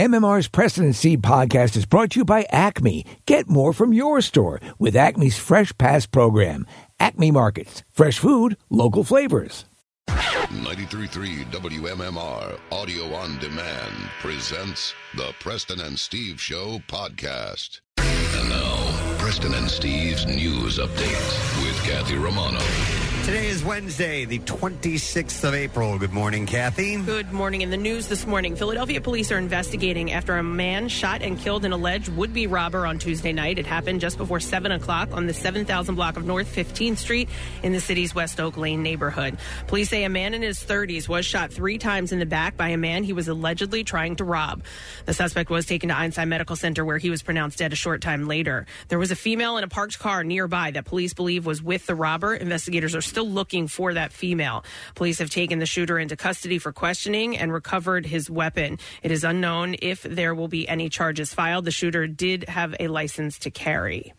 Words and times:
MMR's 0.00 0.78
and 0.78 0.96
Steve 0.96 1.18
podcast 1.18 1.76
is 1.76 1.84
brought 1.84 2.12
to 2.12 2.20
you 2.20 2.24
by 2.24 2.46
Acme. 2.48 3.04
Get 3.26 3.50
more 3.50 3.74
from 3.74 3.92
your 3.92 4.22
store 4.22 4.58
with 4.78 4.96
Acme's 4.96 5.36
Fresh 5.36 5.76
Pass 5.76 6.06
program. 6.06 6.66
Acme 6.98 7.30
Markets, 7.30 7.82
fresh 7.90 8.18
food, 8.18 8.56
local 8.70 9.04
flavors. 9.04 9.66
93.3 10.08 11.44
WMMR 11.52 12.58
Audio 12.72 13.14
on 13.14 13.38
Demand 13.40 13.94
presents 14.20 14.94
the 15.16 15.34
Preston 15.38 15.80
and 15.80 15.98
Steve 15.98 16.40
Show 16.40 16.78
podcast. 16.88 17.82
And 17.98 18.48
now, 18.48 19.16
Preston 19.18 19.52
and 19.52 19.70
Steve's 19.70 20.24
news 20.24 20.78
update 20.78 21.62
with 21.62 21.76
Kathy 21.84 22.16
Romano. 22.16 22.60
Today 23.30 23.46
is 23.46 23.62
Wednesday, 23.62 24.24
the 24.24 24.40
26th 24.40 25.44
of 25.44 25.54
April. 25.54 25.96
Good 26.00 26.12
morning, 26.12 26.46
Kathy. 26.46 26.96
Good 26.96 27.30
morning. 27.30 27.60
In 27.60 27.70
the 27.70 27.76
news 27.76 28.08
this 28.08 28.26
morning, 28.26 28.56
Philadelphia 28.56 29.00
police 29.00 29.30
are 29.30 29.38
investigating 29.38 30.10
after 30.10 30.36
a 30.36 30.42
man 30.42 30.88
shot 30.88 31.22
and 31.22 31.38
killed 31.38 31.64
an 31.64 31.72
alleged 31.72 32.08
would 32.08 32.34
be 32.34 32.48
robber 32.48 32.84
on 32.84 32.98
Tuesday 32.98 33.32
night. 33.32 33.60
It 33.60 33.66
happened 33.66 34.00
just 34.00 34.18
before 34.18 34.40
7 34.40 34.72
o'clock 34.72 35.10
on 35.12 35.26
the 35.28 35.32
7000 35.32 35.94
block 35.94 36.16
of 36.16 36.24
North 36.24 36.52
15th 36.52 36.98
Street 36.98 37.28
in 37.62 37.70
the 37.72 37.78
city's 37.78 38.16
West 38.16 38.40
Oak 38.40 38.56
Lane 38.56 38.82
neighborhood. 38.82 39.38
Police 39.68 39.90
say 39.90 40.02
a 40.02 40.08
man 40.08 40.34
in 40.34 40.42
his 40.42 40.58
30s 40.58 41.08
was 41.08 41.24
shot 41.24 41.52
three 41.52 41.78
times 41.78 42.10
in 42.10 42.18
the 42.18 42.26
back 42.26 42.56
by 42.56 42.70
a 42.70 42.76
man 42.76 43.04
he 43.04 43.12
was 43.12 43.28
allegedly 43.28 43.84
trying 43.84 44.16
to 44.16 44.24
rob. 44.24 44.64
The 45.06 45.14
suspect 45.14 45.50
was 45.50 45.66
taken 45.66 45.90
to 45.90 45.96
Einstein 45.96 46.30
Medical 46.30 46.56
Center 46.56 46.84
where 46.84 46.98
he 46.98 47.10
was 47.10 47.22
pronounced 47.22 47.58
dead 47.58 47.72
a 47.72 47.76
short 47.76 48.00
time 48.02 48.26
later. 48.26 48.66
There 48.88 48.98
was 48.98 49.12
a 49.12 49.16
female 49.16 49.56
in 49.56 49.62
a 49.62 49.68
parked 49.68 50.00
car 50.00 50.24
nearby 50.24 50.72
that 50.72 50.84
police 50.84 51.14
believe 51.14 51.46
was 51.46 51.62
with 51.62 51.86
the 51.86 51.94
robber. 51.94 52.34
Investigators 52.34 52.96
are 52.96 53.00
still 53.00 53.19
looking 53.22 53.68
for 53.68 53.94
that 53.94 54.12
female. 54.12 54.64
Police 54.94 55.18
have 55.18 55.30
taken 55.30 55.58
the 55.58 55.66
shooter 55.66 55.98
into 55.98 56.16
custody 56.16 56.58
for 56.58 56.72
questioning 56.72 57.36
and 57.36 57.52
recovered 57.52 58.06
his 58.06 58.30
weapon. 58.30 58.78
It 59.02 59.10
is 59.10 59.24
unknown 59.24 59.76
if 59.82 60.02
there 60.02 60.34
will 60.34 60.48
be 60.48 60.68
any 60.68 60.88
charges 60.88 61.32
filed. 61.32 61.64
The 61.64 61.70
shooter 61.70 62.06
did 62.06 62.48
have 62.48 62.74
a 62.80 62.88
license 62.88 63.38
to 63.40 63.50
carry. 63.50 64.12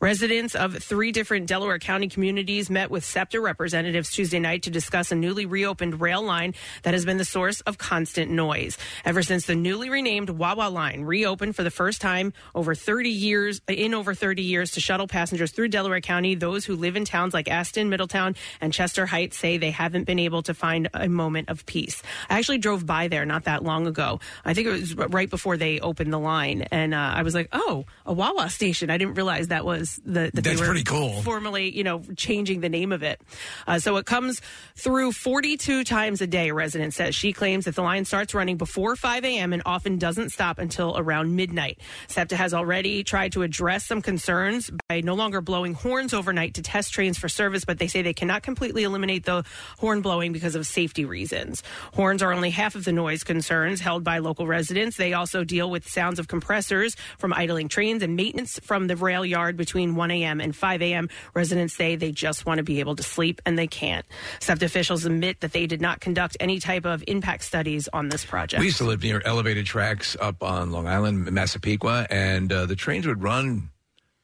Residents 0.00 0.54
of 0.54 0.82
three 0.82 1.12
different 1.12 1.46
Delaware 1.46 1.78
County 1.78 2.08
communities 2.08 2.68
met 2.68 2.90
with 2.90 3.04
SEPTA 3.04 3.40
representatives 3.40 4.10
Tuesday 4.10 4.40
night 4.40 4.64
to 4.64 4.70
discuss 4.70 5.12
a 5.12 5.14
newly 5.14 5.46
reopened 5.46 6.00
rail 6.00 6.22
line 6.22 6.54
that 6.82 6.94
has 6.94 7.04
been 7.04 7.18
the 7.18 7.24
source 7.24 7.60
of 7.62 7.78
constant 7.78 8.30
noise. 8.30 8.76
Ever 9.04 9.22
since 9.22 9.46
the 9.46 9.54
newly 9.54 9.90
renamed 9.90 10.30
Wawa 10.30 10.68
line 10.70 11.02
reopened 11.02 11.54
for 11.54 11.62
the 11.62 11.70
first 11.70 12.00
time 12.00 12.32
over 12.54 12.74
30 12.74 13.10
years, 13.10 13.60
in 13.68 13.94
over 13.94 14.12
30 14.14 14.42
years 14.42 14.72
to 14.72 14.80
shuttle 14.80 15.06
passengers 15.06 15.52
through 15.52 15.68
Delaware 15.68 16.00
County, 16.00 16.34
those 16.34 16.64
who 16.64 16.74
live 16.74 16.96
in 16.96 17.04
towns 17.04 17.32
like 17.32 17.48
Aston, 17.48 17.88
Middletown, 17.88 18.31
and 18.60 18.72
Chester 18.72 19.06
Heights 19.06 19.36
say 19.36 19.56
they 19.56 19.70
haven't 19.70 20.04
been 20.04 20.18
able 20.18 20.42
to 20.44 20.54
find 20.54 20.88
a 20.94 21.08
moment 21.08 21.48
of 21.48 21.66
peace. 21.66 22.02
I 22.28 22.38
actually 22.38 22.58
drove 22.58 22.86
by 22.86 23.08
there 23.08 23.24
not 23.24 23.44
that 23.44 23.64
long 23.64 23.86
ago. 23.86 24.20
I 24.44 24.54
think 24.54 24.66
it 24.66 24.72
was 24.72 24.94
right 24.96 25.28
before 25.28 25.56
they 25.56 25.80
opened 25.80 26.12
the 26.12 26.18
line, 26.18 26.62
and 26.70 26.94
uh, 26.94 27.12
I 27.16 27.22
was 27.22 27.34
like, 27.34 27.48
"Oh, 27.52 27.84
a 28.06 28.12
Wawa 28.12 28.50
station." 28.50 28.90
I 28.90 28.98
didn't 28.98 29.14
realize 29.14 29.48
that 29.48 29.64
was 29.64 30.00
the 30.04 30.30
that 30.32 30.34
That's 30.34 30.48
they 30.48 30.56
were 30.56 30.66
pretty 30.66 30.84
cool. 30.84 31.22
Formally, 31.22 31.74
you 31.74 31.84
know, 31.84 32.02
changing 32.16 32.60
the 32.60 32.68
name 32.68 32.92
of 32.92 33.02
it. 33.02 33.20
Uh, 33.66 33.78
so 33.78 33.96
it 33.96 34.06
comes 34.06 34.40
through 34.76 35.12
42 35.12 35.84
times 35.84 36.20
a 36.20 36.26
day. 36.26 36.48
A 36.48 36.54
resident 36.54 36.94
says 36.94 37.14
she 37.14 37.32
claims 37.32 37.64
that 37.64 37.74
the 37.74 37.82
line 37.82 38.04
starts 38.04 38.34
running 38.34 38.56
before 38.56 38.96
5 38.96 39.24
a.m. 39.24 39.52
and 39.52 39.62
often 39.66 39.98
doesn't 39.98 40.30
stop 40.30 40.58
until 40.58 40.94
around 40.96 41.36
midnight. 41.36 41.78
SEPTA 42.08 42.36
has 42.36 42.54
already 42.54 43.04
tried 43.04 43.32
to 43.32 43.42
address 43.42 43.84
some 43.84 44.02
concerns 44.02 44.70
by 44.88 45.00
no 45.00 45.14
longer 45.14 45.40
blowing 45.40 45.74
horns 45.74 46.14
overnight 46.14 46.54
to 46.54 46.62
test 46.62 46.92
trains 46.92 47.18
for 47.18 47.28
service, 47.28 47.64
but 47.64 47.78
they 47.78 47.86
say 47.86 48.02
they 48.02 48.14
cannot 48.22 48.44
completely 48.44 48.84
eliminate 48.84 49.24
the 49.24 49.42
horn 49.80 50.00
blowing 50.00 50.32
because 50.32 50.54
of 50.54 50.64
safety 50.64 51.04
reasons. 51.04 51.60
Horns 51.94 52.22
are 52.22 52.32
only 52.32 52.50
half 52.50 52.76
of 52.76 52.84
the 52.84 52.92
noise 52.92 53.24
concerns 53.24 53.80
held 53.80 54.04
by 54.04 54.18
local 54.18 54.46
residents. 54.46 54.96
They 54.96 55.12
also 55.12 55.42
deal 55.42 55.68
with 55.68 55.88
sounds 55.88 56.20
of 56.20 56.28
compressors 56.28 56.94
from 57.18 57.32
idling 57.32 57.66
trains 57.66 58.00
and 58.00 58.14
maintenance 58.14 58.60
from 58.60 58.86
the 58.86 58.94
rail 58.94 59.26
yard 59.26 59.56
between 59.56 59.96
1 59.96 60.12
a.m. 60.12 60.40
and 60.40 60.54
5 60.54 60.82
a.m. 60.82 61.08
Residents 61.34 61.74
say 61.74 61.96
they 61.96 62.12
just 62.12 62.46
want 62.46 62.58
to 62.58 62.62
be 62.62 62.78
able 62.78 62.94
to 62.94 63.02
sleep 63.02 63.42
and 63.44 63.58
they 63.58 63.66
can't. 63.66 64.06
SEPTA 64.38 64.66
officials 64.66 65.04
admit 65.04 65.40
that 65.40 65.52
they 65.52 65.66
did 65.66 65.80
not 65.80 65.98
conduct 65.98 66.36
any 66.38 66.60
type 66.60 66.86
of 66.86 67.02
impact 67.08 67.42
studies 67.42 67.88
on 67.92 68.08
this 68.08 68.24
project. 68.24 68.60
We 68.60 68.66
used 68.66 68.78
to 68.78 68.84
live 68.84 69.02
near 69.02 69.20
elevated 69.24 69.66
tracks 69.66 70.16
up 70.20 70.44
on 70.44 70.70
Long 70.70 70.86
Island, 70.86 71.28
Massapequa, 71.32 72.06
and 72.08 72.52
uh, 72.52 72.66
the 72.66 72.76
trains 72.76 73.04
would 73.04 73.20
run 73.20 73.70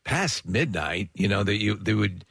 past 0.04 0.46
midnight. 0.46 1.10
You 1.14 1.26
know 1.26 1.42
that 1.42 1.56
you 1.56 1.74
they 1.74 1.94
would. 1.94 2.24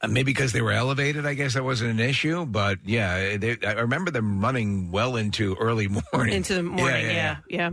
Uh, 0.00 0.06
maybe 0.06 0.30
because 0.32 0.52
they 0.52 0.62
were 0.62 0.70
elevated, 0.70 1.26
I 1.26 1.34
guess 1.34 1.54
that 1.54 1.64
wasn't 1.64 1.90
an 1.90 2.00
issue. 2.00 2.46
But 2.46 2.78
yeah, 2.84 3.36
they, 3.36 3.56
I 3.66 3.72
remember 3.72 4.12
them 4.12 4.40
running 4.40 4.92
well 4.92 5.16
into 5.16 5.56
early 5.56 5.88
morning. 6.12 6.34
Into 6.36 6.54
the 6.54 6.62
morning, 6.62 7.06
yeah, 7.06 7.38
yeah. 7.48 7.70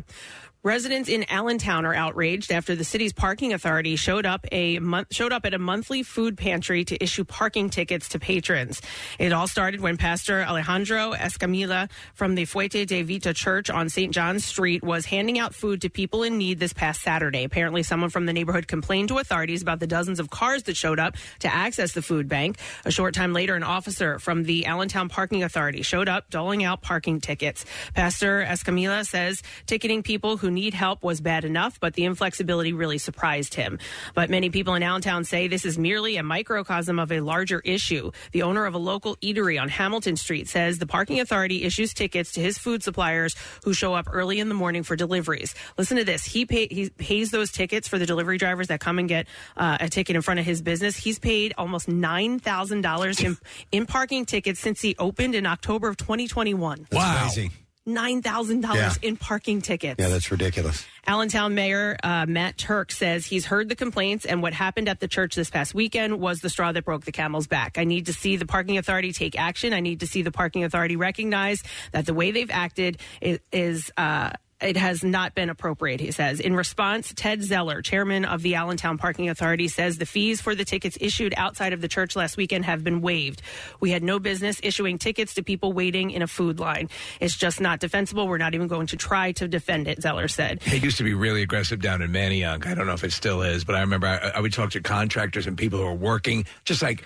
Residents 0.65 1.09
in 1.09 1.29
Allentown 1.29 1.85
are 1.85 1.93
outraged 1.93 2.51
after 2.51 2.75
the 2.75 2.83
city's 2.83 3.13
parking 3.13 3.53
authority 3.53 3.95
showed 3.95 4.25
up 4.25 4.47
a 4.51 4.79
month 4.79 5.13
showed 5.13 5.31
up 5.31 5.45
at 5.45 5.53
a 5.53 5.59
monthly 5.59 6.01
food 6.01 6.39
pantry 6.39 6.83
to 6.83 7.03
issue 7.03 7.23
parking 7.23 7.69
tickets 7.69 8.09
to 8.09 8.17
patrons. 8.17 8.81
It 9.19 9.31
all 9.31 9.47
started 9.47 9.79
when 9.79 9.95
Pastor 9.95 10.41
Alejandro 10.41 11.13
Escamilla 11.13 11.87
from 12.15 12.33
the 12.33 12.45
Fuente 12.45 12.83
de 12.83 13.03
Vida 13.03 13.31
Church 13.31 13.69
on 13.69 13.89
St. 13.89 14.11
John's 14.11 14.43
Street 14.43 14.83
was 14.83 15.05
handing 15.05 15.37
out 15.37 15.53
food 15.53 15.81
to 15.81 15.89
people 15.89 16.23
in 16.23 16.39
need 16.39 16.57
this 16.57 16.73
past 16.73 17.03
Saturday. 17.03 17.43
Apparently, 17.43 17.83
someone 17.83 18.09
from 18.09 18.25
the 18.25 18.33
neighborhood 18.33 18.67
complained 18.67 19.09
to 19.09 19.19
authorities 19.19 19.61
about 19.61 19.79
the 19.79 19.85
dozens 19.85 20.19
of 20.19 20.31
cars 20.31 20.63
that 20.63 20.75
showed 20.75 20.97
up 20.97 21.15
to 21.41 21.53
access 21.53 21.91
the 21.91 22.01
food 22.01 22.27
bank. 22.27 22.57
A 22.85 22.91
short 22.91 23.13
time 23.13 23.33
later, 23.33 23.53
an 23.53 23.61
officer 23.61 24.17
from 24.17 24.41
the 24.41 24.65
Allentown 24.65 25.09
Parking 25.09 25.43
Authority 25.43 25.83
showed 25.83 26.09
up 26.09 26.31
doling 26.31 26.63
out 26.63 26.81
parking 26.81 27.21
tickets. 27.21 27.65
Pastor 27.93 28.43
Escamilla 28.43 29.05
says 29.05 29.43
ticketing 29.67 30.01
people 30.01 30.37
who 30.37 30.54
need 30.55 30.73
help 30.73 31.03
was 31.03 31.21
bad 31.21 31.45
enough, 31.45 31.79
but 31.79 31.93
the 31.93 32.05
inflexibility 32.05 32.73
really 32.73 32.97
surprised 32.97 33.53
him. 33.53 33.77
But 34.15 34.29
many 34.31 34.49
people 34.49 34.73
in 34.73 34.81
Allentown 34.81 35.23
say 35.23 35.47
this 35.47 35.65
is 35.65 35.77
merely 35.77 36.17
a 36.17 36.23
microcosm 36.23 36.97
of 36.97 37.11
a 37.11 37.19
larger 37.19 37.59
issue. 37.59 38.11
The 38.31 38.41
owner 38.41 38.65
of 38.65 38.73
a 38.73 38.79
local 38.79 39.15
eatery 39.17 39.61
on 39.61 39.69
Hamilton 39.69 40.15
Street 40.15 40.47
says 40.47 40.79
the 40.79 40.87
parking 40.87 41.19
authority 41.19 41.63
issues 41.63 41.93
tickets 41.93 42.31
to 42.31 42.41
his 42.41 42.57
food 42.57 42.81
suppliers 42.81 43.35
who 43.63 43.73
show 43.73 43.93
up 43.93 44.07
early 44.11 44.39
in 44.39 44.49
the 44.49 44.55
morning 44.55 44.83
for 44.83 44.95
deliveries. 44.95 45.53
Listen 45.77 45.97
to 45.97 46.03
this. 46.03 46.25
He, 46.25 46.45
pay, 46.45 46.67
he 46.67 46.89
pays 46.89 47.31
those 47.31 47.51
tickets 47.51 47.87
for 47.87 47.99
the 47.99 48.05
delivery 48.05 48.37
drivers 48.37 48.67
that 48.67 48.79
come 48.79 48.97
and 48.97 49.07
get 49.07 49.27
uh, 49.57 49.77
a 49.79 49.89
ticket 49.89 50.15
in 50.15 50.21
front 50.21 50.39
of 50.39 50.45
his 50.45 50.61
business. 50.61 50.95
He's 50.95 51.19
paid 51.19 51.53
almost 51.57 51.87
$9,000 51.87 53.23
in, 53.23 53.37
in 53.71 53.85
parking 53.85 54.25
tickets 54.25 54.59
since 54.59 54.81
he 54.81 54.95
opened 54.97 55.35
in 55.35 55.45
October 55.45 55.89
of 55.89 55.97
2021. 55.97 56.87
Wow. 56.91 57.21
Crazy. 57.21 57.51
$9,000 57.87 58.73
Yeah. 58.75 58.93
in 59.01 59.17
parking 59.17 59.61
tickets. 59.61 59.95
Yeah, 59.99 60.09
that's 60.09 60.31
ridiculous. 60.31 60.85
Allentown 61.07 61.53
Mayor 61.53 61.97
uh, 62.03 62.25
Matt 62.27 62.57
Tuerk 62.57 62.91
says 62.91 63.25
he's 63.25 63.45
heard 63.45 63.69
the 63.69 63.75
complaints, 63.75 64.25
and 64.25 64.41
what 64.41 64.53
happened 64.53 64.89
at 64.89 64.99
the 64.99 65.07
church 65.07 65.35
this 65.35 65.49
past 65.49 65.75
weekend 65.75 66.19
was 66.19 66.39
the 66.41 66.49
straw 66.49 66.71
that 66.71 66.83
broke 66.83 67.05
the 67.05 67.11
camel's 67.11 67.47
back. 67.47 67.77
I 67.77 67.83
need 67.83 68.07
to 68.07 68.13
see 68.13 68.37
the 68.37 68.45
parking 68.47 68.77
authority 68.77 69.11
take 69.13 69.37
action. 69.37 69.71
I 69.73 69.81
need 69.81 69.99
to 69.99 70.07
see 70.07 70.23
the 70.23 70.31
parking 70.31 70.63
authority 70.63 70.95
recognize 70.95 71.61
that 71.91 72.05
the 72.07 72.13
way 72.13 72.31
they've 72.31 72.49
acted 72.49 72.97
is. 73.21 73.39
is 73.51 73.91
uh, 73.97 74.31
it 74.65 74.77
has 74.77 75.03
not 75.03 75.35
been 75.35 75.49
appropriate, 75.49 75.99
he 75.99 76.11
says. 76.11 76.39
In 76.39 76.55
response, 76.55 77.13
Ted 77.15 77.43
Zeller, 77.43 77.81
chairman 77.81 78.25
of 78.25 78.41
the 78.41 78.55
Allentown 78.55 78.97
Parking 78.97 79.29
Authority, 79.29 79.67
says 79.67 79.97
the 79.97 80.05
fees 80.05 80.41
for 80.41 80.55
the 80.55 80.65
tickets 80.65 80.97
issued 80.99 81.33
outside 81.37 81.73
of 81.73 81.81
the 81.81 81.87
church 81.87 82.15
last 82.15 82.37
weekend 82.37 82.65
have 82.65 82.83
been 82.83 83.01
waived. 83.01 83.41
We 83.79 83.91
had 83.91 84.03
no 84.03 84.19
business 84.19 84.59
issuing 84.63 84.97
tickets 84.97 85.35
to 85.35 85.43
people 85.43 85.73
waiting 85.73 86.11
in 86.11 86.21
a 86.21 86.27
food 86.27 86.59
line. 86.59 86.89
It's 87.19 87.35
just 87.35 87.61
not 87.61 87.79
defensible. 87.79 88.27
We're 88.27 88.37
not 88.37 88.55
even 88.55 88.67
going 88.67 88.87
to 88.87 88.97
try 88.97 89.31
to 89.33 89.47
defend 89.47 89.87
it, 89.87 90.01
Zeller 90.01 90.27
said. 90.27 90.61
It 90.65 90.83
used 90.83 90.97
to 90.97 91.03
be 91.03 91.13
really 91.13 91.41
aggressive 91.41 91.81
down 91.81 92.01
in 92.01 92.11
Manayunk. 92.11 92.65
I 92.65 92.73
don't 92.73 92.87
know 92.87 92.93
if 92.93 93.03
it 93.03 93.13
still 93.13 93.41
is, 93.41 93.63
but 93.63 93.75
I 93.75 93.81
remember 93.81 94.07
I, 94.07 94.31
I 94.35 94.39
would 94.39 94.53
talk 94.53 94.71
to 94.71 94.81
contractors 94.81 95.47
and 95.47 95.57
people 95.57 95.79
who 95.79 95.85
are 95.85 95.93
working, 95.93 96.45
just 96.63 96.81
like 96.81 97.03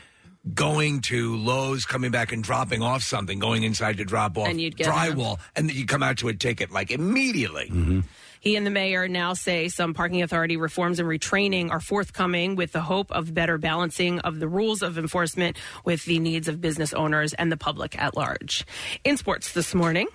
going 0.54 1.02
to 1.02 1.36
Lowe's, 1.38 1.86
coming 1.86 2.12
back 2.12 2.32
and 2.32 2.44
dropping 2.44 2.82
off 2.82 3.04
something, 3.04 3.40
going 3.40 3.64
inside 3.64 3.98
to 3.98 4.06
drop 4.06 4.38
off 4.38 4.48
And 4.48 4.60
you'd 4.60 4.78
get 4.78 4.88
drywall, 4.88 5.40
and 5.56 5.70
then 5.70 5.76
you 5.76 5.86
come 5.86 6.04
out 6.04 6.18
to 6.20 6.30
a 6.30 6.34
ticket 6.34 6.72
like 6.72 6.92
immediately. 6.92 7.66
Mm-hmm. 7.66 8.00
He 8.40 8.56
and 8.56 8.66
the 8.66 8.72
mayor 8.72 9.10
now 9.10 9.34
say 9.34 9.68
some 9.68 9.94
parking 9.94 10.22
authority 10.22 10.56
reforms 10.56 11.00
and 11.00 11.10
retraining 11.10 11.72
are 11.72 11.82
forthcoming 11.82 12.56
with 12.56 12.72
the 12.72 12.82
hope 12.82 13.12
of 13.12 13.34
better 13.34 13.58
balancing 13.58 14.20
of 14.20 14.40
the 14.40 14.48
rules 14.48 14.82
of 14.82 14.98
enforcement 14.98 15.58
with 15.84 16.06
the 16.06 16.20
needs 16.20 16.48
of 16.48 16.62
business 16.62 16.94
owners 16.94 17.34
and 17.34 17.52
the 17.52 17.58
public 17.58 18.00
at 18.00 18.16
large. 18.16 18.66
In 19.04 19.18
sports 19.18 19.52
this 19.52 19.76
morning. 19.76 20.08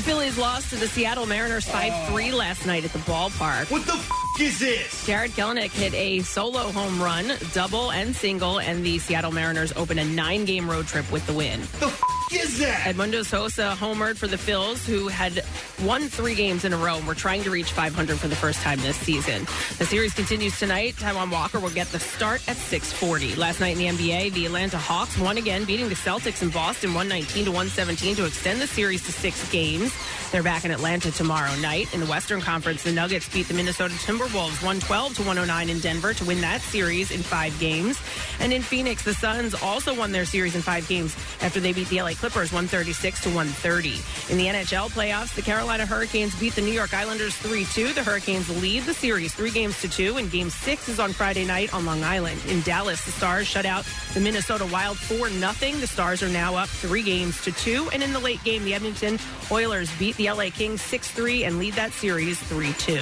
The 0.00 0.06
Phillies 0.06 0.38
lost 0.38 0.70
to 0.70 0.76
the 0.76 0.88
Seattle 0.88 1.26
Mariners 1.26 1.66
5 1.68 2.08
3 2.08 2.32
last 2.32 2.64
night 2.64 2.86
at 2.86 2.92
the 2.94 3.00
ballpark. 3.00 3.70
What 3.70 3.84
the 3.84 3.92
f- 3.92 4.10
is 4.40 4.58
this? 4.58 5.06
Jarred 5.06 5.32
Kelenic 5.32 5.72
hit 5.72 5.92
a 5.92 6.20
solo 6.20 6.72
home 6.72 7.02
run, 7.02 7.30
double 7.52 7.92
and 7.92 8.16
single, 8.16 8.60
and 8.60 8.82
the 8.82 8.98
Seattle 8.98 9.30
Mariners 9.30 9.74
open 9.76 9.98
a 9.98 10.04
nine 10.06 10.46
game 10.46 10.70
road 10.70 10.86
trip 10.86 11.12
with 11.12 11.26
the 11.26 11.34
win. 11.34 11.60
The 11.80 11.88
f- 11.88 12.02
is 12.32 12.58
that? 12.58 12.94
Edmundo 12.94 13.24
Sosa 13.24 13.76
homered 13.78 14.16
for 14.16 14.26
the 14.26 14.36
Phils, 14.36 14.84
who 14.84 15.08
had 15.08 15.44
won 15.84 16.02
three 16.02 16.34
games 16.34 16.64
in 16.64 16.72
a 16.72 16.76
row 16.76 16.96
and 16.96 17.06
were 17.06 17.14
trying 17.14 17.42
to 17.42 17.50
reach 17.50 17.72
500 17.72 18.18
for 18.18 18.28
the 18.28 18.36
first 18.36 18.60
time 18.60 18.78
this 18.80 18.96
season. 18.96 19.46
The 19.78 19.86
series 19.86 20.14
continues 20.14 20.58
tonight. 20.58 20.96
Taijuan 20.96 21.30
Walker 21.30 21.58
will 21.58 21.70
get 21.70 21.88
the 21.88 21.98
start 21.98 22.46
at 22.48 22.56
6:40. 22.56 23.36
Last 23.36 23.60
night 23.60 23.76
in 23.76 23.78
the 23.78 23.86
NBA, 23.88 24.30
the 24.30 24.46
Atlanta 24.46 24.78
Hawks 24.78 25.18
won 25.18 25.38
again, 25.38 25.64
beating 25.64 25.88
the 25.88 25.94
Celtics 25.94 26.42
in 26.42 26.50
Boston 26.50 26.94
119 26.94 27.46
to 27.46 27.50
117 27.50 28.16
to 28.16 28.24
extend 28.26 28.60
the 28.60 28.66
series 28.66 29.02
to 29.04 29.12
six 29.12 29.48
games. 29.50 29.92
They're 30.30 30.42
back 30.44 30.64
in 30.64 30.70
Atlanta 30.70 31.10
tomorrow 31.10 31.54
night. 31.56 31.92
In 31.92 32.00
the 32.00 32.06
Western 32.06 32.40
Conference, 32.40 32.84
the 32.84 32.92
Nuggets 32.92 33.28
beat 33.28 33.48
the 33.48 33.54
Minnesota 33.54 33.94
Timberwolves 33.94 34.62
112 34.62 35.16
to 35.16 35.22
109 35.22 35.68
in 35.68 35.80
Denver 35.80 36.14
to 36.14 36.24
win 36.24 36.40
that 36.42 36.60
series 36.60 37.10
in 37.10 37.20
five 37.20 37.58
games. 37.58 37.98
And 38.38 38.52
in 38.52 38.62
Phoenix, 38.62 39.02
the 39.02 39.14
Suns 39.14 39.54
also 39.54 39.92
won 39.94 40.12
their 40.12 40.24
series 40.24 40.54
in 40.54 40.62
five 40.62 40.86
games 40.86 41.16
after 41.42 41.58
they 41.58 41.72
beat 41.72 41.88
the 41.88 42.00
LA 42.00 42.14
Clippers 42.20 42.52
136 42.52 43.22
to 43.22 43.28
130. 43.30 43.94
In 44.30 44.36
the 44.36 44.46
NHL 44.46 44.90
playoffs, 44.90 45.34
the 45.34 45.40
Carolina 45.40 45.86
Hurricanes 45.86 46.38
beat 46.38 46.54
the 46.54 46.60
New 46.60 46.70
York 46.70 46.92
Islanders 46.92 47.34
3-2. 47.36 47.94
The 47.94 48.02
Hurricanes 48.02 48.46
lead 48.60 48.82
the 48.82 48.92
series 48.92 49.34
three 49.34 49.50
games 49.50 49.80
to 49.80 49.88
two, 49.88 50.18
and 50.18 50.30
Game 50.30 50.50
Six 50.50 50.90
is 50.90 51.00
on 51.00 51.14
Friday 51.14 51.46
night 51.46 51.72
on 51.72 51.86
Long 51.86 52.04
Island. 52.04 52.38
In 52.46 52.60
Dallas, 52.60 53.02
the 53.06 53.10
Stars 53.10 53.46
shut 53.46 53.64
out 53.64 53.86
the 54.12 54.20
Minnesota 54.20 54.66
Wild 54.66 54.98
4 54.98 55.30
0 55.30 55.52
The 55.80 55.86
Stars 55.86 56.22
are 56.22 56.28
now 56.28 56.56
up 56.56 56.68
three 56.68 57.02
games 57.02 57.42
to 57.44 57.52
two, 57.52 57.88
and 57.94 58.02
in 58.02 58.12
the 58.12 58.20
late 58.20 58.44
game, 58.44 58.64
the 58.64 58.74
Edmonton 58.74 59.18
Oilers 59.50 59.90
beat 59.98 60.16
the 60.16 60.30
LA 60.30 60.50
Kings 60.50 60.82
6-3 60.82 61.46
and 61.46 61.58
lead 61.58 61.72
that 61.74 61.92
series 61.92 62.38
3-2. 62.42 63.00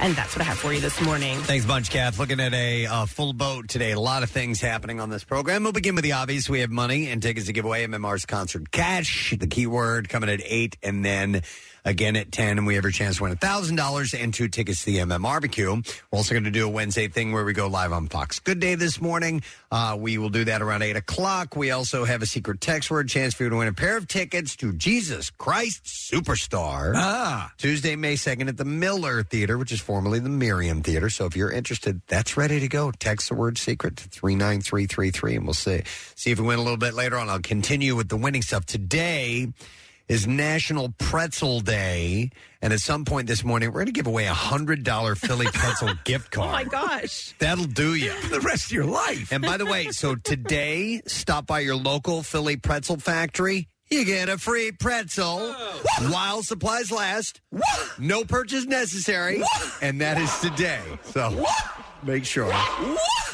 And 0.00 0.14
that's 0.14 0.36
what 0.36 0.42
I 0.42 0.44
have 0.44 0.58
for 0.58 0.72
you 0.72 0.80
this 0.80 1.00
morning. 1.00 1.38
Thanks, 1.38 1.64
bunch, 1.64 1.90
Kath. 1.90 2.18
Looking 2.18 2.38
at 2.38 2.52
a 2.52 2.86
uh, 2.86 3.06
full 3.06 3.32
boat 3.32 3.68
today. 3.68 3.92
A 3.92 4.00
lot 4.00 4.22
of 4.22 4.30
things 4.30 4.60
happening 4.60 5.00
on 5.00 5.08
this 5.08 5.24
program. 5.24 5.62
We'll 5.62 5.72
begin 5.72 5.94
with 5.94 6.04
the 6.04 6.12
obvious. 6.12 6.48
We 6.48 6.60
have 6.60 6.70
money 6.70 7.08
and 7.08 7.22
tickets 7.22 7.46
to 7.46 7.52
give 7.52 7.64
away. 7.64 7.86
MMR's 7.86 8.26
concert 8.26 8.57
cash. 8.70 9.34
The 9.38 9.46
keyword 9.46 10.08
coming 10.08 10.30
at 10.30 10.40
eight, 10.44 10.76
and 10.82 11.04
then 11.04 11.42
again 11.84 12.16
at 12.16 12.32
ten. 12.32 12.58
And 12.58 12.66
we 12.66 12.74
have 12.74 12.84
a 12.84 12.90
chance 12.90 13.18
to 13.18 13.24
win 13.24 13.36
thousand 13.36 13.76
dollars 13.76 14.14
and 14.14 14.32
two 14.32 14.48
tickets 14.48 14.80
to 14.80 14.86
the 14.86 14.98
MM 14.98 15.22
barbecue. 15.22 15.70
We're 15.70 15.82
also 16.12 16.34
going 16.34 16.44
to 16.44 16.50
do 16.50 16.66
a 16.66 16.70
Wednesday 16.70 17.08
thing 17.08 17.32
where 17.32 17.44
we 17.44 17.52
go 17.52 17.66
live 17.66 17.92
on 17.92 18.08
Fox 18.08 18.38
Good 18.38 18.60
Day 18.60 18.74
this 18.74 19.00
morning. 19.00 19.42
Uh, 19.70 19.96
we 19.98 20.18
will 20.18 20.30
do 20.30 20.44
that 20.44 20.62
around 20.62 20.82
eight 20.82 20.96
o'clock. 20.96 21.54
We 21.54 21.70
also 21.70 22.04
have 22.04 22.22
a 22.22 22.26
secret 22.26 22.60
text 22.60 22.90
word 22.90 23.08
chance 23.08 23.34
for 23.34 23.44
you 23.44 23.50
to 23.50 23.56
win 23.56 23.68
a 23.68 23.72
pair 23.72 23.96
of 23.96 24.08
tickets 24.08 24.56
to 24.56 24.72
Jesus 24.72 25.30
Christ 25.30 25.84
Superstar. 25.84 26.92
Ah. 26.96 27.52
Tuesday, 27.58 27.96
May 27.96 28.14
2nd 28.14 28.48
at 28.48 28.56
the 28.56 28.64
Miller 28.64 29.22
Theater, 29.22 29.58
which 29.58 29.72
is 29.72 29.80
formerly 29.80 30.18
the 30.20 30.28
Merriam 30.28 30.82
Theater. 30.82 31.10
So 31.10 31.26
if 31.26 31.36
you're 31.36 31.52
interested, 31.52 32.00
that's 32.06 32.36
ready 32.36 32.60
to 32.60 32.68
go. 32.68 32.90
Text 32.92 33.28
the 33.28 33.34
word 33.34 33.58
secret 33.58 33.96
to 33.98 34.08
39333 34.08 35.36
and 35.36 35.44
we'll 35.44 35.54
see, 35.54 35.82
see 36.14 36.30
if 36.30 36.40
we 36.40 36.46
win 36.46 36.58
a 36.58 36.62
little 36.62 36.78
bit 36.78 36.94
later 36.94 37.18
on. 37.18 37.28
I'll 37.28 37.40
continue 37.40 37.94
with 37.94 38.08
the 38.08 38.16
winning 38.16 38.42
stuff. 38.42 38.64
Today 38.66 39.52
is 40.08 40.26
National 40.26 40.94
Pretzel 40.98 41.60
Day. 41.60 42.30
And 42.62 42.72
at 42.72 42.80
some 42.80 43.04
point 43.04 43.28
this 43.28 43.44
morning, 43.44 43.68
we're 43.68 43.80
going 43.80 43.86
to 43.86 43.92
give 43.92 44.06
away 44.06 44.26
a 44.26 44.32
$100 44.32 45.18
Philly 45.18 45.46
Pretzel 45.52 45.90
gift 46.04 46.30
card. 46.30 46.48
Oh 46.48 46.52
my 46.52 46.64
gosh. 46.64 47.34
That'll 47.38 47.66
do 47.66 47.94
you. 47.94 48.10
for 48.22 48.36
the 48.36 48.40
rest 48.40 48.66
of 48.66 48.72
your 48.72 48.86
life. 48.86 49.30
And 49.32 49.42
by 49.42 49.58
the 49.58 49.66
way, 49.66 49.90
so 49.90 50.14
today, 50.14 51.02
stop 51.06 51.46
by 51.46 51.60
your 51.60 51.76
local 51.76 52.22
Philly 52.22 52.56
Pretzel 52.56 52.96
Factory. 52.96 53.68
You 53.90 54.04
get 54.04 54.28
a 54.28 54.36
free 54.36 54.72
pretzel 54.72 55.38
oh. 55.40 56.10
while 56.12 56.42
supplies 56.42 56.90
last. 56.90 57.40
No 57.98 58.24
purchase 58.24 58.66
necessary. 58.66 59.42
And 59.80 60.00
that 60.00 60.18
is 60.18 60.36
today. 60.40 60.82
So 61.04 61.46
make 62.02 62.24
sure 62.24 62.52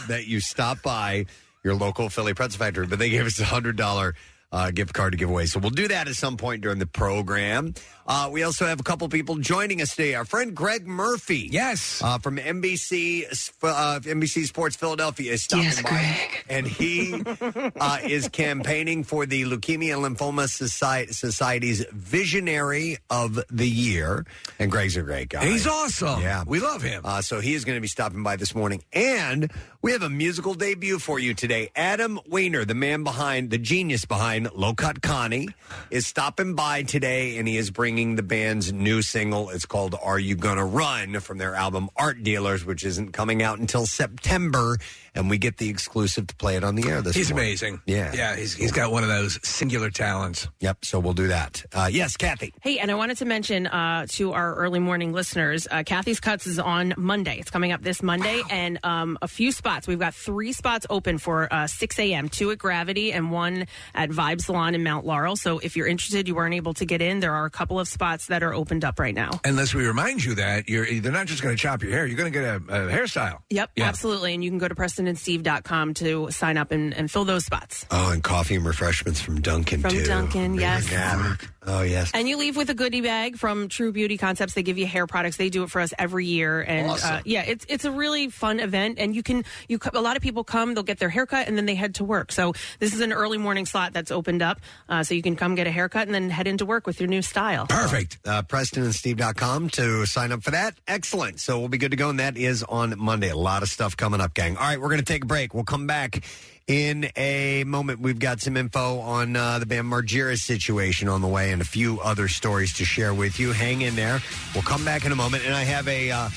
that 0.08 0.26
you 0.26 0.38
stop 0.38 0.82
by 0.82 1.26
your 1.64 1.74
local 1.74 2.08
Philly 2.08 2.34
Pretzel 2.34 2.58
Factory. 2.58 2.86
But 2.86 3.00
they 3.00 3.10
gave 3.10 3.26
us 3.26 3.40
a 3.40 3.44
$100 3.44 4.14
uh, 4.54 4.70
gift 4.70 4.94
card 4.94 5.12
to 5.12 5.18
give 5.18 5.28
away. 5.28 5.46
So 5.46 5.58
we'll 5.58 5.70
do 5.70 5.88
that 5.88 6.06
at 6.06 6.14
some 6.14 6.36
point 6.36 6.62
during 6.62 6.78
the 6.78 6.86
program. 6.86 7.74
Uh, 8.06 8.28
we 8.30 8.42
also 8.42 8.66
have 8.66 8.80
a 8.80 8.82
couple 8.82 9.08
people 9.08 9.36
joining 9.36 9.80
us 9.80 9.96
today. 9.96 10.14
Our 10.14 10.24
friend 10.24 10.54
Greg 10.54 10.86
Murphy. 10.86 11.48
Yes. 11.50 12.02
Uh, 12.04 12.18
from 12.18 12.36
NBC, 12.36 13.24
uh, 13.62 14.00
NBC 14.00 14.44
Sports 14.44 14.76
Philadelphia 14.76 15.32
is 15.32 15.42
stopping 15.44 15.64
Yes, 15.64 15.82
by. 15.82 15.88
Greg. 15.88 16.44
And 16.50 16.66
he 16.66 17.22
uh, 17.80 17.98
is 18.04 18.28
campaigning 18.28 19.04
for 19.04 19.24
the 19.24 19.44
Leukemia 19.44 20.04
and 20.04 20.16
Lymphoma 20.16 20.48
Society, 20.48 21.12
Society's 21.12 21.84
Visionary 21.92 22.98
of 23.08 23.40
the 23.50 23.68
Year. 23.68 24.26
And 24.58 24.70
Greg's 24.70 24.96
a 24.98 25.02
great 25.02 25.30
guy. 25.30 25.46
He's 25.46 25.66
awesome. 25.66 26.20
Yeah. 26.20 26.44
We 26.46 26.60
love 26.60 26.82
him. 26.82 27.02
Uh, 27.04 27.22
so 27.22 27.40
he 27.40 27.54
is 27.54 27.64
going 27.64 27.76
to 27.76 27.80
be 27.82 27.88
stopping 27.88 28.22
by 28.22 28.36
this 28.36 28.54
morning. 28.54 28.82
And 28.92 29.50
we 29.80 29.92
have 29.92 30.02
a 30.02 30.10
musical 30.10 30.52
debut 30.52 30.98
for 30.98 31.18
you 31.18 31.32
today. 31.32 31.70
Adam 31.74 32.20
Weiner, 32.26 32.66
the 32.66 32.74
man 32.74 33.02
behind, 33.02 33.50
the 33.50 33.58
genius 33.58 34.04
behind 34.04 34.50
Low 34.52 34.74
Cut 34.74 35.00
Connie, 35.00 35.48
is 35.90 36.06
stopping 36.06 36.54
by 36.54 36.82
today 36.82 37.38
and 37.38 37.48
he 37.48 37.56
is 37.56 37.70
bringing 37.70 37.93
the 37.94 38.24
band's 38.24 38.72
new 38.72 39.02
single. 39.02 39.50
It's 39.50 39.66
called 39.66 39.94
Are 40.02 40.18
You 40.18 40.34
Gonna 40.34 40.64
Run 40.64 41.20
from 41.20 41.38
their 41.38 41.54
album 41.54 41.90
Art 41.96 42.24
Dealers, 42.24 42.64
which 42.64 42.84
isn't 42.84 43.12
coming 43.12 43.40
out 43.40 43.60
until 43.60 43.86
September. 43.86 44.78
And 45.14 45.30
we 45.30 45.38
get 45.38 45.58
the 45.58 45.68
exclusive 45.68 46.26
to 46.26 46.34
play 46.36 46.56
it 46.56 46.64
on 46.64 46.74
the 46.74 46.88
air 46.88 47.00
this 47.00 47.14
He's 47.14 47.30
morning. 47.30 47.48
amazing. 47.50 47.80
Yeah. 47.86 48.12
Yeah, 48.14 48.34
he's, 48.36 48.54
he's 48.54 48.72
got 48.72 48.90
one 48.90 49.02
of 49.04 49.08
those 49.08 49.38
singular 49.46 49.90
talents. 49.90 50.48
Yep. 50.60 50.84
So 50.84 50.98
we'll 50.98 51.12
do 51.12 51.28
that. 51.28 51.64
Uh, 51.72 51.88
yes, 51.90 52.16
Kathy. 52.16 52.52
Hey, 52.62 52.78
and 52.78 52.90
I 52.90 52.94
wanted 52.94 53.18
to 53.18 53.24
mention 53.24 53.66
uh, 53.68 54.06
to 54.10 54.32
our 54.32 54.54
early 54.56 54.80
morning 54.80 55.12
listeners, 55.12 55.68
uh, 55.70 55.82
Kathy's 55.86 56.18
Cuts 56.20 56.46
is 56.48 56.58
on 56.58 56.94
Monday. 56.96 57.38
It's 57.38 57.50
coming 57.50 57.70
up 57.72 57.80
this 57.82 58.02
Monday, 58.02 58.42
and 58.50 58.78
um, 58.82 59.16
a 59.22 59.28
few 59.28 59.52
spots. 59.52 59.86
We've 59.86 59.98
got 59.98 60.14
three 60.14 60.52
spots 60.52 60.84
open 60.90 61.18
for 61.18 61.52
uh, 61.52 61.66
6 61.68 61.98
a.m. 62.00 62.28
Two 62.28 62.50
at 62.50 62.58
Gravity 62.58 63.12
and 63.12 63.30
one 63.30 63.66
at 63.94 64.10
Vibe 64.10 64.40
Salon 64.40 64.74
in 64.74 64.82
Mount 64.82 65.06
Laurel. 65.06 65.36
So 65.36 65.58
if 65.60 65.76
you're 65.76 65.86
interested, 65.86 66.26
you 66.26 66.34
weren't 66.34 66.54
able 66.54 66.74
to 66.74 66.84
get 66.84 67.00
in. 67.00 67.20
There 67.20 67.34
are 67.34 67.44
a 67.44 67.50
couple 67.50 67.78
of 67.78 67.86
spots 67.86 68.26
that 68.26 68.42
are 68.42 68.52
opened 68.52 68.84
up 68.84 68.98
right 68.98 69.14
now. 69.14 69.30
Unless 69.44 69.74
we 69.74 69.86
remind 69.86 70.24
you 70.24 70.34
that 70.36 70.68
you're 70.68 70.86
they're 71.00 71.12
not 71.12 71.26
just 71.26 71.42
going 71.42 71.54
to 71.54 71.60
chop 71.60 71.82
your 71.82 71.92
hair, 71.92 72.04
you're 72.06 72.16
going 72.16 72.32
to 72.32 72.36
get 72.38 72.44
a, 72.44 72.56
a 72.56 72.90
hairstyle. 72.92 73.38
Yep, 73.50 73.70
Yeah. 73.76 73.84
absolutely. 73.88 74.34
And 74.34 74.42
you 74.42 74.50
can 74.50 74.58
go 74.58 74.66
to 74.68 74.74
PrestonandSteve.com 75.06 75.94
to 75.94 76.30
sign 76.30 76.56
up 76.56 76.70
and, 76.70 76.94
and 76.94 77.10
fill 77.10 77.24
those 77.24 77.44
spots. 77.44 77.86
Oh, 77.90 78.10
and 78.12 78.22
coffee 78.22 78.54
and 78.56 78.64
refreshments 78.64 79.20
from 79.20 79.40
Dunkin', 79.40 79.80
From 79.80 79.90
too. 79.90 80.04
Dunkin', 80.04 80.54
yes. 80.54 80.90
Yeah. 80.90 81.36
Oh, 81.66 81.82
yes. 81.82 82.10
And 82.12 82.28
you 82.28 82.36
leave 82.36 82.56
with 82.56 82.68
a 82.68 82.74
goodie 82.74 83.00
bag 83.00 83.38
from 83.38 83.68
True 83.68 83.90
Beauty 83.90 84.18
Concepts. 84.18 84.52
They 84.52 84.62
give 84.62 84.76
you 84.76 84.86
hair 84.86 85.06
products. 85.06 85.36
They 85.38 85.48
do 85.48 85.62
it 85.62 85.70
for 85.70 85.80
us 85.80 85.94
every 85.98 86.26
year, 86.26 86.60
and 86.60 86.90
uh, 86.90 87.20
yeah, 87.24 87.40
it's 87.42 87.64
it's 87.70 87.86
a 87.86 87.90
really 87.90 88.28
fun 88.28 88.60
event. 88.60 88.98
And 88.98 89.16
you 89.16 89.22
can 89.22 89.44
you 89.66 89.78
co- 89.78 89.98
a 89.98 90.02
lot 90.02 90.16
of 90.16 90.22
people 90.22 90.44
come, 90.44 90.74
they'll 90.74 90.82
get 90.82 90.98
their 90.98 91.08
haircut, 91.08 91.48
and 91.48 91.56
then 91.56 91.64
they 91.64 91.74
head 91.74 91.94
to 91.96 92.04
work. 92.04 92.32
So 92.32 92.52
this 92.80 92.92
is 92.92 93.00
an 93.00 93.14
early 93.14 93.38
morning 93.38 93.64
slot 93.64 93.94
that's 93.94 94.10
opened 94.10 94.42
up, 94.42 94.60
uh, 94.90 95.04
so 95.04 95.14
you 95.14 95.22
can 95.22 95.36
come 95.36 95.54
get 95.54 95.66
a 95.66 95.70
haircut 95.70 96.06
and 96.06 96.14
then 96.14 96.28
head 96.28 96.46
into 96.46 96.66
work 96.66 96.86
with 96.86 97.00
your 97.00 97.08
new 97.08 97.22
style. 97.22 97.66
Perfect. 97.66 98.18
uh, 98.26 98.42
PrestonandSteve.com 98.42 99.70
to 99.70 100.04
sign 100.04 100.32
up 100.32 100.42
for 100.42 100.50
that. 100.50 100.74
Excellent. 100.86 101.40
So 101.40 101.58
we'll 101.58 101.68
be 101.68 101.78
good 101.78 101.92
to 101.92 101.96
go, 101.96 102.10
and 102.10 102.20
that 102.20 102.36
is 102.36 102.62
on 102.62 102.94
Monday. 102.98 103.30
A 103.30 103.36
lot 103.36 103.62
of 103.62 103.70
stuff 103.70 103.96
coming 103.96 104.20
up, 104.20 104.34
gang. 104.34 104.58
All 104.58 104.64
right, 104.64 104.78
we're 104.78 104.88
going 104.88 104.93
to 104.93 104.93
take 105.02 105.24
a 105.24 105.26
break. 105.26 105.54
We'll 105.54 105.64
come 105.64 105.86
back 105.86 106.24
in 106.66 107.10
a 107.16 107.64
moment. 107.64 108.00
We've 108.00 108.18
got 108.18 108.40
some 108.40 108.56
info 108.56 108.98
on 109.00 109.36
uh, 109.36 109.58
the 109.58 109.66
Bam 109.66 109.90
Margera 109.90 110.36
situation 110.36 111.08
on 111.08 111.20
the 111.20 111.28
way 111.28 111.52
and 111.52 111.60
a 111.60 111.64
few 111.64 112.00
other 112.00 112.28
stories 112.28 112.72
to 112.74 112.84
share 112.84 113.12
with 113.12 113.38
you. 113.38 113.52
Hang 113.52 113.82
in 113.82 113.96
there. 113.96 114.20
We'll 114.54 114.62
come 114.62 114.84
back 114.84 115.04
in 115.04 115.12
a 115.12 115.16
moment, 115.16 115.44
and 115.44 115.54
I 115.54 115.64
have 115.64 115.88
a. 115.88 116.10
Uh, 116.10 116.28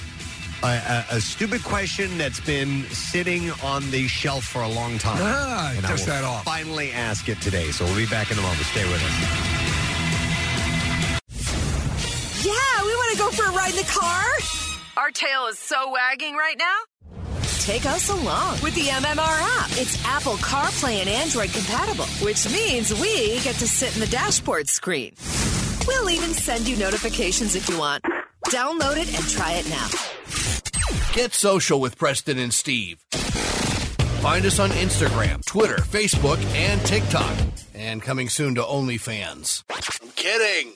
a, 0.64 0.68
a, 0.68 1.06
a 1.18 1.22
stupid 1.22 1.64
question 1.64 2.18
that's 2.18 2.40
been 2.40 2.84
sitting 2.86 3.52
on 3.64 3.92
the 3.92 4.08
shelf 4.08 4.44
for 4.44 4.64
a 4.64 4.68
long 4.68 4.98
time. 4.98 5.20
Ah, 5.22 5.72
and 5.76 5.86
I 5.86 5.90
dust 5.90 6.08
will 6.08 6.14
that 6.16 6.24
off. 6.24 6.44
finally 6.46 6.92
ask 6.92 7.30
it 7.30 7.40
today. 7.42 7.70
So 7.70 7.86
we'll 7.86 7.96
be 7.96 8.08
back 8.08 8.32
in 8.32 8.40
a 8.40 8.42
moment. 8.42 8.62
Stay 8.62 8.84
with 8.86 8.96
us. 9.04 9.14
Yeah, 12.44 12.84
we 12.86 12.96
want 12.96 13.12
to 13.12 13.18
go 13.20 13.30
for 13.30 13.46
a 13.46 13.52
ride 13.54 13.70
in 13.72 13.76
the 13.78 13.84
car. 13.84 14.24
Our 14.98 15.12
tail 15.12 15.46
is 15.46 15.60
so 15.60 15.92
wagging 15.92 16.36
right 16.36 16.58
now. 16.58 16.78
Take 17.68 17.86
us 17.86 18.10
along 18.10 18.62
with 18.62 18.74
the 18.76 18.86
MMR 18.86 19.18
app. 19.60 19.70
It's 19.72 20.02
Apple 20.06 20.36
CarPlay 20.36 21.02
and 21.02 21.10
Android 21.10 21.52
compatible, 21.52 22.06
which 22.26 22.50
means 22.50 22.94
we 22.94 23.42
get 23.42 23.56
to 23.56 23.68
sit 23.68 23.94
in 23.94 24.00
the 24.00 24.08
dashboard 24.08 24.70
screen. 24.70 25.14
We'll 25.86 26.10
even 26.10 26.30
send 26.30 26.66
you 26.66 26.78
notifications 26.78 27.56
if 27.56 27.68
you 27.68 27.78
want. 27.78 28.06
Download 28.46 28.96
it 28.96 29.14
and 29.14 29.28
try 29.28 29.52
it 29.56 29.68
now. 29.70 29.86
Get 31.12 31.34
social 31.34 31.82
with 31.82 31.98
Preston 31.98 32.38
and 32.38 32.54
Steve. 32.54 33.00
Find 34.22 34.46
us 34.46 34.60
on 34.60 34.70
Instagram, 34.70 35.44
Twitter, 35.44 35.80
Facebook, 35.80 36.42
and 36.56 36.80
TikTok. 36.86 37.38
And 37.74 38.02
coming 38.02 38.30
soon 38.30 38.56
to 38.56 38.62
OnlyFans. 38.62 39.66
I'm 40.02 40.10
kidding. 40.16 40.72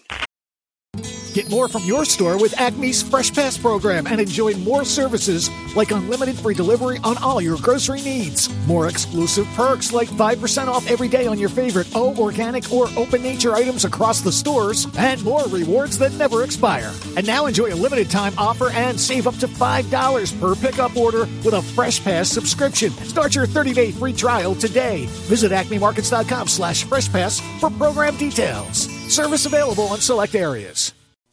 Get 1.33 1.50
more 1.50 1.69
from 1.69 1.86
your 1.86 2.03
store 2.03 2.38
with 2.38 2.53
Acme's 2.60 3.01
Fresh 3.01 3.33
Pass 3.33 3.57
program 3.57 4.05
and 4.05 4.19
enjoy 4.19 4.53
more 4.55 4.83
services 4.83 5.50
like 5.77 5.91
unlimited 5.91 6.38
free 6.38 6.53
delivery 6.53 7.00
on 7.05 7.17
all 7.19 7.39
your 7.39 7.57
grocery 7.57 8.01
needs. 8.01 8.50
More 8.67 8.89
exclusive 8.89 9.48
perks 9.55 9.93
like 9.93 10.10
5% 10.10 10.67
off 10.67 10.89
every 10.91 11.07
day 11.07 11.27
on 11.27 11.39
your 11.39 11.48
favorite 11.48 11.88
O 11.95 12.13
organic 12.17 12.71
or 12.74 12.89
open 12.98 13.24
nature 13.24 13.55
items 13.55 13.86
across 13.86 14.19
the 14.19 14.31
stores, 14.31 14.88
and 14.98 15.24
more 15.24 15.45
rewards 15.45 15.98
that 16.00 16.12
never 16.13 16.43
expire. 16.43 16.91
And 17.15 17.25
now 17.25 17.45
enjoy 17.45 17.74
a 17.74 17.75
limited 17.75 18.10
time 18.10 18.33
offer 18.38 18.69
and 18.71 19.00
save 19.00 19.25
up 19.25 19.38
to 19.38 19.48
$5 19.48 20.39
per 20.41 20.55
pickup 20.55 20.98
order 20.98 21.19
with 21.45 21.53
a 21.53 21.62
Fresh 21.62 22.03
Pass 22.03 22.29
subscription. 22.29 22.91
Start 22.91 23.36
your 23.36 23.48
30-day 23.48 23.91
free 23.91 24.13
trial 24.13 24.53
today. 24.53 25.05
Visit 25.29 25.53
acmemarkets.com 25.53 26.50
slash 26.50 26.83
fresh 26.83 27.10
pass 27.10 27.39
for 27.62 27.69
program 27.69 28.17
details. 28.17 29.00
Service 29.12 29.46
available 29.46 29.94
in 29.94 30.00
select 30.00 30.36
areas. 30.36 30.94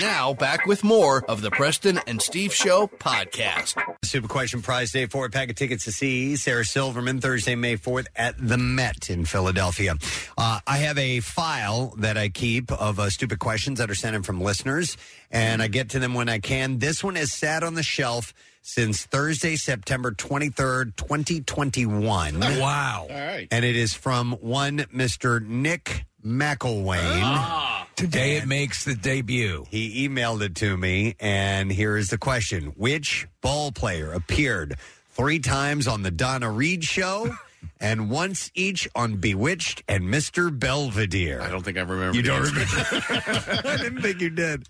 Now, 0.00 0.34
back 0.34 0.66
with 0.66 0.84
more 0.84 1.24
of 1.28 1.42
the 1.42 1.50
Preston 1.50 1.98
and 2.06 2.22
Steve 2.22 2.54
Show 2.54 2.86
podcast. 2.86 3.74
Super 4.04 4.28
Question 4.28 4.62
Prize 4.62 4.92
Day 4.92 5.06
for 5.06 5.26
a 5.26 5.30
pack 5.30 5.50
of 5.50 5.56
tickets 5.56 5.84
to 5.84 5.92
see 5.92 6.36
Sarah 6.36 6.64
Silverman 6.64 7.20
Thursday, 7.20 7.56
May 7.56 7.76
4th 7.76 8.06
at 8.14 8.36
the 8.38 8.56
Met 8.56 9.10
in 9.10 9.24
Philadelphia. 9.24 9.94
Uh, 10.36 10.60
I 10.66 10.78
have 10.78 10.96
a 10.98 11.20
file 11.20 11.94
that 11.98 12.16
I 12.16 12.28
keep 12.28 12.70
of 12.70 13.00
uh, 13.00 13.10
stupid 13.10 13.40
questions 13.40 13.78
that 13.78 13.90
are 13.90 13.94
sent 13.94 14.14
in 14.14 14.22
from 14.22 14.40
listeners, 14.40 14.96
and 15.30 15.60
I 15.60 15.66
get 15.68 15.90
to 15.90 15.98
them 15.98 16.14
when 16.14 16.28
I 16.28 16.38
can. 16.38 16.78
This 16.78 17.02
one 17.02 17.16
has 17.16 17.32
sat 17.32 17.64
on 17.64 17.74
the 17.74 17.82
shelf 17.82 18.32
since 18.62 19.04
Thursday, 19.06 19.56
September 19.56 20.12
23rd, 20.12 20.94
2021. 20.96 22.40
Wow. 22.40 23.06
All 23.10 23.16
right. 23.16 23.48
And 23.50 23.64
it 23.64 23.76
is 23.76 23.92
from 23.94 24.32
one 24.40 24.78
Mr. 24.94 25.44
Nick 25.44 26.04
McElwain. 26.24 27.77
Today 27.98 28.36
it 28.36 28.46
makes 28.46 28.84
the 28.84 28.94
debut. 28.94 29.66
He 29.70 30.08
emailed 30.08 30.40
it 30.42 30.54
to 30.56 30.76
me, 30.76 31.16
and 31.18 31.68
here 31.68 31.96
is 31.96 32.10
the 32.10 32.16
question 32.16 32.66
Which 32.76 33.26
ball 33.40 33.72
player 33.72 34.12
appeared 34.12 34.76
three 35.10 35.40
times 35.40 35.88
on 35.88 36.04
The 36.04 36.12
Donna 36.12 36.48
Reed 36.48 36.84
Show 36.84 37.34
and 37.80 38.08
once 38.08 38.52
each 38.54 38.88
on 38.94 39.16
Bewitched 39.16 39.82
and 39.88 40.04
Mr. 40.04 40.56
Belvedere? 40.56 41.40
I 41.40 41.48
don't 41.48 41.64
think 41.64 41.76
I 41.76 41.80
remember. 41.80 42.14
You 42.14 42.22
the 42.22 42.28
don't 42.28 42.56
answer. 42.56 43.62
I 43.68 43.76
didn't 43.78 44.00
think 44.00 44.20
you 44.20 44.30
did. 44.30 44.68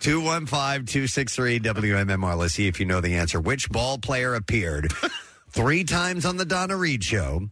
215 0.00 0.84
263 0.84 1.60
WMMR. 1.60 2.36
Let's 2.36 2.52
see 2.52 2.66
if 2.66 2.78
you 2.78 2.84
know 2.84 3.00
the 3.00 3.14
answer. 3.14 3.40
Which 3.40 3.70
ball 3.70 3.96
player 3.96 4.34
appeared 4.34 4.92
three 5.48 5.84
times 5.84 6.26
on 6.26 6.36
The 6.36 6.44
Donna 6.44 6.76
Reed 6.76 7.02
Show 7.02 7.48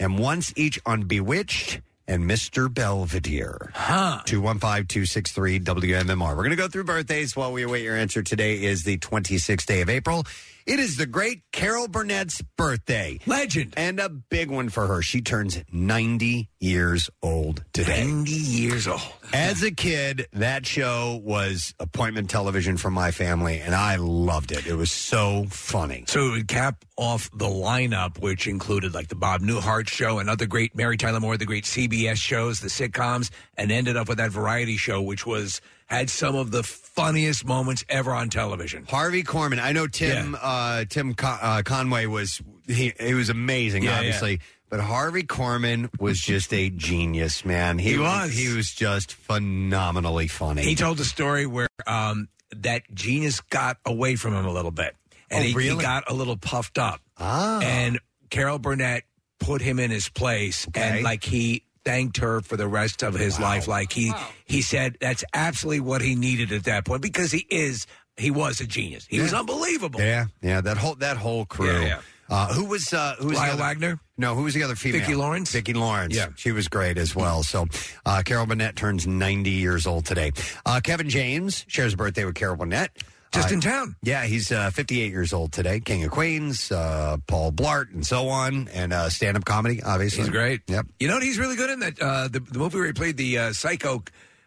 and 0.00 0.18
once 0.18 0.52
each 0.56 0.80
on 0.84 1.02
Bewitched 1.04 1.82
and 2.06 2.24
Mr. 2.24 2.72
Belvedere? 2.72 3.70
Huh. 3.74 4.20
215 4.26 4.86
263 4.86 5.60
WMMR. 5.60 6.30
We're 6.30 6.34
going 6.36 6.50
to 6.50 6.56
go 6.56 6.68
through 6.68 6.84
birthdays 6.84 7.36
while 7.36 7.52
we 7.52 7.62
await 7.62 7.82
your 7.82 7.96
answer. 7.96 8.22
Today 8.22 8.62
is 8.62 8.84
the 8.84 8.98
26th 8.98 9.66
day 9.66 9.80
of 9.80 9.88
April. 9.88 10.24
It 10.66 10.80
is 10.80 10.96
the 10.96 11.04
great 11.04 11.42
Carol 11.52 11.88
Burnett's 11.88 12.40
birthday. 12.56 13.18
Legend. 13.26 13.74
And 13.76 14.00
a 14.00 14.08
big 14.08 14.50
one 14.50 14.70
for 14.70 14.86
her. 14.86 15.02
She 15.02 15.20
turns 15.20 15.62
90 15.70 16.48
years 16.58 17.10
old 17.22 17.62
today. 17.74 18.06
90 18.06 18.30
years 18.30 18.88
old. 18.88 19.02
As 19.34 19.62
a 19.62 19.70
kid, 19.70 20.26
that 20.32 20.64
show 20.64 21.20
was 21.22 21.74
appointment 21.78 22.30
television 22.30 22.78
for 22.78 22.90
my 22.90 23.10
family, 23.10 23.60
and 23.60 23.74
I 23.74 23.96
loved 23.96 24.52
it. 24.52 24.66
It 24.66 24.74
was 24.74 24.90
so 24.90 25.44
funny. 25.50 26.04
So 26.08 26.28
it 26.28 26.30
would 26.30 26.48
cap 26.48 26.82
off 26.96 27.30
the 27.32 27.44
lineup, 27.44 28.18
which 28.22 28.46
included 28.46 28.94
like 28.94 29.08
the 29.08 29.16
Bob 29.16 29.42
Newhart 29.42 29.88
show 29.88 30.18
and 30.18 30.30
other 30.30 30.46
great 30.46 30.74
Mary 30.74 30.96
Tyler 30.96 31.20
Moore, 31.20 31.36
the 31.36 31.44
great 31.44 31.64
CBS 31.64 32.16
shows, 32.16 32.60
the 32.60 32.68
sitcoms, 32.68 33.30
and 33.58 33.70
ended 33.70 33.98
up 33.98 34.08
with 34.08 34.16
that 34.16 34.30
variety 34.30 34.78
show, 34.78 35.02
which 35.02 35.26
was 35.26 35.60
had 35.98 36.10
some 36.10 36.34
of 36.34 36.50
the 36.50 36.62
funniest 36.62 37.44
moments 37.44 37.84
ever 37.88 38.12
on 38.12 38.28
television. 38.30 38.84
Harvey 38.88 39.22
Korman. 39.22 39.58
I 39.60 39.72
know 39.72 39.86
Tim 39.86 40.36
uh, 40.40 40.84
Tim 40.88 41.14
Con- 41.14 41.38
uh, 41.40 41.62
Conway 41.64 42.06
was 42.06 42.40
he, 42.66 42.92
he 43.00 43.14
was 43.14 43.28
amazing, 43.30 43.82
Yeah, 43.84 43.96
obviously. 43.98 44.40
But 44.70 44.80
Harvey 44.80 45.22
Korman 45.22 45.88
was 46.00 46.20
just 46.20 46.52
a 46.52 46.68
genius, 46.70 47.44
man. 47.44 47.78
He 47.78 47.96
was. 47.98 48.32
He 48.32 48.52
was 48.54 48.72
just 48.72 49.12
phenomenally 49.12 50.26
funny. 50.26 50.62
He 50.62 50.74
told 50.74 50.98
a 51.00 51.04
story 51.04 51.46
where 51.46 51.68
um, 51.86 52.28
that 52.56 52.82
genius 52.92 53.40
got 53.40 53.76
away 53.84 54.16
from 54.16 54.34
him 54.34 54.46
a 54.46 54.52
little 54.52 54.70
bit, 54.72 54.96
and 55.30 55.40
Oh, 55.40 55.42
he, 55.42 55.48
he 55.50 55.54
really? 55.54 55.82
got 55.82 56.10
a 56.10 56.14
little 56.14 56.36
puffed 56.36 56.78
up. 56.78 57.00
Ah. 57.18 57.60
And 57.60 58.00
Carol 58.30 58.58
Burnett 58.58 59.04
put 59.38 59.60
him 59.60 59.78
in 59.78 59.90
his 59.92 60.08
place, 60.08 60.66
and 60.74 61.04
like 61.04 61.22
he 61.22 61.63
thanked 61.84 62.16
her 62.18 62.40
for 62.40 62.56
the 62.56 62.68
rest 62.68 63.02
of 63.02 63.14
his 63.14 63.38
life. 63.40 63.68
Like 63.68 63.92
he 63.92 64.12
he 64.46 64.62
said 64.62 64.96
that's 65.00 65.24
absolutely 65.34 65.80
what 65.80 66.00
he 66.02 66.14
needed 66.14 66.52
at 66.52 66.64
that 66.64 66.84
point 66.84 67.02
because 67.02 67.30
he 67.32 67.46
is 67.50 67.86
he 68.16 68.30
was 68.30 68.60
a 68.60 68.66
genius. 68.66 69.06
He 69.08 69.20
was 69.20 69.34
unbelievable. 69.34 70.00
yeah, 70.00 70.26
yeah. 70.42 70.60
That 70.60 70.76
whole 70.76 70.94
that 70.96 71.16
whole 71.16 71.44
crew. 71.46 71.72
Yeah, 71.80 71.86
yeah. 71.86 72.00
Uh, 72.30 72.52
who 72.54 72.64
was 72.64 72.92
uh, 72.94 73.16
who 73.18 73.28
was 73.28 73.38
the 73.38 73.44
other- 73.44 73.58
Wagner. 73.62 74.00
No, 74.16 74.34
who 74.36 74.44
was 74.44 74.54
the 74.54 74.62
other 74.62 74.76
female? 74.76 75.00
Vicki 75.00 75.14
Lawrence? 75.16 75.50
Vicki 75.50 75.74
Lawrence. 75.74 76.14
Yeah. 76.16 76.28
She 76.36 76.52
was 76.52 76.68
great 76.68 76.96
as 76.98 77.16
well. 77.16 77.42
So, 77.42 77.66
uh, 78.06 78.22
Carol 78.24 78.46
Burnett 78.46 78.76
turns 78.76 79.08
90 79.08 79.50
years 79.50 79.88
old 79.88 80.06
today. 80.06 80.30
Uh, 80.64 80.80
Kevin 80.82 81.08
James 81.10 81.64
shares 81.66 81.94
a 81.94 81.96
birthday 81.96 82.24
with 82.24 82.36
Carol 82.36 82.54
Burnett. 82.56 82.92
Just 83.34 83.52
in 83.52 83.60
town. 83.60 83.96
Yeah, 84.02 84.24
he's 84.24 84.50
uh, 84.52 84.70
58 84.70 85.10
years 85.10 85.32
old 85.32 85.52
today. 85.52 85.80
King 85.80 86.04
of 86.04 86.10
Queens, 86.10 86.70
uh, 86.72 87.16
Paul 87.26 87.52
Blart, 87.52 87.92
and 87.92 88.06
so 88.06 88.28
on, 88.28 88.68
and 88.68 88.92
uh, 88.92 89.08
stand-up 89.10 89.44
comedy. 89.44 89.82
Obviously, 89.82 90.20
He's 90.22 90.30
great. 90.30 90.62
Yep. 90.68 90.86
You 91.00 91.08
know 91.08 91.14
what 91.14 91.22
he's 91.22 91.38
really 91.38 91.56
good 91.56 91.70
in 91.70 91.80
that 91.80 92.00
uh, 92.00 92.28
the, 92.28 92.40
the 92.40 92.58
movie 92.58 92.76
where 92.78 92.86
he 92.86 92.92
played 92.92 93.16
the 93.16 93.38
uh, 93.38 93.52
psycho 93.52 94.02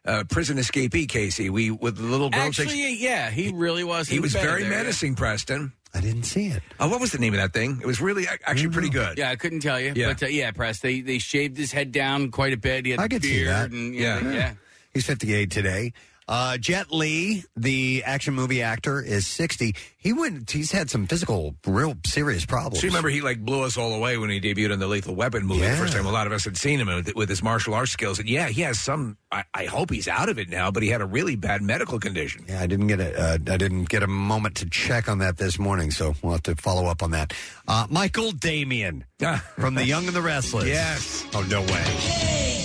uh, 0.06 0.24
prison 0.29 0.58
escapee 0.58 1.08
Casey. 1.08 1.50
We 1.50 1.70
with 1.72 1.98
the 1.98 2.03
little 2.03 2.29
girl. 2.29 2.46
chicks- 2.51 2.60
Actually, 2.72 2.96
yeah, 2.96 3.29
he 3.29 3.51
really 3.53 3.84
was. 3.84 4.08
he 4.08 4.20
was 4.20 4.34
better 4.34 4.48
very 4.48 4.63
there, 4.63 4.72
yeah. 4.72 4.77
menacing, 4.79 5.15
Preston. 5.15 5.74
I 5.94 6.01
didn't 6.01 6.24
see 6.24 6.48
it. 6.48 6.62
Uh, 6.79 6.88
what 6.89 7.00
was 7.01 7.12
the 7.12 7.17
name 7.17 7.34
of 7.34 7.39
that 7.39 7.53
thing? 7.53 7.79
It 7.82 7.88
was 7.88 8.00
really 8.00 8.24
ac- 8.24 8.39
actually 8.46 8.70
pretty 8.70 8.89
good. 8.89 9.17
Yeah, 9.17 9.32
I 9.32 9.36
couldn't 9.36 9.62
tell 9.62 9.79
you, 9.79 9.94
Yeah. 9.96 10.10
but 10.10 10.24
uh, 10.24 10.27
yeah, 10.27 10.51
press. 10.51 10.79
They 10.79 11.01
they 11.01 11.17
shaved 11.17 11.58
his 11.58 11.72
head 11.72 11.91
down 11.91 12.29
quite 12.32 12.53
a 12.53 12.58
bit. 12.58 12.86
He 12.86 12.91
had 12.91 13.00
I 13.00 13.03
the 13.03 13.10
could 13.15 13.24
see 13.24 13.34
beard 13.38 13.48
that. 13.50 13.72
and 13.72 13.96
Yeah. 13.96 14.20
yeah, 14.22 14.32
yeah. 14.32 14.53
He's 14.94 15.06
58 15.06 15.50
today. 15.51 15.94
Uh, 16.27 16.57
Jet 16.57 16.91
Li, 16.91 17.43
the 17.55 18.03
action 18.05 18.34
movie 18.34 18.62
actor, 18.62 19.01
is 19.01 19.25
60. 19.27 19.74
He 19.98 20.12
went. 20.13 20.51
He's 20.51 20.72
had 20.72 20.89
some 20.89 21.07
physical, 21.07 21.55
real 21.65 21.96
serious 22.05 22.46
problems. 22.46 22.79
So 22.79 22.86
you 22.86 22.89
remember 22.91 23.10
he 23.10 23.22
like 23.22 23.39
blew 23.43 23.63
us 23.63 23.77
all 23.77 23.93
away 23.93 24.17
when 24.17 24.29
he 24.29 24.39
debuted 24.41 24.72
in 24.74 24.79
the 24.79 24.88
Lethal 24.88 25.15
Weapon 25.15 25.46
movie 25.46 25.62
Yeah. 25.62 25.72
the 25.72 25.77
first 25.77 25.93
time. 25.93 26.05
A 26.05 26.12
lot 26.12 26.27
of 26.27 26.34
us 26.34 26.43
had 26.43 26.57
seen 26.57 26.79
him 26.79 26.88
with, 26.88 27.15
with 27.15 27.29
his 27.29 27.41
martial 27.41 27.74
arts 27.74 27.91
skills, 27.91 28.19
and 28.19 28.27
yeah, 28.27 28.48
he 28.50 28.62
has 28.62 28.77
some. 28.79 29.17
I, 29.31 29.43
I 29.53 29.65
hope 29.65 29.89
he's 29.89 30.07
out 30.07 30.27
of 30.29 30.38
it 30.39 30.50
now, 30.50 30.69
but 30.72 30.84
he 30.84 30.89
had 30.89 31.01
a 31.01 31.05
really 31.05 31.36
bad 31.36 31.62
medical 31.62 32.00
condition. 32.00 32.46
Yeah, 32.48 32.62
I 32.62 32.67
didn't 32.67 32.88
get 32.88 33.00
a, 33.00 33.17
uh, 33.19 33.34
I 33.34 33.57
didn't 33.57 33.89
get 33.89 34.03
a 34.03 34.07
moment 34.07 34.55
to 34.55 34.69
check 34.69 35.07
on 35.10 35.19
that 35.19 35.38
this 35.38 35.57
morning, 35.60 35.91
so 35.91 36.13
we'll 36.22 36.34
have 36.34 36.43
to 36.43 36.55
follow 36.55 36.86
up 36.88 37.01
on 37.03 37.12
that. 37.12 37.34
Uh, 37.67 37.88
Michael 37.89 38.31
Damian 38.31 39.05
from 39.57 39.75
The 39.75 39.86
Young 39.86 40.07
and 40.07 40.15
the 40.15 40.22
Restless. 40.22 40.65
Yes. 40.65 41.25
Oh 41.34 41.41
no 41.50 41.62
way. 41.62 41.84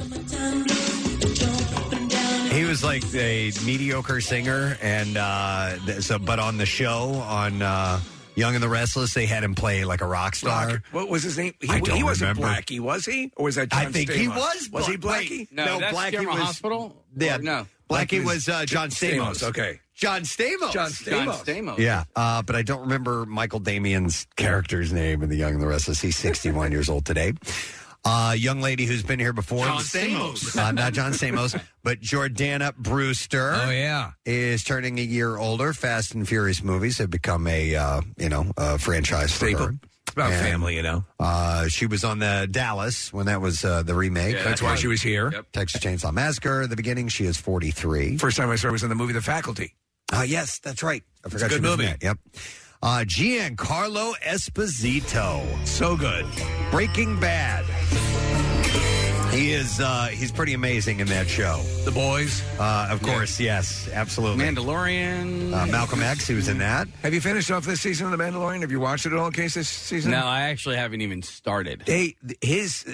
He 2.51 2.63
was 2.65 2.83
like 2.83 3.03
a 3.15 3.51
mediocre 3.65 4.21
singer, 4.21 4.77
and 4.81 5.17
uh, 5.17 5.75
th- 5.85 6.01
so 6.01 6.19
but 6.19 6.39
on 6.39 6.57
the 6.57 6.65
show 6.65 7.09
on 7.27 7.61
uh, 7.61 7.99
Young 8.35 8.53
and 8.55 8.63
the 8.63 8.69
Restless, 8.69 9.13
they 9.13 9.25
had 9.25 9.43
him 9.43 9.55
play 9.55 9.83
like 9.85 10.01
a 10.01 10.05
rock 10.05 10.35
star. 10.35 10.67
Rock. 10.67 10.81
What 10.91 11.09
was 11.09 11.23
his 11.23 11.37
name? 11.37 11.53
He, 11.59 11.69
I 11.69 11.79
don't 11.79 11.95
he 11.97 12.03
wasn't 12.03 12.37
remember. 12.37 12.55
Blackie, 12.61 12.79
was 12.79 13.05
he? 13.05 13.31
Or 13.35 13.45
was 13.45 13.55
that 13.55 13.69
John 13.71 13.87
I 13.87 13.91
think 13.91 14.11
he 14.11 14.27
Stamos? 14.27 14.35
was. 14.37 14.69
Was 14.71 14.87
he 14.87 14.97
Bla- 14.97 15.13
Blackie? 15.13 15.29
wait, 15.39 15.51
No, 15.51 15.65
No, 15.65 15.79
that's 15.79 15.97
Blackie 15.97 16.11
General 16.11 16.35
was- 16.35 16.43
Hospital. 16.43 17.03
Yeah, 17.17 17.37
Or 17.37 17.41
no, 17.41 17.65
Blackie 17.89 18.05
Blackie 18.21 18.25
was 18.25 18.35
was 18.47 18.49
uh, 18.49 18.65
John 18.65 18.89
Stamos. 18.89 19.19
Stamos, 19.39 19.43
okay. 19.49 19.79
John 19.95 20.21
Stamos. 20.21 20.71
John 20.71 20.91
John 20.91 21.27
Stamos. 21.27 21.43
Stamos. 21.43 21.77
Yeah, 21.79 22.03
uh, 22.15 22.41
but 22.43 22.55
I 22.55 22.61
don't 22.61 22.81
remember 22.81 23.25
Michael 23.25 23.59
Damian's 23.59 24.25
character's 24.35 24.91
name 24.93 25.21
in 25.23 25.29
The 25.29 25.35
Young 25.37 25.53
and 25.53 25.61
the 25.61 25.67
Restless. 25.67 26.01
He's 26.01 26.17
61 26.17 26.71
years 26.71 26.89
old 26.89 27.05
today. 27.05 27.33
Uh, 28.05 28.35
young 28.37 28.59
lady 28.59 28.85
who's 28.85 29.01
been 29.03 29.19
here 29.19 29.31
before. 29.31 29.65
John 29.65 29.79
Stamos. 29.81 30.57
Uh, 30.57 30.71
not 30.73 30.91
John 30.93 31.11
Stamos, 31.13 31.57
but 31.83 32.01
Jordana 32.01 32.75
Brewster. 32.75 33.53
Oh, 33.55 33.69
yeah. 33.69 34.11
Is 34.25 34.63
turning 34.63 34.99
a 34.99 35.01
year 35.01 35.37
older. 35.37 35.71
Fast 35.73 36.13
and 36.13 36.27
Furious 36.27 36.61
movies 36.63 36.97
have 36.97 37.09
become 37.09 37.47
a, 37.47 37.75
uh, 37.75 38.01
you 38.17 38.27
know, 38.29 38.51
a 38.57 38.77
franchise 38.77 39.31
for 39.31 39.45
Staple. 39.47 39.67
her. 39.67 39.75
It's 40.05 40.11
about 40.13 40.33
And, 40.33 40.45
family, 40.45 40.75
you 40.75 40.83
know. 40.83 41.05
Uh, 41.17 41.69
she 41.69 41.85
was 41.85 42.03
on 42.03 42.19
the 42.19 42.45
Dallas 42.51 43.13
when 43.13 43.27
that 43.27 43.39
was 43.39 43.63
uh, 43.63 43.83
the 43.83 43.95
remake. 43.95 44.35
Yeah, 44.35 44.43
that's 44.43 44.61
why 44.61 44.75
she 44.75 44.87
was 44.87 45.01
here. 45.01 45.31
Texas 45.53 45.79
Chainsaw 45.81 46.11
Massacre. 46.13 46.63
At 46.63 46.69
the 46.69 46.75
beginning, 46.75 47.07
she 47.07 47.23
is 47.23 47.37
43. 47.37 48.17
First 48.17 48.35
time 48.35 48.49
I 48.49 48.57
saw 48.57 48.67
her 48.67 48.73
was 48.73 48.83
in 48.83 48.89
the 48.89 48.95
movie 48.95 49.13
The 49.13 49.21
Faculty. 49.21 49.75
Uh, 50.11 50.25
yes, 50.27 50.59
that's 50.59 50.83
right. 50.83 51.03
I 51.23 51.27
It's 51.27 51.35
a 51.35 51.37
forgot 51.39 51.49
good 51.51 51.55
she 51.55 51.61
was 51.61 51.71
in 51.71 51.77
movie. 51.79 51.85
that. 51.91 52.03
Yep. 52.03 52.17
Uh, 52.83 53.05
Giancarlo 53.05 54.13
Esposito. 54.19 55.41
So 55.65 55.95
good. 55.95 56.25
Breaking 56.69 57.17
Bad. 57.17 57.63
He 59.33 59.53
is 59.53 59.79
uh, 59.79 60.07
he's 60.07 60.33
pretty 60.33 60.53
amazing 60.53 60.99
in 60.99 61.07
that 61.07 61.29
show. 61.29 61.61
The 61.85 61.91
Boys. 61.91 62.43
Uh, 62.59 62.89
of 62.91 63.01
course, 63.01 63.39
yes, 63.39 63.87
absolutely. 63.93 64.43
Mandalorian. 64.43 65.53
Uh, 65.53 65.65
Malcolm 65.67 66.03
X, 66.03 66.27
he 66.27 66.33
was 66.33 66.49
in 66.49 66.57
that. 66.57 66.89
Have 67.03 67.13
you 67.13 67.21
finished 67.21 67.49
off 67.51 67.63
this 67.63 67.79
season 67.79 68.11
of 68.11 68.11
The 68.11 68.21
Mandalorian? 68.21 68.59
Have 68.59 68.71
you 68.71 68.81
watched 68.81 69.05
it 69.05 69.13
at 69.13 69.17
all, 69.17 69.31
Case, 69.31 69.53
this 69.53 69.69
season? 69.69 70.11
No, 70.11 70.25
I 70.25 70.41
actually 70.41 70.75
haven't 70.75 70.99
even 70.99 71.21
started. 71.21 71.83
They 71.85 72.17
his 72.41 72.85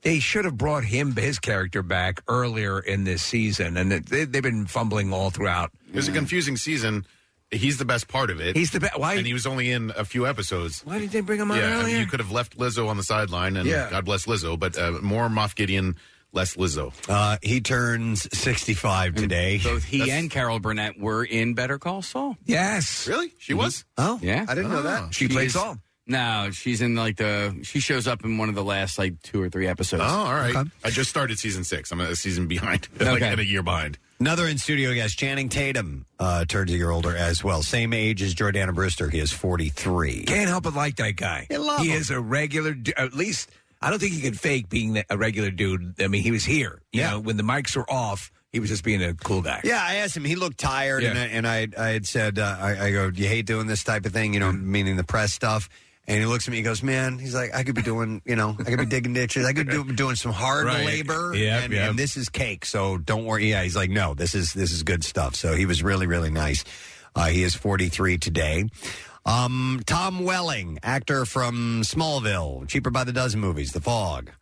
they 0.00 0.18
should 0.18 0.46
have 0.46 0.56
brought 0.56 0.84
him 0.84 1.14
his 1.14 1.38
character 1.38 1.82
back 1.82 2.22
earlier 2.26 2.80
in 2.80 3.04
this 3.04 3.22
season, 3.22 3.76
and 3.76 3.92
they, 3.92 4.24
they've 4.24 4.42
been 4.42 4.64
fumbling 4.64 5.12
all 5.12 5.28
throughout. 5.28 5.72
It 5.90 5.94
was 5.94 6.08
a 6.08 6.12
confusing 6.12 6.56
season. 6.56 7.04
He's 7.52 7.76
the 7.78 7.84
best 7.84 8.08
part 8.08 8.30
of 8.30 8.40
it. 8.40 8.56
He's 8.56 8.70
the 8.70 8.80
best. 8.80 8.98
Why? 8.98 9.14
And 9.14 9.26
he 9.26 9.32
was 9.34 9.46
only 9.46 9.70
in 9.70 9.92
a 9.96 10.04
few 10.04 10.26
episodes. 10.26 10.80
Why 10.84 10.98
did 10.98 11.10
they 11.10 11.20
bring 11.20 11.38
him 11.40 11.50
on 11.50 11.58
yeah, 11.58 11.64
I 11.66 11.68
mean, 11.70 11.80
earlier? 11.82 11.98
you 11.98 12.06
could 12.06 12.20
have 12.20 12.32
left 12.32 12.56
Lizzo 12.58 12.88
on 12.88 12.96
the 12.96 13.02
sideline, 13.02 13.56
and 13.56 13.68
Yeah. 13.68 13.88
God 13.90 14.04
bless 14.06 14.26
Lizzo, 14.26 14.58
but 14.58 14.76
uh, 14.78 14.92
more 15.02 15.28
Moff 15.28 15.54
Gideon, 15.54 15.96
less 16.32 16.56
Lizzo. 16.56 16.92
Uh, 17.08 17.36
he 17.42 17.60
turns 17.60 18.26
65 18.36 19.14
today. 19.14 19.60
Both 19.62 19.84
he 19.84 19.98
That's- 19.98 20.18
and 20.18 20.30
Carol 20.30 20.60
Burnett 20.60 20.98
were 20.98 21.24
in 21.24 21.52
Better 21.54 21.78
Call 21.78 22.00
Saul. 22.02 22.36
Yes. 22.46 23.06
Really? 23.06 23.32
She 23.38 23.52
was? 23.54 23.84
Oh, 23.98 24.18
Yeah. 24.22 24.46
I 24.48 24.54
didn't 24.54 24.70
know 24.70 24.82
that. 24.82 25.14
She 25.14 25.28
played 25.28 25.50
She's- 25.50 25.52
Saul. 25.52 25.76
No, 26.04 26.48
she's 26.52 26.80
in 26.82 26.96
like 26.96 27.16
the. 27.16 27.56
She 27.62 27.78
shows 27.78 28.08
up 28.08 28.24
in 28.24 28.36
one 28.36 28.48
of 28.48 28.56
the 28.56 28.64
last 28.64 28.98
like 28.98 29.22
two 29.22 29.40
or 29.40 29.48
three 29.48 29.68
episodes. 29.68 30.02
Oh, 30.04 30.08
all 30.08 30.34
right. 30.34 30.54
Okay. 30.54 30.68
I 30.84 30.90
just 30.90 31.08
started 31.08 31.38
season 31.38 31.62
six. 31.62 31.92
I'm 31.92 32.00
a 32.00 32.16
season 32.16 32.48
behind, 32.48 32.88
like 32.98 33.08
Okay. 33.22 33.28
and 33.28 33.40
a 33.40 33.44
year 33.44 33.62
behind. 33.62 33.98
Another 34.22 34.46
in 34.46 34.56
studio 34.56 34.94
guest, 34.94 35.18
Channing 35.18 35.48
Tatum, 35.48 36.06
uh, 36.20 36.44
turns 36.44 36.70
a 36.70 36.76
year 36.76 36.90
older 36.90 37.16
as 37.16 37.42
well. 37.42 37.60
Same 37.60 37.92
age 37.92 38.22
as 38.22 38.36
Jordana 38.36 38.72
Brewster. 38.72 39.10
He 39.10 39.18
is 39.18 39.32
43. 39.32 40.22
Can't 40.26 40.48
help 40.48 40.62
but 40.62 40.74
like 40.74 40.94
that 40.98 41.16
guy. 41.16 41.48
You 41.50 41.58
love 41.58 41.80
he 41.80 41.88
him. 41.88 42.00
is 42.00 42.10
a 42.10 42.20
regular. 42.20 42.72
du- 42.72 42.96
At 42.96 43.14
least 43.14 43.50
I 43.80 43.90
don't 43.90 43.98
think 43.98 44.12
he 44.12 44.20
could 44.20 44.38
fake 44.38 44.68
being 44.68 45.02
a 45.10 45.18
regular 45.18 45.50
dude. 45.50 46.00
I 46.00 46.06
mean, 46.06 46.22
he 46.22 46.30
was 46.30 46.44
here. 46.44 46.80
You 46.92 47.00
Yeah. 47.00 47.10
know, 47.10 47.18
when 47.18 47.36
the 47.36 47.42
mics 47.42 47.74
were 47.74 47.90
off, 47.90 48.30
he 48.52 48.60
was 48.60 48.70
just 48.70 48.84
being 48.84 49.02
a 49.02 49.12
cool 49.12 49.42
guy. 49.42 49.60
Yeah, 49.64 49.82
I 49.84 49.96
asked 49.96 50.16
him. 50.16 50.24
He 50.24 50.36
looked 50.36 50.58
tired, 50.58 51.02
and, 51.02 51.18
I, 51.18 51.24
and 51.24 51.44
I, 51.44 51.66
I 51.76 51.88
had 51.88 52.06
said, 52.06 52.38
uh, 52.38 52.58
I, 52.60 52.78
I 52.86 52.92
go, 52.92 53.10
"Do 53.10 53.20
you 53.22 53.26
hate 53.28 53.46
doing 53.46 53.66
this 53.66 53.82
type 53.82 54.06
of 54.06 54.12
thing?" 54.12 54.34
You 54.34 54.38
know, 54.40 54.52
meaning 54.52 54.94
the 54.94 55.02
press 55.02 55.32
stuff. 55.32 55.68
And 56.08 56.18
he 56.18 56.26
looks 56.26 56.48
at 56.48 56.50
me. 56.50 56.56
He 56.56 56.62
goes, 56.64 56.82
"Man, 56.82 57.18
he's 57.18 57.34
like, 57.34 57.54
I 57.54 57.62
could 57.62 57.76
be 57.76 57.82
doing, 57.82 58.22
you 58.24 58.34
know, 58.34 58.56
I 58.58 58.64
could 58.64 58.78
be 58.80 58.86
digging 58.86 59.12
ditches. 59.14 59.46
I 59.46 59.52
could 59.52 59.70
do 59.70 59.84
doing 59.84 60.16
some 60.16 60.32
hard 60.32 60.66
Right. 60.66 60.84
labor. 60.84 61.32
Yep, 61.34 61.64
and, 61.64 61.72
yep. 61.72 61.90
and 61.90 61.98
this 61.98 62.16
is 62.16 62.28
cake. 62.28 62.64
So 62.66 62.98
don't 62.98 63.24
worry." 63.24 63.48
Yeah, 63.50 63.62
he's 63.62 63.76
like, 63.76 63.88
"No, 63.90 64.12
this 64.14 64.34
is 64.34 64.52
this 64.52 64.72
is 64.72 64.82
good 64.82 65.04
stuff." 65.04 65.36
So 65.36 65.54
he 65.54 65.64
was 65.64 65.82
really 65.82 66.06
really 66.08 66.30
nice. 66.30 66.64
Uh, 67.14 67.26
he 67.26 67.42
is 67.44 67.54
43 67.54 68.18
today. 68.18 68.64
Um, 69.24 69.80
Tom 69.86 70.24
Welling, 70.24 70.78
actor 70.82 71.24
from 71.24 71.82
Smallville, 71.82 72.66
Cheaper 72.66 72.90
by 72.90 73.04
the 73.04 73.12
Dozen 73.12 73.38
movies, 73.40 73.70
The 73.72 73.80
Fog. 73.80 74.32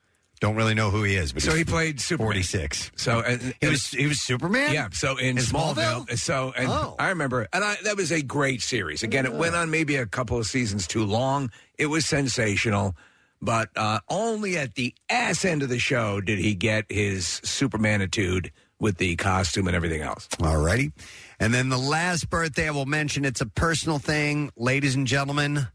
Don't 0.40 0.56
really 0.56 0.73
know 0.75 0.88
who 0.90 1.02
he 1.02 1.16
is, 1.16 1.32
but 1.35 1.42
So 1.42 1.52
he 1.54 1.64
played 1.64 2.00
Superman. 2.00 2.28
46. 2.28 2.92
So 2.97 3.20
and, 3.20 3.54
He 3.61 3.66
was 3.68 3.88
he 3.90 4.06
was 4.06 4.20
Superman. 4.23 4.73
Yeah. 4.73 4.88
So 4.92 5.18
in, 5.18 5.37
In 5.37 5.44
Smallville, 5.44 6.06
Smallville? 6.06 6.18
so 6.18 6.52
and 6.56 6.66
Oh. 6.68 6.97
I 6.99 7.11
remember, 7.11 7.47
and 7.52 7.62
I, 7.62 7.76
that 7.85 7.97
was 7.99 8.11
a 8.11 8.23
great 8.23 8.62
series. 8.62 9.02
Again, 9.02 9.26
it 9.26 9.35
went 9.35 9.54
on 9.54 9.70
maybe 9.70 9.97
a 9.97 10.06
couple 10.06 10.38
of 10.38 10.47
seasons 10.47 10.87
too 10.87 11.04
long. 11.04 11.50
It 11.76 11.87
was 11.87 12.06
sensational, 12.06 12.97
but 13.42 13.68
uh, 13.76 14.00
only 14.09 14.56
at 14.56 14.75
the 14.76 14.94
ass 15.11 15.44
end 15.44 15.62
of 15.62 15.68
the 15.68 15.78
show 15.78 16.23
did 16.23 16.38
he 16.38 16.54
get 16.54 16.87
his 16.88 17.26
Supermanitude 17.44 18.50
with 18.78 18.97
the 18.97 19.16
costume 19.16 19.66
and 19.66 19.76
everything 19.76 20.00
else. 20.00 20.26
All 20.42 20.56
righty. 20.56 20.90
And 21.38 21.52
then 21.52 21.68
the 21.68 21.76
last 21.78 22.30
birthday 22.30 22.68
I 22.68 22.70
will 22.70 22.87
mention, 22.87 23.26
it's 23.26 23.42
a 23.42 23.47
personal 23.47 23.99
thing. 23.99 24.50
Ladies 24.56 24.94
and 24.94 25.06
gentlemen, 25.06 25.68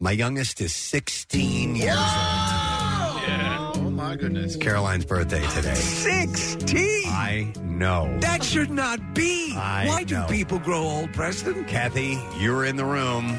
my 0.00 0.10
youngest 0.10 0.60
is 0.60 0.74
16 0.74 1.76
years 1.76 1.90
old. 1.96 2.39
Yeah. 4.10 4.16
My 4.16 4.16
goodness. 4.16 4.56
Caroline's 4.56 5.04
birthday 5.04 5.46
today. 5.48 5.74
Sixteen. 5.74 7.06
I 7.06 7.52
know. 7.62 8.18
That 8.20 8.42
should 8.42 8.70
not 8.70 9.14
be. 9.14 9.54
I 9.56 9.86
Why 9.86 10.02
do 10.04 10.16
know. 10.16 10.26
people 10.28 10.58
grow 10.58 10.80
old, 10.80 11.12
Preston? 11.12 11.64
Kathy, 11.66 12.18
you 12.38 12.52
were 12.52 12.64
in 12.64 12.74
the 12.76 12.84
room 12.84 13.38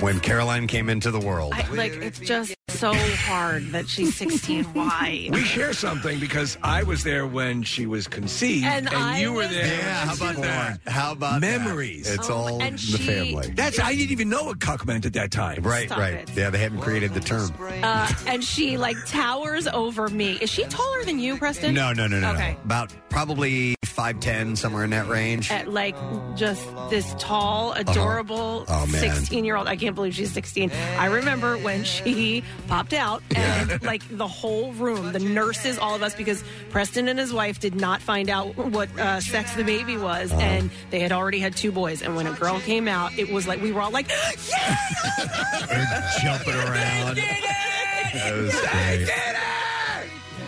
when 0.00 0.18
Caroline 0.20 0.66
came 0.66 0.88
into 0.88 1.12
the 1.12 1.20
world. 1.20 1.52
I, 1.54 1.68
like 1.72 1.92
it's 1.92 2.18
just 2.18 2.54
so 2.80 2.94
hard 2.94 3.66
that 3.72 3.86
she's 3.88 4.16
16. 4.16 4.64
Why? 4.72 5.28
We 5.30 5.42
share 5.44 5.72
something 5.74 6.18
because 6.18 6.56
I 6.62 6.82
was 6.82 7.04
there 7.04 7.26
when 7.26 7.62
she 7.62 7.86
was 7.86 8.08
conceived, 8.08 8.64
And 8.64 8.88
I 8.88 9.18
you 9.20 9.32
were 9.32 9.40
was 9.40 9.50
there. 9.50 9.66
there. 9.66 9.78
Yeah, 9.78 10.06
how 10.06 10.14
about 10.14 10.36
that? 10.42 10.80
How 10.86 11.12
about 11.12 11.40
that? 11.42 11.60
Memories. 11.62 12.10
It's 12.10 12.30
Oh, 12.30 12.34
all 12.34 12.62
and 12.62 12.74
the 12.76 12.78
she- 12.78 12.96
family. 13.06 13.50
That's 13.50 13.78
I 13.78 13.94
didn't 13.94 14.12
even 14.12 14.28
know 14.30 14.44
what 14.44 14.60
cuck 14.60 14.86
meant 14.86 15.04
at 15.04 15.12
that 15.12 15.30
time. 15.30 15.62
Right, 15.62 15.86
Stop 15.88 15.98
right. 15.98 16.14
it. 16.14 16.30
Yeah, 16.34 16.48
they 16.50 16.58
hadn't 16.58 16.80
created 16.80 17.12
the 17.12 17.20
term. 17.20 17.50
Uh, 17.82 18.10
and 18.26 18.42
she 18.42 18.76
like 18.78 18.96
towers 19.06 19.66
over 19.68 20.08
me. 20.08 20.38
Is 20.40 20.48
she 20.50 20.64
taller 20.64 21.04
than 21.04 21.18
you, 21.18 21.36
Preston? 21.36 21.74
No, 21.74 21.92
no, 21.92 22.06
no, 22.06 22.18
no, 22.18 22.30
Okay. 22.32 22.52
no. 22.54 22.60
About 22.64 22.92
probably 23.10 23.74
5'10", 24.00 24.56
somewhere 24.56 24.84
in 24.84 24.90
that 24.90 25.08
range. 25.08 25.50
At 25.50 25.68
like 25.68 25.94
just 26.36 26.66
this 26.88 27.14
tall, 27.18 27.72
adorable 27.72 28.64
Oh, 28.68 28.86
man. 28.86 29.00
16 29.00 29.44
year 29.44 29.56
old. 29.56 29.66
I 29.68 29.76
can't 29.76 29.94
believe 29.94 30.14
she's 30.14 30.32
16. 30.32 30.70
I 30.98 31.06
remember 31.06 31.58
when 31.58 31.84
she 31.84 32.42
popped 32.68 32.92
out 32.94 33.22
and 33.34 33.82
like 33.82 34.02
the 34.16 34.26
whole 34.28 34.72
room, 34.72 35.12
the 35.12 35.18
nurses, 35.18 35.78
all 35.78 35.94
of 35.94 36.02
us, 36.02 36.14
because 36.14 36.42
Preston 36.70 37.08
and 37.08 37.18
his 37.18 37.32
wife 37.32 37.60
did 37.60 37.74
not 37.74 38.00
find 38.00 38.30
out 38.30 38.56
what 38.56 38.88
uh, 38.98 39.20
sex 39.20 39.54
the 39.54 39.64
baby 39.64 39.96
was. 39.96 40.32
Uh-huh. 40.32 40.40
And 40.40 40.70
they 40.90 41.00
had 41.00 41.12
already 41.12 41.38
had 41.40 41.56
two 41.56 41.72
boys. 41.72 42.00
And 42.02 42.16
when 42.16 42.26
a 42.26 42.32
girl 42.32 42.58
came 42.60 42.88
out, 42.88 43.18
it 43.18 43.30
was 43.30 43.46
like 43.46 43.60
we 43.60 43.72
were 43.72 43.80
all 43.82 43.90
like, 43.90 44.08
yes! 44.08 44.50
jumping 46.22 46.54
around. 46.54 47.16
That 47.16 48.32
was 48.36 48.52
great. 48.52 49.06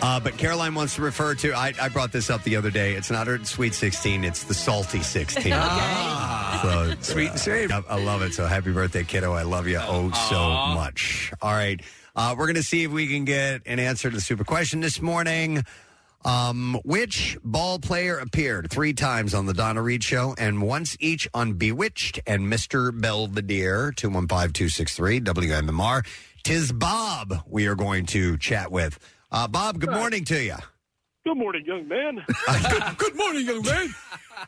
Uh, 0.02 0.18
but 0.18 0.36
Caroline 0.36 0.74
wants 0.74 0.96
to 0.96 1.02
refer 1.02 1.34
to. 1.36 1.52
I, 1.52 1.72
I 1.80 1.88
brought 1.88 2.10
this 2.10 2.28
up 2.28 2.42
the 2.42 2.56
other 2.56 2.70
day. 2.70 2.94
It's 2.94 3.10
not 3.10 3.28
her 3.28 3.42
sweet 3.44 3.72
sixteen. 3.72 4.24
It's 4.24 4.44
the 4.44 4.54
salty 4.54 5.02
sixteen. 5.02 5.54
So, 6.62 6.94
Sweet 7.00 7.30
and 7.30 7.40
safe. 7.40 7.72
I, 7.72 7.82
I 7.88 7.98
love 7.98 8.22
it. 8.22 8.34
So 8.34 8.46
happy 8.46 8.70
birthday, 8.70 9.02
kiddo! 9.02 9.32
I 9.32 9.42
love 9.42 9.66
you 9.66 9.80
oh 9.80 10.12
so 10.28 10.74
much. 10.74 11.32
All 11.42 11.50
right, 11.50 11.80
uh, 12.14 12.36
we're 12.38 12.46
gonna 12.46 12.62
see 12.62 12.84
if 12.84 12.92
we 12.92 13.08
can 13.08 13.24
get 13.24 13.62
an 13.66 13.80
answer 13.80 14.10
to 14.10 14.14
the 14.14 14.20
super 14.20 14.44
question 14.44 14.80
this 14.80 15.00
morning. 15.00 15.64
Um, 16.24 16.78
which 16.84 17.36
ball 17.42 17.80
player 17.80 18.18
appeared 18.18 18.70
three 18.70 18.92
times 18.92 19.34
on 19.34 19.46
the 19.46 19.54
Donna 19.54 19.82
Reed 19.82 20.04
Show 20.04 20.36
and 20.38 20.62
once 20.62 20.96
each 21.00 21.28
on 21.34 21.54
Bewitched 21.54 22.20
and 22.28 22.42
Mr. 22.42 22.92
Belvedere? 22.96 23.90
215 23.96 24.52
263 24.52 25.20
WMMR. 25.20 26.06
Tis 26.44 26.70
Bob 26.70 27.42
we 27.48 27.66
are 27.66 27.74
going 27.74 28.06
to 28.06 28.36
chat 28.38 28.70
with. 28.70 29.00
Uh, 29.32 29.48
Bob, 29.48 29.80
good 29.80 29.90
morning 29.90 30.24
to 30.26 30.42
you. 30.42 30.56
Good 31.24 31.38
morning, 31.38 31.64
young 31.64 31.88
man. 31.88 32.22
Good 32.98 33.16
morning, 33.16 33.46
young 33.46 33.62
man. 33.62 33.94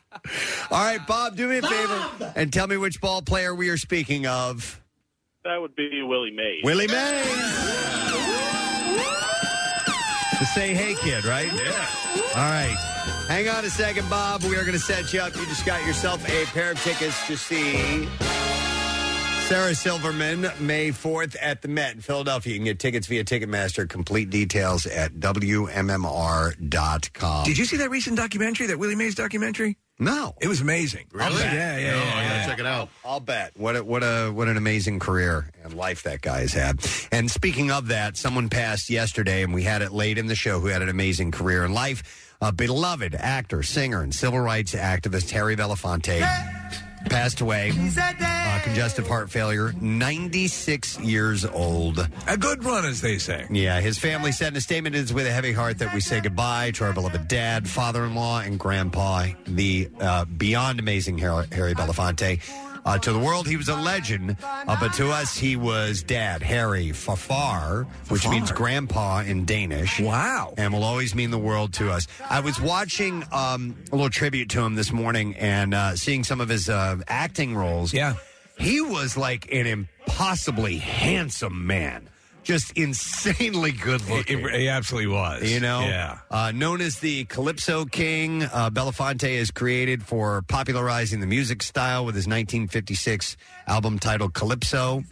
All 0.70 0.85
right, 0.85 1.01
Bob, 1.07 1.37
do 1.37 1.49
me 1.49 1.59
a 1.59 1.62
favor 1.62 2.33
and 2.37 2.53
tell 2.53 2.66
me 2.66 2.77
which 2.77 3.01
ball 3.01 3.23
player 3.23 3.55
we 3.55 3.70
are 3.70 3.79
speaking 3.79 4.27
of. 4.27 4.83
That 5.44 5.61
would 5.61 5.75
be 5.77 6.03
Willie 6.03 6.33
Mays. 6.33 6.64
Willie 6.64 6.88
Mays. 6.88 7.25
The 10.38 10.44
say 10.53 10.75
hey 10.75 10.94
kid, 10.97 11.25
right? 11.25 11.47
Yeah. 11.47 11.88
All 12.35 12.51
right. 12.51 12.77
Hang 13.29 13.49
on 13.49 13.64
a 13.64 13.70
second, 13.70 14.11
Bob. 14.11 14.42
We 14.42 14.57
are 14.57 14.62
going 14.62 14.73
to 14.73 14.79
set 14.79 15.12
you 15.12 15.20
up. 15.20 15.35
You 15.37 15.47
just 15.47 15.64
got 15.64 15.87
yourself 15.87 16.29
a 16.29 16.44
pair 16.47 16.73
of 16.73 16.83
tickets 16.83 17.27
to 17.29 17.37
see 17.37 18.09
Sarah 19.48 19.74
Silverman 19.74 20.50
May 20.59 20.90
4th 20.90 21.37
at 21.38 21.61
the 21.61 21.68
Met 21.68 21.94
in 21.94 22.00
Philadelphia. 22.00 22.54
You 22.54 22.59
can 22.61 22.64
get 22.64 22.78
tickets 22.78 23.07
via 23.07 23.24
Ticketmaster. 23.24 23.87
Complete 23.87 24.30
details 24.30 24.87
at 24.87 25.12
WMMR.com. 25.16 26.54
Did 27.44 27.59
you 27.59 27.66
see 27.66 27.76
that 27.76 27.90
recent 27.90 28.16
documentary, 28.16 28.68
that 28.68 28.78
Willie 28.78 28.94
Mays 28.94 29.14
documentary? 29.14 29.76
No. 29.98 30.35
It 30.40 30.48
was 30.48 30.62
amazing. 30.62 31.09
Really? 31.12 31.42
Yeah, 31.42 31.76
yeah, 31.76 31.78
yeah. 31.78 31.90
No, 31.90 31.98
I 31.98 32.00
yeah. 32.00 32.37
gotta 32.38 32.48
check 32.48 32.59
it 32.59 32.66
out. 32.66 32.88
I'll 33.04 33.20
bet. 33.20 33.52
What 33.54 33.76
a, 33.76 33.85
what 33.85 34.02
a 34.02 34.30
what 34.30 34.48
an 34.48 34.57
amazing 34.57 34.98
career 34.98 35.50
and 35.62 35.74
life 35.74 36.04
that 36.04 36.22
guy 36.22 36.40
has 36.40 36.54
had. 36.54 36.80
And 37.12 37.30
speaking 37.30 37.70
of 37.70 37.88
that, 37.88 38.16
someone 38.16 38.48
passed 38.48 38.88
yesterday, 38.88 39.42
and 39.42 39.52
we 39.52 39.62
had 39.62 39.83
it 39.83 39.92
late 39.92 40.16
in 40.16 40.26
the 40.26 40.35
show. 40.35 40.59
Who 40.59 40.68
had 40.68 40.80
an 40.80 40.88
amazing 40.88 41.33
career 41.33 41.66
in 41.66 41.74
life? 41.74 42.35
A 42.40 42.50
beloved 42.50 43.14
actor, 43.14 43.62
singer, 43.62 44.00
and 44.02 44.14
civil 44.14 44.40
rights 44.40 44.74
activist 44.74 45.30
Harry 45.30 45.54
Belafonte 45.54 46.22
passed 47.07 47.40
away. 47.40 47.73
Uh, 47.75 48.61
congestive 48.62 49.07
heart 49.07 49.31
failure, 49.31 49.73
96 49.81 51.01
years 51.01 51.45
old. 51.45 52.09
A 52.27 52.37
good 52.37 52.64
run, 52.64 52.85
as 52.85 53.01
they 53.01 53.19
say. 53.19 53.47
Yeah, 53.51 53.81
his 53.81 53.99
family 53.99 54.33
said 54.33 54.49
in 54.49 54.57
a 54.57 54.61
statement, 54.61 54.95
It 54.97 55.01
is 55.01 55.12
with 55.12 55.27
a 55.27 55.33
heavy 55.33 55.53
heart 55.53 55.79
that 55.79 55.95
we 55.95 56.01
say 56.01 56.21
goodbye 56.21 56.73
to 56.73 56.85
our 56.85 56.93
beloved 56.93 57.29
dad, 57.29 57.69
father 57.69 58.05
in 58.05 58.14
law, 58.14 58.40
and 58.40 58.59
grandpa, 58.59 59.27
the 59.47 59.88
uh, 60.01 60.25
beyond 60.25 60.79
amazing 60.81 61.19
Harry, 61.19 61.47
Harry 61.53 61.75
Belafonte. 61.75 62.40
Uh, 62.85 62.99
to 62.99 63.12
the 63.12 63.18
world, 63.18 63.47
he 63.47 63.57
was 63.57 63.68
a 63.68 63.77
legend, 63.77 64.37
uh, 64.42 64.77
but 64.79 64.92
to 64.92 65.11
us, 65.11 65.37
he 65.37 65.57
was 65.57 66.03
dad, 66.03 66.42
Harry 66.42 66.90
Farfar, 66.90 67.87
which 68.09 68.29
means 68.29 68.53
grandpa 68.53 69.20
in 69.20 69.44
Danish. 69.44 70.01
Wow. 70.01 70.55
And 70.59 70.73
will 70.73 70.85
always 70.85 71.14
mean 71.14 71.31
the 71.31 71.38
world 71.38 71.73
to 71.75 71.90
us. 71.90 72.07
I 72.29 72.40
was 72.40 72.61
watching 72.61 73.25
um, 73.33 73.77
a 73.90 73.97
little 73.97 74.11
tribute 74.11 74.51
to 74.51 74.61
him 74.61 74.75
this 74.75 74.92
morning 74.92 75.35
and 75.37 75.73
uh, 75.73 75.97
seeing 75.97 76.25
some 76.25 76.40
of 76.40 76.49
his 76.49 76.68
uh, 76.68 76.99
acting 77.09 77.57
roles. 77.57 77.94
Yeah. 77.94 78.14
He 78.59 78.81
was 78.81 79.16
like 79.16 79.51
an 79.53 79.66
impossibly 79.66 80.77
handsome 80.77 81.66
man. 81.66 82.09
Just 82.44 82.76
insanely 82.76 83.72
good 83.72 84.07
looking. 84.09 84.46
He, 84.48 84.59
he 84.61 84.68
absolutely 84.68 85.11
was. 85.12 85.50
You 85.50 85.61
know, 85.61 85.80
Yeah. 85.80 86.18
uh, 86.30 86.52
known 86.54 86.80
as 86.83 86.98
the 87.00 87.24
Calypso 87.24 87.87
King, 87.87 88.42
uh, 88.42 88.70
Belafonte 88.70 89.28
is 89.28 89.50
created 89.50 90.02
for 90.02 90.42
popularizing 90.42 91.20
the 91.20 91.26
music 91.26 91.62
style 91.62 92.04
with 92.04 92.14
his 92.14 92.26
1956 92.26 93.37
album 93.66 93.98
titled 93.98 94.35
Calypso. 94.35 95.02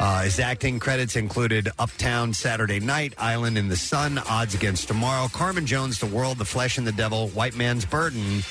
Uh, 0.00 0.22
his 0.22 0.40
acting 0.40 0.78
credits 0.80 1.14
included 1.14 1.68
Uptown 1.78 2.32
Saturday 2.34 2.80
Night, 2.80 3.14
Island 3.18 3.56
in 3.56 3.68
the 3.68 3.76
Sun, 3.76 4.18
Odds 4.18 4.54
Against 4.54 4.88
Tomorrow, 4.88 5.28
Carmen 5.28 5.66
Jones, 5.66 5.98
The 6.00 6.06
World, 6.06 6.38
The 6.38 6.44
Flesh 6.44 6.76
and 6.78 6.86
the 6.86 6.92
Devil, 6.92 7.28
White 7.28 7.54
Man's 7.56 7.84
Burden, 7.84 8.42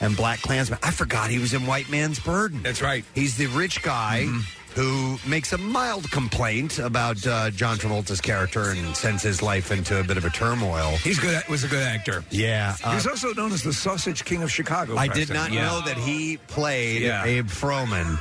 and 0.00 0.16
Black 0.16 0.40
Klansman. 0.42 0.78
I 0.82 0.90
forgot 0.90 1.30
he 1.30 1.38
was 1.38 1.54
in 1.54 1.66
White 1.66 1.88
Man's 1.90 2.18
Burden. 2.18 2.62
That's 2.62 2.82
right. 2.82 3.04
He's 3.14 3.36
the 3.36 3.46
rich 3.46 3.82
guy. 3.82 4.26
Who 4.74 5.18
makes 5.24 5.52
a 5.52 5.58
mild 5.58 6.10
complaint 6.10 6.80
about 6.80 7.24
uh, 7.26 7.50
John 7.50 7.76
Travolta's 7.76 8.20
character 8.20 8.70
and 8.70 8.96
sends 8.96 9.22
his 9.22 9.40
life 9.40 9.70
into 9.70 10.00
a 10.00 10.02
bit 10.02 10.16
of 10.16 10.24
a 10.24 10.30
turmoil? 10.30 10.96
He's 10.96 11.20
good. 11.20 11.40
Was 11.48 11.62
a 11.62 11.68
good 11.68 11.82
actor. 11.86 12.24
Yeah, 12.30 12.74
uh, 12.82 12.94
He's 12.94 13.06
also 13.06 13.32
known 13.34 13.52
as 13.52 13.62
the 13.62 13.72
Sausage 13.72 14.24
King 14.24 14.42
of 14.42 14.50
Chicago. 14.50 14.96
I 14.96 15.06
did 15.06 15.28
Preston. 15.28 15.36
not 15.36 15.52
Yeah. 15.52 15.66
know 15.66 15.80
that 15.82 15.96
he 15.96 16.38
played 16.48 17.02
Yeah. 17.02 17.24
Abe 17.24 17.46
Froman. 17.46 18.18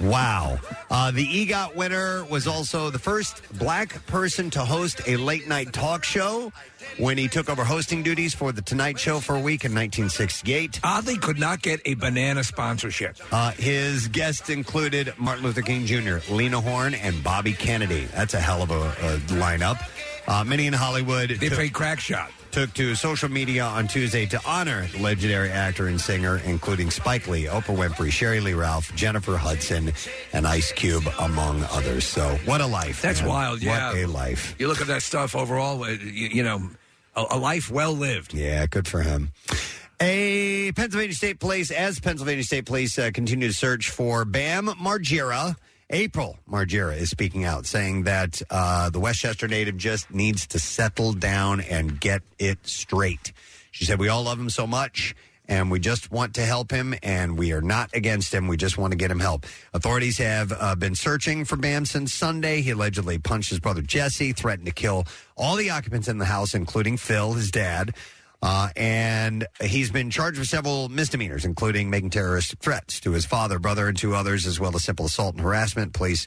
wow. 0.00 0.60
Uh, 0.88 1.10
the 1.10 1.26
EGOT 1.26 1.74
winner 1.74 2.24
was 2.26 2.46
also 2.46 2.90
the 2.90 3.00
first 3.00 3.42
black 3.58 4.06
person 4.06 4.50
to 4.50 4.60
host 4.64 5.00
a 5.08 5.16
late 5.16 5.48
night 5.48 5.72
talk 5.72 6.04
show 6.04 6.52
when 6.98 7.18
he 7.18 7.28
took 7.28 7.48
over 7.48 7.64
hosting 7.64 8.02
duties 8.02 8.34
for 8.34 8.52
The 8.52 8.62
Tonight 8.62 8.98
Show 8.98 9.20
for 9.20 9.34
a 9.34 9.40
week 9.40 9.64
in 9.64 9.72
1968. 9.72 10.80
Oddly, 10.84 11.16
could 11.16 11.38
not 11.38 11.62
get 11.62 11.80
a 11.84 11.94
banana 11.94 12.44
sponsorship. 12.44 13.16
Uh, 13.30 13.52
his 13.52 14.08
guests 14.08 14.48
included 14.50 15.12
Martin 15.18 15.44
Luther 15.44 15.62
King 15.62 15.86
Jr., 15.86 16.18
Lena 16.32 16.60
Horne, 16.60 16.94
and 16.94 17.22
Bobby 17.22 17.52
Kennedy. 17.52 18.04
That's 18.06 18.34
a 18.34 18.40
hell 18.40 18.62
of 18.62 18.70
a, 18.70 18.80
a 18.80 19.18
lineup. 19.38 19.82
Uh, 20.26 20.44
many 20.44 20.66
in 20.66 20.72
Hollywood. 20.72 21.30
They 21.30 21.48
took- 21.48 21.58
played 21.58 21.72
crack 21.72 22.00
shot. 22.00 22.30
Took 22.52 22.74
to 22.74 22.94
social 22.94 23.30
media 23.30 23.64
on 23.64 23.88
Tuesday 23.88 24.26
to 24.26 24.38
honor 24.46 24.86
the 24.88 24.98
legendary 24.98 25.48
actor 25.50 25.86
and 25.86 25.98
singer, 25.98 26.36
including 26.44 26.90
Spike 26.90 27.26
Lee, 27.26 27.44
Oprah 27.44 27.74
Winfrey, 27.74 28.08
Sheryl 28.10 28.42
Lee 28.42 28.52
Ralph, 28.52 28.94
Jennifer 28.94 29.38
Hudson, 29.38 29.90
and 30.34 30.46
Ice 30.46 30.70
Cube, 30.70 31.04
among 31.18 31.62
others. 31.70 32.04
So, 32.04 32.38
what 32.44 32.60
a 32.60 32.66
life! 32.66 33.00
That's 33.00 33.20
man. 33.20 33.30
wild. 33.30 33.62
Yeah, 33.62 33.88
what 33.88 33.96
a 33.96 34.06
life. 34.06 34.54
You 34.58 34.68
look 34.68 34.82
at 34.82 34.86
that 34.88 35.00
stuff 35.00 35.34
overall. 35.34 35.82
uh, 35.82 35.88
You, 35.92 36.28
you 36.28 36.42
know, 36.42 36.68
a, 37.16 37.24
a 37.30 37.38
life 37.38 37.70
well 37.70 37.94
lived. 37.94 38.34
Yeah, 38.34 38.66
good 38.66 38.86
for 38.86 39.00
him. 39.00 39.30
A 39.98 40.72
Pennsylvania 40.72 41.14
State 41.14 41.40
Police, 41.40 41.70
as 41.70 42.00
Pennsylvania 42.00 42.44
State 42.44 42.66
Police 42.66 42.98
uh, 42.98 43.10
continue 43.14 43.48
to 43.48 43.54
search 43.54 43.88
for 43.88 44.26
Bam 44.26 44.66
Margera. 44.66 45.56
April 45.92 46.38
Margera 46.50 46.96
is 46.96 47.10
speaking 47.10 47.44
out, 47.44 47.66
saying 47.66 48.04
that 48.04 48.40
uh, 48.48 48.88
the 48.88 48.98
West 48.98 49.20
Chester 49.20 49.46
native 49.46 49.76
just 49.76 50.10
needs 50.10 50.46
to 50.48 50.58
settle 50.58 51.12
down 51.12 51.60
and 51.60 52.00
get 52.00 52.22
it 52.38 52.66
straight. 52.66 53.34
She 53.72 53.84
said, 53.84 53.98
We 53.98 54.08
all 54.08 54.22
love 54.22 54.40
him 54.40 54.48
so 54.48 54.66
much, 54.66 55.14
and 55.46 55.70
we 55.70 55.80
just 55.80 56.10
want 56.10 56.34
to 56.36 56.46
help 56.46 56.70
him, 56.70 56.94
and 57.02 57.36
we 57.36 57.52
are 57.52 57.60
not 57.60 57.90
against 57.94 58.32
him. 58.32 58.48
We 58.48 58.56
just 58.56 58.78
want 58.78 58.92
to 58.92 58.96
get 58.96 59.10
him 59.10 59.20
help. 59.20 59.44
Authorities 59.74 60.16
have 60.16 60.50
uh, 60.58 60.74
been 60.76 60.94
searching 60.94 61.44
for 61.44 61.56
Bam 61.56 61.84
since 61.84 62.14
Sunday. 62.14 62.62
He 62.62 62.70
allegedly 62.70 63.18
punched 63.18 63.50
his 63.50 63.60
brother 63.60 63.82
Jesse, 63.82 64.32
threatened 64.32 64.66
to 64.66 64.72
kill 64.72 65.04
all 65.36 65.56
the 65.56 65.68
occupants 65.68 66.08
in 66.08 66.16
the 66.16 66.24
house, 66.24 66.54
including 66.54 66.96
Phil, 66.96 67.34
his 67.34 67.50
dad. 67.50 67.94
Uh, 68.42 68.70
and 68.74 69.46
he's 69.62 69.92
been 69.92 70.10
charged 70.10 70.38
with 70.38 70.48
several 70.48 70.88
misdemeanors, 70.88 71.44
including 71.44 71.90
making 71.90 72.10
terrorist 72.10 72.56
threats 72.58 72.98
to 73.00 73.12
his 73.12 73.24
father, 73.24 73.60
brother, 73.60 73.86
and 73.86 73.96
two 73.96 74.14
others, 74.14 74.46
as 74.46 74.58
well 74.58 74.74
as 74.74 74.82
simple 74.82 75.06
assault 75.06 75.36
and 75.36 75.44
harassment. 75.44 75.92
Police 75.92 76.26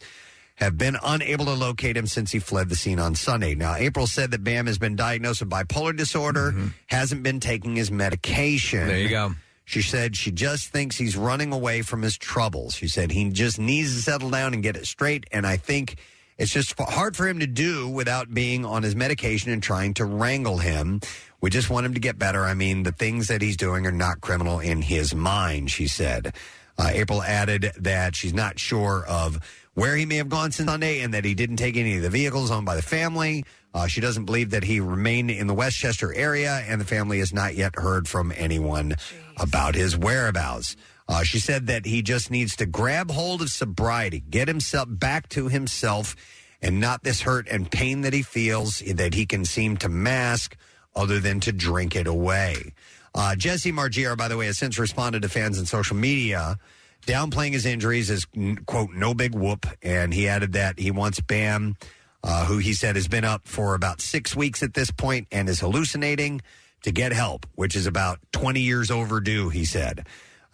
have 0.55 0.77
been 0.77 0.95
unable 1.03 1.43
to 1.43 1.53
locate 1.53 1.97
him 1.97 2.07
since 2.07 2.31
he 2.31 2.39
fled 2.39 2.69
the 2.69 2.75
scene 2.77 2.99
on 2.99 3.15
Sunday. 3.15 3.55
Now, 3.55 3.75
April 3.75 4.07
said 4.07 4.31
that 4.31 4.43
Bam 4.43 4.67
has 4.67 4.77
been 4.77 4.95
diagnosed 4.95 5.41
with 5.41 5.49
bipolar 5.49 5.95
disorder, 5.95 6.55
hasn't 6.87 7.23
been 7.23 7.41
taking 7.41 7.75
his 7.75 7.91
medication. 7.91 8.87
There 8.87 8.97
you 8.97 9.09
go. 9.09 9.35
She 9.65 9.81
said 9.81 10.15
she 10.15 10.31
just 10.31 10.69
thinks 10.69 10.95
he's 10.95 11.17
running 11.17 11.51
away 11.51 11.81
from 11.81 12.01
his 12.03 12.17
troubles. 12.17 12.75
She 12.75 12.87
said 12.87 13.11
he 13.11 13.29
just 13.31 13.59
needs 13.59 13.93
to 13.95 14.01
settle 14.01 14.29
down 14.29 14.53
and 14.53 14.63
get 14.63 14.77
it 14.77 14.85
straight. 14.85 15.25
And 15.31 15.45
I 15.45 15.57
think 15.57 15.97
it's 16.37 16.51
just 16.51 16.77
hard 16.79 17.15
for 17.15 17.27
him 17.27 17.39
to 17.39 17.47
do 17.47 17.87
without 17.87 18.33
being 18.33 18.65
on 18.65 18.83
his 18.83 18.95
medication 18.95 19.51
and 19.51 19.63
trying 19.63 19.93
to 19.95 20.05
wrangle 20.05 20.57
him. 20.57 21.01
We 21.41 21.49
just 21.49 21.69
want 21.69 21.85
him 21.85 21.93
to 21.93 21.99
get 21.99 22.19
better. 22.19 22.43
I 22.43 22.53
mean, 22.53 22.83
the 22.83 22.91
things 22.91 23.27
that 23.27 23.41
he's 23.41 23.57
doing 23.57 23.85
are 23.85 23.91
not 23.91 24.21
criminal 24.21 24.59
in 24.59 24.81
his 24.81 25.15
mind, 25.15 25.71
she 25.71 25.87
said. 25.87 26.35
Uh, 26.77 26.89
April 26.91 27.23
added 27.23 27.71
that 27.77 28.15
she's 28.15 28.33
not 28.33 28.59
sure 28.59 29.05
of 29.07 29.39
where 29.75 29.95
he 29.95 30.05
may 30.05 30.15
have 30.15 30.29
gone 30.29 30.51
since 30.51 30.69
Sunday 30.69 31.01
and 31.01 31.13
that 31.13 31.23
he 31.23 31.33
didn't 31.33 31.57
take 31.57 31.77
any 31.77 31.97
of 31.97 32.03
the 32.03 32.09
vehicles 32.09 32.51
owned 32.51 32.65
by 32.65 32.75
the 32.75 32.81
family. 32.81 33.45
Uh, 33.73 33.87
she 33.87 34.01
doesn't 34.01 34.25
believe 34.25 34.51
that 34.51 34.63
he 34.63 34.79
remained 34.79 35.29
in 35.29 35.47
the 35.47 35.53
West 35.53 35.77
Chester 35.77 36.13
area, 36.13 36.63
and 36.67 36.79
the 36.79 36.85
family 36.85 37.19
has 37.19 37.33
not 37.33 37.55
yet 37.55 37.75
heard 37.75 38.07
from 38.07 38.33
anyone 38.37 38.95
about 39.37 39.75
his 39.75 39.97
whereabouts. 39.97 40.77
Uh, 41.07 41.23
she 41.23 41.39
said 41.39 41.67
that 41.67 41.85
he 41.85 42.01
just 42.01 42.31
needs 42.31 42.55
to 42.55 42.65
grab 42.65 43.11
hold 43.11 43.41
of 43.41 43.49
sobriety, 43.49 44.23
get 44.29 44.47
himself 44.47 44.87
back 44.89 45.29
to 45.29 45.47
himself, 45.47 46.15
and 46.61 46.79
not 46.79 47.03
this 47.03 47.21
hurt 47.21 47.47
and 47.49 47.71
pain 47.71 48.01
that 48.01 48.13
he 48.13 48.23
feels 48.23 48.79
that 48.79 49.13
he 49.13 49.25
can 49.25 49.45
seem 49.45 49.77
to 49.77 49.89
mask 49.89 50.57
other 50.95 51.19
than 51.19 51.39
to 51.41 51.51
drink 51.51 51.95
it 51.95 52.07
away. 52.07 52.73
Uh, 53.13 53.35
Jesse 53.35 53.71
Margera, 53.71 54.17
by 54.17 54.27
the 54.27 54.37
way, 54.37 54.47
has 54.47 54.57
since 54.57 54.79
responded 54.79 55.21
to 55.21 55.29
fans 55.29 55.59
in 55.59 55.65
social 55.65 55.95
media, 55.95 56.57
downplaying 57.05 57.53
his 57.53 57.65
injuries 57.65 58.09
as, 58.09 58.25
quote, 58.65 58.91
no 58.91 59.13
big 59.13 59.35
whoop. 59.35 59.65
And 59.83 60.13
he 60.13 60.27
added 60.27 60.53
that 60.53 60.79
he 60.79 60.91
wants 60.91 61.21
Bam, 61.21 61.77
uh, 62.23 62.45
who 62.45 62.57
he 62.57 62.73
said 62.73 62.95
has 62.95 63.07
been 63.07 63.23
up 63.23 63.47
for 63.47 63.75
about 63.75 64.01
six 64.01 64.35
weeks 64.35 64.63
at 64.63 64.73
this 64.73 64.91
point 64.91 65.27
and 65.31 65.47
is 65.47 65.59
hallucinating, 65.59 66.41
to 66.81 66.91
get 66.91 67.11
help, 67.13 67.47
which 67.55 67.75
is 67.75 67.87
about 67.87 68.19
20 68.31 68.59
years 68.59 68.91
overdue, 68.91 69.49
he 69.49 69.65
said. 69.65 70.05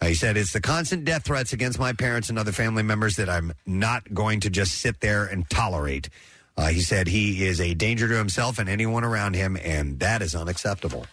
He 0.08 0.14
said, 0.14 0.36
It's 0.36 0.52
the 0.52 0.60
constant 0.60 1.04
death 1.04 1.24
threats 1.24 1.52
against 1.52 1.78
my 1.78 1.92
parents 1.92 2.28
and 2.28 2.38
other 2.38 2.52
family 2.52 2.82
members 2.82 3.16
that 3.16 3.28
I'm 3.28 3.52
not 3.66 4.12
going 4.12 4.40
to 4.40 4.50
just 4.50 4.80
sit 4.80 5.00
there 5.00 5.24
and 5.26 5.48
tolerate. 5.48 6.08
Uh, 6.56 6.68
he 6.68 6.80
said 6.80 7.08
he 7.08 7.46
is 7.46 7.60
a 7.60 7.74
danger 7.74 8.08
to 8.08 8.16
himself 8.16 8.58
and 8.58 8.68
anyone 8.68 9.04
around 9.04 9.34
him, 9.34 9.56
and 9.56 9.98
that 10.00 10.20
is 10.20 10.34
unacceptable. 10.34 11.06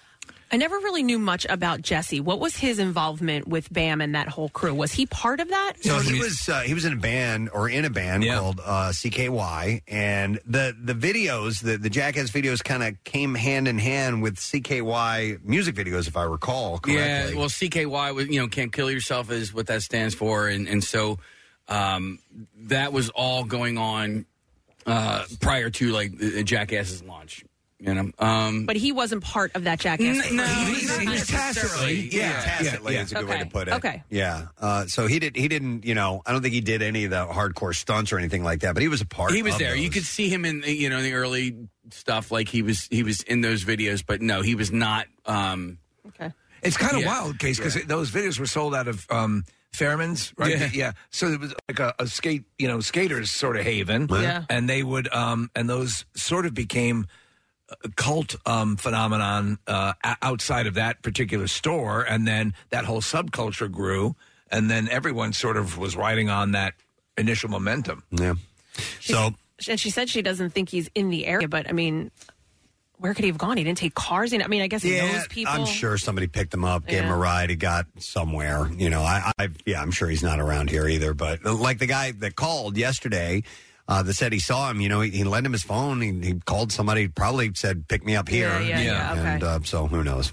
I 0.52 0.58
never 0.58 0.78
really 0.78 1.04
knew 1.04 1.20
much 1.20 1.46
about 1.48 1.82
Jesse. 1.82 2.20
What 2.20 2.40
was 2.40 2.56
his 2.56 2.80
involvement 2.80 3.48
with 3.48 3.72
Bam 3.72 4.02
and 4.02 4.16
that 4.16 4.28
whole 4.28 4.50
crew? 4.50 4.74
Was 4.74 4.92
he 4.92 5.06
part 5.06 5.40
of 5.40 5.50
that? 5.50 5.74
So 5.82 6.00
he 6.00 6.20
was 6.20 6.50
uh, 6.50 6.62
he 6.62 6.74
was 6.74 6.86
in 6.86 6.94
a 6.94 6.98
band 6.98 7.50
or 7.54 7.70
in 7.70 7.86
a 7.86 7.90
band 7.90 8.26
called 8.26 8.60
uh, 8.64 8.90
CKY, 8.90 9.82
and 9.88 10.40
the 10.46 10.76
the 10.82 10.94
videos, 10.94 11.62
the 11.62 11.78
the 11.78 11.90
Jackass 11.90 12.32
videos, 12.32 12.64
kind 12.64 12.84
of 12.84 13.04
came 13.04 13.36
hand 13.36 13.68
in 13.68 13.78
hand 13.78 14.24
with 14.24 14.38
CKY 14.38 15.44
music 15.44 15.76
videos, 15.76 16.08
if 16.08 16.18
I 16.18 16.24
recall 16.24 16.80
correctly. 16.80 16.96
Yeah, 17.34 17.38
well, 17.38 17.50
CKY 17.50 18.16
was 18.16 18.28
you 18.28 18.40
know 18.40 18.48
can't 18.48 18.74
kill 18.74 18.90
yourself 18.90 19.32
is 19.32 19.54
what 19.54 19.68
that 19.68 19.84
stands 19.84 20.16
for, 20.16 20.48
and 20.48 20.68
and 20.68 20.84
so 20.84 21.20
um, 21.68 22.20
that 22.64 22.92
was 22.92 23.10
all 23.10 23.44
going 23.44 23.78
on 23.78 24.26
uh, 24.88 25.26
prior 25.40 25.70
to 25.70 25.92
like 25.92 26.18
the 26.18 26.44
Jackass's 26.44 27.04
launch. 27.04 27.44
You 27.82 27.94
know, 27.94 28.12
um, 28.20 28.66
But 28.66 28.76
he 28.76 28.92
wasn't 28.92 29.24
part 29.24 29.56
of 29.56 29.64
that 29.64 29.80
Jackass. 29.80 30.30
N- 30.30 30.36
no, 30.36 30.44
crew. 30.44 30.88
not 30.88 31.04
necessarily. 31.06 32.10
Yeah, 32.12 32.34
tacitly 32.42 32.94
yeah, 32.96 33.04
is 33.04 33.12
a 33.12 33.16
good 33.16 33.24
okay. 33.24 33.34
way 33.38 33.40
to 33.40 33.46
put 33.50 33.68
it. 33.70 33.74
Okay. 33.76 34.04
Yeah. 34.10 34.48
Uh, 34.60 34.86
so 34.88 35.08
he 35.08 35.20
did. 35.20 35.36
He 35.38 35.48
didn't. 35.48 35.86
You 35.86 35.96
know, 35.96 36.22
I 36.26 36.34
don't 36.34 36.42
think 36.42 36.54
he 36.54 36.60
did 36.62 36.82
any 36.82 37.06
of 37.06 37.12
the 37.12 37.26
hardcore 37.26 37.74
stunts 37.74 38.12
or 38.12 38.18
anything 38.18 38.44
like 38.44 38.60
that. 38.62 38.74
But 38.74 38.82
he 38.84 38.90
was 38.90 39.00
a 39.00 39.06
part. 39.06 39.32
he 39.32 39.44
was 39.44 39.54
of 39.54 39.60
there. 39.60 39.76
You 39.78 39.90
could 39.90 40.04
see 40.04 40.28
him 40.28 40.44
in 40.44 40.64
you 40.66 40.90
know 40.90 41.02
the 41.02 41.14
early 41.14 41.56
stuff, 41.92 42.32
like 42.32 42.50
he 42.50 42.62
was 42.62 42.88
he 42.92 43.02
was 43.04 43.22
in 43.24 43.40
those 43.42 43.64
videos, 43.64 44.04
but 44.06 44.22
no, 44.22 44.42
he 44.42 44.56
was 44.56 44.72
not. 44.74 45.08
Um, 45.26 45.78
okay, 46.08 46.34
It's 46.62 46.76
kind 46.76 46.96
of 46.96 47.00
Yeah. 47.02 47.08
wild, 47.08 47.40
case 47.40 47.58
because 47.58 47.76
those 47.86 48.12
videos 48.12 48.40
were 48.40 48.46
sold 48.46 48.76
out 48.76 48.90
of 48.90 49.06
um, 49.10 49.46
Fairman's, 49.72 50.34
right? 50.38 50.74
Yeah. 50.74 50.92
So 51.12 51.28
it 51.28 51.40
was 51.40 51.54
like 51.70 51.80
a, 51.80 51.94
a 52.00 52.08
skate, 52.08 52.44
you 52.58 52.68
know, 52.68 52.80
skaters 52.82 53.32
sort 53.32 53.56
of 53.56 53.64
haven. 53.64 54.08
Yeah. 54.12 54.44
And 54.50 54.68
they 54.68 54.84
would, 54.84 55.08
um, 55.14 55.50
and 55.56 55.70
those 55.70 56.06
sort 56.16 56.46
of 56.46 56.54
became 56.54 57.06
a 57.06 57.08
cult 57.96 58.36
um, 58.46 58.78
phenomenon 58.78 59.58
uh, 59.68 59.94
outside 60.22 60.68
of 60.68 60.74
that 60.76 61.02
particular 61.02 61.48
store, 61.48 62.02
and 62.04 62.28
then 62.28 62.54
that 62.70 62.86
whole 62.86 63.02
subculture 63.02 63.72
grew. 63.72 64.16
and 64.52 64.70
then 64.70 64.90
everyone 64.90 65.32
sort 65.34 65.58
of 65.58 65.78
was 65.78 65.96
riding 65.96 66.30
on 66.30 66.54
that 66.54 66.74
initial 67.18 67.50
momentum. 67.50 68.04
Yeah. 68.10 68.34
So 69.00 69.36
And 69.68 69.80
she 69.80 69.90
said 69.92 70.10
she 70.10 70.22
doesn't 70.22 70.52
think 70.52 70.70
he's 70.70 70.90
in 70.96 71.10
the 71.10 71.26
area, 71.28 71.48
but 71.48 71.70
I 71.70 71.74
mean, 71.74 72.10
where 72.98 73.14
could 73.14 73.24
he 73.24 73.30
have 73.30 73.38
gone? 73.38 73.58
He 73.58 73.64
didn't 73.64 73.78
take 73.78 73.94
cars 73.94 74.34
in. 74.34 74.42
I 74.42 74.48
mean, 74.48 74.62
I 74.62 74.68
guess 74.68 74.82
he 74.82 74.96
yeah, 74.96 75.12
knows 75.12 75.28
people. 75.28 75.54
I'm 75.54 75.66
sure 75.66 75.98
somebody 75.98 76.28
picked 76.28 76.54
him 76.54 76.66
up, 76.66 76.88
gave 76.88 77.04
him 77.04 77.12
a 77.12 77.18
ride. 77.18 77.50
He 77.50 77.56
got 77.56 77.86
somewhere. 78.00 78.68
You 78.76 78.90
know, 78.90 79.02
I, 79.02 79.32
I 79.38 79.50
yeah, 79.66 79.82
I'm 79.82 79.92
sure 79.92 80.10
he's 80.10 80.24
not 80.24 80.40
around 80.40 80.70
here 80.70 80.88
either. 80.88 81.14
But 81.14 81.46
like 81.46 81.80
the 81.80 81.86
guy 81.88 82.12
that 82.12 82.36
called 82.36 82.76
yesterday. 82.76 83.44
Uh, 83.90 84.04
that 84.04 84.14
said 84.14 84.32
he 84.32 84.40
saw 84.40 84.70
him. 84.70 84.80
You 84.82 84.88
know, 84.88 85.02
he, 85.02 85.10
he 85.10 85.24
lent 85.24 85.46
him 85.48 85.52
his 85.52 85.64
phone. 85.64 86.00
He, 86.00 86.12
he 86.12 86.34
called 86.46 86.72
somebody. 86.72 87.08
Probably 87.08 87.52
said, 87.56 87.88
"Pick 87.88 88.06
me 88.06 88.16
up 88.16 88.30
here." 88.30 88.50
Yeah, 88.60 88.60
yeah, 88.60 88.82
yeah, 88.82 89.12
okay. 89.14 89.22
And 89.34 89.44
uh, 89.44 89.60
so 89.64 89.88
who 89.88 90.04
knows? 90.04 90.32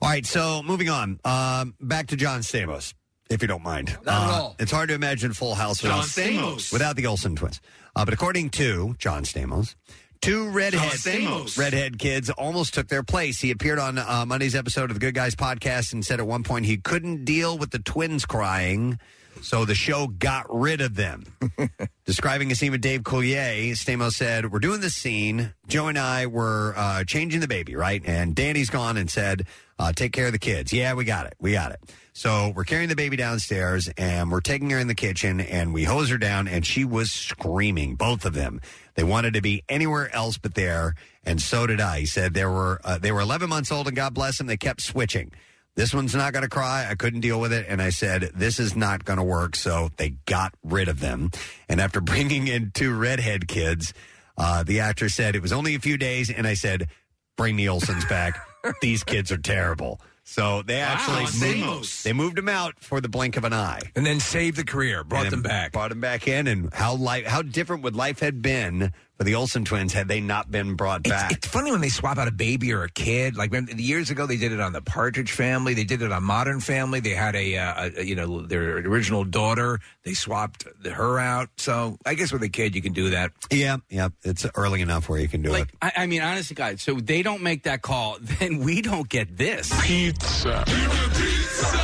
All 0.00 0.08
right. 0.08 0.24
So 0.24 0.62
moving 0.62 0.88
on. 0.88 1.20
Um, 1.24 1.74
back 1.80 2.06
to 2.08 2.16
John 2.16 2.40
Stamos, 2.40 2.94
if 3.28 3.42
you 3.42 3.48
don't 3.48 3.62
mind. 3.62 3.96
Not 4.06 4.22
at 4.22 4.28
Uh, 4.30 4.32
all. 4.42 4.56
It's 4.58 4.72
hard 4.72 4.88
to 4.88 4.94
imagine 4.94 5.34
Full 5.34 5.54
House 5.54 5.82
without 5.82 6.04
Stamos. 6.04 6.72
without 6.72 6.96
the 6.96 7.06
Olsen 7.06 7.36
twins. 7.36 7.60
Uh, 7.94 8.06
but 8.06 8.14
according 8.14 8.48
to 8.50 8.94
John 8.98 9.24
Stamos, 9.24 9.74
two 10.22 10.48
redhead 10.48 10.92
Stamos. 10.92 11.58
redhead 11.58 11.98
kids 11.98 12.30
almost 12.30 12.72
took 12.72 12.88
their 12.88 13.02
place. 13.02 13.40
He 13.42 13.50
appeared 13.50 13.78
on 13.78 13.98
uh, 13.98 14.24
Monday's 14.26 14.54
episode 14.54 14.90
of 14.90 14.94
the 14.94 15.00
Good 15.00 15.14
Guys 15.14 15.34
podcast 15.34 15.92
and 15.92 16.02
said 16.06 16.20
at 16.20 16.26
one 16.26 16.42
point 16.42 16.64
he 16.64 16.78
couldn't 16.78 17.26
deal 17.26 17.58
with 17.58 17.70
the 17.70 17.80
twins 17.80 18.24
crying. 18.24 18.98
So 19.42 19.64
the 19.64 19.74
show 19.74 20.06
got 20.06 20.46
rid 20.48 20.80
of 20.80 20.94
them. 20.94 21.24
Describing 22.04 22.50
a 22.50 22.54
scene 22.54 22.72
with 22.72 22.80
Dave 22.80 23.02
Coulier, 23.02 23.70
Stamos 23.72 24.12
said, 24.12 24.52
We're 24.52 24.58
doing 24.58 24.80
this 24.80 24.94
scene. 24.94 25.52
Joe 25.66 25.88
and 25.88 25.98
I 25.98 26.26
were 26.26 26.74
uh, 26.76 27.04
changing 27.04 27.40
the 27.40 27.48
baby, 27.48 27.76
right? 27.76 28.02
And 28.04 28.34
Danny's 28.34 28.70
gone 28.70 28.96
and 28.96 29.10
said, 29.10 29.46
uh, 29.78 29.92
Take 29.92 30.12
care 30.12 30.26
of 30.26 30.32
the 30.32 30.38
kids. 30.38 30.72
Yeah, 30.72 30.94
we 30.94 31.04
got 31.04 31.26
it. 31.26 31.34
We 31.38 31.52
got 31.52 31.72
it. 31.72 31.80
So 32.12 32.52
we're 32.54 32.64
carrying 32.64 32.88
the 32.88 32.96
baby 32.96 33.16
downstairs 33.16 33.88
and 33.96 34.30
we're 34.30 34.40
taking 34.40 34.70
her 34.70 34.78
in 34.78 34.88
the 34.88 34.94
kitchen 34.94 35.40
and 35.40 35.72
we 35.72 35.84
hose 35.84 36.10
her 36.10 36.18
down 36.18 36.48
and 36.48 36.66
she 36.66 36.84
was 36.84 37.12
screaming, 37.12 37.94
both 37.94 38.24
of 38.24 38.34
them. 38.34 38.60
They 38.96 39.04
wanted 39.04 39.34
to 39.34 39.40
be 39.40 39.62
anywhere 39.68 40.12
else 40.12 40.36
but 40.36 40.54
there. 40.54 40.96
And 41.24 41.40
so 41.40 41.66
did 41.68 41.80
I. 41.80 42.00
He 42.00 42.06
said 42.06 42.34
there 42.34 42.50
were, 42.50 42.80
uh, 42.82 42.98
they 42.98 43.12
were 43.12 43.20
11 43.20 43.48
months 43.48 43.70
old 43.70 43.86
and 43.86 43.94
God 43.94 44.14
bless 44.14 44.38
them. 44.38 44.48
They 44.48 44.56
kept 44.56 44.80
switching. 44.80 45.30
This 45.78 45.94
one's 45.94 46.12
not 46.12 46.32
going 46.32 46.42
to 46.42 46.48
cry. 46.48 46.88
I 46.90 46.96
couldn't 46.96 47.20
deal 47.20 47.38
with 47.38 47.52
it. 47.52 47.66
And 47.68 47.80
I 47.80 47.90
said, 47.90 48.32
this 48.34 48.58
is 48.58 48.74
not 48.74 49.04
going 49.04 49.18
to 49.18 49.22
work. 49.22 49.54
So 49.54 49.90
they 49.96 50.10
got 50.26 50.52
rid 50.64 50.88
of 50.88 50.98
them. 50.98 51.30
And 51.68 51.80
after 51.80 52.00
bringing 52.02 52.48
in 52.48 52.72
two 52.72 52.92
redhead 52.92 53.46
kids, 53.46 53.94
uh, 54.36 54.64
the 54.64 54.80
actor 54.80 55.08
said 55.08 55.36
it 55.36 55.40
was 55.40 55.52
only 55.52 55.76
a 55.76 55.78
few 55.78 55.96
days. 55.96 56.30
And 56.30 56.48
I 56.48 56.54
said, 56.54 56.88
bring 57.36 57.54
the 57.54 57.66
Olsens 57.66 58.08
back. 58.08 58.44
These 58.82 59.04
kids 59.04 59.30
are 59.30 59.38
terrible. 59.38 60.00
So 60.24 60.62
they 60.62 60.80
actually 60.80 61.26
moved, 61.62 62.04
they 62.04 62.12
moved 62.12 62.36
them 62.36 62.48
out 62.48 62.74
for 62.80 63.00
the 63.00 63.08
blink 63.08 63.36
of 63.36 63.44
an 63.44 63.52
eye. 63.52 63.80
And 63.94 64.04
then 64.04 64.18
saved 64.18 64.56
the 64.56 64.64
career, 64.64 65.04
brought 65.04 65.30
them 65.30 65.42
back. 65.42 65.70
Brought 65.70 65.90
them 65.90 66.00
back 66.00 66.26
in, 66.26 66.48
and 66.48 66.74
how 66.74 66.96
life, 66.96 67.24
how 67.24 67.40
different 67.40 67.84
would 67.84 67.94
life 67.94 68.18
had 68.18 68.42
been 68.42 68.92
for 69.18 69.24
the 69.24 69.34
Olsen 69.34 69.64
twins 69.64 69.92
had 69.92 70.06
they 70.06 70.20
not 70.20 70.48
been 70.50 70.74
brought 70.74 71.02
back? 71.02 71.32
it's 71.32 71.48
funny 71.48 71.72
when 71.72 71.80
they 71.80 71.88
swap 71.88 72.18
out 72.18 72.28
a 72.28 72.32
baby 72.32 72.72
or 72.72 72.84
a 72.84 72.88
kid. 72.90 73.36
Like 73.36 73.50
when, 73.50 73.66
years 73.76 74.10
ago, 74.10 74.26
they 74.26 74.36
did 74.36 74.52
it 74.52 74.60
on 74.60 74.72
the 74.72 74.80
Partridge 74.80 75.32
Family. 75.32 75.74
They 75.74 75.82
did 75.84 76.02
it 76.02 76.12
on 76.12 76.22
Modern 76.22 76.60
Family. 76.60 77.00
They 77.00 77.10
had 77.10 77.34
a, 77.34 77.56
uh, 77.56 77.90
a 77.96 78.02
you 78.04 78.14
know 78.14 78.42
their 78.42 78.78
original 78.78 79.24
daughter. 79.24 79.80
They 80.04 80.14
swapped 80.14 80.66
the, 80.82 80.90
her 80.90 81.18
out. 81.18 81.48
So 81.56 81.98
I 82.06 82.14
guess 82.14 82.32
with 82.32 82.44
a 82.44 82.48
kid, 82.48 82.76
you 82.76 82.80
can 82.82 82.92
do 82.92 83.10
that. 83.10 83.32
yeah, 83.50 83.78
yeah, 83.90 84.08
it's 84.22 84.46
early 84.54 84.80
enough 84.82 85.08
where 85.08 85.18
you 85.18 85.28
can 85.28 85.42
do 85.42 85.50
Like, 85.50 85.68
it. 85.68 85.74
I, 85.82 85.92
I 85.96 86.06
mean, 86.06 86.22
honestly, 86.22 86.54
guys, 86.54 86.80
so 86.80 86.94
they 86.94 87.22
don't 87.22 87.42
make 87.42 87.64
that 87.64 87.82
call, 87.82 88.18
then 88.20 88.60
we 88.60 88.82
don't 88.82 89.08
get 89.08 89.36
this. 89.36 89.68
Pizza. 89.84 90.62
Pizza. 90.66 91.76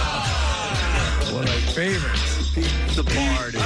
One 1.35 1.43
of 1.43 1.49
my 1.49 1.61
favorites. 1.75 2.31
The 2.95 3.03
party. 3.03 3.59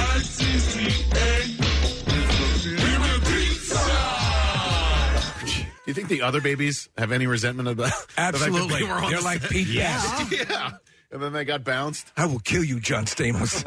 You 5.89 5.95
think 5.95 6.07
the 6.07 6.21
other 6.21 6.39
babies 6.39 6.87
have 6.99 7.11
any 7.11 7.25
resentment 7.25 7.67
of 7.67 7.77
that? 7.77 7.91
the 8.15 8.21
Absolutely. 8.21 8.81
they 8.81 8.83
were 8.83 8.91
on 8.91 9.09
They're 9.09 9.17
the 9.17 9.25
like 9.25 9.41
set? 9.41 9.49
Pete 9.49 9.67
yeah. 9.69 10.27
yeah. 10.31 10.71
And 11.11 11.19
then 11.19 11.33
they 11.33 11.43
got 11.43 11.63
bounced. 11.63 12.11
I 12.15 12.27
will 12.27 12.37
kill 12.37 12.63
you, 12.63 12.79
John 12.79 13.05
Stamos. 13.05 13.65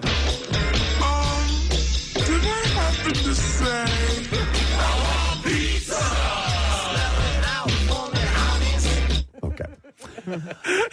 Okay. 9.42 10.42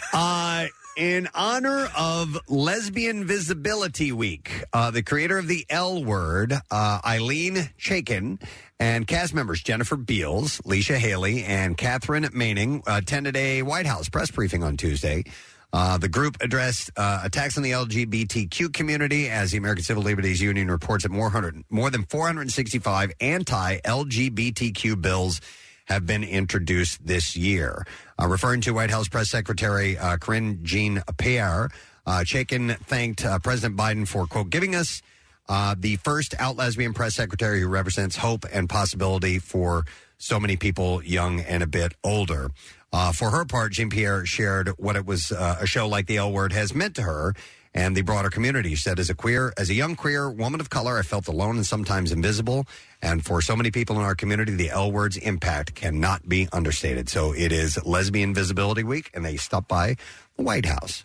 uh, 0.13 0.65
in 0.97 1.29
honor 1.35 1.89
of 1.95 2.39
Lesbian 2.47 3.25
Visibility 3.25 4.11
Week, 4.11 4.63
uh, 4.73 4.89
the 4.89 5.03
creator 5.03 5.37
of 5.37 5.47
the 5.47 5.63
L 5.69 6.03
Word, 6.03 6.53
uh, 6.71 7.01
Ilene 7.01 7.69
Chaiken, 7.77 8.41
and 8.79 9.05
cast 9.05 9.33
members 9.33 9.61
Jennifer 9.61 9.95
Beals, 9.97 10.59
Leisha 10.61 10.95
Hailey, 10.95 11.43
and 11.43 11.77
Katherine 11.77 12.23
Moennig 12.25 12.83
attended 12.87 13.35
a 13.35 13.61
White 13.61 13.85
House 13.85 14.09
press 14.09 14.31
briefing 14.31 14.63
on 14.63 14.77
Tuesday. 14.77 15.23
Uh, 15.71 15.97
the 15.97 16.09
group 16.09 16.37
addressed 16.41 16.89
uh, 16.97 17.21
attacks 17.23 17.55
on 17.55 17.63
the 17.63 17.71
LGBTQ 17.71 18.73
community 18.73 19.29
as 19.29 19.51
the 19.51 19.57
American 19.57 19.83
Civil 19.83 20.03
Liberties 20.03 20.41
Union 20.41 20.71
reports 20.71 21.03
that 21.03 21.11
more, 21.11 21.29
hundred, 21.29 21.63
more 21.69 21.91
than 21.91 22.05
465 22.05 23.11
anti 23.19 23.77
LGBTQ 23.81 24.99
bills 24.99 25.41
have 25.85 26.05
been 26.05 26.23
introduced 26.23 27.05
this 27.05 27.35
year. 27.35 27.85
Uh, 28.19 28.27
referring 28.27 28.61
to 28.61 28.71
White 28.71 28.89
House 28.89 29.07
Press 29.07 29.29
Secretary 29.29 29.97
uh, 29.97 30.17
Karine 30.17 30.63
Jean 30.63 31.03
Pierre, 31.17 31.69
uh, 32.05 32.23
Chaiken 32.23 32.75
thanked 32.85 33.23
uh, 33.23 33.37
President 33.39 33.77
Biden 33.77 34.07
for, 34.07 34.25
quote, 34.25 34.49
giving 34.49 34.75
us 34.75 35.01
uh, 35.49 35.75
the 35.77 35.97
first 35.97 36.33
out 36.39 36.55
lesbian 36.55 36.93
press 36.93 37.15
secretary 37.15 37.59
who 37.59 37.67
represents 37.67 38.15
hope 38.15 38.45
and 38.53 38.69
possibility 38.69 39.39
for 39.39 39.83
so 40.17 40.39
many 40.39 40.55
people 40.55 41.03
young 41.03 41.41
and 41.41 41.63
a 41.63 41.67
bit 41.67 41.93
older. 42.03 42.51
Uh, 42.91 43.11
for 43.11 43.29
her 43.31 43.45
part, 43.45 43.73
Jean 43.73 43.89
Pierre 43.89 44.25
shared 44.25 44.69
what 44.77 44.95
it 44.95 45.05
was 45.05 45.31
uh, 45.31 45.57
a 45.59 45.65
show 45.65 45.87
like 45.87 46.07
the 46.07 46.17
L 46.17 46.31
Word 46.31 46.53
has 46.53 46.73
meant 46.73 46.95
to 46.95 47.03
her 47.03 47.33
and 47.73 47.95
the 47.95 48.01
broader 48.01 48.29
community. 48.29 48.69
She 48.69 48.81
said, 48.81 48.99
as 48.99 49.09
a 49.09 49.15
queer, 49.15 49.53
as 49.57 49.69
a 49.69 49.75
young 49.75 49.95
queer 49.95 50.29
woman 50.29 50.59
of 50.59 50.69
color, 50.69 50.97
I 50.97 51.03
felt 51.03 51.27
alone 51.27 51.57
and 51.57 51.65
sometimes 51.65 52.11
invisible. 52.11 52.65
And 53.01 53.23
for 53.23 53.41
so 53.41 53.55
many 53.55 53.69
people 53.69 53.95
in 53.97 54.01
our 54.01 54.15
community, 54.15 54.55
the 54.55 54.71
L 54.71 54.91
word's 54.91 55.17
impact 55.17 55.75
cannot 55.75 56.27
be 56.27 56.47
understated. 56.51 57.09
So 57.09 57.31
it 57.31 57.51
is 57.51 57.83
Lesbian 57.85 58.33
Visibility 58.33 58.83
Week, 58.83 59.11
and 59.13 59.23
they 59.23 59.37
stopped 59.37 59.67
by 59.67 59.95
the 60.35 60.43
White 60.43 60.65
House. 60.65 61.03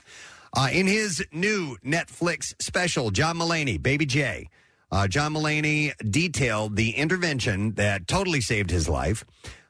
Uh, 0.56 0.68
in 0.72 0.86
his 0.86 1.24
new 1.32 1.76
Netflix 1.84 2.54
special, 2.62 3.10
John 3.10 3.36
Mulaney, 3.38 3.82
Baby 3.82 4.06
J, 4.06 4.48
uh, 4.92 5.08
John 5.08 5.34
Mulaney 5.34 5.92
detailed 6.10 6.76
the 6.76 6.90
intervention 6.92 7.72
that 7.74 8.06
totally 8.06 8.40
saved 8.40 8.70
his 8.70 8.88
life. 8.88 9.24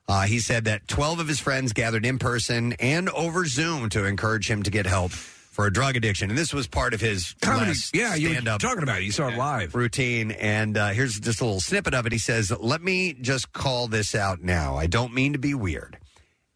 Uh, 0.06 0.22
he 0.22 0.38
said 0.38 0.64
that 0.66 0.86
12 0.86 1.20
of 1.20 1.28
his 1.28 1.40
friends 1.40 1.72
gathered 1.72 2.04
in 2.04 2.18
person 2.18 2.74
and 2.74 3.08
over 3.10 3.46
Zoom 3.46 3.88
to 3.88 4.04
encourage 4.04 4.50
him 4.50 4.62
to 4.62 4.70
get 4.70 4.84
help 4.84 5.12
for 5.12 5.66
a 5.66 5.72
drug 5.72 5.96
addiction. 5.96 6.28
And 6.28 6.38
this 6.38 6.52
was 6.52 6.66
part 6.66 6.92
of 6.92 7.00
his 7.00 7.34
Comedy. 7.40 7.68
last 7.68 7.96
Yeah, 7.96 8.14
you 8.14 8.28
were 8.28 8.34
stand-up 8.34 8.60
talking 8.60 8.82
about 8.82 8.98
it. 9.00 9.04
You 9.04 9.12
saw 9.12 9.28
it 9.28 9.38
live. 9.38 9.74
routine. 9.74 10.32
And 10.32 10.76
uh, 10.76 10.88
here's 10.88 11.18
just 11.18 11.40
a 11.40 11.44
little 11.46 11.60
snippet 11.60 11.94
of 11.94 12.04
it. 12.04 12.12
He 12.12 12.18
says, 12.18 12.52
Let 12.60 12.82
me 12.82 13.14
just 13.14 13.52
call 13.52 13.88
this 13.88 14.14
out 14.14 14.42
now. 14.42 14.76
I 14.76 14.86
don't 14.88 15.14
mean 15.14 15.32
to 15.32 15.38
be 15.38 15.54
weird. 15.54 15.96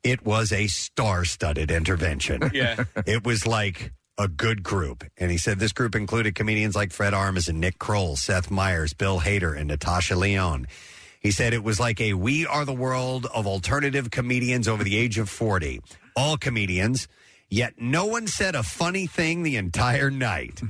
It 0.02 0.26
was 0.26 0.52
a 0.52 0.66
star 0.66 1.24
studded 1.24 1.70
intervention. 1.70 2.50
Yeah. 2.52 2.84
it 3.06 3.24
was 3.24 3.46
like 3.46 3.92
a 4.18 4.28
good 4.28 4.62
group. 4.62 5.04
And 5.16 5.30
he 5.30 5.38
said 5.38 5.58
this 5.58 5.72
group 5.72 5.94
included 5.94 6.34
comedians 6.34 6.74
like 6.74 6.92
Fred 6.92 7.12
Armisen, 7.12 7.54
Nick 7.54 7.78
Kroll, 7.78 8.16
Seth 8.16 8.50
Meyers, 8.50 8.92
Bill 8.92 9.20
Hader, 9.20 9.56
and 9.56 9.68
Natasha 9.68 10.16
Lyonne. 10.16 10.66
He 11.20 11.30
said 11.30 11.52
it 11.52 11.64
was 11.64 11.80
like 11.80 12.00
a 12.00 12.14
We 12.14 12.46
Are 12.46 12.64
the 12.64 12.72
World 12.72 13.26
of 13.34 13.46
alternative 13.46 14.10
comedians 14.10 14.68
over 14.68 14.84
the 14.84 14.96
age 14.96 15.18
of 15.18 15.28
40. 15.28 15.80
All 16.16 16.36
comedians, 16.36 17.08
yet 17.48 17.74
no 17.78 18.06
one 18.06 18.26
said 18.26 18.54
a 18.54 18.62
funny 18.62 19.06
thing 19.06 19.42
the 19.42 19.56
entire 19.56 20.10
night. 20.10 20.60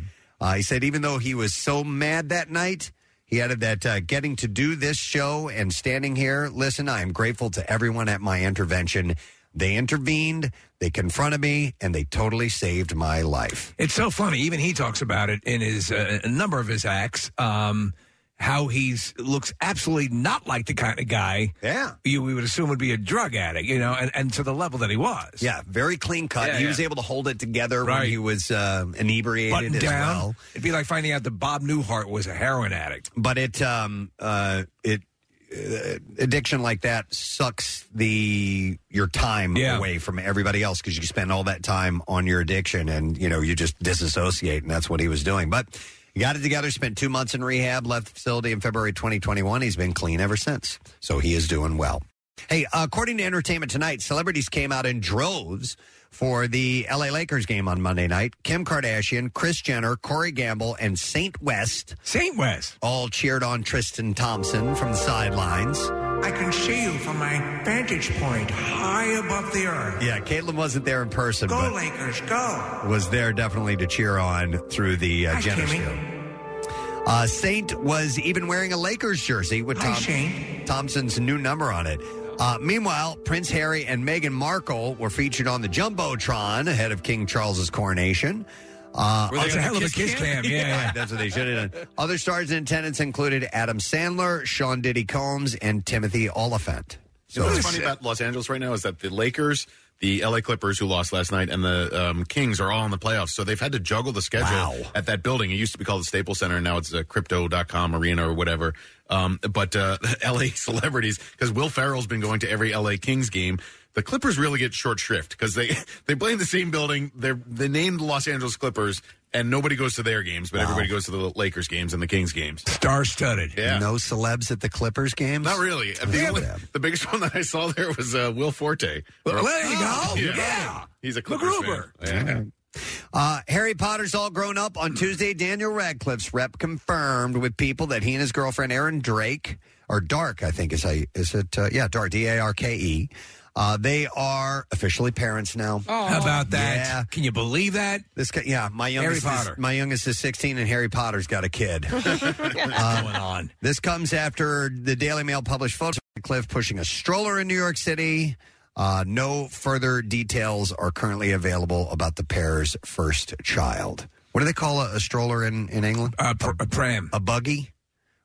Uh, 0.40 0.54
he 0.54 0.62
said 0.62 0.84
even 0.84 1.02
though 1.02 1.18
he 1.18 1.34
was 1.34 1.54
so 1.54 1.82
mad 1.82 2.28
that 2.28 2.50
night, 2.50 2.92
he 3.24 3.42
added 3.42 3.60
that 3.60 3.84
uh, 3.84 4.00
getting 4.00 4.36
to 4.36 4.48
do 4.48 4.74
this 4.74 4.96
show 4.96 5.50
and 5.50 5.72
standing 5.72 6.16
here, 6.16 6.48
listen, 6.50 6.88
I 6.88 7.02
am 7.02 7.12
grateful 7.12 7.50
to 7.50 7.70
everyone 7.70 8.08
at 8.08 8.22
my 8.22 8.42
intervention. 8.42 9.16
They 9.58 9.74
intervened, 9.74 10.52
they 10.78 10.90
confronted 10.90 11.40
me, 11.40 11.74
and 11.80 11.92
they 11.94 12.04
totally 12.04 12.48
saved 12.48 12.94
my 12.94 13.22
life. 13.22 13.74
It's 13.76 13.94
so 13.94 14.08
funny. 14.10 14.38
Even 14.40 14.60
he 14.60 14.72
talks 14.72 15.02
about 15.02 15.30
it 15.30 15.42
in 15.44 15.60
his 15.60 15.90
uh, 15.90 16.20
a 16.22 16.28
number 16.28 16.60
of 16.60 16.68
his 16.68 16.84
acts. 16.84 17.32
Um, 17.38 17.92
how 18.38 18.68
he's 18.68 19.14
looks 19.18 19.52
absolutely 19.60 20.16
not 20.16 20.46
like 20.46 20.66
the 20.66 20.74
kind 20.74 21.00
of 21.00 21.08
guy. 21.08 21.54
Yeah, 21.60 21.94
you 22.04 22.22
we 22.22 22.34
would 22.34 22.44
assume 22.44 22.68
would 22.68 22.78
be 22.78 22.92
a 22.92 22.96
drug 22.96 23.34
addict. 23.34 23.66
You 23.66 23.80
know, 23.80 23.94
and, 23.98 24.12
and 24.14 24.32
to 24.34 24.44
the 24.44 24.54
level 24.54 24.78
that 24.78 24.90
he 24.90 24.96
was. 24.96 25.42
Yeah, 25.42 25.62
very 25.66 25.96
clean 25.96 26.28
cut. 26.28 26.46
Yeah, 26.46 26.58
he 26.58 26.62
yeah. 26.62 26.68
was 26.68 26.78
able 26.78 26.96
to 26.96 27.02
hold 27.02 27.26
it 27.26 27.40
together 27.40 27.84
when 27.84 28.06
he 28.06 28.16
was 28.16 28.52
uh, 28.52 28.86
inebriated 28.96 29.52
Buttoned 29.52 29.76
as 29.76 29.82
down. 29.82 30.06
well. 30.06 30.36
It'd 30.52 30.62
be 30.62 30.70
like 30.70 30.86
finding 30.86 31.10
out 31.10 31.24
that 31.24 31.32
Bob 31.32 31.62
Newhart 31.62 32.08
was 32.08 32.28
a 32.28 32.34
heroin 32.34 32.72
addict. 32.72 33.10
But 33.16 33.38
it, 33.38 33.60
um, 33.60 34.12
uh, 34.20 34.64
it, 34.84 35.02
uh, 35.50 35.98
addiction 36.18 36.62
like 36.62 36.82
that 36.82 37.12
sucks 37.12 37.86
the 37.94 38.78
your 38.90 39.06
time 39.06 39.56
away 39.56 39.98
from 39.98 40.18
everybody 40.18 40.62
else 40.62 40.80
because 40.80 40.96
you 40.96 41.04
spend 41.04 41.32
all 41.32 41.44
that 41.44 41.62
time 41.62 42.02
on 42.06 42.26
your 42.26 42.40
addiction 42.40 42.88
and 42.88 43.16
you 43.16 43.28
know 43.28 43.40
you 43.40 43.54
just 43.54 43.78
disassociate 43.78 44.62
and 44.62 44.70
that's 44.70 44.90
what 44.90 45.00
he 45.00 45.08
was 45.08 45.24
doing. 45.24 45.48
But 45.48 45.66
he 46.12 46.20
got 46.20 46.36
it 46.36 46.42
together, 46.42 46.70
spent 46.70 46.98
two 46.98 47.08
months 47.08 47.34
in 47.34 47.42
rehab, 47.42 47.86
left 47.86 48.06
the 48.06 48.12
facility 48.12 48.52
in 48.52 48.60
February 48.60 48.92
2021. 48.92 49.62
He's 49.62 49.76
been 49.76 49.94
clean 49.94 50.20
ever 50.20 50.36
since, 50.36 50.78
so 51.00 51.18
he 51.18 51.34
is 51.34 51.48
doing 51.48 51.78
well. 51.78 52.02
Hey, 52.48 52.66
according 52.72 53.18
to 53.18 53.24
Entertainment 53.24 53.70
Tonight, 53.70 54.02
celebrities 54.02 54.48
came 54.48 54.70
out 54.70 54.86
in 54.86 55.00
droves 55.00 55.76
for 56.10 56.46
the 56.48 56.86
LA 56.90 57.06
Lakers 57.06 57.46
game 57.46 57.68
on 57.68 57.80
Monday 57.80 58.06
night. 58.06 58.34
Kim 58.42 58.64
Kardashian, 58.64 59.32
Kris 59.32 59.60
Jenner, 59.60 59.96
Corey 59.96 60.32
Gamble, 60.32 60.76
and 60.80 60.98
Saint 60.98 61.40
West. 61.42 61.94
Saint 62.02 62.36
West. 62.36 62.76
All 62.82 63.08
cheered 63.08 63.42
on 63.42 63.62
Tristan 63.62 64.14
Thompson 64.14 64.74
from 64.74 64.92
the 64.92 64.96
sidelines. 64.96 65.78
I 66.24 66.32
can 66.32 66.52
see 66.52 66.82
you 66.82 66.92
from 66.98 67.18
my 67.18 67.38
vantage 67.64 68.10
point 68.18 68.50
high 68.50 69.04
above 69.18 69.52
the 69.52 69.66
earth. 69.66 70.02
Yeah, 70.02 70.18
Caitlin 70.18 70.54
wasn't 70.56 70.84
there 70.84 71.02
in 71.02 71.10
person, 71.10 71.48
Go, 71.48 71.56
but 71.60 71.72
Lakers, 71.74 72.20
go. 72.22 72.82
was 72.88 73.08
there 73.10 73.32
definitely 73.32 73.76
to 73.76 73.86
cheer 73.86 74.18
on 74.18 74.58
through 74.68 74.96
the 74.96 75.28
uh, 75.28 75.34
Hi, 75.34 75.40
Jenner 75.40 75.62
Kimmy. 75.62 75.84
Field. 75.86 77.04
Uh, 77.06 77.26
Saint 77.26 77.72
was 77.80 78.18
even 78.18 78.48
wearing 78.48 78.72
a 78.72 78.76
Lakers 78.76 79.22
jersey 79.22 79.62
with 79.62 79.78
Hi, 79.78 79.92
Tom- 79.92 79.94
Shane. 80.02 80.64
Thompson's 80.66 81.18
new 81.20 81.38
number 81.38 81.72
on 81.72 81.86
it. 81.86 82.00
Uh, 82.38 82.56
meanwhile, 82.60 83.16
Prince 83.16 83.50
Harry 83.50 83.84
and 83.84 84.04
Meghan 84.06 84.32
Markle 84.32 84.94
were 84.94 85.10
featured 85.10 85.48
on 85.48 85.60
the 85.60 85.68
Jumbotron 85.68 86.68
ahead 86.68 86.92
of 86.92 87.02
King 87.02 87.26
Charles's 87.26 87.68
coronation. 87.70 88.46
Uh, 88.94 89.28
Were 89.30 89.38
they 89.38 89.42
That's 89.42 89.52
on 89.54 89.58
a 89.58 89.62
the 89.62 89.62
hell 89.62 89.76
of 89.76 89.82
a 89.82 89.84
kiss 89.86 89.94
kiss 89.94 90.14
cam? 90.14 90.42
cam? 90.42 90.44
Yeah, 90.52 90.58
yeah. 90.66 90.92
that's 90.92 91.10
what 91.10 91.18
they 91.18 91.30
should 91.30 91.48
have 91.48 91.72
done. 91.72 91.86
Other 91.98 92.16
stars 92.16 92.50
in 92.50 92.62
attendance 92.62 93.00
included 93.00 93.48
Adam 93.52 93.78
Sandler, 93.78 94.44
Sean 94.44 94.80
Diddy 94.80 95.04
Combs, 95.04 95.54
and 95.56 95.84
Timothy 95.84 96.30
Olyphant. 96.30 96.98
So 97.26 97.44
what's 97.44 97.58
funny 97.60 97.82
about 97.82 98.02
Los 98.02 98.20
Angeles 98.20 98.48
right 98.48 98.60
now 98.60 98.72
is 98.72 98.82
that 98.82 99.00
the 99.00 99.10
Lakers, 99.10 99.66
the 100.00 100.24
LA 100.24 100.40
Clippers, 100.40 100.78
who 100.78 100.86
lost 100.86 101.12
last 101.12 101.32
night, 101.32 101.50
and 101.50 101.64
the 101.64 102.10
um, 102.10 102.24
Kings 102.24 102.60
are 102.60 102.70
all 102.70 102.84
in 102.84 102.90
the 102.90 102.98
playoffs. 102.98 103.30
So 103.30 103.42
they've 103.42 103.58
had 103.58 103.72
to 103.72 103.80
juggle 103.80 104.12
the 104.12 104.22
schedule 104.22 104.86
at 104.94 105.06
that 105.06 105.22
building. 105.22 105.50
It 105.50 105.56
used 105.56 105.72
to 105.72 105.78
be 105.78 105.84
called 105.84 106.02
the 106.02 106.06
Staples 106.06 106.38
Center, 106.38 106.56
and 106.56 106.64
now 106.64 106.76
it's 106.76 106.92
a 106.92 107.02
Crypto.com 107.02 107.94
Arena 107.94 108.28
or 108.28 108.34
whatever. 108.34 108.74
Um, 109.10 109.40
but 109.50 109.74
uh, 109.74 109.98
LA 110.24 110.46
celebrities, 110.54 111.18
because 111.32 111.50
Will 111.50 111.68
Ferrell's 111.68 112.06
been 112.06 112.20
going 112.20 112.40
to 112.40 112.50
every 112.50 112.74
LA 112.74 112.92
Kings 113.00 113.30
game. 113.30 113.58
The 113.94 114.02
Clippers 114.02 114.38
really 114.38 114.60
get 114.60 114.74
short 114.74 115.00
shrift 115.00 115.30
because 115.30 115.54
they 115.54 115.76
they 116.06 116.14
play 116.14 116.32
in 116.32 116.38
the 116.38 116.44
same 116.44 116.70
building. 116.70 117.10
They're 117.16 117.40
they 117.46 117.68
named 117.68 118.00
the 118.00 118.04
Los 118.04 118.28
Angeles 118.28 118.56
Clippers, 118.56 119.02
and 119.34 119.50
nobody 119.50 119.76
goes 119.76 119.94
to 119.96 120.02
their 120.02 120.22
games, 120.22 120.50
but 120.50 120.60
everybody 120.60 120.88
goes 120.88 121.04
to 121.06 121.10
the 121.10 121.32
Lakers 121.36 121.68
games 121.68 121.92
and 121.92 122.02
the 122.02 122.06
Kings 122.06 122.32
games. 122.32 122.62
Star 122.70 123.04
studded. 123.04 123.52
Yeah. 123.56 123.78
No 123.78 123.94
celebs 123.94 124.50
at 124.50 124.60
the 124.60 124.68
Clippers 124.68 125.14
games? 125.14 125.44
Not 125.44 125.58
really. 125.58 125.92
The, 125.92 126.26
only- 126.28 126.42
the 126.72 126.80
biggest 126.80 127.10
one 127.12 127.20
that 127.20 127.34
I 127.36 127.42
saw 127.42 127.68
there 127.68 127.92
was 127.92 128.14
uh, 128.14 128.32
Will 128.34 128.52
Forte. 128.52 129.02
Well, 129.24 129.44
there 129.44 129.70
you 129.70 129.78
go. 129.78 130.14
Yeah. 130.36 130.84
He's 131.02 131.16
a 131.16 131.22
Clippers 131.22 131.56
fan. 131.58 132.52
Yeah. 132.74 132.80
Uh, 133.12 133.40
Harry 133.48 133.74
Potter's 133.74 134.14
all 134.14 134.30
grown 134.30 134.58
up. 134.58 134.76
On 134.76 134.94
Tuesday, 134.94 135.32
Daniel 135.34 135.72
Radcliffe's 135.72 136.32
rep 136.34 136.58
confirmed 136.58 137.36
with 137.36 137.56
people 137.56 137.86
that 137.88 138.02
he 138.02 138.12
and 138.12 138.20
his 138.20 138.30
girlfriend 138.32 138.72
Erin 138.72 139.00
Drake, 139.00 139.58
or 139.88 140.00
Dark, 140.00 140.42
I 140.42 140.50
think 140.50 140.72
is 140.72 140.82
how 140.82 140.90
you, 140.90 141.06
is 141.14 141.34
it? 141.34 141.56
Uh, 141.58 141.68
yeah, 141.72 141.88
Dark, 141.88 142.10
D 142.10 142.26
A 142.26 142.38
R 142.40 142.52
K 142.52 142.74
E. 142.76 143.08
Uh, 143.56 143.76
they 143.76 144.06
are 144.16 144.66
officially 144.70 145.10
parents 145.10 145.56
now. 145.56 145.80
How 145.86 146.20
about 146.20 146.50
that? 146.50 146.76
Yeah. 146.76 147.04
Can 147.10 147.24
you 147.24 147.32
believe 147.32 147.72
that? 147.74 148.02
This 148.14 148.30
guy, 148.30 148.42
yeah, 148.46 148.68
my 148.72 148.90
Harry 148.90 149.04
youngest, 149.04 149.26
Potter. 149.26 149.52
Is, 149.52 149.58
my 149.58 149.72
youngest 149.72 150.06
is 150.06 150.18
16, 150.18 150.58
and 150.58 150.68
Harry 150.68 150.88
Potter's 150.88 151.26
got 151.26 151.44
a 151.44 151.48
kid. 151.48 151.84
What's 151.90 152.54
going 152.54 152.70
on? 152.72 153.50
This 153.60 153.80
comes 153.80 154.12
after 154.12 154.70
the 154.72 154.96
Daily 154.96 155.24
Mail 155.24 155.42
published 155.42 155.76
photos 155.76 155.98
of 156.16 156.22
Cliff 156.22 156.48
pushing 156.48 156.78
a 156.78 156.84
stroller 156.84 157.40
in 157.40 157.48
New 157.48 157.56
York 157.56 157.76
City. 157.76 158.36
Uh, 158.76 159.02
no 159.06 159.48
further 159.48 160.02
details 160.02 160.72
are 160.72 160.92
currently 160.92 161.32
available 161.32 161.90
about 161.90 162.14
the 162.14 162.24
pair's 162.24 162.76
first 162.84 163.34
child. 163.42 164.06
What 164.32 164.40
do 164.40 164.44
they 164.44 164.52
call 164.52 164.80
a, 164.82 164.94
a 164.94 165.00
stroller 165.00 165.44
in, 165.44 165.68
in 165.68 165.82
England? 165.84 166.14
a, 166.60 166.66
pram. 166.66 167.10
A 167.12 167.18
buggy? 167.18 167.70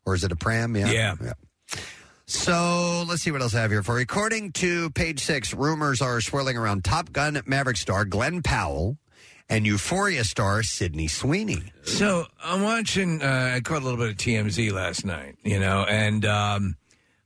Or 0.05 0.13
is 0.13 0.23
it 0.23 0.31
a 0.31 0.35
pram? 0.35 0.75
Yeah. 0.75 0.91
Yeah. 0.91 1.33
So 2.33 3.05
let's 3.07 3.21
see 3.21 3.31
what 3.31 3.41
else 3.41 3.55
I 3.55 3.61
have 3.61 3.71
here 3.71 3.83
for. 3.83 3.99
According 3.99 4.53
to 4.53 4.89
page 4.89 5.19
six, 5.21 5.53
rumors 5.53 6.01
are 6.01 6.19
swirling 6.19 6.57
around 6.57 6.83
Top 6.83 7.11
Gun 7.13 7.39
Maverick 7.45 7.77
star 7.77 8.05
Glen 8.05 8.41
Powell 8.41 8.97
and 9.47 9.65
Euphoria 9.65 10.23
star 10.23 10.63
Sydney 10.63 11.07
Sweeney. 11.07 11.61
So 11.83 12.25
I'm 12.43 12.63
watching. 12.63 13.21
Uh, 13.21 13.53
I 13.55 13.59
caught 13.61 13.81
a 13.81 13.85
little 13.85 13.99
bit 13.99 14.09
of 14.09 14.17
TMZ 14.17 14.71
last 14.73 15.05
night, 15.05 15.37
you 15.43 15.59
know, 15.59 15.83
and 15.83 16.25
um, 16.25 16.75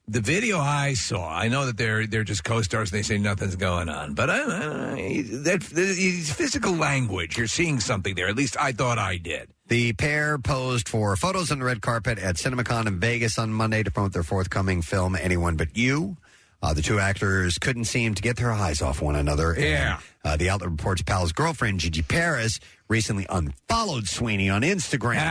the 0.07 0.21
video 0.21 0.59
I 0.59 0.93
saw. 0.93 1.29
I 1.29 1.47
know 1.47 1.65
that 1.65 1.77
they're 1.77 2.05
they're 2.05 2.23
just 2.23 2.43
co-stars 2.43 2.91
and 2.91 2.99
they 2.99 3.03
say 3.03 3.17
nothing's 3.17 3.55
going 3.55 3.89
on, 3.89 4.13
but 4.13 4.29
I, 4.29 4.39
I, 4.39 5.23
that, 5.25 5.61
that 5.61 6.33
physical 6.35 6.73
language. 6.73 7.37
You're 7.37 7.47
seeing 7.47 7.79
something 7.79 8.13
there. 8.13 8.27
At 8.27 8.35
least 8.35 8.57
I 8.59 8.73
thought 8.73 8.99
I 8.99 9.17
did. 9.17 9.49
The 9.67 9.91
pair 9.93 10.37
posed 10.37 10.87
for 10.87 11.15
photos 11.17 11.51
on 11.51 11.59
the 11.59 11.65
red 11.65 11.81
carpet 11.81 12.19
at 12.19 12.35
CinemaCon 12.35 12.87
in 12.87 12.99
Vegas 13.01 13.37
on 13.37 13.51
Monday 13.51 13.83
to 13.83 13.91
promote 13.91 14.13
their 14.13 14.23
forthcoming 14.23 14.81
film, 14.81 15.15
Anyone 15.15 15.57
But 15.57 15.75
You. 15.75 16.15
Uh, 16.61 16.73
the 16.73 16.81
two 16.81 16.99
actors 16.99 17.57
couldn't 17.59 17.83
seem 17.85 18.15
to 18.15 18.21
get 18.21 18.37
their 18.37 18.51
eyes 18.51 18.81
off 18.81 19.01
one 19.01 19.15
another. 19.15 19.51
and, 19.51 19.63
Yeah. 19.63 19.99
uh, 20.23 20.37
the 20.37 20.49
outlet 20.49 20.71
reports 20.71 21.01
Powell's 21.03 21.33
girlfriend, 21.33 21.81
Gigi 21.81 22.01
Paris, 22.01 22.59
recently 22.87 23.25
unfollowed 23.29 24.07
Sweeney 24.07 24.49
on 24.49 24.61
Instagram. 24.61 25.25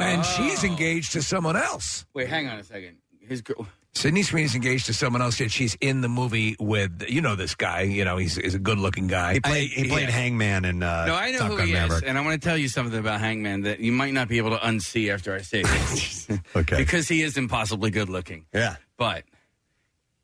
and 0.00 0.24
she's 0.24 0.62
engaged 0.64 1.12
to 1.12 1.22
someone 1.22 1.56
else. 1.56 2.06
Wait, 2.14 2.28
hang 2.28 2.48
on 2.48 2.58
a 2.58 2.64
second. 2.64 2.96
His 3.20 3.42
girl. 3.42 3.66
Sydney 3.96 4.22
Sweeney's 4.24 4.54
engaged 4.56 4.86
to 4.86 4.94
someone 4.94 5.22
else. 5.22 5.38
Yet 5.38 5.50
she's 5.52 5.76
in 5.80 6.00
the 6.00 6.08
movie 6.08 6.56
with 6.58 7.04
you 7.08 7.20
know 7.20 7.36
this 7.36 7.54
guy. 7.54 7.82
You 7.82 8.04
know 8.04 8.16
he's, 8.16 8.34
he's 8.36 8.54
a 8.54 8.58
good-looking 8.58 9.06
guy. 9.06 9.34
He 9.34 9.40
played, 9.40 9.70
he 9.70 9.88
played 9.88 10.08
Hangman 10.10 10.64
in 10.64 10.82
uh, 10.82 11.06
no, 11.06 11.14
I 11.14 11.30
know 11.30 11.38
Top 11.38 11.50
who 11.52 11.56
Gun 11.58 11.66
he 11.68 11.72
Maverick. 11.74 12.02
is, 12.02 12.08
and 12.08 12.18
I 12.18 12.20
want 12.22 12.40
to 12.40 12.48
tell 12.48 12.58
you 12.58 12.68
something 12.68 12.98
about 12.98 13.20
Hangman 13.20 13.62
that 13.62 13.78
you 13.80 13.92
might 13.92 14.12
not 14.12 14.26
be 14.28 14.38
able 14.38 14.50
to 14.50 14.56
unsee 14.58 15.12
after 15.12 15.32
I 15.34 15.42
say 15.42 15.62
this. 15.62 16.28
okay. 16.56 16.76
Because 16.76 17.06
he 17.08 17.22
is 17.22 17.36
impossibly 17.36 17.90
good 17.90 18.08
looking. 18.08 18.46
Yeah. 18.52 18.76
But 18.96 19.24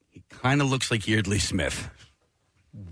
he 0.09 0.23
kind 0.31 0.61
of 0.61 0.69
looks 0.69 0.91
like 0.91 1.07
Yeardley 1.07 1.39
Smith. 1.39 1.89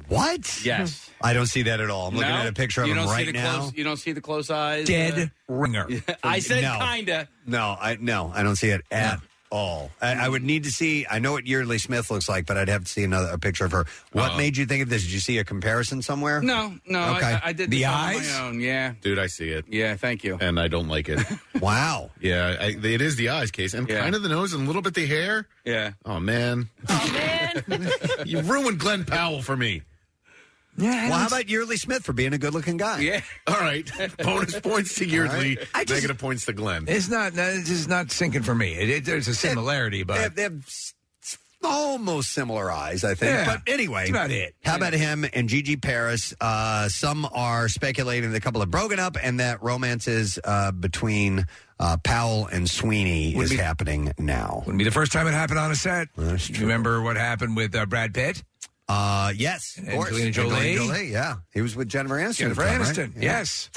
What? 0.09 0.65
Yes. 0.65 1.09
I 1.21 1.35
don't 1.35 1.47
see 1.47 1.63
that 1.63 1.81
at 1.81 1.91
all. 1.91 2.09
I'm 2.09 2.15
looking 2.17 2.31
No? 2.31 2.37
at 2.39 2.47
a 2.49 2.53
picture 2.53 2.83
of 2.83 2.89
you 2.89 2.95
him 2.95 2.99
don't 3.01 3.09
see 3.09 3.15
right 3.15 3.27
the 3.27 3.33
now. 3.33 3.59
Close, 3.59 3.75
you 3.75 3.85
don't 3.85 3.97
see 3.97 4.13
the 4.13 4.21
close 4.21 4.51
eyes. 4.51 4.87
Dead 4.87 5.19
uh, 5.49 5.53
ringer. 5.53 5.87
I 6.25 6.39
said 6.41 6.63
No. 6.63 6.79
kinda. 6.81 7.29
No, 7.47 7.77
I 7.81 7.97
no, 8.01 8.33
I 8.35 8.43
don't 8.43 8.57
see 8.57 8.71
it 8.71 8.83
at 8.91 9.21
all. 9.51 9.91
I, 10.01 10.15
I 10.15 10.29
would 10.29 10.43
need 10.43 10.65
to 10.65 10.71
see. 10.71 11.07
I 11.11 11.19
know 11.19 11.33
what 11.33 11.47
Yeardley 11.47 11.79
Smith 11.79 12.11
looks 12.11 12.29
like, 12.29 12.47
but 12.47 12.57
I'd 12.57 12.69
have 12.69 12.85
to 12.85 12.91
see 12.91 13.05
another 13.05 13.29
a 13.31 13.39
picture 13.39 13.65
of 13.65 13.73
her. 13.73 13.87
What 14.13 14.33
Uh-oh. 14.33 14.37
made 14.37 14.57
you 14.57 14.67
think 14.67 14.83
of 14.83 14.89
this? 14.89 15.03
Did 15.03 15.13
you 15.13 15.21
see 15.21 15.39
a 15.39 15.45
comparison 15.45 16.03
somewhere? 16.03 16.41
No, 16.43 16.75
no. 16.87 17.17
Okay. 17.17 17.27
I, 17.27 17.41
I 17.45 17.53
did 17.53 17.71
The 17.71 17.79
this 17.79 17.87
on 17.89 17.95
eyes? 17.95 18.31
my 18.33 18.41
own. 18.47 18.61
Yeah. 18.61 18.95
Dude, 19.01 19.19
I 19.19 19.27
see 19.27 19.49
it. 19.51 19.65
Yeah, 19.69 19.97
thank 19.97 20.25
you. 20.25 20.39
And 20.41 20.59
I 20.61 20.69
don't 20.69 20.89
like 20.89 21.09
it. 21.09 21.21
wow. 21.61 22.11
Yeah, 22.21 22.57
I, 22.61 22.67
it 22.83 23.01
is 23.01 23.17
the 23.17 23.31
eyes 23.31 23.51
case, 23.51 23.75
and 23.75 23.89
Yeah. 23.89 24.01
kind 24.01 24.15
of 24.15 24.23
the 24.23 24.29
nose 24.29 24.53
and 24.53 24.65
a 24.65 24.67
little 24.67 24.83
bit 24.83 24.95
the 24.95 25.07
hair. 25.07 25.47
Yeah. 25.65 25.93
Oh 26.05 26.21
man. 26.21 26.69
Oh 26.89 27.11
man. 27.69 27.91
you 28.27 28.41
ruined 28.43 28.79
Glen 28.79 29.05
Powell 29.05 29.43
for 29.43 29.57
me. 29.57 29.83
Yeah. 30.79 31.11
Well, 31.11 31.19
how 31.19 31.27
about 31.27 31.47
Yeardley 31.49 31.77
Smith 31.77 32.05
for 32.05 32.13
being 32.13 32.33
a 32.33 32.39
good-looking 32.39 32.77
guy? 32.77 33.01
Yeah. 33.01 33.21
All 33.47 33.55
right. 33.61 33.91
Bonus 34.19 34.59
points 34.61 34.95
to 34.97 35.05
Yeardley. 35.07 35.59
I 35.75 35.85
just- 35.85 35.97
Negative 36.03 36.19
points 36.19 36.47
to 36.47 36.53
Glen. 36.53 36.85
It's 36.89 37.09
not. 37.09 37.33
It's 37.37 37.69
just 37.69 37.89
not 37.89 38.11
sinking 38.11 38.43
for 38.43 38.55
me. 38.55 38.75
It, 38.75 38.89
it- 38.91 39.05
there's 39.05 39.29
a 39.29 39.35
similarity, 39.35 40.03
They 40.05 40.15
have, 40.15 40.23
but 40.31 40.37
they 40.37 40.43
have 40.43 40.59
s- 40.67 40.95
s- 41.23 41.39
almost 41.65 42.31
similar 42.33 42.71
eyes, 42.71 43.05
I 43.05 43.15
think. 43.15 43.33
Yeah. 43.33 43.45
But 43.47 43.73
anyway, 43.73 44.01
That's 44.03 44.11
about 44.11 44.31
it. 44.31 44.55
How 44.65 44.77
about 44.77 44.93
him 44.93 45.25
and 45.33 45.49
Gigi 45.49 45.77
Paris? 45.77 46.35
Uh, 46.41 46.89
some 46.89 47.27
are 47.33 47.69
speculating 47.69 48.31
the 48.33 48.41
couple 48.41 48.61
have 48.61 48.71
broken 48.71 48.99
up 48.99 49.17
and 49.23 49.41
that 49.41 49.63
romances 49.63 50.39
uh, 50.45 50.71
between 50.73 51.45
uh, 51.81 51.97
Powell 52.05 52.47
and 52.47 52.69
Sweeney 52.69 53.35
Would 53.37 53.45
is 53.45 53.51
be- 53.51 53.57
happening 53.57 54.13
now. 54.19 54.63
wouldn't 54.67 54.79
be 54.79 54.85
the 54.85 54.91
first 54.91 55.13
time 55.13 55.27
it 55.27 55.33
happened 55.33 55.59
on 55.59 55.71
a 55.71 55.77
set. 55.77 56.09
That's 56.17 56.47
true. 56.49 56.67
Remember 56.67 57.03
what 57.03 57.17
happened 57.17 57.57
with 57.57 57.75
uh, 57.75 57.87
Brad 57.87 58.13
Pitt? 58.15 58.43
Uh, 58.89 59.33
yes, 59.37 59.79
of 59.79 59.89
course. 59.89 60.19
Angelina 60.19 60.31
Jolie? 60.33 60.75
Jolie, 60.77 61.13
yeah. 61.13 61.37
He 61.53 61.61
was 61.61 61.77
with 61.77 61.89
Jennifer 61.89 62.15
Aniston. 62.15 62.37
Jennifer 62.37 62.63
at 62.63 62.67
the 62.67 62.71
time, 62.71 62.81
right? 62.81 62.97
Aniston. 62.97 63.23
Yeah. 63.23 63.39
Yes. 63.39 63.71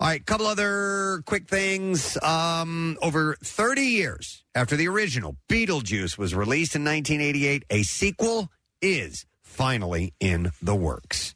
All 0.00 0.08
right, 0.08 0.24
couple 0.26 0.46
other 0.46 1.22
quick 1.24 1.48
things. 1.48 2.20
Um, 2.22 2.98
over 3.00 3.36
30 3.42 3.82
years 3.82 4.44
after 4.54 4.76
the 4.76 4.88
original 4.88 5.36
Beetlejuice 5.48 6.18
was 6.18 6.34
released 6.34 6.74
in 6.74 6.84
1988, 6.84 7.64
a 7.70 7.82
sequel 7.84 8.50
is 8.82 9.24
finally 9.42 10.12
in 10.20 10.50
the 10.60 10.74
works. 10.74 11.34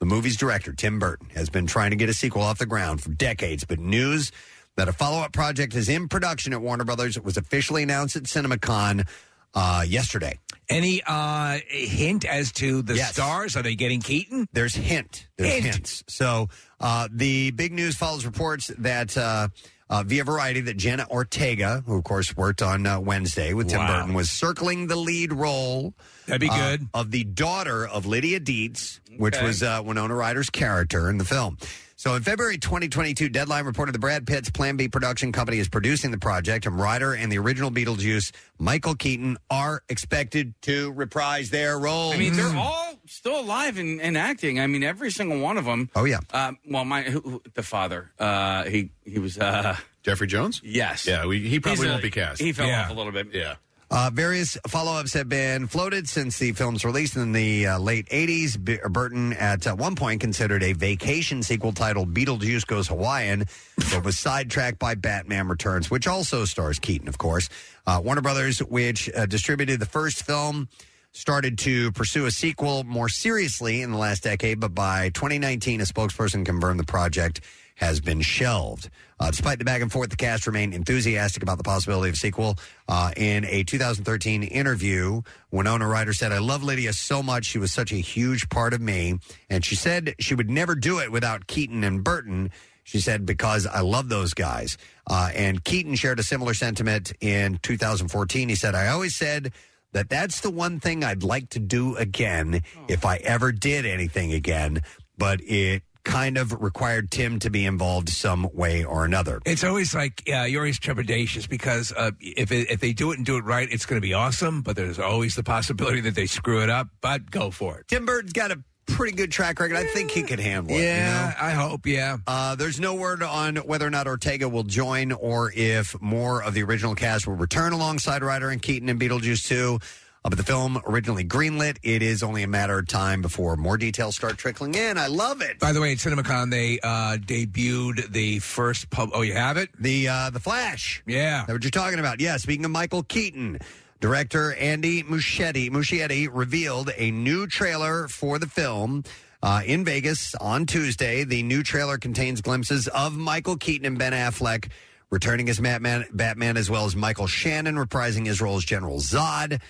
The 0.00 0.06
movie's 0.06 0.36
director, 0.36 0.72
Tim 0.72 0.98
Burton, 0.98 1.28
has 1.34 1.50
been 1.50 1.66
trying 1.66 1.90
to 1.90 1.96
get 1.96 2.08
a 2.08 2.14
sequel 2.14 2.42
off 2.42 2.58
the 2.58 2.66
ground 2.66 3.00
for 3.02 3.10
decades, 3.10 3.64
but 3.64 3.78
news 3.78 4.32
that 4.76 4.88
a 4.88 4.92
follow 4.92 5.18
up 5.20 5.32
project 5.32 5.74
is 5.74 5.88
in 5.88 6.08
production 6.08 6.52
at 6.52 6.60
Warner 6.60 6.84
Brothers 6.84 7.20
was 7.20 7.36
officially 7.36 7.82
announced 7.82 8.16
at 8.16 8.24
CinemaCon 8.24 9.06
uh, 9.54 9.84
yesterday. 9.86 10.38
Any 10.70 11.02
uh, 11.04 11.58
hint 11.68 12.24
as 12.24 12.52
to 12.52 12.82
the 12.82 12.94
Yes. 12.94 13.12
stars? 13.12 13.56
Are 13.56 13.62
they 13.62 13.74
getting 13.74 14.00
Keaton? 14.00 14.46
There's 14.52 14.74
hint. 14.74 15.26
There's 15.36 15.52
Hint. 15.52 15.64
hints. 15.66 16.04
So 16.08 16.48
uh, 16.80 17.08
the 17.12 17.50
big 17.50 17.72
news 17.72 17.96
follows 17.96 18.24
reports 18.24 18.68
that 18.78 19.16
uh, 19.18 19.48
uh, 19.90 20.04
via 20.06 20.22
Variety 20.22 20.60
that 20.62 20.76
Jenna 20.76 21.06
Ortega, 21.10 21.82
who 21.84 21.98
of 21.98 22.04
course 22.04 22.36
worked 22.36 22.62
on 22.62 22.86
uh, 22.86 23.00
Wednesday 23.00 23.52
with 23.52 23.68
Tim 23.68 23.80
Wow. 23.80 23.98
Burton, 24.00 24.14
was 24.14 24.30
circling 24.30 24.86
the 24.86 24.94
lead 24.96 25.32
role. 25.32 25.92
That'd 26.26 26.40
be 26.40 26.48
uh, 26.48 26.56
good. 26.76 26.88
of 26.94 27.10
the 27.10 27.24
daughter 27.24 27.86
of 27.86 28.06
Lydia 28.06 28.38
Deetz, 28.38 29.00
which 29.18 29.34
Okay. 29.34 29.44
was 29.44 29.64
uh, 29.64 29.82
Winona 29.84 30.14
Ryder's 30.14 30.50
character 30.50 31.10
in 31.10 31.18
the 31.18 31.24
film. 31.24 31.58
So 32.00 32.14
in 32.14 32.22
February 32.22 32.56
2022, 32.56 33.28
Deadline 33.28 33.66
reported 33.66 33.94
that 33.94 33.98
Brad 33.98 34.26
Pitt's 34.26 34.48
Plan 34.48 34.78
B 34.78 34.88
production 34.88 35.32
company 35.32 35.58
is 35.58 35.68
producing 35.68 36.10
the 36.10 36.16
project, 36.16 36.64
and 36.64 36.80
Ryder 36.80 37.12
and 37.12 37.30
the 37.30 37.36
original 37.36 37.70
Beetlejuice, 37.70 38.32
Michael 38.58 38.94
Keaton, 38.94 39.36
are 39.50 39.82
expected 39.90 40.54
to 40.62 40.92
reprise 40.92 41.50
their 41.50 41.78
roles. 41.78 42.14
I 42.14 42.16
mean, 42.16 42.32
they're 42.32 42.56
all 42.56 42.94
still 43.04 43.38
alive 43.40 43.76
and, 43.76 44.00
and 44.00 44.16
acting. 44.16 44.58
I 44.58 44.66
mean, 44.66 44.82
every 44.82 45.10
single 45.10 45.40
one 45.40 45.58
of 45.58 45.66
them. 45.66 45.90
Oh 45.94 46.06
yeah. 46.06 46.20
Um, 46.32 46.56
well, 46.66 46.86
my 46.86 47.02
who, 47.02 47.20
who- 47.20 47.42
the 47.52 47.62
father. 47.62 48.10
Uh, 48.18 48.64
he 48.64 48.92
he 49.04 49.18
was 49.18 49.36
uh, 49.36 49.76
Jeffrey 50.02 50.26
Jones. 50.26 50.62
Yes. 50.64 51.06
Yeah, 51.06 51.26
we, 51.26 51.46
he 51.46 51.60
probably 51.60 51.80
He's 51.82 51.86
a- 51.86 51.90
won't 51.90 52.02
be 52.02 52.10
cast. 52.10 52.40
He 52.40 52.54
fell 52.54 52.66
Yeah. 52.66 52.84
off 52.84 52.90
a 52.92 52.94
little 52.94 53.12
bit. 53.12 53.26
Yeah. 53.34 53.56
Uh, 53.92 54.08
various 54.12 54.56
follow 54.68 54.92
ups 54.92 55.14
have 55.14 55.28
been 55.28 55.66
floated 55.66 56.08
since 56.08 56.38
the 56.38 56.52
film's 56.52 56.84
release 56.84 57.16
in 57.16 57.32
the 57.32 57.66
uh, 57.66 57.78
late 57.78 58.06
80s. 58.08 58.62
B- 58.62 58.78
Burton, 58.88 59.32
at 59.32 59.66
uh, 59.66 59.74
one 59.74 59.96
point, 59.96 60.20
considered 60.20 60.62
a 60.62 60.74
vacation 60.74 61.42
sequel 61.42 61.72
titled 61.72 62.14
Beetlejuice 62.14 62.64
Goes 62.64 62.86
Hawaiian, 62.86 63.46
but 63.90 64.04
was 64.04 64.16
sidetracked 64.16 64.78
by 64.78 64.94
Batman 64.94 65.48
Returns, 65.48 65.90
which 65.90 66.06
also 66.06 66.44
stars 66.44 66.78
Keaton, 66.78 67.08
of 67.08 67.18
course. 67.18 67.48
Uh, 67.84 68.00
Warner 68.04 68.20
Brothers, 68.20 68.60
which 68.60 69.10
uh, 69.16 69.26
distributed 69.26 69.80
the 69.80 69.86
first 69.86 70.22
film, 70.22 70.68
started 71.10 71.58
to 71.58 71.90
pursue 71.90 72.26
a 72.26 72.30
sequel 72.30 72.84
more 72.84 73.08
seriously 73.08 73.82
in 73.82 73.90
the 73.90 73.98
last 73.98 74.22
decade, 74.22 74.60
but 74.60 74.72
by 74.72 75.08
2019, 75.08 75.80
a 75.80 75.84
spokesperson 75.84 76.46
confirmed 76.46 76.78
the 76.78 76.84
project 76.84 77.40
has 77.80 77.98
been 77.98 78.20
shelved. 78.20 78.90
Uh, 79.18 79.30
despite 79.30 79.58
the 79.58 79.64
back 79.64 79.80
and 79.80 79.90
forth, 79.90 80.10
the 80.10 80.16
cast 80.16 80.46
remained 80.46 80.74
enthusiastic 80.74 81.42
about 81.42 81.56
the 81.56 81.64
possibility 81.64 82.10
of 82.10 82.16
sequel. 82.16 82.56
Uh, 82.86 83.10
in 83.16 83.46
a 83.46 83.64
2013 83.64 84.42
interview, 84.42 85.22
Winona 85.50 85.88
Ryder 85.88 86.12
said, 86.12 86.30
I 86.30 86.38
love 86.38 86.62
Lydia 86.62 86.92
so 86.92 87.22
much. 87.22 87.46
She 87.46 87.58
was 87.58 87.72
such 87.72 87.90
a 87.90 87.96
huge 87.96 88.50
part 88.50 88.74
of 88.74 88.82
me. 88.82 89.18
And 89.48 89.64
she 89.64 89.76
said 89.76 90.14
she 90.20 90.34
would 90.34 90.50
never 90.50 90.74
do 90.74 90.98
it 90.98 91.10
without 91.10 91.46
Keaton 91.46 91.82
and 91.82 92.04
Burton. 92.04 92.50
She 92.84 93.00
said, 93.00 93.24
because 93.24 93.66
I 93.66 93.80
love 93.80 94.10
those 94.10 94.34
guys. 94.34 94.76
Uh, 95.06 95.30
and 95.34 95.64
Keaton 95.64 95.94
shared 95.94 96.18
a 96.18 96.22
similar 96.22 96.52
sentiment 96.52 97.12
in 97.20 97.58
2014. 97.62 98.48
He 98.50 98.54
said, 98.54 98.74
I 98.74 98.88
always 98.88 99.16
said 99.16 99.52
that 99.92 100.10
that's 100.10 100.40
the 100.40 100.50
one 100.50 100.80
thing 100.80 101.02
I'd 101.02 101.22
like 101.22 101.48
to 101.50 101.58
do 101.58 101.96
again 101.96 102.62
if 102.88 103.06
I 103.06 103.16
ever 103.16 103.52
did 103.52 103.86
anything 103.86 104.34
again. 104.34 104.82
But 105.16 105.40
it 105.42 105.82
kind 106.04 106.38
of 106.38 106.60
required 106.62 107.10
Tim 107.10 107.38
to 107.40 107.50
be 107.50 107.66
involved 107.66 108.08
some 108.08 108.48
way 108.52 108.84
or 108.84 109.04
another. 109.04 109.40
It's 109.44 109.64
always 109.64 109.94
like 109.94 110.22
yeah, 110.26 110.44
you're 110.44 110.62
always 110.62 110.78
trepidatious 110.78 111.48
because 111.48 111.92
uh, 111.92 112.12
if 112.20 112.52
it, 112.52 112.70
if 112.70 112.80
they 112.80 112.92
do 112.92 113.12
it 113.12 113.18
and 113.18 113.26
do 113.26 113.36
it 113.36 113.44
right, 113.44 113.68
it's 113.70 113.86
going 113.86 114.00
to 114.00 114.06
be 114.06 114.14
awesome. 114.14 114.62
But 114.62 114.76
there's 114.76 114.98
always 114.98 115.34
the 115.34 115.42
possibility 115.42 116.00
that 116.02 116.14
they 116.14 116.26
screw 116.26 116.62
it 116.62 116.70
up. 116.70 116.88
But 117.00 117.30
go 117.30 117.50
for 117.50 117.78
it. 117.78 117.88
Tim 117.88 118.06
Burton's 118.06 118.32
got 118.32 118.50
a 118.50 118.62
pretty 118.86 119.16
good 119.16 119.30
track 119.30 119.60
record. 119.60 119.76
I 119.76 119.84
think 119.84 120.10
he 120.10 120.22
could 120.22 120.40
handle 120.40 120.74
it. 120.74 120.82
Yeah, 120.82 121.28
you 121.28 121.30
know? 121.30 121.34
I 121.40 121.50
hope. 121.52 121.86
Yeah. 121.86 122.18
Uh, 122.26 122.54
there's 122.54 122.80
no 122.80 122.94
word 122.94 123.22
on 123.22 123.56
whether 123.56 123.86
or 123.86 123.90
not 123.90 124.06
Ortega 124.06 124.48
will 124.48 124.64
join 124.64 125.12
or 125.12 125.52
if 125.54 126.00
more 126.00 126.42
of 126.42 126.54
the 126.54 126.62
original 126.62 126.94
cast 126.94 127.26
will 127.26 127.36
return 127.36 127.72
alongside 127.72 128.22
Ryder 128.22 128.50
and 128.50 128.60
Keaton 128.60 128.88
and 128.88 129.00
Beetlejuice 129.00 129.46
2. 129.46 129.78
Uh, 130.22 130.28
but 130.28 130.36
the 130.36 130.44
film 130.44 130.80
originally 130.86 131.24
greenlit. 131.24 131.78
It 131.82 132.02
is 132.02 132.22
only 132.22 132.42
a 132.42 132.46
matter 132.46 132.78
of 132.78 132.86
time 132.86 133.22
before 133.22 133.56
more 133.56 133.78
details 133.78 134.16
start 134.16 134.36
trickling 134.36 134.74
in. 134.74 134.98
I 134.98 135.06
love 135.06 135.40
it. 135.40 135.58
By 135.58 135.72
the 135.72 135.80
way, 135.80 135.92
at 135.92 135.98
CinemaCon 135.98 136.50
they 136.50 136.78
uh, 136.82 137.16
debuted 137.16 138.12
the 138.12 138.38
first 138.40 138.90
pub. 138.90 139.10
Oh, 139.14 139.22
you 139.22 139.32
have 139.32 139.56
it? 139.56 139.70
The 139.78 140.08
uh, 140.08 140.30
the 140.30 140.40
Flash. 140.40 141.02
Yeah, 141.06 141.40
Is 141.42 141.46
that 141.46 141.52
what 141.54 141.64
you're 141.64 141.70
talking 141.70 141.98
about? 141.98 142.20
Yeah. 142.20 142.36
Speaking 142.36 142.64
of 142.66 142.70
Michael 142.70 143.02
Keaton, 143.02 143.60
director 144.00 144.52
Andy 144.54 145.02
Muschietti, 145.02 145.70
Muschietti 145.70 146.28
revealed 146.30 146.90
a 146.96 147.10
new 147.10 147.46
trailer 147.46 148.06
for 148.08 148.38
the 148.38 148.46
film. 148.46 149.04
Uh, 149.42 149.62
in 149.64 149.86
Vegas 149.86 150.34
on 150.34 150.66
Tuesday, 150.66 151.24
the 151.24 151.42
new 151.42 151.62
trailer 151.62 151.96
contains 151.96 152.42
glimpses 152.42 152.88
of 152.88 153.16
Michael 153.16 153.56
Keaton 153.56 153.86
and 153.86 153.98
Ben 153.98 154.12
Affleck 154.12 154.68
returning 155.08 155.48
as 155.48 155.58
Batman, 155.58 156.04
Batman 156.12 156.58
as 156.58 156.68
well 156.70 156.84
as 156.84 156.94
Michael 156.94 157.26
Shannon 157.26 157.76
reprising 157.76 158.26
his 158.26 158.42
role 158.42 158.56
as 158.56 158.64
General 158.64 158.98
Zod. 158.98 159.60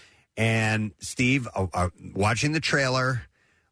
And 0.40 0.92
Steve, 1.00 1.46
uh, 1.54 1.66
uh, 1.74 1.88
watching 2.14 2.52
the 2.52 2.60
trailer, 2.60 3.24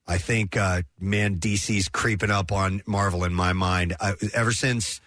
I 0.06 0.18
think, 0.18 0.54
uh, 0.54 0.82
man, 1.00 1.38
DC's 1.38 1.88
creeping 1.88 2.30
up 2.30 2.52
on 2.52 2.82
Marvel 2.86 3.24
in 3.24 3.32
my 3.32 3.54
mind. 3.54 3.96
I, 3.98 4.12
ever 4.34 4.52
since 4.52 5.00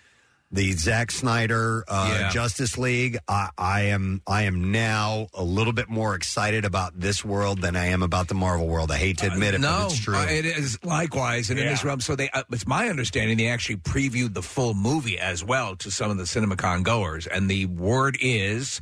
the 0.51 0.71
Zack 0.71 1.11
Snyder 1.11 1.83
uh, 1.87 2.17
Yeah. 2.19 2.29
Justice 2.31 2.79
League, 2.79 3.19
I, 3.27 3.49
I 3.59 3.81
am 3.83 4.23
I 4.25 4.43
am 4.43 4.71
now 4.71 5.27
a 5.35 5.43
little 5.43 5.71
bit 5.71 5.87
more 5.87 6.15
excited 6.15 6.65
about 6.65 6.99
this 6.99 7.23
world 7.23 7.61
than 7.61 7.75
I 7.75 7.85
am 7.85 8.01
about 8.01 8.27
the 8.27 8.33
Marvel 8.33 8.67
world. 8.67 8.89
I 8.91 8.97
hate 8.97 9.19
to 9.19 9.27
admit 9.31 9.53
it, 9.53 9.61
no, 9.61 9.83
but 9.83 9.91
it's 9.91 9.99
true. 9.99 10.15
uh, 10.17 10.25
it 10.25 10.45
is 10.47 10.83
likewise, 10.83 11.51
and 11.51 11.59
in 11.59 11.67
this 11.67 11.83
Yeah. 11.83 11.89
realm. 11.89 12.01
So 12.01 12.15
they, 12.15 12.29
uh, 12.31 12.41
it's 12.51 12.65
my 12.65 12.89
understanding 12.89 13.37
they 13.37 13.49
actually 13.49 13.77
previewed 13.77 14.33
the 14.33 14.41
full 14.41 14.73
movie 14.73 15.19
as 15.19 15.43
well 15.43 15.75
to 15.75 15.91
some 15.91 16.09
of 16.09 16.17
the 16.17 16.23
CinemaCon 16.23 16.81
goers, 16.81 17.27
and 17.27 17.49
the 17.49 17.67
word 17.67 18.17
is 18.19 18.81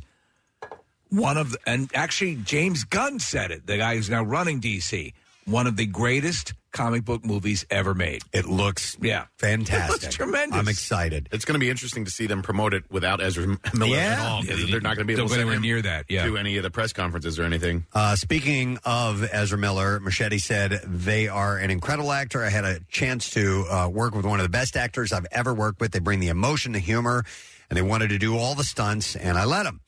one 1.10 1.36
of 1.36 1.52
the, 1.52 1.58
and 1.66 1.90
actually 1.94 2.36
James 2.36 2.84
Gunn 2.84 3.18
said 3.18 3.50
it. 3.50 3.66
The 3.66 3.76
guy 3.76 3.96
who's 3.96 4.10
now 4.10 4.22
running 4.22 4.60
DC, 4.60 5.12
one 5.44 5.66
of 5.66 5.76
the 5.76 5.86
greatest 5.86 6.54
comic 6.72 7.04
book 7.04 7.24
movies 7.24 7.66
ever 7.68 7.94
made. 7.94 8.22
It 8.32 8.46
looks 8.46 8.96
yeah 9.00 9.24
fantastic. 9.38 10.04
It's 10.04 10.14
tremendous. 10.14 10.56
I'm 10.56 10.68
excited. 10.68 11.28
It's 11.32 11.44
going 11.44 11.54
to 11.54 11.58
be 11.58 11.68
interesting 11.68 12.04
to 12.04 12.12
see 12.12 12.28
them 12.28 12.42
promote 12.42 12.74
it 12.74 12.84
without 12.92 13.20
Ezra 13.20 13.58
Miller 13.74 13.96
Yeah. 13.96 13.98
at 14.12 14.18
all. 14.20 14.44
Yeah, 14.44 14.52
'cause 14.52 14.64
they 14.66 14.70
they're 14.70 14.80
not 14.80 14.94
going 14.94 14.98
to 15.08 15.12
be 15.12 15.16
don't 15.16 15.22
able 15.24 15.30
to 15.30 15.34
go 15.34 15.40
anywhere 15.40 15.58
near 15.58 15.82
that, 15.82 16.04
yeah. 16.08 16.26
to 16.26 16.36
any 16.38 16.56
of 16.58 16.62
the 16.62 16.70
press 16.70 16.92
conferences 16.92 17.40
or 17.40 17.42
anything. 17.42 17.86
Uh, 17.92 18.14
speaking 18.14 18.78
of 18.84 19.24
Ezra 19.32 19.58
Miller, 19.58 19.98
Muschietti 19.98 20.40
said 20.40 20.80
they 20.86 21.26
are 21.26 21.56
an 21.58 21.72
incredible 21.72 22.12
actor. 22.12 22.44
I 22.44 22.50
had 22.50 22.64
a 22.64 22.78
chance 22.88 23.30
to 23.30 23.66
uh, 23.68 23.88
work 23.88 24.14
with 24.14 24.24
one 24.24 24.38
of 24.38 24.44
the 24.44 24.50
best 24.50 24.76
actors 24.76 25.12
I've 25.12 25.26
ever 25.32 25.52
worked 25.52 25.80
with. 25.80 25.90
They 25.90 25.98
bring 25.98 26.20
the 26.20 26.28
emotion, 26.28 26.70
the 26.70 26.78
humor, 26.78 27.24
and 27.68 27.76
they 27.76 27.82
wanted 27.82 28.10
to 28.10 28.18
do 28.18 28.36
all 28.36 28.54
the 28.54 28.62
stunts, 28.64 29.16
and 29.16 29.36
I 29.36 29.44
let 29.44 29.64
them. 29.64 29.80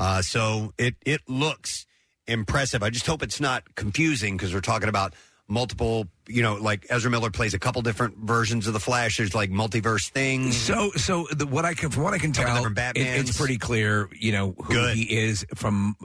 Uh, 0.00 0.22
so 0.22 0.72
it 0.78 0.94
it 1.04 1.20
looks 1.28 1.86
impressive. 2.26 2.82
I 2.82 2.90
just 2.90 3.06
hope 3.06 3.22
it's 3.22 3.40
not 3.40 3.74
confusing 3.74 4.36
because 4.36 4.54
we're 4.54 4.60
talking 4.62 4.88
about 4.88 5.14
multiple. 5.46 6.06
You 6.26 6.42
know, 6.42 6.54
like 6.54 6.86
Ezra 6.88 7.10
Miller 7.10 7.30
plays 7.30 7.54
a 7.54 7.58
couple 7.58 7.82
different 7.82 8.16
versions 8.18 8.66
of 8.66 8.72
the 8.72 8.80
Flash. 8.80 9.18
There's 9.18 9.34
like 9.34 9.50
multiverse 9.50 10.08
things. 10.10 10.56
So, 10.56 10.90
so 10.92 11.26
the, 11.32 11.46
what 11.46 11.64
I 11.64 11.74
can, 11.74 11.90
from 11.90 12.04
what 12.04 12.14
I 12.14 12.18
can 12.18 12.32
Couple 12.32 12.52
tell, 12.54 12.62
different 12.70 12.96
it- 12.96 13.18
it's 13.28 13.36
pretty 13.36 13.58
clear, 13.58 14.08
you 14.18 14.32
know, 14.32 14.54
who 14.56 14.72
Good. 14.72 14.96
he 14.96 15.02
is 15.18 15.44
from. 15.54 15.96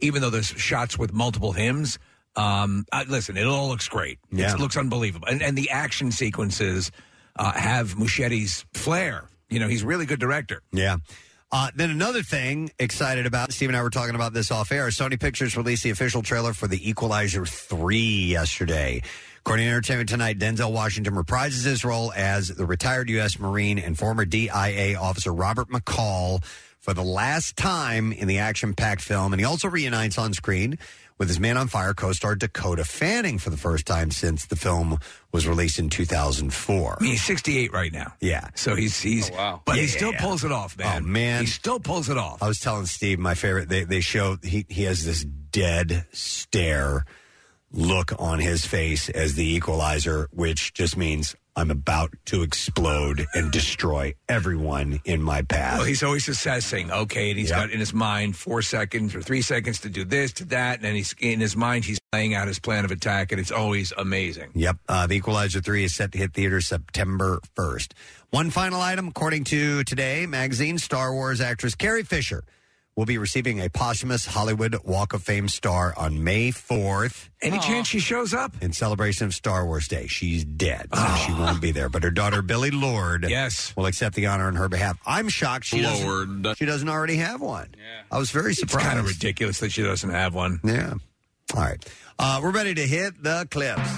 Even 0.00 0.20
though 0.20 0.30
there's 0.30 0.48
shots 0.48 0.98
with 0.98 1.12
multiple 1.12 1.52
hymns, 1.52 1.98
um, 2.36 2.84
uh, 2.92 3.04
listen, 3.08 3.36
it 3.36 3.46
all 3.46 3.68
looks 3.68 3.88
great. 3.88 4.18
Yeah. 4.32 4.52
It 4.52 4.58
looks 4.60 4.76
unbelievable, 4.76 5.28
and 5.28 5.40
and 5.42 5.56
the 5.56 5.70
action 5.70 6.10
sequences 6.12 6.90
uh, 7.36 7.52
have 7.52 7.94
Muschietti's 7.94 8.66
flair. 8.74 9.28
You 9.48 9.60
know, 9.60 9.68
he's 9.68 9.82
a 9.84 9.86
really 9.86 10.06
good 10.06 10.20
director. 10.20 10.62
Yeah. 10.72 10.96
Uh, 11.52 11.68
then 11.74 11.90
another 11.90 12.22
thing 12.22 12.70
excited 12.78 13.26
about, 13.26 13.52
Steve 13.52 13.70
and 13.70 13.76
I 13.76 13.82
were 13.82 13.90
talking 13.90 14.14
about 14.14 14.32
this 14.32 14.52
off 14.52 14.70
air. 14.70 14.86
Sony 14.88 15.18
Pictures 15.18 15.56
released 15.56 15.82
the 15.82 15.90
official 15.90 16.22
trailer 16.22 16.52
for 16.52 16.68
The 16.68 16.88
Equalizer 16.88 17.44
3 17.44 17.98
yesterday. 17.98 19.02
According 19.40 19.66
to 19.66 19.70
Entertainment 19.70 20.08
Tonight, 20.08 20.38
Denzel 20.38 20.70
Washington 20.70 21.14
reprises 21.14 21.64
his 21.64 21.84
role 21.84 22.12
as 22.14 22.48
the 22.48 22.66
retired 22.66 23.08
U.S. 23.10 23.38
Marine 23.38 23.78
and 23.78 23.98
former 23.98 24.24
DIA 24.24 24.96
officer 24.96 25.32
Robert 25.32 25.68
McCall 25.70 26.44
for 26.78 26.94
the 26.94 27.02
last 27.02 27.56
time 27.56 28.12
in 28.12 28.28
the 28.28 28.38
action 28.38 28.74
packed 28.74 29.02
film. 29.02 29.32
And 29.32 29.40
he 29.40 29.44
also 29.44 29.68
reunites 29.68 30.18
on 30.18 30.32
screen 30.34 30.78
with 31.20 31.28
his 31.28 31.38
Man 31.38 31.58
on 31.58 31.68
Fire 31.68 31.92
co 31.92 32.12
star 32.12 32.34
Dakota 32.34 32.82
Fanning 32.82 33.38
for 33.38 33.50
the 33.50 33.56
first 33.58 33.86
time 33.86 34.10
since 34.10 34.46
the 34.46 34.56
film 34.56 34.98
was 35.32 35.46
released 35.46 35.78
in 35.78 35.90
2004. 35.90 36.96
I 36.98 37.02
mean, 37.02 37.12
he's 37.12 37.22
68 37.22 37.72
right 37.72 37.92
now. 37.92 38.14
Yeah. 38.20 38.48
So 38.54 38.74
he's 38.74 38.98
he's, 38.98 39.30
oh, 39.38 39.60
but 39.66 39.76
he 39.76 39.82
Yeah, 39.82 39.86
still 39.88 40.12
pulls 40.14 40.42
it 40.44 40.50
off, 40.50 40.78
man. 40.78 41.02
Oh 41.02 41.06
man, 41.06 41.42
he 41.42 41.46
still 41.46 41.78
pulls 41.78 42.08
it 42.08 42.16
off. 42.16 42.42
I 42.42 42.48
was 42.48 42.58
telling 42.58 42.86
Steve 42.86 43.18
my 43.18 43.34
favorite. 43.34 43.68
They 43.68 43.84
they 43.84 44.00
show 44.00 44.38
he 44.42 44.64
he 44.68 44.84
has 44.84 45.04
this 45.04 45.22
dead 45.22 46.06
stare 46.10 47.04
look 47.70 48.12
on 48.18 48.38
his 48.40 48.64
face 48.64 49.10
as 49.10 49.34
the 49.34 49.44
equalizer, 49.54 50.28
which 50.32 50.72
just 50.72 50.96
means 50.96 51.36
I'm 51.60 51.70
about 51.70 52.14
to 52.24 52.42
explode 52.42 53.26
and 53.34 53.52
destroy 53.52 54.14
everyone 54.30 55.02
in 55.04 55.20
my 55.20 55.42
path. 55.42 55.76
Well, 55.76 55.86
he's 55.86 56.02
always 56.02 56.26
assessing. 56.26 56.90
Okay, 56.90 57.28
and 57.28 57.38
he's 57.38 57.50
got 57.50 57.68
in 57.70 57.78
his 57.78 57.92
mind 57.92 58.34
four 58.34 58.62
seconds 58.62 59.14
or 59.14 59.20
three 59.20 59.42
seconds 59.42 59.78
to 59.80 59.90
do 59.90 60.06
this, 60.06 60.32
to 60.34 60.46
that, 60.46 60.76
and 60.76 60.84
then 60.84 60.94
he's 60.94 61.14
in 61.20 61.38
his 61.38 61.54
mind 61.56 61.84
he's 61.84 61.98
laying 62.14 62.34
out 62.34 62.48
his 62.48 62.58
plan 62.58 62.86
of 62.86 62.90
attack, 62.90 63.30
and 63.30 63.38
it's 63.38 63.52
always 63.52 63.92
amazing. 63.98 64.52
Yep. 64.54 64.78
Uh, 64.88 65.06
the 65.06 65.16
Equalizer 65.16 65.60
3 65.60 65.84
is 65.84 65.94
set 65.94 66.12
to 66.12 66.18
hit 66.18 66.32
theaters 66.32 66.66
September 66.66 67.40
1st. 67.54 67.92
One 68.30 68.48
final 68.48 68.80
item, 68.80 69.08
according 69.08 69.44
to 69.44 69.84
Today 69.84 70.24
magazine, 70.24 70.78
Star 70.78 71.12
Wars 71.12 71.42
actress 71.42 71.74
Carrie 71.74 72.04
Fisher 72.04 72.42
will 72.96 73.06
be 73.06 73.18
receiving 73.18 73.60
a 73.60 73.70
posthumous 73.70 74.26
Hollywood 74.26 74.76
Walk 74.84 75.12
of 75.14 75.22
Fame 75.22 75.48
star 75.48 75.94
on 75.96 76.22
May 76.24 76.50
4th. 76.50 77.28
Any 77.40 77.58
chance 77.60 77.86
she 77.88 77.98
shows 78.00 78.34
up? 78.34 78.52
In 78.60 78.72
celebration 78.72 79.26
of 79.26 79.34
Star 79.34 79.64
Wars 79.64 79.88
Day. 79.88 80.06
She's 80.06 80.44
dead, 80.44 80.88
so 80.94 81.14
she 81.26 81.32
won't 81.32 81.60
be 81.62 81.70
there. 81.72 81.88
But 81.88 82.02
her 82.02 82.10
daughter, 82.10 82.42
Billie 82.42 82.70
Lourd, 82.70 83.26
yes. 83.28 83.74
will 83.76 83.86
accept 83.86 84.16
the 84.16 84.26
honor 84.26 84.46
on 84.48 84.56
her 84.56 84.68
behalf. 84.68 84.98
I'm 85.06 85.28
shocked 85.28 85.64
she 85.64 85.80
doesn't, 85.80 86.56
she 86.56 86.66
doesn't 86.66 86.88
already 86.88 87.16
have 87.16 87.40
one. 87.40 87.68
I 88.10 88.18
was 88.18 88.30
very 88.30 88.50
It's 88.50 88.60
surprised. 88.60 88.86
kind 88.86 88.98
of 88.98 89.06
ridiculous 89.06 89.60
that 89.60 89.72
she 89.72 89.82
doesn't 89.82 90.10
have 90.10 90.34
one. 90.34 90.60
Yeah. 90.64 90.94
All 91.54 91.62
right. 91.62 91.84
Uh, 92.18 92.40
we're 92.42 92.50
ready 92.52 92.74
to 92.74 92.86
hit 92.86 93.22
the 93.22 93.46
clips. 93.50 93.88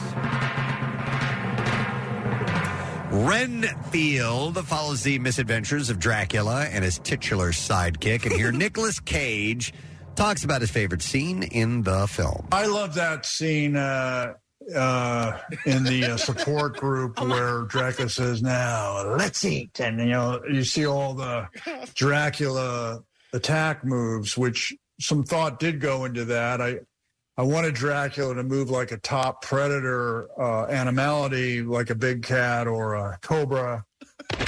Renfield 3.12 4.66
follows 4.66 5.02
the 5.02 5.18
misadventures 5.18 5.90
of 5.90 5.98
Dracula 5.98 6.64
and 6.64 6.82
his 6.82 6.98
titular 6.98 7.52
sidekick. 7.52 8.24
And 8.24 8.32
here, 8.32 8.50
Nicolas 8.52 9.00
Cage 9.00 9.74
talks 10.14 10.44
about 10.44 10.62
his 10.62 10.70
favorite 10.70 11.02
scene 11.02 11.42
in 11.42 11.82
the 11.82 12.06
film. 12.06 12.48
I 12.52 12.64
love 12.64 12.94
that 12.94 13.26
scene 13.26 13.76
uh, 13.76 14.32
uh, 14.74 15.38
in 15.66 15.84
the 15.84 16.04
uh, 16.04 16.16
support 16.16 16.78
group 16.78 17.20
where 17.20 17.64
Dracula 17.64 18.08
says, 18.08 18.42
"Now 18.42 19.14
let's 19.16 19.44
eat," 19.44 19.78
and 19.78 19.98
you 19.98 20.06
know 20.06 20.40
you 20.50 20.64
see 20.64 20.86
all 20.86 21.12
the 21.12 21.48
Dracula 21.94 23.02
attack 23.34 23.84
moves, 23.84 24.38
which 24.38 24.74
some 25.00 25.22
thought 25.22 25.58
did 25.60 25.80
go 25.80 26.06
into 26.06 26.24
that. 26.24 26.62
I 26.62 26.78
I 27.42 27.44
wanted 27.44 27.74
Dracula 27.74 28.36
to 28.36 28.44
move 28.44 28.70
like 28.70 28.92
a 28.92 28.98
top 28.98 29.42
predator 29.42 30.28
uh, 30.40 30.66
animality, 30.66 31.60
like 31.60 31.90
a 31.90 31.94
big 31.96 32.22
cat 32.22 32.68
or 32.68 32.94
a 32.94 33.18
cobra. 33.20 33.84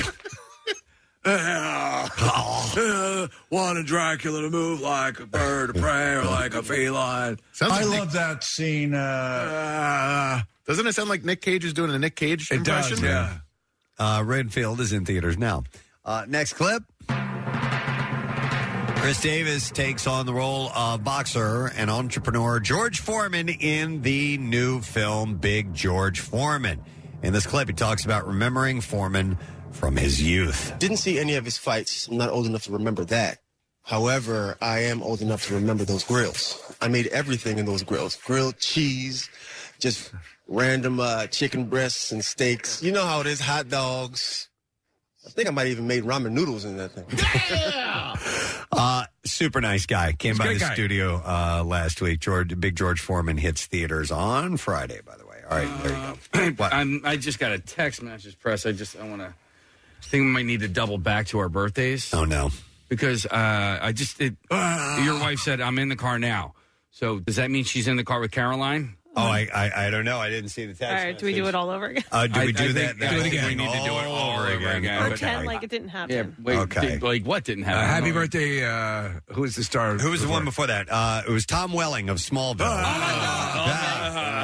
wanted 3.50 3.86
Dracula 3.86 4.42
to 4.42 4.50
move 4.50 4.80
like 4.80 5.18
a 5.18 5.26
bird 5.26 5.70
of 5.70 5.82
prey 5.82 6.12
or 6.12 6.22
like 6.22 6.54
a 6.54 6.62
feline. 6.62 7.40
I 7.60 7.82
love 7.82 8.12
that 8.12 8.44
scene. 8.44 8.94
Uh, 8.94 10.42
Doesn't 10.64 10.86
it 10.86 10.94
sound 10.94 11.08
like 11.08 11.24
Nick 11.24 11.42
Cage 11.42 11.64
is 11.64 11.72
doing 11.72 11.90
a 11.90 11.98
Nick 11.98 12.14
Cage 12.14 12.48
It 12.52 12.58
impression? 12.58 12.98
does, 12.98 13.02
yeah. 13.02 13.38
Uh, 13.98 14.22
Renfield 14.24 14.80
is 14.80 14.92
in 14.92 15.04
theaters 15.04 15.36
now. 15.36 15.64
Uh, 16.04 16.26
next 16.28 16.52
clip. 16.52 16.84
Khris 19.04 19.20
Davis 19.20 19.70
takes 19.70 20.06
on 20.06 20.24
the 20.24 20.32
role 20.32 20.70
of 20.70 21.04
boxer 21.04 21.70
and 21.76 21.90
entrepreneur 21.90 22.58
George 22.58 23.00
Foreman 23.00 23.50
in 23.50 24.00
the 24.00 24.38
new 24.38 24.80
film 24.80 25.34
Big 25.34 25.74
George 25.74 26.20
Foreman. 26.20 26.82
In 27.22 27.34
this 27.34 27.46
clip, 27.46 27.68
he 27.68 27.74
talks 27.74 28.06
about 28.06 28.26
remembering 28.26 28.80
Foreman 28.80 29.36
from 29.72 29.94
his 29.94 30.22
youth. 30.22 30.72
Didn't 30.78 30.96
see 30.96 31.18
any 31.18 31.34
of 31.34 31.44
his 31.44 31.58
fights. 31.58 32.08
I'm 32.08 32.16
not 32.16 32.30
old 32.30 32.46
enough 32.46 32.62
to 32.62 32.72
remember 32.72 33.04
that. 33.04 33.40
However, 33.82 34.56
I 34.62 34.78
am 34.84 35.02
old 35.02 35.20
enough 35.20 35.48
to 35.48 35.54
remember 35.54 35.84
those 35.84 36.02
grills. 36.02 36.58
I 36.80 36.88
made 36.88 37.08
everything 37.08 37.58
in 37.58 37.66
those 37.66 37.82
grills 37.82 38.16
grilled 38.16 38.58
cheese, 38.58 39.28
just 39.78 40.14
random 40.48 40.98
uh, 40.98 41.26
chicken 41.26 41.66
breasts 41.66 42.10
and 42.10 42.24
steaks. 42.24 42.82
You 42.82 42.92
know 42.92 43.04
how 43.04 43.20
it 43.20 43.26
is 43.26 43.40
hot 43.40 43.68
dogs. 43.68 44.48
I 45.26 45.30
think 45.30 45.46
I 45.46 45.50
might 45.50 45.66
even 45.66 45.86
made 45.86 46.04
ramen 46.04 46.32
noodles 46.32 46.64
in 46.64 46.78
that 46.78 46.92
thing. 46.92 47.04
Uh, 48.76 49.04
super 49.24 49.60
nice 49.60 49.86
guy. 49.86 50.12
Came 50.12 50.32
He's 50.32 50.38
a 50.38 50.42
by 50.42 50.44
great 50.46 50.54
the 50.58 50.64
guy. 50.66 50.74
studio 50.74 51.22
uh, 51.24 51.62
last 51.64 52.00
week. 52.00 52.20
George, 52.20 52.58
Big 52.58 52.76
George 52.76 53.00
Foreman 53.00 53.36
hits 53.36 53.66
theaters 53.66 54.10
on 54.10 54.56
Friday, 54.56 55.00
by 55.06 55.16
the 55.16 55.26
way. 55.26 55.40
All 55.48 55.56
right, 55.58 55.82
there 55.82 55.92
you 56.42 56.50
go. 56.56 56.64
I'm, 56.72 57.02
I 57.04 57.16
just 57.16 57.38
got 57.38 57.52
a 57.52 57.58
text 57.58 58.02
message, 58.02 58.38
press. 58.38 58.66
I 58.66 58.72
just 58.72 58.96
I 58.98 59.08
want 59.08 59.20
to. 59.22 59.28
I 59.28 60.06
think 60.06 60.22
we 60.22 60.28
might 60.28 60.46
need 60.46 60.60
to 60.60 60.68
double 60.68 60.98
back 60.98 61.26
to 61.28 61.38
our 61.38 61.48
birthdays. 61.48 62.12
Oh 62.12 62.24
no, 62.24 62.50
because 62.88 63.26
uh, 63.26 63.78
I 63.80 63.92
just 63.92 64.20
it, 64.20 64.34
your 64.50 65.18
wife 65.20 65.38
said 65.40 65.60
I'm 65.60 65.78
in 65.78 65.88
the 65.88 65.96
car 65.96 66.18
now. 66.18 66.54
So 66.90 67.18
does 67.18 67.36
that 67.36 67.50
mean 67.50 67.64
she's 67.64 67.88
in 67.88 67.96
the 67.96 68.04
car 68.04 68.20
with 68.20 68.30
Caroline? 68.30 68.96
Oh, 69.16 69.22
I, 69.22 69.48
I, 69.54 69.86
I 69.86 69.90
don't 69.90 70.04
know. 70.04 70.18
I 70.18 70.28
didn't 70.28 70.50
see 70.50 70.66
the 70.66 70.74
text. 70.74 70.82
All 70.96 71.04
right, 71.04 71.16
do 71.18 71.26
we 71.26 71.34
do 71.34 71.46
it 71.46 71.54
all 71.54 71.70
over 71.70 71.86
again? 71.86 72.02
Uh, 72.10 72.26
do 72.26 72.40
I- 72.40 72.46
we 72.46 72.52
do 72.52 72.64
I 72.64 72.66
that? 72.68 72.74
think- 72.74 72.98
that 72.98 73.06
I 73.10 73.12
whole 73.14 73.22
think 73.22 73.34
we 73.42 73.54
need 73.54 73.70
to 73.72 73.78
do 73.78 73.92
it 73.98 74.06
all 74.06 74.38
over 74.40 74.48
again. 74.48 75.08
Pretend 75.08 75.46
like 75.46 75.62
it 75.62 75.70
didn't 75.70 75.88
happen. 75.88 76.16
Yeah. 76.16 76.24
Wait, 76.44 76.56
Okay. 76.58 76.80
did- 76.80 77.02
like 77.02 77.24
what 77.24 77.44
didn't 77.44 77.64
happen? 77.64 77.82
Uh, 77.82 77.86
happy 77.86 78.12
birthday. 78.12 78.64
Uh, 78.64 79.10
who 79.32 79.42
was 79.42 79.54
the 79.56 79.62
star? 79.64 79.94
Who 79.98 80.10
was 80.10 80.22
the 80.22 80.28
one 80.28 80.44
before 80.44 80.66
that? 80.66 80.88
Uh, 80.90 81.22
it 81.26 81.30
was 81.30 81.46
Tom 81.46 81.72
Welling 81.72 82.08
of 82.08 82.18
Smallville. 82.18 82.82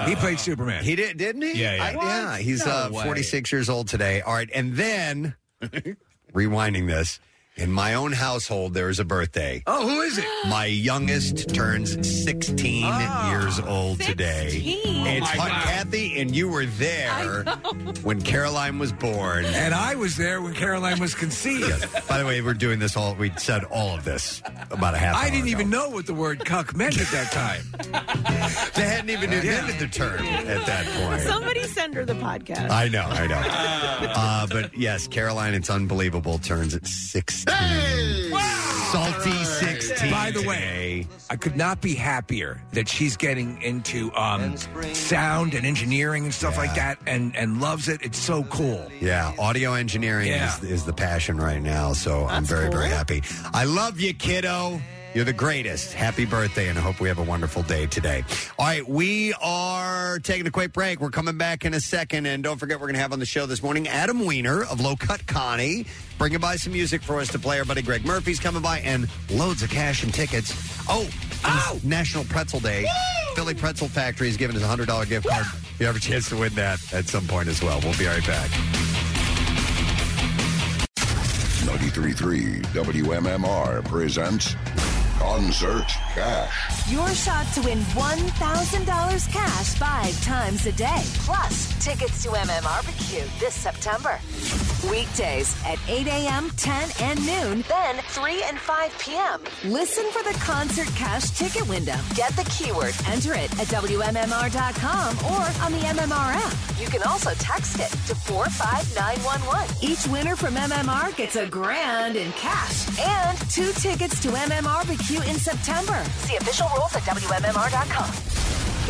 He 0.09 0.15
played 0.17 0.41
Superman. 0.41 0.83
He 0.85 0.97
did, 0.97 1.17
didn't 1.19 1.43
he? 1.43 1.61
Yeah, 1.61 1.75
yeah. 1.75 1.85
I- 2.01 2.05
yeah. 2.07 2.39
He's 2.39 2.65
No 2.65 2.73
uh, 2.73 2.89
way. 2.93 3.05
46 3.05 3.53
years 3.53 3.69
old 3.69 3.89
today. 3.89 4.21
All 4.23 4.33
right, 4.35 4.49
and 4.55 4.75
then 4.77 5.35
rewinding 6.33 6.87
this 6.87 7.21
in 7.61 7.71
my 7.71 7.95
own 7.95 8.13
household, 8.13 8.73
there 8.73 8.89
is 8.89 8.99
a 8.99 9.05
birthday. 9.05 9.63
Oh, 9.67 9.87
who 9.87 10.01
is 10.01 10.17
it? 10.17 10.25
My 10.49 10.65
youngest 10.65 11.55
turns 11.55 12.25
16 12.25 12.85
ah. 12.87 13.31
years 13.31 13.61
old 13.61 14.01
today. 14.01 14.49
It's 14.51 15.29
oh 15.35 15.37
my. 15.37 15.49
Kathy, 15.51 16.21
and 16.21 16.35
you 16.35 16.49
were 16.49 16.65
there 16.65 17.45
when 18.03 18.23
Caroline 18.23 18.79
was 18.79 18.93
born. 18.93 19.45
And 19.45 19.75
I 19.75 19.95
was 19.95 20.17
there 20.17 20.41
when 20.41 20.55
Caroline 20.55 20.99
was 21.01 21.15
conceived. 21.15 21.87
By 22.09 22.19
the 22.19 22.27
way, 22.27 22.41
we're 22.41 22.55
doing 22.55 22.79
this 22.79 22.97
all, 22.97 23.15
we 23.15 23.31
said 23.37 23.65
all 23.65 23.95
of 23.95 24.05
this 24.05 24.43
about 24.71 24.95
a 24.95 24.99
half 24.99 25.17
hour 25.17 25.23
I 25.23 25.31
didn't 25.31 25.49
ago. 25.49 25.51
even 25.51 25.71
know 25.71 25.91
what 25.91 26.07
the 26.07 26.15
word 26.15 26.45
cuck 26.45 26.75
meant 26.75 26.99
at 26.99 27.09
that 27.09 27.31
time. 27.31 27.63
They 28.75 28.87
hadn't 28.87 29.11
even 29.11 29.33
invented 29.33 29.79
the 29.79 29.87
term 29.87 30.21
at 30.21 30.67
that 30.67 30.87
point. 30.87 31.21
Somebody 31.23 31.65
send 31.65 31.95
her 31.95 32.05
the 32.05 32.15
podcast. 32.15 32.71
I 32.71 32.89
know, 32.89 33.03
I 33.03 33.27
know. 33.27 33.43
Uh, 34.15 34.47
but 34.47 34.77
yes, 34.77 35.07
Caroline, 35.07 35.55
it's 35.55 35.69
unbelievable, 35.69 36.39
turns 36.39 36.79
16. 36.89 37.50
Hey! 37.51 38.31
Salty 38.93 39.45
16. 39.45 40.11
By 40.11 40.33
the 40.33 40.43
way, 40.43 41.07
I 41.31 41.37
could 41.37 41.57
not 41.57 41.81
be 41.81 41.95
happier 41.95 42.61
that 42.73 42.89
she's 42.89 43.17
getting 43.17 43.63
into 43.63 44.13
um, 44.17 44.57
sound 44.95 45.55
and 45.55 45.65
engineering 45.65 46.25
and 46.25 46.35
stuff 46.35 46.57
like 46.57 46.75
that 46.75 46.99
and, 47.07 47.37
and 47.37 47.61
loves 47.61 47.89
it. 47.89 48.03
It's 48.03 48.19
so 48.19 48.43
cool. 48.45 48.91
Yeah, 49.01 49.33
audio 49.39 49.75
engineering 49.75 50.27
Yeah. 50.29 50.57
is, 50.59 50.65
is 50.65 50.85
the 50.85 50.93
passion 50.93 51.37
right 51.37 51.63
now, 51.63 51.93
so 51.93 52.27
I'm 52.27 52.45
very, 52.45 52.69
very 52.69 52.89
happy. 52.89 53.23
I 53.55 53.63
love 53.65 54.01
you, 54.01 54.13
kiddo. 54.13 54.81
You're 55.13 55.25
the 55.25 55.33
greatest. 55.33 55.93
Happy 55.93 56.25
birthday, 56.25 56.69
and 56.69 56.79
I 56.79 56.83
hope 56.83 57.01
we 57.01 57.09
have 57.09 57.19
a 57.19 57.25
wonderful 57.25 57.63
day 57.65 57.87
today. 57.87 58.25
All 58.59 58.67
right, 58.67 58.89
we 58.89 59.35
are 59.43 60.21
taking 60.21 60.47
a 60.47 60.53
quick 60.53 60.73
break. 60.73 61.01
We're 61.01 61.11
coming 61.11 61.37
back 61.37 61.65
in 61.65 61.75
a 61.75 61.81
second, 61.81 62.27
and 62.27 62.45
don't 62.45 62.59
forget, 62.59 62.79
we're 62.79 62.87
going 62.87 62.95
to 62.95 63.01
have 63.01 63.13
on 63.13 63.19
the 63.19 63.27
show 63.27 63.47
this 63.47 63.61
morning 63.61 63.89
Adam 63.89 64.25
Weiner 64.25 64.63
of 64.63 64.81
Low 64.81 64.95
Cut 64.95 65.27
Connie, 65.27 65.87
bringing 66.17 66.39
by 66.39 66.55
some 66.55 66.73
music 66.73 67.03
for 67.03 67.19
us 67.19 67.29
to 67.33 67.41
play. 67.41 67.59
Our 67.59 67.65
buddy 67.65 67.83
Greg 67.83 68.05
Murphy's 68.05 68.39
coming 68.39 68.63
by, 68.63 68.79
and 68.81 69.09
loads 69.31 69.63
of 69.63 69.71
cash 69.71 70.05
and 70.05 70.15
tickets. 70.15 70.55
Oh, 70.89 71.09
oh! 71.45 71.81
National 71.83 72.23
Pretzel 72.25 72.61
Day. 72.61 72.87
Philly 73.35 73.55
Pretzel 73.55 73.89
Factory 73.89 74.29
is 74.29 74.37
giving 74.37 74.57
us 74.57 74.63
a 74.63 74.67
$100 74.67 75.09
gift 75.09 75.27
card. 75.27 75.47
You 75.81 75.87
have 75.87 75.97
a 75.97 76.01
chance 76.01 76.29
to 76.29 76.37
win 76.37 76.55
that 76.55 76.79
at 76.93 77.07
some 77.07 77.27
point 77.27 77.49
as 77.49 77.61
well. 77.63 77.81
We'll 77.83 77.99
be 77.99 78.07
right 78.07 78.25
back. 78.27 78.51
93.3 81.67 82.65
WMMR 82.67 83.85
presents 83.85 84.55
Concert 85.21 85.87
Cash. 86.15 86.91
Your 86.91 87.09
shot 87.11 87.47
to 87.53 87.61
win 87.61 87.79
$1,000 87.93 89.33
cash 89.33 89.75
five 89.75 90.25
times 90.25 90.65
a 90.65 90.73
day. 90.73 91.03
Plus, 91.27 91.85
tickets 91.85 92.23
to 92.23 92.31
MMRBQ 92.31 93.39
this 93.39 93.55
September. 93.55 94.19
Weekdays 94.91 95.55
at 95.67 95.79
8 95.89 96.07
a.m., 96.07 96.51
10, 96.57 96.91
and 97.01 97.19
noon. 97.27 97.65
Then 97.69 97.97
3 98.09 98.43
and 98.45 98.59
5 98.59 98.99
p.m. 98.99 99.41
Listen 99.65 100.05
for 100.11 100.23
the 100.23 100.37
concert 100.41 100.89
cash 100.97 101.31
ticket 101.31 101.69
window. 101.69 101.97
Get 102.15 102.33
the 102.33 102.45
keyword, 102.51 102.95
enter 103.07 103.35
it 103.35 103.53
at 103.61 103.67
WMMR.com 103.69 105.19
or 105.31 105.45
on 105.65 105.73
the 105.73 105.87
MMR 105.87 106.35
app. 106.35 106.81
You 106.81 106.89
can 106.89 107.03
also 107.03 107.31
text 107.35 107.79
it 107.79 107.91
to 108.09 108.15
45911. 108.15 109.77
Each 109.83 110.07
winner 110.09 110.35
from 110.35 110.55
MMR 110.55 111.15
gets 111.15 111.37
a 111.37 111.47
grand 111.47 112.17
in 112.17 112.33
cash 112.33 112.99
and 112.99 113.39
two 113.51 113.71
tickets 113.75 114.19
to 114.21 114.29
MMRBQ 114.29 115.10
in 115.19 115.35
September. 115.37 116.03
See 116.23 116.37
official 116.37 116.69
rules 116.77 116.95
at 116.95 117.03
WMMR.com. 117.03 118.11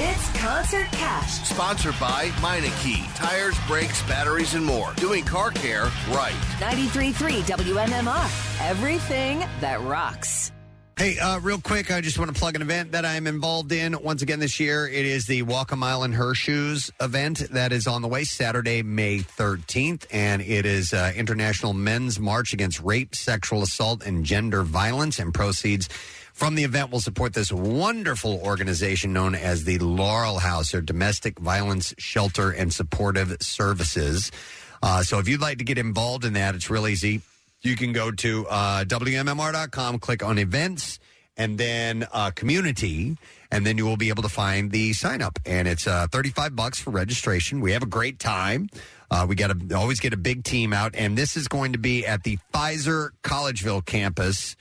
It's 0.02 0.40
Concert 0.40 0.86
Cash. 0.92 1.48
Sponsored 1.48 1.98
by 1.98 2.28
Meineke. 2.40 3.14
Tires, 3.16 3.56
brakes, 3.66 4.02
batteries, 4.04 4.54
and 4.54 4.64
more. 4.64 4.92
Doing 4.94 5.24
car 5.24 5.50
care 5.50 5.84
right. 6.10 6.32
93.3 6.58 7.42
WMMR. 7.42 8.68
Everything 8.68 9.44
that 9.60 9.80
rocks. 9.82 10.52
Hey, 11.00 11.18
uh, 11.18 11.40
real 11.40 11.58
quick, 11.58 11.90
I 11.90 12.02
just 12.02 12.18
want 12.18 12.30
to 12.30 12.38
plug 12.38 12.56
an 12.56 12.60
event 12.60 12.92
that 12.92 13.06
I'm 13.06 13.26
involved 13.26 13.72
in 13.72 13.96
once 14.02 14.20
again 14.20 14.38
this 14.38 14.60
year. 14.60 14.86
It 14.86 15.06
is 15.06 15.24
the 15.24 15.40
Walk 15.40 15.72
a 15.72 15.76
Mile 15.76 16.04
in 16.04 16.12
Her 16.12 16.34
Shoes 16.34 16.90
event 17.00 17.38
that 17.52 17.72
is 17.72 17.86
on 17.86 18.02
the 18.02 18.08
way 18.08 18.24
Saturday, 18.24 18.82
May 18.82 19.20
13th, 19.20 20.04
and 20.10 20.42
it 20.42 20.66
is 20.66 20.92
uh, 20.92 21.10
International 21.16 21.72
Men's 21.72 22.20
March 22.20 22.52
Against 22.52 22.82
Rape, 22.82 23.14
Sexual 23.14 23.62
Assault, 23.62 24.04
and 24.04 24.26
Gender 24.26 24.62
Violence, 24.62 25.18
and 25.18 25.32
proceeds 25.32 25.88
from 26.34 26.54
the 26.54 26.64
event 26.64 26.90
will 26.90 27.00
support 27.00 27.32
this 27.32 27.50
wonderful 27.50 28.38
organization 28.44 29.14
known 29.14 29.34
as 29.34 29.64
the 29.64 29.78
Laurel 29.78 30.38
House, 30.38 30.74
or 30.74 30.82
Domestic 30.82 31.38
Violence 31.38 31.94
Shelter 31.96 32.50
and 32.50 32.74
Supportive 32.74 33.38
Services. 33.40 34.30
Uh, 34.82 35.02
so 35.02 35.18
if 35.18 35.28
you'd 35.28 35.40
like 35.40 35.56
to 35.56 35.64
get 35.64 35.78
involved 35.78 36.26
in 36.26 36.34
that, 36.34 36.54
it's 36.54 36.68
real 36.68 36.86
easy 36.86 37.22
you 37.62 37.76
can 37.76 37.92
go 37.92 38.10
to 38.10 38.46
uh, 38.48 38.84
WMMR.com, 38.84 39.98
click 39.98 40.22
on 40.22 40.38
events, 40.38 40.98
and 41.36 41.58
then 41.58 42.06
uh, 42.12 42.30
community, 42.30 43.16
and 43.50 43.66
then 43.66 43.78
you 43.78 43.84
will 43.84 43.96
be 43.96 44.08
able 44.08 44.22
to 44.22 44.28
find 44.28 44.70
the 44.70 44.92
sign 44.92 45.22
up. 45.22 45.38
And 45.46 45.66
it's 45.68 45.86
uh, 45.86 46.06
35 46.10 46.54
bucks 46.54 46.78
for 46.78 46.90
registration. 46.90 47.60
We 47.60 47.72
have 47.72 47.82
a 47.82 47.86
great 47.86 48.18
time. 48.18 48.68
Uh, 49.10 49.26
we 49.28 49.34
got 49.34 49.58
to 49.58 49.76
always 49.76 50.00
get 50.00 50.12
a 50.12 50.16
big 50.16 50.44
team 50.44 50.72
out, 50.72 50.94
and 50.94 51.16
this 51.16 51.36
is 51.36 51.48
going 51.48 51.72
to 51.72 51.78
be 51.78 52.06
at 52.06 52.22
the 52.22 52.38
Pfizer 52.52 53.10
Collegeville 53.22 53.84
campus. 53.84 54.56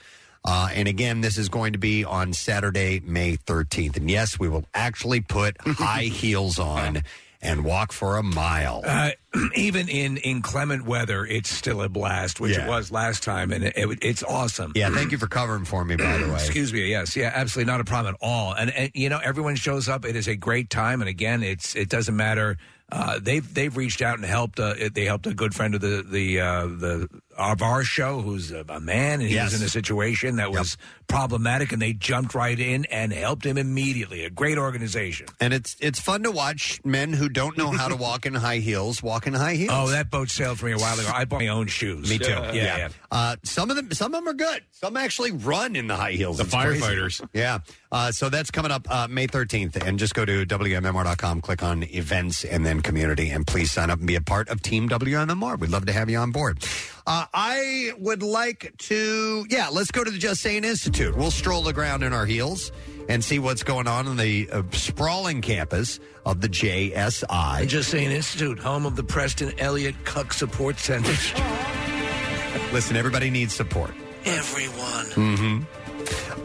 Uh, 0.46 0.70
and 0.74 0.88
again, 0.88 1.22
this 1.22 1.38
is 1.38 1.50
going 1.50 1.74
to 1.74 1.80
be 1.80 2.06
on 2.06 2.34
Saturday, 2.34 3.02
May 3.02 3.36
13th. 3.36 3.98
And 3.98 4.10
yes, 4.10 4.40
we 4.40 4.48
will 4.48 4.66
actually 4.74 5.20
put 5.20 5.58
high 5.66 6.04
heels 6.04 6.58
on 6.58 7.04
and 7.42 7.64
walk 7.64 7.92
for 7.94 8.18
a 8.18 8.24
mile. 8.24 8.82
Uh, 8.86 9.12
even 9.56 9.88
in 9.88 10.18
inclement 10.18 10.86
weather, 10.86 11.26
it's 11.26 11.50
still 11.50 11.82
a 11.82 11.88
blast, 11.90 12.40
which 12.40 12.58
Yeah. 12.58 12.66
it 12.66 12.70
was 12.70 12.92
last 12.92 13.24
time, 13.24 13.52
and 13.54 13.64
it, 13.64 13.74
it, 13.78 14.00
it's 14.02 14.24
awesome. 14.24 14.74
Yeah, 14.76 14.90
thank 14.90 15.12
you 15.12 15.18
for 15.18 15.28
covering 15.28 15.66
for 15.66 15.86
me, 15.86 15.96
by 15.96 16.18
the 16.18 16.28
way. 16.34 16.34
Excuse 16.36 16.74
me. 16.74 16.90
Yes, 16.90 17.16
yeah, 17.16 17.32
absolutely 17.34 17.72
not 17.72 17.80
a 17.80 17.86
problem 17.86 18.16
at 18.16 18.26
all. 18.26 18.54
And, 18.54 18.70
and 18.72 18.92
you 18.94 19.08
know, 19.10 19.20
everyone 19.24 19.56
shows 19.56 19.88
up. 19.88 20.04
It 20.06 20.16
is 20.16 20.28
a 20.28 20.36
great 20.36 20.70
time, 20.70 21.02
and 21.02 21.10
again, 21.10 21.44
it's 21.44 21.76
it 21.76 21.88
doesn't 21.90 22.16
matter. 22.16 22.58
Uh, 22.92 23.20
they've 23.22 23.54
they've 23.54 23.78
reached 23.78 24.02
out 24.02 24.18
and 24.18 24.26
helped. 24.26 24.60
Uh, 24.60 24.74
they 24.94 25.06
helped 25.06 25.28
a 25.28 25.34
good 25.34 25.54
friend 25.54 25.76
of 25.76 25.82
the 25.82 26.04
the 26.06 26.40
uh, 26.42 26.66
the 26.66 27.08
of 27.40 27.62
our 27.64 27.84
show, 27.84 28.22
who's 28.22 28.52
a, 28.52 28.64
a 28.70 28.80
man, 28.80 29.22
and 29.22 29.30
he 29.30 29.36
Yes. 29.36 29.54
was 29.54 29.62
in 29.62 29.66
a 29.66 29.70
situation 29.70 30.36
that 30.36 30.52
was 30.52 30.78
problematic, 31.08 31.72
and 31.72 31.82
they 31.82 31.94
jumped 31.94 32.36
right 32.36 32.60
in 32.60 32.86
and 32.86 33.12
helped 33.12 33.46
him 33.46 33.58
immediately. 33.58 34.26
A 34.26 34.30
great 34.30 34.58
organization. 34.60 35.26
And 35.40 35.54
it's 35.54 35.76
it's 35.80 36.00
fun 36.00 36.24
to 36.24 36.32
watch 36.32 36.80
men 36.84 37.14
who 37.14 37.30
don't 37.30 37.58
know 37.58 37.72
how 37.72 37.88
to 37.88 37.96
walk 38.08 38.26
in 38.28 38.36
high 38.36 38.58
heels 38.60 39.02
walk 39.02 39.26
in 39.26 39.34
high 39.34 39.56
heels. 39.56 39.72
Oh, 39.74 39.88
that 39.90 40.12
boat 40.12 40.30
sailed 40.30 40.60
for 40.60 40.66
me 40.68 40.74
a 40.74 40.78
while 40.78 41.00
ago. 41.00 41.10
I 41.14 41.26
bought 41.26 41.40
my 41.40 41.48
own 41.48 41.68
shoes. 41.68 42.10
Me 42.10 42.18
too. 42.20 42.30
Yeah, 42.30 42.52
yeah. 42.54 42.90
Uh, 43.12 43.36
some 43.44 43.70
of 43.72 43.76
them, 43.78 43.92
some 43.94 44.14
of 44.14 44.20
them 44.24 44.28
are 44.28 44.34
good. 44.38 44.62
Some 44.72 44.98
actually 44.98 45.32
run 45.32 45.76
in 45.76 45.88
the 45.88 45.96
high 45.96 46.12
heels. 46.12 46.38
The 46.38 46.44
It's 46.44 46.54
crazy. 46.54 46.82
firefighters. 46.82 47.28
Yeah. 47.34 47.60
Uh, 47.92 48.12
so 48.12 48.30
that's 48.30 48.52
coming 48.52 48.72
up 48.72 48.86
uh, 48.92 49.08
May 49.10 49.26
13th, 49.28 49.84
and 49.88 49.98
just 49.98 50.14
go 50.14 50.24
to 50.26 50.46
wmmr.com, 50.46 51.42
click 51.42 51.64
on 51.64 51.84
events, 51.84 52.44
and 52.46 52.64
then 52.66 52.82
community, 52.82 53.30
and 53.32 53.48
please 53.48 53.72
sign 53.72 53.90
up 53.90 53.98
and 53.98 54.08
be 54.08 54.16
a 54.16 54.22
part 54.22 54.50
of 54.50 54.62
Team 54.62 54.88
WMMR. 54.90 55.58
We'd 55.60 55.72
love 55.72 55.86
to 55.88 55.94
have 55.94 56.10
you 56.10 56.18
on 56.20 56.32
board. 56.32 56.64
Uh, 57.10 57.26
I 57.34 57.92
would 57.98 58.22
like 58.22 58.72
to, 58.78 59.44
yeah, 59.50 59.70
let's 59.70 59.90
go 59.90 60.04
to 60.04 60.12
the 60.12 60.20
Just 60.20 60.42
Saying 60.42 60.64
Institute. 60.64 61.18
We'll 61.18 61.32
stroll 61.32 61.64
the 61.64 61.74
ground 61.74 62.04
in 62.04 62.14
our 62.14 62.28
heels 62.28 62.72
and 63.10 63.24
see 63.24 63.40
what's 63.40 63.64
going 63.64 63.88
on 63.88 64.06
in 64.06 64.16
the 64.16 64.48
uh, 64.52 64.62
sprawling 64.74 65.42
campus 65.42 66.00
of 66.24 66.40
the 66.40 66.48
JSI. 66.48 67.68
Just 67.68 67.90
saying, 67.90 68.12
Institute, 68.12 68.60
home 68.60 68.86
of 68.86 68.96
the 68.96 69.02
Preston 69.02 69.60
Elliott 69.60 69.96
Cuck 70.06 70.32
Support 70.34 70.78
Center. 70.78 71.10
Listen, 72.74 72.96
everybody 72.96 73.32
needs 73.32 73.56
support. 73.56 73.96
Everyone. 74.26 75.06
hmm 75.08 75.79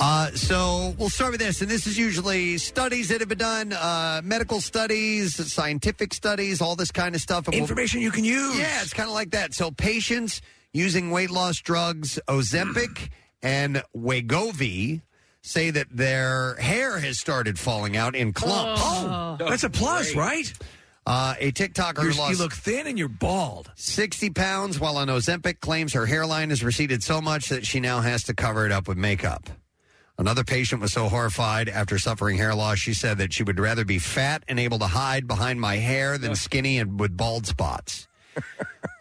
Uh, 0.00 0.30
so 0.32 0.94
we'll 0.98 1.08
start 1.08 1.30
with 1.32 1.40
this, 1.40 1.62
and 1.62 1.70
this 1.70 1.86
is 1.86 1.96
usually 1.96 2.58
studies 2.58 3.08
that 3.08 3.20
have 3.20 3.28
been 3.28 3.38
done, 3.38 3.72
uh, 3.72 4.20
medical 4.24 4.60
studies, 4.60 5.34
scientific 5.52 6.12
studies, 6.12 6.60
all 6.60 6.76
this 6.76 6.90
kind 6.90 7.14
of 7.14 7.20
stuff. 7.20 7.46
And 7.46 7.54
we'll- 7.54 7.62
Information 7.62 8.00
you 8.00 8.10
can 8.10 8.24
use. 8.24 8.56
Yeah, 8.58 8.82
it's 8.82 8.92
kind 8.92 9.08
of 9.08 9.14
like 9.14 9.30
that. 9.30 9.54
So 9.54 9.70
patients 9.70 10.42
using 10.72 11.10
weight 11.10 11.30
loss 11.30 11.58
drugs 11.58 12.18
Ozempic 12.28 13.10
and 13.42 13.82
Wegovy 13.96 15.02
say 15.42 15.70
that 15.70 15.86
their 15.90 16.56
hair 16.56 16.98
has 16.98 17.18
started 17.20 17.58
falling 17.58 17.96
out 17.96 18.14
in 18.16 18.32
clumps. 18.32 18.80
Oh, 18.84 19.36
that's 19.38 19.62
a 19.64 19.70
plus, 19.70 20.14
right? 20.14 20.52
Uh, 21.06 21.34
a 21.38 21.52
TikToker 21.52 22.02
You're- 22.02 22.14
lost 22.14 22.32
you 22.32 22.38
look 22.38 22.52
thin 22.54 22.86
and 22.86 22.98
you're 22.98 23.08
bald. 23.08 23.70
60 23.74 24.30
pounds 24.30 24.80
while 24.80 24.96
on 24.96 25.08
Ozempic 25.08 25.60
claims 25.60 25.92
her 25.92 26.06
hairline 26.06 26.48
has 26.50 26.64
receded 26.64 27.02
so 27.02 27.20
much 27.20 27.50
that 27.50 27.66
she 27.66 27.78
now 27.80 28.00
has 28.00 28.22
to 28.24 28.34
cover 28.34 28.64
it 28.64 28.72
up 28.72 28.88
with 28.88 28.96
makeup. 28.96 29.50
Another 30.16 30.44
patient 30.44 30.80
was 30.80 30.92
so 30.92 31.08
horrified 31.08 31.68
after 31.68 31.98
suffering 31.98 32.36
hair 32.38 32.54
loss, 32.54 32.78
she 32.78 32.94
said 32.94 33.18
that 33.18 33.32
she 33.32 33.42
would 33.42 33.58
rather 33.58 33.84
be 33.84 33.98
fat 33.98 34.44
and 34.48 34.60
able 34.60 34.78
to 34.78 34.86
hide 34.86 35.26
behind 35.26 35.60
my 35.60 35.76
hair 35.76 36.16
than 36.18 36.36
skinny 36.36 36.78
and 36.78 36.98
with 37.00 37.16
bald 37.16 37.46
spots. 37.46 38.06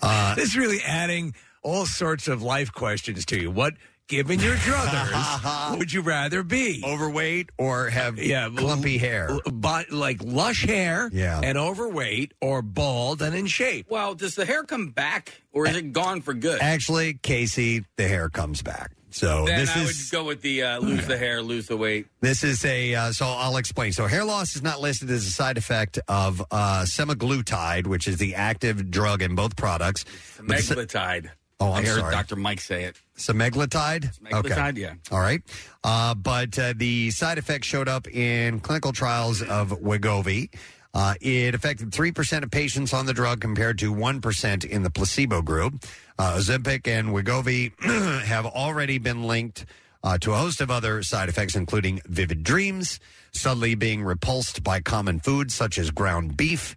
Uh, 0.02 0.36
this 0.36 0.50
is 0.50 0.58
really 0.58 0.80
adding 0.86 1.34
all 1.62 1.86
sorts 1.86 2.28
of 2.28 2.42
life 2.44 2.74
questions 2.74 3.26
to 3.26 3.40
you. 3.40 3.50
What, 3.50 3.74
given 4.16 4.40
your 4.40 4.56
druthers, 4.56 5.78
would 5.80 5.92
you 5.92 6.02
rather 6.02 6.44
be? 6.44 6.84
Overweight 6.86 7.50
or 7.58 7.90
have 7.90 8.18
yeah, 8.20 8.50
clumpy 8.56 8.98
hair? 9.00 9.40
But 9.52 9.92
like 9.92 10.22
lush 10.24 10.66
hair 10.66 11.10
Yeah. 11.12 11.40
and 11.44 11.58
overweight 11.58 12.34
or 12.42 12.62
bald 12.62 13.22
and 13.22 13.36
in 13.36 13.48
shape. 13.48 13.88
Well, 13.90 14.14
does 14.16 14.36
the 14.36 14.46
hair 14.46 14.64
come 14.64 14.90
back 14.90 15.42
or 15.52 15.68
is 15.68 15.76
it 15.76 15.92
gone 15.94 16.22
for 16.22 16.34
good? 16.34 16.62
Actually, 16.62 17.16
Casey, 17.16 17.86
the 17.98 18.08
hair 18.08 18.30
comes 18.30 18.62
back. 18.62 18.92
So 19.10 19.46
then 19.46 19.60
this 19.60 19.70
I 19.76 19.82
is 19.84 19.88
would 20.12 20.18
go 20.18 20.24
with 20.26 20.42
the 20.42 20.64
uh, 20.64 20.80
lose 20.80 21.06
the 21.06 21.18
hair, 21.18 21.42
lose 21.44 21.68
the 21.68 21.78
weight. 21.78 22.08
This 22.22 22.44
is 22.44 22.66
a 22.66 22.96
uh, 22.96 23.12
so 23.12 23.26
I'll 23.28 23.58
explain. 23.58 23.92
So 23.94 24.08
hair 24.08 24.24
loss 24.26 24.56
is 24.56 24.64
not 24.64 24.82
listed 24.82 25.10
as 25.12 25.28
a 25.28 25.30
side 25.30 25.58
effect 25.60 26.00
of 26.08 26.42
uh, 26.50 26.84
semaglutide, 26.88 27.86
which 27.86 28.08
is 28.08 28.18
the 28.18 28.34
active 28.36 28.90
drug 28.90 29.22
in 29.22 29.36
both 29.36 29.56
products. 29.56 30.06
But 30.42 30.60
se- 30.62 30.74
Meglitide. 30.76 31.30
Oh, 31.60 31.74
I'm 31.74 31.84
I 31.84 31.88
heard 31.88 32.00
sorry. 32.00 32.12
Dr. 32.12 32.36
Mike 32.38 32.60
say 32.60 32.86
it. 32.86 32.96
Semaglutide. 33.18 34.18
Semaglutide, 34.18 34.78
yeah. 34.78 34.94
All 35.12 35.20
right. 35.20 35.42
Uh, 35.84 36.16
but 36.16 36.58
uh, 36.58 36.74
the 36.76 37.12
side 37.12 37.38
effects 37.38 37.68
showed 37.68 37.88
up 37.88 38.08
in 38.08 38.60
clinical 38.60 38.92
trials 38.92 39.42
of 39.42 39.70
Wegovy. 39.70 40.50
Uh, 40.96 41.16
it 41.22 41.56
affected 41.56 41.90
3% 41.92 42.44
of 42.44 42.52
patients 42.52 42.94
on 42.94 43.08
the 43.08 43.14
drug 43.14 43.42
compared 43.42 43.80
to 43.80 43.94
1% 43.94 44.66
in 44.66 44.84
the 44.84 44.90
placebo 44.92 45.42
group. 45.42 45.84
Uh, 46.20 46.36
Ozempic 46.38 46.88
and 46.88 47.10
Wegovy 47.10 47.74
have 48.26 48.46
already 48.46 49.00
been 49.00 49.24
linked 49.24 49.66
uh, 50.04 50.18
to 50.20 50.34
a 50.34 50.36
host 50.36 50.62
of 50.62 50.70
other 50.70 51.02
side 51.02 51.30
effects, 51.30 51.56
including 51.56 52.02
vivid 52.06 52.44
dreams, 52.44 53.00
suddenly 53.34 53.76
being 53.76 54.04
repulsed 54.04 54.64
by 54.64 54.80
common 54.80 55.20
foods 55.20 55.54
such 55.54 55.78
as 55.78 55.92
ground 55.92 56.38
beef, 56.38 56.76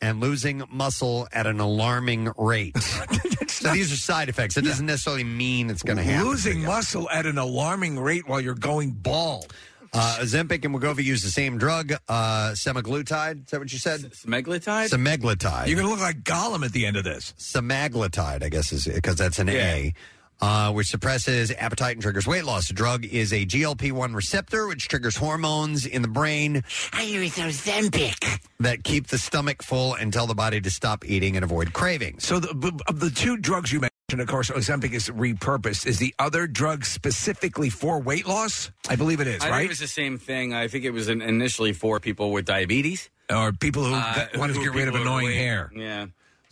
and 0.00 0.20
losing 0.20 0.62
muscle 0.70 1.26
at 1.32 1.46
an 1.46 1.60
alarming 1.60 2.32
rate. 2.38 2.76
so 3.48 3.72
these 3.72 3.92
are 3.92 3.96
side 3.96 4.28
effects. 4.28 4.56
It 4.56 4.64
doesn't 4.64 4.86
necessarily 4.86 5.24
mean 5.24 5.70
it's 5.70 5.82
going 5.82 5.96
to 5.96 6.02
happen. 6.02 6.28
Losing 6.28 6.62
muscle 6.62 7.08
at 7.10 7.26
an 7.26 7.38
alarming 7.38 7.98
rate 7.98 8.28
while 8.28 8.40
you're 8.40 8.54
going 8.54 8.90
bald. 8.92 9.52
Uh, 9.92 10.18
Ozempic 10.20 10.64
and 10.64 10.74
Wegovy 10.74 11.04
use 11.04 11.22
the 11.22 11.30
same 11.30 11.56
drug, 11.56 11.92
uh, 12.08 12.50
semaglutide. 12.52 13.44
Is 13.44 13.50
that 13.50 13.60
what 13.60 13.72
you 13.72 13.78
said? 13.78 14.00
Semaglutide? 14.00 14.90
Semaglutide. 14.90 15.68
You're 15.68 15.76
going 15.76 15.86
to 15.86 15.90
look 15.90 16.00
like 16.00 16.22
Gollum 16.22 16.64
at 16.66 16.72
the 16.72 16.84
end 16.84 16.96
of 16.96 17.04
this. 17.04 17.32
Semaglutide, 17.38 18.42
I 18.42 18.48
guess, 18.50 18.72
is 18.72 18.86
because 18.86 19.16
that's 19.16 19.38
an 19.38 19.48
A, 19.48 19.94
uh, 20.40 20.72
which 20.72 20.88
suppresses 20.88 21.50
appetite 21.52 21.92
and 21.96 22.02
triggers 22.02 22.26
weight 22.26 22.44
loss. 22.44 22.68
The 22.68 22.74
drug 22.74 23.04
is 23.04 23.32
a 23.32 23.44
GLP 23.46 23.92
1 23.92 24.14
receptor, 24.14 24.66
which 24.68 24.88
triggers 24.88 25.16
hormones 25.16 25.86
in 25.86 26.02
the 26.02 26.08
brain. 26.08 26.62
I 26.92 27.02
use 27.02 27.36
Ozempic. 27.36 28.40
That 28.60 28.84
keep 28.84 29.08
the 29.08 29.18
stomach 29.18 29.62
full 29.62 29.94
and 29.94 30.12
tell 30.12 30.26
the 30.26 30.34
body 30.34 30.60
to 30.60 30.70
stop 30.70 31.04
eating 31.04 31.36
and 31.36 31.44
avoid 31.44 31.72
cravings. 31.72 32.24
So 32.26 32.38
the, 32.40 32.54
b- 32.54 32.70
of 32.86 33.00
the 33.00 33.10
two 33.10 33.36
drugs 33.36 33.72
you 33.72 33.80
mentioned, 33.80 34.20
of 34.20 34.28
course, 34.28 34.50
Ozempic 34.50 34.92
is 34.92 35.08
repurposed. 35.08 35.86
Is 35.86 35.98
the 35.98 36.14
other 36.18 36.46
drug 36.46 36.84
specifically 36.84 37.70
for 37.70 38.00
weight 38.00 38.26
loss? 38.26 38.70
I 38.88 38.96
believe 38.96 39.20
it 39.20 39.26
is, 39.26 39.42
I 39.42 39.50
right? 39.50 39.56
think 39.58 39.66
it 39.66 39.68
was 39.70 39.78
the 39.80 39.86
same 39.88 40.18
thing. 40.18 40.54
I 40.54 40.68
think 40.68 40.84
it 40.84 40.90
was 40.90 41.08
in, 41.08 41.20
initially 41.22 41.72
for 41.72 42.00
people 42.00 42.30
with 42.32 42.44
diabetes. 42.46 43.10
or 43.30 43.52
people 43.52 43.84
who 43.84 43.94
Uh, 43.94 44.14
got- 44.14 44.36
want 44.36 44.52
to 44.52 44.58
who- 44.58 44.64
get 44.64 44.74
rid 44.74 44.88
of 44.88 44.94
people 44.94 44.98
who 44.98 45.02
annoying 45.18 45.26
overweight. 45.26 45.36
hair. 45.36 45.70
Yeah. 45.74 46.06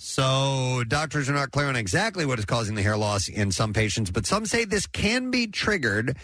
So 0.06 0.84
doctors 0.86 1.30
are 1.30 1.32
not 1.32 1.50
clear 1.50 1.66
on 1.66 1.76
exactly 1.76 2.26
what 2.26 2.38
is 2.38 2.44
causing 2.44 2.74
the 2.74 2.82
hair 2.82 2.98
loss 2.98 3.26
in 3.26 3.50
some 3.50 3.72
patients, 3.72 4.10
but 4.10 4.26
some 4.26 4.44
say 4.44 4.66
this 4.66 4.86
can 4.86 5.30
be 5.30 5.46
triggered 5.46 6.18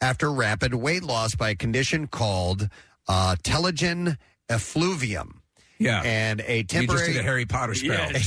after 0.00 0.32
rapid 0.32 0.72
weight 0.72 1.02
loss 1.02 1.34
by 1.34 1.50
a 1.50 1.54
condition 1.54 2.06
called 2.06 2.70
uh, 3.06 3.36
telogen 3.42 4.16
effluvium. 4.48 5.42
Yeah. 5.78 6.00
And 6.06 6.40
a 6.40 6.60
You 6.60 6.64
temporary 6.64 7.00
just 7.00 7.12
did 7.12 7.20
a 7.20 7.22
Harry 7.22 7.44
Potter 7.44 7.74
spell. 7.74 7.90
you 8.12 8.18
can't 8.18 8.24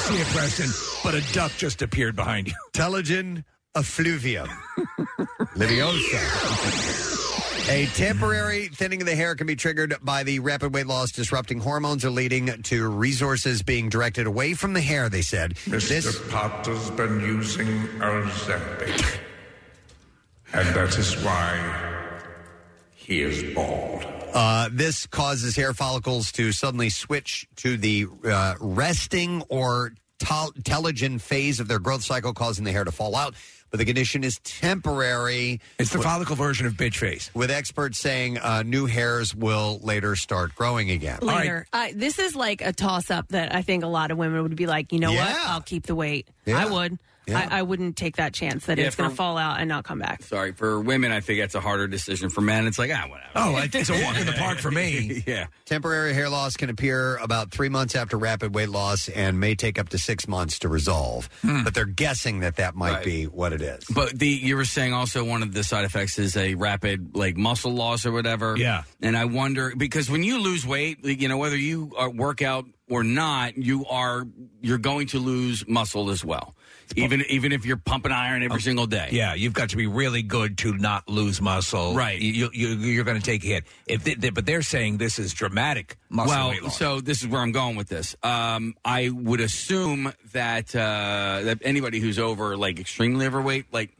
see 0.00 0.16
it, 0.16 0.26
Preston, 0.26 0.70
but 1.02 1.14
a 1.14 1.22
duck 1.32 1.52
just 1.56 1.80
appeared 1.80 2.14
behind 2.16 2.48
you. 2.48 2.54
Telogen 2.74 3.44
effluvium. 3.74 4.50
Leviosa. 5.56 7.43
A 7.68 7.86
temporary 7.86 8.68
thinning 8.68 9.00
of 9.00 9.06
the 9.06 9.16
hair 9.16 9.34
can 9.34 9.46
be 9.46 9.56
triggered 9.56 9.96
by 10.02 10.22
the 10.22 10.38
rapid 10.38 10.74
weight 10.74 10.86
loss, 10.86 11.10
disrupting 11.10 11.60
hormones 11.60 12.04
or 12.04 12.10
leading 12.10 12.62
to 12.64 12.88
resources 12.88 13.62
being 13.62 13.88
directed 13.88 14.26
away 14.26 14.52
from 14.52 14.74
the 14.74 14.82
hair, 14.82 15.08
they 15.08 15.22
said. 15.22 15.54
Mr. 15.54 16.30
Potter's 16.30 16.90
been 16.90 17.20
using 17.20 17.66
Ozempic. 17.98 19.18
And 20.52 20.68
that 20.76 20.98
is 20.98 21.16
why 21.24 22.20
he 22.94 23.22
is 23.22 23.54
bald. 23.54 24.04
Uh, 24.34 24.68
this 24.70 25.06
causes 25.06 25.56
hair 25.56 25.72
follicles 25.72 26.32
to 26.32 26.52
suddenly 26.52 26.90
switch 26.90 27.48
to 27.56 27.78
the 27.78 28.06
uh, 28.26 28.56
resting 28.60 29.42
or 29.48 29.94
tel- 30.18 30.52
telogen 30.62 31.20
phase 31.20 31.60
of 31.60 31.68
their 31.68 31.78
growth 31.78 32.04
cycle, 32.04 32.34
causing 32.34 32.64
the 32.64 32.72
hair 32.72 32.84
to 32.84 32.92
fall 32.92 33.16
out. 33.16 33.34
But 33.74 33.78
the 33.78 33.84
condition 33.84 34.22
is 34.22 34.38
temporary. 34.44 35.60
It's 35.80 35.90
the 35.90 35.98
follicle 35.98 36.36
version 36.36 36.64
of 36.64 36.74
bitch 36.74 36.98
face. 36.98 37.28
With 37.34 37.50
experts 37.50 37.98
saying 37.98 38.38
uh, 38.38 38.62
new 38.62 38.86
hairs 38.86 39.34
will 39.34 39.80
later 39.82 40.14
start 40.14 40.54
growing 40.54 40.92
again. 40.92 41.18
Later, 41.22 41.66
I, 41.72 41.90
this 41.90 42.20
is 42.20 42.36
like 42.36 42.60
a 42.60 42.72
toss 42.72 43.10
up 43.10 43.30
that 43.30 43.52
I 43.52 43.62
think 43.62 43.82
a 43.82 43.88
lot 43.88 44.12
of 44.12 44.16
women 44.16 44.44
would 44.44 44.54
be 44.54 44.66
like, 44.66 44.92
you 44.92 45.00
know 45.00 45.12
what? 45.12 45.36
I'll 45.48 45.60
keep 45.60 45.86
the 45.86 45.96
weight. 45.96 46.28
Yeah. 46.44 46.64
I 46.64 46.70
would. 46.70 47.00
Yeah. 47.26 47.48
I, 47.50 47.58
I 47.60 47.62
wouldn't 47.62 47.96
take 47.96 48.16
that 48.16 48.34
chance 48.34 48.66
that 48.66 48.78
Yeah, 48.78 48.84
it's 48.86 48.96
going 48.96 49.10
to 49.10 49.16
fall 49.16 49.38
out 49.38 49.60
and 49.60 49.68
not 49.68 49.84
come 49.84 49.98
back. 49.98 50.22
Sorry 50.22 50.52
for 50.52 50.80
women. 50.80 51.10
I 51.12 51.20
think 51.20 51.40
that's 51.40 51.54
a 51.54 51.60
harder 51.60 51.86
decision. 51.86 52.28
For 52.30 52.40
men, 52.40 52.66
it's 52.66 52.78
like 52.78 52.90
ah, 52.94 53.06
whatever. 53.08 53.30
Oh, 53.36 53.54
I 53.54 53.68
think 53.68 53.88
it's 53.88 53.90
a 53.90 54.04
walk 54.04 54.18
in 54.18 54.26
the 54.26 54.32
park 54.38 54.58
for 54.58 54.70
me. 54.70 55.22
yeah. 55.26 55.46
Temporary 55.64 56.12
hair 56.14 56.28
loss 56.28 56.56
can 56.56 56.70
appear 56.70 57.16
about 57.16 57.50
three 57.50 57.68
months 57.68 57.94
after 57.94 58.16
rapid 58.18 58.54
weight 58.54 58.68
loss 58.68 59.08
and 59.08 59.40
may 59.40 59.54
take 59.54 59.78
up 59.78 59.88
to 59.90 59.98
six 59.98 60.28
months 60.28 60.58
to 60.60 60.68
resolve. 60.68 61.28
But 61.42 61.74
they're 61.74 61.84
guessing 61.84 62.40
that 62.40 62.56
that 62.56 62.74
might 62.74 62.92
Right. 62.94 63.04
be 63.04 63.24
what 63.26 63.52
it 63.52 63.62
is. 63.62 63.84
But 63.92 64.18
the 64.18 64.28
you 64.28 64.56
were 64.56 64.64
saying 64.64 64.92
also 64.92 65.24
one 65.24 65.42
of 65.42 65.52
the 65.54 65.64
side 65.64 65.84
effects 65.84 66.18
is 66.18 66.36
a 66.36 66.54
rapid 66.54 67.16
like 67.16 67.36
muscle 67.36 67.72
loss 67.72 68.04
or 68.06 68.12
whatever. 68.12 68.56
Yeah. 68.56 68.82
And 69.00 69.16
I 69.16 69.24
wonder 69.24 69.72
because 69.76 70.10
when 70.10 70.22
you 70.22 70.38
lose 70.40 70.66
weight, 70.66 71.04
you 71.04 71.28
know 71.28 71.38
whether 71.38 71.56
you 71.56 71.92
are 71.96 72.10
work 72.10 72.42
out 72.42 72.66
or 72.88 73.02
not, 73.02 73.56
you 73.56 73.86
are 73.86 74.26
you're 74.60 74.78
going 74.78 75.06
to 75.08 75.18
lose 75.18 75.66
muscle 75.66 76.10
as 76.10 76.24
well. 76.24 76.54
Even 76.96 77.22
even 77.28 77.52
if 77.52 77.64
you're 77.66 77.76
pumping 77.76 78.12
iron 78.12 78.42
every 78.42 78.60
single 78.60 78.86
day. 78.86 79.08
Yeah, 79.12 79.34
you've 79.34 79.52
got 79.52 79.70
to 79.70 79.76
be 79.76 79.86
really 79.86 80.22
good 80.22 80.58
to 80.58 80.72
not 80.76 81.08
lose 81.08 81.40
muscle. 81.40 81.94
Right. 81.94 82.20
You, 82.20 82.50
you, 82.52 82.68
you're 82.68 83.04
going 83.04 83.18
to 83.18 83.24
take 83.24 83.42
a 83.44 83.46
hit. 83.46 83.64
If 83.86 84.04
they, 84.04 84.14
they- 84.14 84.30
but 84.30 84.46
they're 84.46 84.62
saying 84.62 84.98
this 84.98 85.18
is 85.18 85.32
dramatic 85.34 85.96
muscle 86.08 86.34
well, 86.34 86.48
weight 86.50 86.62
loss. 86.62 86.78
so 86.78 87.00
this 87.00 87.22
is 87.22 87.28
where 87.28 87.40
I'm 87.40 87.52
going 87.52 87.76
with 87.76 87.88
this. 87.88 88.14
Um, 88.22 88.74
I 88.84 89.08
would 89.10 89.40
assume 89.40 90.12
that 90.32 90.74
uh, 90.74 91.40
that 91.44 91.58
anybody 91.62 92.00
who's 92.00 92.18
over 92.18 92.56
like 92.56 92.78
extremely 92.80 93.26
overweight, 93.26 93.66
like 93.72 93.90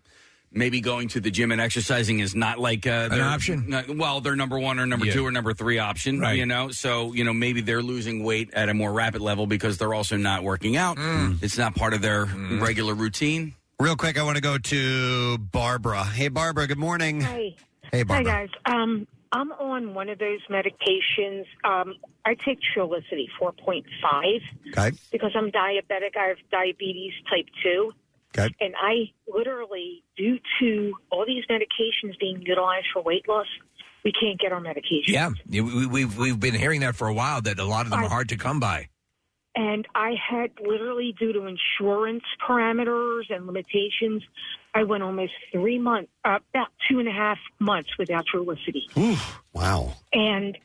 maybe 0.54 0.80
going 0.80 1.08
to 1.08 1.20
the 1.20 1.30
gym 1.30 1.52
and 1.52 1.60
exercising 1.60 2.20
is 2.20 2.34
not 2.34 2.58
like 2.58 2.86
uh, 2.86 3.08
An 3.12 3.20
option? 3.20 3.68
not- 3.68 3.88
well, 3.88 4.20
their 4.20 4.36
number 4.36 4.58
one 4.58 4.78
or 4.78 4.86
number 4.86 5.06
Yeah. 5.06 5.12
two 5.14 5.26
or 5.26 5.30
number 5.32 5.52
three 5.52 5.78
option. 5.78 6.20
Right. 6.20 6.38
You 6.38 6.46
know, 6.46 6.70
so 6.70 7.12
you 7.12 7.24
know 7.24 7.32
maybe 7.32 7.60
they're 7.60 7.82
losing 7.82 8.22
weight 8.24 8.50
at 8.54 8.68
a 8.68 8.74
more 8.74 8.92
rapid 8.92 9.20
level 9.20 9.46
because 9.46 9.78
they're 9.78 9.94
also 9.94 10.16
not 10.16 10.42
working 10.42 10.76
out. 10.76 10.96
It's 11.42 11.58
not 11.58 11.74
part 11.74 11.92
of 11.94 12.00
their 12.02 12.24
regular 12.26 12.94
routine. 12.94 13.54
Real 13.80 13.96
quick, 13.96 14.16
I 14.18 14.22
want 14.22 14.36
to 14.36 14.42
go 14.42 14.56
to 14.56 15.38
Barbara. 15.38 16.04
Hey, 16.04 16.28
Barbara, 16.28 16.66
good 16.68 16.78
morning. 16.78 17.20
Hi. 17.22 17.54
Hey, 17.90 18.04
Barbara. 18.04 18.32
Hi, 18.32 18.46
guys. 18.46 18.50
Um, 18.66 19.06
I'm 19.32 19.50
on 19.52 19.94
one 19.94 20.08
of 20.08 20.20
those 20.20 20.38
medications. 20.48 21.44
Um, 21.64 21.94
I 22.24 22.34
take 22.34 22.60
Trulicity 22.76 23.26
4.5 23.40 24.40
Okay. 24.78 24.96
because 25.10 25.32
I'm 25.34 25.50
diabetic. 25.50 26.16
I 26.16 26.28
have 26.28 26.36
diabetes 26.52 27.12
type 27.28 27.46
2. 27.64 27.92
Okay. 28.36 28.54
And 28.60 28.74
I 28.80 29.10
literally, 29.32 30.02
due 30.16 30.38
to 30.60 30.92
all 31.10 31.24
these 31.26 31.44
medications 31.50 32.18
being 32.18 32.42
utilized 32.42 32.86
for 32.92 33.02
weight 33.02 33.28
loss, 33.28 33.46
we 34.04 34.12
can't 34.12 34.38
get 34.38 34.52
our 34.52 34.60
medication. 34.60 35.14
yeah, 35.14 35.30
we, 35.48 35.60
we- 35.62 35.86
we've 35.86 36.18
we've 36.18 36.40
been 36.40 36.54
hearing 36.54 36.80
that 36.80 36.94
for 36.96 37.08
a 37.08 37.14
while. 37.14 37.40
That 37.40 37.58
a 37.58 37.64
lot 37.64 37.86
of 37.86 37.90
them 37.90 38.02
are 38.04 38.08
hard 38.08 38.28
to 38.30 38.36
come 38.36 38.60
by. 38.60 38.88
And 39.56 39.86
I 39.94 40.14
had 40.28 40.50
literally, 40.60 41.14
due 41.16 41.32
to 41.32 41.46
insurance 41.46 42.24
parameters 42.44 43.30
and 43.30 43.46
limitations, 43.46 44.24
I 44.74 44.82
went 44.82 45.04
almost 45.04 45.32
three 45.52 45.78
months, 45.78 46.10
uh, 46.24 46.40
about 46.52 46.68
two 46.90 46.98
and 46.98 47.06
a 47.08 47.12
half 47.12 47.38
months 47.60 47.90
without 47.96 48.24
Trulicity. 48.26 48.82
Wow. 49.52 49.94
and 50.12 50.58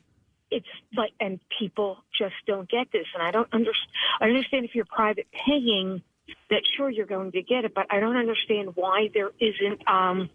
it's 0.52 0.66
like 0.98 1.12
and 1.20 1.40
people 1.60 2.04
just 2.18 2.34
don't 2.48 2.68
get 2.68 2.92
this 2.92 3.06
and 3.14 3.22
i 3.22 3.30
don't 3.30 3.48
understand 3.54 3.92
i 4.20 4.26
understand 4.26 4.66
if 4.66 4.74
you're 4.74 4.84
private 4.86 5.28
paying 5.32 6.02
that 6.50 6.62
sure 6.78 6.90
you're 6.90 7.06
going 7.06 7.32
to 7.32 7.42
get 7.42 7.66
it 7.66 7.74
but 7.76 7.86
i 7.90 8.00
don't 8.00 8.18
understand 8.18 8.70
why 8.76 9.10
there 9.14 9.32
isn't 9.40 9.88
um 9.88 10.30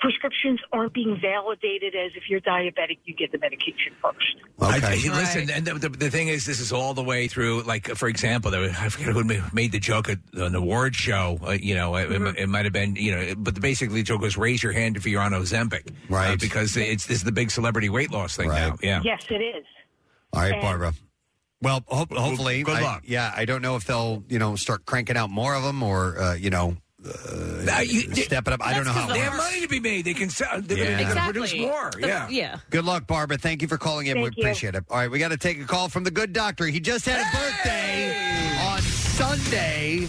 prescriptions 0.00 0.60
aren't 0.70 0.92
being 0.92 1.18
validated 1.20 1.94
as 1.94 2.10
if 2.14 2.24
you're 2.28 2.40
diabetic 2.40 2.98
you 3.04 3.14
get 3.14 3.32
the 3.32 3.38
medication 3.38 3.92
first 4.02 4.36
I, 4.60 4.76
I- 4.82 4.94
listen, 5.18 5.50
and 5.50 5.64
the, 5.66 5.74
the, 5.74 5.88
the 5.88 6.10
thing 6.10 6.28
is, 6.28 6.46
this 6.46 6.60
is 6.60 6.72
all 6.72 6.94
the 6.94 7.02
way 7.02 7.26
through. 7.26 7.62
Like, 7.64 7.88
for 7.96 8.08
example, 8.08 8.50
there 8.52 8.60
was, 8.60 8.70
I 8.70 8.88
forget 8.88 9.08
who 9.12 9.24
ma- 9.24 9.48
made 9.52 9.72
the 9.72 9.80
joke 9.80 10.08
at 10.08 10.18
an 10.34 10.54
award 10.54 10.94
show. 10.94 11.38
Uh, 11.44 11.50
you 11.50 11.74
know, 11.74 11.96
it, 11.96 12.08
Mm-hmm. 12.08 12.36
it 12.38 12.48
might 12.48 12.64
have 12.64 12.72
been, 12.72 12.94
you 12.94 13.10
know, 13.14 13.34
but 13.36 13.60
basically 13.60 13.96
the 13.96 14.02
joke 14.04 14.20
was 14.22 14.36
raise 14.38 14.62
your 14.62 14.72
hand 14.72 14.96
if 14.96 15.06
you're 15.06 15.20
on 15.20 15.32
Ozempic, 15.32 15.92
Right. 16.08 16.30
Uh, 16.32 16.36
because 16.40 16.76
it's 16.76 17.06
this 17.06 17.18
is 17.18 17.24
the 17.24 17.32
big 17.32 17.50
celebrity 17.50 17.88
weight 17.88 18.10
loss 18.12 18.36
thing 18.36 18.48
now. 18.48 18.76
Yeah. 18.80 19.00
yes 19.04 19.24
it 19.28 19.42
is 19.42 19.64
All 20.32 20.40
right, 20.42 20.52
And- 20.52 20.62
Barbara. 20.62 20.92
Well, 21.64 21.82
ho- 21.88 22.06
hopefully, 22.10 22.62
good 22.62 22.76
I- 22.76 22.82
luck. 22.82 23.02
yeah, 23.06 23.32
I 23.34 23.44
don't 23.46 23.62
know 23.62 23.76
if 23.76 23.84
they'll, 23.86 24.22
you 24.28 24.38
know, 24.38 24.54
start 24.56 24.86
cranking 24.86 25.16
out 25.16 25.30
more 25.30 25.54
of 25.54 25.62
them 25.64 25.82
or, 25.82 26.18
uh, 26.20 26.34
you 26.34 26.50
know, 26.50 26.76
uh, 27.04 27.10
step 28.14 28.46
it 28.46 28.52
up. 28.54 28.64
I 28.64 28.72
don't 28.72 28.84
know 28.86 28.92
how. 28.92 29.06
Much. 29.06 29.14
They 29.16 29.20
have 29.20 29.32
works. 29.34 29.44
money 29.44 29.60
to 29.60 29.68
be 29.68 29.80
made. 29.80 30.04
They 30.06 30.14
can 30.14 30.30
sell. 30.30 30.60
They're 30.62 30.78
Yeah. 30.78 30.84
going 30.84 30.96
to 30.98 31.02
Exactly. 31.04 31.32
produce 31.32 31.54
more. 31.60 31.90
The- 31.98 32.06
yeah. 32.08 32.28
yeah. 32.30 32.56
Good 32.70 32.84
luck, 32.86 33.06
Barbara. 33.06 33.36
Thank 33.36 33.60
you 33.62 33.68
for 33.68 33.76
calling 33.78 34.06
in. 34.06 34.18
we 34.18 34.24
Thank 34.24 34.36
you. 34.38 34.42
appreciate 34.44 34.74
it. 34.74 34.84
All 34.88 34.96
right, 34.98 35.10
we 35.10 35.18
got 35.18 35.28
to 35.28 35.36
take 35.36 35.60
a 35.60 35.64
call 35.64 35.88
from 35.90 36.04
the 36.04 36.10
good 36.10 36.32
doctor. 36.32 36.66
He 36.66 36.80
just 36.80 37.04
had 37.04 37.20
a 37.20 37.36
birthday 37.36 38.56
on 38.68 38.80
Sunday, 38.80 40.08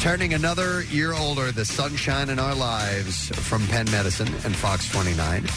turning 0.00 0.32
another 0.34 0.82
year 0.84 1.12
older. 1.12 1.50
The 1.50 1.64
sunshine 1.64 2.28
in 2.30 2.38
our 2.38 2.54
lives 2.54 3.28
from 3.30 3.66
Penn 3.66 3.90
Medicine 3.90 4.28
and 4.44 4.54
Fox 4.54 4.88
29. 4.90 5.48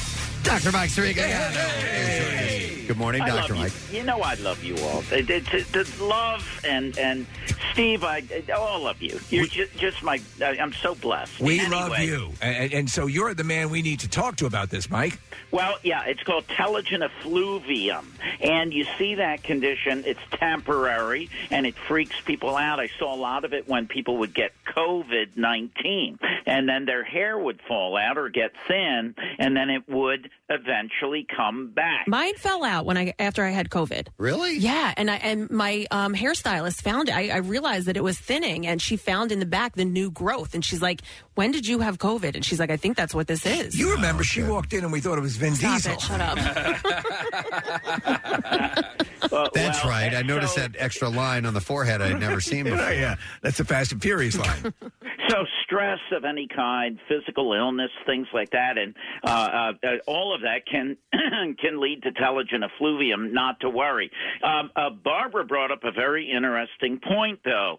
Dr. 0.44 0.72
Mike 0.72 0.90
Cirigliano. 0.90 2.79
Good 2.90 2.98
morning, 2.98 3.22
I 3.22 3.28
Dr. 3.30 3.54
Mike. 3.54 3.72
You. 3.92 4.00
you 4.00 4.04
know 4.04 4.20
I 4.22 4.34
love 4.34 4.64
you 4.64 4.76
all. 4.78 5.02
The, 5.02 5.22
the, 5.22 5.40
the- 5.42 5.84
the 5.84 6.04
love 6.04 6.62
and 6.68 6.98
and 6.98 7.28
Steve, 7.72 8.04
I 8.04 8.24
all 8.56 8.88
of 8.88 9.00
you. 9.00 9.20
You're 9.30 9.46
just, 9.46 9.78
just 9.78 10.02
my. 10.02 10.20
I'm 10.42 10.74
so 10.74 10.96
blessed. 10.96 11.40
We 11.40 11.60
Anyway, 11.60 11.70
love 11.76 12.00
you, 12.00 12.32
and, 12.42 12.74
and 12.74 12.90
so 12.90 13.06
you're 13.06 13.36
the 13.36 13.44
man 13.44 13.70
we 13.70 13.84
need 13.84 14.00
to 14.00 14.10
talk 14.10 14.38
to 14.38 14.48
about 14.48 14.72
this, 14.72 14.90
Mike. 14.90 15.20
Well, 15.52 15.78
yeah, 15.84 16.04
it's 16.06 16.22
called 16.24 16.48
telogen 16.48 17.04
effluvium, 17.04 18.12
and 18.42 18.74
you 18.74 18.86
see 18.98 19.16
that 19.16 19.44
condition. 19.44 20.04
It's 20.06 20.20
temporary, 20.32 21.30
and 21.52 21.66
it 21.68 21.76
freaks 21.76 22.20
people 22.26 22.56
out. 22.56 22.80
I 22.80 22.90
saw 23.00 23.14
a 23.14 23.18
lot 23.18 23.46
of 23.46 23.54
it 23.54 23.68
when 23.68 23.88
people 23.88 24.18
would 24.18 24.34
get 24.34 24.52
COVID 24.66 25.38
nineteen, 25.38 26.18
and 26.48 26.68
then 26.68 26.86
their 26.86 27.04
hair 27.04 27.38
would 27.38 27.62
fall 27.68 27.98
out 27.98 28.18
or 28.18 28.30
get 28.30 28.52
thin, 28.68 29.14
and 29.38 29.56
then 29.56 29.70
it 29.70 29.88
would 29.88 30.30
eventually 30.50 31.26
come 31.36 31.68
back. 31.70 32.08
Mine 32.08 32.36
fell 32.36 32.64
out 32.64 32.79
when 32.86 32.98
I 32.98 33.14
after 33.20 33.44
I 33.44 33.50
had 33.52 33.70
COVID. 33.70 34.08
Really? 34.18 34.58
Yeah, 34.58 34.94
and 34.98 35.10
I 35.12 35.16
and 35.18 35.50
my 35.50 35.86
um, 35.92 36.14
hairstylist 36.14 36.82
found 36.82 37.10
it. 37.10 37.16
I, 37.16 37.30
I 37.30 37.38
realized 37.38 37.88
that 37.88 37.98
it 37.98 38.04
was 38.04 38.18
thinning, 38.18 38.68
and 38.68 38.82
she 38.82 38.98
found 38.98 39.32
in 39.32 39.40
the 39.40 39.46
back 39.46 39.76
the 39.76 39.86
new 39.86 40.12
growth. 40.12 40.54
And 40.54 40.64
she's 40.64 40.82
like, 40.82 41.02
"When 41.36 41.52
did 41.52 41.68
you 41.68 41.80
have 41.80 41.98
COVID?" 41.98 42.36
And 42.36 42.46
she's 42.46 42.60
like, 42.60 42.70
"I 42.72 42.78
think 42.78 42.96
that's 42.98 43.14
what 43.16 43.28
this 43.28 43.46
is." 43.46 43.78
You 43.78 43.92
remember 43.94 44.24
she 44.24 44.44
walked 44.44 44.74
in 44.74 44.84
and 44.84 44.92
we 44.94 45.00
thought 45.02 45.18
it 45.18 45.22
was 45.22 45.38
Vin 45.38 45.56
Stop 45.56 45.76
Diesel. 45.76 45.94
it! 45.94 46.02
Shut 46.02 46.22
up. 46.22 46.38
That's 49.54 49.86
right. 49.86 50.14
I 50.16 50.22
noticed 50.22 50.56
that 50.56 50.76
extra 50.78 51.10
line 51.10 51.46
on 51.46 51.54
the 51.54 51.62
forehead 51.62 52.02
I'd 52.02 52.20
never 52.20 52.42
seen 52.42 52.64
before. 52.66 52.92
yeah, 52.92 53.16
that's 53.42 53.58
the 53.58 53.66
Fast 53.66 53.92
and 53.92 54.02
Furious 54.02 54.38
line. 54.38 54.74
So 55.30 55.46
stress 55.70 56.00
of 56.12 56.26
any 56.26 56.48
kind, 56.54 57.00
physical 57.08 57.54
illness, 57.54 57.92
things 58.06 58.28
like 58.34 58.50
that, 58.52 58.78
and 58.78 58.96
uh, 59.24 59.30
uh, 59.30 59.88
uh, 59.88 59.92
all 60.08 60.34
of 60.34 60.42
that 60.42 60.66
can 60.70 60.98
can 61.60 61.80
lead 61.80 62.02
to 62.04 62.12
telogen 62.12 62.66
effluvium. 62.66 63.34
Not 63.34 63.60
to 63.62 63.70
worry. 63.70 64.10
Um, 64.44 64.72
uh, 64.76 64.90
Barbara 64.90 65.46
brought 65.46 65.72
up 65.72 65.84
a 65.84 65.92
very 65.92 66.30
interesting 66.32 67.00
point, 67.00 67.40
though. 67.46 67.78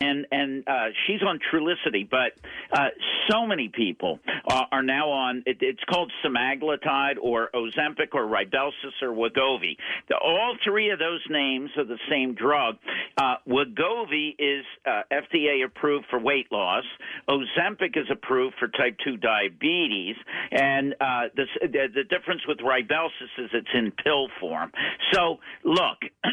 And 0.00 0.28
and 0.30 0.62
uh, 0.68 0.90
she's 1.06 1.22
on 1.26 1.40
Trulicity, 1.52 2.08
but 2.08 2.30
uh, 2.72 2.90
so 3.28 3.44
many 3.44 3.68
people 3.68 4.20
uh, 4.48 4.62
are 4.70 4.84
now 4.84 5.10
on. 5.10 5.42
It, 5.44 5.56
it's 5.60 5.82
called 5.90 6.12
semaglutide 6.24 7.16
or 7.20 7.50
Ozempic 7.52 8.14
or 8.14 8.22
Rybelsus 8.22 9.02
or 9.02 9.08
Wegovy. 9.08 9.76
The, 10.08 10.16
all 10.16 10.56
three 10.62 10.90
of 10.90 11.00
those 11.00 11.24
names 11.28 11.70
are 11.76 11.84
the 11.84 11.98
same 12.08 12.34
drug. 12.34 12.76
Uh, 13.16 13.38
Wegovy 13.48 14.36
is 14.38 14.64
uh, 14.86 15.02
FDA 15.10 15.64
approved 15.64 16.06
for 16.08 16.20
weight 16.20 16.46
loss. 16.52 16.84
Ozempic 17.28 17.96
is 17.96 18.06
approved 18.08 18.54
for 18.60 18.68
type 18.68 18.96
two 19.04 19.16
diabetes, 19.16 20.14
and 20.52 20.94
uh, 21.00 21.22
this, 21.34 21.48
the, 21.60 21.88
the 21.92 22.04
difference 22.04 22.42
with 22.46 22.58
Rybelsus 22.58 23.34
is 23.36 23.50
it's 23.52 23.68
in 23.74 23.90
pill 24.04 24.28
form. 24.38 24.70
So 25.12 25.38
look, 25.64 25.98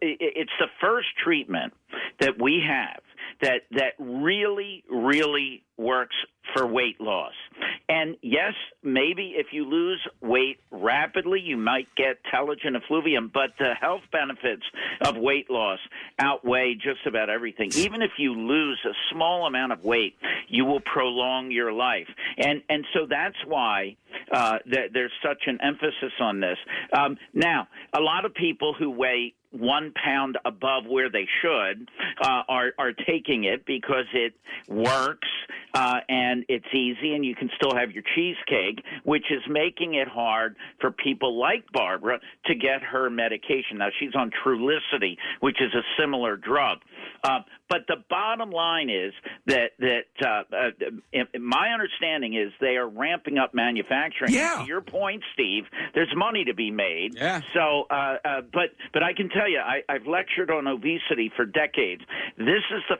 it's 0.00 0.50
the 0.58 0.68
first 0.80 1.08
treatment 1.22 1.74
that 2.20 2.40
we 2.40 2.62
have 2.66 2.85
that 3.42 3.62
that 3.72 3.92
really 3.98 4.84
really 4.90 5.62
works 5.76 6.16
for 6.54 6.66
weight 6.66 7.00
loss. 7.00 7.32
And 7.88 8.16
yes, 8.22 8.54
maybe 8.82 9.34
if 9.36 9.48
you 9.52 9.64
lose 9.64 10.00
weight 10.20 10.58
rapidly, 10.70 11.40
you 11.40 11.56
might 11.56 11.88
get 11.96 12.18
telogen 12.32 12.76
effluvium, 12.76 13.30
but 13.32 13.50
the 13.58 13.74
health 13.80 14.02
benefits 14.10 14.62
of 15.02 15.16
weight 15.16 15.50
loss 15.50 15.78
outweigh 16.18 16.74
just 16.74 17.06
about 17.06 17.30
everything. 17.30 17.70
Even 17.76 18.02
if 18.02 18.12
you 18.18 18.32
lose 18.32 18.78
a 18.84 18.94
small 19.12 19.46
amount 19.46 19.72
of 19.72 19.84
weight, 19.84 20.16
you 20.48 20.64
will 20.64 20.80
prolong 20.80 21.50
your 21.50 21.72
life. 21.72 22.08
And 22.38 22.62
and 22.68 22.84
so 22.94 23.06
that's 23.08 23.36
why 23.46 23.96
uh, 24.32 24.58
that 24.66 24.92
there's 24.92 25.12
such 25.22 25.42
an 25.46 25.58
emphasis 25.62 26.12
on 26.20 26.40
this. 26.40 26.58
Um, 26.96 27.18
now, 27.34 27.68
a 27.92 28.00
lot 28.00 28.24
of 28.24 28.34
people 28.34 28.74
who 28.74 28.90
weigh 28.90 29.34
one 29.50 29.92
pound 29.92 30.38
above 30.44 30.86
where 30.86 31.10
they 31.10 31.26
should 31.42 31.88
uh, 32.22 32.42
are 32.48 32.72
are 32.78 32.92
taking 32.92 33.44
it 33.44 33.64
because 33.66 34.06
it 34.12 34.34
works 34.68 35.28
uh, 35.74 36.00
and 36.08 36.44
it's 36.48 36.66
easy 36.72 37.14
and 37.14 37.24
you 37.24 37.34
can 37.34 37.50
still 37.56 37.74
have 37.74 37.92
your 37.92 38.02
cheesecake, 38.14 38.82
which 39.04 39.30
is 39.30 39.42
making 39.48 39.94
it 39.94 40.08
hard 40.08 40.56
for 40.80 40.90
people 40.90 41.38
like 41.38 41.64
Barbara 41.72 42.18
to 42.46 42.54
get 42.54 42.82
her 42.82 43.10
medication. 43.10 43.78
Now 43.78 43.88
she's 43.98 44.14
on 44.14 44.30
Trulicity, 44.44 45.16
which 45.40 45.60
is 45.60 45.72
a 45.74 45.82
similar 46.00 46.36
drug. 46.36 46.78
Uh, 47.24 47.40
but 47.68 47.86
the 47.88 47.96
bottom 48.08 48.50
line 48.50 48.90
is 48.90 49.12
that 49.46 49.72
that 49.78 50.06
uh, 50.24 50.56
uh, 50.56 51.38
my 51.38 51.70
understanding 51.70 52.34
is 52.34 52.52
they 52.60 52.76
are 52.76 52.88
ramping 52.88 53.38
up 53.38 53.54
manufacturing. 53.54 54.32
Yeah. 54.32 54.62
To 54.62 54.66
your 54.66 54.80
point, 54.80 55.22
Steve, 55.34 55.64
there's 55.94 56.12
money 56.16 56.44
to 56.44 56.54
be 56.54 56.70
made. 56.70 57.14
Yeah. 57.16 57.40
So, 57.54 57.86
uh, 57.90 58.16
uh, 58.24 58.40
but 58.52 58.70
but 58.92 59.02
I 59.02 59.12
can 59.12 59.28
tell 59.28 59.48
you, 59.48 59.58
I, 59.58 59.82
I've 59.88 60.06
lectured 60.06 60.50
on 60.50 60.66
obesity 60.66 61.30
for 61.36 61.44
decades. 61.44 62.02
This 62.36 62.62
is 62.70 62.82
the 62.88 62.96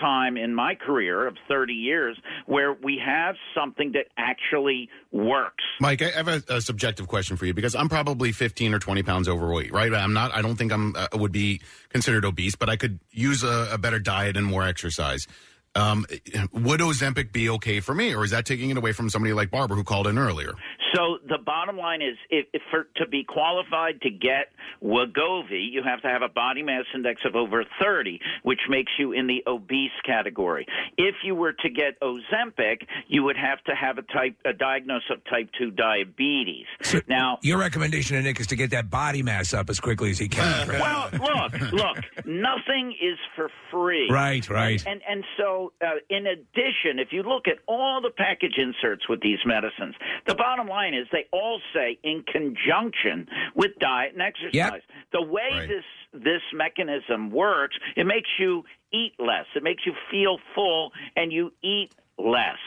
time 0.00 0.36
in 0.36 0.54
my 0.54 0.74
career 0.74 1.26
of 1.26 1.36
30 1.48 1.72
years 1.72 2.18
where 2.46 2.72
we 2.72 3.00
have 3.04 3.34
something 3.54 3.92
that 3.92 4.06
actually 4.16 4.88
works. 5.12 5.64
Mike, 5.80 6.02
I 6.02 6.10
have 6.10 6.28
a, 6.28 6.42
a 6.48 6.60
subjective 6.60 7.08
question 7.08 7.36
for 7.36 7.46
you 7.46 7.54
because 7.54 7.74
I'm 7.74 7.88
probably 7.88 8.32
15 8.32 8.74
or 8.74 8.78
20 8.78 9.02
pounds 9.02 9.28
overweight, 9.28 9.72
right? 9.72 9.92
I'm 9.92 10.12
not. 10.12 10.34
I 10.34 10.42
don't 10.42 10.56
think 10.56 10.72
I'm 10.72 10.94
uh, 10.96 11.08
would 11.14 11.32
be 11.32 11.60
considered 11.88 12.24
obese, 12.24 12.56
but 12.56 12.68
I 12.68 12.76
could 12.76 12.98
use 13.10 13.42
a, 13.42 13.68
a 13.72 13.78
better 13.78 13.98
diet 13.98 14.36
and 14.36 14.46
more 14.46 14.64
exercise. 14.64 15.26
Um, 15.74 16.04
would 16.52 16.80
Ozempic 16.80 17.32
be 17.32 17.48
okay 17.50 17.78
for 17.78 17.94
me, 17.94 18.14
or 18.14 18.24
is 18.24 18.32
that 18.32 18.44
taking 18.44 18.70
it 18.70 18.76
away 18.76 18.92
from 18.92 19.08
somebody 19.08 19.32
like 19.32 19.52
Barbara 19.52 19.76
who 19.76 19.84
called 19.84 20.08
in 20.08 20.18
earlier? 20.18 20.54
So 20.94 21.18
the 21.28 21.38
bottom 21.38 21.76
line 21.76 22.02
is, 22.02 22.16
if, 22.30 22.46
if 22.52 22.62
for 22.70 22.88
to 22.96 23.06
be 23.06 23.24
qualified 23.24 24.00
to 24.02 24.10
get 24.10 24.52
Wegovy, 24.82 25.70
you 25.70 25.82
have 25.84 26.02
to 26.02 26.08
have 26.08 26.22
a 26.22 26.28
body 26.28 26.62
mass 26.62 26.84
index 26.94 27.20
of 27.24 27.36
over 27.36 27.64
30, 27.80 28.20
which 28.42 28.60
makes 28.68 28.92
you 28.98 29.12
in 29.12 29.26
the 29.26 29.42
obese 29.46 29.90
category. 30.04 30.66
If 30.96 31.16
you 31.22 31.34
were 31.34 31.52
to 31.52 31.70
get 31.70 32.00
Ozempic, 32.00 32.82
you 33.08 33.22
would 33.22 33.36
have 33.36 33.62
to 33.64 33.74
have 33.74 33.98
a 33.98 34.02
type 34.02 34.36
a 34.44 34.52
diagnosis 34.52 35.10
of 35.10 35.24
type 35.24 35.50
2 35.58 35.70
diabetes. 35.72 36.66
now, 37.08 37.38
Your 37.42 37.58
recommendation 37.58 38.16
to 38.16 38.22
Nick 38.22 38.40
is 38.40 38.46
to 38.48 38.56
get 38.56 38.70
that 38.70 38.90
body 38.90 39.22
mass 39.22 39.54
up 39.54 39.70
as 39.70 39.80
quickly 39.80 40.10
as 40.10 40.18
he 40.18 40.28
can. 40.28 40.66
Fred. 40.66 40.80
well, 40.80 41.10
look, 41.12 41.60
look, 41.72 41.96
nothing 42.24 42.94
is 43.00 43.18
for 43.36 43.50
free. 43.70 44.08
Right, 44.10 44.48
right. 44.48 44.82
And 44.86 45.00
and 45.08 45.24
so, 45.36 45.72
uh, 45.82 45.96
in 46.08 46.26
addition, 46.26 46.98
if 46.98 47.08
you 47.12 47.22
look 47.22 47.46
at 47.46 47.58
all 47.66 48.00
the 48.00 48.10
package 48.10 48.54
inserts 48.56 49.08
with 49.08 49.20
these 49.20 49.38
medicines, 49.44 49.94
the 50.26 50.34
bottom 50.34 50.66
line 50.66 50.79
is 50.88 51.06
they 51.12 51.26
all 51.32 51.60
say 51.74 51.98
in 52.02 52.24
conjunction 52.30 53.28
with 53.54 53.72
diet 53.80 54.12
and 54.12 54.22
exercise. 54.22 54.52
Yep. 54.52 54.82
The 55.12 55.22
way 55.22 55.66
this 55.66 55.84
this 56.12 56.42
mechanism 56.52 57.30
works, 57.30 57.76
it 57.96 58.06
makes 58.06 58.28
you 58.38 58.64
eat 58.92 59.12
less. 59.18 59.46
It 59.54 59.62
makes 59.62 59.86
you 59.86 59.92
feel 60.10 60.38
full, 60.54 60.92
and 61.16 61.32
you 61.32 61.52
eat 61.62 61.94
less. 62.18 62.58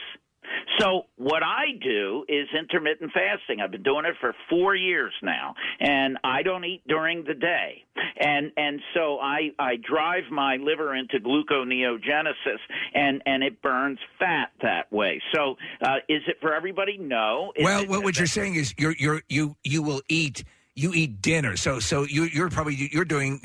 So 0.78 1.02
what 1.16 1.42
I 1.42 1.72
do 1.82 2.24
is 2.28 2.48
intermittent 2.58 3.12
fasting. 3.12 3.60
I've 3.60 3.70
been 3.70 3.82
doing 3.82 4.04
it 4.04 4.14
for 4.20 4.34
four 4.50 4.74
years 4.74 5.12
now, 5.22 5.54
and 5.80 6.18
I 6.24 6.42
don't 6.42 6.64
eat 6.64 6.82
during 6.86 7.24
the 7.24 7.34
day, 7.34 7.84
and 8.18 8.52
and 8.56 8.80
so 8.94 9.18
I 9.20 9.50
I 9.58 9.76
drive 9.76 10.24
my 10.30 10.56
liver 10.56 10.94
into 10.94 11.18
gluconeogenesis, 11.18 12.58
and 12.94 13.22
and 13.26 13.42
it 13.42 13.60
burns 13.62 13.98
fat 14.18 14.50
that 14.62 14.92
way. 14.92 15.20
So 15.34 15.56
uh, 15.82 15.96
is 16.08 16.22
it 16.26 16.36
for 16.40 16.54
everybody? 16.54 16.98
No. 16.98 17.52
Is 17.56 17.64
well, 17.64 17.82
it- 17.82 17.88
what, 17.88 18.02
what 18.04 18.18
you're 18.18 18.26
saying 18.26 18.54
is 18.56 18.74
you're 18.78 18.94
you're 18.98 19.22
you 19.28 19.56
you 19.62 19.82
will 19.82 20.02
eat 20.08 20.44
you 20.74 20.92
eat 20.92 21.22
dinner. 21.22 21.56
So 21.56 21.78
so 21.78 22.02
you 22.02 22.24
you're 22.24 22.50
probably 22.50 22.74
you're 22.92 23.04
doing 23.04 23.40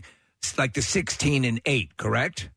like 0.58 0.74
the 0.74 0.82
16 0.82 1.46
and 1.46 1.62
8, 1.66 1.98
correct? 1.98 2.50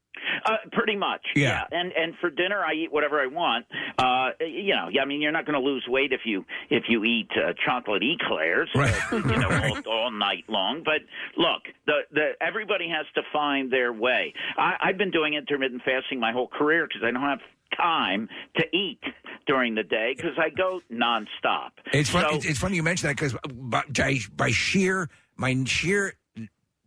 Uh, 0.45 0.57
pretty 0.73 0.97
much, 0.97 1.21
Yeah. 1.37 1.65
And 1.71 1.93
and 1.93 2.15
for 2.21 2.31
dinner, 2.31 2.65
I 2.65 2.73
eat 2.75 2.93
whatever 2.93 3.21
I 3.21 3.27
want. 3.27 3.67
Uh, 3.99 4.31
you 4.41 4.75
know, 4.75 4.89
I 5.01 5.05
mean, 5.05 5.21
you're 5.21 5.33
not 5.33 5.47
going 5.47 5.61
to 5.61 5.65
lose 5.65 5.85
weight 5.89 6.13
if 6.13 6.23
you 6.25 6.45
if 6.71 6.85
you 6.89 7.05
eat 7.05 7.29
uh, 7.37 7.53
chocolate 7.65 8.03
eclairs, 8.03 8.69
uh, 8.75 8.89
you 9.13 9.23
know, 9.23 9.49
all, 9.87 9.93
all 9.93 10.11
night 10.11 10.45
long. 10.49 10.83
But 10.85 11.03
look, 11.37 11.63
the 11.87 12.01
the 12.13 12.31
everybody 12.41 12.89
has 12.89 13.07
to 13.15 13.23
find 13.33 13.73
their 13.73 13.93
way. 13.93 14.33
I, 14.57 14.75
I've 14.81 14.99
been 14.99 15.11
doing 15.11 15.35
intermittent 15.35 15.83
fasting 15.85 16.19
my 16.21 16.33
whole 16.33 16.49
career 16.49 16.87
because 16.87 17.03
I 17.07 17.11
don't 17.11 17.23
have 17.23 17.41
time 17.77 18.29
to 18.57 18.65
eat 18.77 19.01
during 19.47 19.75
the 19.75 19.83
day 19.83 20.13
because 20.17 20.39
I 20.39 20.51
go 20.51 20.81
nonstop. 20.93 21.71
It's 21.93 22.11
fun, 22.11 22.25
So- 22.29 22.37
it's, 22.37 22.45
it's 22.47 22.59
funny 22.59 22.77
you 22.77 22.83
mention 22.83 23.09
that 23.09 23.17
because 23.17 23.35
by, 23.51 23.83
by, 23.91 24.19
by 24.37 24.51
sheer 24.51 25.09
my 25.37 25.65
sheer 25.65 26.15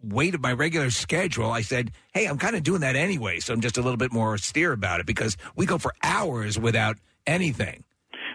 weight 0.02 0.36
of 0.36 0.42
my 0.42 0.54
regular 0.54 0.90
schedule, 0.92 1.52
I 1.52 1.62
said, 1.62 1.92
"Hey, 2.14 2.26
I'm 2.26 2.38
kind 2.38 2.56
of 2.56 2.64
doing 2.64 2.82
that 2.82 2.96
anyway." 2.96 3.40
So 3.40 3.54
I'm 3.54 3.62
just 3.62 3.78
a 3.78 3.82
little 3.82 3.98
bit 3.98 4.12
more 4.12 4.34
austere 4.34 4.72
about 4.72 5.00
it 5.00 5.06
because 5.06 5.38
we 5.56 5.66
go 5.66 5.78
for 5.78 5.94
hours 6.04 6.60
without 6.60 6.98
anything. 7.28 7.84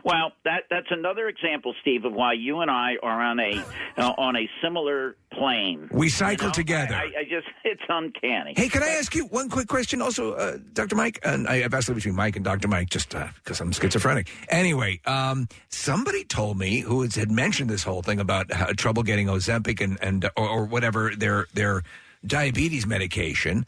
Well, 0.04 0.32
that 0.44 0.64
that's 0.70 0.86
another 0.90 1.28
example, 1.28 1.74
Steve, 1.82 2.04
of 2.04 2.12
why 2.12 2.32
you 2.34 2.60
and 2.60 2.70
I 2.70 2.94
are 3.02 3.22
on 3.22 3.38
a 3.38 3.64
uh, 3.96 4.12
on 4.16 4.36
a 4.36 4.48
similar 4.62 5.16
plane. 5.32 5.88
We 5.92 6.08
cycle 6.08 6.46
You 6.46 6.48
know? 6.48 6.52
together. 6.52 6.94
I, 6.94 7.20
I 7.20 7.24
just 7.24 7.46
it's 7.64 7.82
uncanny. 7.88 8.54
Hey, 8.56 8.68
can 8.68 8.82
I 8.82 8.88
ask 8.90 9.14
you 9.14 9.26
one 9.26 9.48
quick 9.48 9.68
question 9.68 10.00
also, 10.02 10.32
uh, 10.32 10.58
Dr. 10.72 10.96
Mike? 10.96 11.20
And 11.22 11.46
I, 11.48 11.64
I've 11.64 11.74
asked 11.74 11.88
it 11.88 11.94
between 11.94 12.14
Mike 12.14 12.36
and 12.36 12.44
Dr. 12.44 12.68
Mike 12.68 12.90
just 12.90 13.10
because 13.10 13.60
I'm 13.60 13.72
schizophrenic. 13.72 14.28
Anyway, 14.48 15.00
um, 15.06 15.48
somebody 15.68 16.24
told 16.24 16.58
me 16.58 16.80
who 16.80 17.02
had 17.02 17.30
mentioned 17.30 17.70
this 17.70 17.82
whole 17.82 18.02
thing 18.02 18.20
about 18.20 18.52
how, 18.52 18.66
trouble 18.66 19.02
getting 19.02 19.26
Ozempic 19.26 19.80
and, 19.80 19.98
and 20.02 20.24
or, 20.36 20.48
or 20.48 20.64
whatever 20.64 21.12
their 21.16 21.46
their 21.54 21.82
diabetes 22.26 22.86
medication 22.86 23.66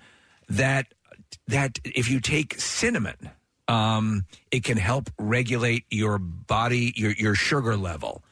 that 0.49 0.87
that 1.49 1.78
if 1.85 2.11
you 2.11 2.20
take 2.20 2.61
cinnamon, 2.61 3.30
um, 3.73 4.27
it 4.51 4.64
can 4.64 4.77
help 4.77 5.11
regulate 5.18 5.85
your 5.91 6.18
body 6.18 6.93
your 6.97 7.12
your 7.12 7.35
sugar 7.35 7.77
level. 7.77 8.23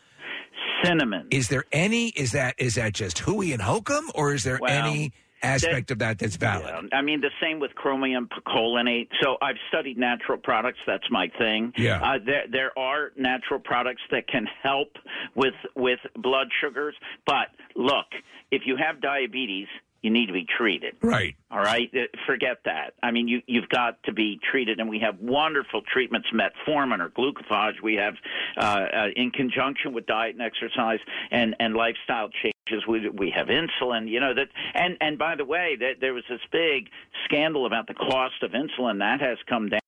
Cinnamon. 0.84 1.28
Is 1.30 1.49
there 1.49 1.64
any? 1.72 2.09
Is 2.09 2.32
that 2.32 2.55
is 2.59 2.74
that 2.74 2.93
just 2.95 3.18
hooey 3.18 3.53
and 3.53 3.62
hokum, 3.62 4.11
or 4.14 4.32
is 4.34 4.45
there 4.45 4.59
Well, 4.61 4.70
any 4.70 5.12
aspect 5.43 5.91
of 5.91 5.99
that 5.99 6.18
that's 6.18 6.36
valid? 6.36 6.88
Yeah, 6.91 6.99
I 6.99 7.03
mean, 7.03 7.20
the 7.20 7.30
same 7.41 7.61
with 7.61 7.74
chromium 7.74 8.28
picolinate. 8.28 9.09
So 9.22 9.36
I've 9.43 9.57
studied 9.68 9.99
natural 9.99 10.38
products. 10.38 10.78
That's 10.86 11.05
my 11.11 11.30
thing. 11.38 11.72
Yeah. 11.76 12.03
Uh, 12.03 12.18
there 12.24 12.45
there 12.51 12.78
are 12.78 13.12
natural 13.16 13.61
products 13.61 14.03
that 14.11 14.26
can 14.28 14.47
help 14.62 14.88
with 15.34 15.55
with 15.76 16.01
blood 16.16 16.49
sugars. 16.61 16.95
But 17.26 17.49
look, 17.76 18.07
if 18.51 18.62
you 18.64 18.76
have 18.76 19.01
diabetes, 19.01 19.68
you 20.03 20.11
need 20.11 20.26
to 20.26 20.32
be 20.32 20.46
treated. 20.46 20.96
Right. 21.03 21.34
All 21.51 21.59
right, 21.59 21.90
Uh, 21.92 22.07
forget 22.26 22.59
that. 22.64 22.94
I 23.03 23.11
mean, 23.11 23.28
you 23.28 23.42
you've 23.46 23.68
got 23.68 24.03
to 24.05 24.12
be 24.12 24.38
treated, 24.51 24.80
and 24.80 24.88
we 24.88 25.01
have 25.01 25.18
wonderful 25.18 25.82
treatments, 25.82 26.28
metformin 26.32 27.01
or 27.01 27.11
glucophage. 27.11 27.82
We 27.82 27.94
have, 27.94 28.14
uh, 28.57 28.61
uh, 28.61 29.07
in 29.16 29.30
conjunction 29.30 29.92
with 29.92 30.07
diet 30.07 30.34
and 30.34 30.42
exercise 30.42 31.01
and 31.30 31.57
and 31.59 31.74
lifestyle 31.74 32.28
changes. 32.28 32.86
We 32.86 33.09
we 33.11 33.30
have 33.36 33.48
insulin. 33.48 34.09
You 34.09 34.20
know 34.20 34.34
that, 34.34 34.48
and 34.74 34.96
and 35.01 35.18
by 35.18 35.34
the 35.34 35.44
way, 35.44 35.76
that 35.80 35.94
there 36.01 36.14
was 36.14 36.24
this 36.28 36.40
big 36.53 36.88
scandal 37.24 37.66
about 37.66 37.86
the 37.88 37.94
cost 37.94 38.42
of 38.42 38.53
insulin 38.53 39.01
that 39.01 39.20
has 39.20 39.38
come 39.48 39.68
down. 39.68 39.80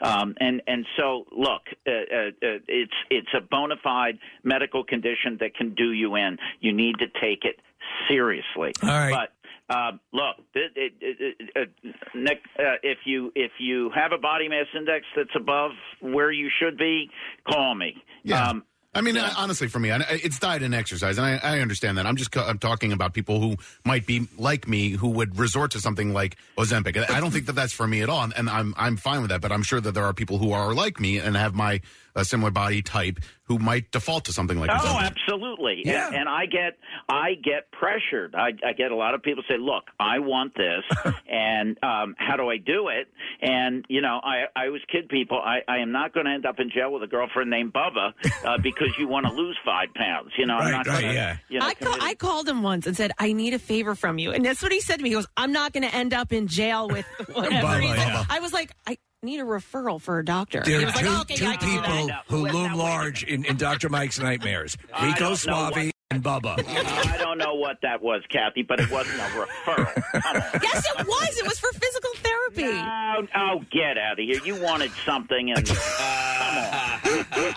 Um, 0.00 0.34
and 0.40 0.62
and 0.66 0.86
so 0.96 1.26
look, 1.32 1.62
uh, 1.86 1.90
uh, 1.90 1.94
uh, 1.94 2.58
it's 2.68 2.94
it's 3.10 3.28
a 3.36 3.40
bona 3.40 3.76
fide 3.82 4.18
medical 4.44 4.84
condition 4.84 5.38
that 5.40 5.54
can 5.54 5.74
do 5.74 5.92
you 5.92 6.14
in. 6.16 6.38
You 6.60 6.72
need 6.72 6.98
to 7.00 7.06
take 7.20 7.44
it 7.44 7.60
seriously. 8.08 8.72
All 8.82 8.88
right. 8.88 9.10
But 9.10 9.39
uh, 9.70 9.92
look, 10.12 10.36
it, 10.54 10.72
it, 10.74 10.92
it, 11.00 11.50
uh, 11.56 11.90
Nick, 12.14 12.38
uh, 12.58 12.74
if 12.82 12.98
you 13.04 13.30
if 13.36 13.52
you 13.60 13.90
have 13.94 14.10
a 14.12 14.18
body 14.18 14.48
mass 14.48 14.66
index 14.76 15.06
that's 15.16 15.30
above 15.36 15.70
where 16.00 16.32
you 16.32 16.50
should 16.60 16.76
be, 16.76 17.08
call 17.48 17.74
me. 17.74 17.94
Yeah. 18.24 18.48
Um, 18.48 18.64
I 18.92 19.02
mean, 19.02 19.16
honestly, 19.16 19.68
for 19.68 19.78
me, 19.78 19.90
it's 19.92 20.40
diet 20.40 20.64
and 20.64 20.74
exercise, 20.74 21.16
and 21.16 21.24
I, 21.24 21.36
I 21.36 21.60
understand 21.60 21.96
that. 21.98 22.06
I'm 22.06 22.16
just 22.16 22.36
I'm 22.36 22.58
talking 22.58 22.90
about 22.90 23.14
people 23.14 23.40
who 23.40 23.54
might 23.84 24.04
be 24.04 24.26
like 24.36 24.66
me, 24.66 24.90
who 24.90 25.10
would 25.10 25.38
resort 25.38 25.70
to 25.72 25.80
something 25.80 26.12
like 26.12 26.36
Ozempic. 26.58 27.08
I 27.08 27.20
don't 27.20 27.30
think 27.30 27.46
that 27.46 27.52
that's 27.52 27.72
for 27.72 27.86
me 27.86 28.02
at 28.02 28.08
all, 28.08 28.24
and, 28.24 28.32
and 28.36 28.50
I'm 28.50 28.74
I'm 28.76 28.96
fine 28.96 29.20
with 29.20 29.30
that. 29.30 29.40
But 29.40 29.52
I'm 29.52 29.62
sure 29.62 29.80
that 29.80 29.92
there 29.92 30.04
are 30.04 30.12
people 30.12 30.38
who 30.38 30.50
are 30.50 30.74
like 30.74 30.98
me 30.98 31.18
and 31.18 31.36
have 31.36 31.54
my 31.54 31.80
uh, 32.14 32.24
similar 32.24 32.50
body 32.50 32.82
type 32.82 33.18
who 33.44 33.58
might 33.58 33.90
default 33.90 34.26
to 34.26 34.32
something 34.32 34.60
like 34.60 34.70
oh, 34.70 34.74
Ozempic. 34.74 35.02
absolutely. 35.02 35.82
Yeah. 35.84 36.06
And, 36.06 36.16
and 36.16 36.28
I 36.28 36.46
get 36.46 36.78
I 37.08 37.34
get 37.34 37.70
pressured. 37.72 38.34
I, 38.34 38.50
I 38.64 38.72
get 38.72 38.92
a 38.92 38.96
lot 38.96 39.14
of 39.14 39.22
people 39.22 39.42
say, 39.48 39.56
"Look, 39.58 39.84
I 39.98 40.20
want 40.20 40.54
this, 40.54 40.84
and 41.28 41.76
um, 41.82 42.14
how 42.16 42.36
do 42.36 42.48
I 42.48 42.58
do 42.58 42.88
it?" 42.88 43.08
And 43.42 43.84
you 43.88 44.00
know, 44.00 44.20
I 44.22 44.44
I 44.54 44.66
always 44.66 44.82
kid 44.90 45.08
people. 45.08 45.38
I, 45.38 45.60
I 45.66 45.78
am 45.78 45.90
not 45.92 46.14
going 46.14 46.26
to 46.26 46.32
end 46.32 46.46
up 46.46 46.60
in 46.60 46.70
jail 46.70 46.92
with 46.92 47.02
a 47.02 47.06
girlfriend 47.06 47.50
named 47.50 47.72
Bubba 47.72 48.12
uh, 48.44 48.58
because 48.62 48.88
you 48.98 49.08
want 49.08 49.26
to 49.26 49.32
lose 49.32 49.58
five 49.64 49.88
pounds. 49.94 50.30
You 50.38 50.46
know, 50.46 50.56
I'm 50.56 50.70
not 50.70 50.86
right, 50.86 51.00
going 51.00 51.08
to. 51.08 51.14
yeah. 51.14 51.36
You 51.48 51.58
know, 51.58 51.66
I, 51.66 51.74
ca- 51.74 51.98
I 52.00 52.14
called 52.14 52.48
him 52.48 52.62
once 52.62 52.86
and 52.86 52.96
said, 52.96 53.12
I 53.18 53.32
need 53.32 53.54
a 53.54 53.58
favor 53.58 53.94
from 53.94 54.18
you. 54.18 54.32
And 54.32 54.44
that's 54.44 54.62
what 54.62 54.72
he 54.72 54.80
said 54.80 54.96
to 54.96 55.02
me. 55.02 55.10
He 55.10 55.14
goes, 55.14 55.26
I'm 55.36 55.52
not 55.52 55.72
going 55.72 55.88
to 55.88 55.94
end 55.94 56.14
up 56.14 56.32
in 56.32 56.46
jail 56.46 56.88
with 56.88 57.06
whatever. 57.32 57.66
Bubba, 57.66 57.96
yeah. 57.96 58.24
I 58.28 58.40
was 58.40 58.52
like, 58.52 58.70
I 58.86 58.98
need 59.22 59.40
a 59.40 59.44
referral 59.44 60.00
for 60.00 60.18
a 60.18 60.24
doctor. 60.24 60.62
There 60.64 60.78
are 60.78 60.80
two, 60.80 60.86
like, 60.86 61.04
oh, 61.04 61.20
okay, 61.22 61.34
two 61.34 61.44
yeah, 61.44 61.50
I 61.50 61.56
can 61.56 61.68
do 61.68 61.80
people 61.80 62.06
that. 62.06 62.24
who 62.28 62.48
loom 62.48 62.72
large 62.72 63.22
in, 63.22 63.44
in 63.44 63.56
Dr. 63.56 63.90
Mike's 63.90 64.18
nightmares. 64.18 64.78
Rico 65.02 65.34
Suave 65.34 65.92
and 66.10 66.24
Bubba. 66.24 66.64
I 66.66 67.16
don't 67.18 67.36
know 67.36 67.54
what 67.54 67.76
that 67.82 68.00
was, 68.00 68.22
Kathy, 68.30 68.62
but 68.62 68.80
it 68.80 68.90
wasn't 68.90 69.18
a 69.18 69.24
referral. 69.24 70.02
yes, 70.62 70.86
it 70.98 71.06
was. 71.06 71.38
It 71.38 71.44
was 71.44 71.58
for 71.58 71.70
physical 71.72 72.10
therapy. 72.16 72.64
Oh, 72.64 73.26
oh, 73.36 73.64
get 73.70 73.98
out 73.98 74.18
of 74.18 74.24
here! 74.24 74.40
You 74.42 74.60
wanted 74.62 74.90
something, 75.04 75.52
and 75.52 75.68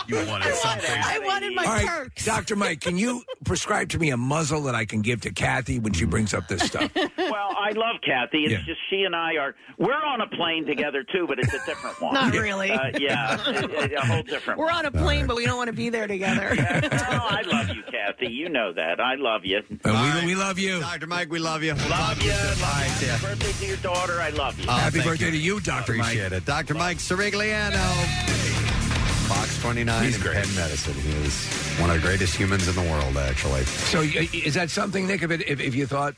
you 0.07 0.15
wanted 0.27 0.53
something. 0.55 0.89
I 0.91 1.19
wanted 1.19 1.53
my 1.55 1.63
All 1.65 1.71
right, 1.73 1.85
perks. 1.87 2.25
Dr. 2.25 2.55
Mike, 2.55 2.81
can 2.81 2.97
you 2.97 3.23
prescribe 3.45 3.89
to 3.89 3.99
me 3.99 4.09
a 4.11 4.17
muzzle 4.17 4.61
that 4.63 4.75
I 4.75 4.85
can 4.85 5.01
give 5.01 5.21
to 5.21 5.31
Kathy 5.31 5.79
when 5.79 5.93
she 5.93 6.05
brings 6.05 6.33
up 6.33 6.47
this 6.47 6.61
stuff? 6.63 6.91
well, 6.95 7.09
I 7.57 7.71
love 7.75 7.97
Kathy. 8.05 8.43
It's 8.45 8.51
Yeah. 8.53 8.61
just 8.65 8.79
she 8.89 9.03
and 9.03 9.15
I 9.15 9.35
are. 9.37 9.55
We're 9.77 9.93
on 9.93 10.21
a 10.21 10.27
plane 10.27 10.65
together 10.65 11.03
too, 11.03 11.25
but 11.27 11.39
it's 11.39 11.53
a 11.53 11.65
different 11.65 11.99
one. 12.01 12.13
Not 12.13 12.33
really. 12.33 12.71
Uh, 12.71 12.91
yeah, 12.99 13.37
it- 13.49 13.71
it- 13.71 13.93
a 13.93 14.01
whole 14.05 14.23
different. 14.23 14.59
We're 14.59 14.65
one. 14.67 14.85
on 14.85 14.85
a 14.85 14.91
plane, 14.91 15.27
but 15.27 15.35
we 15.35 15.45
don't 15.45 15.57
want 15.57 15.67
to 15.67 15.73
be 15.73 15.89
there 15.89 16.07
together. 16.07 16.49
Oh, 16.57 17.27
I 17.29 17.41
love 17.45 17.69
you, 17.69 17.83
Kathy. 17.83 18.27
You 18.27 18.49
know 18.49 18.73
that. 18.73 18.99
I 18.99 19.15
love 19.15 19.45
you. 19.45 19.61
we, 19.69 20.25
we 20.25 20.35
love 20.35 20.57
you. 20.59 20.79
Dr. 20.79 21.07
Mike, 21.07 21.29
we 21.31 21.39
love 21.39 21.63
you. 21.63 21.73
Love 21.73 22.21
you. 22.23 22.31
Love 22.31 23.01
you. 23.01 23.07
Happy 23.09 23.25
birthday 23.25 23.51
to 23.51 23.65
your 23.67 23.77
daughter. 23.77 24.19
I 24.21 24.29
love 24.29 24.59
you. 24.59 24.65
Oh, 24.67 24.71
Happy 24.73 24.97
thank 24.99 25.09
birthday 25.09 25.31
to 25.31 25.37
you, 25.37 25.59
Dr. 25.59 25.93
Mike. 25.93 26.05
Appreciate 26.07 26.31
it. 26.33 26.45
Dr. 26.45 26.73
Mike 26.73 26.97
Cirigliano. 26.97 28.62
Fox 29.23 29.61
29 29.61 30.03
He's 30.03 30.15
in 30.15 30.21
great. 30.21 30.35
Penn 30.35 30.55
Medicine. 30.55 30.93
He 30.95 31.11
is 31.25 31.47
one 31.79 31.89
of 31.89 31.95
the 31.95 32.01
greatest 32.01 32.35
humans 32.35 32.67
in 32.67 32.75
the 32.75 32.81
world, 32.91 33.17
actually. 33.17 33.63
So 33.65 33.99
y- 33.99 34.27
is 34.33 34.53
that 34.55 34.69
something, 34.69 35.07
Nick, 35.07 35.23
if, 35.23 35.31
it, 35.31 35.41
if, 35.47 35.59
if 35.59 35.75
you 35.75 35.85
thought... 35.85 36.15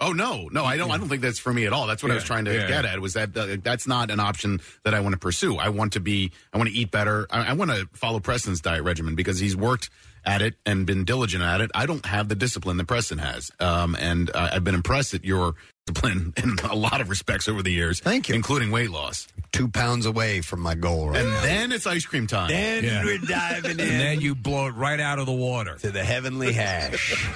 Oh 0.00 0.12
no, 0.12 0.48
no, 0.52 0.64
I 0.64 0.76
don't. 0.76 0.92
I 0.92 0.96
don't 0.96 1.08
think 1.08 1.22
that's 1.22 1.40
for 1.40 1.52
me 1.52 1.66
at 1.66 1.72
all. 1.72 1.88
That's 1.88 2.04
what 2.04 2.12
I 2.12 2.14
was 2.14 2.22
Yeah, 2.22 2.26
trying 2.28 2.44
to 2.44 2.54
yeah. 2.54 2.68
get 2.68 2.84
at. 2.84 3.00
Was 3.00 3.14
that 3.14 3.36
uh, 3.36 3.56
that's 3.64 3.88
not 3.88 4.12
an 4.12 4.20
option 4.20 4.60
that 4.84 4.94
I 4.94 5.00
want 5.00 5.14
to 5.14 5.18
pursue. 5.18 5.56
I 5.56 5.70
want 5.70 5.94
to 5.94 6.00
be. 6.00 6.30
I 6.52 6.56
want 6.56 6.68
to 6.70 6.74
eat 6.76 6.92
better. 6.92 7.26
I, 7.30 7.46
I 7.46 7.52
want 7.54 7.72
to 7.72 7.88
follow 7.94 8.20
Preston's 8.20 8.60
diet 8.60 8.84
regimen 8.84 9.16
because 9.16 9.40
he's 9.40 9.56
worked 9.56 9.90
at 10.24 10.40
it 10.40 10.54
and 10.64 10.86
been 10.86 11.04
diligent 11.04 11.42
at 11.42 11.60
it. 11.60 11.72
I 11.74 11.86
don't 11.86 12.06
have 12.06 12.28
the 12.28 12.36
discipline 12.36 12.76
that 12.76 12.86
Preston 12.86 13.18
has, 13.18 13.50
um, 13.58 13.96
and 13.98 14.30
uh, 14.36 14.50
I've 14.52 14.62
been 14.62 14.76
impressed 14.76 15.14
at 15.14 15.24
your 15.24 15.54
discipline 15.84 16.32
in 16.44 16.58
a 16.70 16.76
lot 16.76 17.00
of 17.00 17.08
respects 17.10 17.48
over 17.48 17.60
the 17.64 17.72
years. 17.72 17.98
Thank 17.98 18.28
you, 18.28 18.36
including 18.36 18.70
weight 18.70 18.90
loss. 18.90 19.26
Two 19.52 19.68
pounds 19.68 20.04
away 20.06 20.40
from 20.42 20.60
my 20.60 20.74
goal, 20.74 21.08
right 21.10 21.20
And 21.20 21.28
now. 21.30 21.40
then 21.42 21.72
it's 21.72 21.86
ice 21.86 22.04
cream 22.04 22.26
time. 22.26 22.48
Then 22.50 22.84
Yeah. 22.84 23.04
we're 23.04 23.18
diving 23.18 23.72
in. 23.72 23.80
And 23.80 24.00
then 24.00 24.20
you 24.20 24.34
blow 24.34 24.66
it 24.66 24.72
right 24.74 25.00
out 25.00 25.18
of 25.18 25.26
the 25.26 25.32
water. 25.32 25.76
to 25.80 25.90
the 25.90 26.04
heavenly 26.04 26.52
hash. 26.52 27.14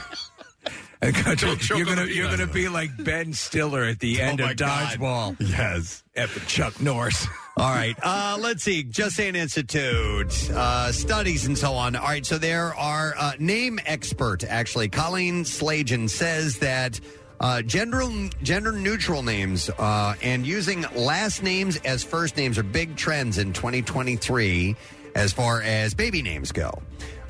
And 1.04 1.12
Don't 1.24 1.36
choke 1.36 1.68
you're 1.70 1.78
on 1.80 1.84
gonna 1.96 2.06
the 2.06 2.14
you're 2.14 2.26
peanuts. 2.28 2.40
gonna 2.42 2.52
be 2.52 2.68
like 2.68 2.90
Ben 3.02 3.32
Stiller 3.32 3.82
at 3.82 3.98
the 3.98 4.20
end 4.22 4.40
Oh, 4.40 4.44
my 4.44 4.50
of 4.52 4.56
Dodgeball. 4.56 5.36
yes. 5.40 6.04
After 6.14 6.38
Chuck 6.46 6.80
Norris. 6.80 7.26
All 7.56 7.68
right. 7.68 7.96
Uh, 8.00 8.36
let's 8.38 8.62
see. 8.62 8.84
Just 8.84 9.16
Saying 9.16 9.34
Institute, 9.34 10.50
uh, 10.52 10.92
studies 10.92 11.44
and 11.46 11.58
so 11.58 11.72
on. 11.72 11.96
All 11.96 12.04
right. 12.04 12.24
So 12.24 12.38
there 12.38 12.72
are 12.76 13.14
uh, 13.18 13.32
name 13.40 13.80
expert, 13.84 14.44
actually. 14.44 14.90
Colleen 14.90 15.42
Slagen 15.42 16.08
says 16.08 16.58
that 16.58 17.00
uh, 17.42 17.60
gender, 17.62 18.02
gender 18.42 18.72
neutral 18.72 19.22
names 19.22 19.68
uh, 19.78 20.14
and 20.22 20.46
using 20.46 20.84
last 20.94 21.42
names 21.42 21.76
as 21.84 22.02
first 22.04 22.36
names 22.36 22.56
are 22.56 22.62
big 22.62 22.96
trends 22.96 23.36
in 23.38 23.52
2023 23.52 24.74
as 25.14 25.32
far 25.32 25.60
as 25.62 25.92
baby 25.92 26.22
names 26.22 26.52
go. 26.52 26.80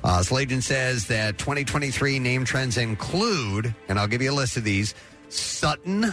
Uh, 0.05 0.19
Slagen 0.21 0.63
says 0.63 1.07
that 1.07 1.39
2023 1.39 2.19
name 2.19 2.45
trends 2.45 2.77
include, 2.77 3.75
and 3.89 3.99
I'll 3.99 4.09
give 4.09 4.21
you 4.23 4.31
a 4.33 4.35
list 4.35 4.57
of 4.57 4.65
these 4.65 4.95
Sutton, 5.29 6.13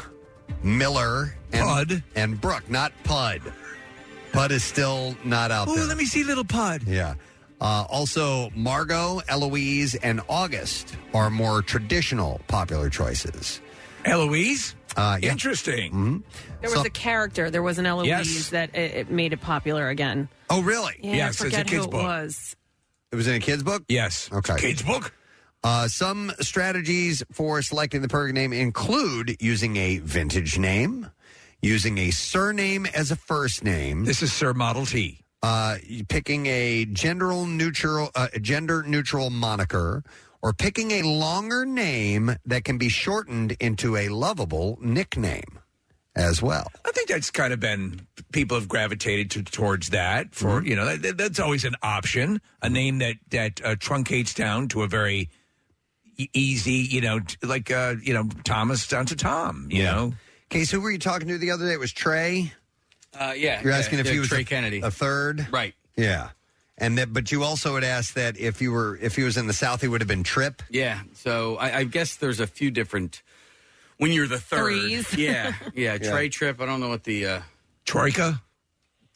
Miller, 0.64 1.36
and, 1.52 1.64
Pud. 1.68 2.04
and 2.16 2.40
Brooke, 2.40 2.70
not 2.70 2.94
Pud. 3.04 3.42
Pud 4.32 4.52
is 4.52 4.64
still 4.64 5.16
not 5.26 5.50
out 5.52 5.68
Oh, 5.68 5.76
there. 5.76 5.86
let 5.86 5.98
me 5.98 6.06
see 6.06 6.24
little 6.24 6.44
Pud. 6.46 6.84
Yeah. 6.88 7.16
Uh, 7.60 7.84
also, 7.90 8.52
Margot, 8.56 9.22
Eloise, 9.28 9.96
and 9.96 10.22
August 10.30 10.96
are 11.14 11.30
more 11.30 11.62
traditional 11.62 12.40
popular 12.48 12.90
choices. 12.90 13.60
Eloise? 14.06 14.76
Uh, 14.98 15.18
yeah. 15.22 15.32
Interesting. 15.32 15.92
Mhm. 15.94 16.24
There 16.62 16.70
was 16.70 16.80
So- 16.82 16.86
a 16.86 16.90
character. 16.90 17.50
There 17.50 17.62
was 17.64 17.78
an 17.78 17.86
Eloise 17.86 18.08
Yes. 18.08 18.50
that 18.50 18.76
it, 18.76 18.92
it 18.96 19.12
made 19.12 19.34
it 19.34 19.42
popular 19.42 19.90
again. 19.90 20.30
oh, 20.50 20.62
really? 20.62 20.94
Yeah, 21.02 21.16
Yes, 21.16 21.26
I 21.26 21.30
it's 21.30 21.42
a 21.42 21.44
forget 21.46 21.68
kid's 21.68 21.78
who 21.84 21.90
it 21.90 21.92
book. 21.92 22.04
was. 22.04 22.56
It 23.12 23.16
was 23.16 23.28
in 23.28 23.36
a 23.36 23.40
kid's 23.40 23.64
book? 23.64 23.84
Yes. 23.88 24.30
Okay. 24.32 24.56
Kids 24.58 24.82
book? 24.82 25.14
Uh, 25.64 25.88
some 25.88 26.32
strategies 26.40 27.22
for 27.32 27.62
selecting 27.62 28.02
the 28.02 28.08
perfect 28.08 28.34
name 28.36 28.54
include 28.54 29.36
using 29.42 29.76
a 29.78 29.98
vintage 30.00 30.58
name, 30.58 31.10
using 31.62 31.98
a 31.98 32.12
surname 32.12 32.86
as 32.88 33.12
a 33.12 33.16
first 33.16 33.64
name, 33.64 34.06
This 34.06 34.22
is 34.24 34.32
Sir 34.32 34.54
Model 34.54 34.86
T. 34.86 35.20
uh, 35.44 35.78
picking 36.08 36.46
a 36.48 36.86
gender 36.86 37.32
neutral, 37.46 38.10
uh, 38.16 38.28
gender 38.42 38.84
neutral 38.84 39.30
moniker, 39.30 40.04
or 40.42 40.54
picking 40.54 40.92
a 40.92 41.02
longer 41.04 41.66
name 41.66 42.36
that 42.46 42.64
can 42.64 42.78
be 42.78 42.90
shortened 42.90 43.54
into 43.60 43.96
a 43.98 44.08
lovable 44.10 44.78
nickname 44.82 45.60
as 46.16 46.42
well. 46.42 46.68
I 46.86 46.92
think 46.92 47.08
that's 47.10 47.30
kind 47.32 47.54
of 47.54 47.60
been 47.60 48.08
people 48.34 48.58
have 48.58 48.68
gravitated 48.68 49.32
to, 49.32 49.44
towards 49.44 49.90
that 49.90 50.32
Mm-hmm. 50.32 50.48
for 50.48 50.64
you 50.66 50.76
know 50.76 50.96
that, 50.96 51.18
that's 51.18 51.40
always 51.40 51.66
an 51.66 51.76
option 51.84 52.42
a 52.62 52.70
name 52.70 52.98
that 53.00 53.16
that 53.30 53.62
uh, 53.64 53.76
truncates 53.76 54.34
down 54.36 54.68
to 54.70 54.82
a 54.84 54.88
very 54.88 55.30
e- 56.18 56.28
easy 56.34 56.74
you 56.74 57.02
know 57.02 57.20
t- 57.20 57.38
like 57.46 57.70
uh, 57.72 57.96
you 58.02 58.14
know 58.14 58.28
Thomas 58.44 58.88
down 58.88 59.06
to 59.08 59.16
Tom 59.16 59.68
you 59.70 59.84
know 59.84 60.14
Case, 60.50 60.72
who 60.72 60.82
were 60.82 60.90
you 60.90 60.98
talking 60.98 61.28
to 61.28 61.38
the 61.38 61.52
other 61.52 61.68
day? 61.68 61.74
It 61.74 61.80
was 61.80 61.92
Trey. 61.94 62.52
Uh, 63.18 63.34
yeah, 63.38 63.62
You're 63.62 63.72
asking 63.72 64.00
yeah, 64.00 64.02
if 64.02 64.06
yeah, 64.08 64.14
he 64.14 64.20
was 64.20 64.30
Trey 64.30 64.42
a, 64.42 64.44
Kennedy, 64.46 64.82
a 64.82 64.90
third, 64.90 65.48
right? 65.52 65.76
Yeah, 65.96 66.30
and 66.80 66.98
that, 66.98 67.14
but 67.14 67.32
you 67.32 67.44
also 67.44 67.76
had 67.76 67.84
asked 67.84 68.16
that 68.16 68.38
if 68.38 68.62
you 68.62 68.72
were 68.72 68.98
if 69.02 69.16
he 69.16 69.24
was 69.24 69.38
in 69.38 69.48
the 69.48 69.54
South, 69.54 69.82
he 69.82 69.88
would 69.88 70.02
have 70.02 70.08
been 70.08 70.24
Trip. 70.24 70.62
Yeah. 70.70 71.02
So 71.14 71.58
I, 71.58 71.80
I 71.80 71.84
guess 71.84 72.16
there's 72.16 72.40
a 72.40 72.48
few 72.48 72.72
different. 72.72 73.22
When 73.98 74.12
you're 74.12 74.28
the 74.28 74.40
third, 74.40 74.60
Threes. 74.60 75.14
yeah, 75.18 75.54
yeah, 75.76 75.98
Yeah. 76.02 76.10
Trey 76.12 76.30
Trip. 76.30 76.62
I 76.62 76.66
don't 76.66 76.80
know 76.80 76.90
what 76.90 77.04
the. 77.04 77.26
Uh, 77.26 77.42
Troika. 77.86 78.42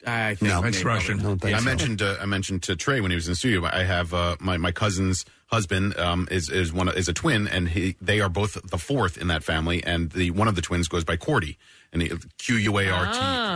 I 0.05 0.35
think 0.35 0.51
No, 0.51 0.63
it's 0.63 0.83
Russian. 0.83 1.19
I 1.19 1.23
don't 1.23 1.39
think 1.39 1.55
I 1.55 1.59
so. 1.59 1.65
mentioned 1.65 2.01
uh, 2.01 2.17
I 2.19 2.25
mentioned 2.25 2.63
to 2.63 2.75
Trey 2.75 2.99
when 2.99 3.11
he 3.11 3.15
was 3.15 3.27
in 3.27 3.31
the 3.31 3.35
studio. 3.37 3.63
I 3.71 3.83
have 3.83 4.13
uh, 4.13 4.35
my 4.39 4.57
my 4.57 4.71
cousin's 4.71 5.23
husband 5.47 5.97
um, 5.97 6.27
is 6.29 6.49
is 6.49 6.73
one 6.73 6.89
is 6.89 7.07
a 7.07 7.13
twin, 7.13 7.47
and 7.47 7.69
he 7.69 7.95
they 8.01 8.19
are 8.19 8.29
both 8.29 8.57
the 8.69 8.77
fourth 8.77 9.17
in 9.17 9.27
that 9.27 9.43
family, 9.43 9.81
and 9.83 10.11
the 10.11 10.31
one 10.31 10.47
of 10.49 10.55
the 10.55 10.61
twins 10.61 10.89
goes 10.89 11.05
by 11.05 11.15
Cordy, 11.15 11.57
and 11.93 12.01
he, 12.01 12.11
Q 12.37 12.55
U 12.57 12.77
A 12.79 12.89
R. 12.89 13.05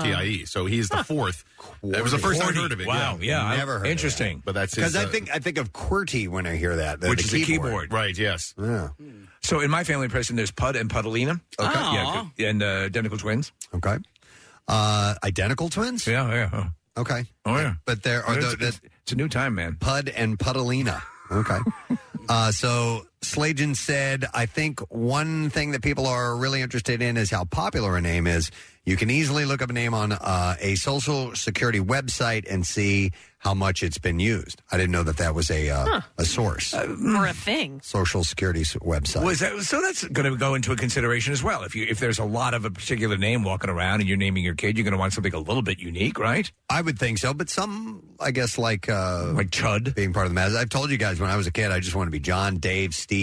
T 0.01 0.08
T 0.08 0.14
I 0.14 0.24
E. 0.24 0.45
So 0.45 0.66
he's 0.68 0.88
the 0.88 1.03
fourth. 1.03 1.43
It 1.84 2.01
was 2.03 2.11
the 2.11 2.17
first 2.17 2.39
time 2.41 2.49
I 2.55 2.59
heard 2.61 2.71
of 2.71 2.82
it. 2.82 2.88
Wow, 2.88 3.17
yeah, 3.21 3.43
I- 3.43 3.57
Never 3.57 3.80
heard 3.80 3.86
of 3.88 3.91
interesting. 3.91 4.41
but 4.45 4.53
that's 4.53 4.75
his, 4.75 4.93
Because 4.93 4.95
I 4.95 5.07
uh, 5.07 5.11
think 5.11 5.30
I 5.34 5.39
think 5.39 5.57
of 5.57 5.73
QWERTY 5.73 6.28
when 6.28 6.45
I 6.47 6.55
hear 6.55 6.75
that, 6.78 6.99
the, 7.01 7.09
Which 7.09 7.23
the 7.30 7.38
is 7.38 7.43
a 7.43 7.45
keyboard. 7.45 7.91
right. 7.93 8.17
Yes. 8.17 8.53
Yeah. 8.59 8.89
So 9.41 9.59
in 9.61 9.69
my 9.71 9.84
family, 9.84 10.07
Preston, 10.09 10.36
there's 10.36 10.51
Pud 10.51 10.75
and 10.75 10.89
Pudalina. 10.89 11.39
Okay. 11.59 11.73
Yeah, 11.80 12.05
Aw. 12.05 12.30
and 12.39 12.63
uh, 12.63 12.65
identical 12.86 13.17
twins. 13.17 13.51
Okay. 13.73 13.97
Uh, 14.67 15.15
identical 15.23 15.69
twins. 15.69 16.05
Yeah, 16.07 16.30
yeah. 16.51 16.69
Okay. 16.97 17.25
Oh 17.45 17.57
yeah. 17.57 17.75
But 17.86 18.03
there 18.03 18.23
are 18.25 18.38
it's, 18.38 18.51
the, 18.51 18.57
the 18.57 18.67
it's, 18.67 18.82
it's 19.03 19.11
a 19.11 19.15
new 19.15 19.30
time, 19.30 19.55
man. 19.55 19.78
Pud 19.80 20.09
and 20.09 20.38
Pudalina. 20.38 21.01
Okay. 21.32 21.59
uh, 22.30 22.51
so 22.51 23.05
Slagen 23.34 23.75
said, 23.75 24.25
I 24.34 24.45
think 24.45 24.80
one 24.89 25.49
thing 25.49 25.71
that 25.71 25.82
people 25.82 26.07
are 26.07 26.36
really 26.36 26.61
interested 26.61 27.01
in 27.01 27.17
is 27.17 27.30
how 27.30 27.45
popular 27.45 27.97
a 27.97 28.01
name 28.01 28.28
is. 28.28 28.49
You 28.86 28.95
can 28.95 29.09
easily 29.11 29.43
look 29.43 29.61
up 29.61 29.69
a 29.69 29.73
name 29.73 29.93
on 29.93 30.13
uh, 30.13 30.55
a 30.61 30.75
social 30.75 31.36
security 31.36 31.82
website 31.82 32.49
and 32.49 32.65
see 32.65 33.11
how 33.39 33.53
much 33.53 33.84
it's 33.84 33.97
been 33.97 34.19
used. 34.19 34.61
I 34.71 34.78
didn't 34.78 34.91
know 34.91 35.03
that 35.03 35.17
that 35.17 35.36
was 35.36 35.51
a 35.51 35.69
uh, 35.69 36.01
a 36.17 36.23
source. 36.25 36.73
Or 36.73 37.28
a 37.28 37.34
thing. 37.34 37.82
social 37.84 38.23
security 38.23 38.61
s- 38.61 38.75
website. 38.78 39.23
Was 39.25 39.39
that, 39.41 39.59
so 39.63 39.82
that's 39.82 40.05
going 40.07 40.32
to 40.32 40.38
go 40.38 40.55
into 40.55 40.71
a 40.71 40.75
consideration 40.78 41.34
as 41.34 41.43
well. 41.43 41.63
If 41.63 41.75
you 41.75 41.86
if 41.88 41.99
there's 41.99 42.17
a 42.17 42.23
lot 42.23 42.53
of 42.53 42.63
a 42.63 42.71
particular 42.71 43.17
name 43.17 43.43
walking 43.43 43.69
around 43.69 43.99
and 43.99 44.07
you're 44.07 44.17
naming 44.17 44.43
your 44.45 44.55
kid, 44.55 44.78
you're 44.78 44.86
going 44.86 44.93
to 44.93 44.97
want 44.97 45.11
something 45.11 45.34
a 45.34 45.39
little 45.39 45.61
bit 45.61 45.80
unique, 45.80 46.17
right? 46.17 46.49
I 46.69 46.82
would 46.82 46.97
think 46.97 47.17
so, 47.17 47.34
but 47.34 47.49
some, 47.49 48.03
I 48.21 48.32
guess, 48.32 48.57
like 48.57 48.88
uh, 48.89 49.34
Like 49.34 49.49
Chud. 49.49 49.95
being 49.95 50.13
part 50.13 50.25
of 50.28 50.32
the 50.32 50.36
mass. 50.36 50.55
I've 50.55 50.69
told 50.69 50.91
you 50.91 50.97
guys 50.97 51.19
when 51.19 51.30
I 51.30 51.36
was 51.36 51.45
a 51.45 51.51
kid, 51.51 51.71
I 51.71 51.82
just 51.82 51.93
wanted 51.95 52.07
to 52.07 52.11
be 52.11 52.19
John, 52.21 52.55
Dave, 52.57 52.95
Steve. 52.95 53.16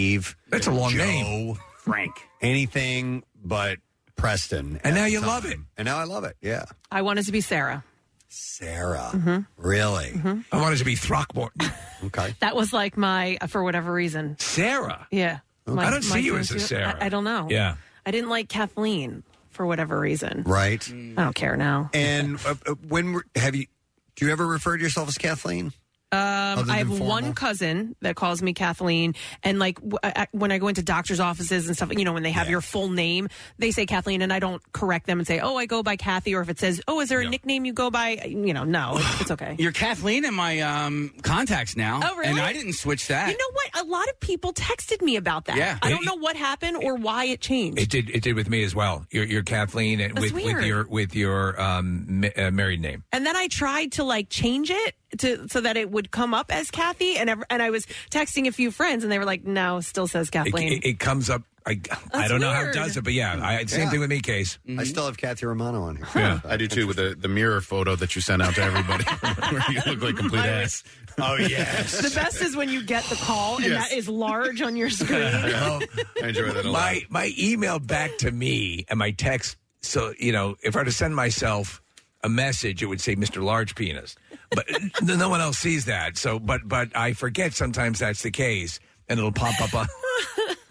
That's 0.49 0.67
a 0.67 0.71
long 0.71 0.91
Joe, 0.91 0.97
name. 0.97 1.57
Frank. 1.77 2.13
Anything 2.41 3.23
but 3.43 3.77
Preston. 4.15 4.79
And 4.83 4.95
now 4.95 5.05
you 5.05 5.19
time. 5.19 5.27
love 5.27 5.45
it. 5.45 5.57
And 5.77 5.85
now 5.85 5.97
I 5.97 6.03
love 6.03 6.23
it. 6.23 6.35
Yeah, 6.41 6.65
I 6.91 7.01
wanted 7.01 7.25
to 7.25 7.31
be 7.31 7.41
Sarah. 7.41 7.83
Sarah. 8.27 9.11
Mm-hmm. 9.13 9.39
Really? 9.55 10.43
I 10.51 10.59
wanted 10.59 10.79
to 10.79 10.85
be 10.85 10.95
Throckmorton. 10.95 11.71
Okay. 12.05 12.35
That 12.41 12.53
was 12.55 12.73
like 12.73 12.97
my, 12.97 13.37
uh, 13.39 13.47
for 13.47 13.63
whatever 13.63 13.93
reason. 13.93 14.35
Sarah. 14.39 15.07
Yeah. 15.09 15.39
I 15.67 15.89
don't 15.89 16.03
see 16.03 16.19
you 16.19 16.35
as 16.35 16.51
a 16.51 16.55
go-to. 16.55 16.65
Sarah. 16.65 16.97
I, 16.99 17.05
I 17.05 17.09
don't 17.09 17.23
know. 17.23 17.47
Yeah. 17.49 17.75
I 18.05 18.11
didn't 18.11 18.29
like 18.29 18.49
Kathleen 18.49 19.23
for 19.51 19.65
whatever 19.65 19.97
reason. 19.97 20.43
Right. 20.45 20.85
I 20.91 21.23
don't 21.23 21.35
care 21.35 21.55
now. 21.55 21.89
And 21.93 22.37
uh, 22.45 22.55
uh, 22.67 22.73
when 22.87 23.13
were, 23.13 23.25
have 23.35 23.55
you? 23.55 23.67
Do 24.15 24.25
you 24.25 24.31
ever 24.33 24.45
refer 24.45 24.75
to 24.75 24.83
yourself 24.83 25.07
as 25.07 25.17
Kathleen? 25.17 25.71
Um, 26.11 26.69
I 26.69 26.77
have 26.77 26.89
than 26.89 26.99
one 26.99 27.33
cousin 27.33 27.95
that 28.01 28.15
calls 28.15 28.41
me 28.41 28.53
Kathleen, 28.53 29.15
and 29.43 29.59
like 29.59 29.75
w- 29.81 29.97
I- 30.03 30.27
when 30.31 30.51
I 30.51 30.59
go 30.59 30.67
into 30.69 30.81
doctors' 30.83 31.19
offices 31.19 31.67
and 31.67 31.75
stuff, 31.75 31.91
you 31.91 32.05
know, 32.05 32.13
when 32.13 32.23
they 32.23 32.31
have 32.31 32.49
your 32.49 32.61
full 32.61 32.89
name, 32.89 33.27
they 33.57 33.71
say 33.71 33.85
Kathleen, 33.85 34.21
and 34.21 34.31
I 34.31 34.39
don't 34.39 34.61
correct 34.71 35.07
them 35.07 35.17
and 35.19 35.27
say, 35.27 35.39
"Oh, 35.39 35.57
I 35.57 35.65
go 35.65 35.83
by 35.83 35.95
Kathy," 35.97 36.33
or 36.35 36.41
if 36.41 36.47
it 36.49 36.59
says, 36.59 36.79
"Oh, 36.87 37.01
is 37.01 37.09
there 37.09 37.19
a 37.19 37.27
nickname 37.29 37.65
you 37.65 37.73
go 37.73 37.89
by?" 37.91 38.21
You 38.25 38.53
know, 38.53 38.63
no, 38.63 38.93
it's, 38.97 39.21
it's 39.21 39.31
okay. 39.31 39.55
You're 39.59 39.71
Kathleen 39.73 40.23
in 40.23 40.33
my 40.35 40.61
um, 40.61 41.11
contacts 41.23 41.75
now. 41.75 41.99
Oh, 42.03 42.15
really? 42.15 42.29
And 42.29 42.39
I 42.39 42.53
didn't 42.53 42.73
switch 42.73 43.07
that. 43.07 43.29
You 43.29 43.37
know 43.37 43.51
what? 43.51 43.83
A 43.83 43.89
lot 43.89 44.07
of 44.07 44.17
people 44.21 44.53
texted 44.53 45.01
me 45.01 45.17
about 45.17 45.45
that. 45.45 45.57
Yeah. 45.57 45.79
I 45.81 45.89
don't 45.89 46.05
know 46.05 46.15
what 46.17 46.35
happened 46.37 46.77
or 46.77 46.95
why 46.95 47.25
it 47.25 47.41
changed. 47.41 47.79
It 47.79 47.89
did. 47.89 48.09
It 48.11 48.21
did 48.23 48.35
with 48.35 48.47
me 48.47 48.63
as 48.63 48.73
well. 48.73 49.05
You're, 49.11 49.25
you're 49.25 49.43
Kathleen 49.43 49.99
and 49.99 50.17
with, 50.17 50.31
with 50.33 50.63
your 50.63 50.87
with 50.87 51.13
your 51.15 51.59
um, 51.59 52.21
ma- 52.21 52.27
uh, 52.37 52.51
married 52.51 52.79
name. 52.79 53.03
And 53.11 53.25
then 53.25 53.35
I 53.35 53.47
tried 53.47 53.93
to 53.93 54.03
like 54.05 54.29
change 54.29 54.69
it 54.69 54.95
to 55.19 55.47
so 55.49 55.61
that 55.61 55.77
it 55.77 55.89
would 55.91 56.11
come 56.11 56.33
up 56.33 56.53
as 56.53 56.71
Kathy, 56.71 57.17
and 57.17 57.29
ev- 57.29 57.43
and 57.49 57.61
I 57.61 57.69
was 57.69 57.85
texting 58.11 58.47
a 58.47 58.51
few 58.51 58.71
friends, 58.71 59.03
and 59.03 59.11
they 59.11 59.19
were 59.19 59.25
like, 59.25 59.43
"No, 59.45 59.79
still 59.81 60.07
says 60.07 60.27
It, 60.27 60.31
Kathleen." 60.31 60.73
it, 60.73 60.85
it 60.85 60.99
comes 60.99 61.29
up. 61.29 61.43
I, 61.67 61.79
I 62.13 62.27
don't 62.27 62.41
know 62.41 62.51
how 62.51 62.59
it 62.59 62.63
weird. 62.65 62.75
does 62.75 62.95
it, 62.95 63.03
but 63.03 63.13
yeah, 63.13 63.39
I, 63.43 63.65
same 63.65 63.85
Yeah. 63.85 63.89
thing 63.89 63.99
with 63.99 64.09
me, 64.11 64.19
Case. 64.19 64.59
I 64.77 64.83
still 64.83 65.05
have 65.07 65.17
Kathy 65.17 65.47
Romano 65.47 65.81
on 65.81 65.95
here. 65.95 66.05
Yeah, 66.15 66.39
I 66.45 66.57
do 66.57 66.67
too. 66.67 66.85
With 66.85 66.97
the, 66.97 67.15
the 67.19 67.27
mirror 67.27 67.59
photo 67.59 67.95
that 67.95 68.15
you 68.15 68.21
sent 68.21 68.43
out 68.43 68.53
to 68.53 68.61
everybody, 68.61 69.03
where 69.49 69.63
you 69.71 69.81
look 69.87 69.99
like 70.03 70.15
complete 70.15 70.45
ass. 70.45 70.83
Oh 71.17 71.37
yes. 71.37 71.97
the 72.01 72.13
best 72.13 72.39
is 72.43 72.55
when 72.55 72.69
you 72.69 72.83
get 72.83 73.03
the 73.05 73.15
call 73.15 73.55
and 73.55 73.65
Yes. 73.65 73.89
that 73.89 73.97
is 73.97 74.07
large 74.07 74.61
on 74.61 74.75
your 74.75 74.91
screen. 74.91 75.23
I 75.23 75.79
enjoy 76.21 76.51
that 76.51 76.65
a 76.65 76.69
lot. 76.69 76.73
my 76.81 77.01
my 77.09 77.33
email 77.39 77.79
back 77.79 78.15
to 78.19 78.29
me 78.31 78.85
and 78.89 78.99
my 78.99 79.09
text. 79.11 79.57
So 79.81 80.13
you 80.19 80.31
know, 80.33 80.57
if 80.61 80.75
I 80.75 80.79
were 80.81 80.85
to 80.85 80.91
send 80.91 81.15
myself 81.15 81.81
a 82.23 82.29
message, 82.29 82.83
it 82.83 82.87
would 82.87 83.01
say 83.01 83.15
Mr. 83.15 83.41
Large 83.43 83.73
Penis, 83.75 84.15
but 84.55 84.65
no 85.03 85.29
one 85.29 85.41
else 85.41 85.57
sees 85.57 85.85
that. 85.85 86.17
So, 86.17 86.39
but 86.39 86.61
but 86.65 86.95
I 86.95 87.13
forget 87.13 87.53
sometimes 87.53 87.99
that's 87.99 88.23
the 88.23 88.31
case, 88.31 88.79
and 89.09 89.19
it'll 89.19 89.31
pop 89.31 89.59
up 89.61 89.73
on. 89.73 89.87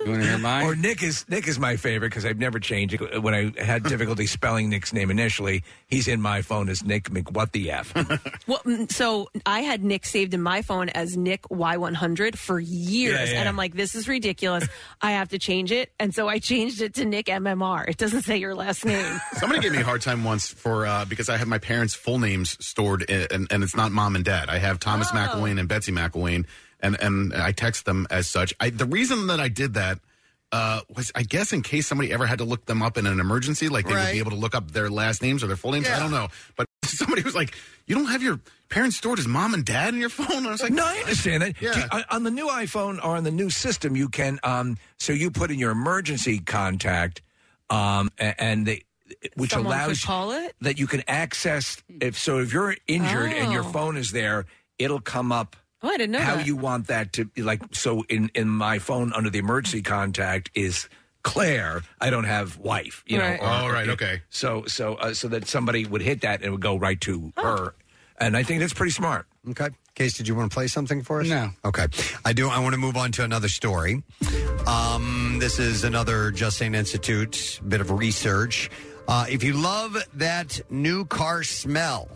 You 0.05 0.11
want 0.11 0.23
to 0.23 0.29
hear 0.29 0.39
mine? 0.39 0.67
Or 0.67 0.75
Nick 0.77 1.03
is 1.03 1.25
Nick 1.29 1.49
is 1.49 1.59
my 1.59 1.77
favorite 1.77 2.11
because 2.11 2.25
I've 2.27 2.39
never 2.39 2.59
changed 2.61 2.95
it. 2.95 3.23
When 3.23 3.35
I 3.35 3.53
had 3.63 3.83
difficulty 3.89 4.27
spelling 4.27 4.69
Nick's 4.69 4.93
name 4.93 5.11
initially, 5.11 5.65
he's 5.87 6.09
in 6.09 6.21
my 6.21 6.43
phone 6.43 6.69
as 6.69 6.85
Nick 6.85 7.05
McWhat 7.11 7.53
the 7.53 7.71
f. 7.71 7.93
Well, 8.47 8.61
mm, 8.67 8.91
so 8.93 9.29
I 9.47 9.61
had 9.61 9.83
Nick 9.83 10.05
saved 10.05 10.35
in 10.35 10.43
my 10.43 10.61
phone 10.63 10.91
as 10.91 11.17
Nick 11.17 11.43
Y100 11.49 12.37
for 12.37 12.61
years, 12.61 13.15
Yeah, 13.15 13.25
yeah. 13.35 13.41
and 13.41 13.49
I'm 13.49 13.57
like, 13.57 13.75
this 13.75 13.95
is 13.95 14.07
ridiculous. 14.07 14.69
I 15.01 15.13
have 15.13 15.31
to 15.31 15.39
change 15.39 15.73
it, 15.73 15.91
and 15.99 16.15
so 16.15 16.29
I 16.29 16.39
changed 16.39 16.83
it 16.83 16.95
to 16.97 17.05
Nick 17.07 17.27
MMR. 17.27 17.89
It 17.89 17.97
doesn't 17.97 18.23
say 18.23 18.37
your 18.37 18.55
last 18.55 18.85
name. 18.85 19.21
Somebody 19.33 19.63
gave 19.63 19.73
me 19.73 19.79
a 19.81 19.85
hard 19.85 20.03
time 20.03 20.25
once 20.25 20.49
for 20.49 20.87
uh, 20.87 21.05
because 21.07 21.29
I 21.31 21.39
have 21.39 21.49
my 21.49 21.59
parents' 21.59 21.95
full 21.95 22.19
names 22.19 22.57
stored, 22.65 23.03
in, 23.03 23.27
and, 23.31 23.47
and 23.51 23.63
it's 23.65 23.75
not 23.77 23.91
mom 23.93 24.15
and 24.17 24.25
dad. 24.25 24.51
I 24.51 24.59
have 24.59 24.79
Thomas 24.81 25.09
Oh. 25.13 25.17
McElwain 25.17 25.59
and 25.59 25.69
Betsy 25.69 25.93
McElwain, 25.93 26.45
and 26.85 26.97
and 27.01 27.35
I 27.35 27.51
text 27.53 27.85
them 27.87 28.07
as 28.11 28.29
such. 28.29 28.55
I, 28.61 28.71
the 28.71 28.85
reason 28.87 29.27
that 29.29 29.41
I 29.41 29.49
did 29.49 29.75
that 29.75 29.99
uh, 30.53 30.81
was, 30.95 31.11
I 31.17 31.23
guess, 31.25 31.53
in 31.53 31.63
case 31.63 31.87
somebody 31.89 32.13
ever 32.13 32.27
had 32.27 32.39
to 32.39 32.45
look 32.45 32.67
them 32.67 32.81
up 32.81 32.97
in 32.97 33.07
an 33.07 33.19
emergency, 33.19 33.69
like 33.69 33.87
they 33.87 33.93
would 33.95 33.99
Right. 33.99 34.13
be 34.13 34.19
able 34.21 34.31
to 34.31 34.37
look 34.37 34.55
up 34.55 34.71
their 34.71 34.89
last 34.89 35.21
names 35.23 35.43
or 35.43 35.49
their 35.49 35.57
full 35.57 35.73
names. 35.73 35.89
I 35.89 35.99
don't 35.99 36.13
know, 36.13 36.29
but 36.57 36.67
somebody 36.85 37.23
was 37.23 37.35
like, 37.35 37.55
"You 37.87 37.97
don't 37.97 38.07
have 38.07 38.23
your 38.23 38.39
parents 38.69 38.97
stored 38.97 39.19
as 39.19 39.27
mom 39.27 39.53
and 39.55 39.65
dad 39.65 39.95
in 39.95 40.01
your 40.01 40.11
phone?" 40.11 40.37
And 40.39 40.47
I 40.47 40.51
was 40.53 40.63
like, 40.63 40.73
no, 40.73 40.85
I 40.85 40.99
understand 40.99 41.43
that. 41.43 41.55
Yeah. 41.61 41.73
Do 41.75 41.81
you- 41.81 41.87
on- 41.91 42.05
on 42.11 42.23
the 42.23 42.31
new 42.31 42.47
iPhone 42.49 42.99
or 42.99 43.17
on 43.17 43.25
the 43.25 43.33
new 43.33 43.51
system, 43.51 43.97
you 43.97 44.09
can. 44.09 44.39
Um, 44.45 44.79
so 44.99 45.13
you 45.13 45.31
put 45.33 45.51
in 45.51 45.59
your 45.59 45.73
emergency 45.73 46.39
contact, 46.39 47.21
um, 47.71 48.11
a- 48.21 48.41
and 48.41 48.65
they, 48.67 48.83
which 49.37 49.51
Someone 49.51 49.73
could 49.73 49.85
allows 49.87 50.05
call 50.05 50.31
it? 50.33 50.55
that 50.61 50.79
you 50.79 50.87
can 50.87 51.03
access. 51.09 51.83
If 52.01 52.17
so, 52.19 52.39
if 52.39 52.53
you're 52.53 52.77
injured 52.87 53.33
and 53.33 53.51
your 53.53 53.65
Oh. 53.65 53.73
phone 53.73 53.97
is 53.97 54.13
there, 54.13 54.47
it'll 54.79 55.01
come 55.01 55.33
up. 55.33 55.57
Oh, 55.85 55.89
I 55.89 55.97
didn't 55.99 56.13
know 56.13 56.21
how 56.21 56.37
that. 56.37 56.47
you 56.47 56.57
want 56.57 56.87
that 56.89 57.13
to 57.15 57.27
be 57.27 57.43
like. 57.43 57.63
So 57.75 58.03
in 58.09 58.31
in 58.35 58.49
my 58.49 58.79
phone 58.79 59.13
under 59.13 59.31
the 59.31 59.39
emergency 59.39 59.83
contact 59.83 60.51
is. 60.55 60.89
Claire, 61.23 61.81
I 62.03 62.11
don't 62.11 62.25
have 62.25 62.59
wife, 62.59 63.03
you 63.07 63.17
know. 63.17 63.25
Right. 63.25 63.41
Oh, 63.41 63.67
right, 63.73 63.89
okay. 63.89 64.21
So, 64.29 64.67
so, 64.67 64.97
uh, 64.97 65.15
so 65.15 65.29
that 65.29 65.49
somebody 65.49 65.87
would 65.87 66.03
hit 66.03 66.21
that 66.21 66.41
and 66.41 66.45
it 66.45 66.51
would 66.51 66.61
go 66.61 66.77
right 66.77 67.01
to 67.01 67.33
Oh. 67.39 67.43
her, 67.43 67.75
and 68.19 68.37
I 68.37 68.43
think 68.43 68.61
that's 68.61 68.75
pretty 68.75 68.91
smart. 68.93 69.25
Okay. 69.49 69.69
Case, 69.95 70.13
did 70.19 70.29
you 70.29 70.35
want 70.35 70.51
to 70.51 70.55
play 70.55 70.67
something 70.67 71.03
for 71.03 71.23
us? 71.23 71.27
No. 71.27 71.49
Okay. 71.65 71.87
I 72.27 72.35
do. 72.35 72.51
I 72.51 72.59
want 72.59 72.75
to 72.75 72.79
move 72.79 72.99
on 72.99 73.11
to 73.13 73.25
another 73.25 73.49
story. 73.49 74.03
Um, 74.67 75.39
this 75.41 75.59
is 75.59 75.83
another 75.83 76.31
Just 76.31 76.59
Saying 76.59 76.75
Institute 76.75 77.59
bit 77.67 77.81
of 77.81 77.91
research. 77.91 78.71
Uh, 79.07 79.27
if 79.29 79.45
you 79.45 79.53
love 79.53 79.97
that 80.15 80.61
new 80.71 81.05
car 81.05 81.43
smell, 81.43 82.09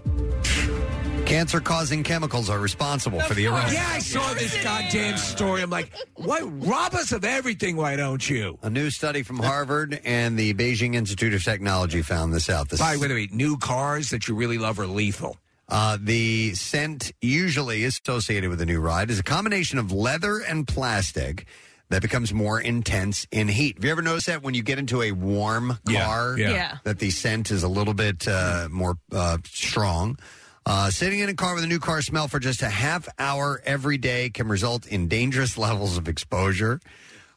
cancer 1.26 1.60
causing 1.60 2.02
chemicals 2.02 2.48
are 2.48 2.58
responsible 2.58 3.20
for 3.20 3.34
the 3.34 3.46
aroma. 3.46 3.70
Yeah, 3.70 3.86
I 3.86 3.98
saw 3.98 4.32
this 4.34 4.62
goddamn 4.62 5.18
story. 5.18 5.60
I'm 5.62 5.68
like, 5.68 5.92
why 6.14 6.40
rob 6.40 6.94
us 6.94 7.12
of 7.12 7.24
everything? 7.24 7.76
Why 7.76 7.96
don't 7.96 8.28
you? 8.28 8.58
A 8.62 8.70
new 8.70 8.88
study 8.88 9.22
from 9.22 9.38
Harvard 9.38 10.00
and 10.04 10.38
the 10.38 10.54
Beijing 10.54 10.94
Institute 10.94 11.34
of 11.34 11.44
Technology 11.44 12.00
found 12.00 12.32
this 12.32 12.48
out. 12.48 12.70
This 12.70 12.80
By 12.80 12.96
the 12.96 13.06
way, 13.06 13.28
new 13.30 13.58
cars 13.58 14.10
that 14.10 14.26
you 14.26 14.34
really 14.34 14.58
love 14.58 14.78
are 14.80 14.86
lethal. 14.86 15.36
Uh, 15.68 15.98
the 16.00 16.54
scent 16.54 17.12
usually 17.20 17.84
associated 17.84 18.48
with 18.48 18.62
a 18.62 18.66
new 18.66 18.80
ride 18.80 19.10
is 19.10 19.18
a 19.18 19.22
combination 19.22 19.78
of 19.78 19.92
leather 19.92 20.38
and 20.38 20.66
plastic 20.66 21.46
that 21.90 22.02
becomes 22.02 22.32
more 22.34 22.60
intense 22.60 23.26
in 23.30 23.48
heat. 23.48 23.76
Have 23.76 23.84
you 23.84 23.90
ever 23.90 24.02
noticed 24.02 24.26
that 24.26 24.42
when 24.42 24.54
you 24.54 24.62
get 24.62 24.78
into 24.78 25.02
a 25.02 25.12
warm 25.12 25.78
Yeah, 25.88 26.04
car, 26.04 26.36
yeah. 26.38 26.50
Yeah. 26.50 26.78
that 26.84 26.98
the 26.98 27.10
scent 27.10 27.50
is 27.50 27.62
a 27.62 27.68
little 27.68 27.94
bit 27.94 28.26
uh, 28.28 28.68
more 28.70 28.98
uh, 29.12 29.38
strong? 29.44 30.18
Uh, 30.66 30.90
sitting 30.90 31.20
in 31.20 31.30
a 31.30 31.34
car 31.34 31.54
with 31.54 31.64
a 31.64 31.66
new 31.66 31.78
car 31.78 32.02
smell 32.02 32.28
for 32.28 32.38
just 32.38 32.60
a 32.60 32.68
half 32.68 33.08
hour 33.18 33.62
every 33.64 33.96
day 33.96 34.28
can 34.28 34.48
result 34.48 34.86
in 34.86 35.08
dangerous 35.08 35.56
levels 35.66 35.96
of 35.96 36.08
exposure. 36.08 36.78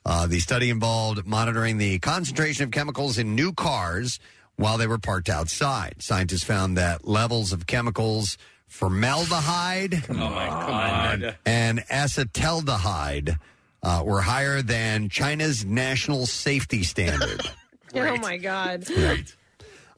Uh, 0.06 0.28
the 0.28 0.39
study 0.39 0.70
involved 0.70 1.26
monitoring 1.26 1.78
the 1.78 1.97
concentration 1.99 2.64
of 2.66 2.72
chemicals 2.72 3.18
in 3.18 3.36
new 3.36 3.54
cars 3.54 4.20
while 4.58 4.78
they 4.78 4.88
were 4.88 4.97
parked 4.97 5.30
outside. 5.30 5.95
Scientists 5.99 6.43
found 6.43 6.76
that 6.78 7.08
levels 7.08 7.54
of 7.54 7.68
chemicals 7.68 8.38
formaldehyde 8.68 10.04
oh 10.10 10.14
my 10.14 10.47
god. 10.47 11.38
and 11.45 11.80
acetaldehyde 11.89 13.38
uh, 13.84 14.03
were 14.05 14.21
higher 14.21 14.61
than 14.61 15.09
China's 15.09 15.65
national 15.65 16.25
safety 16.25 16.84
standard. 16.84 17.41
Oh 17.93 18.15
my 18.19 18.38
God. 18.38 18.86
Uh, 18.89 19.15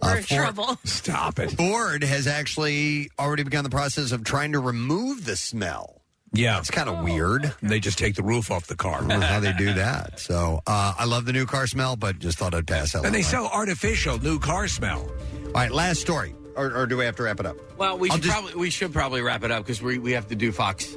We're 0.01 0.17
in 0.17 0.23
for- 0.23 0.33
trouble. 0.33 0.77
Stop 0.83 1.37
it. 1.37 1.51
Ford 1.51 2.03
has 2.03 2.25
actually 2.25 3.11
already 3.19 3.43
begun 3.43 3.63
the 3.63 3.69
process 3.69 4.11
of 4.11 4.23
trying 4.23 4.53
to 4.53 4.59
remove 4.59 5.25
the 5.25 5.35
smell. 5.35 6.01
Yeah, 6.31 6.57
It's 6.57 6.71
kind 6.71 6.89
of 6.89 7.03
weird. 7.03 7.53
They 7.61 7.79
just 7.79 7.99
take 7.99 8.15
the 8.15 8.23
roof 8.23 8.49
off 8.49 8.65
the 8.65 8.75
car. 8.75 8.95
I 8.95 8.99
don't 9.07 9.07
know 9.19 9.19
how 9.27 9.39
they 9.39 9.53
do 9.53 9.73
that. 9.73 10.19
So 10.19 10.63
uh, 10.65 10.95
I 10.97 11.05
love 11.05 11.25
the 11.25 11.33
new 11.33 11.45
car 11.45 11.67
smell, 11.67 11.95
but 11.95 12.17
just 12.17 12.39
thought 12.39 12.55
I'd 12.55 12.65
pass 12.65 12.93
that. 12.93 13.05
And 13.05 13.13
they 13.13 13.19
along. 13.19 13.29
sell 13.29 13.47
artificial 13.53 14.17
new 14.17 14.39
car 14.39 14.67
smell. 14.67 15.01
All 15.01 15.51
right, 15.53 15.71
last 15.71 16.01
story, 16.01 16.33
or, 16.55 16.75
or 16.75 16.87
do 16.87 16.97
we 16.97 17.05
have 17.05 17.15
to 17.17 17.23
wrap 17.23 17.39
it 17.39 17.45
up? 17.45 17.57
Well, 17.77 17.99
we 17.99 18.09
I'll 18.09 18.15
should 18.15 18.23
just- 18.23 18.33
probably 18.33 18.55
we 18.59 18.71
should 18.71 18.91
probably 18.91 19.21
wrap 19.21 19.43
it 19.43 19.51
up 19.51 19.63
because 19.63 19.83
we 19.83 19.99
we 19.99 20.13
have 20.13 20.27
to 20.29 20.35
do 20.35 20.51
Fox. 20.51 20.95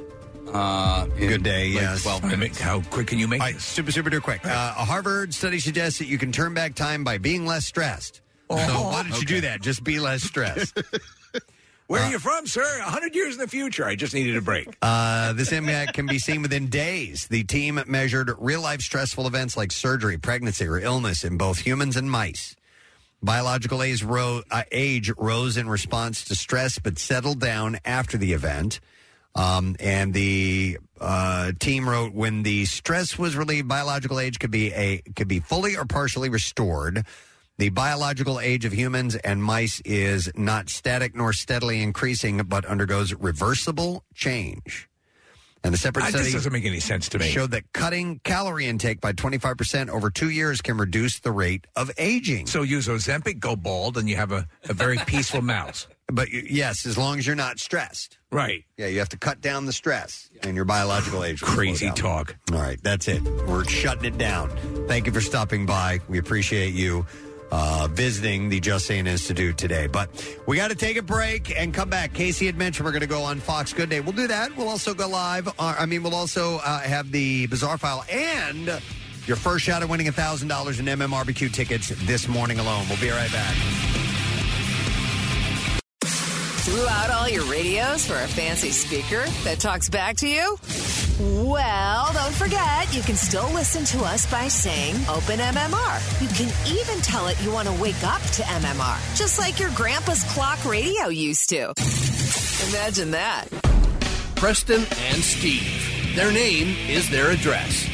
Uh, 0.53 1.07
in 1.17 1.27
Good 1.29 1.43
day, 1.43 1.73
like 1.73 1.81
yes. 1.81 2.03
12 2.03 2.23
I 2.23 2.27
mean, 2.29 2.39
minutes. 2.39 2.59
How 2.61 2.81
quick 2.81 3.07
can 3.07 3.19
you 3.19 3.27
make 3.27 3.41
All 3.41 3.47
right, 3.47 3.55
this? 3.55 3.63
super, 3.63 3.91
super 3.91 4.09
duper 4.09 4.21
quick. 4.21 4.45
Uh, 4.45 4.73
a 4.77 4.85
Harvard 4.85 5.33
study 5.33 5.59
suggests 5.59 5.99
that 5.99 6.05
you 6.07 6.17
can 6.17 6.31
turn 6.31 6.53
back 6.53 6.73
time 6.75 7.03
by 7.03 7.17
being 7.17 7.45
less 7.45 7.65
stressed. 7.65 8.21
So 8.49 8.55
why 8.55 9.03
don't 9.03 9.19
you 9.19 9.25
do 9.25 9.41
that? 9.41 9.61
Just 9.61 9.83
be 9.83 9.99
less 9.99 10.23
stressed. 10.23 10.79
Where 11.87 12.01
are 12.01 12.09
you 12.11 12.19
from, 12.19 12.47
sir? 12.47 12.63
A 12.79 12.83
hundred 12.89 13.15
years 13.15 13.35
in 13.35 13.39
the 13.39 13.47
future. 13.47 13.85
I 13.85 13.95
just 13.95 14.13
needed 14.13 14.35
a 14.35 14.41
break. 14.41 14.67
Uh, 14.81 15.31
this 15.33 15.51
impact 15.53 15.93
can 15.93 16.05
be 16.05 16.19
seen 16.19 16.41
within 16.41 16.67
days. 16.67 17.27
The 17.27 17.43
team 17.43 17.81
measured 17.87 18.31
real 18.39 18.61
life 18.61 18.81
stressful 18.81 19.25
events 19.27 19.55
like 19.55 19.71
surgery, 19.71 20.17
pregnancy, 20.17 20.65
or 20.65 20.79
illness 20.79 21.23
in 21.23 21.37
both 21.37 21.59
humans 21.59 21.95
and 21.95 22.09
mice. 22.11 22.55
Biological 23.23 23.81
age, 23.81 24.03
ro- 24.03 24.43
uh, 24.51 24.63
age 24.71 25.11
rose 25.17 25.55
in 25.57 25.69
response 25.69 26.23
to 26.25 26.35
stress, 26.35 26.77
but 26.77 26.99
settled 26.99 27.39
down 27.39 27.79
after 27.85 28.17
the 28.17 28.33
event. 28.33 28.79
Um, 29.37 29.75
and 29.79 30.13
the 30.13 30.79
uh, 30.99 31.51
team 31.59 31.87
wrote, 31.87 32.13
when 32.13 32.41
the 32.41 32.65
stress 32.65 33.19
was 33.19 33.35
relieved, 33.35 33.67
biological 33.67 34.19
age 34.19 34.39
could 34.39 34.51
be 34.51 34.73
a 34.73 35.01
could 35.15 35.27
be 35.27 35.39
fully 35.39 35.77
or 35.77 35.85
partially 35.85 36.29
restored. 36.29 37.05
The 37.59 37.69
biological 37.69 38.39
age 38.39 38.65
of 38.65 38.73
humans 38.73 39.15
and 39.15 39.43
mice 39.43 39.79
is 39.81 40.31
not 40.35 40.69
static 40.69 41.15
nor 41.15 41.33
steadily 41.33 41.81
increasing, 41.81 42.37
but 42.45 42.65
undergoes 42.65 43.13
reversible 43.13 44.03
change. 44.13 44.87
And 45.63 45.73
the 45.73 45.77
separate 45.77 46.05
Uh, 46.05 46.09
study 46.09 46.23
this 46.25 46.33
doesn't 46.33 46.53
make 46.53 46.65
any 46.65 46.79
sense 46.79 47.09
to 47.09 47.19
me. 47.19 47.29
showed 47.29 47.51
that 47.51 47.71
cutting 47.73 48.21
calorie 48.23 48.67
intake 48.67 49.01
by 49.01 49.11
25% 49.11 49.89
over 49.89 50.09
two 50.11 50.29
years 50.29 50.61
can 50.61 50.77
reduce 50.77 51.19
the 51.19 51.31
rate 51.31 51.65
of 51.75 51.91
aging. 51.97 52.45
So 52.45 52.61
use 52.61 52.87
Ozempic, 52.87 53.39
go 53.39 53.55
bald, 53.55 53.97
and 53.97 54.07
you 54.07 54.15
have 54.17 54.31
a, 54.31 54.47
a 54.69 54.73
very 54.73 54.97
peaceful 55.07 55.41
mouse. 55.41 55.87
But 56.11 56.29
y- 56.31 56.43
yes, 56.49 56.85
as 56.85 56.97
long 56.97 57.17
as 57.19 57.27
you're 57.27 57.35
not 57.35 57.59
stressed. 57.59 58.17
Right. 58.31 58.63
Yeah, 58.77 58.87
you 58.87 58.99
have 58.99 59.09
to 59.09 59.17
cut 59.17 59.41
down 59.41 59.65
the 59.65 59.73
stress, 59.73 60.29
and 60.43 60.55
your 60.55 60.65
biological 60.65 61.23
age. 61.23 61.41
will 61.41 61.47
slow 61.49 61.55
Crazy 61.57 61.85
down. 61.87 61.95
talk. 61.95 62.35
All 62.53 62.59
right, 62.59 62.79
that's 62.81 63.07
it. 63.07 63.21
We're 63.47 63.65
shutting 63.65 64.05
it 64.05 64.17
down. 64.17 64.49
Thank 64.87 65.05
you 65.05 65.11
for 65.11 65.21
stopping 65.21 65.65
by. 65.65 65.99
We 66.07 66.17
appreciate 66.17 66.73
you. 66.73 67.05
uh, 67.49 67.87
visiting 67.91 68.49
the 68.49 68.59
Just 68.59 68.87
Saying 68.87 69.07
Institute 69.07 69.57
today. 69.57 69.87
But 69.87 70.09
we 70.47 70.57
got 70.57 70.67
to 70.67 70.75
take 70.75 70.97
a 70.97 71.01
break 71.01 71.57
and 71.57 71.73
come 71.73 71.89
back. 71.89 72.13
Casey 72.13 72.45
had 72.45 72.57
mentioned 72.57 72.83
we're 72.85 72.91
going 72.91 72.99
to 73.03 73.07
go 73.07 73.23
on 73.23 73.39
Fox 73.39 73.71
Good 73.71 73.89
Day. 73.89 74.01
We'll 74.01 74.11
do 74.11 74.27
that. 74.27 74.53
We'll 74.57 74.67
also 74.67 74.93
go 74.93 75.07
live. 75.07 75.47
Uh, 75.47 75.53
I 75.79 75.85
mean, 75.85 76.03
we'll 76.03 76.13
also 76.13 76.57
uh, 76.57 76.79
have 76.81 77.09
the 77.09 77.47
Bizarre 77.47 77.77
File 77.77 78.03
and 78.11 78.67
your 79.27 79.37
first 79.37 79.63
shot 79.63 79.81
at 79.81 79.87
winning 79.87 80.07
$1,000 80.07 80.43
in 80.79 80.85
MMRBQ 80.87 81.53
tickets 81.53 81.87
this 82.05 82.27
morning 82.27 82.59
alone. 82.59 82.85
We'll 82.89 82.99
be 82.99 83.09
right 83.11 83.31
back. 83.31 83.55
Threw 86.67 86.85
out 86.89 87.09
all 87.09 87.29
your 87.29 87.45
radios 87.45 88.05
for 88.05 88.15
a 88.15 88.27
fancy 88.27 88.71
speaker 88.71 89.23
that 89.45 89.57
talks 89.57 89.87
back 89.87 90.17
to 90.17 90.27
you? 90.27 90.57
Well, 91.47 92.11
don't 92.11 92.33
forget, 92.33 92.93
you 92.93 93.01
can 93.03 93.15
still 93.15 93.49
listen 93.53 93.85
to 93.85 94.03
us 94.03 94.29
by 94.29 94.49
saying 94.49 94.95
Open 95.07 95.39
MMR. 95.39 96.21
You 96.21 96.27
can 96.27 96.51
even 96.67 97.01
tell 97.01 97.27
it 97.27 97.41
you 97.41 97.53
want 97.53 97.69
to 97.69 97.81
wake 97.81 98.03
up 98.03 98.21
to 98.21 98.41
MMR, 98.41 99.17
just 99.17 99.39
like 99.39 99.61
your 99.61 99.69
grandpa's 99.75 100.25
clock 100.25 100.65
radio 100.65 101.07
used 101.07 101.47
to. 101.51 101.73
Imagine 102.67 103.11
that. 103.11 103.45
Preston 104.35 104.85
and 105.05 105.23
Steve. 105.23 106.15
Their 106.17 106.33
name 106.33 106.75
is 106.89 107.09
their 107.09 107.31
address 107.31 107.87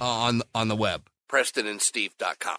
on 0.00 0.42
on 0.52 0.66
the 0.66 0.74
web. 0.74 1.02
PrestonandSteve.com. 1.30 2.58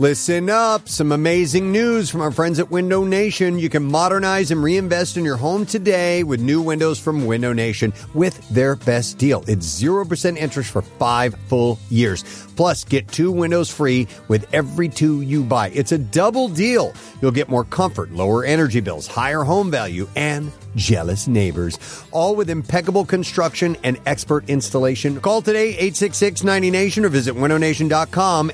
Listen 0.00 0.48
up. 0.48 0.88
Some 0.88 1.12
amazing 1.12 1.72
news 1.72 2.08
from 2.08 2.22
our 2.22 2.30
friends 2.30 2.58
at 2.58 2.70
Window 2.70 3.04
Nation. 3.04 3.58
You 3.58 3.68
can 3.68 3.84
modernize 3.84 4.50
and 4.50 4.62
reinvest 4.62 5.18
in 5.18 5.26
your 5.26 5.36
home 5.36 5.66
today 5.66 6.22
with 6.22 6.40
new 6.40 6.62
windows 6.62 6.98
from 6.98 7.26
Window 7.26 7.52
Nation 7.52 7.92
with 8.14 8.48
their 8.48 8.76
best 8.76 9.18
deal. 9.18 9.44
It's 9.46 9.66
0% 9.66 10.38
interest 10.38 10.70
for 10.70 10.80
five 10.80 11.34
full 11.48 11.78
years. 11.90 12.24
Plus, 12.56 12.82
get 12.82 13.08
two 13.08 13.30
windows 13.30 13.70
free 13.70 14.08
with 14.28 14.48
every 14.54 14.88
two 14.88 15.20
you 15.20 15.44
buy. 15.44 15.68
It's 15.68 15.92
a 15.92 15.98
double 15.98 16.48
deal. 16.48 16.94
You'll 17.20 17.30
get 17.30 17.50
more 17.50 17.64
comfort, 17.64 18.10
lower 18.10 18.42
energy 18.42 18.80
bills, 18.80 19.06
higher 19.06 19.42
home 19.42 19.70
value, 19.70 20.08
and 20.16 20.50
jealous 20.76 21.28
neighbors. 21.28 21.78
All 22.10 22.34
with 22.34 22.48
impeccable 22.48 23.04
construction 23.04 23.76
and 23.84 24.00
expert 24.06 24.48
installation. 24.48 25.20
Call 25.20 25.42
today 25.42 25.72
866 25.72 26.42
90 26.42 26.70
Nation 26.70 27.04
or 27.04 27.10
visit 27.10 27.34
windownation.com. 27.34 28.52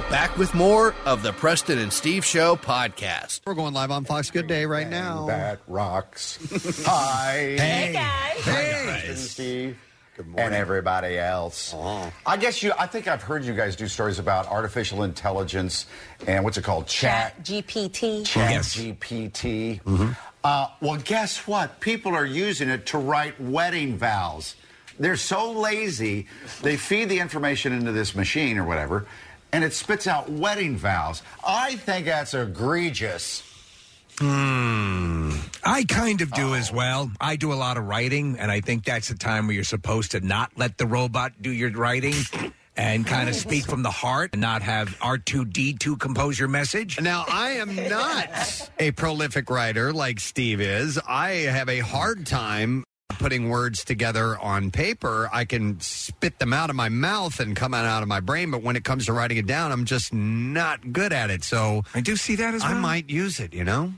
Now, 0.00 0.08
back 0.08 0.38
with 0.38 0.54
more 0.54 0.94
of 1.04 1.22
the 1.22 1.32
Preston 1.32 1.78
and 1.78 1.92
Steve 1.92 2.24
Show 2.24 2.56
podcast. 2.56 3.40
We're 3.44 3.54
going 3.54 3.74
live 3.74 3.90
on 3.90 4.04
Fox 4.06 4.30
Good 4.30 4.46
Day 4.46 4.64
right 4.64 4.88
now. 4.88 5.26
That 5.26 5.60
rocks. 5.66 6.38
Hi. 6.86 7.56
Hey. 7.58 7.92
guys. 7.92 8.44
Hey. 8.44 9.02
Hey. 9.04 9.14
Steve. 9.14 9.78
Good 10.16 10.26
morning. 10.26 10.46
And 10.46 10.54
everybody 10.54 11.18
else. 11.18 11.74
I 12.24 12.36
guess 12.38 12.62
you, 12.62 12.72
I 12.78 12.86
think 12.86 13.08
I've 13.08 13.22
heard 13.22 13.44
you 13.44 13.52
guys 13.52 13.76
do 13.76 13.88
stories 13.88 14.18
about 14.18 14.46
artificial 14.46 15.02
intelligence 15.02 15.84
and 16.26 16.44
what's 16.44 16.56
it 16.56 16.64
called? 16.64 16.86
Chat. 16.86 17.42
GPT. 17.44 18.24
Chat 18.24 18.62
GPT. 18.62 20.16
Uh, 20.42 20.66
well, 20.80 20.96
guess 20.96 21.46
what? 21.46 21.78
People 21.80 22.14
are 22.14 22.24
using 22.26 22.70
it 22.70 22.86
to 22.86 22.98
write 22.98 23.38
wedding 23.38 23.98
vows. 23.98 24.54
They're 24.98 25.16
so 25.16 25.52
lazy, 25.52 26.26
they 26.60 26.76
feed 26.76 27.08
the 27.08 27.20
information 27.20 27.72
into 27.72 27.90
this 27.90 28.14
machine 28.14 28.58
or 28.58 28.64
whatever, 28.64 29.06
and 29.52 29.64
it 29.64 29.72
spits 29.72 30.06
out 30.06 30.30
wedding 30.30 30.76
vows. 30.76 31.22
I 31.46 31.76
think 31.76 32.06
that's 32.06 32.34
egregious. 32.34 33.42
Hmm. 34.18 35.32
I 35.64 35.84
kind 35.84 36.20
of 36.20 36.30
do 36.32 36.54
as 36.54 36.70
well. 36.70 37.10
I 37.20 37.36
do 37.36 37.52
a 37.52 37.54
lot 37.54 37.78
of 37.78 37.84
writing, 37.84 38.38
and 38.38 38.50
I 38.50 38.60
think 38.60 38.84
that's 38.84 39.08
the 39.08 39.14
time 39.14 39.46
where 39.46 39.54
you're 39.54 39.64
supposed 39.64 40.10
to 40.12 40.20
not 40.20 40.52
let 40.56 40.78
the 40.78 40.86
robot 40.86 41.32
do 41.40 41.50
your 41.50 41.70
writing 41.70 42.14
and 42.76 43.06
kind 43.06 43.28
of 43.28 43.34
speak 43.34 43.64
from 43.64 43.82
the 43.82 43.90
heart 43.90 44.30
and 44.32 44.40
not 44.40 44.62
have 44.62 44.88
R2D2 45.00 45.98
compose 45.98 46.38
your 46.38 46.48
message. 46.48 47.00
Now, 47.00 47.24
I 47.28 47.52
am 47.52 47.74
not 47.88 48.70
a 48.78 48.90
prolific 48.92 49.50
writer 49.50 49.92
like 49.92 50.20
Steve 50.20 50.60
is. 50.60 50.98
I 51.08 51.30
have 51.30 51.68
a 51.68 51.80
hard 51.80 52.26
time 52.26 52.84
putting 53.18 53.48
words 53.48 53.84
together 53.84 54.38
on 54.38 54.70
paper. 54.70 55.28
I 55.32 55.44
can 55.44 55.80
spit 55.80 56.38
them 56.38 56.52
out 56.52 56.70
of 56.70 56.76
my 56.76 56.88
mouth 56.88 57.40
and 57.40 57.56
come 57.56 57.74
out 57.74 58.02
of 58.02 58.08
my 58.08 58.20
brain, 58.20 58.50
but 58.50 58.62
when 58.62 58.76
it 58.76 58.84
comes 58.84 59.06
to 59.06 59.12
writing 59.12 59.36
it 59.38 59.46
down, 59.46 59.72
I'm 59.72 59.84
just 59.84 60.12
not 60.14 60.92
good 60.92 61.12
at 61.12 61.30
it. 61.30 61.44
So 61.44 61.82
I 61.94 62.00
do 62.00 62.16
see 62.16 62.36
that 62.36 62.54
as 62.54 62.62
I 62.62 62.72
well. 62.72 62.80
might 62.80 63.10
use 63.10 63.40
it, 63.40 63.52
you 63.54 63.64
know? 63.64 63.92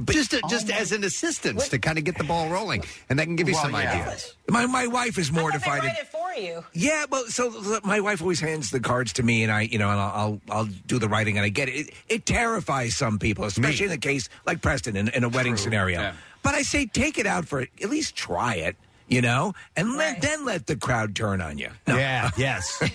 But 0.00 0.14
just 0.14 0.32
Oh, 0.32 0.48
just 0.48 0.70
as 0.70 0.92
an 0.92 1.02
assistance 1.02 1.68
to 1.70 1.78
kind 1.80 1.98
of 1.98 2.04
get 2.04 2.16
the 2.16 2.22
ball 2.22 2.48
rolling, 2.48 2.84
and 3.08 3.18
that 3.18 3.24
can 3.24 3.34
give 3.34 3.48
you 3.48 3.54
Well, 3.54 3.64
some 3.64 3.72
yeah. 3.72 4.02
ideas. 4.04 4.36
My 4.48 4.64
my 4.66 4.86
wife 4.86 5.18
is 5.18 5.32
mortified. 5.32 5.82
Write 5.82 5.98
it 5.98 6.06
for 6.06 6.32
you. 6.40 6.64
Yeah, 6.72 7.06
well, 7.10 7.24
so 7.26 7.50
so 7.60 7.80
my 7.82 7.98
wife 7.98 8.22
always 8.22 8.38
hands 8.38 8.70
the 8.70 8.78
cards 8.78 9.12
to 9.14 9.24
me, 9.24 9.42
and 9.42 9.50
I, 9.50 9.62
you 9.62 9.78
know, 9.78 9.90
and 9.90 9.98
I'll 9.98 10.12
I'll, 10.14 10.40
I'll 10.58 10.64
do 10.86 11.00
the 11.00 11.08
writing, 11.08 11.38
and 11.38 11.44
I 11.44 11.48
get 11.48 11.68
it. 11.68 11.72
it. 11.88 11.94
It 12.08 12.24
terrifies 12.26 12.94
some 12.96 13.18
people, 13.18 13.44
especially 13.46 13.86
in 13.86 13.90
the 13.90 13.98
case 13.98 14.28
like 14.46 14.62
Preston 14.62 14.94
in, 14.96 15.08
in 15.08 15.24
a 15.24 15.28
wedding 15.28 15.56
scenario. 15.56 16.12
Yeah. 16.44 16.50
But 16.50 16.54
I 16.54 16.62
say 16.62 16.86
take 16.86 17.18
it 17.18 17.26
out 17.26 17.46
for 17.46 17.60
at 17.60 17.90
least 17.90 18.16
try 18.16 18.54
it, 18.56 18.76
you 19.08 19.20
know, 19.20 19.52
and 19.76 19.96
let, 19.96 20.20
then 20.22 20.44
let 20.44 20.66
the 20.66 20.76
crowd 20.76 21.14
turn 21.14 21.40
on 21.40 21.58
you. 21.58 21.68
No. 21.86 21.96
Yeah, 21.96 22.30
yes. 22.36 22.82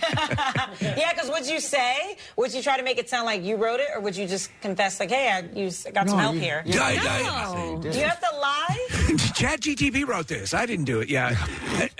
Yeah, 0.80 1.12
because 1.12 1.30
would 1.30 1.46
you 1.46 1.58
say, 1.60 2.16
would 2.36 2.52
you 2.52 2.62
try 2.62 2.76
to 2.76 2.82
make 2.82 2.98
it 2.98 3.08
sound 3.08 3.24
like 3.26 3.42
you 3.42 3.56
wrote 3.56 3.80
it, 3.80 3.88
or 3.94 4.00
would 4.00 4.14
you 4.16 4.26
just 4.26 4.50
confess, 4.60 5.00
like, 5.00 5.10
hey, 5.10 5.30
I 5.30 5.40
used, 5.58 5.86
I 5.86 5.90
got 5.90 6.08
some 6.08 6.18
help 6.18 6.34
you- 6.34 6.40
here? 6.40 6.62
Yeah, 6.66 6.82
I- 6.82 6.98
I- 7.00 7.54
no. 7.54 7.78
Do 7.82 7.88
you 7.88 8.04
have 8.04 8.20
to 8.20 8.36
lie? 8.36 8.86
Chat 9.34 9.60
GTP 9.60 10.06
wrote 10.06 10.26
this. 10.28 10.52
I 10.54 10.66
didn't 10.66 10.84
do 10.86 11.00
it. 11.00 11.08
Yeah, 11.08 11.36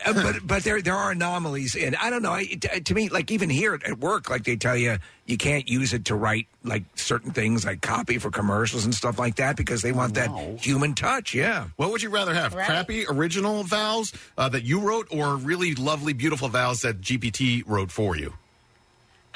Uh, 0.04 0.12
but 0.12 0.36
but 0.46 0.64
there 0.64 0.80
there 0.82 0.94
are 0.94 1.10
anomalies, 1.12 1.74
and 1.76 1.94
I 1.96 2.10
don't 2.10 2.22
know. 2.22 2.32
I, 2.32 2.44
t- 2.44 2.80
to 2.80 2.94
me, 2.94 3.08
like 3.08 3.30
even 3.30 3.48
here 3.50 3.74
at, 3.74 3.84
at 3.84 3.98
work, 3.98 4.28
like 4.30 4.44
they 4.44 4.56
tell 4.56 4.76
you 4.76 4.98
you 5.26 5.36
can't 5.36 5.68
use 5.68 5.92
it 5.92 6.04
to 6.06 6.14
write 6.14 6.46
like 6.64 6.84
certain 6.94 7.30
things, 7.32 7.64
like 7.64 7.80
copy 7.82 8.18
for 8.18 8.30
commercials 8.30 8.84
and 8.84 8.94
stuff 8.94 9.18
like 9.18 9.36
that, 9.36 9.56
because 9.56 9.82
they 9.82 9.92
want 9.92 10.14
that 10.14 10.30
human 10.60 10.94
touch. 10.94 11.34
Yeah. 11.34 11.68
What 11.76 11.90
would 11.90 12.02
you 12.02 12.10
rather 12.10 12.34
have? 12.34 12.54
Right. 12.54 12.66
Crappy 12.66 13.06
original 13.08 13.62
vows 13.64 14.12
uh, 14.38 14.48
that 14.48 14.64
you 14.64 14.80
wrote, 14.80 15.06
or 15.10 15.36
really 15.36 15.74
lovely, 15.74 16.12
beautiful 16.12 16.48
vows 16.48 16.82
that 16.82 17.00
GPT 17.00 17.62
wrote 17.66 17.90
for 17.90 18.16
you? 18.16 18.34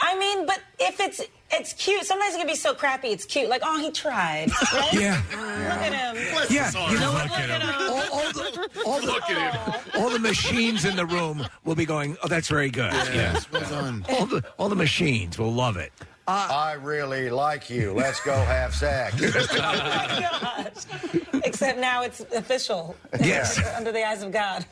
I 0.02 0.18
mean, 0.18 0.46
but 0.46 0.60
if 0.78 0.98
it's 1.00 1.20
it's 1.52 1.72
cute, 1.74 2.04
sometimes 2.04 2.34
it 2.34 2.38
can 2.38 2.46
be 2.46 2.54
so 2.54 2.74
crappy. 2.74 3.08
It's 3.08 3.24
cute, 3.24 3.48
like, 3.48 3.62
oh, 3.64 3.78
he 3.80 3.90
tried. 3.90 4.50
Right? 4.72 4.92
Yeah. 4.92 5.20
Look 5.30 5.38
at 5.40 5.92
him. 5.92 6.46
Yeah, 6.48 6.70
you 6.90 6.98
know 7.00 7.12
what? 7.12 7.24
Look 7.24 7.38
at 7.38 7.60
him. 7.60 7.68
All, 7.90 8.12
all 8.12 8.32
the, 8.32 8.82
all, 8.86 9.00
the, 9.00 9.98
all 9.98 10.10
the 10.10 10.18
machines 10.20 10.84
in 10.84 10.94
the 10.96 11.04
room 11.06 11.44
will 11.64 11.74
be 11.74 11.84
going. 11.84 12.16
Oh, 12.22 12.28
that's 12.28 12.48
very 12.48 12.70
good. 12.70 12.92
Yes, 12.92 13.46
Yeah. 13.52 13.60
well 13.60 13.70
done. 13.70 14.04
All 14.10 14.26
the 14.26 14.44
all 14.58 14.68
the 14.68 14.76
machines 14.76 15.38
will 15.38 15.52
love 15.52 15.76
it. 15.76 15.92
I 16.28 16.74
really 16.74 17.28
like 17.28 17.68
you. 17.68 17.92
Let's 17.92 18.20
go 18.20 18.32
have 18.34 18.72
sex. 18.74 19.16
Oh 19.20 19.56
my 19.58 20.28
gosh. 20.30 21.42
Except 21.44 21.78
now 21.78 22.02
it's 22.04 22.20
official. 22.20 22.94
Yes. 23.20 23.58
Under 23.76 23.90
the 23.90 24.06
eyes 24.06 24.22
of 24.22 24.30
God. 24.30 24.64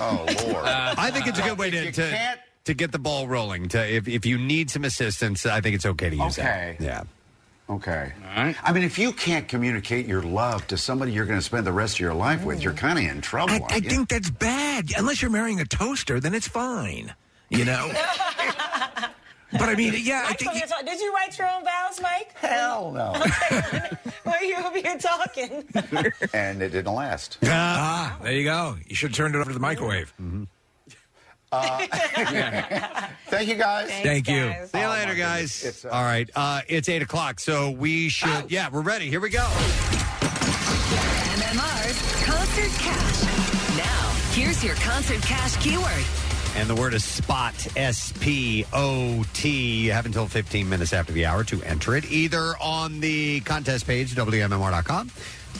Oh 0.00 0.24
Lord! 0.46 0.64
I 0.64 1.10
think 1.10 1.26
it's 1.26 1.38
a 1.38 1.42
good 1.42 1.58
way 1.58 1.70
to 1.70 1.84
you 1.84 1.92
to, 1.92 2.10
can't- 2.10 2.40
to 2.68 2.74
get 2.74 2.92
the 2.92 2.98
ball 2.98 3.26
rolling. 3.26 3.68
To 3.68 3.78
if 3.92 4.06
if 4.08 4.24
you 4.24 4.38
need 4.38 4.70
some 4.70 4.84
assistance, 4.84 5.44
I 5.44 5.60
think 5.60 5.74
it's 5.74 5.84
okay 5.86 6.08
to 6.10 6.16
use 6.16 6.38
Okay. 6.38 6.76
that. 6.78 6.84
Yeah. 6.84 7.02
Okay. 7.70 8.12
I 8.34 8.72
mean, 8.72 8.82
if 8.82 8.98
you 8.98 9.12
can't 9.12 9.46
communicate 9.46 10.06
your 10.06 10.22
love 10.22 10.66
to 10.68 10.78
somebody 10.78 11.12
you're 11.12 11.26
going 11.26 11.38
to 11.38 11.44
spend 11.44 11.66
the 11.66 11.72
rest 11.72 11.96
of 11.96 12.00
your 12.00 12.14
life 12.14 12.42
with, 12.44 12.62
you're 12.62 12.72
kind 12.72 12.98
of 12.98 13.04
in 13.04 13.20
trouble. 13.20 13.52
I, 13.52 13.56
I 13.56 13.60
aren't 13.72 13.84
you? 13.84 13.90
think 13.90 14.08
that's 14.08 14.30
bad. 14.30 14.90
Unless 14.96 15.20
you're 15.20 15.30
marrying 15.30 15.60
a 15.60 15.66
toaster, 15.66 16.18
then 16.18 16.32
it's 16.32 16.48
fine. 16.48 17.12
You 17.50 17.66
know. 17.66 17.90
but 19.52 19.62
I 19.68 19.74
mean, 19.74 19.94
yeah, 20.02 20.22
I 20.24 20.28
Mike's 20.30 20.38
think 20.42 20.50
over 20.50 20.58
here 20.58 20.66
talk- 20.66 20.84
Did 20.86 20.98
you 21.00 21.12
write 21.14 21.36
your 21.38 21.48
own 21.50 21.62
vows, 21.64 22.00
Mike? 22.00 22.32
Hell 22.36 22.90
no. 22.92 23.12
Why 24.24 24.32
are 24.32 24.44
you 24.44 24.56
over 24.56 24.78
here 24.78 24.96
talking? 24.98 25.64
and 26.34 26.62
it 26.62 26.70
didn't 26.70 26.94
last. 26.94 27.36
ah, 27.44 28.16
there 28.22 28.32
you 28.32 28.44
go. 28.44 28.76
You 28.86 28.94
should 28.94 29.10
have 29.10 29.16
turned 29.16 29.34
it 29.34 29.38
over 29.40 29.50
to 29.50 29.54
the 29.54 29.60
microwave. 29.60 30.12
Thank 33.28 33.48
you, 33.48 33.54
guys. 33.54 33.90
Thank 33.90 34.28
you. 34.28 34.52
See 34.66 34.80
you 34.80 34.88
later, 34.88 35.14
guys. 35.14 35.86
All 35.90 36.02
right. 36.04 36.28
Uh, 36.34 36.60
it's 36.68 36.88
eight 36.88 37.00
o'clock, 37.02 37.40
so 37.40 37.70
we 37.70 38.10
should. 38.10 38.50
Yeah, 38.50 38.68
we're 38.70 38.82
ready. 38.82 39.08
Here 39.08 39.20
we 39.20 39.30
go. 39.30 39.46
MMR's 41.38 42.24
Concert 42.24 42.70
Cash. 42.80 43.76
Now, 43.78 44.10
here's 44.32 44.62
your 44.62 44.74
Concert 44.76 45.22
Cash 45.22 45.56
keyword. 45.62 46.04
And 46.56 46.68
the 46.68 46.74
word 46.74 46.92
is 46.92 47.04
spot, 47.04 47.54
S 47.76 48.12
P 48.20 48.64
O 48.72 49.24
T. 49.32 49.84
You 49.84 49.92
have 49.92 50.06
until 50.06 50.26
15 50.26 50.68
minutes 50.68 50.92
after 50.92 51.12
the 51.12 51.24
hour 51.26 51.44
to 51.44 51.62
enter 51.62 51.94
it, 51.96 52.10
either 52.10 52.54
on 52.60 53.00
the 53.00 53.40
contest 53.40 53.86
page, 53.86 54.14
WMMR.com, 54.14 55.10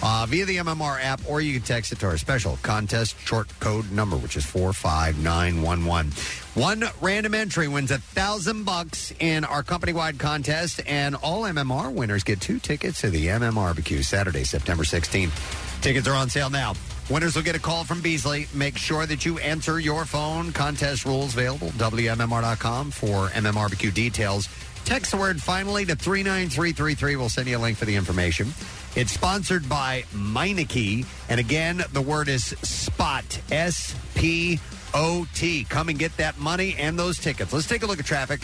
uh, 0.03 0.27
via 0.29 0.45
the 0.45 0.57
MMR 0.59 1.03
app, 1.03 1.21
or 1.29 1.41
you 1.41 1.55
can 1.55 1.63
text 1.63 1.93
it 1.93 1.99
to 2.01 2.07
our 2.07 2.17
special 2.17 2.59
contest 2.63 3.19
short 3.21 3.49
code 3.61 3.91
number, 3.91 4.17
which 4.17 4.37
is 4.37 4.45
45911. 4.45 6.13
One 6.55 6.85
random 7.01 7.35
entry 7.35 7.69
wins 7.69 7.91
a 7.91 7.99
thousand 7.99 8.65
bucks 8.65 9.13
in 9.21 9.45
our 9.45 9.63
company 9.63 9.93
wide 9.93 10.19
contest, 10.19 10.81
and 10.87 11.15
all 11.17 11.43
MMR 11.43 11.93
winners 11.93 12.25
get 12.25 12.41
two 12.41 12.59
tickets 12.59 13.01
to 13.03 13.11
the 13.11 13.27
MM 13.27 13.55
Barbecue 13.55 14.03
Saturday, 14.03 14.45
September 14.45 14.85
16th. 14.85 15.83
Tickets 15.83 16.09
are 16.09 16.15
on 16.15 16.29
sale 16.29 16.51
now. 16.51 16.75
Winners 17.11 17.37
will 17.37 17.43
get 17.43 17.57
a 17.57 17.61
call 17.61 17.85
from 17.85 18.03
Beasley. 18.03 18.49
Make 18.53 18.77
sure 18.77 19.07
that 19.07 19.25
you 19.25 19.39
enter 19.39 19.81
your 19.81 20.05
phone. 20.05 20.53
Contest 20.53 21.07
rules 21.07 21.33
available. 21.33 21.69
WMMR.com 21.69 22.91
for 22.91 23.29
MMRBQ 23.29 23.95
details. 23.95 24.49
Text 24.85 25.13
the 25.13 25.17
word 25.17 25.41
finally 25.41 25.85
to 25.87 25.97
39333. 25.97 27.17
We'll 27.17 27.29
send 27.29 27.49
you 27.49 27.57
a 27.57 27.59
link 27.59 27.79
for 27.79 27.85
the 27.85 27.95
information. 27.95 28.49
It's 28.99 29.13
sponsored 29.13 29.69
by 29.69 30.03
Meineke. 30.13 31.07
And 31.29 31.39
again, 31.39 31.85
the 31.93 32.03
word 32.03 32.27
is 32.27 32.47
SPOT. 32.65 33.41
S 33.53 33.95
P 34.17 34.59
O 34.93 35.25
T. 35.35 35.63
Come 35.63 35.89
and 35.89 35.97
get 35.97 36.17
that 36.17 36.37
money 36.41 36.75
and 36.77 36.99
those 36.99 37.17
tickets. 37.17 37.53
Let's 37.53 37.69
take 37.69 37.85
a 37.85 37.87
look 37.87 38.01
at 38.01 38.07
traffic. 38.07 38.41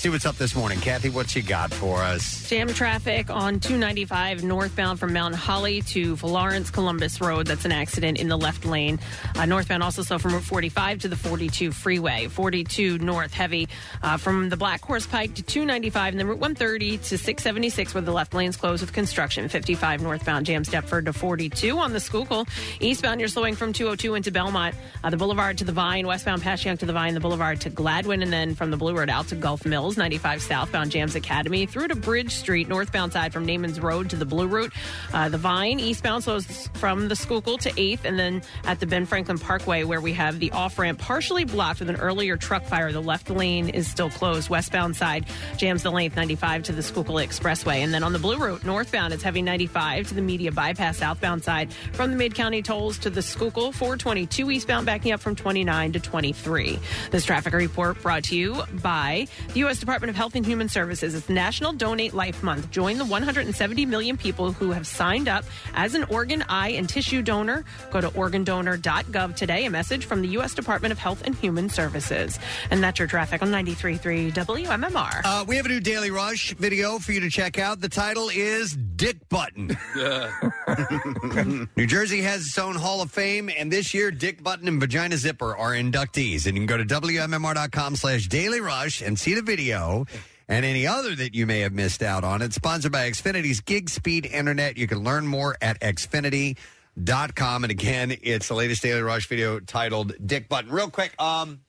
See 0.00 0.08
what's 0.08 0.24
up 0.24 0.36
this 0.36 0.56
morning. 0.56 0.80
Kathy, 0.80 1.10
what 1.10 1.36
you 1.36 1.42
got 1.42 1.74
for 1.74 1.98
us? 1.98 2.48
Jam 2.48 2.68
traffic 2.68 3.28
on 3.28 3.60
295 3.60 4.42
northbound 4.42 4.98
from 4.98 5.12
Mount 5.12 5.34
Holly 5.34 5.82
to 5.82 6.16
Florence 6.16 6.70
Columbus 6.70 7.20
Road. 7.20 7.46
That's 7.46 7.66
an 7.66 7.72
accident 7.72 8.18
in 8.18 8.28
the 8.28 8.38
left 8.38 8.64
lane. 8.64 8.98
Uh, 9.36 9.44
northbound 9.44 9.82
also 9.82 10.00
so 10.00 10.18
from 10.18 10.32
Route 10.32 10.42
45 10.42 11.00
to 11.00 11.08
the 11.08 11.16
42 11.16 11.70
freeway. 11.70 12.28
42 12.28 12.96
north 12.96 13.34
heavy 13.34 13.68
uh, 14.02 14.16
from 14.16 14.48
the 14.48 14.56
Black 14.56 14.82
Horse 14.82 15.06
Pike 15.06 15.34
to 15.34 15.42
295 15.42 16.14
and 16.14 16.18
then 16.18 16.28
Route 16.28 16.38
130 16.38 16.96
to 16.96 17.18
676 17.18 17.92
where 17.92 18.00
the 18.00 18.10
left 18.10 18.32
lane's 18.32 18.56
closed 18.56 18.80
with 18.80 18.94
construction. 18.94 19.50
55 19.50 20.00
northbound 20.00 20.46
Jams 20.46 20.70
Deptford 20.70 21.04
to 21.04 21.12
42 21.12 21.78
on 21.78 21.92
the 21.92 22.00
Schuylkill. 22.00 22.46
Eastbound 22.80 23.20
you're 23.20 23.28
slowing 23.28 23.54
from 23.54 23.74
202 23.74 24.14
into 24.14 24.30
Belmont. 24.30 24.74
Uh, 25.04 25.10
the 25.10 25.18
Boulevard 25.18 25.58
to 25.58 25.64
the 25.64 25.72
Vine. 25.72 26.06
Westbound 26.06 26.40
Passyunk 26.40 26.78
to 26.78 26.86
the 26.86 26.94
Vine. 26.94 27.12
The 27.12 27.20
Boulevard 27.20 27.60
to 27.60 27.68
Gladwin 27.68 28.22
and 28.22 28.32
then 28.32 28.54
from 28.54 28.70
the 28.70 28.78
Blue 28.78 28.96
Route 28.96 29.10
out 29.10 29.28
to 29.28 29.34
Gulph 29.34 29.66
Mills. 29.66 29.89
95 29.96 30.42
southbound 30.42 30.90
Jams 30.90 31.14
Academy 31.14 31.66
through 31.66 31.88
to 31.88 31.96
Bridge 31.96 32.34
Street, 32.34 32.68
northbound 32.68 33.12
side 33.12 33.32
from 33.32 33.44
Naaman's 33.46 33.80
Road 33.80 34.10
to 34.10 34.16
the 34.16 34.24
Blue 34.24 34.46
Route. 34.46 34.72
Uh, 35.12 35.28
the 35.28 35.38
Vine, 35.38 35.80
eastbound 35.80 36.24
slows 36.24 36.68
from 36.74 37.08
the 37.08 37.16
Schuylkill 37.16 37.58
to 37.58 37.70
8th, 37.70 38.04
and 38.04 38.18
then 38.18 38.42
at 38.64 38.80
the 38.80 38.86
Ben 38.86 39.06
Franklin 39.06 39.38
Parkway, 39.38 39.84
where 39.84 40.00
we 40.00 40.12
have 40.12 40.40
the 40.40 40.50
off 40.52 40.78
ramp 40.78 40.98
partially 40.98 41.44
blocked 41.44 41.80
with 41.80 41.90
an 41.90 41.96
earlier 41.96 42.36
truck 42.36 42.64
fire. 42.64 42.92
The 42.92 43.02
left 43.02 43.30
lane 43.30 43.68
is 43.68 43.88
still 43.88 44.10
closed. 44.10 44.48
Westbound 44.48 44.96
side 44.96 45.26
jams 45.56 45.82
the 45.82 45.90
length 45.90 46.16
95 46.16 46.64
to 46.64 46.72
the 46.72 46.82
Schuylkill 46.82 47.16
Expressway. 47.16 47.78
And 47.78 47.92
then 47.92 48.02
on 48.02 48.12
the 48.12 48.18
Blue 48.18 48.36
Route, 48.36 48.64
northbound, 48.64 49.12
it's 49.12 49.22
heavy 49.22 49.42
95 49.42 50.08
to 50.08 50.14
the 50.14 50.22
Media 50.22 50.52
Bypass 50.52 50.98
southbound 50.98 51.44
side 51.44 51.72
from 51.92 52.10
the 52.10 52.16
Mid 52.16 52.34
County 52.34 52.62
tolls 52.62 52.98
to 52.98 53.10
the 53.10 53.22
Schuylkill. 53.22 53.72
422 53.72 54.50
eastbound 54.50 54.86
backing 54.86 55.12
up 55.12 55.20
from 55.20 55.34
29 55.36 55.92
to 55.92 56.00
23. 56.00 56.78
This 57.10 57.24
traffic 57.24 57.52
report 57.52 58.00
brought 58.02 58.24
to 58.24 58.36
you 58.36 58.62
by 58.82 59.26
the 59.52 59.60
U.S. 59.60 59.79
Department 59.80 60.10
of 60.10 60.16
Health 60.16 60.34
and 60.34 60.44
Human 60.44 60.68
Services. 60.68 61.14
It's 61.14 61.28
National 61.28 61.72
Donate 61.72 62.12
Life 62.12 62.42
Month. 62.42 62.70
Join 62.70 62.98
the 62.98 63.04
170 63.04 63.86
million 63.86 64.16
people 64.16 64.52
who 64.52 64.70
have 64.72 64.86
signed 64.86 65.26
up 65.26 65.44
as 65.74 65.94
an 65.94 66.04
organ, 66.04 66.44
eye, 66.48 66.70
and 66.70 66.88
tissue 66.88 67.22
donor. 67.22 67.64
Go 67.90 68.00
to 68.00 68.10
organdonor.gov 68.10 69.34
today. 69.34 69.64
A 69.64 69.70
message 69.70 70.04
from 70.04 70.20
the 70.20 70.28
U.S. 70.28 70.54
Department 70.54 70.92
of 70.92 70.98
Health 70.98 71.22
and 71.24 71.34
Human 71.34 71.70
Services. 71.70 72.38
And 72.70 72.82
that's 72.82 72.98
your 72.98 73.08
traffic 73.08 73.40
on 73.42 73.48
93.3 73.48 74.32
WMMR. 74.32 75.20
Uh, 75.24 75.44
we 75.48 75.56
have 75.56 75.64
a 75.64 75.70
new 75.70 75.80
Daily 75.80 76.10
Rush 76.10 76.52
video 76.54 76.98
for 76.98 77.12
you 77.12 77.20
to 77.20 77.30
check 77.30 77.58
out. 77.58 77.80
The 77.80 77.88
title 77.88 78.28
is 78.28 78.76
Dick 78.96 79.28
Button. 79.30 79.76
New 81.76 81.86
Jersey 81.86 82.20
has 82.20 82.42
its 82.42 82.58
own 82.58 82.74
Hall 82.74 83.00
of 83.00 83.10
Fame, 83.10 83.50
and 83.56 83.72
this 83.72 83.94
year, 83.94 84.10
Dick 84.10 84.42
Button 84.42 84.68
and 84.68 84.78
Vagina 84.78 85.16
Zipper 85.16 85.56
are 85.56 85.72
inductees. 85.72 86.46
And 86.46 86.54
you 86.56 86.60
can 86.60 86.66
go 86.66 86.76
to 86.76 86.84
WMMR.com 86.84 87.96
slash 87.96 88.26
Daily 88.26 88.60
Rush 88.60 89.00
and 89.00 89.18
see 89.18 89.34
the 89.34 89.42
video 89.42 89.69
and 89.72 90.64
any 90.64 90.86
other 90.86 91.14
that 91.14 91.34
you 91.34 91.46
may 91.46 91.60
have 91.60 91.72
missed 91.72 92.02
out 92.02 92.24
on. 92.24 92.42
It's 92.42 92.56
sponsored 92.56 92.92
by 92.92 93.08
Xfinity's 93.10 93.60
Gig 93.60 93.88
Speed 93.88 94.26
Internet. 94.26 94.76
You 94.76 94.86
can 94.86 94.98
learn 94.98 95.26
more 95.26 95.56
at 95.62 95.78
Xfinity.com. 95.80 97.64
And 97.64 97.70
again, 97.70 98.16
it's 98.22 98.48
the 98.48 98.54
latest 98.54 98.82
Daily 98.82 99.02
Rush 99.02 99.28
video 99.28 99.60
titled 99.60 100.12
Dick 100.24 100.48
Button. 100.48 100.70
Real 100.70 100.90
quick, 100.90 101.14
um, 101.20 101.60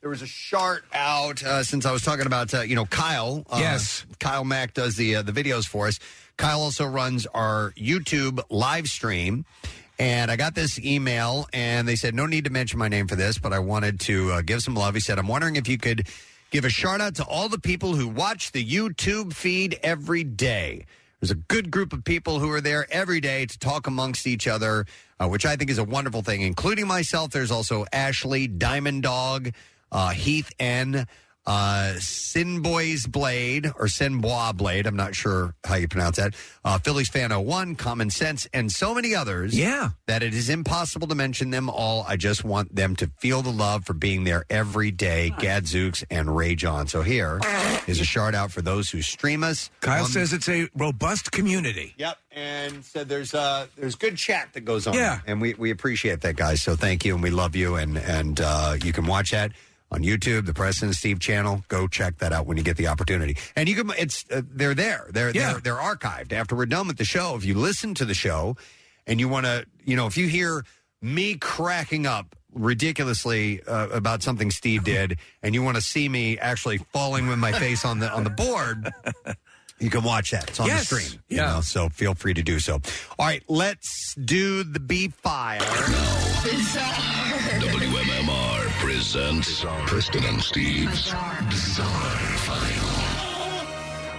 there 0.00 0.10
was 0.10 0.22
a 0.22 0.26
chart 0.26 0.84
out 0.94 1.42
uh, 1.42 1.62
since 1.62 1.84
I 1.84 1.92
was 1.92 2.02
talking 2.02 2.26
about 2.26 2.52
uh, 2.54 2.62
you 2.62 2.74
know 2.74 2.86
Kyle. 2.86 3.44
Uh, 3.50 3.58
Yes. 3.60 4.06
Kyle 4.18 4.44
Mack 4.44 4.74
does 4.74 4.96
the 4.96 5.16
uh, 5.16 5.22
the 5.22 5.32
videos 5.32 5.66
for 5.66 5.86
us. 5.88 5.98
Kyle 6.36 6.60
also 6.62 6.86
runs 6.86 7.26
our 7.26 7.72
YouTube 7.76 8.40
live 8.50 8.86
stream. 8.86 9.44
And 9.98 10.30
I 10.30 10.36
got 10.36 10.54
this 10.54 10.78
email, 10.78 11.46
and 11.52 11.86
they 11.86 11.94
said, 11.94 12.14
no 12.14 12.24
need 12.24 12.44
to 12.44 12.50
mention 12.50 12.78
my 12.78 12.88
name 12.88 13.06
for 13.06 13.16
this, 13.16 13.36
but 13.36 13.52
I 13.52 13.58
wanted 13.58 14.00
to 14.00 14.32
uh, 14.32 14.40
give 14.40 14.62
some 14.62 14.74
love. 14.74 14.94
He 14.94 15.00
said, 15.00 15.18
I'm 15.18 15.28
wondering 15.28 15.56
if 15.56 15.68
you 15.68 15.76
could 15.76 16.08
give 16.50 16.64
a 16.64 16.70
shout 16.70 17.00
out 17.00 17.14
to 17.16 17.24
all 17.24 17.48
the 17.48 17.58
people 17.58 17.94
who 17.94 18.08
watch 18.08 18.52
the 18.52 18.64
YouTube 18.64 19.32
feed 19.32 19.78
every 19.82 20.24
day. 20.24 20.84
There's 21.20 21.30
a 21.30 21.36
good 21.36 21.70
group 21.70 21.92
of 21.92 22.04
people 22.04 22.38
who 22.38 22.50
are 22.50 22.60
there 22.60 22.86
every 22.90 23.20
day 23.20 23.46
to 23.46 23.58
talk 23.58 23.86
amongst 23.86 24.26
each 24.26 24.48
other, 24.48 24.86
uh, 25.20 25.28
which 25.28 25.44
I 25.44 25.56
think 25.56 25.70
is 25.70 25.78
a 25.78 25.84
wonderful 25.84 26.22
thing, 26.22 26.40
including 26.42 26.86
myself. 26.86 27.30
There's 27.30 27.50
also 27.50 27.84
Ashley, 27.92 28.46
Diamond 28.46 29.02
Dog, 29.02 29.52
uh, 29.92 30.10
Heath 30.10 30.50
N, 30.58 31.06
uh, 31.46 31.94
Sinboy's 31.98 33.06
Blade 33.06 33.66
or 33.66 33.86
Sinbois 33.86 34.52
Blade. 34.56 34.86
I'm 34.86 34.96
not 34.96 35.14
sure 35.14 35.54
how 35.64 35.76
you 35.76 35.88
pronounce 35.88 36.16
that. 36.16 36.34
Uh, 36.64 36.78
Phillies 36.78 37.08
Fan 37.08 37.30
01, 37.30 37.76
Common 37.76 38.10
Sense, 38.10 38.46
and 38.52 38.70
so 38.70 38.94
many 38.94 39.14
others. 39.14 39.58
Yeah. 39.58 39.90
That 40.06 40.22
it 40.22 40.34
is 40.34 40.48
impossible 40.48 41.08
to 41.08 41.14
mention 41.14 41.50
them 41.50 41.68
all. 41.70 42.04
I 42.06 42.16
just 42.16 42.44
want 42.44 42.74
them 42.74 42.94
to 42.96 43.10
feel 43.18 43.42
the 43.42 43.50
love 43.50 43.84
for 43.84 43.94
being 43.94 44.24
there 44.24 44.44
every 44.50 44.90
day. 44.90 45.32
Gadzooks 45.38 46.04
and 46.10 46.36
Ray 46.36 46.54
John. 46.54 46.86
So 46.86 47.02
here 47.02 47.40
is 47.86 48.00
a 48.00 48.04
shout 48.04 48.34
out 48.34 48.52
for 48.52 48.62
those 48.62 48.90
who 48.90 49.02
stream 49.02 49.42
us. 49.42 49.70
Kyle 49.80 50.04
on- 50.04 50.10
says 50.10 50.32
it's 50.32 50.48
a 50.48 50.68
robust 50.76 51.32
community. 51.32 51.94
Yep, 51.98 52.18
and 52.32 52.84
said 52.84 53.08
there's 53.08 53.34
uh 53.34 53.66
there's 53.76 53.94
good 53.94 54.16
chat 54.16 54.52
that 54.52 54.60
goes 54.62 54.86
on. 54.86 54.94
Yeah. 54.94 55.20
and 55.26 55.40
we, 55.40 55.54
we 55.54 55.70
appreciate 55.70 56.20
that, 56.20 56.36
guys. 56.36 56.62
So 56.62 56.76
thank 56.76 57.04
you, 57.04 57.14
and 57.14 57.22
we 57.22 57.30
love 57.30 57.56
you, 57.56 57.76
and 57.76 57.96
and 57.98 58.40
uh, 58.42 58.76
you 58.82 58.92
can 58.92 59.06
watch 59.06 59.30
that 59.32 59.52
on 59.90 60.02
YouTube, 60.02 60.46
the 60.46 60.54
Preston 60.54 60.88
and 60.88 60.94
Steve 60.96 61.18
channel. 61.20 61.64
Go 61.68 61.88
check 61.88 62.18
that 62.18 62.32
out 62.32 62.46
when 62.46 62.56
you 62.56 62.62
get 62.62 62.76
the 62.76 62.86
opportunity. 62.88 63.36
And 63.56 63.68
you 63.68 63.74
can 63.74 63.90
it's 63.98 64.24
uh, 64.30 64.42
they're 64.44 64.74
there. 64.74 65.08
They're 65.12 65.30
Yeah. 65.30 65.52
they're 65.54 65.60
they're 65.60 65.76
archived 65.76 66.32
after 66.32 66.54
we're 66.54 66.66
done 66.66 66.86
with 66.86 66.96
the 66.98 67.04
show. 67.04 67.34
If 67.36 67.44
you 67.44 67.54
listen 67.54 67.94
to 67.94 68.04
the 68.04 68.14
show, 68.14 68.56
and 69.06 69.18
you 69.18 69.28
want 69.28 69.46
to, 69.46 69.66
you 69.84 69.96
know, 69.96 70.06
if 70.06 70.16
you 70.16 70.28
hear 70.28 70.64
me 71.02 71.34
cracking 71.36 72.06
up 72.06 72.36
ridiculously 72.52 73.62
uh, 73.64 73.88
about 73.88 74.22
something 74.22 74.50
Steve 74.50 74.84
did, 74.84 75.18
and 75.42 75.54
you 75.54 75.62
want 75.62 75.76
to 75.76 75.82
see 75.82 76.08
me 76.08 76.38
actually 76.38 76.78
falling 76.92 77.26
with 77.28 77.38
my 77.38 77.52
face 77.52 77.84
on 77.84 77.98
the 77.98 78.10
on 78.10 78.24
the 78.24 78.30
board. 78.30 78.90
You 79.80 79.88
can 79.88 80.02
watch 80.04 80.32
that. 80.32 80.50
It's 80.50 80.60
on 80.60 80.66
Yes. 80.66 80.90
the 80.90 81.00
stream. 81.00 81.22
you 81.28 81.38
Yeah. 81.38 81.54
know, 81.54 81.60
so 81.62 81.88
feel 81.88 82.14
free 82.14 82.34
to 82.34 82.42
do 82.42 82.58
so. 82.60 82.74
All 83.18 83.24
right, 83.26 83.42
let's 83.48 84.14
do 84.14 84.62
the 84.62 84.78
B 84.78 85.08
file. 85.08 85.60
WMMR 87.60 88.19
presents 89.00 89.64
Preston 89.86 90.22
and 90.24 90.42
Steve's 90.42 91.14
Bizarre 91.48 91.86
File. 92.36 92.96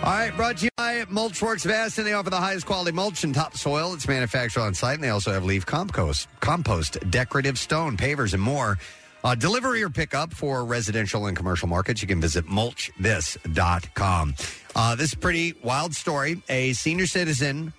All 0.03 0.11
right, 0.11 0.35
brought 0.35 0.57
to 0.57 0.63
you 0.65 0.69
by 0.75 1.05
Mulchworks 1.05 1.63
Vast, 1.63 1.99
and 1.99 2.07
they 2.07 2.13
offer 2.13 2.31
the 2.31 2.37
highest 2.37 2.65
quality 2.65 2.91
mulch 2.91 3.23
and 3.23 3.35
topsoil. 3.35 3.93
It's 3.93 4.07
manufactured 4.07 4.61
on 4.61 4.73
site, 4.73 4.95
and 4.95 5.03
they 5.03 5.09
also 5.09 5.31
have 5.31 5.45
leaf 5.45 5.67
compost, 5.67 6.29
compost, 6.39 6.97
decorative 7.11 7.59
stone, 7.59 7.95
pavers, 7.95 8.33
and 8.33 8.41
more. 8.41 8.79
Uh, 9.23 9.35
delivery 9.35 9.83
or 9.83 9.91
pickup 9.91 10.33
for 10.33 10.65
residential 10.65 11.27
and 11.27 11.37
commercial 11.37 11.67
markets. 11.67 12.01
You 12.01 12.07
can 12.07 12.19
visit 12.19 12.47
mulchthis.com. 12.47 14.35
Uh, 14.75 14.95
this 14.95 15.09
is 15.09 15.13
a 15.13 15.17
pretty 15.17 15.53
wild 15.63 15.93
story. 15.93 16.41
A 16.49 16.73
senior 16.73 17.05
citizen 17.05 17.71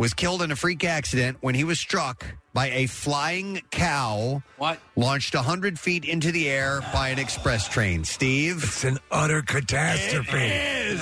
was 0.00 0.14
killed 0.14 0.40
in 0.40 0.50
a 0.50 0.56
freak 0.56 0.82
accident 0.82 1.36
when 1.42 1.54
he 1.54 1.62
was 1.62 1.78
struck 1.78 2.24
by 2.54 2.70
a 2.70 2.86
flying 2.86 3.60
cow. 3.70 4.42
What? 4.56 4.78
Launched 4.96 5.34
100 5.34 5.78
feet 5.78 6.06
into 6.06 6.32
the 6.32 6.48
air 6.48 6.80
by 6.90 7.10
an 7.10 7.18
express 7.18 7.68
train. 7.68 8.04
Steve? 8.04 8.64
It's 8.64 8.82
an 8.82 8.96
utter 9.10 9.42
catastrophe. 9.42 10.98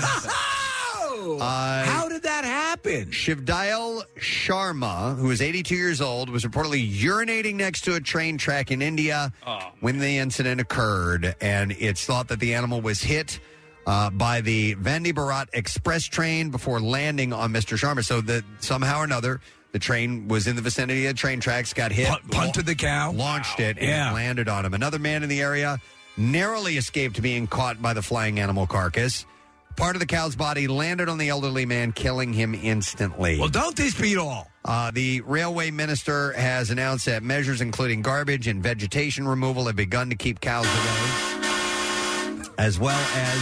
Uh, 1.40 1.84
How 1.84 2.08
did 2.08 2.24
that 2.24 2.42
happen? 2.44 3.12
Shivdayal 3.12 4.02
Sharma, 4.18 5.16
who 5.16 5.30
is 5.30 5.40
82 5.40 5.76
years 5.76 6.00
old, 6.00 6.28
was 6.28 6.44
reportedly 6.44 6.92
urinating 6.92 7.54
next 7.54 7.82
to 7.82 7.94
a 7.94 8.00
train 8.00 8.36
track 8.36 8.72
in 8.72 8.82
India 8.82 9.32
when 9.78 10.00
the 10.00 10.18
incident 10.18 10.60
occurred. 10.60 11.36
And 11.40 11.70
it's 11.70 12.04
thought 12.04 12.26
that 12.28 12.40
the 12.40 12.52
animal 12.54 12.80
was 12.80 13.00
hit 13.00 13.38
uh, 13.88 14.10
by 14.10 14.40
the 14.42 14.74
Vande 14.76 15.12
Bharat 15.14 15.46
Express 15.52 16.04
train 16.04 16.50
before 16.50 16.78
landing 16.78 17.32
on 17.32 17.52
Mr. 17.52 17.76
Sharma. 17.76 18.04
So 18.04 18.20
that 18.20 18.44
somehow 18.60 19.00
or 19.00 19.04
another, 19.04 19.40
the 19.72 19.78
train 19.78 20.28
was 20.28 20.46
in 20.46 20.54
the 20.56 20.62
vicinity 20.62 21.06
of 21.06 21.16
train 21.16 21.40
tracks, 21.40 21.72
got 21.72 21.90
hit, 21.90 22.06
Punt- 22.08 22.30
punted 22.30 22.66
the 22.66 22.74
cow. 22.74 23.10
launched 23.12 23.58
it, 23.60 23.78
and 23.78 23.88
Yeah. 23.88 24.12
landed 24.12 24.48
on 24.48 24.64
him. 24.64 24.74
Another 24.74 24.98
man 24.98 25.22
in 25.22 25.28
the 25.28 25.40
area 25.40 25.78
narrowly 26.16 26.76
escaped 26.76 27.20
being 27.22 27.46
caught 27.46 27.80
by 27.82 27.94
the 27.94 28.02
flying 28.02 28.38
animal 28.38 28.66
carcass. 28.66 29.24
Part 29.76 29.94
of 29.94 30.00
the 30.00 30.06
cow's 30.06 30.34
body 30.34 30.66
landed 30.66 31.08
on 31.08 31.18
the 31.18 31.28
elderly 31.28 31.64
man, 31.64 31.92
killing 31.92 32.32
him 32.32 32.54
instantly. 32.54 33.38
Well, 33.38 33.48
don't 33.48 33.76
this 33.76 33.94
beat 33.98 34.18
all? 34.18 34.50
Uh, 34.64 34.90
the 34.90 35.20
railway 35.20 35.70
minister 35.70 36.32
has 36.32 36.70
announced 36.70 37.06
that 37.06 37.22
measures 37.22 37.60
including 37.60 38.02
garbage 38.02 38.48
and 38.48 38.62
vegetation 38.62 39.26
removal 39.28 39.66
have 39.66 39.76
begun 39.76 40.10
to 40.10 40.16
keep 40.16 40.40
cows 40.40 40.66
away, 40.66 42.48
as 42.58 42.78
well 42.78 42.98
as 43.14 43.38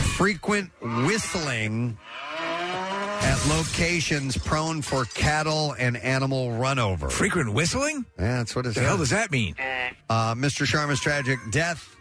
frequent 0.00 0.70
whistling 0.80 1.98
at 2.38 3.46
locations 3.48 4.36
prone 4.36 4.82
for 4.82 5.04
cattle 5.06 5.74
and 5.78 5.96
animal 5.96 6.50
runover. 6.50 7.10
Frequent 7.10 7.52
whistling? 7.52 8.06
Yeah, 8.18 8.38
that's 8.38 8.54
what 8.56 8.66
it 8.66 8.74
The 8.74 8.80
hell 8.80 8.96
does 8.98 9.10
that 9.10 9.30
mean? 9.30 9.54
Uh, 10.08 10.34
Mr. 10.34 10.66
Sharma's 10.66 11.00
tragic 11.00 11.38
death 11.50 11.96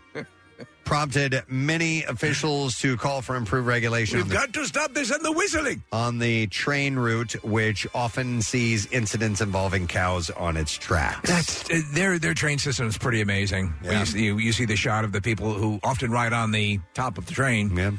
prompted 0.84 1.44
many 1.50 2.04
officials 2.04 2.80
to 2.80 2.96
call 2.98 3.22
for 3.22 3.36
improved 3.36 3.68
regulation. 3.68 4.18
on 4.20 4.24
We've 4.24 4.30
the- 4.30 4.36
got 4.36 4.54
to 4.54 4.66
stop 4.66 4.94
this 4.94 5.12
and 5.12 5.24
the 5.24 5.32
whistling. 5.34 5.84
on 5.92 6.18
the 6.20 6.48
train 6.48 6.96
route, 6.96 7.34
which 7.44 7.86
often 7.94 8.42
sees 8.42 8.86
incidents 8.92 9.42
involving 9.42 9.88
cows 9.88 10.30
on 10.30 10.56
its 10.56 10.74
tracks. 10.74 11.28
That's 11.30 11.70
uh, 11.70 11.82
their 11.92 12.20
their 12.20 12.34
train 12.34 12.58
system 12.58 12.88
is 12.88 12.98
pretty 12.98 13.20
amazing. 13.22 13.74
Yeah. 13.84 14.00
You, 14.00 14.06
see, 14.06 14.24
you, 14.24 14.38
you 14.38 14.54
see 14.54 14.66
the 14.66 14.78
shot 14.78 15.04
of 15.04 15.12
the 15.12 15.22
people 15.22 15.54
who 15.54 15.80
often 15.84 16.10
ride 16.12 16.32
on 16.34 16.52
the 16.52 16.80
top 16.94 17.18
of 17.18 17.26
the 17.26 17.34
train. 17.34 17.76
Yeah. 17.76 17.92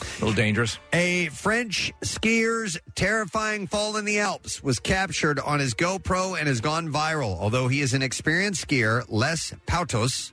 A 0.00 0.04
little 0.20 0.32
dangerous. 0.34 0.80
A 0.92 1.26
French 1.28 1.92
skier's 2.02 2.76
terrifying 2.96 3.68
fall 3.68 3.96
in 3.96 4.04
the 4.04 4.18
Alps 4.18 4.60
was 4.60 4.80
captured 4.80 5.38
on 5.38 5.60
his 5.60 5.72
GoPro 5.74 6.36
and 6.36 6.48
has 6.48 6.60
gone 6.60 6.88
viral. 6.92 7.38
Although 7.38 7.68
he 7.68 7.80
is 7.80 7.94
an 7.94 8.02
experienced 8.02 8.66
skier, 8.66 9.04
Les 9.08 9.54
Pautos 9.68 10.32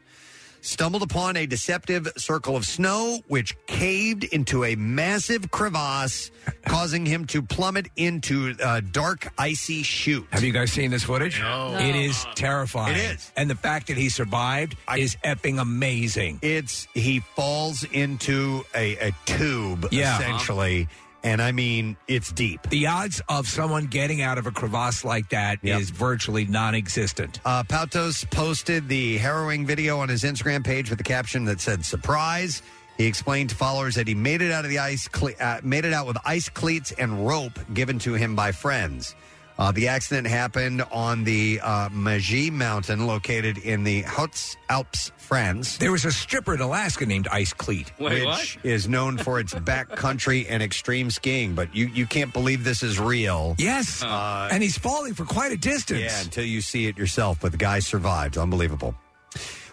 stumbled 0.62 1.02
upon 1.04 1.36
a 1.38 1.46
deceptive 1.46 2.08
circle 2.18 2.56
of 2.56 2.66
snow 2.66 3.20
which 3.28 3.56
caved 3.66 4.24
into 4.26 4.64
a 4.64 4.76
massive 4.76 5.52
crevasse, 5.52 6.32
causing 6.66 7.06
him 7.06 7.26
to 7.26 7.42
plummet 7.42 7.88
into 7.96 8.54
a 8.64 8.82
dark, 8.82 9.28
icy 9.38 9.84
chute. 9.84 10.26
Have 10.32 10.44
you 10.44 10.52
guys 10.54 10.72
seen 10.72 10.92
this 10.92 11.04
footage? 11.04 11.40
No. 11.40 11.76
It 11.80 11.96
is 11.96 12.26
terrifying. 12.36 12.96
It 12.96 13.16
is. 13.16 13.32
And 13.36 13.50
the 13.50 13.56
fact 13.56 13.88
that 13.88 13.98
he 13.98 14.10
survived 14.10 14.76
is 14.98 15.18
epping 15.24 15.60
amazing. 15.60 16.40
It's 16.42 16.88
he 16.94 17.20
falls 17.36 17.84
into 17.84 18.64
a, 18.76 18.96
a 19.10 19.12
tube 19.26 19.88
Yeah. 19.92 20.16
essentially, 20.18 20.88
and 21.24 21.42
I 21.42 21.52
mean 21.52 21.98
it's 22.08 22.32
deep. 22.32 22.62
The 22.70 22.88
odds 22.88 23.22
of 23.30 23.48
someone 23.48 23.86
getting 23.86 24.22
out 24.22 24.38
of 24.38 24.48
a 24.48 24.52
crevasse 24.52 25.04
like 25.04 25.30
that 25.30 25.60
is 25.64 25.90
virtually 25.90 26.46
non-existent. 26.46 27.40
Uh, 27.46 27.64
Pautos 27.64 28.30
posted 28.32 28.88
the 28.88 29.18
harrowing 29.18 29.66
video 29.66 30.00
on 30.00 30.10
his 30.10 30.24
Instagram 30.24 30.64
page 30.64 30.90
with 30.90 30.98
the 30.98 31.04
caption 31.04 31.46
that 31.46 31.62
said 31.62 31.86
"surprise." 31.86 32.62
He 32.98 33.08
explained 33.08 33.50
to 33.50 33.56
followers 33.56 33.96
that 33.96 34.08
he 34.08 34.14
made 34.14 34.42
it 34.42 34.52
out 34.52 34.64
of 34.64 34.70
the 34.70 34.78
ice, 34.80 35.08
cle- 35.08 35.34
uh, 35.40 35.60
made 35.64 35.86
it 35.86 35.94
out 35.94 36.06
with 36.06 36.18
ice 36.26 36.50
cleats 36.50 36.92
and 36.92 37.26
rope 37.26 37.58
given 37.74 37.98
to 38.00 38.14
him 38.14 38.36
by 38.36 38.52
friends. 38.52 39.16
Uh, 39.60 39.72
the 39.72 39.88
accident 39.88 40.26
happened 40.28 40.82
on 40.92 41.24
the 41.24 41.60
uh, 41.62 41.88
Magi 41.92 42.50
Mountain, 42.50 43.06
located 43.06 43.58
in 43.60 43.84
the 43.84 44.02
Hautes 44.04 44.58
Alps, 44.70 45.12
France. 45.18 45.78
There 45.78 45.92
was 45.92 46.04
a 46.06 46.12
stripper 46.12 46.56
in 46.56 46.62
Alaska 46.62 47.06
named 47.06 47.28
Ice 47.32 47.54
Cleat. 47.54 47.92
which 48.00 48.58
is 48.64 48.88
known 48.90 49.18
for 49.18 49.40
its 49.40 49.54
backcountry 49.72 50.48
and 50.50 50.64
extreme 50.64 51.12
skiing. 51.12 51.54
But 51.54 51.76
you, 51.76 51.88
you 51.88 52.06
can't 52.08 52.34
believe 52.34 52.64
this 52.64 52.82
is 52.82 53.00
real. 53.00 53.56
Yes, 53.60 54.02
Uh, 54.02 54.50
and 54.52 54.64
he's 54.64 54.78
falling 54.78 55.14
for 55.14 55.26
quite 55.26 55.52
a 55.52 55.58
distance. 55.58 56.00
Yeah, 56.02 56.22
until 56.22 56.46
you 56.46 56.62
see 56.62 56.88
it 56.88 56.98
yourself. 56.98 57.40
But 57.40 57.52
the 57.52 57.58
guy 57.60 57.80
survived. 57.80 58.38
Unbelievable. 58.38 58.96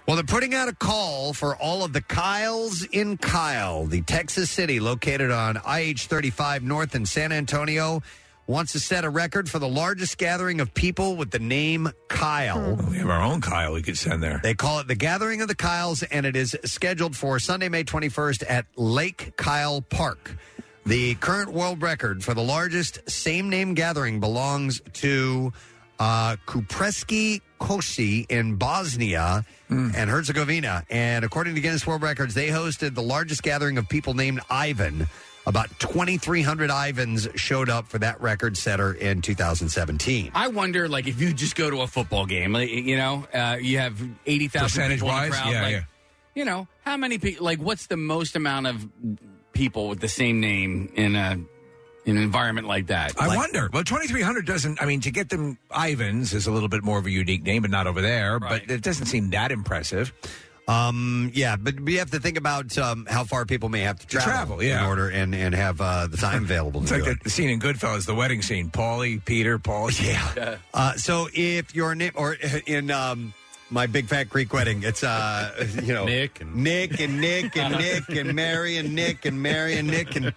Well, 0.06 0.16
they're 0.16 0.24
putting 0.24 0.54
out 0.54 0.68
a 0.68 0.74
call 0.74 1.34
for 1.34 1.54
all 1.56 1.84
of 1.84 1.92
the 1.92 2.00
Kyles 2.00 2.82
in 2.92 3.16
Kyle, 3.18 3.84
the 3.84 4.00
Texas 4.02 4.50
city 4.50 4.80
located 4.80 5.30
on 5.30 5.58
IH 5.66 6.06
35 6.08 6.62
North 6.62 6.94
in 6.94 7.04
San 7.04 7.30
Antonio. 7.30 8.02
Wants 8.48 8.72
to 8.72 8.80
set 8.80 9.04
a 9.04 9.10
record 9.10 9.50
for 9.50 9.58
the 9.58 9.68
largest 9.68 10.16
gathering 10.16 10.62
of 10.62 10.72
people 10.72 11.16
with 11.16 11.30
the 11.30 11.38
name 11.38 11.90
Kyle. 12.08 12.76
We 12.90 12.96
have 12.96 13.10
our 13.10 13.20
own 13.20 13.42
Kyle 13.42 13.74
we 13.74 13.82
could 13.82 13.98
send 13.98 14.22
there. 14.22 14.40
They 14.42 14.54
call 14.54 14.78
it 14.78 14.88
the 14.88 14.94
Gathering 14.94 15.42
of 15.42 15.48
the 15.48 15.54
Kyles, 15.54 16.02
and 16.02 16.24
it 16.24 16.34
is 16.34 16.56
scheduled 16.64 17.14
for 17.14 17.38
Sunday, 17.38 17.68
May 17.68 17.84
21st 17.84 18.44
at 18.48 18.64
Lake 18.74 19.34
Kyle 19.36 19.82
Park. 19.82 20.34
The 20.86 21.14
current 21.16 21.52
world 21.52 21.82
record 21.82 22.24
for 22.24 22.32
the 22.32 22.42
largest 22.42 23.10
same 23.10 23.50
name 23.50 23.74
gathering 23.74 24.18
belongs 24.18 24.80
to 24.94 25.52
uh, 25.98 26.36
Kupreski 26.46 27.42
Kosi 27.60 28.24
in 28.30 28.54
Bosnia 28.54 29.44
and 29.68 30.08
Herzegovina. 30.08 30.84
And 30.88 31.22
according 31.22 31.54
to 31.56 31.60
Guinness 31.60 31.86
World 31.86 32.00
Records, 32.00 32.32
they 32.32 32.48
hosted 32.48 32.94
the 32.94 33.02
largest 33.02 33.42
gathering 33.42 33.76
of 33.76 33.90
people 33.90 34.14
named 34.14 34.40
Ivan. 34.48 35.06
About 35.48 35.70
2,300 35.80 36.70
Ivans 36.70 37.26
showed 37.34 37.70
up 37.70 37.88
for 37.88 37.98
that 38.00 38.20
record 38.20 38.54
setter 38.54 38.92
in 38.92 39.22
2017. 39.22 40.30
I 40.34 40.48
wonder, 40.48 40.86
like, 40.88 41.06
if 41.08 41.18
you 41.22 41.32
just 41.32 41.56
go 41.56 41.70
to 41.70 41.80
a 41.80 41.86
football 41.86 42.26
game, 42.26 42.52
like, 42.52 42.68
you 42.68 42.98
know, 42.98 43.26
uh, 43.32 43.56
you 43.58 43.78
have 43.78 43.98
eighty 44.26 44.48
thousand 44.48 44.90
people 44.90 45.08
in 45.08 45.14
the 45.14 45.28
Percentage-wise? 45.30 45.30
crowd. 45.40 45.52
Yeah, 45.52 45.62
like, 45.62 45.72
yeah. 45.72 45.80
You 46.34 46.44
know, 46.44 46.68
how 46.84 46.98
many 46.98 47.16
people? 47.16 47.46
Like, 47.46 47.60
what's 47.60 47.86
the 47.86 47.96
most 47.96 48.36
amount 48.36 48.66
of 48.66 48.86
people 49.54 49.88
with 49.88 50.00
the 50.00 50.08
same 50.08 50.38
name 50.38 50.92
in 50.94 51.16
a 51.16 51.38
in 52.04 52.16
an 52.18 52.22
environment 52.22 52.66
like 52.66 52.88
that? 52.88 53.14
I 53.18 53.26
Like- 53.28 53.38
wonder. 53.38 53.70
Well, 53.72 53.84
2,300 53.84 54.44
doesn't, 54.44 54.82
I 54.82 54.86
mean, 54.86 55.00
to 55.00 55.10
get 55.10 55.30
them 55.30 55.56
Ivans 55.70 56.34
is 56.34 56.46
a 56.46 56.52
little 56.52 56.68
bit 56.68 56.84
more 56.84 56.98
of 56.98 57.06
a 57.06 57.10
unique 57.10 57.42
name, 57.42 57.62
but 57.62 57.70
not 57.70 57.86
over 57.86 58.02
there. 58.02 58.38
But 58.38 58.70
it 58.70 58.82
doesn't 58.82 59.06
seem 59.06 59.30
that 59.30 59.50
impressive. 59.50 60.12
Um, 60.68 61.30
yeah, 61.34 61.56
but 61.56 61.80
we 61.80 61.94
have 61.94 62.10
to 62.10 62.20
think 62.20 62.36
about 62.36 62.76
um, 62.76 63.06
how 63.08 63.24
far 63.24 63.46
people 63.46 63.70
may 63.70 63.80
have 63.80 63.98
to 64.00 64.06
travel, 64.06 64.30
travel, 64.30 64.62
yeah. 64.62 64.82
in 64.82 64.86
order 64.86 65.08
and, 65.08 65.34
and 65.34 65.54
have 65.54 65.80
uh, 65.80 66.06
the 66.06 66.18
time 66.18 66.44
available. 66.44 66.82
It's 66.82 66.90
to 66.90 66.96
like 66.96 67.04
do 67.04 67.14
the, 67.14 67.24
the 67.24 67.30
scene 67.30 67.48
in 67.48 67.58
Goodfellas, 67.58 68.04
the 68.04 68.14
wedding 68.14 68.42
scene. 68.42 68.70
Paulie, 68.70 69.24
Peter, 69.24 69.58
Paul. 69.58 69.88
Yeah. 69.98 70.58
Uh, 70.74 70.94
so 70.94 71.28
if 71.32 71.74
your 71.74 71.94
name 71.94 72.12
or 72.14 72.36
in 72.66 72.90
um, 72.90 73.32
my 73.70 73.86
big 73.86 74.06
fat 74.06 74.28
Greek 74.28 74.52
wedding, 74.52 74.82
it's 74.82 75.02
uh, 75.02 75.66
you 75.82 75.94
know 75.94 76.04
Nick 76.04 76.40
and 76.40 76.54
Nick 76.54 77.00
and 77.00 77.20
Nick 77.20 77.56
and 77.56 77.76
Nick 77.76 78.08
and 78.08 78.34
Mary 78.34 78.76
and 78.76 78.94
Nick 78.94 79.24
and 79.24 79.42
Mary 79.42 79.76
and 79.76 79.88
Nick 79.88 80.14
and 80.16 80.34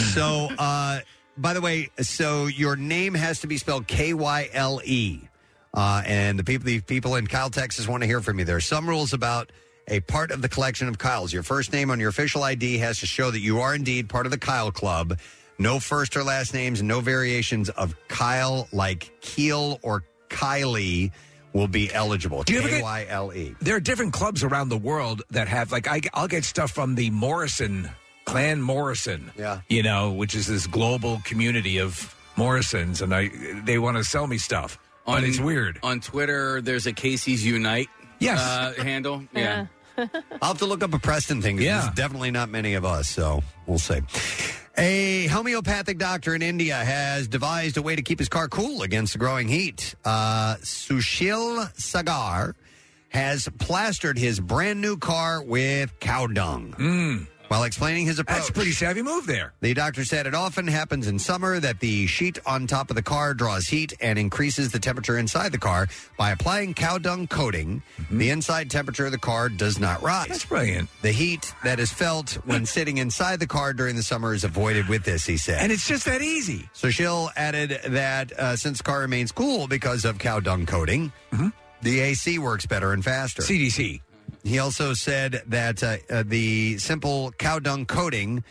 so. 0.14 0.48
Uh, 0.58 1.00
by 1.36 1.54
the 1.54 1.60
way, 1.60 1.90
so 2.00 2.46
your 2.46 2.74
name 2.74 3.14
has 3.14 3.40
to 3.40 3.46
be 3.46 3.58
spelled 3.58 3.86
K 3.86 4.12
Y 4.12 4.48
L 4.52 4.80
E, 4.84 5.27
uh, 5.78 6.02
and 6.06 6.38
the 6.38 6.44
people 6.44 6.66
the 6.66 6.80
people 6.80 7.14
in 7.16 7.26
Kyle, 7.26 7.50
Texas, 7.50 7.86
want 7.86 8.02
to 8.02 8.06
hear 8.06 8.20
from 8.20 8.38
you. 8.38 8.44
There 8.44 8.56
are 8.56 8.60
some 8.60 8.88
rules 8.88 9.12
about. 9.12 9.52
A 9.90 10.00
part 10.00 10.32
of 10.32 10.42
the 10.42 10.50
collection 10.50 10.86
of 10.86 10.98
Kyles. 10.98 11.32
Your 11.32 11.42
first 11.42 11.72
name 11.72 11.90
on 11.90 11.98
your 11.98 12.10
official 12.10 12.42
ID 12.42 12.76
has 12.76 13.00
to 13.00 13.06
show 13.06 13.30
that 13.30 13.40
you 13.40 13.60
are 13.60 13.74
indeed 13.74 14.10
part 14.10 14.26
of 14.26 14.30
the 14.32 14.36
Kyle 14.38 14.70
Club. 14.70 15.18
No 15.58 15.80
first 15.80 16.14
or 16.14 16.22
last 16.22 16.52
names, 16.52 16.82
no 16.82 17.00
variations 17.00 17.70
of 17.70 17.94
Kyle 18.06 18.68
like 18.70 19.10
Keel 19.22 19.78
or 19.80 20.04
Kylie 20.28 21.10
will 21.54 21.68
be 21.68 21.90
eligible. 21.90 22.42
Do 22.42 22.52
you 22.52 22.58
ever 22.58 22.68
get- 22.68 22.76
K 22.80 22.82
Y 22.82 23.06
L 23.08 23.32
E. 23.32 23.56
There 23.62 23.76
are 23.76 23.80
different 23.80 24.12
clubs 24.12 24.44
around 24.44 24.68
the 24.68 24.76
world 24.76 25.22
that 25.30 25.48
have, 25.48 25.72
like, 25.72 25.88
I, 25.88 26.02
I'll 26.12 26.28
get 26.28 26.44
stuff 26.44 26.70
from 26.70 26.94
the 26.94 27.08
Morrison, 27.08 27.88
Clan 28.26 28.60
Morrison. 28.60 29.32
Yeah. 29.38 29.62
You 29.70 29.82
know, 29.82 30.12
which 30.12 30.34
is 30.34 30.46
this 30.46 30.66
global 30.66 31.22
community 31.24 31.78
of 31.78 32.14
Morrisons, 32.36 33.00
and 33.00 33.14
I 33.14 33.30
they 33.64 33.78
want 33.78 33.96
to 33.96 34.04
sell 34.04 34.26
me 34.26 34.36
stuff. 34.36 34.78
But 35.14 35.24
it's 35.24 35.40
weird. 35.40 35.78
On 35.82 36.00
Twitter, 36.00 36.60
there's 36.60 36.86
a 36.86 36.92
Casey's 36.92 37.44
Unite 37.44 37.88
Yes. 38.18 38.38
uh, 38.40 38.74
handle. 38.82 39.24
Yeah. 39.34 39.66
I'll 40.40 40.50
have 40.50 40.58
to 40.58 40.66
look 40.66 40.84
up 40.84 40.94
a 40.94 40.98
Preston 41.00 41.42
thing. 41.42 41.56
'cause 41.56 41.64
Yeah. 41.64 41.80
There's 41.80 41.94
definitely 41.94 42.30
not 42.30 42.48
many 42.50 42.74
of 42.74 42.84
us, 42.84 43.08
so 43.08 43.42
we'll 43.66 43.80
see. 43.80 43.98
A 44.76 45.26
homeopathic 45.26 45.98
doctor 45.98 46.36
in 46.36 46.42
India 46.42 46.76
has 46.76 47.26
devised 47.26 47.76
a 47.78 47.82
way 47.82 47.96
to 47.96 48.02
keep 48.02 48.20
his 48.20 48.28
car 48.28 48.46
cool 48.48 48.82
against 48.82 49.14
the 49.14 49.18
growing 49.18 49.48
heat. 49.48 49.96
Uh, 50.04 50.54
Sushil 50.62 51.68
Sagar 51.76 52.54
has 53.08 53.48
plastered 53.58 54.18
his 54.18 54.38
brand 54.38 54.80
new 54.80 54.96
car 54.96 55.42
with 55.42 55.98
cow 55.98 56.28
dung. 56.28 57.26
While 57.48 57.64
explaining 57.64 58.06
his 58.06 58.18
approach. 58.18 58.38
That's 58.38 58.48
a 58.50 58.52
pretty 58.52 58.72
savvy 58.72 59.02
move 59.02 59.26
there. 59.26 59.54
The 59.60 59.74
doctor 59.74 60.04
said 60.04 60.26
it 60.26 60.34
often 60.34 60.66
happens 60.66 61.06
in 61.06 61.18
summer 61.18 61.58
that 61.60 61.80
the 61.80 62.06
sheet 62.06 62.38
on 62.46 62.66
top 62.66 62.90
of 62.90 62.96
the 62.96 63.02
car 63.02 63.34
draws 63.34 63.66
heat 63.66 63.94
and 64.00 64.18
increases 64.18 64.70
the 64.70 64.78
temperature 64.78 65.16
inside 65.18 65.52
the 65.52 65.58
car. 65.58 65.88
By 66.18 66.30
applying 66.30 66.74
cow 66.74 66.98
dung 66.98 67.26
coating, 67.26 67.82
the 68.10 68.30
inside 68.30 68.70
temperature 68.70 69.06
of 69.06 69.12
the 69.12 69.18
car 69.18 69.48
does 69.48 69.78
not 69.78 70.02
rise. 70.02 70.24
Mm-hmm. 70.24 70.32
That's 70.32 70.44
brilliant. 70.44 70.90
The 71.02 71.12
heat 71.12 71.54
that 71.64 71.80
is 71.80 71.90
felt 71.90 72.32
when 72.44 72.66
sitting 72.78 72.98
inside 72.98 73.40
the 73.40 73.46
car 73.46 73.72
during 73.72 73.96
the 73.96 74.02
summer 74.02 74.34
is 74.34 74.44
avoided 74.44 74.88
with 74.88 75.04
this, 75.04 75.24
he 75.24 75.36
said. 75.38 75.62
And 75.62 75.72
it's 75.72 75.86
just 75.86 76.04
that 76.04 76.20
easy. 76.22 76.68
Sushil 76.74 77.30
added 77.36 77.80
that 77.88 78.32
uh, 78.32 78.56
since 78.56 78.78
the 78.78 78.84
car 78.84 79.00
remains 79.00 79.32
cool 79.32 79.66
because 79.66 80.04
of 80.04 80.18
cow 80.18 80.40
dung 80.40 80.66
coating, 80.66 81.12
the 81.82 82.00
AC 82.00 82.38
works 82.38 82.66
better 82.66 82.92
and 82.92 83.04
faster. 83.04 83.42
CDC. 83.42 84.00
He 84.44 84.58
also 84.58 84.94
said 84.94 85.42
that 85.46 85.82
uh, 85.82 85.96
uh, 86.08 86.22
the 86.26 86.78
simple 86.78 87.32
cow 87.32 87.58
dung 87.58 87.86
coating 87.86 88.44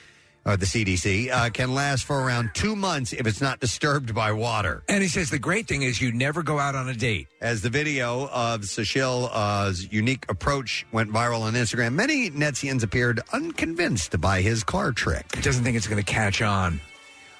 or 0.47 0.55
the 0.55 0.65
CDC, 0.65 1.29
uh, 1.29 1.49
can 1.49 1.73
last 1.73 2.05
for 2.05 2.21
around 2.23 2.51
two 2.53 2.73
months 2.73 3.11
if 3.11 3.27
it's 3.27 3.41
not 3.41 3.59
disturbed 3.59 4.15
by 4.15 4.31
water. 4.31 4.81
And 4.87 5.03
he 5.03 5.09
says 5.09 5.29
the 5.29 5.37
great 5.37 5.67
thing 5.67 5.81
is 5.81 6.01
you 6.01 6.13
never 6.13 6.41
go 6.41 6.57
out 6.57 6.73
on 6.73 6.87
a 6.87 6.93
date. 6.93 7.27
As 7.41 7.61
the 7.61 7.69
video 7.69 8.29
of 8.29 8.61
Sashil's 8.61 9.91
unique 9.91 10.25
approach 10.29 10.85
went 10.93 11.11
viral 11.11 11.41
on 11.41 11.53
Instagram, 11.53 11.93
many 11.93 12.31
Netsians 12.31 12.81
appeared 12.81 13.19
unconvinced 13.33 14.19
by 14.21 14.41
his 14.41 14.63
car 14.63 14.93
trick. 14.93 15.35
He 15.35 15.41
doesn't 15.41 15.65
think 15.65 15.75
it's 15.75 15.87
going 15.87 16.01
to 16.01 16.11
catch 16.11 16.41
on. 16.41 16.79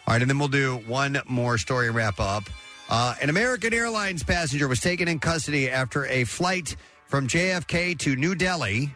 All 0.06 0.14
right, 0.14 0.22
and 0.22 0.30
then 0.30 0.38
we'll 0.38 0.49
do 0.49 0.76
one 0.86 1.22
more 1.28 1.57
story 1.57 1.90
wrap 1.90 2.19
up. 2.19 2.44
Uh, 2.90 3.15
an 3.22 3.30
American 3.30 3.74
Airlines 3.74 4.24
passenger 4.24 4.68
was 4.68 4.82
taken 4.82 5.07
in 5.07 5.19
custody 5.19 5.69
after 5.69 6.06
a 6.07 6.26
flight 6.26 6.76
from 7.08 7.28
JFK 7.28 7.98
to 8.00 8.16
New 8.16 8.36
Delhi. 8.36 8.94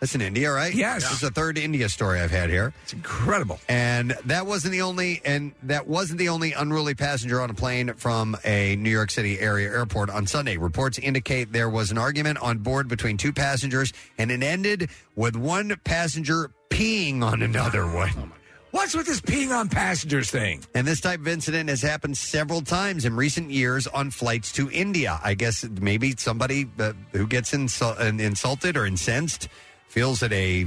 That's 0.00 0.16
in 0.16 0.20
India, 0.20 0.50
right? 0.50 0.74
Yes. 0.74 1.04
This 1.04 1.12
is 1.12 1.20
the 1.20 1.30
third 1.30 1.56
India 1.56 1.88
story 1.88 2.18
I've 2.18 2.32
had 2.32 2.50
here. 2.50 2.74
It's 2.82 2.92
incredible. 2.92 3.60
And 3.68 4.16
that 4.24 4.46
wasn't 4.46 4.72
the 4.72 4.82
only 4.82 5.22
and 5.24 5.52
that 5.62 5.86
wasn't 5.86 6.18
the 6.18 6.28
only 6.28 6.52
unruly 6.54 6.96
passenger 6.96 7.40
on 7.40 7.50
a 7.50 7.54
plane 7.54 7.94
from 7.94 8.36
a 8.44 8.74
New 8.74 8.90
York 8.90 9.12
City 9.12 9.38
area 9.38 9.68
airport 9.70 10.10
on 10.10 10.26
Sunday. 10.26 10.56
Reports 10.56 10.98
indicate 10.98 11.52
there 11.52 11.70
was 11.70 11.92
an 11.92 11.98
argument 11.98 12.38
on 12.38 12.58
board 12.58 12.88
between 12.88 13.16
two 13.16 13.32
passengers 13.32 13.92
and 14.18 14.32
it 14.32 14.42
ended 14.42 14.90
with 15.14 15.36
one 15.36 15.76
passenger 15.84 16.50
peeing 16.68 17.22
on 17.22 17.40
another 17.40 17.86
one. 17.86 18.10
Oh, 18.18 18.28
What's 18.72 18.94
with 18.94 19.04
this 19.04 19.20
peeing 19.20 19.54
on 19.54 19.68
passengers 19.68 20.30
thing? 20.30 20.64
And 20.74 20.86
this 20.86 21.02
type 21.02 21.20
of 21.20 21.28
incident 21.28 21.68
has 21.68 21.82
happened 21.82 22.16
several 22.16 22.62
times 22.62 23.04
in 23.04 23.14
recent 23.14 23.50
years 23.50 23.86
on 23.86 24.10
flights 24.10 24.50
to 24.52 24.70
India. 24.70 25.20
I 25.22 25.34
guess 25.34 25.62
maybe 25.62 26.14
somebody 26.16 26.66
uh, 26.78 26.94
who 27.12 27.26
gets 27.26 27.52
insul- 27.52 28.00
uh, 28.00 28.04
insulted 28.04 28.78
or 28.78 28.86
incensed 28.86 29.48
feels 29.88 30.20
that 30.20 30.32
a 30.32 30.66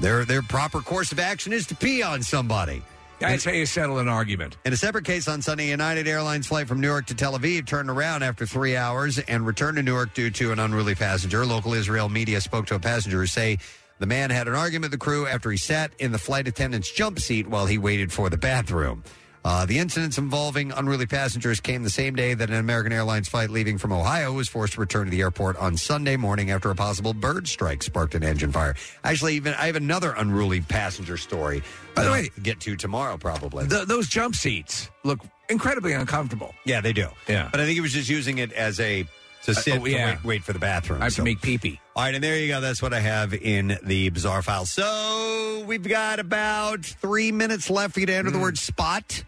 their 0.00 0.24
their 0.24 0.42
proper 0.42 0.80
course 0.80 1.12
of 1.12 1.20
action 1.20 1.52
is 1.52 1.64
to 1.68 1.76
pee 1.76 2.02
on 2.02 2.24
somebody. 2.24 2.82
That's 3.20 3.44
how 3.44 3.52
you 3.52 3.66
settle 3.66 3.98
an 3.98 4.08
argument. 4.08 4.56
In 4.64 4.72
a 4.72 4.76
separate 4.76 5.04
case 5.04 5.28
on 5.28 5.42
Sunday, 5.42 5.70
United 5.70 6.08
Airlines 6.08 6.48
flight 6.48 6.66
from 6.66 6.80
Newark 6.80 7.06
to 7.06 7.14
Tel 7.14 7.38
Aviv 7.38 7.66
turned 7.66 7.88
around 7.88 8.24
after 8.24 8.46
three 8.46 8.76
hours 8.76 9.20
and 9.20 9.46
returned 9.46 9.76
to 9.76 9.82
Newark 9.84 10.12
due 10.12 10.30
to 10.30 10.50
an 10.50 10.58
unruly 10.58 10.96
passenger. 10.96 11.46
Local 11.46 11.72
Israel 11.72 12.08
media 12.08 12.40
spoke 12.40 12.66
to 12.66 12.74
a 12.74 12.80
passenger 12.80 13.20
who 13.20 13.26
say 13.26 13.58
the 14.02 14.06
man 14.06 14.30
had 14.30 14.48
an 14.48 14.54
argument 14.54 14.90
with 14.90 14.98
the 15.00 15.04
crew 15.04 15.28
after 15.28 15.48
he 15.48 15.56
sat 15.56 15.92
in 16.00 16.10
the 16.10 16.18
flight 16.18 16.48
attendant's 16.48 16.90
jump 16.90 17.20
seat 17.20 17.46
while 17.46 17.66
he 17.66 17.78
waited 17.78 18.12
for 18.12 18.28
the 18.28 18.36
bathroom. 18.36 19.04
Uh, 19.44 19.64
the 19.64 19.78
incidents 19.78 20.18
involving 20.18 20.70
unruly 20.72 21.06
passengers 21.06 21.60
came 21.60 21.82
the 21.84 21.90
same 21.90 22.14
day 22.16 22.34
that 22.34 22.48
an 22.50 22.56
American 22.56 22.92
Airlines 22.92 23.28
flight 23.28 23.48
leaving 23.50 23.78
from 23.78 23.92
Ohio 23.92 24.32
was 24.32 24.48
forced 24.48 24.74
to 24.74 24.80
return 24.80 25.04
to 25.06 25.10
the 25.10 25.20
airport 25.20 25.56
on 25.56 25.76
Sunday 25.76 26.16
morning 26.16 26.50
after 26.50 26.70
a 26.70 26.74
possible 26.74 27.14
bird 27.14 27.46
strike 27.46 27.82
sparked 27.82 28.14
an 28.16 28.24
engine 28.24 28.50
fire. 28.52 28.74
Actually, 29.04 29.34
even 29.34 29.54
I 29.54 29.66
have 29.66 29.76
another 29.76 30.12
unruly 30.16 30.60
passenger 30.60 31.16
story. 31.16 31.62
By 31.94 32.04
the 32.04 32.10
way- 32.10 32.30
I'll 32.36 32.42
get 32.42 32.58
to 32.60 32.76
tomorrow 32.76 33.16
probably. 33.18 33.66
Th 33.68 33.86
those 33.86 34.08
jump 34.08 34.34
seats 34.34 34.90
look 35.04 35.20
incredibly 35.48 35.92
uncomfortable. 35.92 36.54
Yeah, 36.64 36.80
they 36.80 36.92
do. 36.92 37.08
Yeah. 37.28 37.48
But 37.52 37.60
I 37.60 37.64
think 37.66 37.74
he 37.74 37.80
was 37.80 37.92
just 37.92 38.08
using 38.08 38.38
it 38.38 38.52
as 38.52 38.78
a 38.80 39.06
to 39.44 39.54
sit 39.54 39.80
oh, 39.80 39.84
yeah. 39.84 40.10
wait, 40.16 40.24
wait 40.24 40.44
for 40.44 40.52
the 40.52 40.58
bathroom. 40.58 41.00
I 41.00 41.04
have 41.04 41.12
So- 41.14 41.16
to 41.18 41.24
make 41.24 41.40
pee 41.42 41.58
pee. 41.58 41.80
All 41.94 42.02
right, 42.04 42.14
and 42.14 42.22
there 42.24 42.38
you 42.38 42.48
go. 42.48 42.60
That's 42.60 42.80
what 42.80 42.94
I 42.94 43.00
have 43.00 43.34
in 43.34 43.78
the 43.82 44.08
bizarre 44.10 44.40
file. 44.42 44.64
So 44.64 45.62
we've 45.66 45.86
got 45.86 46.20
about 46.20 46.84
three 46.86 47.32
minutes 47.32 47.68
left 47.68 47.94
for 47.94 48.00
you 48.00 48.06
to 48.06 48.14
enter 48.14 48.30
the 48.30 48.38
word 48.38 48.56
spot. 48.56 49.24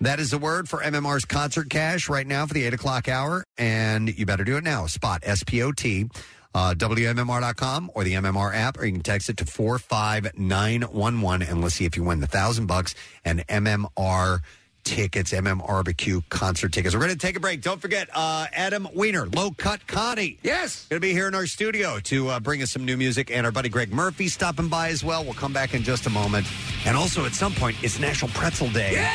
That 0.00 0.20
is 0.20 0.30
the 0.30 0.38
word 0.38 0.68
for 0.68 0.78
MMR's 0.80 1.24
concert 1.24 1.68
cash 1.70 2.08
right 2.08 2.26
now 2.26 2.46
for 2.46 2.54
the 2.54 2.64
eight 2.64 2.72
o'clock 2.72 3.08
hour, 3.08 3.44
and 3.58 4.08
you 4.16 4.24
better 4.26 4.44
do 4.44 4.56
it 4.56 4.64
now. 4.64 4.86
Spot 4.86 5.20
S 5.24 5.42
P 5.44 5.60
O 5.62 5.72
T. 5.72 6.08
Uh, 6.54 6.72
WMMR.com 6.74 7.90
or 7.94 8.04
the 8.04 8.14
MMR 8.14 8.54
app, 8.54 8.78
or 8.78 8.86
you 8.86 8.92
can 8.92 9.02
text 9.02 9.28
it 9.28 9.36
to 9.36 9.44
45911 9.44 11.42
and 11.46 11.60
let's 11.62 11.74
see 11.74 11.84
if 11.84 11.96
you 11.96 12.02
win 12.02 12.20
the 12.20 12.26
thousand 12.26 12.66
bucks 12.66 12.94
and 13.24 13.46
MMR 13.48 14.40
tickets, 14.88 15.32
MM 15.32 15.58
Barbecue 15.58 16.22
concert 16.30 16.72
tickets. 16.72 16.94
We're 16.94 17.02
going 17.02 17.12
to 17.12 17.18
take 17.18 17.36
a 17.36 17.40
break. 17.40 17.60
Don't 17.60 17.80
forget, 17.80 18.08
uh, 18.14 18.46
Adam 18.54 18.88
Weiner, 18.94 19.26
Low 19.26 19.50
Cut 19.50 19.86
Connie. 19.86 20.38
Yes. 20.42 20.86
Going 20.88 21.00
to 21.00 21.06
be 21.06 21.12
here 21.12 21.28
in 21.28 21.34
our 21.34 21.46
studio 21.46 22.00
to 22.04 22.28
uh, 22.28 22.40
bring 22.40 22.62
us 22.62 22.70
some 22.70 22.86
new 22.86 22.96
music, 22.96 23.30
and 23.30 23.44
our 23.44 23.52
buddy 23.52 23.68
Greg 23.68 23.92
Murphy 23.92 24.28
stopping 24.28 24.68
by 24.68 24.88
as 24.88 25.04
well. 25.04 25.24
We'll 25.24 25.34
come 25.34 25.52
back 25.52 25.74
in 25.74 25.82
just 25.82 26.06
a 26.06 26.10
moment. 26.10 26.46
And 26.86 26.96
also, 26.96 27.26
at 27.26 27.32
some 27.32 27.52
point, 27.52 27.76
it's 27.82 27.98
National 27.98 28.30
Pretzel 28.30 28.70
Day. 28.70 29.06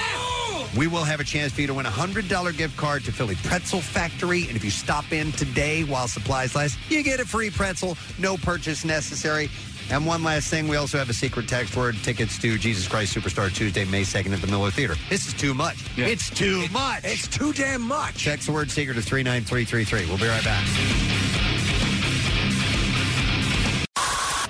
We 0.78 0.88
will 0.88 1.04
have 1.04 1.20
a 1.20 1.24
chance 1.24 1.54
for 1.54 1.62
you 1.62 1.68
to 1.68 1.74
win 1.74 1.86
a 1.86 1.92
$100 1.92 2.58
gift 2.58 2.78
card 2.78 3.04
to 3.06 3.12
Philly 3.12 3.36
Pretzel 3.44 3.80
Factory. 3.80 4.48
And 4.48 4.56
if 4.56 4.64
you 4.64 4.72
stop 4.72 5.12
in 5.12 5.32
today 5.34 5.84
while 5.84 6.08
supplies 6.08 6.56
last, 6.56 6.80
you 6.90 7.04
get 7.04 7.20
a 7.20 7.26
free 7.26 7.52
pretzel, 7.52 7.96
no 8.18 8.38
purchase 8.38 8.84
necessary. 8.84 9.50
And 9.92 10.06
one 10.06 10.24
last 10.24 10.50
thing, 10.50 10.68
we 10.68 10.76
also 10.76 10.98
have 10.98 11.10
a 11.10 11.14
secret 11.14 11.48
text 11.48 11.76
word 11.76 11.96
tickets 12.04 12.40
to 12.40 12.58
Jesus 12.58 12.88
Christ 12.88 13.16
Superstar 13.16 13.54
Tuesday, 13.54 13.86
May 13.86 14.02
2nd 14.02 14.34
at 14.34 14.42
the 14.42 14.48
Miller 14.48 14.72
Theater. 14.72 14.96
This 15.10 15.28
is 15.28 15.34
too 15.34 15.54
much. 15.54 15.78
It's 15.98 16.30
too 16.30 16.68
much. 16.72 17.04
It's 17.04 17.28
too 17.28 17.54
damn 17.54 17.82
much. 17.82 18.24
Text 18.24 18.48
the 18.48 18.54
word 18.54 18.72
secret 18.72 18.96
to 18.96 19.02
39333. 19.02 20.08
We'll 20.08 20.18
be 20.18 20.28
right 20.28 20.44
back. 20.44 20.66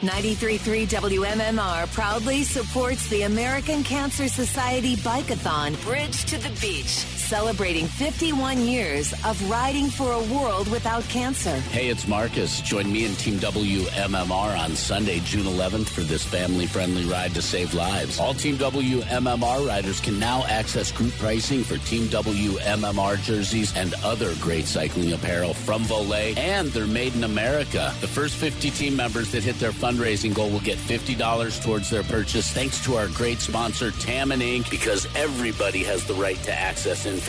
93.3 0.04 0.86
WMMR 0.86 1.94
proudly 1.94 2.44
supports 2.44 3.08
the 3.08 3.22
American 3.22 3.86
Cancer 3.86 4.28
Society 4.28 4.98
Bikeathon 4.98 5.82
Bridge 5.86 6.26
to 6.26 6.38
the 6.38 6.50
Beach, 6.60 7.06
celebrating 7.34 7.88
51 7.88 8.60
years 8.60 9.12
of 9.26 9.50
riding 9.50 9.88
for 9.88 10.12
a 10.12 10.24
world 10.36 10.70
without 10.70 11.02
cancer. 11.06 11.56
Hey, 11.72 11.88
it's 11.88 12.08
Marcus. 12.08 12.62
Join 12.62 12.94
me 12.94 13.08
and 13.08 13.18
Team 13.18 13.40
WMMR 13.40 14.56
on 14.56 14.76
Sunday, 14.76 15.20
June 15.22 15.48
11th 15.48 15.90
for 15.90 16.02
this 16.02 16.24
family 16.24 16.68
friendly 16.68 17.06
ride 17.06 17.34
to 17.34 17.42
save 17.42 17.74
lives. 17.74 18.20
All 18.20 18.36
Team 18.36 18.56
WMMR 18.58 19.68
riders 19.68 20.00
can 20.00 20.20
now 20.20 20.44
access 20.44 20.92
group 20.92 21.12
pricing 21.14 21.64
for 21.64 21.80
Team 21.80 22.04
WMMR 22.10 23.20
jerseys 23.24 23.76
and 23.76 23.96
other 24.04 24.36
great 24.36 24.66
cycling 24.66 25.14
apparel 25.14 25.56
from 25.56 25.82
Voler, 25.86 26.38
and 26.38 26.68
they're 26.68 26.86
made 26.86 27.16
in 27.16 27.24
America. 27.24 27.96
The 28.02 28.08
first 28.08 28.36
50 28.36 28.70
team 28.70 28.96
members 28.96 29.32
that 29.32 29.42
hit 29.44 29.58
their 29.58 29.72
fundraising 29.72 30.36
goal 30.36 30.52
will 30.52 30.60
get 30.60 30.78
$50 30.78 31.64
towards 31.64 31.90
their 31.90 32.04
purchase 32.04 32.52
thanks 32.52 32.84
to 32.86 32.96
our 32.96 33.08
great 33.08 33.40
sponsor, 33.40 33.90
Tammin 33.90 34.42
Inc., 34.42 34.70
because 34.70 35.08
everybody 35.16 35.84
has 35.84 36.06
the 36.06 36.14
right 36.14 36.38
to 36.44 36.54
access 36.54 37.08
information. 37.08 37.23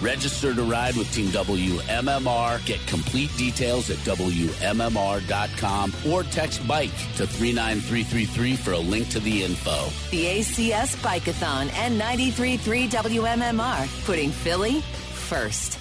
Register 0.00 0.54
to 0.54 0.62
ride 0.62 0.96
with 0.96 1.12
Team 1.12 1.28
WMMR. 1.28 2.64
Get 2.66 2.86
complete 2.86 3.34
details 3.36 3.90
at 3.90 3.96
WMMR.com 3.98 5.92
or 6.08 6.22
text 6.24 6.66
BIKE 6.66 6.90
to 7.16 7.26
39333 7.26 8.56
for 8.56 8.72
a 8.72 8.78
link 8.78 9.08
to 9.10 9.20
the 9.20 9.44
info. 9.44 9.86
The 10.10 10.24
ACS 10.24 10.96
Bikeathon 10.96 11.72
and 11.74 12.00
93.3 12.00 12.88
WMMR, 12.88 14.04
putting 14.04 14.30
Philly 14.30 14.80
first. 14.80 15.78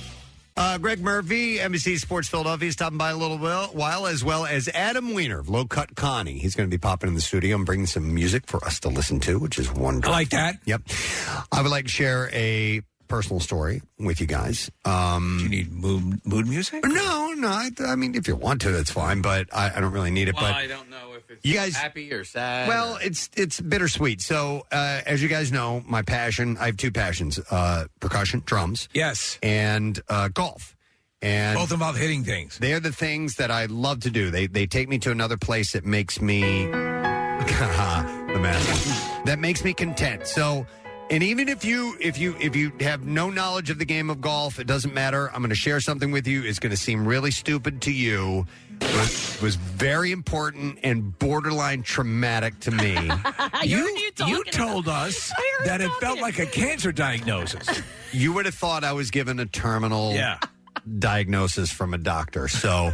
Uh, 0.58 0.78
Greg 0.78 1.02
Murphy, 1.02 1.58
NBC 1.58 1.98
Sports 1.98 2.28
Philadelphia, 2.28 2.72
stopping 2.72 2.98
by 2.98 3.12
a 3.12 3.18
little 3.18 3.38
while, 3.38 3.68
while, 3.68 4.06
as 4.06 4.24
well 4.24 4.46
as 4.46 4.68
Adam 4.68 5.14
Weiner 5.14 5.40
of 5.40 5.50
Low 5.50 5.66
Cut 5.66 5.96
Connie. 5.96 6.40
He's 6.40 6.56
going 6.56 6.70
to 6.70 6.72
be 6.72 6.80
popping 6.80 7.08
in 7.08 7.16
the 7.16 7.22
studio 7.22 7.56
and 7.56 7.66
bringing 7.66 7.86
some 7.86 8.14
music 8.14 8.48
for 8.48 8.64
us 8.66 8.80
to 8.82 8.90
listen 8.90 9.20
to, 9.22 9.40
which 9.40 9.58
is 9.58 9.72
wonderful. 9.72 10.14
I 10.14 10.18
like 10.18 10.30
that. 10.30 10.58
Yep. 10.66 10.82
I 11.52 11.62
would 11.62 11.72
like 11.72 11.86
to 11.86 11.92
share 11.92 12.30
a 12.34 12.82
personal 13.12 13.40
story 13.42 13.82
with 14.00 14.20
you 14.22 14.26
guys. 14.26 14.72
Um, 14.86 15.36
Do 15.38 15.44
you 15.44 15.50
need 15.50 15.72
mood, 15.72 16.26
mood 16.26 16.48
music? 16.48 16.84
No, 16.86 17.34
no. 17.38 17.50
I, 17.50 17.70
I 17.86 17.96
mean, 17.96 18.16
if 18.16 18.28
you 18.28 18.36
want 18.38 18.62
to, 18.62 18.72
that's 18.72 18.90
fine, 18.90 19.22
but 19.22 19.48
I, 19.54 19.72
I 19.76 19.82
don't 19.82 19.92
really 19.92 20.12
need 20.12 20.30
it. 20.30 20.36
Well, 20.36 20.46
but 20.46 20.56
I 20.56 20.66
don't 20.68 20.90
know 20.90 21.14
if 21.18 21.30
it's 21.30 21.46
You 21.46 21.54
guys- 21.56 21.76
happy 21.76 22.12
or 22.14 22.24
sad. 22.24 22.68
Well, 22.70 22.98
it's 23.04 23.30
it's 23.36 23.60
bittersweet. 23.60 24.22
So, 24.22 24.66
uh, 24.72 25.02
as 25.06 25.22
you 25.22 25.28
guys 25.28 25.52
know, 25.52 25.84
my 25.86 26.02
passion, 26.02 26.58
I 26.58 26.68
have 26.68 26.78
two 26.78 26.92
passions, 26.92 27.38
uh, 27.52 27.86
percussion, 28.00 28.42
drums. 28.46 28.88
Yes. 28.94 29.38
And 29.44 30.00
uh, 30.08 30.30
golf. 30.30 30.76
And 31.22 31.56
Both 31.58 31.72
involve 31.72 31.98
hitting 31.98 32.24
things. 32.24 32.58
They're 32.58 32.80
the 32.80 32.92
things 32.94 33.36
that 33.36 33.52
I 33.52 33.66
love 33.66 34.00
to 34.02 34.10
do. 34.10 34.32
They 34.32 34.48
they 34.48 34.66
take 34.66 34.90
me 34.90 34.98
to 35.00 35.12
another 35.12 35.38
place 35.38 35.74
that 35.74 35.86
makes 35.86 36.20
me 36.22 36.66
the 36.66 38.40
master. 38.42 39.22
that 39.26 39.38
makes 39.40 39.64
me 39.64 39.74
content. 39.74 40.26
So 40.26 40.66
and 41.12 41.22
even 41.22 41.48
if 41.50 41.64
you 41.64 41.96
if 42.00 42.18
you 42.18 42.36
if 42.40 42.56
you 42.56 42.72
have 42.80 43.06
no 43.06 43.30
knowledge 43.30 43.70
of 43.70 43.78
the 43.78 43.86
game 43.86 44.10
of 44.10 44.22
golf, 44.22 44.60
it 44.60 44.66
doesn't 44.66 44.94
matter. 44.94 45.28
I'm 45.32 45.42
going 45.42 45.50
to 45.50 45.56
share 45.56 45.80
something 45.80 46.12
with 46.12 46.26
you. 46.26 46.42
It's 46.44 46.58
going 46.60 46.72
to 46.72 46.78
seem 46.78 47.06
really 47.08 47.30
stupid 47.32 47.82
to 47.84 47.92
you. 47.92 48.48
Was, 48.82 49.40
was 49.44 49.56
very 49.58 50.12
important 50.12 50.80
and 50.82 51.18
borderline 51.20 51.84
traumatic 51.84 52.60
to 52.62 52.72
me. 52.72 52.98
you 53.64 53.86
you 54.26 54.44
told 54.46 54.88
us 54.88 55.32
that 55.66 55.82
it 55.82 55.92
felt 56.00 56.20
like 56.20 56.40
a 56.40 56.48
cancer 56.48 56.92
diagnosis. 56.92 57.68
You 58.14 58.34
would 58.34 58.44
have 58.46 58.56
thought 58.56 58.84
I 58.84 58.92
was 58.92 59.10
given 59.10 59.40
a 59.40 59.46
terminal 59.46 60.12
Yeah. 60.14 60.38
diagnosis 61.00 61.72
from 61.72 61.94
a 61.94 61.98
doctor. 61.98 62.50
So 62.50 62.92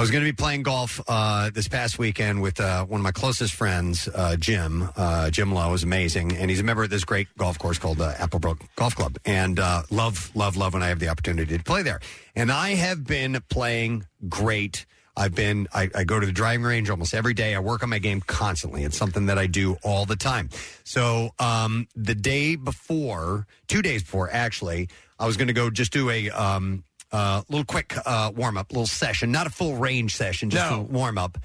I 0.00 0.02
was 0.02 0.10
going 0.10 0.24
to 0.24 0.32
be 0.32 0.34
playing 0.34 0.62
golf 0.62 0.98
uh, 1.08 1.50
this 1.50 1.68
past 1.68 1.98
weekend 1.98 2.40
with 2.40 2.58
uh, 2.58 2.86
one 2.86 3.00
of 3.00 3.02
my 3.02 3.12
closest 3.12 3.52
friends, 3.52 4.08
uh, 4.08 4.34
Jim. 4.36 4.88
Uh, 4.96 5.28
Jim 5.28 5.52
Lowe 5.52 5.74
is 5.74 5.82
amazing, 5.82 6.34
and 6.38 6.48
he's 6.48 6.60
a 6.60 6.62
member 6.62 6.82
of 6.82 6.88
this 6.88 7.04
great 7.04 7.28
golf 7.36 7.58
course 7.58 7.78
called 7.78 8.00
uh, 8.00 8.14
Applebrook 8.14 8.62
Golf 8.76 8.96
Club. 8.96 9.18
And 9.26 9.60
uh, 9.60 9.82
love, 9.90 10.34
love, 10.34 10.56
love 10.56 10.72
when 10.72 10.82
I 10.82 10.88
have 10.88 11.00
the 11.00 11.10
opportunity 11.10 11.58
to 11.58 11.62
play 11.62 11.82
there. 11.82 12.00
And 12.34 12.50
I 12.50 12.76
have 12.76 13.06
been 13.06 13.42
playing 13.50 14.06
great. 14.26 14.86
I've 15.18 15.34
been, 15.34 15.68
I, 15.74 15.90
I 15.94 16.04
go 16.04 16.18
to 16.18 16.24
the 16.24 16.32
driving 16.32 16.64
range 16.64 16.88
almost 16.88 17.12
every 17.12 17.34
day. 17.34 17.54
I 17.54 17.58
work 17.58 17.82
on 17.82 17.90
my 17.90 17.98
game 17.98 18.22
constantly. 18.22 18.84
It's 18.84 18.96
something 18.96 19.26
that 19.26 19.36
I 19.36 19.48
do 19.48 19.76
all 19.84 20.06
the 20.06 20.16
time. 20.16 20.48
So 20.82 21.32
um, 21.38 21.88
the 21.94 22.14
day 22.14 22.56
before, 22.56 23.46
two 23.68 23.82
days 23.82 24.02
before, 24.02 24.30
actually, 24.32 24.88
I 25.18 25.26
was 25.26 25.36
going 25.36 25.48
to 25.48 25.52
go 25.52 25.68
just 25.68 25.92
do 25.92 26.08
a 26.08 26.30
um, 26.30 26.84
uh, 27.12 27.42
little 27.48 27.64
quick 27.64 27.94
uh, 28.04 28.30
warm 28.34 28.56
up, 28.56 28.70
little 28.70 28.86
session, 28.86 29.32
not 29.32 29.46
a 29.46 29.50
full 29.50 29.76
range 29.76 30.14
session, 30.16 30.50
just 30.50 30.72
a 30.72 30.78
warm 30.78 31.18
up, 31.18 31.38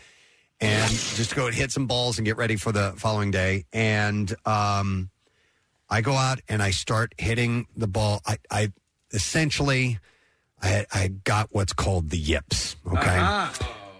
and 0.62 0.92
just 0.92 1.36
go 1.36 1.48
and 1.48 1.56
hit 1.56 1.72
some 1.72 1.88
balls 1.88 2.18
and 2.18 2.26
get 2.26 2.38
ready 2.38 2.56
for 2.56 2.72
the 2.72 2.94
following 2.98 3.32
day. 3.32 3.66
And 3.74 4.34
um, 4.46 5.10
I 5.90 6.02
go 6.02 6.14
out 6.14 6.40
and 6.48 6.62
I 6.62 6.72
start 6.72 7.14
hitting 7.18 7.68
the 7.76 7.88
ball. 7.88 8.22
I, 8.26 8.38
I 8.50 8.72
essentially, 9.12 10.00
I, 10.62 10.86
I 10.94 11.08
got 11.08 11.50
what's 11.52 11.74
called 11.74 12.10
the 12.10 12.18
yips. 12.18 12.76
Okay. 12.88 13.18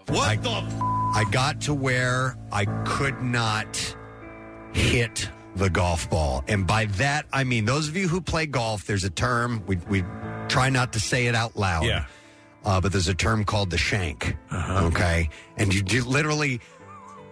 What 0.08 0.28
I, 0.28 0.36
the? 0.36 0.50
I 0.50 1.24
got 1.30 1.62
to 1.62 1.74
where 1.74 2.36
I 2.52 2.64
could 2.84 3.22
not 3.22 3.96
hit 4.72 5.28
the 5.56 5.70
golf 5.70 6.08
ball. 6.10 6.44
And 6.48 6.66
by 6.66 6.86
that, 6.86 7.26
I 7.32 7.44
mean, 7.44 7.64
those 7.64 7.88
of 7.88 7.96
you 7.96 8.08
who 8.08 8.20
play 8.20 8.46
golf, 8.46 8.84
there's 8.84 9.04
a 9.04 9.10
term, 9.10 9.62
we, 9.66 9.76
we 9.88 10.04
try 10.48 10.68
not 10.70 10.92
to 10.92 11.00
say 11.00 11.26
it 11.26 11.34
out 11.34 11.56
loud. 11.56 11.84
Yeah. 11.84 12.06
Uh, 12.64 12.80
but 12.80 12.92
there's 12.92 13.08
a 13.08 13.14
term 13.14 13.44
called 13.44 13.70
the 13.70 13.78
shank. 13.78 14.36
Uh-huh. 14.50 14.86
Okay. 14.86 15.30
And 15.56 15.72
you, 15.72 15.82
you 15.86 16.04
literally, 16.04 16.60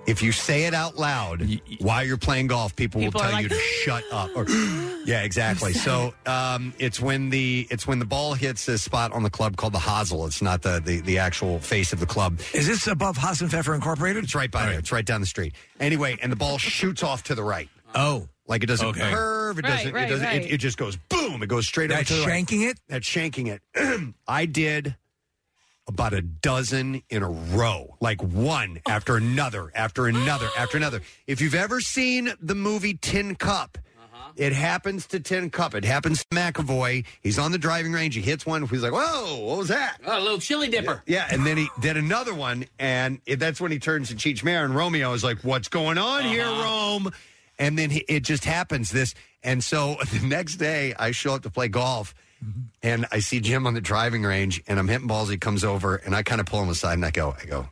if 0.07 0.23
you 0.23 0.33
say 0.33 0.65
it 0.65 0.75
out 0.75 0.97
loud 0.97 1.61
while 1.81 2.05
you're 2.05 2.17
playing 2.17 2.47
golf, 2.49 2.77
people, 2.77 3.01
People 3.01 3.21
will 3.21 3.27
are 3.27 3.31
tell 3.31 3.43
you 3.43 3.49
like, 3.49 3.59
to 3.59 3.65
shut 3.65 4.05
up. 4.13 4.31
Or, 4.37 4.49
yeah, 5.05 5.23
exactly. 5.23 5.73
So 5.73 6.15
um, 6.27 6.73
it's 6.79 7.01
when 7.01 7.31
the 7.31 7.67
it's 7.71 7.87
when 7.87 7.99
the 7.99 8.05
ball 8.05 8.35
hits 8.35 8.69
a 8.69 8.79
spot 8.79 9.13
on 9.13 9.23
the 9.23 9.31
club 9.31 9.57
called 9.57 9.73
the 9.73 9.79
hosel. 9.79 10.27
It's 10.27 10.43
not 10.43 10.63
the 10.63 10.81
the, 10.85 11.01
the 11.01 11.19
actual 11.19 11.59
face 11.59 11.93
of 11.93 12.01
the 12.01 12.07
club. 12.07 12.41
Is 12.53 12.67
this 12.67 12.87
above 12.87 13.17
Hassenpfeffer 13.17 13.75
Incorporated? 13.75 14.25
It's 14.25 14.35
right 14.35 14.51
by 14.51 14.67
there. 14.67 14.79
It's 14.79 14.93
right 14.93 15.05
down 15.05 15.21
the 15.21 15.27
street. 15.27 15.55
Anyway, 15.81 16.17
and 16.23 16.31
the 16.31 16.37
ball 16.37 16.59
shoots 16.59 17.03
off 17.03 17.25
to 17.25 17.35
the 17.35 17.43
right. 17.43 17.69
Oh. 17.95 18.29
Like 18.47 18.63
it 18.63 18.67
doesn't 18.67 18.87
Okay. 18.89 19.11
curve. 19.11 19.59
It 19.59 19.65
Right, 19.65 19.71
doesn't. 19.79 19.95
right, 19.95 20.07
it 20.07 20.11
doesn't. 20.11 20.27
right. 20.27 20.43
It, 20.43 20.53
it 20.53 20.59
just 20.59 20.77
goes 20.77 20.97
boom. 20.97 21.43
It 21.43 21.47
goes 21.47 21.67
straight 21.67 21.91
over 21.91 21.99
That's 22.01 22.11
to 22.11 22.17
the 22.17 22.27
right. 22.27 22.45
shanking 22.47 22.69
it? 22.71 22.79
That's 22.89 23.09
shanking 23.09 23.47
it. 23.75 24.15
I 24.29 24.45
did 24.47 24.97
about 25.87 26.13
a 26.13 26.21
dozen 26.23 27.03
in 27.11 27.23
a 27.23 27.29
row, 27.31 27.97
like 28.01 28.23
one 28.23 28.81
after 28.87 29.17
another, 29.17 29.71
after 29.75 30.07
another, 30.09 30.49
after 30.59 30.77
another. 30.77 31.01
If 31.27 31.41
you've 31.41 31.55
ever 31.55 31.81
seen 31.81 32.33
the 32.41 32.55
movie 32.55 32.95
Tin 33.01 33.35
Cup, 33.35 33.77
uh-huh. 33.99 34.33
it 34.37 34.53
happens 34.53 35.07
to 35.09 35.21
Tin 35.21 35.49
Cup. 35.51 35.75
It 35.75 35.85
happens 35.85 36.21
to 36.25 36.27
McAvoy. 36.37 37.05
He's 37.23 37.39
on 37.39 37.53
the 37.53 37.59
driving 37.59 37.93
range. 37.93 38.15
He 38.15 38.21
hits 38.23 38.45
one. 38.47 38.67
He's 38.67 38.83
like, 38.83 38.93
"Whoa, 38.93 39.39
what 39.45 39.59
was 39.59 39.69
that?" 39.69 39.99
Oh, 40.07 40.19
a 40.19 40.21
little 40.21 40.39
chili 40.39 40.69
dipper. 40.69 41.03
Yeah, 41.07 41.27
and 41.31 41.47
then 41.47 41.57
he 41.59 41.69
did 41.81 41.97
another 41.99 42.35
one, 42.35 42.65
and 42.79 43.21
it, 43.27 43.39
that's 43.39 43.61
when 43.61 43.71
he 43.73 43.79
turns 43.79 44.09
to 44.09 44.15
Cheech 44.15 44.43
Marin. 44.45 44.73
Romeo 44.75 45.13
is 45.15 45.23
like, 45.25 45.39
"What's 45.45 45.69
going 45.69 45.97
on 45.99 46.25
here, 46.25 46.45
uh-huh. 46.47 46.63
Rome?" 46.63 47.13
And 47.59 47.79
then 47.79 47.91
he, 47.91 48.01
it 48.09 48.25
just 48.25 48.45
happens. 48.45 48.91
This, 48.91 49.15
and 49.43 49.63
so 49.63 49.97
the 50.13 50.27
next 50.27 50.57
day, 50.57 50.95
I 50.99 51.11
show 51.13 51.35
up 51.35 51.43
to 51.43 51.51
play 51.51 51.69
golf, 51.69 52.15
and 52.83 53.07
I 53.13 53.21
see 53.21 53.41
Jim 53.41 53.67
on 53.67 53.75
the 53.75 53.81
driving 53.81 54.23
range, 54.23 54.63
and 54.67 54.79
I'm 54.79 54.89
hitting 54.89 55.07
balls. 55.07 55.29
He 55.31 55.37
comes 55.39 55.65
over, 55.65 55.97
and 55.97 56.15
I 56.15 56.23
kind 56.23 56.41
of 56.41 56.47
pull 56.47 56.63
him 56.63 56.69
aside, 56.69 56.95
and 56.95 57.05
I 57.05 57.11
go, 57.11 57.35
"I 57.41 57.47
go, 57.47 57.69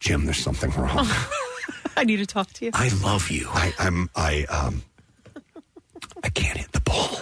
Jim, 0.00 0.24
there's 0.24 0.38
something 0.38 0.70
wrong. 0.70 1.06
I 1.96 2.04
need 2.04 2.16
to 2.18 2.26
talk 2.26 2.52
to 2.54 2.64
you. 2.66 2.70
I 2.74 2.88
love 3.02 3.30
you. 3.30 3.48
I, 3.50 3.72
I'm, 3.78 4.10
I, 4.14 4.44
um, 4.44 4.82
I 6.22 6.28
can't 6.30 6.58
hit 6.58 6.72
the 6.72 6.80
ball. 6.80 7.18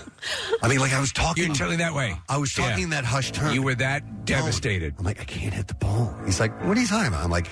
I 0.62 0.68
mean, 0.68 0.78
like 0.80 0.92
I 0.92 1.00
was 1.00 1.12
talking. 1.12 1.44
You're 1.46 1.54
telling 1.54 1.78
that 1.78 1.94
way. 1.94 2.16
I 2.28 2.38
was 2.38 2.52
talking 2.52 2.78
Yeah. 2.78 2.84
in 2.84 2.90
that 2.90 3.04
hushed 3.04 3.34
tone. 3.34 3.54
You 3.54 3.62
were 3.62 3.74
that 3.76 4.24
devastated. 4.24 4.94
I'm 4.98 5.04
like, 5.04 5.20
I 5.20 5.24
can't 5.24 5.52
hit 5.54 5.68
the 5.68 5.74
ball. 5.74 6.14
He's 6.24 6.40
like, 6.40 6.52
what 6.64 6.76
are 6.76 6.80
you 6.80 6.86
talking 6.86 7.08
about? 7.08 7.24
I'm 7.24 7.30
like, 7.30 7.48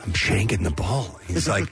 I'm 0.00 0.12
shanking 0.12 0.64
the 0.64 0.70
ball. 0.70 1.20
He's 1.28 1.46
like, 1.48 1.68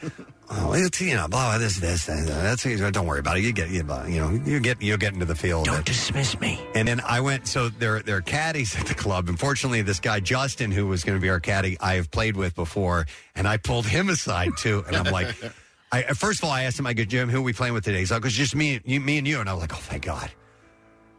oh, 0.50 0.72
it's 0.74 1.00
you 1.00 1.14
know, 1.14 1.28
blah, 1.28 1.50
blah, 1.50 1.58
this, 1.58 1.78
this, 1.78 2.06
that's. 2.06 2.64
Don't 2.64 3.06
worry 3.06 3.20
about 3.20 3.38
it. 3.38 3.44
You 3.44 3.52
get, 3.52 3.70
you 3.70 3.82
know, 3.82 4.30
you 4.44 4.60
get, 4.60 4.82
you'll 4.82 4.98
get 4.98 5.14
into 5.14 5.24
the 5.24 5.34
field. 5.34 5.66
Don't 5.66 5.84
dismiss 5.84 6.38
me. 6.40 6.60
And 6.74 6.86
then 6.86 7.00
I 7.06 7.20
went. 7.20 7.46
So 7.46 7.68
there, 7.68 8.00
there 8.00 8.16
are 8.16 8.22
caddies 8.22 8.76
at 8.78 8.86
the 8.86 8.94
club. 8.94 9.28
Unfortunately, 9.28 9.82
this 9.82 10.00
guy 10.00 10.20
Justin, 10.20 10.70
who 10.70 10.86
was 10.86 11.04
going 11.04 11.18
to 11.18 11.22
be 11.22 11.30
our 11.30 11.40
caddy, 11.40 11.76
I 11.80 11.94
have 11.94 12.10
played 12.10 12.36
with 12.36 12.54
before, 12.54 13.06
and 13.34 13.46
I 13.46 13.56
pulled 13.56 13.86
him 13.86 14.08
aside 14.08 14.50
too. 14.58 14.84
And 14.86 14.96
I'm 14.96 15.12
like, 15.12 15.34
I 15.92 16.02
first 16.14 16.40
of 16.40 16.44
all, 16.44 16.50
I 16.50 16.64
asked 16.64 16.78
him, 16.78 16.86
I 16.86 16.94
go, 16.94 17.04
Jim, 17.04 17.28
who 17.28 17.38
are 17.38 17.42
we 17.42 17.52
playing 17.52 17.74
with 17.74 17.84
today? 17.84 17.98
He's 18.00 18.10
like, 18.10 18.24
it's 18.24 18.34
just 18.34 18.54
me, 18.54 18.80
you, 18.84 19.00
me 19.00 19.18
and 19.18 19.26
you. 19.26 19.40
And 19.40 19.48
I 19.48 19.52
was 19.52 19.62
like, 19.62 19.72
oh 19.72 19.80
thank 19.80 20.04
God. 20.04 20.30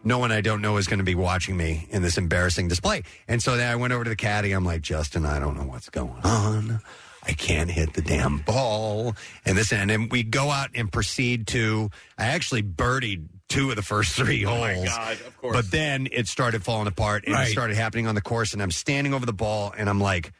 No 0.03 0.17
one 0.17 0.31
I 0.31 0.41
don't 0.41 0.61
know 0.61 0.77
is 0.77 0.87
going 0.87 0.97
to 0.97 1.05
be 1.05 1.13
watching 1.13 1.55
me 1.55 1.87
in 1.91 2.01
this 2.01 2.17
embarrassing 2.17 2.67
display. 2.67 3.03
And 3.27 3.41
so 3.41 3.55
then 3.55 3.71
I 3.71 3.75
went 3.75 3.93
over 3.93 4.03
to 4.03 4.09
the 4.09 4.15
caddy. 4.15 4.51
I'm 4.51 4.65
like, 4.65 4.81
Justin, 4.81 5.27
I 5.27 5.39
don't 5.39 5.55
know 5.55 5.63
what's 5.63 5.89
going 5.89 6.19
on. 6.23 6.81
I 7.23 7.33
can't 7.33 7.69
hit 7.69 7.93
the 7.93 8.01
damn 8.01 8.39
ball. 8.39 9.15
And 9.45 9.57
this, 9.57 9.71
and 9.71 9.89
then 9.89 10.09
we 10.09 10.23
go 10.23 10.49
out 10.49 10.69
and 10.73 10.91
proceed 10.91 11.47
to, 11.47 11.89
I 12.17 12.25
actually 12.27 12.63
birdied 12.63 13.25
two 13.47 13.69
of 13.69 13.75
the 13.75 13.81
first 13.83 14.13
three 14.15 14.43
Oh, 14.45 14.49
holes. 14.55 14.61
Oh 14.63 14.81
my 14.81 14.85
God, 14.85 15.11
of 15.27 15.37
course. 15.37 15.55
But 15.55 15.71
then 15.71 16.07
it 16.11 16.27
started 16.27 16.63
falling 16.63 16.87
apart 16.87 17.25
and 17.25 17.33
Right. 17.35 17.47
it 17.47 17.51
started 17.51 17.75
happening 17.75 18.07
on 18.07 18.15
the 18.15 18.21
course. 18.21 18.53
And 18.53 18.61
I'm 18.61 18.71
standing 18.71 19.13
over 19.13 19.25
the 19.25 19.33
ball 19.33 19.73
and 19.77 19.87
I'm 19.89 19.99
like, 19.99 20.33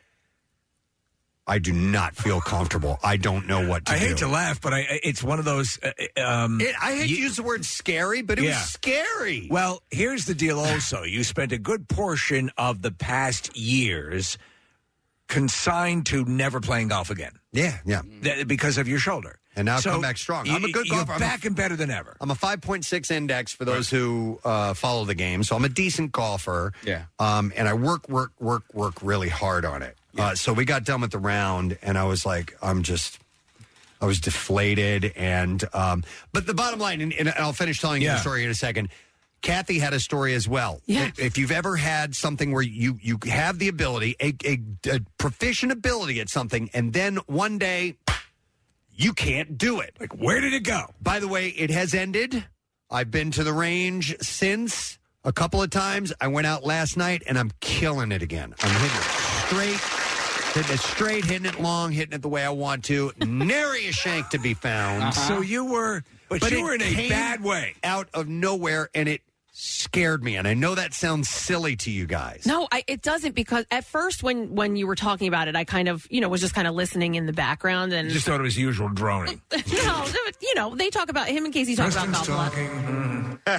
I 1.47 1.59
do 1.59 1.73
not 1.73 2.15
feel 2.15 2.39
comfortable. 2.39 2.97
I 3.03 3.17
don't 3.17 3.45
know 3.47 3.67
what 3.67 3.85
to 3.85 3.91
do. 3.91 3.95
I 3.95 3.99
do. 3.99 4.05
hate 4.07 4.17
to 4.17 4.27
laugh, 4.27 4.61
but 4.61 4.73
I, 4.73 4.99
it's 5.03 5.21
one 5.23 5.37
of 5.39 5.43
those. 5.45 5.79
Uh, 5.83 6.21
um, 6.21 6.61
It, 6.61 6.73
I 6.81 6.93
hate 6.95 7.07
to 7.09 7.15
use 7.15 7.35
the 7.35 7.43
word 7.43 7.65
scary, 7.65 8.21
but 8.21 8.39
it 8.39 8.45
Yeah. 8.45 8.51
was 8.59 8.69
scary. 8.71 9.47
Well, 9.51 9.81
here's 9.91 10.25
the 10.25 10.35
deal 10.35 10.59
also. 10.59 11.03
You 11.03 11.23
spent 11.23 11.51
a 11.51 11.57
good 11.57 11.89
portion 11.89 12.51
of 12.57 12.81
the 12.83 12.91
past 12.91 13.55
years 13.57 14.37
consigned 15.31 16.05
to 16.07 16.23
never 16.25 16.59
playing 16.59 16.89
golf 16.89 17.09
again. 17.09 17.31
Yeah, 17.53 17.77
yeah. 17.85 18.01
Th- 18.21 18.47
because 18.47 18.77
of 18.77 18.87
your 18.87 18.99
shoulder. 18.99 19.39
And 19.55 19.65
now 19.65 19.75
I've 19.77 19.81
So 19.81 19.91
come 19.91 20.01
back 20.01 20.17
strong. 20.17 20.47
I'm 20.49 20.63
a 20.63 20.71
good 20.71 20.85
you're 20.87 20.97
golfer. 20.97 21.13
I'm 21.13 21.17
a- 21.17 21.19
back 21.19 21.45
and 21.45 21.55
better 21.55 21.75
than 21.75 21.89
ever. 21.89 22.15
I'm 22.21 22.31
a 22.31 22.35
5.6 22.35 23.11
index 23.11 23.51
for 23.53 23.65
those 23.65 23.89
who 23.89 24.39
uh, 24.45 24.73
follow 24.73 25.03
the 25.05 25.15
game, 25.15 25.43
so 25.43 25.55
I'm 25.55 25.65
a 25.65 25.69
decent 25.69 26.11
golfer. 26.11 26.73
Yeah. 26.85 27.05
Um, 27.19 27.51
and 27.55 27.67
I 27.67 27.73
work, 27.73 28.07
work, 28.07 28.31
work, 28.39 28.63
work 28.73 29.01
really 29.01 29.29
hard 29.29 29.65
on 29.65 29.81
it. 29.81 29.97
Uh, 30.17 30.35
so 30.35 30.51
we 30.53 30.65
got 30.65 30.83
done 30.83 31.01
with 31.01 31.11
the 31.11 31.17
round, 31.19 31.77
and 31.81 31.97
I 31.97 32.03
was 32.03 32.25
like, 32.25 32.55
I'm 32.61 32.83
just, 32.83 33.19
I 34.01 34.05
was 34.05 34.19
deflated. 34.19 35.13
And 35.15 35.63
um, 35.73 36.03
but 36.33 36.45
the 36.45 36.53
bottom 36.53 36.79
line, 36.79 36.99
and, 37.01 37.13
and 37.13 37.29
I'll 37.29 37.53
finish 37.53 37.79
telling 37.79 38.01
you 38.01 38.07
Yeah. 38.09 38.15
the 38.15 38.19
story 38.21 38.43
in 38.43 38.49
a 38.49 38.53
second. 38.55 38.89
Kathy 39.41 39.80
had 39.80 39.93
a 39.93 39.99
story 39.99 40.34
as 40.34 40.47
well. 40.47 40.81
Yeah. 40.85 41.05
If- 41.07 41.19
If 41.19 41.38
you've 41.38 41.51
ever 41.51 41.76
had 41.76 42.15
something 42.15 42.51
where 42.51 42.61
you 42.61 42.97
you 43.01 43.18
have 43.26 43.59
the 43.59 43.68
ability, 43.68 44.15
a, 44.22 44.34
a, 44.45 44.59
a 44.95 44.99
proficient 45.18 45.72
ability 45.72 46.19
at 46.19 46.30
something, 46.30 46.69
and 46.73 46.93
then 46.93 47.18
one 47.27 47.57
day 47.57 47.95
you 48.93 49.13
can't 49.13 49.57
do 49.57 49.80
it. 49.80 49.95
Like, 49.99 50.13
where 50.15 50.39
did 50.41 50.53
it 50.53 50.63
go? 50.63 50.93
By 51.01 51.19
the 51.19 51.27
way, 51.27 51.47
it 51.49 51.69
has 51.72 51.93
ended. 51.93 52.43
I've 52.89 53.09
been 53.09 53.31
to 53.31 53.43
the 53.43 53.53
range 53.53 54.15
since 54.22 54.99
a 55.23 55.31
couple 55.31 55.61
of 55.63 55.69
times. 55.69 56.11
I 56.19 56.27
went 56.27 56.45
out 56.45 56.63
last 56.65 56.97
night 56.97 57.23
and 57.26 57.39
I'm 57.39 57.51
killing 57.61 58.11
it 58.11 58.22
again. 58.22 58.53
I'm 58.61 58.72
hitting 58.72 58.97
it 58.97 59.03
straight, 59.47 60.53
hitting 60.55 60.73
it 60.76 60.80
straight, 60.80 61.26
hitting 61.26 61.45
it 61.47 61.59
long, 61.61 61.91
hitting 61.93 62.13
it 62.13 62.22
the 62.22 62.27
way 62.30 62.43
I 62.43 62.49
want 62.49 62.84
to. 62.85 63.11
Nary 63.26 63.88
a 63.88 63.91
shank 63.93 64.30
to 64.30 64.39
be 64.39 64.53
found. 64.53 65.13
So 65.13 65.41
you 65.41 65.65
were, 65.65 65.97
uh-huh. 65.97 66.38
but, 66.41 66.51
you 66.51 66.59
it 66.59 66.63
were 66.63 66.73
in 66.76 66.81
a 66.81 66.85
came 66.93 67.09
bad 67.09 67.41
way. 67.43 67.76
out 67.84 68.09
of 68.13 68.27
nowhere, 68.27 68.89
and 68.93 69.07
it 69.07 69.22
scared 69.52 70.23
me. 70.23 70.38
And 70.38 70.48
I 70.48 70.53
know 70.53 70.76
that 70.76 70.94
sounds 70.94 71.30
silly 71.30 71.76
to 71.78 71.91
you 71.91 72.06
guys. 72.06 72.45
No, 72.45 72.68
I, 72.72 72.84
it 72.88 73.02
doesn't 73.02 73.36
because 73.36 73.65
at 73.69 73.84
first 73.84 74.23
when 74.23 74.56
when 74.56 74.76
you 74.76 74.88
were 74.88 74.95
talking 74.95 75.28
about 75.28 75.48
it, 75.48 75.56
I 75.56 75.64
kind 75.65 75.88
of 75.88 76.07
you 76.10 76.22
know 76.22 76.30
was 76.30 76.41
just 76.41 76.56
kind 76.56 76.68
of 76.68 76.73
listening 76.76 77.15
in 77.15 77.26
the 77.26 77.34
background 77.34 77.94
and 77.94 78.10
Just 78.10 78.26
thought 78.26 78.40
it 78.40 78.44
was 78.44 78.57
usual 78.57 78.90
droning. 78.90 79.41
no, 79.52 80.06
you 80.41 80.56
know 80.56 80.76
they 80.76 80.90
talk 80.90 81.10
about 81.10 81.28
him 81.28 81.45
and 81.45 81.53
Casey 81.53 81.76
talk 81.76 81.91
about 81.91 82.11
golf 82.11 82.30
a 82.30 82.32
lot. 82.32 82.53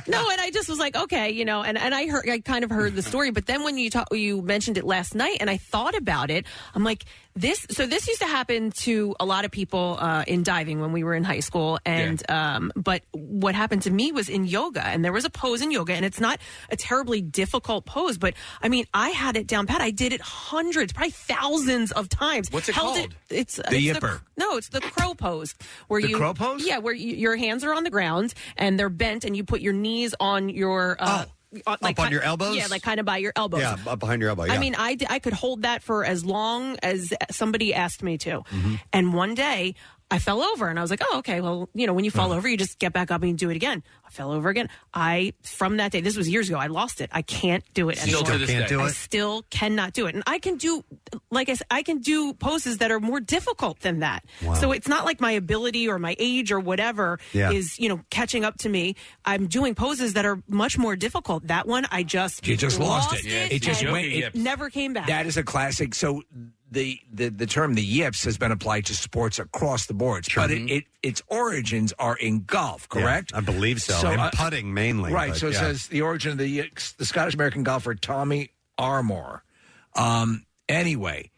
no, 0.08 0.30
and 0.30 0.40
I 0.40 0.50
just 0.52 0.68
was 0.68 0.78
like, 0.78 0.96
okay, 0.96 1.30
you 1.30 1.44
know, 1.44 1.62
and, 1.62 1.76
and 1.76 1.94
I 1.94 2.06
heard, 2.06 2.28
I 2.28 2.38
kind 2.38 2.62
of 2.62 2.70
heard 2.70 2.94
the 2.94 3.02
story, 3.02 3.30
but 3.30 3.46
then 3.46 3.64
when 3.64 3.78
you 3.78 3.90
talk, 3.90 4.08
you 4.12 4.40
mentioned 4.42 4.78
it 4.78 4.84
last 4.84 5.14
night, 5.14 5.38
and 5.40 5.50
I 5.50 5.56
thought 5.56 5.96
about 5.96 6.30
it, 6.30 6.46
I'm 6.74 6.84
like, 6.84 7.04
this. 7.34 7.66
So 7.70 7.86
this 7.86 8.06
used 8.08 8.20
to 8.20 8.26
happen 8.26 8.70
to 8.72 9.14
a 9.18 9.24
lot 9.24 9.44
of 9.44 9.50
people 9.50 9.96
uh, 9.98 10.24
in 10.26 10.42
diving 10.42 10.80
when 10.80 10.92
we 10.92 11.02
were 11.02 11.14
in 11.14 11.24
high 11.24 11.40
school, 11.40 11.78
and 11.84 12.22
um, 12.30 12.72
but 12.76 13.02
what 13.12 13.54
happened 13.54 13.82
to 13.82 13.90
me 13.90 14.12
was 14.12 14.28
in 14.28 14.44
yoga, 14.44 14.86
and 14.86 15.04
there 15.04 15.12
was 15.12 15.24
a 15.24 15.30
pose 15.30 15.62
in 15.62 15.70
yoga, 15.70 15.81
and 15.90 16.04
it's 16.04 16.20
not 16.20 16.38
a 16.70 16.76
terribly 16.76 17.20
difficult 17.20 17.84
pose, 17.84 18.18
but 18.18 18.34
I 18.62 18.68
mean, 18.68 18.86
I 18.94 19.10
had 19.10 19.36
it 19.36 19.46
down 19.46 19.66
pat. 19.66 19.80
I 19.80 19.90
did 19.90 20.12
it 20.12 20.20
hundreds, 20.20 20.92
probably 20.92 21.10
thousands 21.10 21.92
of 21.92 22.08
times. 22.08 22.50
What's 22.50 22.68
it 22.68 22.74
Held 22.74 22.96
called? 22.96 23.14
it's 23.30 23.56
The 23.56 23.64
it's 23.88 23.98
yipper. 23.98 24.20
no, 24.36 24.56
it's 24.56 24.68
the 24.68 24.80
crow 24.80 25.14
pose 25.14 25.54
where 25.88 26.00
The 26.00 26.08
you 26.08 26.16
crow 26.16 26.34
pose? 26.34 26.64
Yeah, 26.66 26.78
where 26.78 26.94
you, 26.94 27.14
your 27.14 27.36
hands 27.36 27.64
are 27.64 27.74
on 27.74 27.84
the 27.84 27.90
ground 27.90 28.34
and 28.56 28.78
they're 28.78 28.88
bent, 28.88 29.24
and 29.24 29.36
you 29.36 29.44
put 29.44 29.60
your 29.60 29.72
knees 29.72 30.14
on 30.20 30.48
your 30.48 30.96
uh, 30.98 31.24
Oh, 31.66 31.76
up 31.82 31.98
on 31.98 32.10
your 32.10 32.22
elbows? 32.22 32.56
Yeah, 32.56 32.66
like 32.70 32.82
kind 32.82 32.98
of 32.98 33.04
by 33.04 33.18
your 33.18 33.34
elbows. 33.36 33.60
Yeah, 33.60 33.76
up 33.86 33.98
behind 33.98 34.22
your 34.22 34.30
elbow. 34.30 34.44
Yeah. 34.44 34.54
I 34.54 34.58
mean, 34.58 34.74
I, 34.78 34.96
I 35.10 35.18
could 35.18 35.34
hold 35.34 35.62
that 35.62 35.82
for 35.82 36.02
as 36.02 36.24
long 36.24 36.78
as 36.82 37.12
somebody 37.30 37.74
asked 37.74 38.02
me 38.02 38.16
to. 38.18 38.38
Mm-hmm. 38.40 38.74
And 38.94 39.12
one 39.12 39.34
day, 39.34 39.74
I 40.12 40.18
fell 40.18 40.42
over 40.42 40.68
and 40.68 40.78
I 40.78 40.82
was 40.82 40.90
like, 40.90 41.00
oh, 41.10 41.18
okay. 41.18 41.40
Well, 41.40 41.68
you 41.74 41.86
know, 41.86 41.94
when 41.94 42.04
you 42.04 42.10
fall 42.10 42.32
over, 42.32 42.48
you 42.48 42.56
just 42.56 42.78
get 42.78 42.92
back 42.92 43.10
up 43.10 43.22
and 43.22 43.30
you 43.30 43.36
do 43.36 43.50
it 43.50 43.56
again. 43.56 43.82
I 44.06 44.10
fell 44.10 44.30
over 44.30 44.48
again. 44.50 44.68
I, 44.92 45.32
from 45.42 45.78
that 45.78 45.90
day, 45.90 46.00
this 46.02 46.16
was 46.16 46.28
years 46.28 46.48
ago, 46.50 46.58
I 46.58 46.66
lost 46.66 47.00
it. 47.00 47.08
I 47.12 47.22
can't 47.22 47.64
do 47.72 47.88
it 47.88 47.96
Still 47.98 48.20
anymore. 48.20 48.38
to 48.38 48.46
Can't 48.46 48.68
day. 48.68 48.74
do 48.74 48.80
I 48.82 48.86
it? 48.88 48.94
still 48.94 49.42
cannot 49.50 49.94
do 49.94 50.06
it. 50.06 50.14
And 50.14 50.22
I 50.26 50.38
can 50.38 50.56
do, 50.56 50.84
like 51.30 51.48
I 51.48 51.54
said, 51.54 51.66
I 51.70 51.82
can 51.82 51.98
do 51.98 52.34
poses 52.34 52.78
that 52.78 52.90
are 52.90 53.00
more 53.00 53.20
difficult 53.20 53.80
than 53.80 54.00
that. 54.00 54.24
Wow. 54.42 54.54
So 54.54 54.72
it's 54.72 54.86
not 54.88 55.04
like 55.06 55.20
my 55.20 55.30
ability 55.32 55.88
or 55.88 55.98
my 55.98 56.14
age 56.18 56.52
or 56.52 56.60
whatever 56.60 57.18
Yeah. 57.32 57.50
is, 57.50 57.78
you 57.78 57.88
know, 57.88 58.00
catching 58.10 58.44
up 58.44 58.58
to 58.58 58.68
me. 58.68 58.96
I'm 59.24 59.46
doing 59.46 59.74
poses 59.74 60.12
that 60.12 60.26
are 60.26 60.42
much 60.46 60.76
more 60.76 60.94
difficult. 60.94 61.46
That 61.46 61.66
one, 61.66 61.86
I 61.90 62.02
just 62.02 62.46
You 62.46 62.56
just 62.56 62.78
lost 62.78 63.14
it. 63.14 63.24
it, 63.24 63.52
It 63.52 63.62
just 63.62 63.82
and 63.82 63.92
went- 63.92 64.06
it- 64.08 64.34
never 64.34 64.68
came 64.68 64.92
back. 64.92 65.06
That 65.06 65.24
is 65.26 65.36
a 65.38 65.42
classic. 65.42 65.94
So 65.94 66.22
the, 66.72 66.98
the 67.12 67.28
the 67.28 67.46
term 67.46 67.74
the 67.74 67.82
yips 67.82 68.24
has 68.24 68.36
been 68.38 68.50
applied 68.52 68.86
to 68.86 68.94
sports 68.94 69.38
across 69.38 69.86
the 69.86 69.94
boards, 69.94 70.28
but 70.34 70.50
it, 70.50 70.70
it 70.70 70.84
its 71.02 71.22
origins 71.28 71.92
are 71.98 72.16
in 72.16 72.44
golf, 72.44 72.88
correct? 72.88 73.32
I 73.34 73.40
believe 73.40 73.80
so. 73.80 73.94
And 74.08 74.32
putting 74.32 74.72
mainly, 74.74 75.12
Right. 75.12 75.30
but 75.30 75.38
so 75.38 75.48
it 75.48 75.52
yeah. 75.54 75.60
says 75.60 75.86
the 75.88 76.00
origin 76.02 76.32
of 76.32 76.38
the 76.38 76.48
yips, 76.48 76.92
the 76.92 77.04
Scottish 77.04 77.34
American 77.34 77.62
golfer 77.62 77.94
Tommy 77.94 78.50
Armour. 78.78 79.42
Um, 79.94 80.44
anyway. 80.68 81.28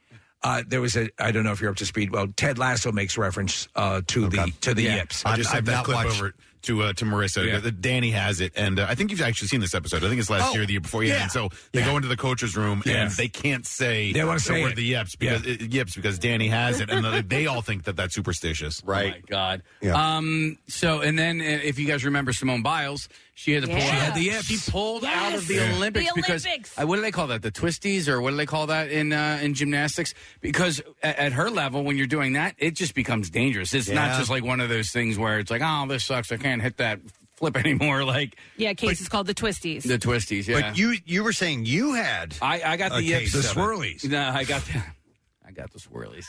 Uh, 0.42 0.62
there 0.68 0.82
was 0.82 0.94
a 0.94 1.08
I 1.18 1.32
don't 1.32 1.42
know 1.42 1.52
if 1.52 1.62
you're 1.62 1.70
up 1.70 1.76
to 1.76 1.86
speed. 1.86 2.10
Well, 2.10 2.28
Ted 2.36 2.58
Lasso 2.58 2.92
makes 2.92 3.16
reference 3.16 3.66
uh, 3.74 4.02
to 4.08 4.28
the 4.28 4.52
to 4.60 4.74
the 4.74 4.82
Yeah. 4.82 4.96
yips. 4.96 5.24
I 5.24 5.36
just 5.36 5.50
sent 5.50 5.64
that 5.64 5.86
clip 5.86 6.04
over 6.04 6.34
to 6.64 6.82
uh, 6.82 6.92
to 6.94 7.04
Marissa. 7.04 7.46
Yeah. 7.46 7.66
Uh, 7.66 7.70
Danny 7.80 8.10
has 8.10 8.40
it, 8.40 8.52
and 8.56 8.78
uh, 8.78 8.86
I 8.88 8.94
think 8.94 9.10
you've 9.10 9.22
actually 9.22 9.48
seen 9.48 9.60
this 9.60 9.74
episode. 9.74 10.04
I 10.04 10.08
think 10.08 10.20
it's 10.20 10.28
last 10.30 10.50
Oh, 10.50 10.54
year, 10.54 10.66
the 10.66 10.72
year 10.72 10.80
before. 10.80 11.02
Yeah. 11.04 11.14
yeah. 11.14 11.22
And 11.22 11.32
so 11.32 11.48
they 11.72 11.80
Yeah. 11.80 11.86
go 11.86 11.96
into 11.96 12.08
the 12.08 12.16
coach's 12.16 12.56
room, 12.56 12.82
Yeah. 12.84 13.04
and 13.04 13.10
they 13.12 13.28
can't 13.28 13.66
say 13.66 14.12
They 14.12 14.24
wanna 14.24 14.40
say 14.40 14.72
the 14.74 14.82
yips 14.82 15.16
because 15.16 15.46
it, 15.46 15.72
yips 15.72 15.94
because 15.96 16.18
Danny 16.18 16.48
has 16.48 16.80
it, 16.80 16.90
and 16.90 17.04
they- 17.04 17.22
they 17.22 17.46
all 17.46 17.62
think 17.62 17.84
that 17.84 17.96
that's 17.96 18.14
superstitious. 18.14 18.82
Right? 18.84 19.14
Oh 19.14 19.16
my 19.16 19.22
God. 19.28 19.62
Yeah. 19.80 20.16
Um. 20.16 20.58
So, 20.68 21.00
and 21.00 21.18
then 21.18 21.40
uh, 21.40 21.44
if 21.44 21.78
you 21.78 21.86
guys 21.86 22.04
remember 22.04 22.32
Simone 22.32 22.62
Biles, 22.62 23.08
she 23.36 23.52
had 23.52 23.62
to 23.64 23.68
pull. 23.68 23.76
Yeah. 23.78 23.84
She 23.84 23.96
had 23.96 24.14
the 24.14 24.20
yips. 24.22 24.44
She 24.44 24.70
pulled 24.70 25.04
out 25.04 25.34
of 25.34 25.46
the 25.48 25.54
Yes. 25.54 25.76
Olympics 25.76 26.06
The 26.06 26.12
because 26.14 26.46
Olympics. 26.46 26.78
uh, 26.80 26.86
what 26.86 26.96
do 26.96 27.02
they 27.02 27.10
call 27.10 27.26
that? 27.28 27.42
The 27.42 27.50
twisties, 27.50 28.08
or 28.08 28.20
what 28.20 28.30
do 28.30 28.36
they 28.36 28.46
call 28.46 28.68
that 28.68 28.90
in 28.90 29.12
uh, 29.12 29.38
in 29.42 29.54
gymnastics? 29.54 30.14
Because 30.40 30.80
at, 31.02 31.18
at 31.18 31.32
her 31.32 31.50
level, 31.50 31.82
when 31.84 31.96
you're 31.96 32.06
doing 32.06 32.34
that, 32.34 32.54
it 32.58 32.74
just 32.74 32.94
becomes 32.94 33.30
dangerous. 33.30 33.74
It's 33.74 33.88
not 33.88 34.16
just 34.18 34.30
like 34.30 34.44
one 34.44 34.60
of 34.60 34.68
those 34.68 34.90
things 34.90 35.18
where 35.18 35.38
it's 35.40 35.50
like, 35.50 35.62
oh, 35.64 35.86
this 35.88 36.04
sucks. 36.04 36.30
I 36.32 36.36
can't 36.36 36.62
hit 36.62 36.76
that 36.76 37.00
flip 37.34 37.56
anymore. 37.64 38.04
Like 38.04 38.36
yeah, 38.56 38.72
case 38.74 39.00
is 39.00 39.08
called 39.08 39.26
the 39.26 39.34
twisties. 39.34 39.82
the 39.82 39.98
twisties. 39.98 40.46
Yeah. 40.46 40.60
But 40.60 40.78
you 40.78 40.94
you 41.04 41.24
were 41.24 41.32
saying 41.32 41.66
you 41.66 41.94
had 41.94 42.36
I, 42.40 42.62
I 42.62 42.76
got 42.76 42.92
the 42.92 43.00
case 43.00 43.34
yips. 43.34 43.50
of 43.50 43.58
it. 43.58 44.04
No, 44.10 44.22
I 44.28 44.44
got 44.44 44.62
the, 44.62 44.82
I 45.46 45.50
got 45.50 45.72
the 45.72 45.80
swirlies. 45.80 46.24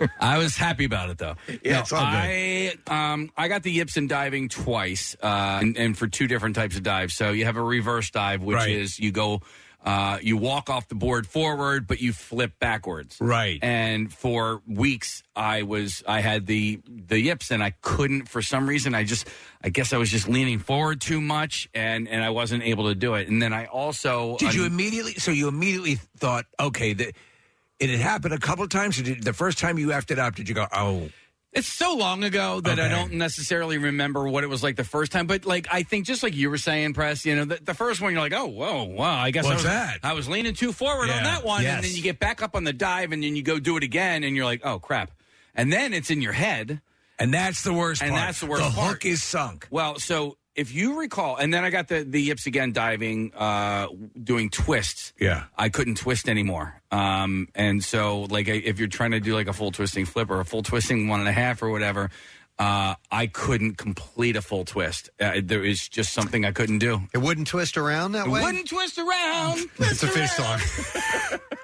I 0.20 0.38
was 0.38 0.56
happy 0.56 0.84
about 0.84 1.10
it 1.10 1.18
though. 1.18 1.36
Yeah, 1.62 1.72
No, 1.74 1.80
it's 1.80 1.92
all. 1.92 2.00
I 2.02 2.74
um 2.86 3.30
I 3.36 3.48
got 3.48 3.62
the 3.62 3.70
yips 3.72 3.96
in 3.96 4.06
diving 4.08 4.48
twice, 4.48 5.16
uh, 5.22 5.58
and, 5.62 5.76
and 5.76 5.96
for 5.98 6.06
two 6.08 6.26
different 6.26 6.56
types 6.56 6.76
of 6.76 6.82
dives. 6.82 7.14
So 7.14 7.30
you 7.30 7.44
have 7.44 7.56
a 7.56 7.62
reverse 7.62 8.10
dive, 8.10 8.42
which 8.42 8.56
Right. 8.56 8.70
is 8.70 8.98
you 8.98 9.12
go. 9.12 9.42
Uh, 9.84 10.18
you 10.20 10.36
walk 10.36 10.68
off 10.68 10.88
the 10.88 10.96
board 10.96 11.28
forward, 11.28 11.86
but 11.86 12.00
you 12.00 12.12
flip 12.12 12.58
backwards. 12.58 13.18
Right. 13.20 13.60
And 13.62 14.12
for 14.12 14.60
weeks, 14.66 15.22
I 15.36 15.62
was 15.62 16.02
I 16.08 16.22
had 16.22 16.46
the 16.46 16.80
the 16.88 17.20
yips, 17.20 17.52
and 17.52 17.62
I 17.62 17.70
couldn't 17.82 18.28
for 18.28 18.42
some 18.42 18.68
reason. 18.68 18.96
I 18.96 19.04
just 19.04 19.28
I 19.62 19.68
guess 19.68 19.92
I 19.92 19.98
was 19.98 20.10
just 20.10 20.26
leaning 20.26 20.58
forward 20.58 21.00
too 21.00 21.20
much, 21.20 21.68
and 21.72 22.08
and 22.08 22.20
I 22.24 22.30
wasn't 22.30 22.64
able 22.64 22.88
to 22.88 22.96
do 22.96 23.14
it. 23.14 23.28
And 23.28 23.40
then 23.40 23.52
I 23.52 23.66
also 23.66 24.36
Did 24.38 24.54
you 24.54 24.64
immediately? 24.64 25.14
So 25.14 25.30
you 25.30 25.46
immediately 25.46 26.00
thought, 26.18 26.46
okay, 26.58 26.92
the, 26.92 27.12
it 27.78 27.90
had 27.90 28.00
happened 28.00 28.34
a 28.34 28.38
couple 28.38 28.64
of 28.64 28.70
times. 28.70 28.98
Or 28.98 29.02
did, 29.02 29.22
the 29.22 29.32
first 29.32 29.58
time 29.58 29.78
you 29.78 29.88
effed 29.88 30.10
it 30.10 30.18
up, 30.18 30.34
did 30.34 30.48
you 30.48 30.54
go, 30.54 30.66
oh? 30.72 31.08
It's 31.52 31.68
so 31.68 31.94
long 31.96 32.22
ago 32.22 32.60
that 32.60 32.78
I 32.78 32.84
Okay. 32.84 32.94
don't 32.94 33.12
necessarily 33.14 33.78
remember 33.78 34.28
what 34.28 34.44
it 34.44 34.48
was 34.48 34.62
like 34.62 34.76
the 34.76 34.84
first 34.84 35.10
time. 35.10 35.26
But 35.26 35.46
like 35.46 35.66
I 35.72 35.84
think, 35.84 36.04
just 36.04 36.22
like 36.22 36.34
you 36.34 36.50
were 36.50 36.58
saying, 36.58 36.92
press. 36.92 37.24
You 37.24 37.34
know, 37.34 37.44
the, 37.46 37.58
the 37.62 37.72
first 37.72 38.02
one 38.02 38.12
you're 38.12 38.20
like, 38.20 38.34
oh, 38.34 38.44
whoa, 38.46 38.84
wow. 38.84 39.16
I 39.18 39.30
guess 39.30 39.46
I 39.46 39.48
What's 39.48 39.62
was, 39.62 39.72
that? 39.72 40.00
I 40.02 40.12
was 40.12 40.28
leaning 40.28 40.52
too 40.52 40.72
forward 40.72 41.08
on 41.08 41.22
that 41.22 41.44
one, 41.44 41.64
and 41.64 41.82
then 41.82 41.92
you 41.92 42.02
get 42.02 42.18
back 42.18 42.42
up 42.42 42.54
on 42.56 42.64
the 42.64 42.74
dive, 42.74 43.12
and 43.12 43.22
then 43.22 43.36
you 43.36 43.42
go 43.42 43.58
do 43.58 43.78
it 43.78 43.82
again, 43.82 44.22
and 44.22 44.36
you're 44.36 44.44
like, 44.44 44.60
oh 44.64 44.78
crap. 44.78 45.12
And 45.54 45.72
then 45.72 45.94
it's 45.94 46.10
in 46.10 46.20
your 46.20 46.34
head, 46.34 46.82
and 47.18 47.32
that's 47.32 47.62
the 47.62 47.72
worst. 47.72 48.02
And 48.02 48.10
part. 48.10 48.26
that's 48.26 48.40
the 48.40 48.46
worst. 48.46 48.64
The 48.64 48.70
part. 48.78 48.88
hook 48.90 49.06
is 49.06 49.22
sunk. 49.22 49.66
Well, 49.70 49.98
so 49.98 50.36
if 50.56 50.74
you 50.74 50.98
recall, 50.98 51.36
and 51.36 51.52
then 51.52 51.64
I 51.64 51.70
got 51.70 51.88
the 51.88 52.02
the 52.02 52.20
yips 52.20 52.46
again 52.46 52.72
diving, 52.72 53.32
uh, 53.34 53.88
doing 54.22 54.50
twists. 54.50 55.12
Yeah. 55.20 55.44
I 55.56 55.68
couldn't 55.68 55.96
twist 55.96 56.28
anymore. 56.28 56.80
Um, 56.90 57.48
and 57.54 57.84
so 57.84 58.22
like 58.30 58.48
if 58.48 58.78
you're 58.78 58.88
trying 58.88 59.10
to 59.10 59.20
do 59.20 59.34
like 59.34 59.48
a 59.48 59.52
full 59.52 59.70
twisting 59.70 60.06
flip 60.06 60.30
or 60.30 60.40
a 60.40 60.44
full 60.44 60.62
twisting 60.62 61.08
one 61.08 61.20
and 61.20 61.28
a 61.28 61.32
half 61.32 61.62
or 61.62 61.70
whatever, 61.70 62.10
uh, 62.58 62.94
I 63.10 63.26
couldn't 63.26 63.74
complete 63.76 64.34
a 64.36 64.42
full 64.42 64.64
twist. 64.64 65.10
Uh, 65.20 65.40
there 65.44 65.62
is 65.64 65.88
just 65.88 66.12
something 66.14 66.44
I 66.44 66.52
couldn't 66.52 66.78
do. 66.78 67.02
It 67.12 67.18
wouldn't 67.18 67.46
twist 67.48 67.76
around 67.76 68.12
that 68.12 68.26
It 68.26 68.30
way. 68.30 68.40
wouldn't 68.42 68.68
twist 68.68 68.98
around. 68.98 69.60
It's 69.78 70.02
a 70.02 70.08
fish 70.08 70.30
song. 70.32 70.58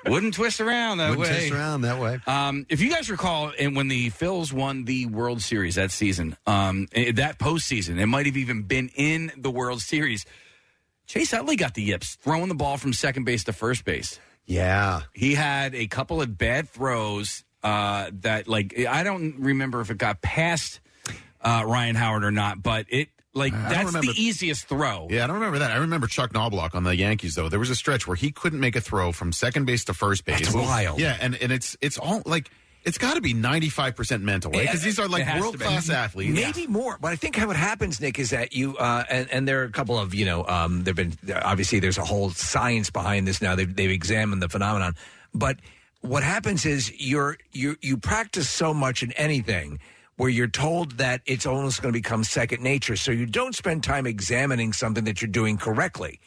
Wouldn't 0.06 0.35
twist 0.35 0.60
around 0.60 0.98
that 0.98 1.10
Wouldn't 1.10 1.28
way. 1.28 1.48
twist 1.48 1.52
around 1.52 1.82
that 1.82 1.98
way. 2.01 2.19
Um, 2.27 2.66
if 2.69 2.81
you 2.81 2.90
guys 2.90 3.09
recall, 3.10 3.52
and 3.59 3.74
when 3.77 3.89
the 3.89 4.10
Phils 4.10 4.52
won 4.52 4.85
the 4.85 5.06
World 5.06 5.40
Series 5.43 5.77
that 5.77 5.90
season, 5.93 6.36
um, 6.47 6.89
eh, 6.93 7.12
that 7.12 7.39
postseason, 7.39 7.98
it 8.01 8.06
might 8.06 8.27
have 8.27 8.36
even 8.36 8.62
been 8.62 8.90
in 8.94 9.32
the 9.36 9.51
World 9.51 9.81
Series. 9.81 10.27
Chase 11.06 11.32
Utley 11.32 11.56
got 11.56 11.74
the 11.74 11.82
yips, 11.82 12.16
throwing 12.16 12.48
the 12.48 12.55
ball 12.55 12.77
from 12.77 12.93
second 12.93 13.24
base 13.24 13.44
to 13.44 13.52
first 13.52 13.85
base. 13.85 14.19
Yeah, 14.44 15.02
he 15.14 15.35
had 15.35 15.74
a 15.74 15.86
couple 15.86 16.20
of 16.20 16.36
bad 16.36 16.69
throws 16.69 17.44
uh, 17.62 18.10
that, 18.23 18.48
like, 18.48 18.77
I 18.86 19.05
don't 19.05 19.36
remember 19.39 19.81
if 19.81 19.90
it 19.90 19.98
got 19.98 20.20
past 20.20 20.81
uh, 21.43 21.64
Ryan 21.66 21.94
Howard 21.97 22.24
or 22.24 22.31
not, 22.31 22.62
but 22.62 22.86
it 22.89 23.09
like 23.35 23.52
I 23.55 23.85
that's 23.85 23.93
the 23.93 24.12
easiest 24.16 24.66
throw. 24.66 25.09
Yeah, 25.10 25.24
I 25.24 25.27
don't 25.27 25.36
remember 25.36 25.59
that. 25.60 25.70
I 25.70 25.77
remember 25.77 26.06
Chuck 26.06 26.32
Knobloch 26.32 26.74
on 26.74 26.85
the 26.85 26.94
Yankees 26.94 27.35
though. 27.35 27.48
There 27.48 27.59
was 27.59 27.70
a 27.70 27.74
stretch 27.74 28.06
where 28.06 28.16
he 28.16 28.31
couldn't 28.31 28.60
make 28.60 28.77
a 28.77 28.81
throw 28.81 29.12
from 29.12 29.32
second 29.32 29.64
base 29.64 29.85
to 29.86 29.94
first 29.94 30.24
base. 30.24 30.40
That's 30.40 30.55
wild. 30.55 31.01
Yeah, 31.01 31.16
and, 31.20 31.35
and 31.36 31.51
it's 31.51 31.77
it's 31.81 31.97
all 31.98 32.23
like 32.27 32.51
it's 32.85 32.98
got 32.98 33.14
to 33.14 33.20
be 33.20 33.32
ninety 33.32 33.69
five 33.70 33.97
percent 33.97 34.23
mental, 34.23 34.51
right? 34.51 34.62
Because 34.62 34.82
these 34.82 34.98
are 34.98 35.09
like 35.09 35.23
It 35.23 35.28
has 35.28 35.36
to 35.36 35.40
world 35.40 35.59
be. 35.59 35.64
class 35.64 35.89
athletes. 35.89 36.35
Maybe 36.35 36.66
more, 36.66 36.98
but 37.01 37.12
I 37.12 37.16
think 37.16 37.36
how 37.36 37.51
it 37.51 37.56
happens, 37.56 38.01
Nick, 38.01 38.19
is 38.19 38.31
that 38.31 38.52
you 38.52 38.77
uh, 38.77 39.05
and, 39.09 39.31
and 39.31 39.48
there 39.48 39.62
are 39.62 39.64
a 39.64 39.70
couple 39.70 39.98
of 39.98 40.14
you 40.14 40.27
know 40.27 40.47
um, 40.47 40.85
there've 40.85 40.97
been 40.97 41.14
obviously 41.43 41.81
there's 41.81 41.98
a 41.98 42.05
whole 42.05 42.31
science 42.31 42.90
behind 42.90 43.27
this 43.27 43.40
now. 43.40 43.55
They've 43.56 43.74
they've 43.74 43.90
examined 43.90 44.43
the 44.43 44.48
phenomenon, 44.51 44.94
but 45.35 45.56
what 46.02 46.23
happens 46.23 46.66
is 46.66 46.93
you're 47.01 47.39
you 47.52 47.77
you 47.81 47.97
practice 47.97 48.51
so 48.51 48.74
much 48.74 49.02
in 49.02 49.12
anything 49.12 49.78
where 50.23 50.31
you're 50.31 50.47
told 50.47 50.99
that 50.99 51.20
it's 51.27 51.47
almost 51.47 51.82
going 51.82 51.93
to 51.93 51.99
become 51.99 52.23
second 52.23 52.62
nature, 52.62 52.94
so 52.94 53.11
you 53.11 53.27
don't 53.27 53.57
spend 53.57 53.82
time 53.82 54.07
examining 54.07 54.73
something 54.73 55.03
that 55.03 55.20
you're 55.20 55.28
doing 55.28 55.57
correctly, 55.59 56.20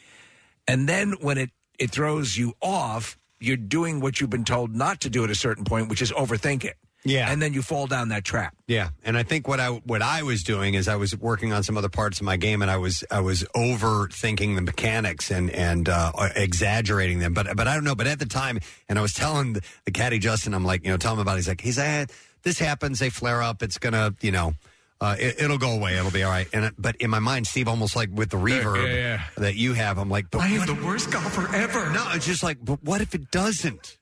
and 0.68 0.86
then 0.86 1.12
when 1.22 1.38
it 1.38 1.48
it 1.78 1.92
throws 1.92 2.36
you 2.36 2.52
off, 2.60 3.16
you're 3.40 3.56
doing 3.56 4.00
what 4.00 4.20
you've 4.20 4.28
been 4.28 4.44
told 4.44 4.74
not 4.74 5.00
to 5.00 5.08
do 5.08 5.24
at 5.24 5.30
a 5.30 5.34
certain 5.34 5.64
point, 5.64 5.88
which 5.88 6.02
is 6.02 6.12
overthink 6.12 6.62
it. 6.62 6.76
Yeah. 7.04 7.30
and 7.30 7.40
then 7.40 7.54
you 7.54 7.62
fall 7.62 7.86
down 7.86 8.08
that 8.08 8.24
trap. 8.24 8.54
Yeah, 8.66 8.88
and 9.02 9.16
I 9.16 9.22
think 9.22 9.48
what 9.48 9.60
I 9.60 9.68
what 9.68 10.02
I 10.02 10.22
was 10.24 10.42
doing 10.42 10.74
is 10.74 10.88
I 10.88 10.96
was 10.96 11.16
working 11.16 11.54
on 11.54 11.62
some 11.62 11.78
other 11.78 11.88
parts 11.88 12.20
of 12.20 12.26
my 12.26 12.36
game, 12.36 12.60
and 12.60 12.70
I 12.70 12.76
was 12.76 13.02
I 13.10 13.20
was 13.20 13.44
overthinking 13.56 14.56
the 14.56 14.60
mechanics 14.60 15.30
and 15.30 15.48
and 15.50 15.88
uh, 15.88 16.12
exaggerating 16.34 17.20
them. 17.20 17.32
But 17.32 17.56
but 17.56 17.66
I 17.66 17.72
don't 17.72 17.84
know. 17.84 17.94
But 17.94 18.08
at 18.08 18.18
the 18.18 18.26
time, 18.26 18.58
and 18.90 18.98
I 18.98 19.02
was 19.02 19.14
telling 19.14 19.54
the, 19.54 19.62
the 19.86 19.90
caddy 19.90 20.18
Justin, 20.18 20.52
I'm 20.52 20.66
like, 20.66 20.84
you 20.84 20.90
know, 20.90 20.98
tell 20.98 21.14
him 21.14 21.20
about. 21.20 21.34
It. 21.34 21.38
He's 21.38 21.48
like, 21.48 21.60
he's 21.62 21.78
like, 21.78 22.10
this 22.46 22.58
happens. 22.60 23.00
They 23.00 23.10
flare 23.10 23.42
up. 23.42 23.60
It's 23.62 23.76
gonna, 23.76 24.14
you 24.22 24.30
know. 24.30 24.54
Uh, 25.00 25.14
it, 25.18 25.40
it'll 25.42 25.58
go 25.58 25.72
away. 25.72 25.98
It'll 25.98 26.10
be 26.12 26.22
all 26.22 26.30
right. 26.30 26.46
And 26.54 26.64
it- 26.66 26.74
but 26.78 26.96
in 26.96 27.10
my 27.10 27.18
mind, 27.18 27.46
Steve, 27.46 27.68
almost 27.68 27.94
like 27.96 28.08
with 28.10 28.30
the 28.30 28.38
reverb 28.38 28.86
yeah, 28.86 28.94
yeah. 28.94 29.20
that 29.36 29.56
you 29.56 29.74
have, 29.74 29.98
I'm 29.98 30.08
like, 30.08 30.30
but 30.30 30.40
I 30.40 30.46
am 30.46 30.58
what- 30.60 30.66
the 30.68 30.86
worst 30.86 31.10
golfer 31.10 31.54
ever. 31.54 31.90
No, 31.92 32.06
it's 32.14 32.24
just 32.24 32.42
like, 32.42 32.58
but 32.64 32.82
what 32.82 33.00
if 33.02 33.14
it 33.14 33.30
doesn't? 33.30 33.98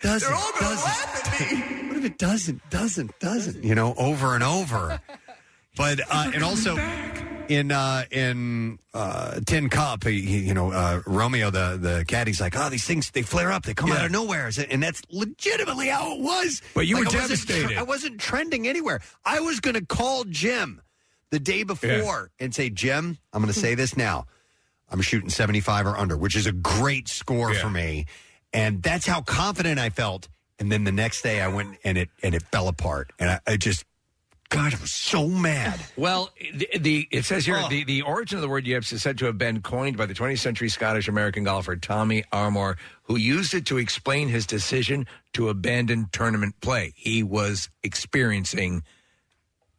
Doesn't? 0.00 0.26
They're 0.28 0.38
all 0.38 0.52
gonna 0.52 0.74
doesn't. 0.76 0.84
laugh 0.84 1.42
at 1.42 1.52
me. 1.52 1.88
What 1.88 1.96
if 1.98 2.04
it 2.04 2.18
doesn't? 2.18 2.70
Doesn't? 2.70 3.18
Doesn't? 3.20 3.64
You 3.64 3.74
know, 3.74 3.94
over 3.98 4.34
and 4.34 4.44
over. 4.44 5.00
But 5.76 6.00
uh, 6.08 6.30
and 6.34 6.42
also 6.44 6.76
in 7.48 7.70
uh, 7.72 8.04
in 8.10 8.78
uh, 8.94 9.40
Tin 9.44 9.68
Cup, 9.68 10.04
he, 10.04 10.20
he- 10.22 10.38
you 10.46 10.54
know, 10.54 10.70
uh, 10.72 11.02
Romeo 11.06 11.50
the 11.50 11.76
the 11.80 12.04
caddy's 12.06 12.40
like, 12.40 12.56
oh, 12.56 12.68
these 12.70 12.84
things 12.84 13.10
they 13.10 13.22
flare 13.22 13.52
up, 13.52 13.64
they 13.64 13.74
come 13.74 13.90
out 13.92 14.04
of 14.04 14.10
nowhere, 14.12 14.50
and 14.70 14.82
that's 14.82 15.02
legitimately 15.10 15.88
how 15.88 16.14
it 16.14 16.20
was. 16.20 16.62
But 16.74 16.86
you 16.86 16.96
Like, 16.96 17.06
were 17.12 17.18
I 17.18 17.22
wasn't 17.22 17.48
devastated. 17.48 17.78
I 17.78 17.82
wasn't 17.82 18.20
trending 18.20 18.68
anywhere. 18.68 19.00
I 19.24 19.40
was 19.40 19.60
going 19.60 19.74
to 19.74 19.84
call 19.84 20.24
Jim 20.24 20.80
the 21.30 21.38
day 21.40 21.64
before 21.64 22.30
and 22.38 22.54
say, 22.54 22.70
Jim, 22.70 23.18
I'm 23.32 23.42
going 23.42 23.52
to 23.52 23.58
say 23.58 23.74
this 23.74 23.96
now. 23.96 24.26
I'm 24.90 25.00
shooting 25.00 25.30
75 25.30 25.86
or 25.88 25.96
under, 25.96 26.16
which 26.16 26.36
is 26.36 26.46
a 26.46 26.52
great 26.52 27.08
score 27.08 27.52
for 27.54 27.70
me. 27.70 28.06
And 28.52 28.80
that's 28.82 29.06
how 29.06 29.22
confident 29.22 29.80
I 29.80 29.90
felt. 29.90 30.28
And 30.60 30.70
then 30.70 30.84
the 30.84 30.92
next 30.92 31.22
day 31.22 31.40
I 31.40 31.48
went 31.48 31.78
and 31.82 31.98
it 31.98 32.10
and 32.22 32.32
it 32.34 32.42
fell 32.52 32.68
apart. 32.68 33.10
And 33.18 33.28
I, 33.30 33.40
I 33.46 33.56
just 33.56 33.84
God, 34.54 34.74
I 34.74 34.80
was 34.80 34.92
so 34.92 35.26
mad. 35.28 35.80
Well, 35.96 36.30
the, 36.54 36.68
the 36.78 37.08
it 37.10 37.24
says 37.24 37.44
here 37.44 37.56
Oh. 37.58 37.68
the, 37.68 37.82
the 37.84 38.02
origin 38.02 38.36
of 38.38 38.42
the 38.42 38.48
word 38.48 38.66
yips 38.66 38.92
is 38.92 39.02
said 39.02 39.18
to 39.18 39.24
have 39.26 39.36
been 39.36 39.62
coined 39.62 39.96
by 39.96 40.06
the 40.06 40.14
20th 40.14 40.38
century 40.38 40.68
Scottish 40.68 41.08
American 41.08 41.44
golfer 41.44 41.74
Tommy 41.76 42.24
Armour, 42.32 42.76
who 43.02 43.16
used 43.16 43.52
it 43.54 43.66
to 43.66 43.78
explain 43.78 44.28
his 44.28 44.46
decision 44.46 45.06
to 45.32 45.48
abandon 45.48 46.08
tournament 46.12 46.54
play. 46.60 46.92
He 46.96 47.22
was 47.22 47.68
experiencing 47.82 48.82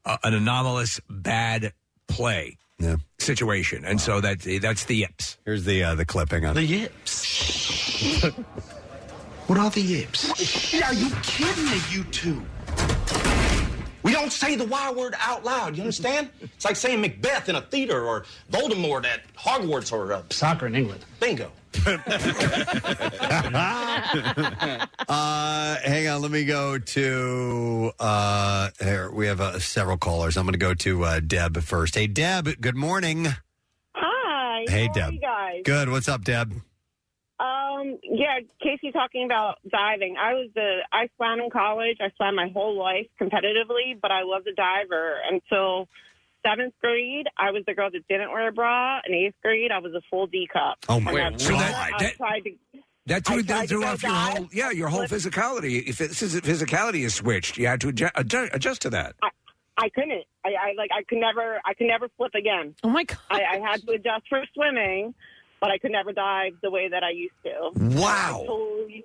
uh, 0.04 0.18
an 0.24 0.34
anomalous 0.34 1.00
bad 1.10 1.72
play 2.08 2.58
situation, 3.20 3.86
and 3.86 4.02
so 4.02 4.20
that 4.22 4.42
that's 4.62 4.84
the 4.86 4.98
yips. 4.98 5.38
Here's 5.46 5.64
the 5.64 5.84
uh, 5.84 5.96
the 5.96 6.06
clipping 6.06 6.46
on 6.46 6.54
The 6.56 6.64
yips. 6.64 8.22
what 9.48 9.58
are 9.58 9.70
the 9.70 9.82
yips? 9.82 10.30
Are 10.82 10.94
you 10.94 11.10
kidding 11.24 11.66
me, 11.66 11.80
you 11.92 12.04
two? 12.06 12.42
We 14.06 14.12
don't 14.12 14.32
say 14.32 14.56
the 14.56 14.66
Y 14.66 14.92
word 14.92 15.16
out 15.20 15.44
loud. 15.44 15.76
You 15.76 15.82
understand? 15.82 16.30
It's 16.56 16.64
like 16.64 16.76
saying 16.76 17.02
Macbeth 17.02 17.50
in 17.50 17.56
a 17.56 17.62
theater 17.62 18.06
or 18.06 18.26
Voldemort 18.52 19.04
at 19.04 19.22
Hogwarts 19.36 19.92
or 19.92 20.14
uh, 20.14 20.22
soccer 20.30 20.68
in 20.68 20.76
England. 20.76 21.04
Bingo. 21.20 21.52
uh, 25.10 25.76
hang 25.84 26.08
on, 26.08 26.22
let 26.22 26.32
me 26.32 26.46
go 26.46 26.78
to. 26.78 27.92
Uh, 28.00 28.70
here, 28.80 29.12
we 29.12 29.26
have 29.26 29.42
uh, 29.42 29.60
several 29.60 29.98
callers. 29.98 30.38
I'm 30.38 30.46
going 30.46 30.54
to 30.54 30.60
go 30.60 30.76
to 30.76 31.04
uh, 31.04 31.20
Deb 31.20 31.58
first. 31.64 31.96
Hey, 31.96 32.06
Deb. 32.08 32.62
Good 32.62 32.78
morning. 32.78 33.28
Hi. 33.96 34.66
Hey, 34.70 34.86
how 34.88 34.94
Deb. 34.94 35.10
Are 35.10 35.14
you 35.14 35.20
guys? 35.20 35.62
Good. 35.66 35.90
What's 35.90 36.08
up, 36.08 36.24
Deb? 36.24 36.54
Um, 37.40 38.00
yeah, 38.04 38.40
Casey 38.62 38.92
talking 38.92 39.26
about 39.26 39.58
diving. 39.70 40.16
I 40.18 40.34
was 40.36 40.50
the 40.56 40.78
I 40.92 41.10
swam 41.18 41.40
in 41.42 41.50
college. 41.50 41.98
I 42.00 42.10
swam 42.16 42.36
my 42.36 42.48
whole 42.54 42.78
life 42.80 43.08
competitively, 43.22 44.00
but 44.02 44.12
I 44.12 44.24
was 44.24 44.44
a 44.50 44.56
diver 44.56 45.18
until 45.30 45.88
seventh 46.48 46.74
grade. 46.82 47.28
I 47.38 47.52
was 47.52 47.64
the 47.68 47.74
girl 47.74 47.90
that 47.92 48.08
didn't 48.08 48.32
wear 48.32 48.48
a 48.48 48.52
bra. 48.54 49.00
In 49.06 49.14
eighth 49.14 49.36
grade, 49.44 49.72
I 49.72 49.80
was 49.80 49.94
a 49.94 50.02
full 50.10 50.28
D 50.28 50.48
cup. 50.52 50.78
Oh, 50.88 51.00
my 51.02 51.12
And 51.12 51.38
God. 51.38 51.40
then 51.40 51.58
that- 51.58 51.76
I 51.94 52.04
that- 52.04 52.16
tried 52.16 52.40
to. 52.46 52.52
That 53.08 53.24
threw, 53.24 53.44
tried 53.44 53.48
that 53.48 53.70
threw 53.70 53.82
go 53.82 53.88
off 53.88 54.02
your 54.02 54.12
dive, 54.14 54.38
whole 54.38 54.48
yeah 54.52 54.72
your 54.72 54.88
whole 54.88 55.02
but- 55.02 55.12
physicality. 55.12 55.88
If 55.88 56.02
it, 56.02 56.10
this 56.12 56.36
physicality 56.40 57.06
is 57.06 57.14
switched, 57.16 57.56
you 57.58 57.68
had 57.68 57.80
to 57.82 57.90
adjust, 57.90 58.14
adjust, 58.16 58.56
adjust 58.56 58.82
to 58.84 58.90
that. 58.92 59.16
I 59.78 59.90
couldn't. 59.90 60.24
I, 60.46 60.50
I 60.50 60.74
like. 60.78 60.90
I 60.92 61.04
could 61.04 61.18
never. 61.20 61.60
I 61.66 61.74
could 61.76 61.88
never 61.88 62.08
flip 62.18 62.32
again. 62.34 62.74
Oh 62.84 62.90
my 62.90 63.04
god! 63.04 63.18
I, 63.30 63.42
I 63.44 63.60
had 63.60 63.82
to 63.84 63.92
adjust 63.92 64.24
for 64.30 64.42
swimming, 64.56 65.14
but 65.66 65.72
I 65.72 65.78
could 65.80 65.92
never 65.92 66.14
dive 66.14 66.54
the 66.62 66.70
way 66.70 66.88
that 66.90 67.04
I 67.04 67.10
used 67.10 67.34
to. 67.44 67.72
Wow. 68.00 68.44
Totally, 68.48 69.04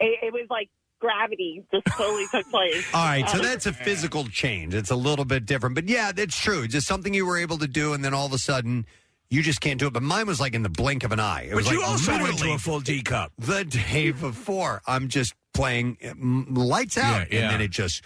it, 0.00 0.18
it 0.26 0.32
was 0.32 0.46
like 0.48 0.68
gravity 1.00 1.64
just 1.72 1.86
totally 1.96 2.24
took 2.32 2.46
place. 2.50 2.86
All 2.94 3.04
right, 3.04 3.28
so 3.28 3.38
Um, 3.38 3.44
that's 3.44 3.66
a 3.66 3.72
physical 3.72 4.24
change. 4.28 4.74
It's 4.74 4.90
a 4.90 4.96
little 4.96 5.24
bit 5.24 5.46
different, 5.46 5.74
but 5.74 5.88
yeah, 5.88 6.12
that's 6.12 6.38
true. 6.38 6.66
Just 6.68 6.86
something 6.86 7.14
you 7.14 7.26
were 7.26 7.38
able 7.38 7.58
to 7.58 7.68
do, 7.68 7.92
and 7.94 8.04
then 8.04 8.14
all 8.14 8.26
of 8.26 8.32
a 8.32 8.38
sudden, 8.38 8.86
you 9.30 9.42
just 9.42 9.60
can't 9.60 9.78
do 9.78 9.86
it. 9.86 9.92
But 9.92 10.02
mine 10.02 10.26
was 10.26 10.40
like 10.40 10.54
in 10.54 10.62
the 10.62 10.68
blink 10.70 11.04
of 11.04 11.12
an 11.12 11.20
eye. 11.20 11.42
It 11.42 11.50
But 11.50 11.56
was 11.56 11.70
you 11.70 11.80
like 11.80 11.88
also 11.90 12.12
went 12.12 12.38
to 12.38 12.52
a 12.52 12.58
full 12.58 12.80
D 12.80 13.02
cup 13.02 13.32
the 13.38 13.64
day 13.64 14.10
before. 14.12 14.80
I'm 14.86 15.08
just 15.08 15.34
playing 15.54 15.96
mm, 15.96 16.46
lights 16.56 16.96
out, 16.96 17.30
Yeah, 17.32 17.38
yeah. 17.38 17.44
and 17.44 17.50
then 17.54 17.60
it 17.60 17.70
just 17.70 18.02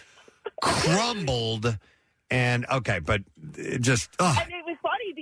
crumbled. 0.61 1.79
And 2.31 2.65
okay, 2.71 2.99
but 2.99 3.21
it 3.59 3.83
just 3.83 4.09
oh, 4.19 4.35
And 4.41 4.51
it 4.51 4.65
was 4.65 4.65
funny 4.65 4.72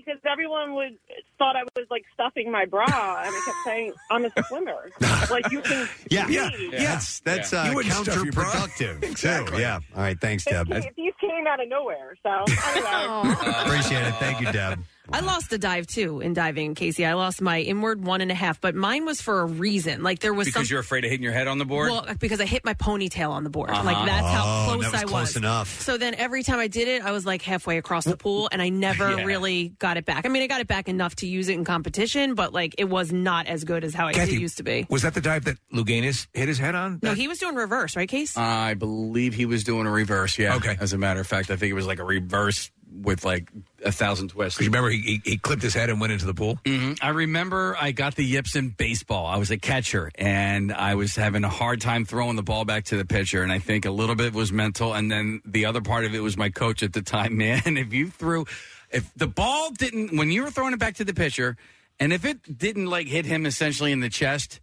because 0.05 0.21
everyone 0.25 0.75
would 0.75 0.99
thought 1.39 1.57
I 1.57 1.63
was 1.77 1.87
like 1.91 2.05
stuffing 2.15 2.51
my 2.51 2.67
bra, 2.67 2.85
and 2.85 3.35
I 3.35 3.43
kept 3.45 3.57
saying 3.65 3.93
I'm 4.11 4.25
a 4.25 4.31
swimmer. 4.49 4.91
like 5.31 5.51
you 5.51 5.61
can, 5.63 5.89
yeah, 6.11 6.29
yeah, 6.29 6.51
see. 6.51 6.71
That's 6.71 7.21
that's 7.21 7.53
uh, 7.53 7.67
You 7.69 7.75
wouldn't 7.77 7.95
stuff 7.95 8.23
your 8.25 8.33
bra. 8.33 8.45
counterproductive. 8.45 9.03
Exactly. 9.11 9.57
Too. 9.57 9.63
Yeah. 9.63 9.81
All 9.95 10.03
right. 10.03 10.21
Thanks, 10.21 10.45
Deb. 10.45 10.69
These 10.69 10.85
these 10.97 11.13
came 11.21 11.47
out 11.47 11.63
of 11.63 11.69
nowhere. 11.69 12.17
So 12.23 12.31
anyway. 12.31 13.35
Appreciate 13.65 14.07
it. 14.07 14.15
Thank 14.17 14.41
you, 14.41 14.53
Deb. 14.53 14.79
I 15.13 15.21
lost 15.21 15.53
a 15.53 15.59
dive 15.59 15.87
too 15.87 16.21
in 16.21 16.33
diving, 16.35 16.75
Casey. 16.75 17.05
I 17.05 17.15
lost 17.15 17.41
my 17.41 17.61
inward 17.61 18.05
one 18.05 18.21
and 18.21 18.31
a 18.31 18.35
half, 18.35 18.61
but 18.61 18.75
mine 18.75 19.05
was 19.05 19.21
for 19.21 19.41
a 19.41 19.47
reason. 19.47 20.03
Like 20.03 20.21
there 20.21 20.33
was 20.33 20.47
because 20.47 20.69
some. 20.69 20.73
you're 20.73 20.81
afraid 20.81 21.05
of 21.05 21.11
hitting 21.11 21.25
your 21.25 21.33
head 21.33 21.49
on 21.49 21.59
the 21.59 21.65
board. 21.65 21.91
Well, 21.91 22.07
because 22.19 22.41
I 22.41 22.47
hit 22.47 22.65
my 22.65 22.75
ponytail 22.75 23.31
on 23.31 23.45
the 23.45 23.51
board. 23.51 23.71
Uh-huh. 23.71 23.83
Like 23.85 24.07
that's 24.07 24.27
how 24.27 24.41
Oh, 24.45 24.73
close 24.73 24.85
that 24.85 24.93
was 24.93 25.01
I 25.03 25.05
close 25.05 25.21
was. 25.29 25.37
enough. 25.37 25.81
So 25.81 25.97
then 25.99 26.15
every 26.15 26.43
time 26.43 26.59
I 26.59 26.69
did 26.69 26.89
it, 26.89 27.03
I 27.05 27.11
was 27.13 27.27
like 27.27 27.43
halfway 27.43 27.79
across 27.79 28.05
the 28.05 28.17
pool, 28.17 28.49
and 28.53 28.63
I 28.63 28.69
never 28.81 29.17
Yeah. 29.17 29.25
really 29.25 29.71
got 29.79 29.97
it 29.97 30.05
back. 30.05 30.27
I 30.27 30.29
mean, 30.29 30.43
I 30.43 30.47
got 30.47 30.61
it 30.61 30.67
back 30.69 30.89
enough 30.89 31.17
to 31.17 31.27
use 31.27 31.49
it 31.49 31.55
in 31.55 31.65
competition, 31.65 32.35
but 32.35 32.53
like 32.53 32.75
it 32.79 32.89
was 32.89 33.13
not 33.13 33.47
as 33.47 33.65
good 33.65 33.85
as 33.85 33.95
how 33.95 34.09
it 34.09 34.15
Kathy, 34.15 34.37
used 34.41 34.59
to 34.59 34.63
be. 34.63 34.87
Was 34.91 35.03
that 35.03 35.15
the 35.15 35.21
dive 35.21 35.45
that 35.45 35.57
Louganis 35.75 36.27
hit 36.33 36.49
his 36.49 36.59
head 36.59 36.75
on? 36.75 37.01
No, 37.03 37.15
he 37.15 37.27
was 37.29 37.39
doing 37.39 37.55
reverse, 37.57 37.97
right, 37.97 38.09
Case? 38.09 38.37
I 38.37 38.75
believe 38.75 39.35
he 39.35 39.47
was 39.47 39.65
doing 39.65 39.87
a 39.87 39.91
reverse. 39.91 40.39
Yeah. 40.39 40.57
Okay. 40.57 40.77
As 40.81 40.93
a 40.93 40.99
matter 40.99 41.21
of 41.21 41.27
fact, 41.27 41.51
I 41.51 41.57
think 41.57 41.71
it 41.71 41.75
was 41.75 41.87
like 41.87 41.99
a 41.99 42.05
reverse 42.05 42.71
with 42.93 43.25
like 43.25 43.51
a 43.85 43.93
thousand 43.93 44.29
twists. 44.29 44.59
Because 44.59 44.67
you 44.67 44.71
remember 44.71 44.91
he, 44.91 45.21
he, 45.25 45.31
he 45.33 45.39
clipped 45.39 45.63
his 45.63 45.75
head 45.75 45.91
and 45.91 46.01
went 46.01 46.13
into 46.13 46.27
the 46.27 46.35
pool. 46.35 46.59
hmm 46.67 46.93
I 47.01 47.11
remember 47.11 47.77
I 47.81 47.93
got 47.93 48.15
the 48.17 48.25
yips 48.25 48.57
in 48.57 48.71
baseball. 48.71 49.27
I 49.27 49.37
was 49.37 49.51
a 49.51 49.59
catcher 49.59 50.11
and 50.17 50.73
I 50.73 50.95
was 50.95 51.15
having 51.15 51.45
a 51.45 51.49
hard 51.49 51.81
time 51.81 52.05
throwing 52.05 52.37
the 52.37 52.43
ball 52.43 52.65
back 52.65 52.85
to 52.87 52.97
the 52.97 53.05
pitcher. 53.05 53.43
And 53.43 53.53
I 53.53 53.59
think 53.59 53.85
a 53.85 53.91
little 53.91 54.15
bit 54.17 54.33
was 54.33 54.53
mental. 54.53 54.93
And 54.95 55.11
then 55.11 55.41
the 55.45 55.67
other 55.67 55.81
part 55.81 56.05
of 56.05 56.15
it 56.15 56.21
was 56.21 56.37
my 56.37 56.51
coach 56.51 56.83
at 56.83 56.93
the 56.93 57.03
time. 57.03 57.37
Man, 57.41 57.77
if 57.77 57.93
you 57.93 58.09
threw, 58.11 58.45
if 58.91 59.13
the 59.15 59.27
ball 59.27 59.71
didn't, 59.71 60.17
when 60.17 60.31
you 60.31 60.43
were 60.43 60.51
throwing 60.51 60.73
it 60.73 60.79
back 60.79 60.97
to 60.97 61.05
the 61.05 61.15
pitcher, 61.15 61.57
and 61.99 62.13
if 62.13 62.25
it 62.25 62.59
didn't 62.59 62.87
like 62.87 63.07
hit 63.07 63.27
him 63.27 63.47
essentially 63.47 63.93
in 63.93 64.01
the 64.01 64.09
chest, 64.09 64.61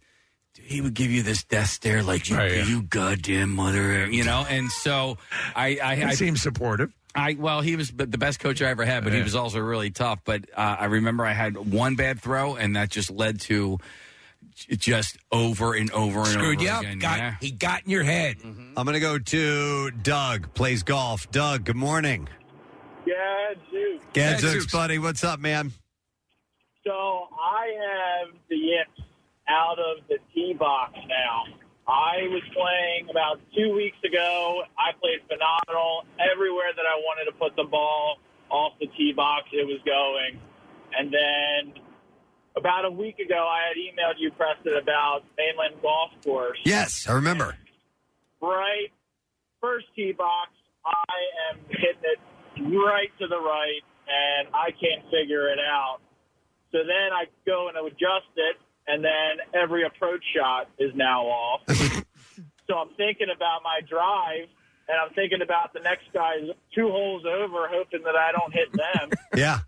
he 0.60 0.80
would 0.80 0.94
give 0.94 1.10
you 1.10 1.22
this 1.22 1.44
death 1.44 1.70
stare, 1.70 2.02
like 2.02 2.28
you, 2.28 2.36
you 2.40 2.82
goddamn 2.82 3.50
mother, 3.50 4.06
you 4.10 4.24
know. 4.24 4.44
And 4.48 4.68
so 4.70 5.16
I, 5.54 5.78
I, 5.82 6.04
I 6.04 6.14
seems 6.14 6.42
supportive. 6.42 6.92
I 7.18 7.36
well, 7.38 7.60
he 7.60 7.76
was 7.76 7.90
the 7.90 8.06
best 8.06 8.40
coach 8.40 8.62
I 8.62 8.66
ever 8.70 8.84
had, 8.84 9.04
but 9.04 9.12
he 9.12 9.22
was 9.22 9.34
also 9.34 9.58
really 9.60 9.90
tough. 9.90 10.20
But 10.24 10.44
uh, 10.56 10.76
I 10.80 10.84
remember 10.86 11.24
I 11.26 11.32
had 11.32 11.56
one 11.56 11.96
bad 11.96 12.20
throw, 12.20 12.56
and 12.56 12.76
that 12.76 12.90
just 12.90 13.10
led 13.10 13.40
to 13.42 13.78
just 14.54 15.18
over 15.32 15.74
and 15.74 15.90
over 15.92 16.20
and 16.20 16.28
Screwed 16.28 16.56
over 16.56 16.64
you 16.64 16.70
up. 16.70 16.80
again. 16.82 16.98
Got- 16.98 17.18
yeah. 17.18 17.34
He 17.40 17.50
got 17.50 17.84
in 17.84 17.90
your 17.90 18.02
head. 18.04 18.36
I'm 18.44 18.74
going 18.84 18.94
to 18.94 19.00
go 19.00 19.18
to 19.18 19.90
Doug. 19.90 20.52
Plays 20.54 20.82
golf. 20.82 21.30
Doug. 21.30 21.64
Good 21.64 21.76
morning. 21.76 22.28
Yeah, 23.06 23.14
Zeus. 23.70 24.02
Gadzooks, 24.12 24.66
buddy. 24.70 24.98
What's 24.98 25.24
up, 25.24 25.40
man? 25.40 25.72
So 26.84 26.92
I 26.92 27.66
have 28.26 28.34
the 28.48 28.56
yips 28.56 29.08
out 29.48 29.78
of 29.78 30.06
the 30.08 30.18
tee 30.34 30.54
box 30.58 30.92
now. 31.08 31.44
I 31.88 32.28
was 32.28 32.42
playing 32.52 33.08
about 33.10 33.40
two 33.56 33.72
weeks 33.74 33.96
ago. 34.04 34.62
I 34.76 34.92
played 35.00 35.24
phenomenal. 35.24 36.04
Everywhere 36.20 36.76
that 36.76 36.84
I 36.84 37.00
wanted 37.00 37.32
to 37.32 37.36
put 37.38 37.56
the 37.56 37.64
ball 37.64 38.18
off 38.50 38.74
the 38.78 38.86
tee 38.96 39.12
box, 39.16 39.48
it 39.52 39.66
was 39.66 39.80
going. 39.88 40.40
And 40.96 41.12
then 41.12 41.82
about 42.56 42.84
a 42.84 42.90
week 42.90 43.18
ago, 43.18 43.48
I 43.48 43.68
had 43.68 43.76
emailed 43.76 44.16
you, 44.18 44.30
Preston, 44.32 44.76
about 44.76 45.24
Mainland 45.38 45.80
Golf 45.80 46.10
Course. 46.24 46.58
Yes, 46.64 47.06
I 47.08 47.12
remember. 47.12 47.56
right 48.42 48.92
first 49.60 49.86
tee 49.94 50.12
box. 50.12 50.50
I 50.84 51.18
am 51.50 51.60
hitting 51.68 52.06
it 52.06 52.20
right 52.76 53.10
to 53.18 53.26
the 53.26 53.38
right, 53.38 53.82
and 54.08 54.48
I 54.54 54.70
can't 54.72 55.04
figure 55.10 55.50
it 55.52 55.58
out. 55.58 55.98
So 56.72 56.78
then 56.78 57.12
I 57.12 57.24
go 57.46 57.68
and 57.68 57.76
adjust 57.76 58.32
it, 58.36 58.56
and 58.88 59.04
then 59.04 59.44
every 59.54 59.84
approach 59.84 60.24
shot 60.34 60.68
is 60.78 60.90
now 60.94 61.22
off. 61.26 61.60
so 62.66 62.74
I'm 62.74 62.88
thinking 62.96 63.28
about 63.34 63.60
my 63.62 63.80
drive, 63.88 64.48
and 64.88 64.96
I'm 64.98 65.12
thinking 65.14 65.42
about 65.42 65.72
the 65.74 65.80
next 65.80 66.12
guy's 66.12 66.48
two 66.74 66.88
holes 66.88 67.24
over, 67.26 67.68
hoping 67.68 68.02
that 68.04 68.16
I 68.16 68.32
don't 68.32 68.52
hit 68.52 68.72
them. 68.72 69.10
Yeah. 69.36 69.58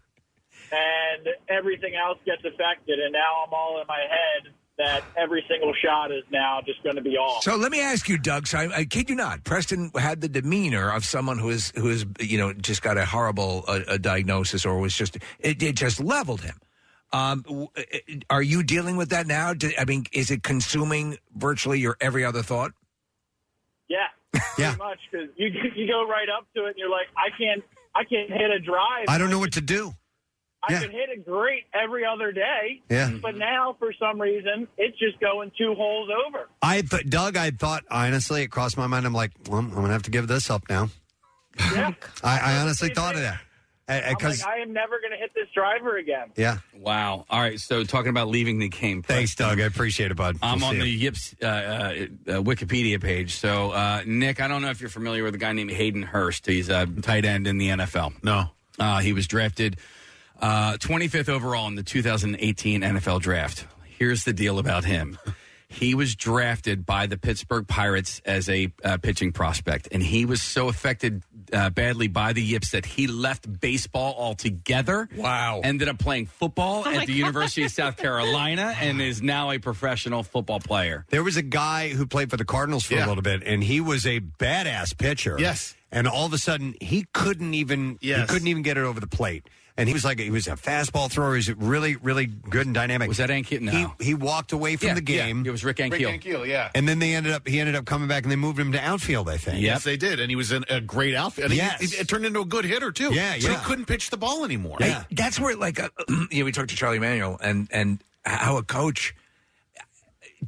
and 0.72 1.28
everything 1.48 1.94
else 1.94 2.18
gets 2.24 2.42
affected, 2.44 2.98
and 2.98 3.12
now 3.12 3.44
I'm 3.46 3.52
all 3.52 3.80
in 3.80 3.86
my 3.86 4.00
head 4.00 4.52
that 4.78 5.04
every 5.16 5.44
single 5.48 5.74
shot 5.74 6.10
is 6.10 6.24
now 6.32 6.60
just 6.64 6.82
going 6.82 6.96
to 6.96 7.02
be 7.02 7.16
off. 7.16 7.42
So 7.42 7.56
let 7.56 7.70
me 7.70 7.80
ask 7.80 8.08
you, 8.08 8.16
Doug. 8.18 8.46
So 8.46 8.58
I, 8.58 8.78
I 8.78 8.84
kid 8.84 9.10
you 9.10 9.14
not, 9.16 9.44
Preston 9.44 9.90
had 9.94 10.22
the 10.22 10.28
demeanor 10.28 10.90
of 10.90 11.04
someone 11.04 11.38
who 11.38 11.50
is 11.50 11.72
who 11.76 11.90
is 11.90 12.06
you 12.18 12.38
know 12.38 12.52
just 12.54 12.82
got 12.82 12.96
a 12.96 13.04
horrible 13.04 13.64
uh, 13.68 13.80
a 13.86 13.98
diagnosis 13.98 14.64
or 14.64 14.78
was 14.78 14.94
just 14.96 15.16
it, 15.38 15.62
it 15.62 15.76
just 15.76 16.00
leveled 16.00 16.40
him. 16.40 16.56
Um, 17.12 17.44
uh, 17.76 17.82
are 18.28 18.42
you 18.42 18.62
dealing 18.62 18.96
with 18.96 19.10
that 19.10 19.26
now? 19.26 19.52
Do- 19.52 19.72
I 19.78 19.84
mean, 19.84 20.06
is 20.12 20.30
it 20.30 20.42
consuming 20.42 21.18
virtually 21.34 21.80
your 21.80 21.96
every 22.00 22.24
other 22.24 22.42
thought? 22.42 22.72
Yeah, 23.88 23.98
yeah. 24.58 24.74
pretty 24.74 24.78
much 24.78 24.98
because 25.10 25.28
you 25.36 25.50
you 25.74 25.88
go 25.88 26.06
right 26.06 26.28
up 26.28 26.46
to 26.54 26.66
it 26.66 26.70
and 26.70 26.78
you're 26.78 26.90
like, 26.90 27.08
I 27.16 27.30
can't 27.36 27.64
I 27.94 28.04
can't 28.04 28.30
hit 28.30 28.50
a 28.50 28.60
drive. 28.60 29.06
I 29.08 29.18
don't 29.18 29.30
know 29.30 29.40
what 29.40 29.52
to 29.54 29.60
do. 29.60 29.92
I 30.62 30.74
yeah. 30.74 30.80
can 30.82 30.90
hit 30.90 31.08
it 31.08 31.24
great 31.24 31.64
every 31.72 32.04
other 32.04 32.32
day. 32.32 32.82
Yeah. 32.90 33.10
But 33.22 33.36
now 33.36 33.76
for 33.78 33.92
some 33.98 34.20
reason 34.20 34.68
it's 34.76 34.98
just 34.98 35.18
going 35.18 35.50
two 35.56 35.74
holes 35.74 36.10
over. 36.26 36.48
I 36.60 36.82
th- 36.82 37.08
Doug, 37.08 37.36
I 37.36 37.50
thought 37.50 37.84
honestly, 37.90 38.42
it 38.42 38.48
crossed 38.48 38.76
my 38.76 38.86
mind. 38.86 39.06
I'm 39.06 39.14
like, 39.14 39.32
well, 39.48 39.58
I'm 39.58 39.70
going 39.70 39.86
to 39.86 39.92
have 39.92 40.02
to 40.02 40.10
give 40.10 40.28
this 40.28 40.50
up 40.50 40.64
now. 40.68 40.90
Yeah. 41.58 41.92
I, 42.22 42.38
I 42.38 42.56
honestly 42.58 42.90
thought 42.90 43.14
of 43.14 43.22
that. 43.22 43.40
Uh, 43.90 44.00
I'm 44.10 44.14
'cause- 44.16 44.40
like, 44.42 44.48
I 44.48 44.60
am 44.60 44.72
never 44.72 45.00
going 45.00 45.10
to 45.10 45.16
hit 45.16 45.32
this 45.34 45.48
driver 45.54 45.96
again. 45.96 46.28
Yeah. 46.36 46.58
Wow. 46.74 47.26
All 47.28 47.40
right. 47.40 47.58
So 47.60 47.82
talking 47.84 48.10
about 48.10 48.28
leaving 48.28 48.58
the 48.58 48.68
game. 48.68 49.02
Thanks, 49.02 49.34
Doug. 49.34 49.60
I 49.60 49.64
appreciate 49.64 50.10
it, 50.10 50.16
bud. 50.16 50.36
I'm 50.42 50.58
We'll 50.60 50.68
on 50.68 50.74
see 50.74 50.80
the 50.80 50.86
you. 50.88 50.98
Yips 50.98 51.34
uh, 51.42 51.46
uh, 51.46 51.48
uh, 51.48 52.32
Wikipedia 52.42 53.00
page. 53.02 53.34
So, 53.34 53.72
uh, 53.72 54.02
Nick, 54.06 54.40
I 54.40 54.48
don't 54.48 54.62
know 54.62 54.70
if 54.70 54.80
you're 54.80 54.90
familiar 54.90 55.24
with 55.24 55.34
a 55.34 55.38
guy 55.38 55.52
named 55.52 55.70
Hayden 55.72 56.02
Hurst. 56.02 56.46
He's 56.46 56.68
a 56.68 56.86
tight 56.86 57.24
end 57.24 57.46
in 57.46 57.58
the 57.58 57.68
NFL. 57.70 58.12
No. 58.22 58.50
Uh, 58.78 59.00
he 59.00 59.12
was 59.12 59.26
drafted 59.26 59.76
uh, 60.40 60.74
25th 60.78 61.28
overall 61.28 61.66
in 61.68 61.74
the 61.74 61.82
2018 61.82 62.82
NFL 62.82 63.20
draft. 63.20 63.66
Here's 63.98 64.24
the 64.24 64.32
deal 64.32 64.58
about 64.58 64.84
him. 64.84 65.18
He 65.72 65.94
was 65.94 66.16
drafted 66.16 66.84
by 66.84 67.06
the 67.06 67.16
Pittsburgh 67.16 67.66
Pirates 67.66 68.20
as 68.24 68.48
a 68.48 68.72
uh, 68.84 68.96
pitching 68.96 69.30
prospect, 69.30 69.86
and 69.92 70.02
he 70.02 70.24
was 70.24 70.42
so 70.42 70.68
affected 70.68 71.22
uh, 71.52 71.70
badly 71.70 72.08
by 72.08 72.32
the 72.32 72.42
yips 72.42 72.72
that 72.72 72.84
he 72.84 73.06
left 73.06 73.60
baseball 73.60 74.16
altogether. 74.18 75.08
Wow. 75.16 75.60
Ended 75.62 75.88
up 75.88 76.00
playing 76.00 76.26
football 76.26 76.82
Oh 76.84 76.90
at 76.90 76.96
my 76.96 77.06
the 77.06 77.12
University 77.12 77.62
of 77.62 77.70
South 77.70 77.96
Carolina 77.96 78.74
and 78.80 79.00
is 79.00 79.22
now 79.22 79.52
a 79.52 79.58
professional 79.58 80.24
football 80.24 80.58
player. 80.58 81.06
There 81.10 81.22
was 81.22 81.36
a 81.36 81.42
guy 81.42 81.90
who 81.90 82.04
played 82.04 82.30
for 82.30 82.36
the 82.36 82.44
Cardinals 82.44 82.84
for 82.84 82.96
a 82.96 83.06
little 83.06 83.22
bit, 83.22 83.44
and 83.46 83.62
he 83.62 83.80
was 83.80 84.06
a 84.06 84.18
badass 84.18 84.98
pitcher. 84.98 85.36
Yes. 85.38 85.76
And 85.92 86.08
all 86.08 86.26
of 86.26 86.32
a 86.32 86.38
sudden, 86.38 86.74
he 86.80 87.06
couldn't 87.12 87.54
even 87.54 87.96
he 88.00 88.12
couldn't 88.26 88.48
even 88.48 88.62
get 88.62 88.76
it 88.76 88.82
over 88.82 88.98
the 88.98 89.06
plate. 89.06 89.48
And 89.76 89.88
he 89.88 89.92
was 89.94 90.04
like 90.04 90.18
he 90.20 90.30
was 90.30 90.46
a 90.46 90.52
fastball 90.56 91.10
thrower. 91.10 91.32
He 91.32 91.38
was 91.38 91.54
really 91.56 91.96
really 91.96 92.26
good 92.26 92.66
and 92.66 92.74
dynamic. 92.74 93.08
Was 93.08 93.16
that 93.18 93.30
Ankiel? 93.30 93.60
No. 93.62 93.94
He, 93.98 94.04
he 94.06 94.14
walked 94.14 94.52
away 94.52 94.76
from 94.76 94.88
Yeah, 94.88 94.94
the 94.94 95.12
yeah. 95.12 95.26
game. 95.26 95.46
It 95.46 95.50
was 95.50 95.64
Rick 95.64 95.78
Ankiel. 95.78 95.92
Rick 96.12 96.22
Ankiel, 96.22 96.46
yeah. 96.46 96.70
And 96.74 96.86
then 96.88 96.98
they 96.98 97.14
ended 97.14 97.32
up 97.32 97.48
he 97.48 97.60
ended 97.60 97.74
up 97.76 97.86
coming 97.86 98.06
back 98.08 98.24
and 98.24 98.32
they 98.32 98.36
moved 98.36 98.58
him 98.58 98.72
to 98.72 98.80
outfield. 98.80 99.28
I 99.28 99.36
think. 99.38 99.62
Yes, 99.62 99.84
they 99.84 99.96
did, 99.96 100.20
and 100.20 100.28
he 100.30 100.36
was 100.36 100.52
in 100.52 100.64
a 100.68 100.80
great 100.80 101.14
outfit. 101.14 101.44
And 101.44 101.52
he- 101.52 101.58
Yes. 101.58 101.80
it, 101.82 102.00
it 102.00 102.08
turned 102.08 102.26
into 102.26 102.40
a 102.40 102.44
good 102.44 102.64
hitter 102.64 102.92
too. 102.92 103.14
Yeah, 103.14 103.38
So 103.38 103.48
yeah. 103.50 103.58
he 103.58 103.64
couldn't 103.64 103.86
pitch 103.86 104.10
the 104.10 104.16
ball 104.16 104.44
anymore. 104.44 104.76
Hey, 104.80 104.96
that's 105.12 105.38
where 105.40 105.56
like 105.56 105.80
uh, 105.80 105.88
you 106.30 106.40
know 106.40 106.44
we 106.44 106.52
talked 106.52 106.70
to 106.70 106.76
Charlie 106.76 106.98
Manuel 106.98 107.38
and 107.42 107.68
and 107.70 108.02
how 108.24 108.56
a 108.58 108.62
coach 108.62 109.14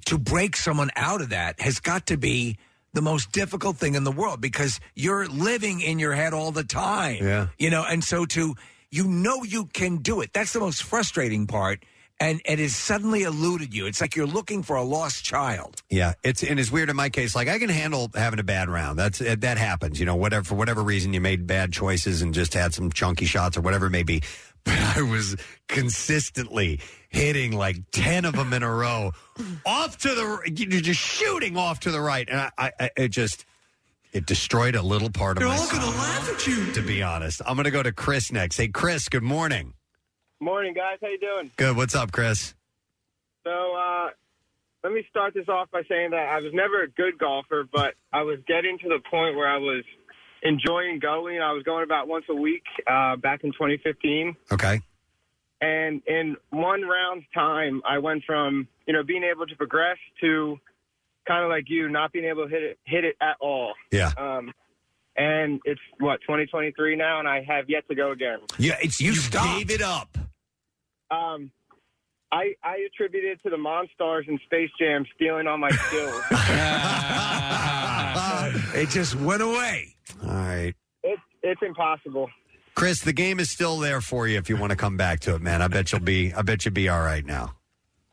to 0.07 0.19
break 0.19 0.57
someone 0.57 0.91
out 0.97 1.21
of 1.21 1.31
that 1.31 1.61
has 1.61 1.81
got 1.81 2.07
to 2.07 2.17
be 2.17 2.57
the 2.95 3.03
most 3.03 3.33
difficult 3.33 3.77
thing 3.77 3.95
in 3.95 4.05
the 4.05 4.13
world 4.13 4.41
because 4.41 4.81
you're 4.95 5.27
living 5.29 5.81
in 5.81 5.99
your 5.99 6.13
head 6.13 6.35
all 6.35 6.51
the 6.53 6.65
time. 6.65 7.17
Yeah. 7.23 7.47
You 7.59 7.71
know, 7.71 7.85
and 7.89 8.03
so 8.05 8.27
to 8.27 8.55
you 8.93 9.09
know 9.09 9.43
you 9.43 9.67
can 9.67 9.97
do 9.97 10.21
it. 10.21 10.33
That's 10.33 10.53
the 10.53 10.61
most 10.61 10.85
frustrating 10.85 11.49
part. 11.49 11.83
And 12.21 12.41
it 12.45 12.61
has 12.61 12.77
suddenly 12.77 13.23
eluded 13.23 13.75
you. 13.75 13.87
It's 13.87 14.01
like 14.01 14.15
you're 14.15 14.27
looking 14.27 14.63
for 14.63 14.77
a 14.77 14.83
lost 14.85 15.25
child. 15.25 15.83
Yeah, 15.91 16.13
it's 16.23 16.45
and 16.45 16.61
it's 16.61 16.71
weird 16.71 16.89
in 16.89 16.95
my 16.95 17.09
case. 17.09 17.35
Like 17.35 17.49
I 17.49 17.59
can 17.59 17.69
handle 17.69 18.11
having 18.15 18.39
a 18.39 18.45
bad 18.45 18.69
round. 18.69 18.97
That's 18.97 19.21
eh, 19.21 19.35
that 19.41 19.59
happens. 19.59 19.99
You 19.99 20.07
know, 20.07 20.15
whatever 20.15 20.45
for 20.45 20.55
whatever 20.55 20.85
reason 20.85 21.13
you 21.15 21.21
made 21.21 21.49
bad 21.49 21.73
choices 21.73 22.23
and 22.23 22.33
just 22.33 22.55
had 22.55 22.75
some 22.75 22.93
chunky 22.93 23.25
shots 23.25 23.57
or 23.57 23.63
whatever 23.63 23.87
it 23.87 23.91
may 23.91 24.05
be. 24.05 24.23
But 24.65 24.79
I 24.79 25.03
was 25.03 25.35
consistently 25.67 26.79
hitting 27.09 27.51
like 27.51 27.79
ten 27.91 28.25
of 28.25 28.37
them 28.37 28.53
in 28.53 28.63
a 28.63 28.73
row, 28.73 29.11
off 29.67 29.99
to 29.99 30.09
the 30.11 30.53
just 30.53 31.01
shooting 31.01 31.57
off 31.57 31.81
to 31.81 31.91
the 31.91 32.01
right, 32.01 32.29
and 32.29 32.39
I, 32.39 32.51
I, 32.57 32.73
I 32.79 32.91
it 32.97 33.09
just 33.09 33.45
it 34.13 34.27
destroyed 34.27 34.75
a 34.77 34.83
little 34.83 35.11
part 35.11 35.37
of 35.37 35.41
They're 35.41 35.49
my. 35.49 35.57
all 35.57 35.71
gonna 35.71 35.87
laugh 35.87 36.31
at 36.31 36.47
you. 36.47 36.73
To 36.73 36.83
be 36.83 37.03
honest, 37.03 37.41
I'm 37.47 37.55
going 37.57 37.65
to 37.65 37.71
go 37.71 37.83
to 37.83 37.93
Chris 37.93 38.31
next. 38.33 38.57
Hey, 38.57 38.69
Chris. 38.69 39.09
Good 39.09 39.23
morning. 39.23 39.75
Morning, 40.41 40.75
guys. 40.75 40.99
How 41.01 41.09
you 41.09 41.19
doing? 41.19 41.51
Good. 41.57 41.77
What's 41.77 41.95
up, 41.95 42.13
Chris? 42.13 42.55
So, 43.45 43.51
uh, 43.77 44.09
let 44.85 44.93
me 44.93 45.05
start 45.11 45.35
this 45.35 45.49
off 45.49 45.71
by 45.71 45.83
saying 45.89 46.11
that 46.11 46.29
I 46.29 46.41
was 46.41 46.53
never 46.53 46.83
a 46.83 46.89
good 46.89 47.19
golfer, 47.19 47.67
but 47.73 47.95
I 48.13 48.23
was 48.23 48.39
getting 48.47 48.79
to 48.79 48.89
the 48.89 48.99
point 49.11 49.37
where 49.37 49.49
I 49.49 49.59
was 49.59 49.85
enjoying 50.43 50.99
going. 50.99 51.41
I 51.41 51.53
was 51.53 51.63
going 51.63 51.85
about 51.85 52.09
once 52.09 52.25
a 52.29 52.35
week 52.35 52.65
uh, 52.91 53.17
back 53.17 53.45
in 53.45 53.53
2015. 53.53 54.35
Okay. 54.53 54.81
And 55.61 56.03
in 56.09 56.37
one 56.51 56.83
round's 56.83 57.25
time, 57.33 57.83
I 57.89 57.99
went 57.99 58.25
from, 58.25 58.67
you 58.87 58.93
know, 58.93 59.05
being 59.05 59.23
able 59.23 59.47
to 59.47 59.55
progress 59.55 59.99
to 60.21 60.59
kind 61.27 61.45
of 61.45 61.51
like 61.51 61.65
you, 61.69 61.89
not 61.89 62.13
being 62.13 62.25
able 62.25 62.45
to 62.45 62.51
hit 62.51 62.63
it, 62.63 62.79
hit 62.85 63.05
it 63.05 63.17
at 63.21 63.37
all. 63.41 63.75
Yeah. 63.91 64.13
Um, 64.17 64.53
and 65.17 65.61
it's, 65.65 65.81
what, 65.99 66.21
2023 66.23 66.97
now, 66.97 67.19
and 67.19 67.29
I 67.29 67.43
have 67.43 67.69
yet 67.69 67.87
to 67.89 67.95
go 67.95 68.13
again. 68.13 68.39
Yeah, 68.59 68.77
it's 68.83 69.01
you, 69.01 69.15
gave 69.31 69.71
it 69.71 69.83
up. 69.83 70.17
Um, 71.11 71.51
I, 72.33 72.55
I 72.65 72.87
attribute 72.87 73.25
it 73.25 73.43
to 73.43 73.51
the 73.51 73.57
Monstars 73.57 74.27
and 74.27 74.41
Space 74.47 74.71
Jam 74.81 75.05
stealing 75.15 75.47
all 75.47 75.59
my 75.59 75.71
skills. 75.71 76.23
it 78.75 78.89
just 78.89 79.15
went 79.17 79.43
away. 79.43 79.95
All 80.23 80.31
right. 80.31 80.75
it's, 81.03 81.23
it's 81.43 81.61
impossible. 81.63 82.31
Chris, 82.75 83.03
the 83.03 83.13
game 83.13 83.39
is 83.39 83.51
still 83.51 83.79
there 83.79 84.01
for 84.01 84.27
you 84.27 84.39
if 84.39 84.49
you 84.49 84.57
want 84.57 84.71
to 84.71 84.77
come 84.77 84.97
back 84.97 85.21
to 85.21 85.35
it, 85.35 85.43
man. 85.43 85.61
I 85.61 85.69
bet 85.69 85.93
you'll 85.93 86.01
be 86.01 86.33
I 86.33 86.43
bet 86.43 86.65
you'll 86.65 86.73
be 86.73 86.89
all 86.89 87.01
right 87.01 87.25
now. 87.25 87.55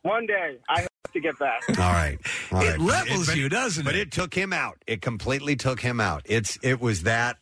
One 0.03 0.25
day, 0.25 0.57
I 0.69 0.81
have 0.81 0.89
to 1.13 1.19
get 1.19 1.37
back. 1.39 1.61
All 1.69 1.75
right. 1.75 2.17
All 2.51 2.61
It 2.61 2.69
right. 2.71 2.79
levels 2.79 3.27
but- 3.27 3.35
you, 3.37 3.49
doesn't 3.49 3.81
it? 3.81 3.85
But 3.85 3.95
it 3.95 4.11
took 4.11 4.33
him 4.33 4.53
out. 4.53 4.77
It 4.87 5.01
completely 5.01 5.55
took 5.55 5.81
him 5.81 5.99
out. 5.99 6.21
It's 6.25 6.57
it 6.63 6.79
was 6.79 7.03
that 7.03 7.37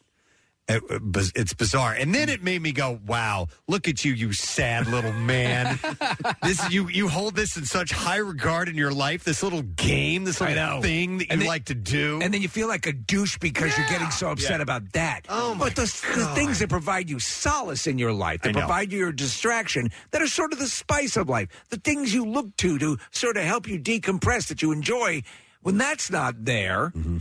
it, 0.67 0.83
uh, 0.89 0.99
it's 1.35 1.53
bizarre. 1.53 1.93
And 1.93 2.13
then 2.13 2.29
it 2.29 2.43
made 2.43 2.61
me 2.61 2.71
go, 2.71 2.99
"Wow, 3.05 3.47
look 3.67 3.87
at 3.87 4.03
you, 4.03 4.13
you 4.13 4.33
sad 4.33 4.87
little 4.87 5.13
man. 5.13 5.79
this 6.43 6.69
you 6.71 6.89
you 6.89 7.07
hold 7.07 7.35
this 7.35 7.55
in 7.57 7.65
such 7.65 7.91
high 7.91 8.17
regard 8.17 8.67
in 8.69 8.75
your 8.75 8.91
life. 8.91 9.23
This 9.23 9.41
little 9.43 9.61
game, 9.61 10.23
this 10.25 10.41
I 10.41 10.49
little 10.49 10.75
know. 10.77 10.81
thing 10.81 11.19
that 11.19 11.23
you 11.25 11.27
And 11.31 11.41
then- 11.41 11.47
like 11.47 11.65
to 11.65 11.75
do." 11.75 12.19
And 12.21 12.33
then 12.33 12.41
you 12.41 12.49
feel 12.49 12.67
like 12.67 12.85
a 12.85 12.93
douche 12.93 13.37
because 13.37 13.77
you're 13.77 13.87
getting 13.87 14.11
so 14.11 14.29
upset 14.29 14.59
about 14.61 14.91
that. 14.93 15.21
Oh, 15.29 15.53
my 15.55 15.65
but 15.65 15.75
the, 15.75 15.83
the 16.15 16.25
things 16.35 16.59
that 16.59 16.69
provide 16.69 17.09
you 17.09 17.19
solace 17.19 17.87
in 17.87 17.97
your 17.97 18.11
life, 18.13 18.41
that 18.41 18.53
know. 18.53 18.59
provide 18.59 18.91
you 18.91 18.99
your 18.99 19.11
distraction, 19.13 19.89
that 20.11 20.21
are 20.21 20.27
sort 20.27 20.51
of 20.53 20.59
the 20.59 20.67
spice 20.67 21.15
of 21.17 21.29
life, 21.29 21.47
the 21.69 21.77
things 21.77 22.13
you 22.13 22.25
look 22.25 22.55
to 22.57 22.77
to 22.79 22.97
sort 23.11 23.37
of 23.37 23.43
help 23.43 23.67
you 23.67 23.79
decompress 23.79 24.47
that 24.47 24.61
you 24.61 24.71
enjoy, 24.71 25.23
when 25.61 25.77
that's 25.77 26.09
not 26.11 26.43
there. 26.45 26.91
Mm-hmm. 26.95 27.17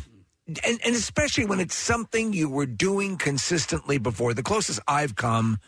And, 0.48 0.80
and 0.84 0.94
especially 0.94 1.44
when 1.44 1.58
it's 1.60 1.74
something 1.74 2.32
you 2.32 2.48
were 2.48 2.66
doing 2.66 3.16
consistently 3.16 3.98
before. 3.98 4.32
The 4.32 4.44
closest 4.44 4.78
I've 4.86 5.16
come, 5.16 5.58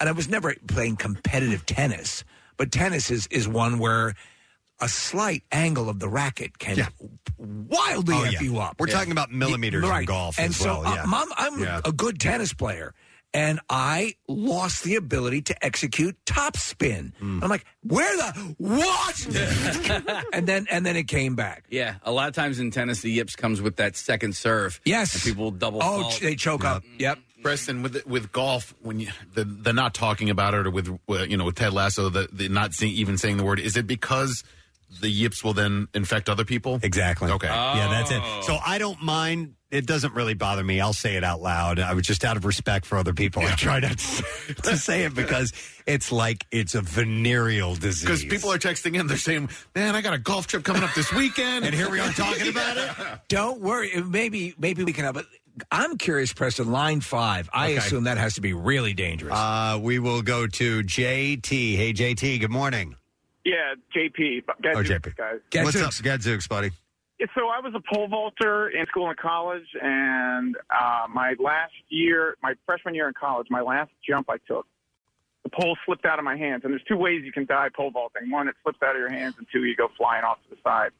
and 0.00 0.08
I 0.08 0.12
was 0.12 0.28
never 0.28 0.54
playing 0.66 0.96
competitive 0.96 1.64
tennis, 1.66 2.24
but 2.56 2.72
tennis 2.72 3.10
is, 3.10 3.28
is 3.28 3.46
one 3.46 3.78
where 3.78 4.14
a 4.80 4.88
slight 4.88 5.44
angle 5.52 5.88
of 5.88 6.00
the 6.00 6.08
racket 6.08 6.58
can 6.58 6.84
wildly 7.38 8.16
Oh, 8.16 8.24
F 8.24 8.32
yeah. 8.32 8.40
you 8.40 8.58
up. 8.58 8.74
We're 8.80 8.88
talking 8.88 9.12
about 9.12 9.30
millimeters 9.30 9.84
in 9.88 10.04
golf 10.04 10.36
And 10.38 10.50
as 10.50 10.56
so 10.56 10.80
well, 10.80 10.86
uh, 10.86 10.94
yeah. 10.96 11.04
I'm, 11.06 11.28
I'm 11.36 11.60
Yeah. 11.62 11.80
a 11.84 11.92
good 11.92 12.18
tennis 12.18 12.52
player, 12.52 12.92
and 13.34 13.58
I 13.68 14.14
lost 14.28 14.84
the 14.84 14.94
ability 14.94 15.42
to 15.42 15.64
execute 15.64 16.16
top 16.24 16.56
spin. 16.56 17.12
Hmm. 17.18 17.42
I'm 17.42 17.50
like, 17.50 17.66
where 17.82 18.16
the 18.16 18.54
what? 18.58 20.26
and 20.32 20.46
then 20.46 20.66
and 20.70 20.86
then 20.86 20.96
it 20.96 21.08
came 21.08 21.34
back. 21.34 21.64
Yeah, 21.68 21.96
a 22.04 22.12
lot 22.12 22.28
of 22.28 22.34
times 22.34 22.60
in 22.60 22.70
tennis, 22.70 23.02
the 23.02 23.10
yips 23.10 23.34
comes 23.34 23.60
with 23.60 23.76
that 23.76 23.96
second 23.96 24.36
serve. 24.36 24.80
Yes, 24.84 25.14
and 25.14 25.22
people 25.24 25.50
double. 25.50 25.80
Oh, 25.82 26.02
fault. 26.02 26.20
they 26.22 26.36
choke 26.36 26.64
up. 26.64 26.84
Yep. 26.98 27.18
Preston, 27.42 27.82
with 27.82 28.06
with 28.06 28.32
golf, 28.32 28.74
when 28.80 29.00
you 29.00 29.08
the, 29.34 29.44
the 29.44 29.72
not 29.74 29.92
talking 29.92 30.30
about 30.30 30.54
it, 30.54 30.66
or 30.66 30.70
with 30.70 30.88
uh, 31.10 31.24
you 31.24 31.36
know 31.36 31.44
with 31.44 31.56
Ted 31.56 31.74
Lasso, 31.74 32.08
the, 32.08 32.28
the 32.32 32.48
not 32.48 32.72
see, 32.72 32.88
even 32.88 33.18
saying 33.18 33.36
the 33.36 33.44
word, 33.44 33.60
is 33.60 33.76
it 33.76 33.86
because 33.86 34.42
the 35.00 35.08
yips 35.08 35.42
will 35.44 35.52
then 35.54 35.88
infect 35.94 36.28
other 36.28 36.44
people? 36.44 36.78
Exactly. 36.82 37.30
Okay. 37.30 37.46
Yeah, 37.48 37.88
that's 37.90 38.10
it. 38.10 38.22
So 38.44 38.58
I 38.64 38.78
don't 38.78 39.02
mind. 39.02 39.54
It 39.70 39.86
doesn't 39.86 40.14
really 40.14 40.34
bother 40.34 40.62
me. 40.62 40.80
I'll 40.80 40.92
say 40.92 41.16
it 41.16 41.24
out 41.24 41.40
loud. 41.42 41.80
I 41.80 41.94
was 41.94 42.06
just 42.06 42.24
out 42.24 42.36
of 42.36 42.44
respect 42.44 42.86
for 42.86 42.96
other 42.96 43.12
people. 43.12 43.42
I 43.42 43.56
try 43.56 43.80
not 43.80 43.98
to, 43.98 44.54
to 44.62 44.76
say 44.76 45.02
it 45.02 45.14
because 45.14 45.52
it's 45.84 46.12
like 46.12 46.46
it's 46.52 46.76
a 46.76 46.80
venereal 46.80 47.74
disease. 47.74 48.02
Because 48.02 48.24
people 48.24 48.52
are 48.52 48.58
texting 48.58 48.96
in, 48.98 49.08
they're 49.08 49.16
saying, 49.16 49.48
"Man, 49.74 49.96
I 49.96 50.00
got 50.00 50.14
a 50.14 50.18
golf 50.18 50.46
trip 50.46 50.62
coming 50.62 50.84
up 50.84 50.94
this 50.94 51.12
weekend," 51.12 51.64
And 51.64 51.74
here 51.74 51.90
we 51.90 51.98
are 51.98 52.12
talking 52.12 52.48
about 52.48 52.76
it. 52.76 53.18
Don't 53.28 53.60
worry. 53.60 53.90
Maybe 54.00 54.54
maybe 54.58 54.84
we 54.84 54.92
can 54.92 55.04
have 55.06 55.16
it. 55.16 55.26
I'm 55.72 55.98
curious, 55.98 56.32
Preston. 56.32 56.70
Line 56.70 57.00
five. 57.00 57.50
I 57.52 57.70
Okay. 57.70 57.76
assume 57.78 58.04
that 58.04 58.18
has 58.18 58.34
to 58.34 58.40
be 58.40 58.52
really 58.52 58.94
dangerous. 58.94 59.34
Uh, 59.34 59.78
we 59.82 59.98
will 59.98 60.22
go 60.22 60.46
to 60.46 60.82
JT. 60.84 61.76
Hey, 61.76 61.92
JT. 61.92 62.38
Good 62.40 62.50
morning. 62.50 62.94
Yeah, 63.44 63.74
JP. 63.94 64.44
Oh, 64.48 64.82
JP. 64.82 65.16
Guys. 65.16 65.64
What's 65.64 65.80
up, 65.80 66.02
Gadzooks, 66.02 66.48
buddy? 66.48 66.70
Yeah, 67.20 67.26
So 67.36 67.48
I 67.48 67.60
was 67.60 67.74
a 67.74 67.94
pole 67.94 68.08
vaulter 68.08 68.68
in 68.68 68.86
school 68.86 69.08
and 69.08 69.16
college, 69.16 69.66
and 69.80 70.56
uh, 70.70 71.06
my 71.12 71.34
last 71.38 71.74
year, 71.88 72.36
my 72.42 72.54
freshman 72.66 72.94
year 72.94 73.06
in 73.06 73.14
college, 73.14 73.46
my 73.50 73.60
last 73.60 73.90
jump 74.06 74.28
I 74.30 74.38
took, 74.48 74.66
the 75.44 75.50
pole 75.50 75.76
slipped 75.84 76.06
out 76.06 76.18
of 76.18 76.24
my 76.24 76.36
hands. 76.36 76.62
And 76.64 76.72
there's 76.72 76.82
two 76.88 76.96
ways 76.96 77.22
you 77.24 77.32
can 77.32 77.44
die 77.44 77.68
pole 77.74 77.90
vaulting. 77.90 78.30
One, 78.30 78.48
it 78.48 78.56
slips 78.62 78.78
out 78.82 78.96
of 78.96 79.00
your 79.00 79.10
hands, 79.10 79.34
and 79.38 79.46
two, 79.52 79.64
you 79.64 79.76
go 79.76 79.88
flying 79.96 80.24
off 80.24 80.38
to 80.48 80.56
the 80.56 80.60
side. 80.64 80.90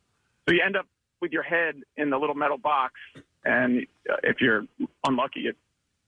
So 0.47 0.55
you 0.55 0.61
end 0.65 0.77
up 0.77 0.87
with 1.21 1.33
your 1.33 1.43
head 1.43 1.77
in 1.97 2.11
the 2.11 2.19
little 2.19 2.35
metal 2.35 2.59
box, 2.59 2.95
and 3.45 3.87
uh, 4.09 4.17
if 4.23 4.41
you're 4.41 4.67
unlucky, 5.07 5.49
it 5.49 5.57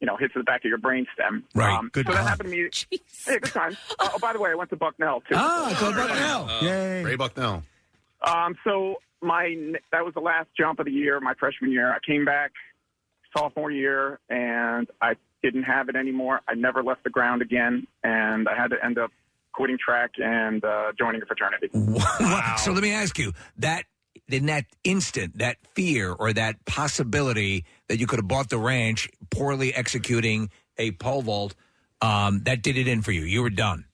you 0.01 0.06
know 0.06 0.16
hits 0.16 0.35
the 0.35 0.43
back 0.43 0.64
of 0.64 0.68
your 0.68 0.78
brain 0.78 1.06
stem. 1.14 1.44
Right. 1.55 1.81
Good 1.93 2.06
so 2.06 2.12
that 2.12 2.27
happened 2.27 2.51
to 2.51 2.56
me. 2.56 2.62
Jeez. 2.70 3.01
Hey, 3.27 3.39
good 3.39 3.52
time. 3.52 3.77
Uh, 3.98 4.10
oh, 4.14 4.18
by 4.18 4.32
the 4.32 4.40
way, 4.40 4.51
I 4.51 4.55
went 4.55 4.70
to 4.70 4.77
Bucknell 4.77 5.20
too. 5.23 5.35
Ah, 5.35 5.77
go 5.81 5.93
Bucknell. 5.93 6.62
Yay. 6.62 7.05
Ray 7.05 7.16
Bucknell. 7.16 7.62
Um, 8.23 8.56
so 8.64 8.97
my 9.23 9.74
that 9.93 10.05
was 10.05 10.14
the 10.14 10.20
last 10.20 10.48
jump 10.59 10.78
of 10.78 10.86
the 10.86 10.93
year, 10.93 11.20
my 11.20 11.35
freshman 11.35 11.73
year. 11.73 11.93
I 11.93 11.98
came 12.06 12.24
back 12.24 12.52
sophomore 13.36 13.70
year, 13.70 14.18
and 14.28 14.89
I 15.01 15.14
didn't 15.43 15.64
have 15.64 15.89
it 15.89 15.97
anymore. 15.97 16.40
I 16.48 16.55
never 16.55 16.82
left 16.82 17.05
the 17.05 17.10
ground 17.10 17.43
again, 17.43 17.86
and 18.02 18.48
I 18.48 18.56
had 18.56 18.68
to 18.70 18.85
end 18.85 18.98
up 18.98 19.10
quitting 19.52 19.78
track 19.78 20.12
and 20.18 20.64
uh, 20.64 20.93
joining 20.98 21.23
a 21.23 21.27
fraternity. 21.27 21.70
Wow. 22.18 22.56
So 22.59 22.73
let 22.73 22.82
me 22.82 22.93
ask 22.93 23.18
you 23.18 23.32
that 23.59 23.85
in 24.28 24.47
that 24.47 24.66
instant, 24.85 25.39
that 25.39 25.56
fear 25.74 26.12
or 26.12 26.32
that 26.32 26.64
possibility 26.64 27.64
that 27.89 27.99
you 27.99 28.07
could 28.07 28.19
have 28.19 28.29
bought 28.29 28.49
the 28.51 28.59
ranch 28.59 29.09
poorly 29.31 29.75
executing 29.75 30.51
a 30.79 30.93
pole 30.93 31.23
vault, 31.23 31.55
um, 32.03 32.43
that 32.45 32.63
did 32.63 32.77
it 32.77 32.89
in 32.89 33.03
for 33.03 33.13
you. 33.13 33.23
You 33.23 33.43
were 33.43 33.51
done. 33.51 33.85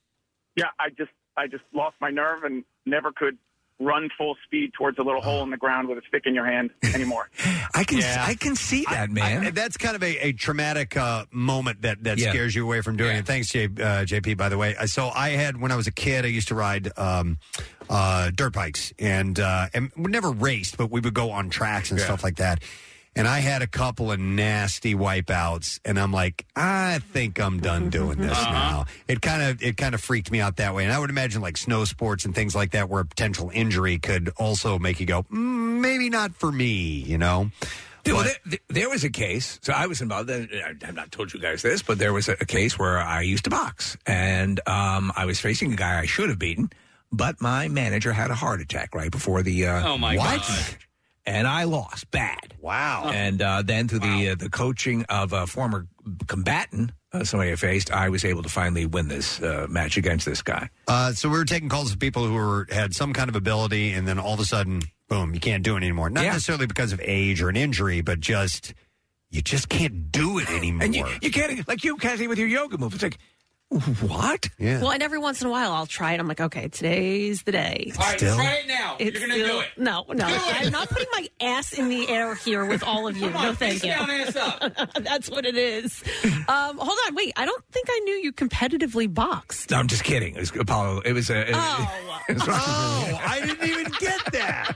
Yeah, 0.57 0.67
I 0.79 0.91
just 0.91 1.11
I 1.37 1.47
just 1.47 1.65
lost 1.75 1.97
my 2.01 2.11
nerve 2.11 2.45
and 2.45 2.65
never 2.85 3.13
could 3.13 3.39
run 3.81 4.09
full 4.17 4.37
speed 4.45 4.71
towards 4.79 4.97
a 4.99 5.03
little 5.03 5.21
hole 5.21 5.43
in 5.43 5.51
the 5.51 5.57
ground 5.57 5.89
with 5.89 5.99
a 5.99 6.03
stick 6.07 6.23
in 6.27 6.35
your 6.35 6.45
hand 6.47 6.71
anymore. 6.95 7.29
I 7.75 7.83
can 7.85 7.99
Yeah. 7.99 8.25
I 8.27 8.35
can 8.35 8.55
see 8.55 8.85
that, 8.91 9.11
man. 9.11 9.47
I- 9.47 9.51
that's 9.51 9.77
kind 9.77 9.97
of 9.97 10.03
a, 10.05 10.19
a 10.29 10.33
traumatic 10.33 10.97
uh, 10.97 11.25
moment 11.33 11.83
that, 11.83 12.05
that 12.05 12.19
Yeah. 12.19 12.31
scares 12.31 12.55
you 12.55 12.65
away 12.65 12.81
from 12.83 12.97
doing 12.97 13.17
it. 13.17 13.27
Thanks, 13.27 13.49
J, 13.49 13.65
uh, 13.65 13.69
JP, 14.05 14.37
by 14.37 14.49
the 14.51 14.59
way. 14.59 14.77
Uh, 14.77 14.87
So 14.87 15.09
I 15.09 15.31
had, 15.31 15.61
when 15.61 15.73
I 15.73 15.77
was 15.77 15.87
a 15.89 15.93
kid, 15.93 16.25
I 16.25 16.29
used 16.29 16.49
to 16.49 16.55
ride 16.55 16.97
um, 16.97 17.39
uh, 17.91 18.31
dirt 18.33 18.53
bikes 18.53 18.93
and, 19.01 19.41
uh, 19.41 19.69
and 19.75 19.91
we 19.97 20.11
never 20.13 20.31
raced, 20.31 20.77
but 20.77 20.91
we 20.91 21.01
would 21.01 21.15
go 21.15 21.31
on 21.33 21.51
tracks 21.51 21.91
and 21.91 21.99
stuff 21.99 22.23
like 22.23 22.37
that. 22.37 22.63
And 23.15 23.29
I 23.29 23.41
had 23.41 23.61
a 23.61 23.67
couple 23.67 24.11
of 24.11 24.19
nasty 24.19 24.95
wipeouts, 24.95 25.81
and 25.85 26.01
I'm 26.01 26.13
like, 26.13 26.47
I 26.57 27.01
think 27.13 27.39
I'm 27.39 27.61
done 27.61 27.91
doing 27.91 28.17
this 28.19 28.33
Uh-huh. 28.39 28.51
now. 28.53 28.85
It 29.07 29.21
kind 29.21 29.43
of 29.43 29.63
it 29.63 29.77
kind 29.77 29.95
of 29.95 30.01
freaked 30.01 30.31
me 30.31 30.41
out 30.41 30.57
that 30.57 30.75
way, 30.75 30.85
and 30.85 30.93
I 30.93 30.99
would 30.99 31.11
imagine 31.11 31.43
like 31.43 31.59
snow 31.59 31.85
sports 31.85 32.25
and 32.25 32.35
things 32.35 32.55
like 32.55 32.71
that, 32.71 32.89
where 32.89 33.03
a 33.03 33.05
potential 33.05 33.51
injury 33.53 33.99
could 33.99 34.31
also 34.39 34.79
make 34.79 34.99
you 34.99 35.05
go, 35.05 35.25
mm, 35.25 35.81
maybe 35.81 36.09
not 36.09 36.35
for 36.35 36.51
me, 36.51 36.73
you 37.05 37.19
know. 37.19 37.51
Dude, 38.05 38.15
well, 38.15 38.33
there, 38.47 38.59
there 38.69 38.91
was 38.91 39.05
a 39.05 39.11
case. 39.11 39.61
So 39.63 39.73
I 39.75 39.87
was 39.87 40.01
involved. 40.01 40.31
I- 40.31 40.49
I've 40.83 40.95
not 40.95 41.13
told 41.13 41.35
you 41.35 41.39
guys 41.39 41.61
this, 41.63 41.83
but 41.83 41.99
there 41.99 42.15
was 42.15 42.29
a, 42.31 42.33
a 42.41 42.47
case 42.47 42.79
where 42.79 42.99
I 42.99 43.21
used 43.21 43.45
to 43.45 43.51
box, 43.51 43.97
and 44.07 44.59
um, 44.67 45.13
I 45.15 45.27
was 45.27 45.39
facing 45.39 45.73
a 45.75 45.77
guy 45.77 46.01
I 46.01 46.07
should 46.07 46.31
have 46.31 46.39
beaten, 46.39 46.71
but 47.13 47.43
my 47.43 47.69
manager 47.69 48.13
had 48.15 48.31
a 48.31 48.35
heart 48.35 48.63
attack 48.63 48.95
right 48.95 49.11
before 49.11 49.43
the. 49.43 49.67
Uh, 49.67 49.87
Oh, 49.93 49.99
my 49.99 50.17
what? 50.17 50.41
God. 50.41 50.77
And 51.25 51.47
I 51.47 51.65
lost 51.65 52.11
bad. 52.11 52.55
Wow. 52.61 53.11
And 53.13 53.41
uh, 53.41 53.63
then 53.63 53.87
through 53.87 54.01
the 54.01 54.31
uh, 54.31 54.35
the 54.35 54.51
coaching 54.51 55.05
of 55.09 55.33
a 55.33 55.47
former 55.47 55.87
combatant, 56.27 56.91
uh, 57.13 57.23
somebody 57.23 57.53
I 57.53 57.57
faced, 57.57 57.93
I 57.93 58.09
was 58.09 58.25
able 58.25 58.43
to 58.43 58.49
finally 58.49 58.87
win 58.87 59.07
this 59.09 59.41
uh, 59.41 59.67
match 59.69 59.97
against 59.97 60.27
this 60.27 60.43
guy. 60.43 60.69
Uh, 60.89 61.13
so 61.13 61.29
we 61.29 61.39
were 61.39 61.45
taking 61.45 61.69
calls 61.69 61.93
of 61.93 62.01
people 62.01 62.27
who 62.27 62.35
were 62.35 62.67
had 62.71 62.95
some 62.95 63.13
kind 63.13 63.29
of 63.29 63.37
ability, 63.37 63.93
and 63.93 64.07
then 64.07 64.19
all 64.19 64.35
of 64.35 64.41
a 64.41 64.45
sudden, 64.45 64.83
boom, 65.09 65.33
you 65.33 65.41
can't 65.41 65.63
do 65.63 65.75
it 65.75 65.79
anymore. 65.79 66.11
Not 66.11 66.25
necessarily 66.25 66.67
because 66.67 66.93
of 66.93 67.01
age 67.05 67.41
or 67.41 67.49
an 67.49 67.57
injury, 67.57 68.01
but 68.01 68.19
just 68.19 68.75
you 69.31 69.43
just 69.43 69.69
can't 69.69 70.11
do 70.11 70.39
it 70.39 70.51
anymore. 70.51 70.85
And 70.85 70.95
you, 70.95 71.07
you 71.23 71.31
can't 71.31 71.67
like 71.69 71.85
you, 71.85 71.97
Kathy, 71.97 72.29
with 72.29 72.39
your 72.39 72.49
yoga 72.49 72.79
move. 72.79 72.95
It's 72.95 73.03
like 73.03 73.19
what? 73.81 74.49
Yeah. 74.59 74.81
Well, 74.83 74.91
and 74.93 75.03
every 75.03 75.19
once 75.19 75.41
in 75.41 75.47
a 75.47 75.51
while 75.51 75.73
I'll 75.73 75.87
try 75.87 76.13
it. 76.13 76.21
I'm 76.21 76.29
like, 76.29 76.41
okay, 76.41 76.69
today's 76.69 77.43
the 77.43 77.53
day. 77.53 77.93
All 77.99 78.05
right, 78.05 78.19
Still? 78.19 78.35
try 78.37 78.53
it 78.55 78.67
now. 78.69 78.97
It's 78.99 79.19
You're 79.19 79.29
gonna 79.29 79.41
still- 79.45 79.59
do 79.59 79.61
it. 79.61 79.67
No, 79.77 80.05
no, 80.09 80.27
Do 80.29 80.35
it. 80.35 80.61
I'm 80.67 80.73
not 80.73 80.89
putting 80.89 81.09
my 81.13 81.29
ass 81.41 81.73
in 81.73 81.89
the 81.89 82.09
air 82.09 82.35
here 82.35 82.65
with 82.65 82.83
all 82.85 83.09
of 83.09 83.17
you. 83.17 83.29
Come 83.29 83.37
on, 83.37 83.45
no, 83.47 83.55
thank 83.55 83.81
face 83.81 83.85
you. 83.85 83.91
down, 83.91 84.11
ass 84.11 84.37
up. 84.37 84.93
That's 85.03 85.31
what 85.31 85.47
it 85.47 85.57
is. 85.57 86.03
Um, 86.49 86.79
hold 86.79 86.99
on, 87.07 87.15
wait. 87.15 87.33
I 87.37 87.45
don't 87.47 87.65
think 87.71 87.87
I 87.91 87.99
knew 88.05 88.15
you 88.15 88.33
competitively 88.33 89.13
boxed. 89.13 89.71
No, 89.71 89.79
I'm 89.79 89.89
just 89.89 90.05
kidding. 90.05 90.35
It 90.37 90.41
was 90.41 90.53
Apollo. 90.55 91.01
It 91.05 91.13
was 91.13 91.31
a. 91.31 91.47
Oh. 91.53 91.93
it 92.29 92.35
was 92.35 92.43
oh, 92.49 93.21
I 93.25 93.41
didn't 93.45 93.69
even 93.69 93.93
get 93.99 94.21
that. 94.33 94.73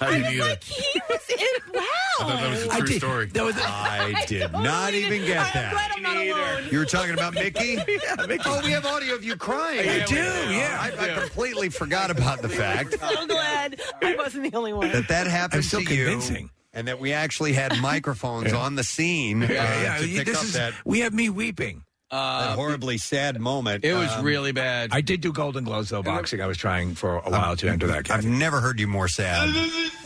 I 0.00 0.10
didn't 0.18 0.32
either. 0.34 0.58
He 0.64 1.00
was 1.08 1.28
in. 1.30 1.72
Wow. 1.74 1.82
I 1.82 2.16
thought 2.18 2.40
that 2.40 2.50
was 2.50 2.66
a 2.66 2.72
I 2.72 2.78
true 2.78 2.86
did- 2.88 2.98
story. 2.98 3.26
That 3.26 3.44
was 3.44 3.56
I 3.58 4.24
did 4.26 4.52
not 4.52 4.94
even 4.94 5.24
get 5.26 5.52
that. 5.54 5.72
Glad 5.72 5.90
I'm 5.96 6.02
not 6.02 6.16
alone. 6.16 6.68
You 6.70 6.78
were 6.78 6.84
talking 6.84 7.12
about 7.14 7.34
Mickey? 7.34 7.78
yeah, 7.88 8.26
Mickey. 8.26 8.42
Oh, 8.46 8.60
we 8.64 8.70
have 8.72 8.84
audio 8.86 9.14
of 9.14 9.24
you 9.24 9.36
crying. 9.36 9.88
I 9.88 10.04
do, 10.04 10.14
yeah. 10.16 10.78
I, 10.98 11.04
I 11.16 11.20
completely 11.20 11.68
forgot 11.68 12.10
about 12.10 12.42
the 12.42 12.48
fact 12.48 12.92
So 13.00 13.26
glad 13.26 13.80
I 14.02 14.14
wasn't 14.16 14.50
the 14.50 14.56
only 14.56 14.72
one. 14.72 14.90
that 14.92 15.08
that 15.08 15.26
happened 15.26 15.58
I'm 15.58 15.62
so 15.62 15.78
to 15.80 15.84
convincing. 15.84 16.44
you, 16.44 16.50
and 16.72 16.88
that 16.88 16.98
we 17.00 17.12
actually 17.12 17.52
had 17.52 17.72
microphones 17.80 18.52
on 18.52 18.74
the 18.74 18.84
scene 18.84 19.42
uh, 19.42 19.46
Yeah, 19.48 19.82
yeah. 19.82 19.96
to 19.98 20.08
you- 20.08 20.18
pick 20.18 20.26
this 20.26 20.36
up 20.38 20.44
is, 20.44 20.52
that, 20.54 20.74
we 20.84 21.00
have 21.00 21.12
me 21.14 21.28
weeping. 21.30 21.84
That 22.10 22.54
horribly 22.56 22.98
sad 22.98 23.40
moment. 23.40 23.84
It 23.84 23.94
was 23.94 24.10
Um, 24.12 24.24
really 24.24 24.52
bad. 24.52 24.90
I 24.92 25.00
did 25.00 25.20
do 25.20 25.32
Golden 25.32 25.64
Gloves 25.64 25.88
though 25.90 26.02
boxing. 26.02 26.40
I 26.40 26.46
was 26.46 26.56
trying 26.56 26.94
for 26.94 27.16
a 27.18 27.30
while 27.30 27.56
to 27.56 27.68
enter 27.68 27.86
that. 27.88 28.08
I've 28.10 28.24
never 28.24 28.60
heard 28.60 28.78
you 28.80 28.86
more 28.86 29.08
sad. 29.08 29.48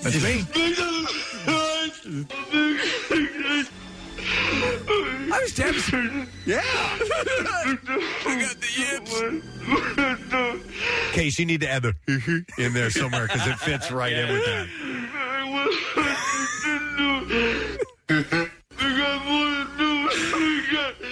That's 0.02 0.22
me. 0.22 0.44
I 5.34 5.38
was 5.42 5.54
devastated. 5.54 6.26
Yeah. 6.44 6.60
I 6.64 8.38
got 8.40 8.56
the 8.60 8.68
yips. 8.78 9.20
Case, 11.14 11.38
you 11.38 11.46
need 11.46 11.60
to 11.60 11.68
add 11.70 11.82
the 11.82 11.94
in 12.58 12.72
there 12.74 12.90
somewhere 12.90 13.26
because 13.28 13.46
it 13.46 13.58
fits 13.58 13.90
right 13.92 14.12
in 14.12 14.32
with 14.32 14.44
that. 14.44 14.66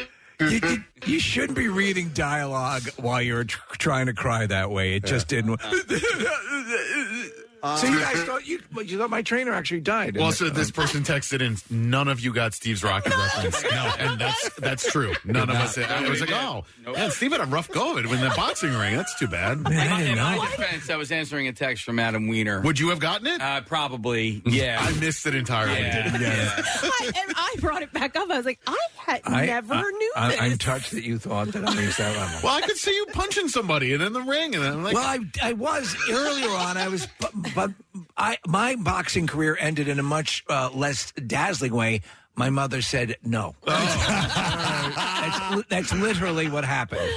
You, 0.41 0.85
you, 1.07 1.21
shouldn't 1.21 1.57
be 1.57 1.69
reading 1.69 2.11
dialogue 2.15 2.83
while 2.97 3.21
you're 3.21 3.45
tr- 3.45 3.59
trying 3.79 4.07
to 4.07 4.15
cry 4.15 4.47
that 4.47 4.71
way. 4.71 4.95
It 4.95 5.05
just 5.05 5.29
didn't. 5.29 5.61
so 7.77 7.87
you 7.87 8.01
guys 8.01 8.23
thought 8.25 8.47
you, 8.47 8.61
you 8.85 8.99
thought 8.99 9.11
my 9.11 9.23
trainer 9.23 9.53
actually 9.53 9.81
died. 9.81 10.17
Well, 10.17 10.33
so 10.33 10.49
this 10.49 10.71
person 10.71 11.03
texted 11.03 11.41
in, 11.41 11.57
none 11.91 12.09
of 12.09 12.21
you 12.21 12.33
got 12.33 12.55
Steve's 12.55 12.83
Rocky 12.83 13.11
reference. 13.11 13.63
No, 13.63 13.93
and 13.99 14.21
that's 14.21 14.51
that's 14.57 14.91
true. 14.91 15.15
None 15.25 15.51
of 15.51 15.57
us. 15.57 15.79
I 15.79 16.09
was 16.09 16.21
like, 16.21 16.33
oh, 16.33 16.65
yeah, 16.93 17.09
Steve 17.11 17.33
had 17.33 17.41
a 17.41 17.47
rough 17.47 17.69
go 17.71 17.93
of 17.93 17.99
it 17.99 18.11
in 18.11 18.21
the 18.21 18.33
boxing 18.37 18.73
ring. 18.75 18.97
That's 18.97 19.19
too 19.19 19.29
bad. 19.29 19.59
In 19.81 19.89
my, 19.89 20.03
in 20.03 20.17
my 20.17 20.47
defense, 20.57 20.91
I 20.91 20.97
was 20.97 21.11
answering 21.11 21.49
a 21.49 21.53
text 21.53 21.85
from 21.85 21.99
Adam 21.99 22.29
Weiner. 22.29 22.61
Would 22.61 22.79
you 22.79 22.91
have 22.91 23.01
gotten 23.01 23.27
it? 23.27 23.41
Uh, 23.41 23.61
probably, 23.63 24.43
yeah. 24.45 24.79
I 24.81 24.93
missed 25.01 25.27
it 25.27 25.35
entirely. 25.35 25.81
Yeah. 25.81 26.05
Didn't 26.05 26.21
get. 26.21 26.31
I, 26.67 27.11
and 27.17 27.33
I 27.37 27.57
brought 27.61 27.83
it 27.83 27.93
back 27.93 28.17
up. 28.17 28.31
I 28.31 28.37
was 28.37 28.47
like, 28.47 28.61
I 28.67 28.77
had 28.97 29.21
I- 29.25 29.47
never 29.47 29.75
I, 29.75 29.83
knew 29.83 30.13
I, 30.17 30.31
this. 30.31 30.41
I'm 30.41 30.59
touched 30.59 30.91
that 30.93 31.05
you 31.05 31.19
thought 31.19 31.49
that 31.49 31.69
I 31.69 31.77
reached 31.79 31.99
that 31.99 32.17
level. 32.17 32.41
Well, 32.45 32.57
I 32.57 32.61
could 32.63 32.77
see 32.77 32.95
you 32.95 33.07
punching 33.13 33.49
somebody 33.49 33.93
and 33.95 34.03
in 34.03 34.13
the 34.13 34.23
ring, 34.23 34.55
and 34.55 34.65
I'm 34.65 34.83
like, 34.85 34.95
well, 34.95 35.07
I, 35.07 35.19
I 35.43 35.53
was 35.55 35.97
earlier 36.11 36.51
on. 36.51 36.77
I 36.77 36.89
was, 36.89 37.07
but, 37.21 37.33
but 37.55 37.71
I 38.17 38.39
my 38.47 38.77
boxing 38.77 39.27
career 39.27 39.57
ended 39.61 39.89
in 39.89 39.99
a 39.99 40.03
much 40.03 40.45
uh, 40.49 40.71
less 40.75 41.13
dazzling 41.13 41.73
way. 41.75 42.01
My 42.37 42.49
mother 42.51 42.81
said 42.81 43.17
no. 43.25 43.55
that's, 43.67 45.55
li- 45.57 45.65
that's 45.69 45.93
literally 45.93 46.49
what 46.49 46.65
happened. 46.65 47.11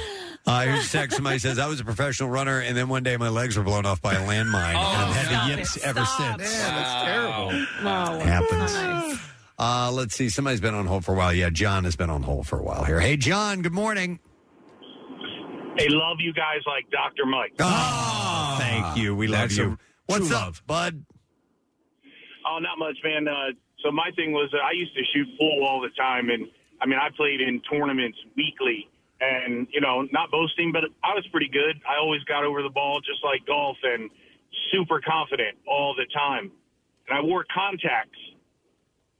Uh, 0.46 0.62
here's 0.62 0.86
a 0.86 0.90
text. 0.90 1.16
Somebody 1.16 1.38
says, 1.38 1.58
I 1.58 1.66
was 1.66 1.80
a 1.80 1.84
professional 1.84 2.28
runner, 2.28 2.60
and 2.60 2.76
then 2.76 2.88
one 2.90 3.02
day 3.02 3.16
my 3.16 3.30
legs 3.30 3.56
were 3.56 3.62
blown 3.64 3.86
off 3.86 4.02
by 4.02 4.12
a 4.14 4.18
landmine. 4.26 4.74
and 4.74 4.76
I've 4.76 5.16
had 5.16 5.26
stop 5.26 5.44
the 5.48 5.56
yips 5.56 5.76
it. 5.76 5.82
ever 5.84 6.04
Stop. 6.04 6.40
since. 6.40 6.52
that's 6.58 7.04
terrible. 7.04 7.52
no, 7.82 8.20
Happens. 8.20 9.20
Uh, 9.58 9.90
let's 9.94 10.14
see. 10.14 10.28
Somebody's 10.28 10.60
been 10.60 10.74
on 10.74 10.84
hold 10.84 11.04
for 11.06 11.12
a 11.14 11.16
while. 11.16 11.32
Yeah, 11.32 11.48
John 11.48 11.84
has 11.84 11.96
been 11.96 12.10
on 12.10 12.22
hold 12.22 12.46
for 12.46 12.58
a 12.58 12.62
while 12.62 12.84
here. 12.84 13.00
Hey, 13.00 13.16
John, 13.16 13.62
good 13.62 13.72
morning. 13.72 14.18
They 15.78 15.88
love 15.88 16.18
you 16.20 16.32
guys 16.34 16.60
like 16.66 16.90
Dr. 16.90 17.24
Mike. 17.24 17.52
Oh, 17.60 18.56
thank 18.60 18.96
you. 18.98 19.14
We 19.16 19.26
love 19.28 19.48
That's 19.48 19.56
you. 19.56 19.78
A 20.08 20.12
What's 20.12 20.28
true 20.28 20.36
up, 20.36 20.42
love. 20.46 20.62
bud? 20.66 21.04
Oh, 22.46 22.58
not 22.58 22.78
much, 22.78 22.96
man. 23.02 23.26
Uh, 23.26 23.52
so 23.82 23.90
my 23.90 24.10
thing 24.16 24.32
was 24.32 24.50
uh, 24.54 24.58
I 24.58 24.72
used 24.72 24.94
to 24.94 25.02
shoot 25.14 25.28
full 25.38 25.64
all 25.64 25.80
the 25.80 25.90
time, 25.96 26.30
and 26.30 26.46
I 26.80 26.86
mean 26.86 26.98
I 26.98 27.08
played 27.16 27.40
in 27.40 27.60
tournaments 27.70 28.18
weekly, 28.36 28.88
and 29.20 29.66
you 29.70 29.80
know 29.80 30.06
not 30.12 30.30
boasting, 30.30 30.72
but 30.72 30.84
I 31.02 31.14
was 31.14 31.26
pretty 31.32 31.48
good. 31.48 31.80
I 31.88 31.98
always 31.98 32.22
got 32.24 32.44
over 32.44 32.62
the 32.62 32.70
ball 32.70 33.00
just 33.00 33.24
like 33.24 33.46
golf, 33.46 33.76
and 33.82 34.10
super 34.72 35.00
confident 35.00 35.56
all 35.66 35.94
the 35.94 36.06
time. 36.12 36.50
And 37.08 37.18
I 37.18 37.22
wore 37.22 37.44
contacts, 37.52 38.18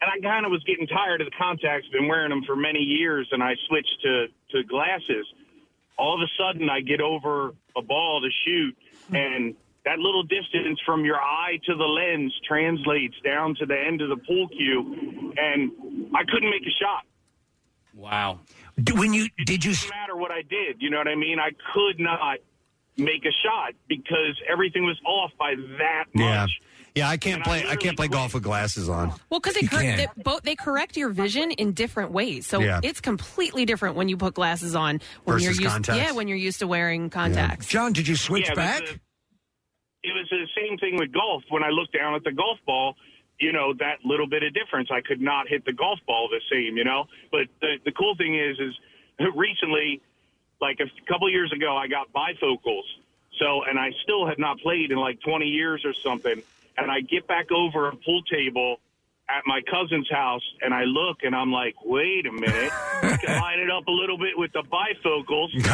and 0.00 0.10
I 0.10 0.20
kind 0.26 0.46
of 0.46 0.52
was 0.52 0.62
getting 0.64 0.86
tired 0.86 1.20
of 1.20 1.26
the 1.26 1.36
contacts. 1.36 1.86
Been 1.88 2.08
wearing 2.08 2.30
them 2.30 2.42
for 2.46 2.56
many 2.56 2.80
years, 2.80 3.28
and 3.32 3.42
I 3.42 3.54
switched 3.68 3.96
to 4.02 4.26
to 4.52 4.64
glasses. 4.64 5.26
All 5.96 6.14
of 6.14 6.20
a 6.20 6.30
sudden, 6.36 6.68
I 6.68 6.80
get 6.80 7.00
over 7.00 7.54
a 7.76 7.82
ball 7.82 8.20
to 8.20 8.28
shoot, 8.44 8.76
and 9.14 9.54
that 9.84 9.98
little 9.98 10.22
distance 10.22 10.78
from 10.86 11.04
your 11.04 11.16
eye 11.20 11.58
to 11.66 11.74
the 11.74 11.84
lens 11.84 12.32
translates 12.46 13.14
down 13.24 13.54
to 13.56 13.66
the 13.66 13.76
end 13.78 14.00
of 14.00 14.08
the 14.08 14.16
pool 14.16 14.48
cue, 14.48 15.32
and 15.36 15.70
I 16.14 16.24
couldn't 16.24 16.50
make 16.50 16.62
a 16.62 16.74
shot. 16.82 17.04
Wow. 17.94 18.40
D- 18.82 18.92
When 18.92 19.12
you 19.12 19.28
did 19.44 19.64
you? 19.64 19.72
Didn't 19.74 19.90
matter 19.90 20.16
what 20.16 20.30
I 20.32 20.42
did, 20.42 20.76
you 20.80 20.90
know 20.90 20.98
what 20.98 21.08
I 21.08 21.14
mean? 21.14 21.38
I 21.38 21.50
could 21.72 22.00
not 22.00 22.38
make 22.96 23.24
a 23.24 23.32
shot 23.44 23.72
because 23.88 24.40
everything 24.50 24.84
was 24.84 24.98
off 25.06 25.30
by 25.38 25.54
that 25.78 26.04
much. 26.14 26.24
Yeah. 26.24 26.46
Yeah, 26.96 27.08
I 27.08 27.16
can't 27.16 27.36
And 27.36 27.44
play. 27.44 27.54
I, 27.54 27.56
literally 27.62 27.76
can't 27.78 27.96
play 27.96 28.06
golf 28.08 28.34
with 28.34 28.44
glasses 28.44 28.88
on. 28.88 29.12
Well, 29.28 29.40
because 29.40 29.54
they, 29.54 29.66
cor- 29.66 29.80
they, 29.80 30.06
both, 30.16 30.42
they 30.42 30.54
correct 30.54 30.96
your 30.96 31.08
vision 31.08 31.50
in 31.50 31.72
different 31.72 32.12
ways, 32.12 32.46
so 32.46 32.60
Yeah. 32.60 32.78
it's 32.84 33.00
completely 33.00 33.64
different 33.64 33.96
when 33.96 34.08
you 34.08 34.16
put 34.16 34.34
glasses 34.34 34.76
on 34.76 35.00
when 35.24 35.34
Versus 35.34 35.42
you're 35.58 35.62
used. 35.64 35.72
contacts? 35.74 36.00
Yeah, 36.00 36.12
when 36.12 36.28
you're 36.28 36.36
used 36.38 36.60
to 36.60 36.68
wearing 36.68 37.10
contacts. 37.10 37.66
John, 37.66 37.92
did 37.92 38.06
you 38.06 38.14
switch 38.14 38.44
Yeah, 38.48 38.50
but 38.54 38.56
back? 38.56 39.00
It 40.04 40.12
was 40.14 40.28
the 40.28 40.46
same 40.54 40.78
thing 40.78 40.96
with 40.98 41.12
golf. 41.12 41.42
When 41.48 41.64
I 41.64 41.70
looked 41.70 41.94
down 41.94 42.14
at 42.14 42.22
the 42.24 42.32
golf 42.32 42.58
ball, 42.66 42.94
you 43.40 43.52
know, 43.52 43.72
that 43.80 44.04
little 44.04 44.28
bit 44.28 44.42
of 44.42 44.54
difference. 44.54 44.90
I 44.92 45.00
could 45.00 45.20
not 45.20 45.48
hit 45.48 45.64
the 45.64 45.72
golf 45.72 45.98
ball 46.06 46.28
the 46.30 46.40
same, 46.52 46.76
you 46.76 46.84
know. 46.84 47.06
But 47.32 47.48
the 47.60 47.78
the 47.84 47.92
cool 47.92 48.14
thing 48.14 48.38
is, 48.38 48.58
is 48.60 48.74
recently, 49.34 50.00
like 50.60 50.78
a 50.80 50.86
couple 51.10 51.28
years 51.30 51.52
ago, 51.52 51.76
I 51.76 51.88
got 51.88 52.12
bifocals. 52.12 52.84
So, 53.38 53.64
and 53.64 53.78
I 53.78 53.90
still 54.04 54.26
had 54.26 54.38
not 54.38 54.58
played 54.60 54.92
in 54.92 54.98
like 54.98 55.20
20 55.22 55.46
years 55.46 55.84
or 55.84 55.92
something. 56.04 56.40
And 56.76 56.90
I 56.90 57.00
get 57.00 57.26
back 57.26 57.50
over 57.50 57.88
a 57.88 57.96
pool 57.96 58.22
table 58.22 58.78
at 59.28 59.42
my 59.46 59.60
cousin's 59.70 60.08
house 60.10 60.42
and 60.60 60.74
I 60.74 60.84
look 60.84 61.18
and 61.22 61.34
I'm 61.34 61.50
like, 61.50 61.74
wait 61.84 62.26
a 62.26 62.32
minute, 62.32 62.70
I 63.02 63.16
can 63.16 63.40
line 63.40 63.58
it 63.58 63.70
up 63.70 63.86
a 63.86 63.90
little 63.90 64.18
bit 64.18 64.36
with 64.36 64.52
the 64.52 64.62
bifocals 64.62 65.48
and 65.54 65.64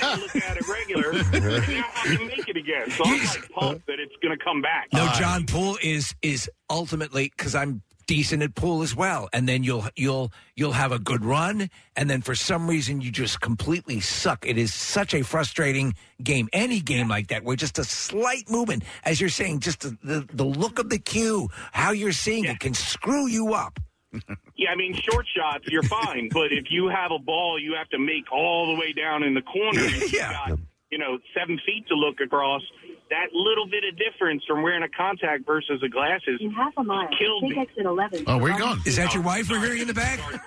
then 0.00 0.20
look 0.20 0.36
at 0.36 0.56
it 0.56 0.68
regular 0.68 1.10
and 1.10 1.32
now 1.68 1.84
I 1.94 2.16
can 2.16 2.26
make 2.26 2.48
it 2.48 2.56
again. 2.56 2.90
So 2.90 3.04
I'm 3.04 3.24
like 3.24 3.50
pumped 3.50 3.86
that 3.86 4.00
it's 4.00 4.14
going 4.22 4.36
to 4.36 4.44
come 4.44 4.60
back. 4.60 4.88
No, 4.92 5.08
John 5.18 5.46
Poole 5.46 5.78
is 5.82 6.14
is 6.22 6.50
ultimately 6.68 7.32
because 7.36 7.54
I'm 7.54 7.82
decent 8.06 8.42
at 8.42 8.54
pool 8.54 8.82
as 8.82 8.94
well, 8.94 9.28
and 9.32 9.48
then 9.48 9.62
you'll 9.64 9.84
you'll 9.96 10.32
you'll 10.54 10.72
have 10.72 10.92
a 10.92 10.98
good 10.98 11.24
run, 11.24 11.70
and 11.96 12.08
then 12.08 12.22
for 12.22 12.34
some 12.34 12.68
reason 12.68 13.00
you 13.00 13.10
just 13.10 13.40
completely 13.40 14.00
suck. 14.00 14.46
It 14.46 14.58
is 14.58 14.72
such 14.72 15.14
a 15.14 15.22
frustrating 15.22 15.94
game. 16.22 16.48
Any 16.52 16.80
game 16.80 17.08
like 17.08 17.28
that, 17.28 17.44
where 17.44 17.56
just 17.56 17.78
a 17.78 17.84
slight 17.84 18.50
movement, 18.50 18.84
as 19.04 19.20
you're 19.20 19.30
saying, 19.30 19.60
just 19.60 19.80
the 19.80 19.96
the, 20.02 20.28
the 20.32 20.44
look 20.44 20.78
of 20.78 20.90
the 20.90 20.98
cue, 20.98 21.48
how 21.72 21.90
you're 21.92 22.12
seeing 22.12 22.44
it, 22.44 22.60
can 22.60 22.74
screw 22.74 23.26
you 23.26 23.54
up. 23.54 23.78
Yeah, 24.58 24.70
I 24.70 24.74
mean, 24.74 24.94
short 24.94 25.26
shots, 25.36 25.66
you're 25.68 25.82
fine. 25.82 26.30
but 26.32 26.50
if 26.50 26.70
you 26.70 26.88
have 26.88 27.10
a 27.12 27.18
ball 27.18 27.60
you 27.60 27.74
have 27.74 27.90
to 27.90 27.98
make 27.98 28.32
all 28.32 28.74
the 28.74 28.80
way 28.80 28.94
down 28.94 29.22
in 29.22 29.34
the 29.34 29.42
corner, 29.42 29.80
and 29.84 29.92
you've 29.92 30.12
got, 30.12 30.58
you 30.90 30.96
know, 30.96 31.18
seven 31.38 31.60
feet 31.66 31.86
to 31.88 31.94
look 31.94 32.20
across, 32.24 32.62
that 33.10 33.32
little 33.32 33.66
bit 33.68 33.84
of 33.84 33.96
difference 33.98 34.42
from 34.46 34.62
wearing 34.62 34.82
a 34.82 34.88
contact 34.88 35.46
versus 35.46 35.80
a 35.84 35.88
glasses 35.88 36.38
In 36.40 36.50
half 36.50 36.72
a 36.76 36.82
mile, 36.82 37.08
killed 37.18 37.42
take 37.42 37.50
me. 37.56 37.58
exit 37.62 37.86
11. 37.86 38.24
Oh, 38.26 38.38
where 38.38 38.52
you 38.52 38.58
going? 38.58 38.80
Is 38.84 38.96
that 38.96 39.14
your 39.14 39.22
wife 39.22 39.48
we're 39.48 39.60
hearing 39.60 39.82
in 39.82 39.86
the 39.86 39.94
back? 39.94 40.18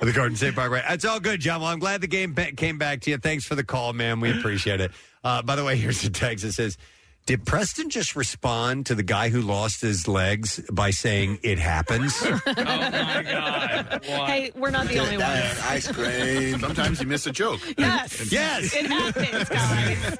the 0.00 0.12
Garden 0.12 0.36
State 0.36 0.54
Parkway. 0.54 0.82
It's 0.88 1.04
all 1.04 1.20
good, 1.20 1.40
John. 1.40 1.60
Well, 1.60 1.70
I'm 1.70 1.78
glad 1.78 2.00
the 2.00 2.06
game 2.06 2.32
ba- 2.34 2.52
came 2.52 2.78
back 2.78 3.00
to 3.02 3.10
you. 3.10 3.18
Thanks 3.18 3.44
for 3.44 3.54
the 3.54 3.64
call, 3.64 3.92
man. 3.92 4.20
We 4.20 4.30
appreciate 4.30 4.80
it. 4.80 4.92
Uh, 5.22 5.42
by 5.42 5.56
the 5.56 5.64
way, 5.64 5.76
here's 5.76 6.02
a 6.04 6.10
text 6.10 6.44
that 6.44 6.52
says, 6.52 6.78
"Did 7.26 7.44
Preston 7.44 7.90
just 7.90 8.16
respond 8.16 8.86
to 8.86 8.94
the 8.94 9.02
guy 9.02 9.28
who 9.28 9.42
lost 9.42 9.82
his 9.82 10.08
legs 10.08 10.60
by 10.72 10.90
saying 10.90 11.40
it 11.42 11.58
happens?" 11.58 12.14
Oh, 12.24 12.40
my 12.56 13.22
god. 13.22 14.04
Hey, 14.04 14.52
we're 14.56 14.70
not 14.70 14.86
the 14.88 14.98
only 14.98 15.18
ones. 15.18 15.60
Ice 15.64 15.90
cream. 15.92 16.58
Sometimes 16.60 17.00
you 17.00 17.06
miss 17.06 17.26
a 17.26 17.30
joke. 17.32 17.60
Yes. 17.76 18.30
Yes. 18.32 18.74
It 18.74 18.86
happens, 18.86 19.48
guys. 19.48 20.18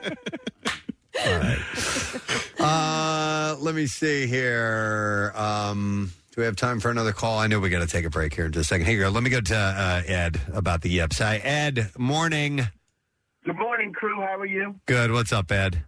Uh, 2.60 3.56
let 3.60 3.74
me 3.74 3.86
see 3.86 4.26
here. 4.26 5.32
Um, 5.34 6.12
do 6.32 6.40
we 6.40 6.44
have 6.44 6.56
time 6.56 6.80
for 6.80 6.90
another 6.90 7.12
call? 7.12 7.38
I 7.38 7.46
know 7.46 7.60
we 7.60 7.70
got 7.70 7.80
to 7.80 7.86
take 7.86 8.04
a 8.04 8.10
break 8.10 8.34
here 8.34 8.46
in 8.46 8.52
just 8.52 8.66
a 8.66 8.74
second. 8.74 8.86
Here 8.86 8.96
you 8.96 9.04
go. 9.04 9.10
Let 9.10 9.22
me 9.22 9.30
go 9.30 9.40
to 9.40 9.56
uh, 9.56 10.02
Ed 10.06 10.40
about 10.52 10.82
the 10.82 10.90
yips. 10.90 11.18
Hi, 11.18 11.36
Ed. 11.38 11.90
Morning. 11.96 12.66
Good 13.44 13.56
morning, 13.56 13.92
crew. 13.92 14.20
How 14.20 14.36
are 14.38 14.46
you? 14.46 14.74
Good. 14.86 15.12
What's 15.12 15.32
up, 15.32 15.50
Ed? 15.50 15.84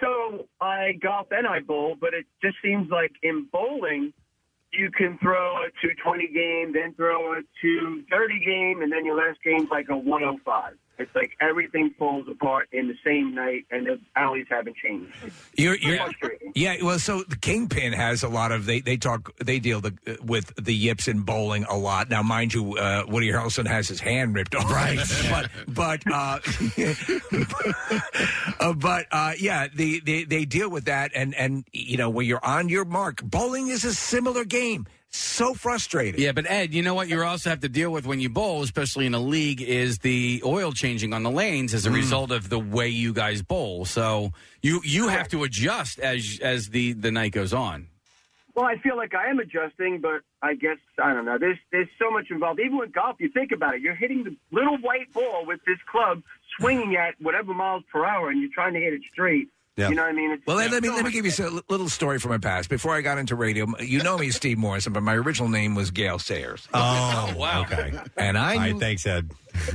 So 0.00 0.46
I 0.60 0.92
golf 1.02 1.28
and 1.30 1.46
I 1.46 1.60
bowl, 1.60 1.96
but 2.00 2.14
it 2.14 2.26
just 2.42 2.56
seems 2.62 2.90
like 2.90 3.12
in 3.22 3.46
bowling, 3.52 4.12
you 4.72 4.90
can 4.90 5.18
throw 5.18 5.56
a 5.56 5.68
220 5.82 6.28
game, 6.28 6.72
then 6.72 6.94
throw 6.94 7.32
a 7.32 7.42
230 7.60 8.44
game, 8.44 8.82
and 8.82 8.92
then 8.92 9.04
your 9.04 9.16
last 9.16 9.38
game's 9.44 9.68
like 9.70 9.88
a 9.88 9.96
105. 9.96 10.74
It's 10.98 11.14
like 11.14 11.32
everything 11.40 11.94
falls 11.96 12.26
apart 12.28 12.68
in 12.72 12.88
the 12.88 12.96
same 13.04 13.34
night, 13.34 13.66
and 13.70 13.86
the 13.86 14.00
alleys 14.16 14.46
haven't 14.50 14.76
changed. 14.76 15.12
You're, 15.56 15.76
you're, 15.76 15.96
frustrating. 15.96 16.52
yeah, 16.56 16.76
well, 16.82 16.98
so 16.98 17.22
the 17.22 17.36
Kingpin 17.36 17.92
has 17.92 18.24
a 18.24 18.28
lot 18.28 18.50
of 18.50 18.66
they 18.66 18.80
they 18.80 18.96
talk 18.96 19.36
they 19.38 19.60
deal 19.60 19.80
the, 19.80 20.18
with 20.22 20.52
the 20.56 20.74
yips 20.74 21.06
in 21.06 21.20
bowling 21.20 21.64
a 21.64 21.76
lot. 21.76 22.10
Now, 22.10 22.22
mind 22.22 22.52
you, 22.52 22.76
uh, 22.76 23.04
Woody 23.06 23.28
Harrelson 23.28 23.66
has 23.66 23.86
his 23.86 24.00
hand 24.00 24.34
ripped 24.34 24.56
off, 24.56 24.70
right? 24.70 24.98
but 25.30 25.50
but 25.68 26.02
uh, 26.12 26.40
uh, 28.60 28.72
but 28.72 29.06
uh, 29.12 29.34
yeah, 29.38 29.68
they, 29.72 30.00
they 30.00 30.24
they 30.24 30.44
deal 30.44 30.68
with 30.68 30.86
that, 30.86 31.12
and 31.14 31.34
and 31.36 31.64
you 31.72 31.96
know 31.96 32.10
when 32.10 32.26
you're 32.26 32.44
on 32.44 32.68
your 32.68 32.84
mark, 32.84 33.22
bowling 33.22 33.68
is 33.68 33.84
a 33.84 33.94
similar 33.94 34.44
game. 34.44 34.86
So 35.10 35.54
frustrating. 35.54 36.20
Yeah, 36.20 36.32
but 36.32 36.50
Ed, 36.50 36.74
you 36.74 36.82
know 36.82 36.94
what 36.94 37.08
you 37.08 37.22
also 37.22 37.48
have 37.48 37.60
to 37.60 37.68
deal 37.68 37.90
with 37.90 38.06
when 38.06 38.20
you 38.20 38.28
bowl, 38.28 38.62
especially 38.62 39.06
in 39.06 39.14
a 39.14 39.20
league, 39.20 39.62
is 39.62 39.98
the 39.98 40.42
oil 40.44 40.72
changing 40.72 41.14
on 41.14 41.22
the 41.22 41.30
lanes 41.30 41.72
as 41.72 41.86
a 41.86 41.90
mm. 41.90 41.94
result 41.94 42.30
of 42.30 42.50
the 42.50 42.58
way 42.58 42.88
you 42.88 43.14
guys 43.14 43.42
bowl. 43.42 43.86
So 43.86 44.32
you 44.62 44.80
you 44.84 45.08
have 45.08 45.28
to 45.28 45.44
adjust 45.44 45.98
as 45.98 46.38
as 46.42 46.68
the 46.68 46.92
the 46.92 47.10
night 47.10 47.32
goes 47.32 47.54
on. 47.54 47.88
Well, 48.54 48.66
I 48.66 48.76
feel 48.78 48.96
like 48.96 49.14
I 49.14 49.30
am 49.30 49.38
adjusting, 49.38 50.00
but 50.00 50.22
I 50.42 50.54
guess 50.54 50.78
I 51.00 51.14
don't 51.14 51.24
know. 51.24 51.38
There's 51.38 51.58
there's 51.72 51.88
so 51.98 52.10
much 52.10 52.26
involved. 52.30 52.60
Even 52.60 52.76
with 52.76 52.92
golf, 52.92 53.16
you 53.18 53.30
think 53.30 53.52
about 53.52 53.76
it. 53.76 53.80
You're 53.80 53.94
hitting 53.94 54.24
the 54.24 54.36
little 54.50 54.76
white 54.78 55.12
ball 55.12 55.46
with 55.46 55.60
this 55.64 55.78
club, 55.90 56.22
swinging 56.58 56.96
at 56.96 57.14
whatever 57.20 57.54
miles 57.54 57.84
per 57.90 58.04
hour, 58.04 58.28
and 58.28 58.40
you're 58.40 58.50
trying 58.52 58.74
to 58.74 58.80
hit 58.80 58.92
it 58.92 59.02
straight. 59.10 59.48
Yeah. 59.78 59.90
You 59.90 59.94
know 59.94 60.02
what 60.02 60.08
I 60.08 60.12
mean? 60.12 60.32
It's, 60.32 60.44
Well, 60.44 60.56
let, 60.56 60.72
let 60.72 60.82
me 60.82 60.90
let 60.90 61.04
me 61.04 61.12
give 61.12 61.24
you 61.24 61.32
a 61.46 61.62
little 61.72 61.88
story 61.88 62.18
from 62.18 62.32
my 62.32 62.38
past. 62.38 62.68
Before 62.68 62.96
I 62.96 63.00
got 63.00 63.16
into 63.16 63.36
radio, 63.36 63.64
you 63.78 64.02
know 64.02 64.18
me 64.18 64.30
Steve 64.32 64.58
Morrison, 64.58 64.92
but 64.92 65.04
my 65.04 65.14
original 65.14 65.48
name 65.48 65.76
was 65.76 65.92
Gale 65.92 66.18
Sayers. 66.18 66.66
Oh, 66.74 67.32
wow. 67.36 67.62
Okay. 67.62 67.92
And 68.16 68.36
I 68.36 68.54
All 68.54 68.58
right, 68.58 68.76
thanks, 68.76 69.06
Ed. 69.06 69.30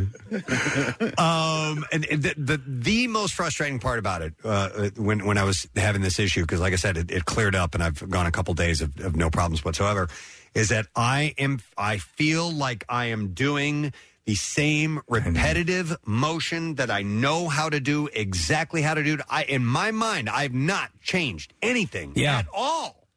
um, 1.17 1.85
and 1.93 2.05
and 2.05 2.21
the, 2.21 2.33
the 2.37 2.61
the 2.67 3.07
most 3.07 3.33
frustrating 3.33 3.79
part 3.79 3.97
about 3.97 4.21
it 4.21 4.33
uh, 4.43 4.89
when 4.97 5.25
when 5.25 5.37
I 5.37 5.45
was 5.45 5.69
having 5.77 6.01
this 6.01 6.19
issue, 6.19 6.41
because 6.41 6.59
like 6.59 6.73
I 6.73 6.77
said, 6.77 6.97
it, 6.97 7.09
it 7.09 7.23
cleared 7.23 7.55
up, 7.55 7.73
and 7.73 7.81
I've 7.81 8.09
gone 8.09 8.25
a 8.25 8.31
couple 8.31 8.53
days 8.55 8.81
of, 8.81 8.99
of 8.99 9.15
no 9.15 9.29
problems 9.29 9.63
whatsoever. 9.63 10.09
Is 10.53 10.67
that 10.67 10.87
I 10.97 11.33
am 11.37 11.61
I 11.77 11.97
feel 11.97 12.51
like 12.51 12.83
I 12.89 13.05
am 13.05 13.33
doing 13.33 13.93
the 14.25 14.35
same 14.35 15.01
repetitive 15.07 15.95
motion 16.05 16.75
that 16.75 16.89
I 16.89 17.01
know 17.01 17.49
how 17.49 17.69
to 17.69 17.79
do 17.79 18.07
exactly 18.13 18.81
how 18.81 18.93
to 18.93 19.03
do. 19.03 19.17
I 19.29 19.43
in 19.43 19.65
my 19.65 19.91
mind, 19.91 20.29
I've 20.29 20.53
not 20.53 20.91
changed 21.01 21.53
anything 21.61 22.13
Yeah. 22.15 22.37
at 22.39 22.45
all, 22.53 23.07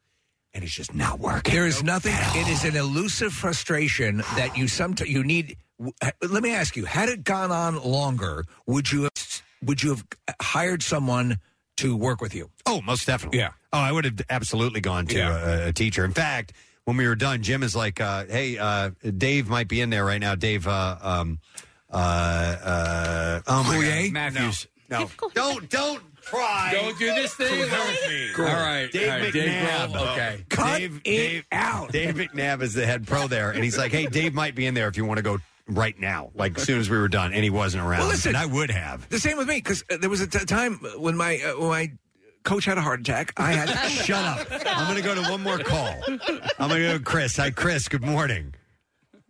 and 0.53 0.63
it's 0.63 0.73
just 0.73 0.93
not 0.93 1.19
working. 1.19 1.53
There 1.53 1.65
is 1.67 1.83
nothing. 1.83 2.13
It 2.39 2.47
is 2.49 2.63
an 2.65 2.75
elusive 2.75 3.31
frustration 3.33 4.17
that 4.35 4.57
you 4.57 4.67
sometimes 4.67 5.09
you 5.09 5.23
need. 5.23 5.57
w- 5.79 5.93
uh, 6.01 6.11
Let 6.29 6.43
me 6.43 6.51
ask 6.53 6.75
you: 6.75 6.85
Had 6.85 7.09
it 7.09 7.23
gone 7.23 7.51
on 7.51 7.81
longer, 7.83 8.43
would 8.65 8.91
you 8.91 9.03
have 9.03 9.41
would 9.63 9.81
you 9.81 9.89
have 9.91 10.05
hired 10.41 10.83
someone 10.83 11.39
to 11.77 11.95
work 11.95 12.21
with 12.21 12.35
you? 12.35 12.49
Oh, 12.65 12.81
most 12.81 13.05
definitely. 13.07 13.39
Yeah. 13.39 13.51
Oh, 13.71 13.79
I 13.79 13.91
would 13.91 14.05
have 14.05 14.21
absolutely 14.29 14.81
gone 14.81 15.05
to 15.07 15.19
a, 15.19 15.67
a 15.69 15.73
teacher. 15.73 16.03
In 16.05 16.11
fact, 16.13 16.53
when 16.87 16.95
we 16.95 17.05
were 17.05 17.15
done, 17.15 17.43
Jim 17.43 17.63
is 17.63 17.75
like, 17.75 17.99
uh, 17.99 18.23
"Hey, 18.29 18.57
uh, 18.57 18.91
Dave 19.17 19.49
might 19.49 19.67
be 19.67 19.81
in 19.81 19.89
there 19.89 20.05
right 20.05 20.21
now." 20.21 20.35
Dave, 20.35 20.65
uh, 20.65 20.97
um, 21.01 21.39
uh, 21.91 21.97
uh, 21.97 23.41
oh 23.45 23.63
my 23.63 23.75
Coulier? 23.75 24.05
God. 24.05 24.13
Matthews. 24.13 24.67
No, 24.89 24.99
no. 25.21 25.29
don't, 25.33 25.69
don't 25.69 26.01
try. 26.21 26.69
Don't 26.71 26.97
do 26.97 27.07
this 27.07 27.33
thing. 27.35 27.49
to 27.49 27.65
me. 28.07 28.29
All 28.39 28.45
right, 28.45 28.89
Dave 28.89 29.11
all 29.11 29.19
right, 29.19 29.33
Dave 29.33 29.49
McNabb. 29.49 29.91
Grohl, 29.91 30.11
okay. 30.13 30.45
Cut 30.47 30.77
Dave, 30.77 30.95
it 30.95 31.03
Dave, 31.03 31.45
out. 31.51 31.91
Dave 31.91 32.15
McNabb 32.15 32.61
is 32.61 32.73
the 32.73 32.85
head 32.85 33.05
pro 33.05 33.27
there, 33.27 33.51
and 33.51 33.65
he's 33.65 33.77
like, 33.77 33.91
"Hey, 33.91 34.05
Dave 34.05 34.33
might 34.33 34.55
be 34.55 34.65
in 34.65 34.73
there 34.73 34.87
if 34.87 34.95
you 34.95 35.03
want 35.03 35.17
to 35.17 35.23
go 35.23 35.39
right 35.67 35.99
now." 35.99 36.31
Like 36.35 36.57
as 36.57 36.63
soon 36.63 36.79
as 36.79 36.89
we 36.89 36.97
were 36.97 37.09
done, 37.09 37.33
and 37.33 37.43
he 37.43 37.49
wasn't 37.49 37.83
around. 37.83 37.99
Well, 37.99 38.07
listen, 38.07 38.29
and 38.29 38.37
I 38.37 38.45
would 38.45 38.71
have. 38.71 39.09
The 39.09 39.19
same 39.19 39.37
with 39.37 39.49
me 39.49 39.55
because 39.55 39.83
uh, 39.91 39.97
there 39.97 40.09
was 40.09 40.21
a 40.21 40.27
t- 40.27 40.45
time 40.45 40.75
when 40.95 41.17
my 41.17 41.37
uh, 41.45 41.59
when 41.59 41.69
my 41.69 41.91
coach 42.47 42.63
had 42.63 42.77
a 42.77 42.81
heart 42.81 43.01
attack. 43.01 43.33
I 43.35 43.51
had 43.51 43.69
Shut 43.89 44.23
up. 44.23 44.47
I'm 44.65 44.85
going 44.85 44.95
to 44.95 45.03
go 45.03 45.21
to 45.21 45.29
one 45.29 45.43
more 45.43 45.59
call. 45.59 45.93
I'm 46.07 46.69
going 46.69 46.81
to 46.81 46.87
go 46.87 46.97
to 46.97 47.03
Chris. 47.03 47.35
Hi, 47.37 47.51
Chris. 47.51 47.89
Good 47.89 48.03
morning. 48.03 48.55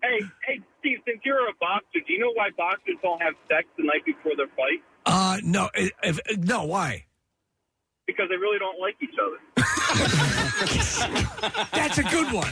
Hey, 0.03 0.19
hey, 0.45 0.59
Steve, 0.79 0.99
since 1.05 1.19
you're 1.25 1.49
a 1.49 1.53
boxer, 1.59 1.99
do 2.05 2.13
you 2.13 2.19
know 2.19 2.31
why 2.35 2.49
boxers 2.55 2.95
don't 3.01 3.19
have 3.21 3.33
sex 3.49 3.67
the 3.75 3.83
night 3.83 4.05
before 4.05 4.33
their 4.37 4.47
fight? 4.55 4.83
Uh, 5.07 5.39
no, 5.43 5.69
if, 5.73 5.91
if, 6.03 6.37
no. 6.37 6.65
Why? 6.65 7.05
Because 8.05 8.29
they 8.29 8.35
really 8.35 8.59
don't 8.59 8.79
like 8.79 8.95
each 9.01 9.15
other. 9.19 9.37
That's 11.73 11.97
a 11.97 12.03
good 12.03 12.31
one. 12.31 12.51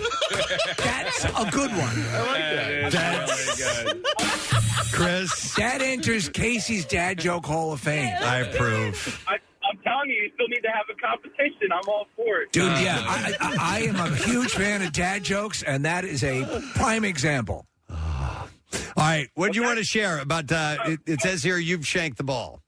That's 0.77 1.25
a 1.25 1.51
good 1.51 1.71
one. 1.71 2.05
I 2.11 2.19
like 2.31 2.91
that. 2.91 3.17
That's 4.07 4.91
Chris. 4.91 5.55
That 5.55 5.81
enters 5.81 6.29
Casey's 6.29 6.85
dad 6.85 7.19
joke 7.19 7.45
Hall 7.45 7.73
of 7.73 7.81
Fame. 7.81 8.15
I 8.21 8.39
approve. 8.39 9.23
I, 9.27 9.37
I'm 9.69 9.77
telling 9.79 10.09
you, 10.09 10.15
you 10.15 10.31
still 10.33 10.47
need 10.47 10.61
to 10.61 10.69
have 10.69 10.85
a 10.89 10.95
competition. 10.99 11.69
I'm 11.71 11.87
all 11.87 12.07
for 12.15 12.41
it. 12.41 12.51
Dude, 12.51 12.65
yeah, 12.79 13.03
I, 13.07 13.35
I, 13.39 13.57
I 13.59 13.79
am 13.83 13.95
a 13.95 14.15
huge 14.15 14.51
fan 14.53 14.81
of 14.81 14.91
dad 14.91 15.23
jokes, 15.23 15.63
and 15.63 15.85
that 15.85 16.05
is 16.05 16.23
a 16.23 16.61
prime 16.75 17.03
example. 17.03 17.65
All 17.89 19.03
right. 19.03 19.29
What 19.35 19.51
do 19.53 19.59
you 19.59 19.65
want 19.65 19.77
to 19.77 19.83
share 19.83 20.19
about? 20.19 20.51
Uh, 20.51 20.77
it, 20.85 20.99
it 21.05 21.21
says 21.21 21.43
here 21.43 21.57
you've 21.57 21.85
shanked 21.87 22.17
the 22.17 22.23
ball. 22.23 22.61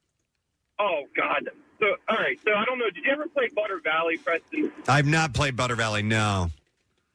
Oh 0.79 1.03
God. 1.15 1.49
So, 1.79 1.85
all 2.09 2.17
right. 2.17 2.39
So 2.43 2.53
I 2.53 2.65
don't 2.65 2.79
know. 2.79 2.89
Did 2.89 3.05
you 3.05 3.11
ever 3.11 3.27
play 3.27 3.49
Butter 3.55 3.79
Valley, 3.83 4.17
Preston? 4.17 4.71
I've 4.87 5.05
not 5.05 5.33
played 5.33 5.55
Butter 5.55 5.75
Valley. 5.75 6.03
No. 6.03 6.49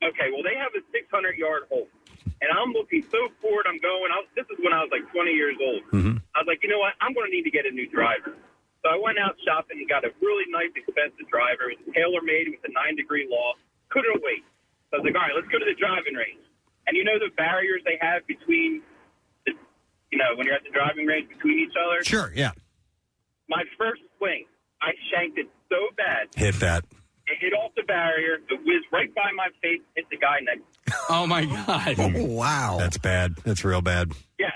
Okay. 0.03 0.31
Well, 0.33 0.43
they 0.43 0.57
have 0.59 0.73
a 0.77 0.83
600 0.93 1.37
yard 1.37 1.63
hole, 1.69 1.89
and 2.41 2.51
I'm 2.53 2.73
looking 2.73 3.03
so 3.11 3.29
forward. 3.41 3.67
I'm 3.69 3.79
going. 3.79 4.11
I 4.13 4.17
was, 4.21 4.27
this 4.35 4.47
is 4.51 4.65
when 4.65 4.73
I 4.73 4.83
was 4.83 4.91
like 4.91 5.11
20 5.13 5.31
years 5.31 5.57
old. 5.61 5.83
I 6.35 6.41
was 6.41 6.47
like, 6.47 6.63
you 6.63 6.69
know 6.69 6.79
what? 6.79 6.95
I'm 7.01 7.13
going 7.13 7.31
to 7.31 7.37
need 7.37 7.45
to 7.45 7.51
get 7.51 7.67
a 7.67 7.71
new 7.71 7.89
driver. 7.89 8.35
So 8.83 8.91
I 8.91 8.99
went 8.99 9.15
out 9.19 9.39
shopping 9.47 9.79
and 9.79 9.87
got 9.89 10.03
a 10.03 10.11
really 10.19 10.51
nice, 10.51 10.75
expensive 10.75 11.31
driver. 11.31 11.71
It 11.71 11.79
was 11.79 11.95
TaylorMade 11.95 12.51
with 12.51 12.67
a 12.67 12.73
nine 12.75 12.99
degree 12.99 13.31
loft. 13.31 13.63
couldn't 13.95 14.19
wait. 14.27 14.43
So 14.91 14.99
I 14.99 15.01
was 15.01 15.07
like, 15.07 15.15
all 15.15 15.23
right, 15.23 15.37
let's 15.39 15.47
go 15.55 15.63
to 15.63 15.65
the 15.65 15.79
driving 15.79 16.19
range. 16.19 16.43
And 16.91 16.99
you 16.99 17.07
know 17.07 17.15
the 17.23 17.31
barriers 17.39 17.87
they 17.87 17.95
have 18.03 18.27
between, 18.27 18.83
the, 19.47 19.55
you 20.11 20.19
know, 20.19 20.35
when 20.35 20.51
you're 20.51 20.59
at 20.59 20.67
the 20.67 20.75
driving 20.75 21.07
range 21.07 21.31
between 21.31 21.63
each 21.63 21.79
other. 21.79 22.03
Sure, 22.03 22.35
yeah. 22.35 22.59
My 23.49 23.63
first 23.79 24.03
swing, 24.19 24.51
I 24.83 24.99
shanked 25.15 25.39
it 25.39 25.47
so 25.71 25.79
bad. 25.95 26.35
Hit 26.35 26.59
that. 26.59 26.83
It 27.31 27.39
hit 27.39 27.55
off 27.55 27.71
the 27.79 27.87
barrier. 27.87 28.43
It 28.51 28.61
whizzed 28.67 28.91
right 28.91 29.15
by 29.15 29.31
my 29.31 29.47
face. 29.63 29.81
Hit 29.95 30.11
the 30.11 30.19
guy 30.19 30.43
next. 30.43 30.67
Oh 31.09 31.27
my 31.27 31.45
god! 31.45 31.95
Oh, 31.99 32.11
oh, 32.17 32.25
wow. 32.25 32.77
That's 32.79 32.99
bad. 32.99 33.37
That's 33.45 33.65
real 33.65 33.81
bad. 33.81 34.11
Yeah. 34.39 34.51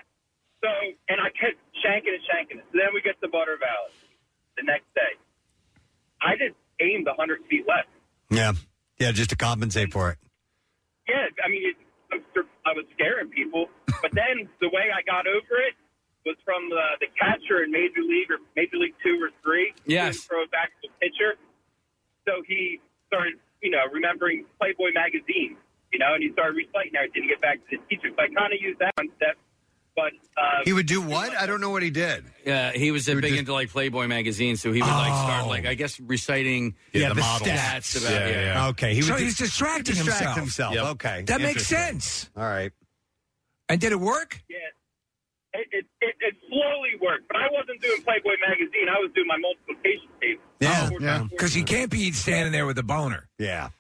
So, 0.63 0.69
and 1.09 1.21
I 1.21 1.31
kept 1.31 1.63
shanking 1.79 2.11
and 2.11 2.23
shanking 2.27 2.59
it. 2.59 2.67
So 2.73 2.79
then 2.79 2.91
we 2.93 3.03
get 3.03 3.21
to 3.23 3.29
Butter 3.29 3.57
Valley 3.59 3.95
the 4.57 4.65
next 4.65 4.89
day. 4.95 5.15
I 6.21 6.35
just 6.37 6.57
aimed 6.81 7.07
100 7.07 7.41
feet 7.49 7.65
left. 7.69 7.89
Yeah. 8.31 8.53
Yeah, 8.99 9.13
just 9.13 9.31
to 9.31 9.37
compensate 9.37 9.93
for 9.93 10.11
it. 10.11 10.19
Yeah, 11.09 11.29
I 11.45 11.49
mean, 11.49 11.63
it, 11.63 11.77
I'm 12.11 12.25
sur- 12.35 12.49
I 12.65 12.73
was 12.73 12.85
scaring 12.97 13.29
people, 13.29 13.69
but 14.03 14.11
then 14.17 14.49
the 14.61 14.69
way 14.73 14.91
I 14.91 15.03
got 15.05 15.27
over 15.29 15.55
it 15.63 15.77
was 16.25 16.35
from 16.45 16.69
the, 16.69 16.99
the 16.99 17.07
catcher 17.15 17.63
in 17.63 17.71
Major 17.71 18.03
League 18.03 18.31
or 18.33 18.43
Major 18.57 18.77
League 18.83 18.97
Two 19.05 19.21
or 19.23 19.31
Three. 19.45 19.71
Yes. 19.87 20.17
He 20.17 20.21
throw 20.27 20.43
it 20.43 20.51
back 20.51 20.73
to 20.83 20.89
the 20.89 20.93
pitcher. 20.99 21.39
So 22.27 22.43
he 22.49 22.81
started, 23.07 23.39
you 23.63 23.71
know, 23.71 23.87
remembering 23.93 24.45
Playboy 24.59 24.91
magazine, 24.91 25.55
you 25.93 26.01
know, 26.03 26.19
and 26.19 26.23
he 26.25 26.33
started 26.35 26.59
reciting 26.59 26.99
everything 26.99 27.23
to 27.23 27.29
get 27.31 27.41
back 27.41 27.63
to 27.71 27.79
the 27.79 27.83
teacher. 27.87 28.11
So 28.11 28.19
I 28.19 28.27
kind 28.35 28.51
of 28.51 28.59
used 28.59 28.83
that 28.83 28.91
concept, 28.99 29.39
but 29.97 30.13
uh, 30.37 30.61
He 30.65 30.73
would 30.73 30.87
do 30.87 31.01
what? 31.01 31.35
I 31.37 31.47
don't 31.47 31.61
know 31.61 31.71
what 31.71 31.83
he 31.83 31.91
did. 31.91 32.25
Yeah, 32.45 32.73
he 32.73 32.91
was 32.93 33.09
uh, 33.09 33.15
big 33.15 33.35
into 33.35 33.53
like 33.53 33.71
Playboy 33.71 34.07
magazine, 34.07 34.57
so 34.57 34.71
he 34.73 34.81
would 34.83 34.89
like 34.89 35.13
start 35.15 35.47
like 35.49 35.67
I 35.67 35.75
guess 35.75 35.99
reciting 35.99 36.77
Yeah, 36.93 37.09
the 37.09 37.15
models. 37.17 37.49
stats. 37.51 37.97
about 38.01 38.13
Yeah, 38.13 38.29
yeah, 38.29 38.41
yeah. 38.45 38.69
Okay, 38.69 38.95
he 38.95 39.03
so 39.03 39.15
would 39.15 39.23
he's 39.23 39.37
distracting 39.37 39.95
distract 39.97 40.37
himself. 40.37 40.37
himself. 40.37 40.75
Yep. 40.75 40.85
Okay. 40.95 41.23
That 41.27 41.41
makes 41.41 41.63
Interesting. 41.71 42.01
sense. 42.01 42.31
All 42.37 42.45
right. 42.45 42.73
And 43.69 43.81
did 43.81 43.91
it 43.93 43.99
work? 44.01 44.43
Yeah. 44.49 44.57
It, 45.55 45.67
it, 45.73 45.87
it, 46.03 46.15
it 46.21 46.35
slowly 46.51 46.91
worked, 47.01 47.27
but 47.29 47.39
I 47.39 47.47
wasn't 47.51 47.81
doing 47.81 48.03
Playboy 48.03 48.37
magazine. 48.47 48.89
I 48.95 48.99
was 49.01 49.11
doing 49.15 49.27
my 49.27 49.39
multiplication 49.39 50.09
table. 50.21 50.43
Yeah, 50.61 50.91
yeah. 51.01 51.27
Because 51.31 51.57
you 51.57 51.65
can't 51.65 51.91
be 51.91 52.13
standing 52.13 52.53
there 52.53 52.67
with 52.67 52.77
a 52.79 52.83
boner. 52.83 53.27
Yeah. 53.39 53.71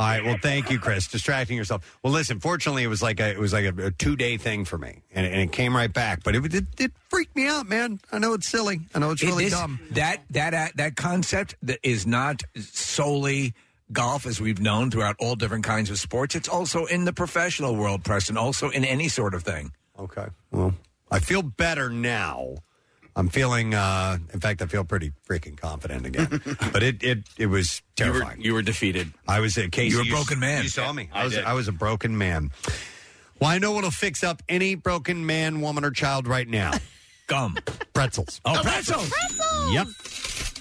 All 0.00 0.06
right. 0.06 0.24
Well, 0.24 0.36
thank 0.40 0.70
you, 0.70 0.78
Chris. 0.78 1.08
Distracting 1.08 1.56
yourself. 1.56 1.98
Well, 2.04 2.12
listen. 2.12 2.38
Fortunately, 2.38 2.84
it 2.84 2.88
was 2.88 3.02
like 3.02 3.18
a 3.18 3.30
it 3.30 3.38
was 3.38 3.52
like 3.52 3.64
a, 3.64 3.86
a 3.86 3.90
two 3.90 4.14
day 4.14 4.36
thing 4.36 4.64
for 4.64 4.78
me, 4.78 5.02
and, 5.12 5.26
and 5.26 5.40
it 5.40 5.50
came 5.50 5.74
right 5.74 5.92
back. 5.92 6.22
But 6.22 6.36
it, 6.36 6.54
it 6.54 6.64
it 6.78 6.92
freaked 7.08 7.34
me 7.34 7.48
out, 7.48 7.68
man. 7.68 7.98
I 8.12 8.18
know 8.20 8.34
it's 8.34 8.48
silly. 8.48 8.80
I 8.94 9.00
know 9.00 9.10
it's 9.10 9.24
really 9.24 9.46
is- 9.46 9.52
dumb. 9.52 9.80
That 9.92 10.22
that 10.30 10.54
uh, 10.54 10.68
that 10.76 10.94
concept 10.94 11.56
that 11.62 11.80
is 11.82 12.06
not 12.06 12.42
solely 12.56 13.54
golf 13.90 14.24
as 14.26 14.40
we've 14.40 14.60
known 14.60 14.90
throughout 14.92 15.16
all 15.18 15.34
different 15.34 15.64
kinds 15.64 15.90
of 15.90 15.98
sports. 15.98 16.34
It's 16.36 16.48
also 16.48 16.84
in 16.84 17.04
the 17.04 17.12
professional 17.12 17.74
world, 17.74 18.04
Preston. 18.04 18.36
Also 18.36 18.68
in 18.70 18.84
any 18.84 19.08
sort 19.08 19.34
of 19.34 19.42
thing. 19.42 19.72
Okay. 19.98 20.26
Well, 20.52 20.74
I 21.10 21.18
feel 21.18 21.42
better 21.42 21.90
now. 21.90 22.54
I'm 23.18 23.28
feeling. 23.28 23.74
uh 23.74 24.18
In 24.32 24.40
fact, 24.40 24.62
I 24.62 24.66
feel 24.66 24.84
pretty 24.84 25.12
freaking 25.28 25.56
confident 25.56 26.06
again. 26.06 26.40
but 26.72 26.82
it 26.84 27.02
it 27.02 27.18
it 27.36 27.46
was 27.46 27.82
terrifying. 27.96 28.40
You 28.40 28.54
were 28.54 28.62
defeated. 28.62 29.12
I 29.26 29.40
was 29.40 29.58
a 29.58 29.68
Casey. 29.68 29.90
You 29.96 30.04
were 30.04 30.08
a 30.08 30.14
broken 30.16 30.38
man. 30.38 30.62
You 30.62 30.68
saw 30.68 30.92
me. 30.92 31.10
I 31.12 31.22
I 31.22 31.24
was 31.24 31.34
did. 31.34 31.44
I 31.44 31.52
was 31.54 31.66
a 31.68 31.72
broken 31.72 32.16
man. 32.16 32.52
Well, 33.40 33.50
I 33.50 33.58
know 33.58 33.72
what'll 33.72 33.90
fix 33.90 34.22
up 34.22 34.40
any 34.48 34.76
broken 34.76 35.26
man, 35.26 35.60
woman, 35.60 35.84
or 35.84 35.90
child 35.90 36.26
right 36.28 36.48
now. 36.48 36.72
Gum. 37.26 37.58
Pretzels. 37.92 38.40
Oh, 38.44 38.60
pretzels. 38.62 39.12
Yep. 39.70 39.86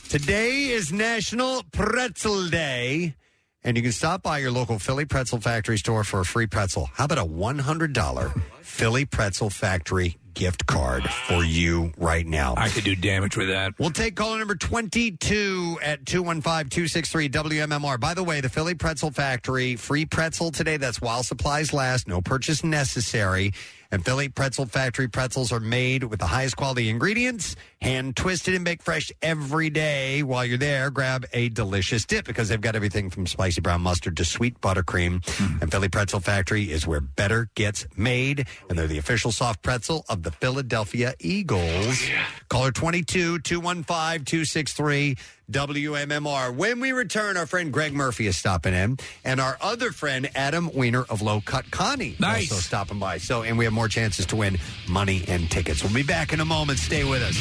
Today 0.09 0.69
is 0.69 0.91
National 0.91 1.63
Pretzel 1.71 2.49
Day, 2.49 3.15
and 3.63 3.77
you 3.77 3.83
can 3.83 3.91
stop 3.91 4.21
by 4.21 4.39
your 4.39 4.51
local 4.51 4.77
Philly 4.79 5.05
Pretzel 5.05 5.39
Factory 5.39 5.77
store 5.77 6.03
for 6.03 6.19
a 6.19 6.25
free 6.25 6.45
pretzel. 6.47 6.89
How 6.93 7.05
about 7.05 7.19
a 7.19 7.25
$100 7.25 8.41
Philly 8.61 9.05
Pretzel 9.05 9.49
Factory 9.49 10.17
gift 10.37 10.67
card 10.67 11.03
for 11.09 11.43
you 11.43 11.91
right 11.97 12.25
now? 12.25 12.53
I 12.55 12.69
could 12.69 12.83
do 12.83 12.95
damage 12.95 13.35
with 13.35 13.47
that. 13.47 13.73
We'll 13.79 13.89
take 13.89 14.15
caller 14.15 14.37
number 14.37 14.55
22 14.55 15.79
at 15.81 16.05
215-263-WMMR. 16.05 17.99
By 17.99 18.13
the 18.13 18.23
way, 18.23 18.39
the 18.39 18.49
Philly 18.49 18.75
Pretzel 18.75 19.09
Factory, 19.11 19.75
free 19.75 20.05
pretzel 20.05 20.51
today. 20.51 20.77
That's 20.77 21.01
while 21.01 21.23
supplies 21.23 21.73
last. 21.73 22.07
No 22.07 22.21
purchase 22.21 22.63
necessary. 22.63 23.53
And 23.91 24.03
Philly 24.03 24.29
Pretzel 24.29 24.65
Factory 24.65 25.07
pretzels 25.07 25.51
are 25.51 25.59
made 25.59 26.03
with 26.03 26.19
the 26.19 26.27
highest 26.27 26.57
quality 26.57 26.89
ingredients, 26.89 27.55
hand 27.81 28.15
twisted 28.15 28.55
and 28.55 28.65
baked 28.65 28.83
fresh 28.83 29.11
every 29.21 29.69
day. 29.69 30.23
While 30.23 30.45
you're 30.45 30.57
there, 30.57 30.89
grab 30.89 31.25
a 31.33 31.49
delicious 31.49 32.05
dip 32.05 32.25
because 32.25 32.49
they've 32.49 32.59
got 32.59 32.75
everything 32.75 33.09
from 33.09 33.27
spicy 33.27 33.61
brown 33.61 33.81
mustard 33.81 34.17
to 34.17 34.25
sweet 34.25 34.59
buttercream. 34.61 35.25
Hmm. 35.37 35.61
And 35.61 35.71
Philly 35.71 35.89
Pretzel 35.89 36.19
Factory 36.19 36.71
is 36.71 36.85
where 36.85 37.01
better 37.01 37.49
gets 37.55 37.87
made. 37.95 38.47
And 38.69 38.77
they're 38.77 38.87
the 38.87 38.97
official 38.97 39.31
soft 39.31 39.61
pretzel 39.61 40.05
of 40.09 40.23
the 40.23 40.31
Philadelphia 40.31 41.13
Eagles. 41.19 42.01
Caller 42.49 42.71
22 42.71 43.39
215 43.39 44.25
263 44.25 45.17
WMMR. 45.51 46.53
When 46.55 46.79
we 46.79 46.91
return, 46.91 47.37
our 47.37 47.45
friend 47.45 47.71
Greg 47.71 47.93
Murphy 47.93 48.27
is 48.27 48.35
stopping 48.37 48.73
in, 48.73 48.97
and 49.23 49.39
our 49.39 49.57
other 49.61 49.91
friend 49.91 50.29
Adam 50.35 50.69
Weiner 50.73 51.03
of 51.09 51.21
Low 51.21 51.41
Cut 51.41 51.69
Connie 51.71 52.15
Nice. 52.19 52.51
also 52.51 52.61
stopping 52.61 52.99
by. 52.99 53.17
So, 53.17 53.43
and 53.43 53.57
we 53.57 53.63
have 53.65 53.73
more 53.73 53.87
chances 53.87 54.25
to 54.27 54.35
win 54.35 54.57
money 54.89 55.23
and 55.27 55.49
tickets. 55.49 55.83
We'll 55.83 55.93
be 55.93 56.03
back 56.03 56.33
in 56.33 56.39
a 56.41 56.45
moment. 56.45 56.79
Stay 56.79 57.03
with 57.03 57.21
us. 57.21 57.37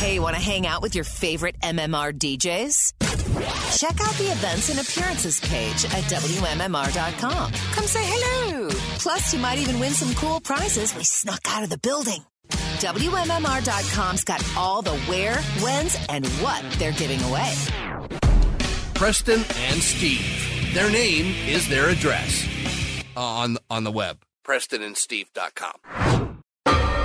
Hey, 0.00 0.18
want 0.20 0.36
to 0.36 0.42
hang 0.42 0.66
out 0.66 0.82
with 0.82 0.94
your 0.94 1.04
favorite 1.04 1.58
MMR 1.62 2.12
DJs? 2.12 2.92
Check 3.78 4.00
out 4.00 4.14
the 4.14 4.30
events 4.30 4.68
and 4.70 4.78
appearances 4.78 5.40
page 5.40 5.84
at 5.86 6.04
WMMR.com. 6.04 7.52
Come 7.52 7.86
say 7.86 8.02
hello. 8.04 8.68
Plus, 8.98 9.32
you 9.32 9.40
might 9.40 9.58
even 9.58 9.80
win 9.80 9.92
some 9.92 10.14
cool 10.14 10.40
prizes 10.40 10.94
we 10.94 11.02
snuck 11.04 11.40
out 11.48 11.62
of 11.64 11.70
the 11.70 11.78
building. 11.78 12.22
WMMR.com's 12.76 14.24
got 14.24 14.42
all 14.56 14.82
the 14.82 14.96
where, 15.00 15.40
whens, 15.60 15.96
and 16.08 16.26
what 16.42 16.64
they're 16.78 16.92
giving 16.92 17.22
away. 17.24 17.52
Preston 18.94 19.44
and 19.56 19.80
Steve. 19.82 20.72
Their 20.74 20.90
name 20.90 21.34
is 21.46 21.68
their 21.68 21.88
address 21.88 22.46
uh, 23.16 23.20
on 23.20 23.58
on 23.70 23.84
the 23.84 23.92
web. 23.92 24.22
PrestonandSteve.com. 24.46 26.42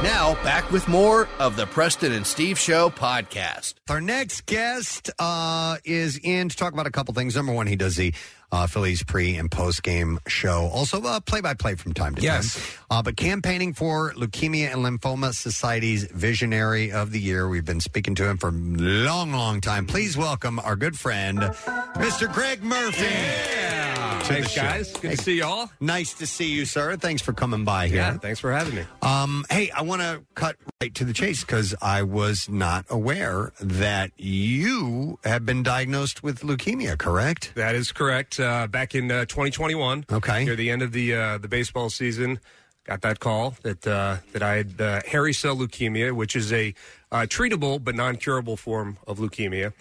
Now 0.03 0.33
back 0.43 0.71
with 0.71 0.87
more 0.87 1.27
of 1.39 1.55
the 1.55 1.67
Preston 1.67 2.11
and 2.11 2.25
Steve 2.25 2.57
Show 2.57 2.89
podcast. 2.89 3.75
Our 3.89 4.01
next 4.01 4.45
guest 4.45 5.11
uh, 5.19 5.77
is 5.83 6.19
in 6.23 6.49
to 6.49 6.57
talk 6.57 6.73
about 6.73 6.87
a 6.87 6.91
couple 6.91 7.13
things. 7.13 7.35
Number 7.35 7.53
one, 7.53 7.67
he 7.67 7.75
does 7.75 7.97
the 7.97 8.13
uh, 8.51 8.67
Phillies 8.67 9.03
pre 9.03 9.35
and 9.37 9.49
post 9.49 9.83
game 9.83 10.19
show, 10.27 10.69
also 10.73 10.99
play 11.21 11.41
by 11.41 11.53
play 11.53 11.75
from 11.75 11.93
time 11.93 12.15
to 12.15 12.21
Yes. 12.21 12.53
time. 12.55 12.63
Uh, 12.89 13.01
but 13.01 13.15
campaigning 13.17 13.73
for 13.73 14.13
Leukemia 14.13 14.71
and 14.73 14.83
Lymphoma 14.85 15.33
Society's 15.33 16.03
Visionary 16.11 16.91
of 16.91 17.11
the 17.11 17.19
Year. 17.19 17.47
We've 17.47 17.65
been 17.65 17.79
speaking 17.79 18.15
to 18.15 18.25
him 18.29 18.37
for 18.37 18.49
a 18.49 18.51
long, 18.51 19.31
long 19.31 19.61
time. 19.61 19.85
Please 19.87 20.17
welcome 20.17 20.59
our 20.59 20.75
good 20.75 20.97
friend, 20.99 21.39
Mr. 21.39 22.31
Greg 22.31 22.61
Murphy. 22.63 23.05
to 23.05 23.07
the 23.07 24.33
Thanks, 24.33 24.55
guys. 24.55 24.91
Good 24.97 25.11
to 25.11 25.17
see 25.17 25.37
y'all. 25.39 25.69
Nice 25.79 26.13
to 26.15 26.27
see 26.27 26.51
you, 26.51 26.65
sir. 26.65 26.95
Thanks 26.95 27.21
for 27.21 27.33
coming 27.33 27.65
by 27.65 27.87
here. 27.87 27.97
Yeah, 27.97 28.17
thanks 28.17 28.39
for 28.39 28.51
having 28.51 28.75
me. 28.75 28.83
Um, 29.01 29.45
hey, 29.49 29.71
I 29.71 29.81
want 29.81 30.01
to 30.01 30.21
cut 30.35 30.57
right 30.81 30.93
to 30.95 31.05
the 31.05 31.13
chase 31.13 31.41
because 31.41 31.73
I 31.81 32.03
was 32.03 32.47
not 32.47 32.85
aware 32.89 33.51
that 33.59 34.11
you 34.17 35.17
have 35.23 35.45
been 35.45 35.63
diagnosed 35.63 36.21
with 36.23 36.41
leukemia. 36.41 36.97
Correct? 36.97 37.51
That 37.55 37.73
is 37.75 37.91
correct. 37.91 38.39
Uh, 38.41 38.67
back 38.67 38.95
in 38.95 39.11
uh, 39.11 39.25
2021, 39.25 40.05
okay, 40.11 40.45
near 40.45 40.55
the 40.55 40.69
end 40.71 40.81
of 40.81 40.91
the 40.91 41.13
uh, 41.13 41.37
the 41.37 41.47
baseball 41.47 41.89
season, 41.89 42.39
got 42.85 43.01
that 43.01 43.19
call 43.19 43.55
that 43.63 43.85
uh, 43.87 44.17
that 44.33 44.41
I 44.43 44.55
had 44.55 44.81
uh, 44.81 45.01
hairy 45.05 45.33
cell 45.33 45.55
leukemia, 45.55 46.11
which 46.13 46.35
is 46.35 46.51
a 46.51 46.73
uh, 47.11 47.21
treatable 47.29 47.83
but 47.83 47.95
non 47.95 48.17
curable 48.17 48.57
form 48.57 48.97
of 49.07 49.19
leukemia. 49.19 49.73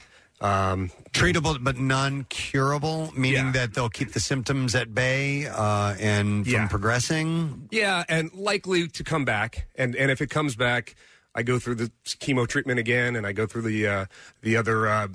Um, 0.43 0.91
Treatable 1.12 1.62
but 1.62 1.77
non-curable, 1.77 3.12
meaning 3.15 3.53
that 3.53 3.74
they'll 3.74 3.91
keep 3.91 4.12
the 4.12 4.20
symptoms 4.20 4.74
at 4.74 4.95
bay 4.95 5.47
uh, 5.47 5.95
and 6.01 6.47
from 6.47 6.53
Yeah. 6.55 6.66
progressing. 6.69 7.69
Yeah, 7.70 8.05
and 8.09 8.32
likely 8.32 8.89
to 8.89 9.05
come 9.05 9.27
back. 9.27 9.66
And 9.77 9.95
and 9.95 10.11
if 10.11 10.23
it 10.23 10.31
comes 10.31 10.57
back, 10.57 10.95
I 11.35 11.43
go 11.43 11.59
through 11.59 11.74
the 11.74 11.91
chemo 12.07 12.49
treatment 12.49 12.78
again, 12.78 13.16
and 13.16 13.27
I 13.27 13.32
go 13.32 13.45
through 13.47 13.62
the 13.69 13.87
uh, 13.87 14.05
the 14.41 14.57
other 14.57 14.89
uh, 14.89 15.09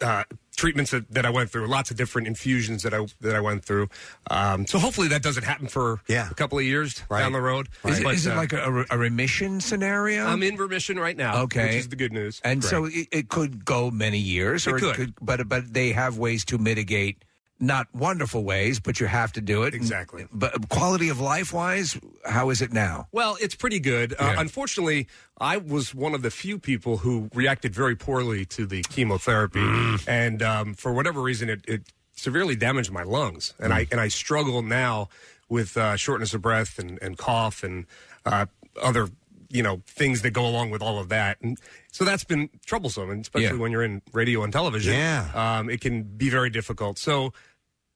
uh, 0.00 0.24
treatments 0.56 0.90
that, 0.92 1.10
that 1.12 1.26
I 1.26 1.30
went 1.30 1.50
through. 1.50 1.66
Lots 1.66 1.90
of 1.90 1.96
different 1.96 2.26
infusions 2.28 2.82
that 2.82 2.94
I 2.94 3.06
that 3.20 3.34
I 3.34 3.40
went 3.40 3.64
through. 3.64 3.88
Um, 4.30 4.66
so 4.66 4.78
hopefully 4.78 5.08
that 5.08 5.22
doesn't 5.22 5.44
happen 5.44 5.66
for 5.68 6.00
yeah. 6.08 6.28
a 6.30 6.34
couple 6.34 6.58
of 6.58 6.64
years 6.64 7.02
down 7.10 7.32
the 7.32 7.40
road. 7.40 7.68
Is, 7.84 7.98
it, 8.00 8.04
But, 8.04 8.14
is 8.14 8.26
it 8.26 8.32
uh, 8.32 8.36
like 8.36 8.52
a, 8.52 8.84
a 8.90 8.98
remission 8.98 9.60
scenario? 9.60 10.26
I'm 10.26 10.42
in 10.42 10.56
remission 10.56 10.98
right 10.98 11.16
now. 11.16 11.42
Okay. 11.42 11.66
which 11.66 11.74
is 11.76 11.88
the 11.88 11.96
good 11.96 12.12
news. 12.12 12.40
And 12.44 12.62
so 12.64 12.84
Right. 12.84 12.92
it, 12.94 13.08
it 13.10 13.28
could 13.28 13.64
go 13.64 13.90
many 13.90 14.18
years, 14.18 14.66
It 14.66 14.72
or 14.74 14.78
could. 14.78 15.14
but 15.20 15.48
but 15.48 15.72
they 15.72 15.92
have 15.92 16.18
ways 16.18 16.44
to 16.46 16.58
mitigate 16.58 17.24
not 17.66 17.86
wonderful 17.94 18.44
ways, 18.44 18.80
but 18.80 19.00
you 19.00 19.06
have 19.06 19.32
to 19.32 19.40
do 19.40 19.62
it. 19.64 19.74
Exactly. 19.74 20.26
But 20.32 20.68
quality 20.68 21.08
of 21.08 21.20
life 21.20 21.52
wise, 21.52 21.98
how 22.24 22.50
is 22.50 22.60
it 22.62 22.72
now? 22.72 23.08
Well, 23.12 23.36
it's 23.40 23.54
pretty 23.54 23.80
good. 23.80 24.12
Uh, 24.12 24.16
Yeah. 24.34 24.40
unfortunately, 24.40 25.06
I 25.40 25.56
was 25.56 25.94
one 25.94 26.14
of 26.14 26.22
the 26.22 26.30
few 26.30 26.58
people 26.58 26.98
who 26.98 27.28
reacted 27.34 27.74
very 27.74 27.96
poorly 27.96 28.44
to 28.46 28.66
the 28.66 28.82
chemotherapy, 28.82 29.60
Mm. 29.60 30.04
and 30.08 30.42
um, 30.42 30.74
for 30.74 30.92
whatever 30.92 31.20
reason, 31.22 31.48
it, 31.48 31.60
it 31.66 31.82
severely 32.14 32.56
damaged 32.56 32.90
my 32.92 33.02
lungs, 33.02 33.54
and 33.58 33.72
Mm. 33.72 33.76
I 33.76 33.86
and 33.90 34.00
I 34.00 34.08
struggle 34.08 34.62
now 34.62 35.08
with 35.48 35.76
uh, 35.76 35.96
shortness 35.96 36.32
of 36.34 36.40
breath 36.42 36.78
and, 36.78 36.98
and 37.02 37.18
cough 37.18 37.62
and 37.62 37.86
uh, 38.24 38.46
other 38.82 39.08
you 39.50 39.62
know 39.62 39.82
things 39.86 40.22
that 40.22 40.30
go 40.32 40.44
along 40.46 40.70
with 40.70 40.82
all 40.82 40.98
of 40.98 41.08
that, 41.10 41.36
and 41.42 41.58
so 41.92 42.04
that's 42.04 42.24
been 42.24 42.48
troublesome, 42.66 43.08
and 43.10 43.20
especially 43.22 43.56
Yeah. 43.56 43.62
when 43.62 43.70
you're 43.70 43.84
in 43.84 44.02
radio 44.12 44.42
and 44.42 44.52
television. 44.52 44.94
Yeah. 44.94 45.30
um, 45.34 45.70
it 45.70 45.80
can 45.80 46.02
be 46.02 46.28
very 46.28 46.50
difficult. 46.50 46.98
So 46.98 47.32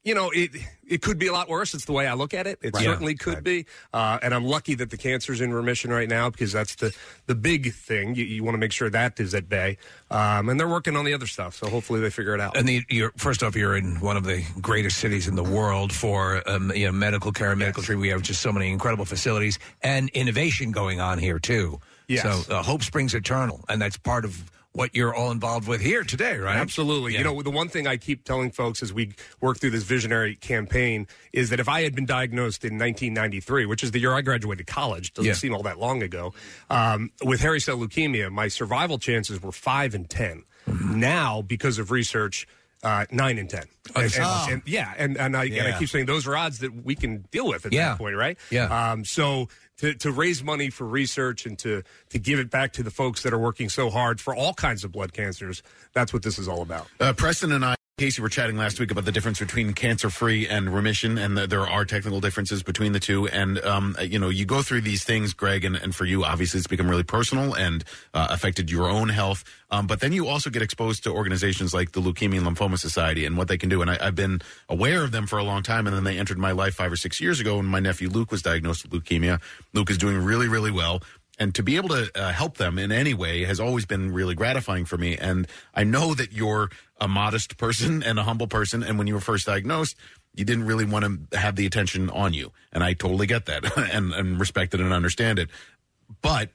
you 0.08 0.14
know, 0.14 0.30
it 0.30 0.50
it 0.86 1.02
could 1.02 1.18
be 1.18 1.26
a 1.26 1.32
lot 1.32 1.50
worse. 1.50 1.74
It's 1.74 1.84
the 1.84 1.92
way 1.92 2.06
I 2.06 2.14
look 2.14 2.32
at 2.32 2.46
it. 2.46 2.58
It 2.62 2.74
Right. 2.74 2.82
certainly 2.82 3.14
could 3.14 3.44
be, 3.44 3.66
uh, 3.92 4.18
and 4.22 4.32
I'm 4.34 4.44
lucky 4.44 4.74
that 4.76 4.88
the 4.88 4.96
cancer's 4.96 5.42
in 5.42 5.52
remission 5.52 5.90
right 5.90 6.08
now 6.08 6.30
because 6.30 6.50
that's 6.50 6.76
the 6.76 6.94
the 7.26 7.34
big 7.34 7.74
thing. 7.74 8.14
You, 8.14 8.24
you 8.24 8.42
want 8.42 8.54
to 8.54 8.58
make 8.58 8.72
sure 8.72 8.88
that 8.88 9.20
is 9.20 9.34
at 9.34 9.50
bay, 9.50 9.76
um, 10.10 10.48
and 10.48 10.58
they're 10.58 10.66
working 10.66 10.96
on 10.96 11.04
the 11.04 11.12
other 11.12 11.26
stuff. 11.26 11.54
So 11.56 11.68
hopefully 11.68 12.00
they 12.00 12.08
figure 12.08 12.34
it 12.34 12.40
out. 12.40 12.56
And 12.56 12.66
the, 12.66 12.82
you're, 12.88 13.12
first 13.18 13.42
off, 13.42 13.54
you're 13.54 13.76
in 13.76 14.00
one 14.00 14.16
of 14.16 14.24
the 14.24 14.42
greatest 14.62 14.96
cities 14.98 15.28
in 15.28 15.36
the 15.36 15.44
world 15.44 15.92
for 15.92 16.42
um, 16.48 16.72
you 16.74 16.86
know, 16.86 16.92
medical 16.92 17.30
care 17.32 17.50
and 17.50 17.58
medical 17.58 17.82
treatment. 17.82 18.02
We 18.02 18.08
have 18.08 18.22
just 18.22 18.40
so 18.40 18.50
many 18.50 18.70
incredible 18.70 19.04
facilities 19.04 19.58
and 19.82 20.08
innovation 20.14 20.72
going 20.72 21.00
on 21.00 21.18
here 21.18 21.38
too. 21.38 21.80
Yes. 22.06 22.22
So 22.22 22.54
uh, 22.54 22.62
hope 22.62 22.82
springs 22.82 23.12
eternal, 23.14 23.62
and 23.68 23.82
that's 23.82 23.98
part 23.98 24.24
of 24.24 24.50
what 24.78 24.94
you're 24.94 25.12
all 25.12 25.32
involved 25.32 25.66
with 25.66 25.80
here 25.80 26.04
today, 26.04 26.38
right? 26.38 26.54
Absolutely. 26.56 27.12
Yeah. 27.12 27.18
You 27.18 27.24
know, 27.24 27.42
the 27.42 27.50
one 27.50 27.68
thing 27.68 27.88
I 27.88 27.96
keep 27.96 28.22
telling 28.22 28.52
folks 28.52 28.80
as 28.80 28.92
we 28.92 29.12
work 29.40 29.58
through 29.58 29.70
this 29.70 29.82
visionary 29.82 30.36
campaign 30.36 31.08
is 31.32 31.50
that 31.50 31.58
if 31.58 31.68
I 31.68 31.82
had 31.82 31.96
been 31.96 32.06
diagnosed 32.06 32.64
in 32.64 32.74
1993, 32.78 33.66
which 33.66 33.82
is 33.82 33.90
the 33.90 33.98
year 33.98 34.14
I 34.14 34.20
graduated 34.20 34.68
college, 34.68 35.12
doesn't 35.14 35.26
Yeah. 35.26 35.34
seem 35.34 35.52
all 35.52 35.64
that 35.64 35.80
long 35.80 36.00
ago, 36.04 36.32
um, 36.70 37.10
with 37.24 37.40
hairy 37.40 37.58
cell 37.60 37.76
leukemia, 37.76 38.30
my 38.30 38.46
survival 38.46 38.98
chances 38.98 39.42
were 39.42 39.50
five 39.50 39.96
and 39.96 40.08
10. 40.08 40.44
Mm-hmm. 40.68 41.00
Now, 41.00 41.42
because 41.42 41.80
of 41.80 41.90
research, 41.90 42.46
uh, 42.84 43.04
nine 43.10 43.38
and 43.38 43.50
ten. 43.50 43.64
Oh, 43.96 44.00
And- 44.02 44.14
and- 44.14 44.22
oh. 44.24 44.46
and- 44.50 44.62
yeah, 44.64 44.94
and 44.96 45.16
and 45.16 45.36
I, 45.36 45.46
and 45.46 45.74
I 45.74 45.76
keep 45.80 45.88
saying 45.88 46.06
those 46.06 46.28
are 46.28 46.36
odds 46.36 46.60
that 46.60 46.84
we 46.84 46.94
can 46.94 47.24
deal 47.32 47.48
with 47.48 47.66
at 47.66 47.72
Yeah. 47.72 47.88
that 47.88 47.98
point, 47.98 48.14
right? 48.14 48.38
Yeah. 48.50 48.66
Um, 48.92 49.04
so 49.04 49.48
to, 49.78 49.94
to 49.94 50.12
raise 50.12 50.42
money 50.42 50.70
for 50.70 50.86
research 50.86 51.46
and 51.46 51.58
to 51.60 51.82
to 52.10 52.18
give 52.18 52.38
it 52.38 52.50
back 52.50 52.72
to 52.74 52.82
the 52.82 52.90
folks 52.90 53.22
that 53.22 53.32
are 53.32 53.38
working 53.38 53.68
so 53.68 53.90
hard 53.90 54.20
for 54.20 54.34
all 54.34 54.54
kinds 54.54 54.84
of 54.84 54.92
blood 54.92 55.12
cancers, 55.12 55.62
that's 55.92 56.12
what 56.12 56.22
this 56.22 56.38
is 56.38 56.48
all 56.48 56.62
about. 56.62 56.86
Uh, 57.00 57.12
Preston 57.12 57.52
and 57.52 57.64
I, 57.64 57.76
Casey, 57.98 58.22
we 58.22 58.26
were 58.26 58.28
chatting 58.28 58.56
last 58.56 58.78
week 58.78 58.92
about 58.92 59.06
the 59.06 59.10
difference 59.10 59.40
between 59.40 59.72
cancer-free 59.72 60.46
and 60.46 60.72
remission, 60.72 61.18
and 61.18 61.36
the, 61.36 61.48
there 61.48 61.66
are 61.66 61.84
technical 61.84 62.20
differences 62.20 62.62
between 62.62 62.92
the 62.92 63.00
two. 63.00 63.26
And 63.26 63.58
um, 63.64 63.96
you 64.00 64.20
know, 64.20 64.28
you 64.28 64.46
go 64.46 64.62
through 64.62 64.82
these 64.82 65.02
things, 65.02 65.32
Greg, 65.32 65.64
and, 65.64 65.74
and 65.74 65.92
for 65.92 66.04
you, 66.04 66.22
obviously, 66.24 66.58
it's 66.58 66.68
become 66.68 66.88
really 66.88 67.02
personal 67.02 67.54
and 67.54 67.82
uh, 68.14 68.28
affected 68.30 68.70
your 68.70 68.88
own 68.88 69.08
health. 69.08 69.42
Um, 69.72 69.88
but 69.88 69.98
then 69.98 70.12
you 70.12 70.28
also 70.28 70.48
get 70.48 70.62
exposed 70.62 71.02
to 71.04 71.10
organizations 71.10 71.74
like 71.74 71.90
the 71.90 72.00
Leukemia 72.00 72.38
and 72.38 72.46
Lymphoma 72.46 72.78
Society 72.78 73.24
and 73.24 73.36
what 73.36 73.48
they 73.48 73.58
can 73.58 73.68
do. 73.68 73.82
And 73.82 73.90
I, 73.90 73.98
I've 74.00 74.14
been 74.14 74.42
aware 74.68 75.02
of 75.02 75.10
them 75.10 75.26
for 75.26 75.40
a 75.40 75.44
long 75.44 75.64
time, 75.64 75.88
and 75.88 75.96
then 75.96 76.04
they 76.04 76.18
entered 76.18 76.38
my 76.38 76.52
life 76.52 76.74
five 76.74 76.92
or 76.92 76.96
six 76.96 77.20
years 77.20 77.40
ago 77.40 77.56
when 77.56 77.66
my 77.66 77.80
nephew 77.80 78.08
Luke 78.08 78.30
was 78.30 78.42
diagnosed 78.42 78.88
with 78.88 78.92
leukemia. 78.92 79.40
Luke 79.74 79.90
is 79.90 79.98
doing 79.98 80.18
really, 80.18 80.46
really 80.46 80.70
well 80.70 81.02
and 81.38 81.54
to 81.54 81.62
be 81.62 81.76
able 81.76 81.90
to 81.90 82.10
uh, 82.14 82.32
help 82.32 82.56
them 82.56 82.78
in 82.78 82.90
any 82.90 83.14
way 83.14 83.44
has 83.44 83.60
always 83.60 83.86
been 83.86 84.12
really 84.12 84.34
gratifying 84.34 84.84
for 84.84 84.98
me 84.98 85.16
and 85.16 85.46
i 85.74 85.84
know 85.84 86.14
that 86.14 86.32
you're 86.32 86.70
a 87.00 87.08
modest 87.08 87.56
person 87.56 88.02
and 88.02 88.18
a 88.18 88.22
humble 88.22 88.46
person 88.46 88.82
and 88.82 88.98
when 88.98 89.06
you 89.06 89.14
were 89.14 89.20
first 89.20 89.46
diagnosed 89.46 89.96
you 90.34 90.44
didn't 90.44 90.64
really 90.64 90.84
want 90.84 91.30
to 91.30 91.38
have 91.38 91.56
the 91.56 91.66
attention 91.66 92.10
on 92.10 92.32
you 92.32 92.52
and 92.72 92.82
i 92.82 92.92
totally 92.92 93.26
get 93.26 93.46
that 93.46 93.76
and, 93.92 94.12
and 94.12 94.40
respect 94.40 94.74
it 94.74 94.80
and 94.80 94.92
understand 94.92 95.38
it 95.38 95.48
but 96.22 96.50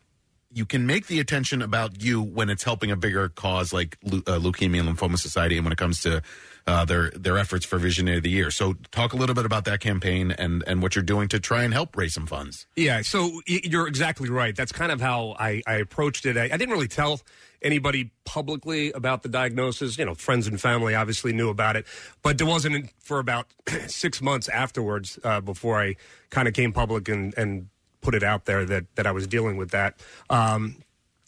you 0.55 0.65
can 0.65 0.85
make 0.85 1.07
the 1.07 1.19
attention 1.19 1.63
about 1.63 2.03
you 2.03 2.21
when 2.21 2.49
it's 2.49 2.63
helping 2.63 2.91
a 2.91 2.95
bigger 2.95 3.29
cause 3.29 3.73
like 3.73 3.97
uh, 4.05 4.39
leukemia 4.39 4.79
and 4.81 4.97
lymphoma 4.97 5.17
society 5.17 5.57
and 5.57 5.65
when 5.65 5.71
it 5.71 5.77
comes 5.77 6.01
to 6.01 6.21
uh, 6.65 6.85
their 6.85 7.09
their 7.11 7.37
efforts 7.37 7.65
for 7.65 7.77
visionary 7.77 8.17
of 8.17 8.23
the 8.23 8.29
year 8.29 8.49
so 8.49 8.73
talk 8.91 9.13
a 9.13 9.17
little 9.17 9.35
bit 9.35 9.45
about 9.45 9.65
that 9.65 9.79
campaign 9.79 10.31
and 10.31 10.63
and 10.65 10.81
what 10.81 10.95
you're 10.95 11.03
doing 11.03 11.27
to 11.27 11.39
try 11.39 11.63
and 11.63 11.73
help 11.73 11.97
raise 11.97 12.13
some 12.13 12.25
funds 12.25 12.67
Yeah, 12.75 13.01
so 13.01 13.41
you're 13.45 13.87
exactly 13.87 14.29
right. 14.29 14.55
That's 14.55 14.71
kind 14.71 14.91
of 14.91 15.01
how 15.01 15.35
I, 15.39 15.61
I 15.67 15.75
approached 15.75 16.25
it. 16.25 16.37
I, 16.37 16.43
I 16.45 16.57
didn't 16.57 16.71
really 16.71 16.87
tell 16.87 17.21
anybody 17.63 18.11
publicly 18.25 18.91
about 18.91 19.23
the 19.23 19.29
diagnosis. 19.29 19.97
You 19.97 20.05
know, 20.05 20.15
friends 20.15 20.47
and 20.47 20.59
family 20.59 20.95
obviously 20.95 21.33
knew 21.33 21.49
about 21.49 21.75
it, 21.75 21.85
but 22.21 22.37
there 22.37 22.47
wasn't 22.47 22.91
for 22.99 23.19
about 23.19 23.47
six 23.87 24.21
months 24.21 24.49
afterwards 24.49 25.17
uh, 25.23 25.41
before 25.41 25.81
I 25.81 25.95
kind 26.29 26.47
of 26.47 26.53
came 26.53 26.73
public 26.73 27.07
and, 27.09 27.33
and 27.37 27.69
put 28.01 28.13
it 28.13 28.23
out 28.23 28.45
there 28.45 28.65
that 28.65 28.85
that 28.95 29.07
I 29.07 29.11
was 29.11 29.27
dealing 29.27 29.57
with 29.57 29.71
that. 29.71 29.95
Um, 30.29 30.77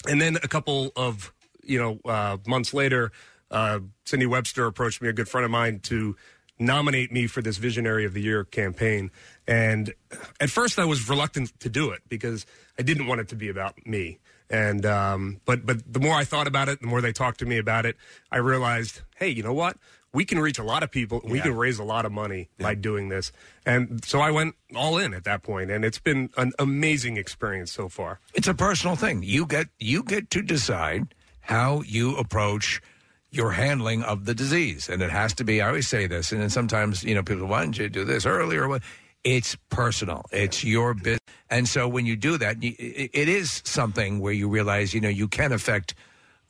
and 0.08 0.22
then 0.22 0.38
a 0.38 0.48
couple 0.48 0.92
of 0.96 1.34
you 1.64 1.80
know 1.80 2.00
uh, 2.10 2.38
months 2.46 2.74
later, 2.74 3.12
uh, 3.52 3.80
Cindy 4.06 4.26
Webster 4.26 4.66
approached 4.66 5.02
me, 5.02 5.10
a 5.10 5.14
good 5.14 5.30
friend 5.30 5.46
of 5.46 5.52
mine, 5.52 5.80
to 5.82 6.16
nominate 6.60 7.12
me 7.12 7.28
for 7.28 7.42
this 7.42 7.58
Visionary 7.58 8.06
of 8.06 8.14
the 8.14 8.22
Year 8.22 8.44
campaign. 8.44 9.12
And 9.48 9.94
at 10.40 10.50
first, 10.50 10.80
I 10.80 10.86
was 10.86 11.10
reluctant 11.10 11.58
to 11.60 11.70
do 11.70 11.92
it 11.92 12.02
because 12.08 12.46
I 12.80 12.82
didn't 12.84 13.08
want 13.08 13.22
it 13.22 13.28
to 13.30 13.36
be 13.36 13.50
about 13.50 13.86
me. 13.86 14.20
And 14.50 14.86
um, 14.86 15.42
but 15.46 15.66
but 15.66 15.92
the 15.92 16.00
more 16.00 16.14
I 16.14 16.24
thought 16.24 16.48
about 16.48 16.70
it, 16.70 16.82
the 16.82 16.88
more 16.88 17.02
they 17.02 17.12
talked 17.12 17.40
to 17.40 17.46
me 17.46 17.58
about 17.58 17.86
it, 17.86 17.96
I 18.32 18.38
realized, 18.38 19.02
hey, 19.16 19.30
you 19.30 19.44
know 19.44 19.54
what? 19.54 19.78
We 20.14 20.24
can 20.24 20.40
reach 20.40 20.58
a 20.60 20.64
lot 20.64 20.82
of 20.82 20.92
people. 20.92 21.20
We 21.26 21.42
can 21.42 21.58
raise 21.58 21.78
a 21.78 21.84
lot 21.84 22.06
of 22.06 22.12
money 22.12 22.48
by 22.58 22.74
doing 22.76 23.10
this. 23.10 23.34
And 23.66 24.06
so 24.06 24.22
I 24.22 24.32
went 24.32 24.56
all 24.74 24.98
in 24.98 25.14
at 25.14 25.26
that 25.26 25.44
point, 25.44 25.70
and 25.70 25.84
it's 25.84 26.00
been 26.00 26.30
an 26.38 26.54
amazing 26.58 27.18
experience 27.18 27.74
so 27.74 27.90
far. 27.90 28.22
It's 28.34 28.48
a 28.48 28.54
personal 28.54 28.96
thing. 28.96 29.24
You 29.24 29.46
get 29.46 29.68
you 29.78 30.04
get 30.04 30.30
to 30.30 30.42
decide 30.42 31.14
how 31.42 31.82
you 31.82 32.16
approach 32.16 32.82
your 33.30 33.52
handling 33.52 34.04
of 34.04 34.24
the 34.24 34.34
disease, 34.34 34.88
and 34.88 35.02
it 35.02 35.12
has 35.12 35.34
to 35.34 35.44
be. 35.44 35.62
I 35.62 35.68
always 35.68 35.88
say 35.88 36.08
this, 36.08 36.32
and 36.32 36.42
then 36.42 36.50
sometimes 36.50 37.04
you 37.04 37.14
know 37.14 37.24
people, 37.24 37.48
why 37.48 37.62
didn't 37.62 37.78
you 37.78 37.90
do 37.90 38.06
this 38.06 38.26
earlier? 38.26 38.70
What? 38.70 38.84
It's 39.26 39.58
personal. 39.70 40.24
It's 40.32 40.64
your 40.64 40.94
business, 40.94 41.20
and 41.50 41.68
so 41.68 41.88
when 41.88 42.06
you 42.06 42.16
do 42.16 42.38
that, 42.38 42.62
you, 42.62 42.76
it, 42.78 43.10
it 43.14 43.28
is 43.28 43.64
something 43.66 44.20
where 44.20 44.32
you 44.32 44.48
realize 44.48 44.94
you 44.94 45.02
know 45.02 45.10
you 45.10 45.28
can 45.28 45.52
affect 45.52 45.96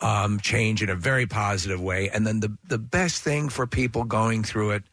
um, 0.01 0.39
change 0.41 0.83
in 0.83 0.89
a 0.89 0.95
very 0.95 1.25
positive 1.25 1.81
way. 1.81 2.09
And 2.09 2.27
then 2.27 2.41
the 2.41 2.55
the 2.67 2.77
best 2.77 3.23
thing 3.23 3.49
for 3.49 3.65
people 3.65 4.03
going 4.03 4.43
through 4.43 4.71
it, 4.71 4.83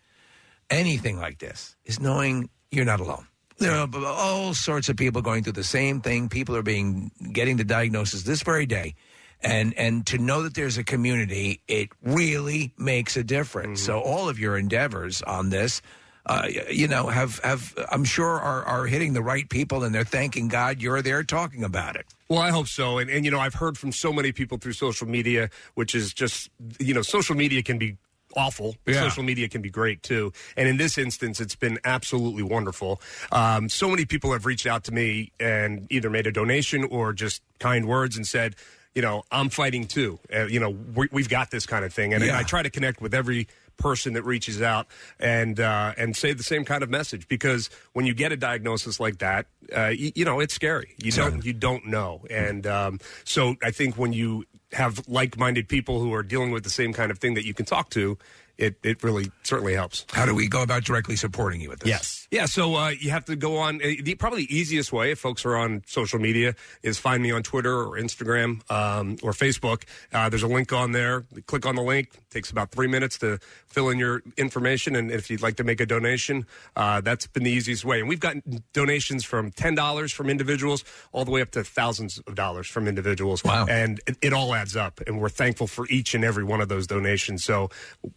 anything 0.70 1.18
like 1.18 1.38
this, 1.40 1.76
is 1.84 2.00
knowing 2.00 2.48
you're 2.70 2.84
not 2.84 3.00
alone. 3.00 3.26
There 3.58 3.72
are 3.72 3.88
all 4.06 4.54
sorts 4.54 4.88
of 4.88 4.96
people 4.96 5.22
going 5.22 5.42
through 5.44 5.52
the 5.54 5.64
same 5.64 6.00
thing. 6.00 6.28
People 6.28 6.56
are 6.56 6.62
being 6.62 7.10
getting 7.32 7.56
the 7.56 7.64
diagnosis 7.64 8.22
this 8.22 8.42
very 8.42 8.66
day. 8.66 8.94
And 9.40 9.74
and 9.76 10.06
to 10.06 10.18
know 10.18 10.42
that 10.42 10.54
there's 10.54 10.78
a 10.78 10.84
community, 10.84 11.62
it 11.66 11.88
really 12.02 12.72
makes 12.78 13.16
a 13.16 13.24
difference. 13.24 13.82
So 13.82 14.00
all 14.00 14.28
of 14.28 14.38
your 14.38 14.56
endeavors 14.56 15.20
on 15.22 15.50
this, 15.50 15.82
uh, 16.26 16.48
you 16.70 16.88
know, 16.88 17.08
have 17.08 17.38
have 17.40 17.74
I'm 17.90 18.04
sure 18.04 18.26
are 18.40 18.64
are 18.64 18.86
hitting 18.86 19.12
the 19.12 19.22
right 19.22 19.48
people, 19.48 19.82
and 19.84 19.94
they're 19.94 20.04
thanking 20.04 20.48
God 20.48 20.80
you're 20.80 21.02
there 21.02 21.22
talking 21.24 21.64
about 21.64 21.96
it. 21.96 22.06
Well, 22.28 22.40
I 22.40 22.50
hope 22.50 22.68
so. 22.68 22.96
And, 22.98 23.10
and, 23.10 23.26
you 23.26 23.30
know, 23.30 23.38
I've 23.40 23.52
heard 23.54 23.76
from 23.76 23.92
so 23.92 24.10
many 24.10 24.32
people 24.32 24.56
through 24.56 24.72
social 24.72 25.06
media, 25.06 25.50
which 25.74 25.94
is 25.94 26.14
just, 26.14 26.48
you 26.78 26.94
know, 26.94 27.02
social 27.02 27.36
media 27.36 27.62
can 27.62 27.76
be 27.76 27.98
awful. 28.34 28.74
but 28.86 28.94
Yeah. 28.94 29.02
Social 29.02 29.22
media 29.22 29.50
can 29.50 29.60
be 29.60 29.68
great 29.68 30.02
too. 30.02 30.32
And 30.56 30.66
in 30.66 30.78
this 30.78 30.96
instance, 30.96 31.40
it's 31.40 31.54
been 31.56 31.78
absolutely 31.84 32.42
wonderful. 32.42 33.02
Um, 33.30 33.68
so 33.68 33.86
many 33.90 34.06
people 34.06 34.32
have 34.32 34.46
reached 34.46 34.66
out 34.66 34.84
to 34.84 34.92
me 34.92 35.32
and 35.38 35.86
either 35.90 36.08
made 36.08 36.26
a 36.26 36.32
donation 36.32 36.84
or 36.84 37.12
just 37.12 37.42
kind 37.58 37.86
words 37.86 38.16
and 38.16 38.26
said, 38.26 38.56
you 38.94 39.02
know, 39.02 39.24
I'm 39.30 39.50
fighting 39.50 39.86
too. 39.86 40.18
Uh, 40.34 40.46
you 40.46 40.60
know, 40.60 40.70
we, 40.70 41.08
we've 41.12 41.28
got 41.28 41.50
this 41.50 41.66
kind 41.66 41.84
of 41.84 41.92
thing. 41.92 42.14
And 42.14 42.24
Yeah. 42.24 42.38
I 42.38 42.44
try 42.44 42.62
to 42.62 42.70
connect 42.70 43.02
with 43.02 43.12
every 43.12 43.46
person 43.76 44.14
that 44.14 44.22
reaches 44.22 44.62
out 44.62 44.86
and 45.18 45.60
uh, 45.60 45.92
and 45.96 46.16
say 46.16 46.32
the 46.32 46.42
same 46.42 46.64
kind 46.64 46.82
of 46.82 46.90
message. 46.90 47.28
Because 47.28 47.70
when 47.92 48.06
you 48.06 48.14
get 48.14 48.32
a 48.32 48.36
diagnosis 48.36 49.00
like 49.00 49.18
that, 49.18 49.46
uh, 49.76 49.86
you, 49.88 50.12
you 50.14 50.24
know 50.24 50.40
it's 50.40 50.54
scary. 50.54 50.94
You 51.02 51.12
don't 51.12 51.44
you 51.44 51.52
don't 51.52 51.86
know, 51.86 52.24
and 52.30 52.66
um, 52.66 53.00
so 53.24 53.56
I 53.62 53.70
think 53.70 53.96
when 53.96 54.12
you 54.12 54.44
have 54.72 55.06
like-minded 55.06 55.68
people 55.68 56.00
who 56.00 56.14
are 56.14 56.22
dealing 56.22 56.50
with 56.50 56.64
the 56.64 56.70
same 56.70 56.92
kind 56.92 57.10
of 57.10 57.18
thing 57.18 57.34
that 57.34 57.44
you 57.44 57.52
can 57.52 57.66
talk 57.66 57.90
to, 57.90 58.16
it 58.62 58.76
it 58.82 59.02
really 59.02 59.30
certainly 59.42 59.74
helps. 59.74 60.06
How 60.12 60.24
do 60.24 60.34
we 60.34 60.48
go 60.48 60.62
about 60.62 60.84
directly 60.84 61.16
supporting 61.16 61.60
you 61.60 61.68
with 61.68 61.80
this? 61.80 61.88
Yes. 61.88 62.22
Yeah, 62.30 62.46
so 62.46 62.76
uh, 62.76 62.88
you 62.98 63.10
have 63.10 63.26
to 63.26 63.36
go 63.36 63.58
on. 63.58 63.76
Uh, 63.82 63.88
the, 64.02 64.14
probably 64.14 64.46
the 64.46 64.56
easiest 64.56 64.90
way, 64.90 65.10
if 65.10 65.18
folks 65.18 65.44
are 65.44 65.54
on 65.54 65.82
social 65.86 66.18
media, 66.18 66.54
is 66.82 66.98
find 66.98 67.22
me 67.22 67.30
on 67.30 67.42
Twitter 67.42 67.74
or 67.74 67.98
Instagram 67.98 68.62
um, 68.70 69.18
or 69.22 69.32
Facebook. 69.32 69.82
Uh, 70.14 70.30
there's 70.30 70.42
a 70.42 70.48
link 70.48 70.72
on 70.72 70.92
there. 70.92 71.26
Click 71.46 71.66
on 71.66 71.74
the 71.74 71.82
link. 71.82 72.08
takes 72.30 72.50
about 72.50 72.70
three 72.70 72.86
minutes 72.86 73.18
to 73.18 73.38
fill 73.66 73.90
in 73.90 73.98
your 73.98 74.22
information. 74.38 74.96
And 74.96 75.10
if 75.10 75.30
you'd 75.30 75.42
like 75.42 75.56
to 75.56 75.64
make 75.64 75.80
a 75.80 75.84
donation, 75.84 76.46
uh, 76.74 77.02
that's 77.02 77.26
been 77.26 77.42
the 77.42 77.50
easiest 77.50 77.84
way. 77.84 78.00
And 78.00 78.08
we've 78.08 78.20
gotten 78.20 78.62
donations 78.72 79.24
from 79.24 79.50
$10 79.50 80.12
from 80.14 80.30
individuals 80.30 80.84
all 81.12 81.26
the 81.26 81.30
way 81.30 81.42
up 81.42 81.50
to 81.50 81.64
thousands 81.64 82.18
of 82.20 82.34
dollars 82.34 82.66
from 82.66 82.88
individuals. 82.88 83.44
Wow. 83.44 83.66
And 83.68 84.00
it, 84.06 84.16
it 84.22 84.32
all 84.32 84.54
adds 84.54 84.74
up. 84.74 85.00
And 85.06 85.20
we're 85.20 85.28
thankful 85.28 85.66
for 85.66 85.86
each 85.88 86.14
and 86.14 86.24
every 86.24 86.44
one 86.44 86.62
of 86.62 86.68
those 86.68 86.86
donations. 86.86 87.44
So 87.44 87.68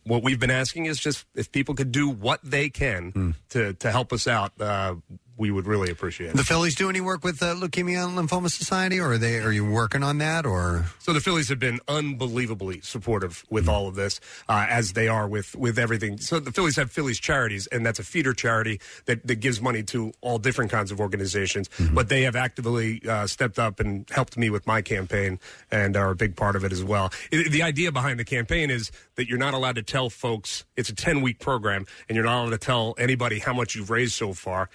what 0.04 0.24
we've 0.24 0.35
we've 0.36 0.40
been 0.42 0.52
asking 0.52 0.86
is 0.86 1.00
just 1.00 1.26
if 1.34 1.50
people 1.52 1.74
could 1.76 1.92
do 1.94 2.10
what 2.10 2.40
they 2.44 2.70
can 2.70 3.12
Hmm. 3.12 3.32
to 3.50 3.74
to 3.74 3.90
help 3.92 4.12
us 4.12 4.28
out, 4.28 4.52
uh, 4.60 4.96
we 5.38 5.52
would 5.52 5.68
really 5.68 5.92
appreciate 5.92 6.32
it. 6.32 6.38
The 6.38 6.44
Phillies 6.44 6.76
do 6.76 6.90
any 6.90 7.02
work 7.02 7.24
with 7.24 7.42
uh, 7.42 7.56
Leukemia 7.56 8.06
and 8.06 8.18
Lymphoma 8.18 8.50
Society, 8.50 9.00
or 9.00 9.14
are 9.14 9.18
they? 9.18 9.40
Are 9.40 9.52
you 9.52 9.66
working 9.66 10.04
on 10.04 10.18
that, 10.20 10.46
or 10.46 10.86
So 11.00 11.14
the 11.14 11.20
Phillies 11.20 11.50
have 11.50 11.60
been 11.60 11.80
unbelievably 11.88 12.82
supportive 12.82 13.44
with 13.50 13.68
all 13.68 13.88
of 13.88 13.96
this, 13.96 14.20
uh, 14.48 14.66
as 14.70 14.94
they 14.94 15.08
are 15.08 15.28
with 15.28 15.56
with 15.56 15.78
everything. 15.78 16.18
So 16.18 16.40
the 16.40 16.52
Phillies 16.52 16.76
have 16.78 16.92
Phillies 16.92 17.20
Charities, 17.20 17.68
and 17.68 17.86
that's 17.86 18.00
a 18.00 18.04
feeder 18.04 18.34
charity 18.34 18.80
that, 19.06 19.26
that 19.28 19.36
gives 19.36 19.62
money 19.62 19.84
to 19.84 20.14
all 20.22 20.38
different 20.38 20.72
kinds 20.72 20.92
of 20.92 21.00
organizations. 21.00 21.70
But 21.94 22.10
they 22.10 22.24
have 22.24 22.36
actively 22.36 23.02
uh, 23.08 23.28
stepped 23.28 23.60
up 23.60 23.80
and 23.80 24.10
helped 24.10 24.38
me 24.38 24.50
with 24.50 24.66
my 24.66 24.82
campaign, 24.82 25.40
and 25.72 25.98
are 25.98 26.12
a 26.12 26.16
big 26.16 26.36
part 26.36 26.56
of 26.56 26.64
it 26.64 26.72
as 26.72 26.84
well. 26.84 27.12
I 27.34 27.44
the 27.50 27.64
idea 27.64 27.92
behind 27.92 28.20
the 28.20 28.26
campaign 28.26 28.70
is 28.70 28.92
that 29.16 29.28
you're 29.28 29.38
not 29.38 29.54
allowed 29.54 29.76
to 29.76 29.84
tell 29.84 30.10
folks 30.10 30.66
it's 30.76 30.90
a 30.90 30.96
10 30.96 31.22
week 31.22 31.40
program, 31.40 31.86
and 32.08 32.16
you're 32.16 32.26
not 32.26 32.42
allowed 32.42 32.52
to 32.52 32.58
tell 32.58 32.96
anybody 32.98 33.40
how 33.40 33.54
much 33.54 33.76
you've 33.76 33.90
raised 33.90 34.14
so 34.14 34.34
far, 34.34 34.70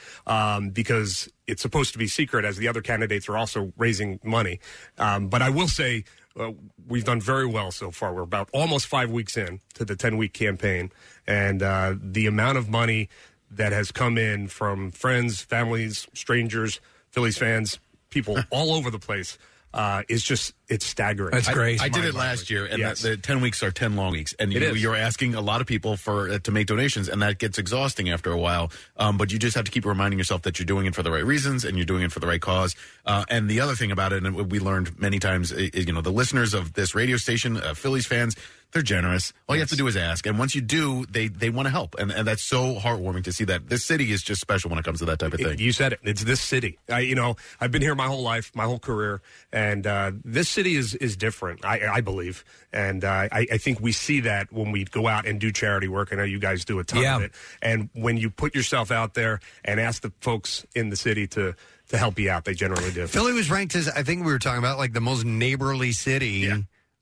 um, 0.56 0.70
because 0.70 1.28
it's 1.46 1.62
supposed 1.62 1.92
to 1.92 1.98
be 1.98 2.06
secret, 2.06 2.44
as 2.44 2.56
the 2.56 2.68
other 2.68 2.80
candidates 2.80 3.28
are 3.28 3.36
also 3.36 3.72
raising 3.76 4.20
money. 4.22 4.60
Um, 4.98 5.28
but 5.28 5.42
I 5.42 5.50
will 5.50 5.68
say. 5.68 6.04
Uh, 6.38 6.52
we've 6.86 7.04
done 7.04 7.20
very 7.20 7.44
well 7.44 7.72
so 7.72 7.90
far. 7.90 8.14
We're 8.14 8.22
about 8.22 8.48
almost 8.52 8.86
five 8.86 9.10
weeks 9.10 9.36
in 9.36 9.58
to 9.74 9.84
the 9.84 9.96
10 9.96 10.16
week 10.16 10.32
campaign. 10.32 10.92
And 11.26 11.60
uh, 11.60 11.96
the 12.00 12.26
amount 12.26 12.56
of 12.56 12.68
money 12.68 13.08
that 13.50 13.72
has 13.72 13.90
come 13.90 14.16
in 14.16 14.46
from 14.46 14.92
friends, 14.92 15.42
families, 15.42 16.06
strangers, 16.14 16.80
Phillies 17.10 17.36
fans, 17.36 17.80
people 18.10 18.38
all 18.50 18.72
over 18.72 18.90
the 18.90 18.98
place 18.98 19.38
uh, 19.72 20.02
is 20.08 20.22
just, 20.22 20.52
it's 20.68 20.84
staggering. 20.84 21.30
That's 21.32 21.48
great. 21.48 21.80
I, 21.80 21.84
I 21.84 21.88
did 21.88 22.04
it 22.04 22.14
last 22.14 22.50
year, 22.50 22.64
and 22.66 22.78
Yes. 22.78 23.02
the, 23.02 23.10
the 23.10 23.16
ten 23.18 23.40
weeks 23.40 23.62
are 23.62 23.70
ten 23.70 23.94
long 23.96 24.12
weeks, 24.12 24.34
and 24.38 24.52
It 24.52 24.62
you, 24.62 24.68
is. 24.70 24.82
you're 24.82 24.96
asking 24.96 25.34
a 25.34 25.40
lot 25.40 25.60
of 25.60 25.66
people 25.66 25.96
for 25.96 26.28
uh, 26.30 26.38
to 26.40 26.50
make 26.50 26.66
donations, 26.66 27.08
and 27.08 27.22
that 27.22 27.38
gets 27.38 27.58
exhausting 27.58 28.10
after 28.10 28.32
a 28.32 28.38
while. 28.38 28.70
Um, 28.96 29.16
but 29.16 29.30
you 29.32 29.38
just 29.38 29.54
have 29.56 29.64
to 29.64 29.70
keep 29.70 29.84
reminding 29.84 30.18
yourself 30.18 30.42
that 30.42 30.58
you're 30.58 30.66
doing 30.66 30.86
it 30.86 30.94
for 30.94 31.02
the 31.02 31.10
right 31.10 31.24
reasons 31.24 31.64
and 31.64 31.76
you're 31.76 31.86
doing 31.86 32.02
it 32.02 32.10
for 32.12 32.20
the 32.20 32.26
right 32.26 32.40
cause. 32.40 32.74
Uh, 33.06 33.24
and 33.28 33.48
the 33.48 33.60
other 33.60 33.74
thing 33.74 33.90
about 33.92 34.12
it, 34.12 34.24
and 34.24 34.34
we 34.50 34.58
learned 34.58 34.98
many 35.00 35.18
times, 35.18 35.52
i- 35.52 35.70
is, 35.72 35.86
you 35.86 35.92
know, 35.92 36.00
the 36.00 36.12
listeners 36.12 36.52
of 36.54 36.72
this 36.74 36.94
radio 36.94 37.16
station, 37.16 37.56
uh, 37.56 37.74
Phillies 37.74 38.06
fans, 38.06 38.36
they're 38.72 38.82
generous. 38.82 39.32
All 39.48 39.56
you 39.56 39.60
have 39.62 39.68
to 39.70 39.76
do 39.76 39.86
is 39.86 39.96
ask, 39.96 40.26
and 40.26 40.38
once 40.38 40.54
you 40.54 40.60
do, 40.60 41.04
they 41.06 41.28
they 41.28 41.50
want 41.50 41.66
to 41.66 41.70
help, 41.70 41.96
and 41.98 42.10
and 42.12 42.26
that's 42.26 42.42
so 42.42 42.76
heartwarming 42.76 43.24
to 43.24 43.32
see 43.32 43.44
that. 43.44 43.68
This 43.68 43.84
city 43.84 44.12
is 44.12 44.22
just 44.22 44.40
special 44.40 44.70
when 44.70 44.78
it 44.78 44.84
comes 44.84 45.00
to 45.00 45.04
that 45.06 45.18
type 45.18 45.32
of 45.34 45.40
thing. 45.40 45.58
You 45.58 45.72
said 45.72 45.92
it. 45.94 46.00
It's 46.02 46.22
this 46.24 46.40
city. 46.40 46.78
I, 46.88 47.00
you 47.00 47.14
know, 47.14 47.36
I've 47.60 47.72
been 47.72 47.82
here 47.82 47.94
my 47.94 48.06
whole 48.06 48.22
life, 48.22 48.52
my 48.54 48.64
whole 48.64 48.78
career, 48.78 49.22
and 49.52 49.86
uh, 49.86 50.12
this 50.24 50.48
city 50.48 50.76
is 50.76 50.94
is 50.94 51.16
different. 51.16 51.64
I, 51.64 51.80
I 51.94 52.00
believe, 52.00 52.44
and 52.72 53.04
uh, 53.04 53.28
I, 53.32 53.46
I 53.52 53.58
think 53.58 53.80
we 53.80 53.92
see 53.92 54.20
that 54.20 54.52
when 54.52 54.70
we 54.70 54.84
go 54.84 55.08
out 55.08 55.26
and 55.26 55.40
do 55.40 55.50
charity 55.50 55.88
work. 55.88 56.12
I 56.12 56.16
know 56.16 56.24
you 56.24 56.38
guys 56.38 56.64
do 56.64 56.78
a 56.78 56.84
ton 56.84 57.02
Yeah. 57.02 57.16
of 57.16 57.22
it, 57.22 57.32
and 57.62 57.90
when 57.94 58.16
you 58.16 58.30
put 58.30 58.54
yourself 58.54 58.90
out 58.90 59.14
there 59.14 59.40
and 59.64 59.80
ask 59.80 60.02
the 60.02 60.12
folks 60.20 60.64
in 60.74 60.90
the 60.90 60.96
city 60.96 61.26
to 61.28 61.54
to 61.88 61.98
help 61.98 62.20
you 62.20 62.30
out, 62.30 62.44
they 62.44 62.54
generally 62.54 62.92
do. 62.92 63.08
Philly 63.08 63.32
was 63.32 63.50
ranked 63.50 63.74
as 63.74 63.88
I 63.88 64.04
think 64.04 64.24
we 64.24 64.30
were 64.30 64.38
talking 64.38 64.60
about 64.60 64.78
like 64.78 64.92
the 64.92 65.00
most 65.00 65.24
neighborly 65.24 65.90
city, 65.90 66.48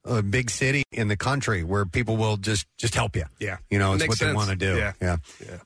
uh, 0.05 0.23
big 0.23 0.49
city 0.51 0.83
in 0.93 1.09
the 1.09 1.16
country 1.16 1.62
where 1.65 1.85
people 1.85 2.16
will 2.16 2.37
just 2.37 2.66
just 2.79 2.95
help 2.95 3.15
you. 3.16 3.25
Yeah, 3.39 3.59
you 3.70 3.79
know, 3.79 3.93
it's 3.95 4.01
makes 4.03 4.12
what 4.12 4.19
they 4.20 4.27
sense. 4.27 4.37
want 4.37 4.51
to 4.51 4.57
do. 4.57 4.77
Yeah. 4.77 4.93
yeah. 5.01 5.16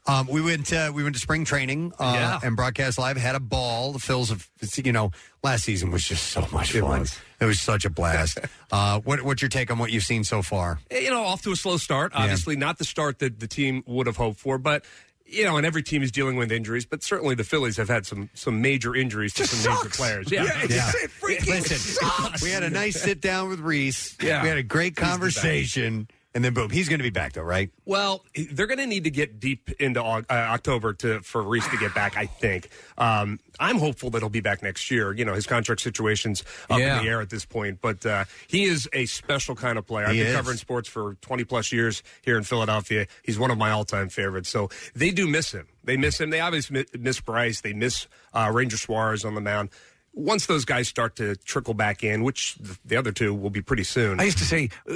Um, 0.07 0.27
we 0.27 0.41
went 0.41 0.73
uh, 0.73 0.91
we 0.95 1.03
went 1.03 1.15
to 1.15 1.21
spring 1.21 1.45
training 1.45 1.93
uh, 1.99 2.13
Yeah. 2.15 2.41
and 2.43 2.57
broadcast 2.57 2.99
live. 2.99 3.17
Had 3.17 3.35
a 3.35 3.41
ball. 3.41 3.93
The 3.93 3.99
Phils 3.99 4.31
of, 4.31 4.49
you 4.85 4.93
know 4.93 5.11
last 5.43 5.65
season 5.65 5.91
was 5.91 6.05
just 6.05 6.29
so 6.29 6.47
much 6.53 6.75
It 6.75 6.81
fun. 6.81 7.01
was. 7.01 7.19
It 7.41 7.45
was 7.47 7.61
such 7.61 7.85
a 7.85 7.91
blast. 7.91 8.39
uh, 8.73 9.01
what 9.01 9.23
what's 9.23 9.43
your 9.43 9.49
take 9.49 9.71
on 9.71 9.79
what 9.79 9.91
you've 9.93 10.05
seen 10.05 10.25
so 10.25 10.43
far? 10.43 10.79
Eh, 10.91 11.01
you 11.01 11.11
know, 11.11 11.23
off 11.25 11.43
to 11.43 11.53
a 11.53 11.57
slow 11.57 11.77
start. 11.77 12.13
Obviously, 12.15 12.57
not 12.57 12.79
the 12.79 12.85
start 12.85 13.19
that 13.21 13.39
the 13.41 13.49
team 13.49 13.83
would 13.87 14.07
have 14.07 14.17
hoped 14.17 14.41
for, 14.41 14.59
but. 14.59 14.85
You 15.33 15.45
know, 15.45 15.57
and 15.57 15.65
every 15.67 15.83
team 15.83 16.03
is 16.03 16.13
dealing 16.13 16.37
with 16.37 16.53
injuries, 16.53 16.85
but 16.85 17.03
certainly 17.03 17.35
the 17.35 17.45
Phillies 17.45 17.77
have 17.79 17.89
had 17.89 18.05
some 18.07 18.29
some 18.35 18.61
major 18.61 18.95
injuries 18.95 19.33
to 19.35 19.47
some 19.47 19.73
major 19.73 19.89
players. 19.89 20.31
Yeah, 20.31 20.45
Yeah. 20.69 20.91
Listen, 21.23 22.37
we 22.43 22.51
had 22.51 22.63
a 22.63 22.71
nice 22.71 23.01
sit 23.01 23.21
down 23.21 23.49
with 23.49 23.61
Rhys. 23.61 24.17
Yeah. 24.23 24.43
we 24.43 24.49
had 24.49 24.59
a 24.59 24.63
great 24.63 24.95
conversation, 24.97 26.09
and 26.35 26.45
then 26.45 26.55
boom, 26.55 26.71
he's 26.71 26.89
going 26.89 26.99
to 26.99 27.03
be 27.05 27.11
back 27.11 27.35
though, 27.35 27.43
right? 27.43 27.71
Well, 27.85 28.25
they're 28.53 28.67
going 28.67 28.79
to 28.79 28.87
need 28.87 29.05
to 29.05 29.11
get 29.11 29.39
deep 29.41 29.71
into 29.81 30.03
uh, 30.03 30.23
October 30.31 30.93
to 30.95 31.21
for 31.21 31.43
Rhys 31.43 31.67
to 31.69 31.77
get 31.77 31.95
back. 31.95 32.17
I 32.17 32.27
think. 32.27 32.69
Um, 32.99 33.39
I'm 33.61 33.79
hopeful 33.79 34.11
that 34.11 34.21
he'll 34.21 34.29
be 34.31 34.41
back 34.41 34.63
next 34.63 34.91
year. 34.91 35.13
You 35.13 35.25
know, 35.25 35.35
his 35.35 35.47
contract 35.47 35.81
situation's 35.83 36.43
up 36.71 36.79
Yeah. 36.81 36.99
in 36.99 37.05
the 37.05 37.11
air 37.11 37.21
at 37.21 37.31
this 37.31 37.45
point, 37.45 37.81
but 37.81 38.05
uh, 38.07 38.25
he 38.49 38.65
is 38.65 38.89
a 38.93 39.07
special 39.07 39.55
kind 39.55 39.79
of 39.79 39.87
player. 39.87 40.07
I've 40.07 40.15
He 40.15 40.21
been 40.21 40.29
is. 40.29 40.37
covering 40.37 40.57
sports 40.57 40.89
for 40.89 41.15
20 41.21 41.45
plus 41.45 41.71
years 41.71 42.03
here 42.23 42.37
in 42.39 42.45
Philadelphia. 42.45 43.07
He's 43.23 43.39
one 43.39 43.51
of 43.51 43.59
my 43.59 43.71
all 43.71 43.85
time 43.85 44.09
favorites. 44.09 44.49
So 44.49 44.69
they 44.95 45.11
do 45.11 45.29
miss 45.29 45.53
him. 45.53 45.69
They 45.85 45.97
miss 45.97 46.21
him. 46.21 46.31
They 46.31 46.41
obviously 46.41 46.81
mi- 46.93 46.99
miss 47.01 47.21
Bryce. 47.21 47.61
They 47.61 47.73
miss 47.75 48.07
uh, 48.33 48.51
Ranger 48.53 48.77
Suarez 48.79 49.25
on 49.25 49.35
the 49.35 49.41
mound. 49.41 49.69
Once 50.14 50.44
those 50.47 50.64
guys 50.66 50.89
start 50.89 51.16
to 51.16 51.34
trickle 51.36 51.72
back 51.72 52.05
in, 52.05 52.22
which 52.22 52.55
the- 52.56 52.76
the 52.84 52.97
other 52.97 53.12
two 53.12 53.32
will 53.32 53.48
be 53.51 53.62
pretty 53.62 53.82
soon. 53.84 54.20
I 54.20 54.24
used 54.24 54.36
to 54.39 54.44
say, 54.44 54.68
uh, 54.90 54.94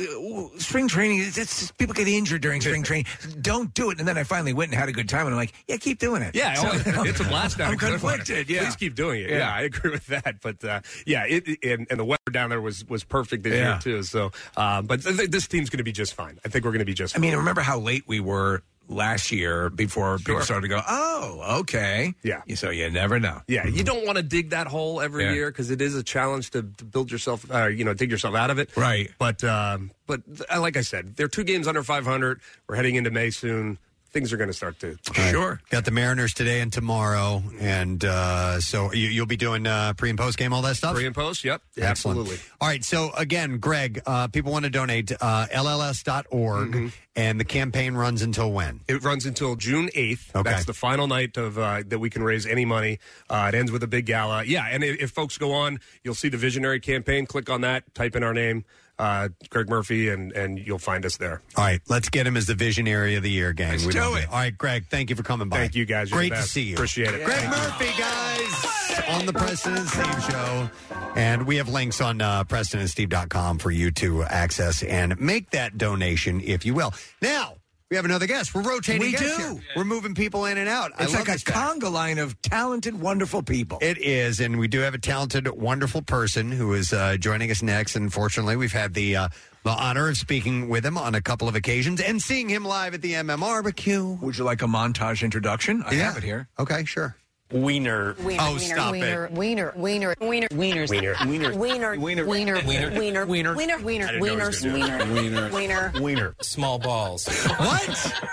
spring 0.58 0.88
training, 0.88 1.20
it's, 1.20 1.38
it's 1.38 1.70
people 1.72 1.94
get 1.94 2.06
injured 2.06 2.42
during 2.42 2.60
spring 2.60 2.82
training. 2.84 3.06
Don't 3.40 3.72
do 3.72 3.90
it. 3.90 3.98
And 3.98 4.06
then 4.06 4.18
I 4.18 4.24
finally 4.24 4.52
went 4.52 4.72
and 4.72 4.78
had 4.78 4.90
a 4.90 4.92
good 4.92 5.08
time, 5.08 5.20
and 5.26 5.30
I'm 5.30 5.36
like, 5.36 5.54
yeah, 5.68 5.78
keep 5.78 5.98
doing 5.98 6.20
it. 6.20 6.34
Yeah, 6.34 6.54
So- 6.54 6.68
oh, 6.96 7.02
it's 7.06 7.20
a 7.20 7.24
blast 7.24 7.56
down 7.56 7.72
I'm 7.72 7.78
conflicted. 7.78 8.50
Yeah, 8.50 8.64
please 8.64 8.76
keep 8.76 8.94
doing 8.94 9.22
it. 9.22 9.30
Yeah. 9.30 9.38
Yeah, 9.38 9.54
I 9.54 9.60
agree 9.62 9.90
with 9.90 10.06
that. 10.08 10.40
But 10.42 10.62
uh, 10.62 10.80
yeah, 11.06 11.24
it, 11.26 11.48
it- 11.48 11.58
and, 11.64 11.86
and 11.90 11.98
the 11.98 12.04
weather 12.04 12.20
down 12.30 12.50
there 12.50 12.60
was 12.60 12.84
was 12.86 13.02
perfect 13.02 13.42
this 13.44 13.54
Yeah. 13.54 13.70
year 13.72 13.78
too. 13.80 14.02
So, 14.02 14.32
uh, 14.56 14.82
but 14.82 15.02
th- 15.02 15.16
th- 15.16 15.30
this 15.30 15.46
team's 15.48 15.70
going 15.70 15.78
to 15.78 15.84
be 15.84 15.92
just 15.92 16.12
fine. 16.14 16.38
I 16.44 16.48
think 16.48 16.64
we're 16.66 16.72
going 16.72 16.80
to 16.80 16.84
be 16.84 16.94
just. 16.94 17.16
I 17.16 17.20
mean, 17.20 17.34
remember 17.36 17.62
how 17.62 17.78
late 17.78 18.04
we 18.06 18.20
were 18.20 18.62
last 18.88 19.32
year 19.32 19.68
before 19.70 20.18
people 20.18 20.40
started 20.42 20.62
to 20.62 20.68
go, 20.68 20.80
oh, 20.88 21.58
okay. 21.60 22.14
Yeah. 22.22 22.42
So 22.54 22.70
you 22.70 22.88
never 22.90 23.18
know. 23.18 23.42
Yeah, 23.48 23.66
you 23.66 23.82
don't 23.84 24.06
want 24.06 24.16
to 24.16 24.22
dig 24.22 24.50
that 24.50 24.66
hole 24.66 25.00
every 25.00 25.24
Yeah. 25.24 25.32
year 25.32 25.50
because 25.50 25.70
it 25.70 25.80
is 25.80 25.94
a 25.94 26.02
challenge 26.02 26.50
to, 26.52 26.62
to 26.62 26.84
build 26.84 27.10
yourself, 27.10 27.44
uh, 27.52 27.66
you 27.66 27.84
know, 27.84 27.94
dig 27.94 28.10
yourself 28.10 28.34
out 28.34 28.50
of 28.50 28.58
it. 28.58 28.76
Right. 28.76 29.10
But 29.18 29.42
um, 29.44 29.90
but 30.06 30.22
uh, 30.54 30.60
like 30.60 30.76
I 30.76 30.82
said, 30.82 31.16
they're 31.16 31.28
two 31.28 31.44
games 31.44 31.66
under 31.66 31.82
500. 31.82 32.40
We're 32.68 32.76
heading 32.76 32.94
into 32.94 33.10
May 33.10 33.30
soon. 33.30 33.78
Things 34.16 34.32
are 34.32 34.38
going 34.38 34.48
to 34.48 34.54
start 34.54 34.80
to 34.80 34.96
Sure. 35.30 35.60
Got 35.68 35.84
the 35.84 35.90
Mariners 35.90 36.32
today 36.32 36.62
and 36.62 36.72
tomorrow, 36.72 37.42
and 37.60 38.02
uh, 38.02 38.60
so 38.62 38.90
you, 38.94 39.08
you'll 39.08 39.26
be 39.26 39.36
doing 39.36 39.66
uh, 39.66 39.92
pre 39.92 40.08
and 40.08 40.18
post 40.18 40.38
game, 40.38 40.54
all 40.54 40.62
that 40.62 40.76
stuff. 40.76 40.94
Pre 40.94 41.04
and 41.04 41.14
post, 41.14 41.44
yep, 41.44 41.60
Excellent. 41.76 41.90
absolutely. 42.20 42.36
All 42.58 42.66
right. 42.68 42.82
So 42.82 43.10
again, 43.14 43.58
Greg, 43.58 44.00
uh, 44.06 44.28
people 44.28 44.52
want 44.52 44.64
to 44.64 44.70
donate 44.70 45.12
uh, 45.12 45.46
lls.org, 45.52 46.70
Mm-hmm. 46.72 46.86
and 47.14 47.38
the 47.38 47.44
campaign 47.44 47.94
runs 47.94 48.22
until 48.22 48.50
when? 48.52 48.80
It 48.88 49.02
runs 49.04 49.26
until 49.26 49.54
June 49.54 49.90
8th. 49.94 50.34
Okay. 50.34 50.48
That's 50.50 50.64
the 50.64 50.72
final 50.72 51.06
night 51.08 51.36
of 51.36 51.58
uh, 51.58 51.82
that 51.86 51.98
we 51.98 52.08
can 52.08 52.22
raise 52.22 52.46
any 52.46 52.64
money. 52.64 52.98
Uh, 53.28 53.50
it 53.52 53.54
ends 53.54 53.70
with 53.70 53.82
a 53.82 53.86
big 53.86 54.06
gala. 54.06 54.44
Yeah, 54.44 54.66
and 54.70 54.82
if, 54.82 54.98
if 54.98 55.10
folks 55.10 55.36
go 55.36 55.52
on, 55.52 55.78
you'll 56.02 56.14
see 56.14 56.30
the 56.30 56.38
Visionary 56.38 56.80
campaign. 56.80 57.26
Click 57.26 57.50
on 57.50 57.60
that, 57.60 57.94
type 57.94 58.16
in 58.16 58.22
our 58.22 58.32
name, 58.32 58.64
uh, 58.98 59.28
Greg 59.50 59.68
Murphy, 59.68 60.08
and, 60.08 60.32
and 60.32 60.58
you'll 60.58 60.78
find 60.78 61.04
us 61.04 61.16
there. 61.16 61.42
All 61.56 61.64
right, 61.64 61.80
let's 61.88 62.08
get 62.08 62.26
him 62.26 62.36
as 62.36 62.46
the 62.46 62.54
visionary 62.54 63.14
of 63.16 63.22
the 63.22 63.30
year, 63.30 63.52
gang. 63.52 63.72
Let's 63.72 63.86
We 63.86 63.92
do 63.92 64.14
it. 64.16 64.26
All 64.28 64.34
right, 64.38 64.56
Greg, 64.56 64.86
thank 64.88 65.10
you 65.10 65.16
for 65.16 65.22
coming 65.22 65.48
by. 65.48 65.58
Thank 65.58 65.74
you, 65.74 65.84
guys. 65.84 66.10
You're 66.10 66.18
Great 66.20 66.28
to 66.30 66.34
best. 66.36 66.50
see 66.52 66.62
you. 66.62 66.74
Appreciate 66.74 67.14
it. 67.14 67.24
Greg 67.24 67.48
Murphy, 67.48 67.90
guys, 67.98 69.06
on 69.08 69.26
the 69.26 69.32
Preston 69.32 69.74
and 69.76 69.88
Steve 69.88 70.24
show. 70.30 70.70
And 71.14 71.46
we 71.46 71.56
have 71.56 71.68
links 71.68 72.00
on 72.00 72.20
uh, 72.20 72.44
PrestonandSteve.com 72.44 73.58
for 73.58 73.70
you 73.70 73.90
to 73.92 74.22
access 74.24 74.82
and 74.82 75.18
make 75.20 75.50
that 75.50 75.76
donation, 75.78 76.40
if 76.42 76.64
you 76.66 76.74
will. 76.74 76.92
Now, 77.22 77.54
we 77.90 77.96
have 77.96 78.04
another 78.04 78.26
guest. 78.26 78.52
We're 78.52 78.62
rotating 78.62 79.00
We 79.02 79.12
guests 79.12 79.36
do. 79.36 79.42
here. 79.54 79.62
We're 79.76 79.84
moving 79.84 80.14
people 80.16 80.44
in 80.46 80.58
and 80.58 80.68
out. 80.68 80.90
I 80.98 81.04
It's 81.04 81.12
love 81.12 81.20
like 81.20 81.28
a 81.28 81.32
this 81.32 81.42
fact. 81.44 81.56
conga 81.80 81.90
line 81.92 82.18
of 82.18 82.40
talented, 82.42 82.98
wonderful 83.00 83.42
people. 83.44 83.78
It 83.80 83.98
is, 83.98 84.40
and 84.40 84.58
we 84.58 84.66
do 84.66 84.80
have 84.80 84.94
a 84.94 84.98
talented, 84.98 85.46
wonderful 85.48 86.02
person 86.02 86.50
who 86.50 86.72
is 86.72 86.92
uh, 86.92 87.16
joining 87.16 87.48
us 87.52 87.62
next. 87.62 87.94
And 87.94 88.12
fortunately, 88.12 88.56
we've 88.56 88.72
had 88.72 88.94
the 88.94 89.14
uh, 89.16 89.28
the 89.62 89.70
honor 89.70 90.08
of 90.08 90.16
speaking 90.16 90.68
with 90.68 90.84
him 90.84 90.98
on 90.98 91.14
a 91.14 91.20
couple 91.20 91.46
of 91.48 91.54
occasions 91.54 92.00
and 92.00 92.20
seeing 92.20 92.48
him 92.48 92.64
live 92.64 92.92
at 92.94 93.02
the 93.02 93.12
MM 93.14 93.40
barbecue. 93.40 94.04
Would 94.20 94.36
you 94.36 94.44
like 94.44 94.62
a 94.62 94.66
montage 94.66 95.22
introduction? 95.22 95.82
I 95.86 95.94
have 95.94 96.16
it 96.16 96.24
here. 96.24 96.48
Okay, 96.58 96.84
sure. 96.84 97.16
Wiener. 97.52 98.14
Wiener, 98.18 98.42
Oh, 98.42 98.54
wiener, 98.54 98.58
stop 98.60 98.94
it. 98.94 98.98
wiener, 99.00 99.28
Wiener, 99.30 99.72
wiener, 99.76 100.14
wiener, 100.20 100.48
wieners. 100.48 100.90
Wiener. 100.90 101.14
Wiener. 101.26 101.54
Wiener. 101.56 101.96
Wiener. 101.96 102.26
Wiener. 102.26 102.26
Wiener. 102.26 102.62
Wiener. 102.64 103.24
Wiener. 103.26 103.54
Wiener. 103.54 103.78
Wiener. 103.78 104.06
I 104.08 104.12
didn't 104.12 104.20
know 104.20 104.34
he 104.34 104.40
was 104.40 104.62
Wieners. 104.62 104.64
gonna 104.64 105.04
do 105.06 105.14
it. 105.14 105.22
Wiener. 105.22 105.50
Wiener. 105.52 105.92
Wiener. 106.02 106.34
Small 106.40 106.78
balls. 106.80 107.28
What? 107.28 107.88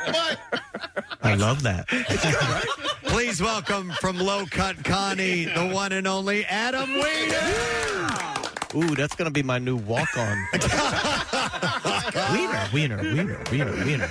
What? 0.08 0.40
I 1.22 1.36
love 1.36 1.62
that. 1.64 1.88
Please 3.04 3.40
welcome 3.40 3.92
from 4.02 4.18
Low 4.18 4.46
Cut 4.50 4.84
Connie, 4.84 5.46
the 5.46 5.68
one 5.72 5.92
and 5.92 6.08
only 6.08 6.44
Adam 6.46 6.90
Weiner. 6.98 8.10
Ooh, 8.76 8.96
that's 8.96 9.14
going 9.16 9.28
to 9.28 9.32
be 9.32 9.44
my 9.44 9.60
new 9.60 9.76
walk 9.78 10.18
on. 10.18 10.48
wiener, 12.34 12.68
wiener, 12.74 12.98
wiener, 13.14 13.40
wiener, 13.52 13.86
wiener. 13.86 14.10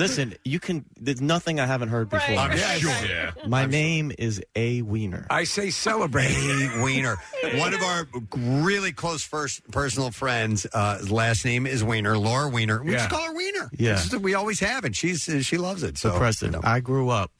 Listen, 0.00 0.34
you 0.44 0.58
can. 0.58 0.84
There's 0.98 1.20
nothing 1.20 1.60
I 1.60 1.66
haven't 1.66 1.88
heard 1.90 2.08
before. 2.08 2.34
I'm 2.36 2.56
sure. 2.78 2.90
Yeah. 3.06 3.32
My 3.46 3.66
name 3.66 4.10
is 4.18 4.42
A 4.56 4.80
Wiener. 4.82 5.26
I 5.30 5.44
say 5.44 5.70
celebrate. 5.70 6.30
A 6.34 6.82
Wiener. 6.82 7.16
One 7.56 7.74
of 7.74 7.82
our 7.82 8.06
really 8.34 8.92
close 8.92 9.22
first 9.22 9.70
personal 9.70 10.10
friends, 10.10 10.66
uh, 10.72 10.98
last 11.10 11.44
name 11.44 11.66
is 11.66 11.84
Wiener, 11.84 12.16
Laura 12.16 12.48
Wiener. 12.48 12.82
We 12.82 12.92
Yeah. 12.92 12.96
just 12.98 13.10
call 13.10 13.26
her 13.26 13.34
Wiener. 13.34 13.70
Yeah. 13.76 13.92
It's 13.92 14.08
just- 14.08 14.22
we 14.22 14.34
always 14.34 14.60
have, 14.60 14.84
and 14.84 14.96
she's 14.96 15.28
uh, 15.28 15.42
she 15.42 15.58
loves 15.58 15.82
it. 15.82 15.98
So, 15.98 16.10
So, 16.12 16.18
Preston, 16.18 16.56
I 16.64 16.80
grew 16.80 17.10
up 17.10 17.30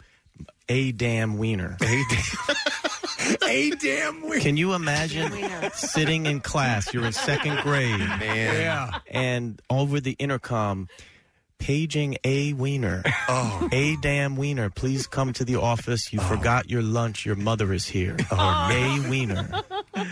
a 0.69 0.93
damn 0.93 1.37
wiener. 1.39 1.77
A 1.81 2.03
damn, 2.11 3.37
a 3.43 3.71
damn 3.71 4.23
wiener. 4.23 4.41
Can 4.41 4.57
you 4.57 4.75
imagine 4.75 5.33
sitting 5.73 6.27
in 6.27 6.41
class? 6.41 6.93
You're 6.93 7.07
in 7.07 7.13
second 7.13 7.59
grade, 7.63 7.99
man. 7.99 8.21
Yeah. 8.61 8.91
And 9.11 9.61
over 9.71 10.01
the 10.01 10.13
intercom, 10.13 10.89
paging 11.61 12.17
a 12.25 12.53
wiener. 12.55 13.05
Oh. 13.33 13.69
A 13.71 13.95
damn 13.97 14.35
wiener, 14.35 14.71
please 14.71 15.07
come 15.07 15.33
to 15.35 15.45
the 15.45 15.55
office. 15.55 16.13
You 16.13 16.19
oh. 16.21 16.25
forgot 16.25 16.69
your 16.69 16.83
lunch. 16.83 17.25
Your 17.25 17.37
mother 17.37 17.73
is 17.73 17.87
here. 17.87 18.17
Oh. 18.33 18.69
A 18.73 19.09
wiener. 19.09 19.49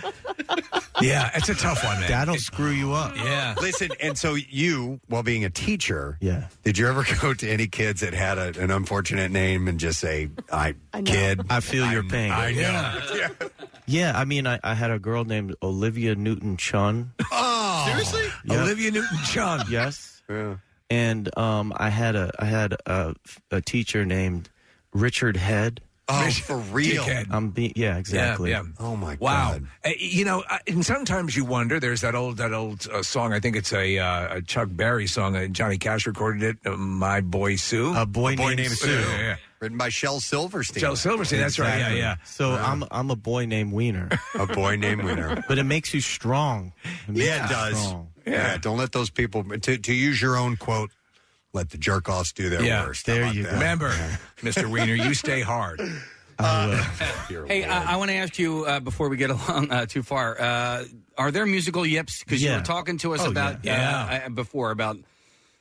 Yeah, 1.01 1.31
it's 1.35 1.49
a 1.49 1.55
tough 1.55 1.85
one, 1.85 2.01
man. 2.01 2.11
That'll 2.11 2.37
screw 2.37 2.71
you 2.71 2.93
up. 2.93 3.17
Yeah. 3.17 3.55
Listen, 3.61 3.91
and 4.01 4.19
so 4.19 4.35
you, 4.35 5.01
while 5.07 5.23
being 5.23 5.45
a 5.45 5.51
teacher, 5.51 6.19
yeah, 6.21 6.49
did 6.65 6.77
you 6.77 6.89
ever 6.89 7.05
go 7.21 7.35
to 7.35 7.49
any 7.49 7.69
kids 7.69 8.01
that 8.01 8.15
had 8.15 8.39
a, 8.39 8.61
an 8.61 8.71
unfortunate 8.71 9.31
name 9.31 9.69
and 9.69 9.79
just 9.79 10.01
say, 10.01 10.29
"I, 10.51 10.75
kid, 11.05 11.43
I 11.51 11.61
feel 11.61 11.91
your 11.91 12.03
pain. 12.03 12.33
I 12.33 12.53
know." 12.53 13.01
Yeah. 13.15 13.49
Yeah, 13.87 14.13
I 14.19 14.25
mean, 14.27 14.47
I, 14.47 14.59
I 14.63 14.75
had 14.75 14.91
a 14.91 14.99
girl 14.99 15.25
named 15.25 15.55
Olivia 15.63 16.15
Newton 16.15 16.59
Chun. 16.59 17.13
Oh, 17.33 17.85
seriously? 17.87 18.27
Yep. 18.45 18.61
Olivia 18.61 18.91
Newton 18.91 19.19
Chun. 19.25 19.65
Yes. 19.71 20.21
Yeah. 20.29 20.57
And 20.91 21.37
um, 21.39 21.73
I 21.77 21.91
had 21.91 22.17
a 22.17 22.31
I 22.39 22.47
had 22.47 22.75
a, 22.87 23.15
a 23.51 23.61
teacher 23.61 24.05
named 24.05 24.49
Richard 24.93 25.37
Head. 25.37 25.81
Oh, 26.11 26.31
for 26.31 26.57
real? 26.57 27.05
I'm 27.31 27.51
be- 27.51 27.75
yeah, 27.77 27.99
exactly. 27.99 28.49
Yeah, 28.53 28.63
yeah. 28.63 28.69
Oh 28.81 28.97
my 28.97 29.19
Wow. 29.21 29.59
Uh, 29.85 29.91
you 29.99 30.25
know, 30.25 30.43
uh, 30.49 30.57
and 30.67 30.83
sometimes 30.83 31.37
you 31.37 31.45
wonder. 31.45 31.79
There's 31.79 32.01
that 32.01 32.15
old 32.15 32.39
that 32.39 32.55
old 32.55 32.89
uh, 32.91 33.03
song. 33.03 33.35
I 33.35 33.41
think 33.41 33.57
it's 33.57 33.75
a, 33.75 33.99
uh, 33.99 34.37
a 34.37 34.41
Chuck 34.41 34.69
Berry 34.73 35.07
song. 35.07 35.37
Uh, 35.37 35.49
Johnny 35.49 35.77
Cash 35.77 36.07
recorded 36.07 36.43
it. 36.43 36.57
Uh, 36.67 36.79
My 36.79 37.21
boy 37.21 37.57
Sue. 37.57 37.95
A 37.95 38.07
boy, 38.07 38.37
boy 38.37 38.55
named, 38.55 38.71
Sue. 38.71 38.91
Yeah, 38.91 39.19
yeah. 39.21 39.37
Written 39.61 39.77
by 39.77 39.91
Shel 39.91 40.19
Silverstein. 40.21 40.81
Shel 40.81 40.97
Silverstein. 40.97 41.41
That's 41.41 41.59
right. 41.59 41.67
Yeah, 41.69 41.75
Exactly. 41.77 41.99
yeah. 41.99 42.17
So 42.25 42.53
I'm 42.53 42.85
I'm 42.91 43.11
a 43.11 43.17
boy 43.17 43.45
named 43.45 43.75
Wiener. 43.75 44.09
a 44.35 44.47
boy 44.47 44.77
named 44.77 45.05
Wiener. 45.05 45.45
but 45.49 45.59
it 45.59 45.65
makes 45.65 45.93
you 45.93 46.01
strong. 46.01 46.73
It 47.07 47.13
makes 47.17 47.27
Yeah, 47.27 47.45
it 47.45 47.49
does. 47.51 47.79
strong. 47.87 48.09
Yeah. 48.31 48.57
don't 48.59 48.77
let 48.79 48.93
those 48.93 49.11
people 49.11 49.43
to, 49.45 49.79
to 49.79 49.93
use 49.93 50.21
your 50.23 50.37
own 50.37 50.57
quote. 50.57 50.91
Let 51.55 51.71
the 51.71 51.79
jerk 51.79 52.09
offs 52.09 52.33
do 52.33 52.51
their 52.51 52.63
Yeah, 52.63 52.85
worst. 52.87 53.07
How 53.07 53.15
about 53.17 53.35
that? 53.35 53.53
Remember, 53.53 53.89
Mr. 54.43 54.71
Weiner, 54.71 54.95
you 54.95 55.15
stay 55.15 55.41
hard. 55.41 55.81
Hey, 56.39 57.65
I, 57.65 57.95
I 57.95 57.97
want 57.97 58.11
to 58.11 58.17
ask 58.17 58.39
you 58.39 58.65
uh, 58.65 58.79
before 58.81 59.09
we 59.09 59.17
get 59.17 59.31
along 59.37 59.71
uh, 59.71 59.87
too 59.87 60.03
far. 60.03 60.41
Uh, 60.41 60.85
are 61.17 61.31
there 61.31 61.47
musical 61.47 61.85
yips? 61.85 62.23
Because 62.23 62.43
you 62.43 62.51
Yeah. 62.51 62.57
were 62.57 62.63
talking 62.63 62.99
to 62.99 63.15
us 63.15 63.27
Oh, 63.27 63.31
about 63.31 63.65
yeah. 63.65 64.21
uh, 64.23 64.27
uh, 64.27 64.29
before 64.29 64.71
about. 64.71 64.99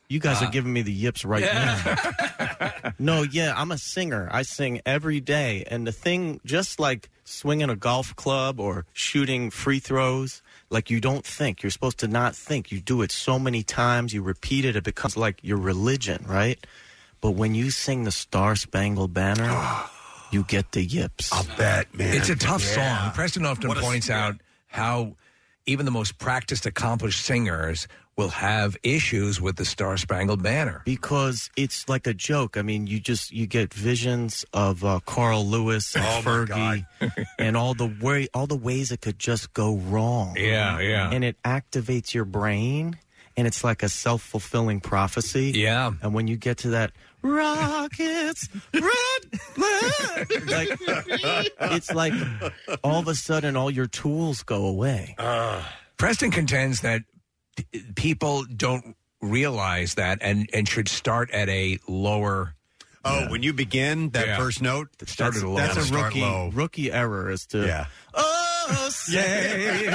You 0.10 0.19
guys 0.19 0.41
Uh, 0.41 0.45
are 0.45 0.52
giving 0.52 0.72
me 0.72 0.84
the 0.84 0.91
yips 0.91 1.26
right 1.26 1.44
now. 1.44 2.91
no, 2.99 3.23
yeah, 3.23 3.53
I'm 3.57 3.72
a 3.72 3.77
singer. 3.77 4.30
I 4.31 4.44
sing 4.44 4.81
every 4.85 5.19
day. 5.19 5.65
And 5.69 5.85
the 5.88 5.91
thing, 5.91 6.39
just 6.45 6.80
like 6.80 7.10
swinging 7.26 7.69
a 7.69 7.76
golf 7.76 8.15
club 8.15 8.60
or 8.60 8.85
shooting 8.94 9.49
free 9.49 9.80
throws, 9.80 10.41
like 10.69 10.89
you 10.89 10.99
don't 10.99 11.26
think. 11.26 11.64
You're 11.64 11.69
supposed 11.72 11.99
to 11.99 12.07
not 12.07 12.35
think. 12.35 12.72
You 12.72 12.80
do 12.80 13.02
it 13.02 13.11
so 13.11 13.39
many 13.39 13.64
times, 13.64 14.14
you 14.14 14.22
repeat 14.22 14.65
it, 14.65 14.76
it 14.76 14.84
becomes 14.84 15.15
like 15.18 15.39
your 15.44 15.57
religion, 15.57 16.26
right? 16.27 16.60
But 17.22 17.31
when 17.31 17.56
you 17.56 17.72
sing 17.72 18.03
the 18.03 18.11
Star 18.11 18.56
Spangled 18.56 19.14
Banner, 19.14 19.49
you 20.31 20.44
get 20.44 20.72
the 20.73 20.84
yips. 20.84 21.31
I'll 21.34 21.48
bet, 21.57 21.94
man. 21.95 22.15
It's 22.15 22.30
a 22.30 22.35
tough 22.35 22.64
Yeah. 22.76 23.03
song. 23.06 23.11
Preston 23.14 23.45
often 23.45 23.69
What 23.69 23.77
a- 23.77 23.81
points 23.81 24.10
out 24.10 24.35
how 24.68 25.15
even 25.65 25.85
the 25.85 25.91
most 25.91 26.18
practiced, 26.18 26.65
accomplished 26.65 27.26
singers 27.26 27.88
will 28.18 28.30
have 28.30 28.76
issues 28.84 29.39
with 29.39 29.56
the 29.57 29.64
Star 29.65 29.95
Spangled 29.95 30.41
Banner. 30.41 30.81
because 30.85 31.49
it's 31.56 31.88
like 31.88 32.07
a 32.07 32.14
joke. 32.14 32.57
I 32.57 32.64
mean, 32.64 32.88
you 32.88 32.99
just 32.99 33.31
you 33.31 33.45
get 33.48 33.73
visions 33.73 34.44
of 34.53 34.84
uh, 34.84 34.99
Carl 35.06 35.45
Lewis 35.45 35.95
and 35.95 36.03
Oh, 36.03 36.22
my 36.23 36.84
Fergie, 37.02 37.26
and 37.39 37.56
all 37.56 37.73
the 37.76 37.94
way 38.02 38.27
all 38.34 38.48
the 38.48 38.57
ways 38.57 38.91
it 38.91 39.02
could 39.02 39.19
just 39.19 39.53
go 39.53 39.76
wrong. 39.77 40.35
Yeah, 40.38 40.80
yeah. 40.80 41.11
And 41.11 41.23
it 41.23 41.35
activates 41.44 42.14
your 42.14 42.26
brain, 42.26 42.98
and 43.38 43.45
it's 43.45 43.64
like 43.64 43.84
a 43.84 43.89
self 43.89 44.22
fulfilling 44.23 44.81
prophecy. 44.81 45.52
Yeah. 45.56 45.91
And 46.02 46.14
when 46.15 46.27
you 46.27 46.38
get 46.38 46.57
to 46.60 46.69
that 46.69 46.91
rockets, 47.22 48.49
red, 48.73 48.84
like 50.48 50.69
it's 51.72 51.94
like 51.94 52.14
all 52.84 52.99
of 52.99 53.07
a 53.07 53.15
sudden 53.15 53.56
all 53.56 53.69
your 53.69 53.88
tools 53.88 54.41
go 54.44 54.65
away. 54.65 55.15
Preston 55.98 56.31
contends 56.31 56.81
that 56.81 57.02
people 57.95 58.43
don't 58.45 58.95
realize 59.21 59.95
that 59.95 60.19
and, 60.21 60.49
and 60.53 60.67
should 60.67 60.88
start 60.88 61.31
at 61.31 61.49
a 61.49 61.79
lower. 61.88 62.53
Oh, 63.05 63.27
when 63.29 63.41
you 63.41 63.53
begin 63.53 64.09
that 64.09 64.27
Yeah. 64.27 64.38
first 64.38 64.61
note, 64.61 64.89
Started 65.05 65.35
that's, 65.35 65.43
low. 65.45 65.55
that's 65.55 65.77
a 65.77 65.84
Start 65.84 66.05
rookie 66.07 66.21
low. 66.21 66.51
rookie 66.53 66.91
error 66.91 67.31
is 67.31 67.45
to 67.47 67.65
Yeah. 67.65 67.85
Oh, 68.13 68.47
say. 68.89 69.88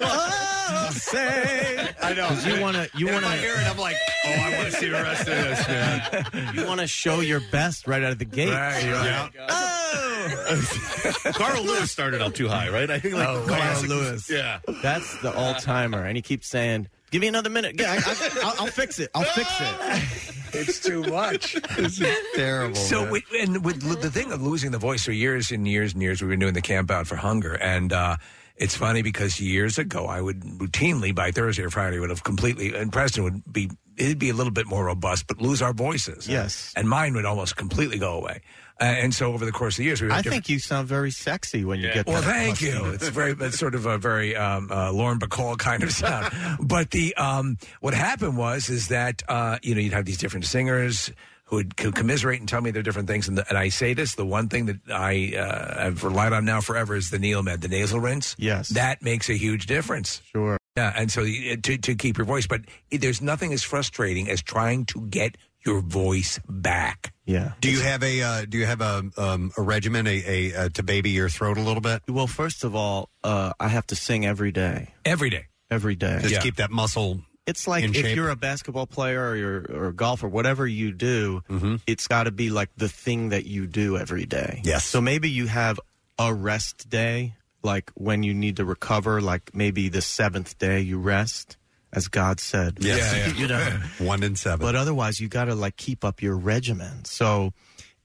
oh, 0.00 0.90
say. 0.92 1.88
I 2.02 2.12
know. 2.14 2.30
you 2.44 2.60
want 2.60 2.76
to. 2.76 2.88
You 2.96 3.06
want 3.06 3.24
to. 3.24 3.32
hear 3.32 3.54
it, 3.54 3.66
I'm 3.66 3.78
like, 3.78 3.96
oh, 4.26 4.30
I 4.30 4.56
want 4.56 4.66
to 4.70 4.72
see 4.72 4.88
the 4.88 4.92
rest 4.94 5.20
of 5.22 5.26
this, 5.26 5.68
man. 5.68 6.54
You 6.54 6.66
want 6.66 6.80
to 6.80 6.86
show 6.86 7.20
your 7.20 7.40
best 7.50 7.86
right 7.86 8.02
out 8.02 8.12
of 8.12 8.18
the 8.18 8.24
gate. 8.24 8.50
Right, 8.50 8.84
right. 8.84 9.22
like, 9.22 9.50
oh. 9.50 11.30
Carl 11.34 11.62
Lewis 11.64 11.90
started 11.90 12.22
out 12.22 12.34
too 12.34 12.48
high, 12.48 12.68
right? 12.70 12.90
I 12.90 12.98
think 12.98 13.14
like 13.14 13.28
Oh, 13.28 13.44
Carl 13.46 13.82
Lewis. 13.82 14.30
Yeah. 14.30 14.60
That's 14.82 15.20
the 15.20 15.34
all 15.34 15.54
timer, 15.54 16.04
and 16.04 16.16
he 16.16 16.22
keeps 16.22 16.46
saying, 16.48 16.88
"Give 17.14 17.20
me 17.20 17.28
another 17.28 17.48
minute. 17.50 17.78
Yeah, 17.78 17.92
I, 17.92 17.96
I, 17.96 18.30
I'll, 18.42 18.54
I'll 18.66 18.72
fix 18.72 18.98
it. 18.98 19.08
I'll 19.14 19.22
fix 19.22 19.48
it." 19.60 20.30
It's 20.56 20.78
too 20.78 21.02
much. 21.02 21.54
this 21.76 22.00
is 22.00 22.16
terrible. 22.36 22.76
So, 22.76 23.02
man. 23.02 23.10
with, 23.10 23.24
and 23.40 23.64
with 23.64 23.82
lo- 23.82 23.96
the 23.96 24.10
thing 24.10 24.30
of 24.30 24.40
losing 24.40 24.70
the 24.70 24.78
voice 24.78 25.04
for 25.04 25.10
years 25.10 25.50
and 25.50 25.66
years 25.66 25.94
and 25.94 26.00
years, 26.02 26.22
we've 26.22 26.30
been 26.30 26.38
doing 26.38 26.54
the 26.54 26.62
Camp 26.62 26.92
Out 26.92 27.08
for 27.08 27.16
Hunger, 27.16 27.54
and 27.54 27.92
uh, 27.92 28.16
it's 28.56 28.76
funny 28.76 29.02
because 29.02 29.40
years 29.40 29.78
ago 29.78 30.06
I 30.06 30.20
would 30.20 30.40
routinely 30.42 31.12
by 31.12 31.32
Thursday 31.32 31.64
or 31.64 31.70
Friday 31.70 31.98
would 31.98 32.10
have 32.10 32.22
completely, 32.22 32.72
and 32.72 32.92
Preston 32.92 33.24
would 33.24 33.52
be, 33.52 33.68
it'd 33.96 34.20
be 34.20 34.30
a 34.30 34.34
little 34.34 34.52
bit 34.52 34.68
more 34.68 34.84
robust, 34.84 35.26
but 35.26 35.40
lose 35.40 35.60
our 35.60 35.72
voices. 35.72 36.28
Yes. 36.28 36.72
and 36.76 36.88
mine 36.88 37.14
would 37.14 37.24
almost 37.24 37.56
completely 37.56 37.98
go 37.98 38.14
away. 38.14 38.40
Uh, 38.80 38.84
and 38.84 39.14
so 39.14 39.32
over 39.32 39.44
the 39.44 39.52
course 39.52 39.74
of 39.74 39.78
the 39.78 39.84
years, 39.84 40.02
we. 40.02 40.10
I 40.10 40.16
had 40.16 40.24
think 40.24 40.48
you 40.48 40.58
sound 40.58 40.88
very 40.88 41.12
sexy 41.12 41.64
when 41.64 41.78
you 41.78 41.92
get. 41.92 42.06
well, 42.06 42.20
that 42.20 42.28
thank 42.28 42.58
husky. 42.58 42.66
you. 42.66 42.84
It's 42.86 43.08
very, 43.08 43.32
it's 43.38 43.58
sort 43.58 43.76
of 43.76 43.86
a 43.86 43.98
very 43.98 44.34
um, 44.34 44.68
uh, 44.70 44.90
Lauren 44.92 45.20
Bacall 45.20 45.56
kind 45.56 45.84
of 45.84 45.92
sound. 45.92 46.34
but 46.60 46.90
the 46.90 47.14
um, 47.14 47.56
what 47.80 47.94
happened 47.94 48.36
was 48.36 48.68
is 48.68 48.88
that 48.88 49.22
uh, 49.28 49.58
you 49.62 49.76
know 49.76 49.80
you'd 49.80 49.92
have 49.92 50.06
these 50.06 50.18
different 50.18 50.46
singers 50.46 51.12
who 51.44 51.56
would 51.56 51.76
co- 51.76 51.92
commiserate 51.92 52.40
and 52.40 52.48
tell 52.48 52.60
me 52.62 52.70
their 52.72 52.82
different 52.82 53.06
things, 53.06 53.28
and, 53.28 53.38
the, 53.38 53.48
and 53.48 53.56
I 53.56 53.68
say 53.68 53.94
this: 53.94 54.16
the 54.16 54.26
one 54.26 54.48
thing 54.48 54.66
that 54.66 54.80
I 54.92 55.34
uh, 55.38 55.84
have 55.84 56.02
relied 56.02 56.32
on 56.32 56.44
now 56.44 56.60
forever 56.60 56.96
is 56.96 57.10
the 57.10 57.18
NeilMed, 57.18 57.60
the 57.60 57.68
nasal 57.68 58.00
rinse. 58.00 58.34
Yes, 58.38 58.70
that 58.70 59.02
makes 59.02 59.28
a 59.28 59.34
huge 59.34 59.66
difference. 59.66 60.20
Sure. 60.32 60.58
Yeah, 60.76 60.92
and 60.96 61.12
so 61.12 61.22
uh, 61.22 61.56
to 61.62 61.78
to 61.78 61.94
keep 61.94 62.18
your 62.18 62.24
voice, 62.24 62.48
but 62.48 62.62
there's 62.90 63.22
nothing 63.22 63.52
as 63.52 63.62
frustrating 63.62 64.28
as 64.28 64.42
trying 64.42 64.84
to 64.86 65.02
get 65.02 65.36
your 65.66 65.80
voice 65.80 66.40
back. 66.48 67.12
Yeah. 67.24 67.52
Do 67.60 67.70
you 67.70 67.80
have 67.80 68.02
a 68.02 68.22
uh, 68.22 68.44
do 68.46 68.58
you 68.58 68.66
have 68.66 68.80
a 68.80 69.10
um, 69.16 69.52
a 69.56 69.62
regimen 69.62 70.06
a, 70.06 70.22
a, 70.26 70.54
uh 70.54 70.68
to 70.70 70.82
baby 70.82 71.10
your 71.10 71.28
throat 71.28 71.56
a 71.56 71.62
little 71.62 71.80
bit? 71.80 72.02
Well, 72.08 72.26
first 72.26 72.64
of 72.64 72.74
all, 72.74 73.08
uh, 73.22 73.52
I 73.58 73.68
have 73.68 73.86
to 73.88 73.96
sing 73.96 74.26
every 74.26 74.52
day. 74.52 74.94
Every 75.04 75.30
day. 75.30 75.46
Every 75.70 75.94
day. 75.94 76.18
Just 76.22 76.42
keep 76.42 76.56
that 76.56 76.70
muscle. 76.70 77.20
It's 77.46 77.68
like 77.68 77.84
in 77.84 77.90
if 77.90 77.96
shape. 77.96 78.16
you're 78.16 78.30
a 78.30 78.36
basketball 78.36 78.86
player 78.86 79.22
or 79.22 79.36
you're 79.36 79.66
or 79.70 79.88
a 79.88 79.92
golfer, 79.92 80.28
whatever 80.28 80.66
you 80.66 80.92
do, 80.92 81.42
it's 81.86 82.08
got 82.08 82.24
to 82.24 82.30
be 82.30 82.48
like 82.48 82.70
the 82.76 82.88
thing 82.88 83.30
that 83.30 83.44
you 83.44 83.66
do 83.66 83.98
every 83.98 84.24
day. 84.24 84.62
Yes. 84.64 84.84
So 84.84 85.00
maybe 85.00 85.28
you 85.28 85.46
have 85.46 85.78
a 86.18 86.32
rest 86.32 86.88
day, 86.88 87.34
like 87.62 87.90
when 87.94 88.22
you 88.22 88.32
need 88.32 88.56
to 88.56 88.64
recover, 88.64 89.20
like 89.20 89.54
maybe 89.54 89.90
the 89.90 90.00
seventh 90.00 90.58
day 90.58 90.80
you 90.80 90.98
rest, 90.98 91.58
as 91.94 92.08
God 92.08 92.40
said. 92.40 92.78
Yeah, 92.80 92.96
yeah. 93.16 93.26
you 93.34 93.46
know. 93.46 93.80
One 93.98 94.22
in 94.22 94.36
seven. 94.36 94.60
But 94.60 94.74
otherwise, 94.76 95.20
you 95.20 95.28
got 95.28 95.46
to 95.46 95.54
like 95.54 95.76
keep 95.76 96.04
up 96.04 96.20
your 96.22 96.36
regimen. 96.36 97.04
So 97.04 97.52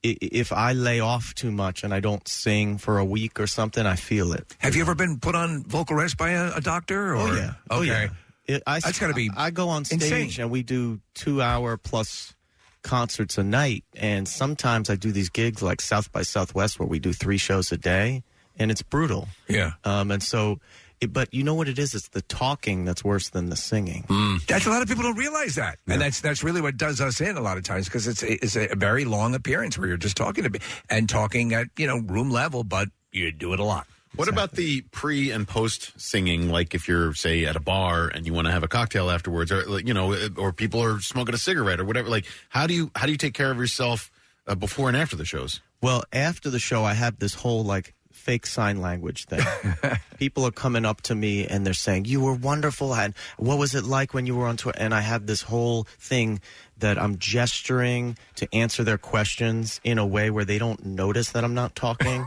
i- 0.05 0.17
if 0.21 0.51
I 0.53 0.73
lay 0.73 0.99
off 0.99 1.33
too 1.35 1.51
much 1.51 1.83
and 1.83 1.93
I 1.93 1.99
don't 1.99 2.25
sing 2.27 2.77
for 2.77 2.97
a 2.99 3.05
week 3.05 3.39
or 3.39 3.47
something, 3.47 3.85
I 3.85 3.95
feel 3.95 4.33
it. 4.33 4.55
Have 4.59 4.75
you 4.75 4.81
ever 4.81 4.95
been 4.95 5.19
put 5.19 5.35
on 5.35 5.63
vocal 5.63 5.95
rest 5.95 6.17
by 6.17 6.31
a, 6.31 6.55
a 6.55 6.61
doctor? 6.61 7.15
Or? 7.15 7.27
Oh 7.29 7.33
yeah. 7.35 7.53
Oh, 7.69 7.77
Okay. 7.79 7.87
yeah. 7.87 8.55
It, 8.55 8.63
I, 8.65 8.79
That's 8.79 8.97
gotta 8.97 9.13
be 9.13 9.29
I, 9.37 9.45
I 9.47 9.49
go 9.51 9.69
on 9.69 9.85
stage 9.85 10.01
insane. 10.01 10.31
and 10.41 10.49
we 10.49 10.63
do 10.63 10.99
two 11.13 11.39
hour 11.41 11.77
plus 11.77 12.33
concerts 12.81 13.37
a 13.37 13.43
night, 13.43 13.83
and 13.95 14.27
sometimes 14.27 14.89
I 14.89 14.95
do 14.95 15.11
these 15.11 15.29
gigs 15.29 15.61
like 15.61 15.81
South 15.81 16.11
by 16.11 16.23
Southwest 16.23 16.79
where 16.79 16.87
we 16.87 16.97
do 16.97 17.13
three 17.13 17.37
shows 17.37 17.71
a 17.71 17.77
day, 17.77 18.23
and 18.57 18.71
it's 18.71 18.81
brutal. 18.81 19.27
Yeah. 19.47 19.73
Um, 19.83 20.09
and 20.11 20.23
so 20.23 20.59
It- 21.01 21.13
but 21.13 21.33
you 21.33 21.43
know 21.43 21.53
what 21.53 21.67
it 21.69 21.79
is? 21.79 21.93
It's 21.95 22.09
the 22.09 22.21
talking 22.23 22.85
that's 22.85 23.03
worse 23.03 23.29
than 23.29 23.49
the 23.49 23.55
singing. 23.55 24.05
That's 24.47 24.65
a 24.65 24.69
lot 24.69 24.81
of 24.81 24.87
people 24.87 25.03
don't 25.03 25.17
realize 25.17 25.55
that, 25.55 25.79
and 25.87 26.01
that's 26.01 26.21
that's 26.21 26.43
really 26.43 26.61
what 26.61 26.77
does 26.77 26.99
us 27.01 27.21
in 27.21 27.37
a 27.37 27.41
lot 27.41 27.57
of 27.57 27.63
times 27.63 27.85
because 27.85 28.07
it's 28.07 28.21
a, 28.23 28.33
it's 28.43 28.55
a 28.55 28.75
very 28.75 29.05
long 29.05 29.33
appearance 29.35 29.77
where 29.77 29.87
you're 29.87 29.97
just 29.97 30.17
talking 30.17 30.43
to 30.43 30.49
be 30.49 30.59
and 30.89 31.07
talking 31.09 31.53
at 31.53 31.67
you 31.77 31.87
know 31.87 31.99
room 31.99 32.29
level, 32.29 32.63
but 32.63 32.89
you 33.11 33.31
do 33.31 33.53
it 33.53 33.59
a 33.59 33.63
lot. 33.63 33.87
What 34.15 34.27
about 34.27 34.53
the 34.53 34.81
pre 34.91 35.29
and 35.31 35.47
post 35.47 35.93
singing? 36.01 36.49
Like 36.49 36.73
if 36.73 36.87
you're, 36.87 37.13
say, 37.13 37.45
at 37.45 37.55
a 37.55 37.59
bar 37.59 38.07
and 38.07 38.25
you 38.25 38.33
want 38.33 38.47
to 38.47 38.51
have 38.51 38.63
a 38.63 38.67
cocktail 38.67 39.09
afterwards, 39.11 39.51
or 39.51 39.63
like, 39.65 39.87
you 39.87 39.93
know, 39.93 40.15
or 40.35 40.51
people 40.51 40.83
are 40.83 40.99
smoking 40.99 41.35
a 41.35 41.37
cigarette 41.37 41.79
or 41.79 41.85
whatever. 41.85 42.09
Like, 42.09 42.25
how 42.49 42.65
do 42.65 42.73
you 42.73 42.91
how 42.95 43.05
do 43.05 43.11
you 43.11 43.19
take 43.19 43.35
care 43.35 43.51
of 43.51 43.57
yourself 43.57 44.09
uh, 44.47 44.55
before 44.55 44.87
and 44.89 44.97
after 44.97 45.15
the 45.15 45.25
shows? 45.25 45.61
Well, 45.81 46.03
after 46.11 46.49
the 46.49 46.57
show, 46.59 46.83
I 46.83 46.93
have 46.95 47.19
this 47.19 47.35
whole 47.35 47.63
like 47.63 47.93
fake 48.19 48.45
sign 48.45 48.81
language 48.81 49.25
thing. 49.25 49.45
People 50.19 50.45
are 50.45 50.51
coming 50.51 50.85
up 50.85 51.01
to 51.09 51.15
me 51.15 51.47
and 51.47 51.65
they're 51.65 51.73
saying, 51.73 52.05
"You 52.05 52.19
were 52.21 52.33
wonderful." 52.33 52.93
And 52.93 53.13
what 53.37 53.57
was 53.57 53.73
it 53.75 53.83
like 53.85 54.13
when 54.13 54.25
you 54.27 54.35
were 54.35 54.47
on 54.47 54.57
tour? 54.57 54.73
And 54.77 54.93
I 54.93 55.01
have 55.01 55.25
this 55.25 55.41
whole 55.43 55.87
thing 55.97 56.39
that 56.79 56.97
I'm 57.01 57.17
gesturing 57.17 58.17
to 58.35 58.47
answer 58.53 58.83
their 58.83 58.97
questions 58.97 59.81
in 59.83 59.97
a 59.97 60.05
way 60.05 60.29
where 60.29 60.45
they 60.45 60.57
don't 60.59 60.85
notice 60.85 61.31
that 61.31 61.43
I'm 61.43 61.53
not 61.53 61.75
talking. 61.75 62.25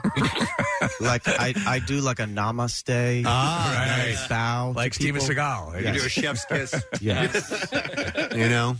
like 1.00 1.22
I, 1.26 1.54
I 1.66 1.78
do 1.78 2.00
like 2.00 2.18
a 2.20 2.24
namaste, 2.24 3.22
Ah, 3.24 3.72
nice 3.96 4.06
nice. 4.18 4.28
bow, 4.28 4.72
to 4.72 4.76
Like 4.78 4.92
Steven 4.94 5.20
people. 5.20 5.34
Seagal. 5.34 5.76
You 5.86 6.00
do 6.00 6.04
a 6.06 6.08
chef's 6.08 6.44
kiss. 6.46 6.74
Yes. 7.00 7.68
you 8.34 8.48
know? 8.48 8.76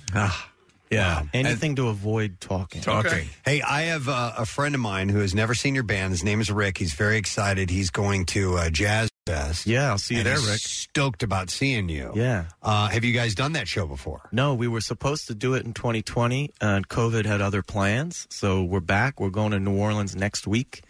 Yeah. 0.92 1.22
Anything 1.32 1.76
to 1.76 1.88
avoid 1.88 2.40
talking. 2.40 2.82
Talking. 2.82 3.28
Hey, 3.44 3.62
I 3.62 3.82
have 3.82 4.08
uh, 4.08 4.34
a 4.38 4.46
friend 4.46 4.74
of 4.74 4.80
mine 4.80 5.08
who 5.08 5.20
has 5.20 5.34
never 5.34 5.54
seen 5.54 5.74
your 5.74 5.84
band. 5.84 6.12
His 6.12 6.22
name 6.24 6.40
is 6.40 6.50
Rick. 6.50 6.78
He's 6.78 6.94
very 6.94 7.16
excited. 7.16 7.70
He's 7.70 7.90
going 7.90 8.26
to 8.26 8.56
uh, 8.58 8.70
Jazz 8.70 9.08
Fest. 9.26 9.66
Yeah, 9.66 9.90
I'll 9.90 9.98
see 9.98 10.16
you 10.16 10.22
there, 10.22 10.38
Rick. 10.38 10.58
Stoked 10.58 11.22
about 11.22 11.48
seeing 11.50 11.88
you. 11.88 12.12
Yeah. 12.14 12.46
Uh, 12.62 12.88
have 12.88 13.04
you 13.04 13.12
guys 13.12 13.34
done 13.34 13.52
that 13.52 13.68
show 13.68 13.86
before? 13.86 14.28
No, 14.32 14.54
we 14.54 14.68
were 14.68 14.80
supposed 14.80 15.28
to 15.28 15.34
do 15.34 15.54
it 15.54 15.64
in 15.64 15.72
2020, 15.72 16.50
and 16.60 16.88
COVID 16.88 17.24
had 17.24 17.40
other 17.40 17.62
plans. 17.62 18.26
So 18.30 18.62
we're 18.62 18.80
back. 18.80 19.20
We're 19.20 19.30
going 19.30 19.52
to 19.52 19.60
New 19.60 19.78
Orleans 19.78 20.16
next 20.16 20.46
week. 20.46 20.82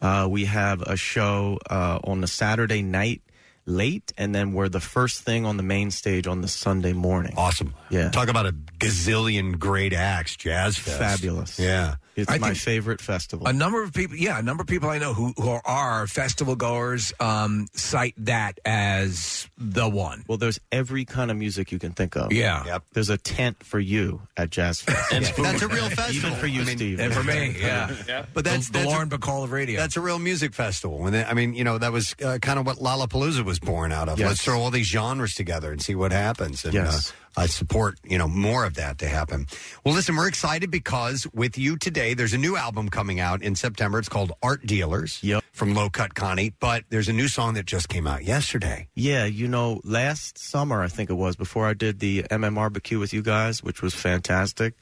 Uh, 0.00 0.26
we 0.28 0.46
have 0.46 0.82
a 0.82 0.96
show 0.96 1.58
uh, 1.70 2.00
on 2.02 2.20
the 2.20 2.26
Saturday 2.26 2.82
night 2.82 3.22
late, 3.66 4.12
and 4.16 4.34
then 4.34 4.52
we're 4.52 4.68
the 4.68 4.80
first 4.80 5.22
thing 5.22 5.44
on 5.46 5.56
the 5.56 5.62
main 5.62 5.90
stage 5.90 6.26
on 6.26 6.40
the 6.40 6.48
Sunday 6.48 6.92
morning. 6.92 7.34
Awesome. 7.36 7.74
Yeah. 7.90 8.10
Talk 8.10 8.28
about 8.28 8.46
a 8.46 8.52
gazillion 8.52 9.58
great 9.58 9.92
acts, 9.92 10.36
Jazz 10.36 10.76
Fest. 10.76 10.98
Fabulous. 10.98 11.58
Yeah. 11.58 11.96
It's 12.14 12.30
I 12.30 12.38
my 12.38 12.54
favorite 12.54 13.00
festival. 13.00 13.46
A 13.46 13.52
number 13.52 13.82
of 13.82 13.92
people, 13.92 14.16
yeah, 14.16 14.38
a 14.38 14.42
number 14.42 14.60
of 14.62 14.66
people 14.66 14.90
I 14.90 14.98
know 14.98 15.14
who, 15.14 15.32
who 15.36 15.58
are 15.64 16.06
festival 16.06 16.56
goers 16.56 17.12
um, 17.20 17.68
cite 17.72 18.14
that 18.18 18.60
as 18.64 19.48
the 19.56 19.88
one. 19.88 20.24
Well, 20.28 20.38
there's 20.38 20.60
every 20.70 21.04
kind 21.04 21.30
of 21.30 21.36
music 21.36 21.72
you 21.72 21.78
can 21.78 21.92
think 21.92 22.16
of. 22.16 22.32
Yeah. 22.32 22.64
Yep. 22.66 22.82
There's 22.92 23.08
a 23.10 23.16
tent 23.16 23.64
for 23.64 23.78
you 23.80 24.20
at 24.36 24.50
Jazz 24.50 24.82
Fest. 24.82 25.12
And 25.12 25.24
That's 25.38 25.62
a 25.62 25.68
real 25.68 25.88
festival. 25.88 26.28
Even 26.30 26.34
for 26.38 26.46
you, 26.46 26.62
I 26.62 26.64
mean, 26.64 26.76
Steve. 26.76 27.00
and 27.00 27.12
for 27.14 27.22
me, 27.22 27.56
yeah. 27.58 27.94
yeah. 28.08 28.26
But 28.34 28.44
that's 28.44 28.66
the, 28.66 28.72
the 28.72 28.78
that's 28.80 28.90
Lauren 28.90 29.12
a, 29.12 29.18
Bacall 29.18 29.44
of 29.44 29.52
radio. 29.52 29.80
That's 29.80 29.96
a 29.96 30.00
real 30.00 30.18
music 30.18 30.52
festival. 30.54 30.98
When 30.98 31.12
they, 31.12 31.24
I 31.24 31.32
mean, 31.34 31.54
you 31.54 31.64
know, 31.64 31.78
that 31.78 31.92
was 31.92 32.14
uh, 32.22 32.38
kind 32.42 32.58
of 32.58 32.66
what 32.66 32.76
Lollapalooza 32.78 33.44
was 33.44 33.58
born 33.58 33.90
out 33.92 34.08
of. 34.08 34.18
Yes. 34.18 34.28
Let's 34.28 34.44
throw 34.44 34.60
all 34.60 34.70
these 34.70 34.86
genres 34.86 35.34
together 35.34 35.72
and 35.72 35.80
see 35.80 35.94
what 35.94 36.12
happens. 36.12 36.64
And 36.64 36.74
Yes. 36.74 37.10
uh, 37.10 37.14
I 37.36 37.46
support 37.46 37.98
you 38.04 38.18
know 38.18 38.28
more 38.28 38.64
of 38.64 38.74
that 38.74 38.98
to 38.98 39.08
happen. 39.08 39.46
Well, 39.84 39.94
listen, 39.94 40.16
we're 40.16 40.28
excited 40.28 40.70
because 40.70 41.26
with 41.32 41.56
you 41.58 41.76
today, 41.76 42.14
there's 42.14 42.34
a 42.34 42.38
new 42.38 42.56
album 42.56 42.88
coming 42.88 43.20
out 43.20 43.42
in 43.42 43.54
September. 43.54 43.98
It's 43.98 44.08
called 44.08 44.32
Art 44.42 44.66
Dealers. 44.66 45.18
Yep. 45.22 45.44
From 45.52 45.74
Low 45.74 45.90
Cut 45.90 46.14
Connie, 46.14 46.54
but 46.60 46.84
there's 46.88 47.08
a 47.08 47.12
new 47.12 47.28
song 47.28 47.54
that 47.54 47.66
just 47.66 47.90
came 47.90 48.06
out 48.06 48.24
yesterday. 48.24 48.88
Yeah, 48.94 49.26
you 49.26 49.46
know, 49.48 49.80
last 49.84 50.38
summer, 50.38 50.82
I 50.82 50.88
think 50.88 51.10
it 51.10 51.14
was, 51.14 51.36
before 51.36 51.66
I 51.66 51.74
did 51.74 52.00
the 52.00 52.22
MM 52.24 52.54
barbecue 52.54 52.98
with 52.98 53.12
you 53.12 53.22
guys, 53.22 53.62
which 53.62 53.82
was 53.82 53.94
fantastic, 53.94 54.74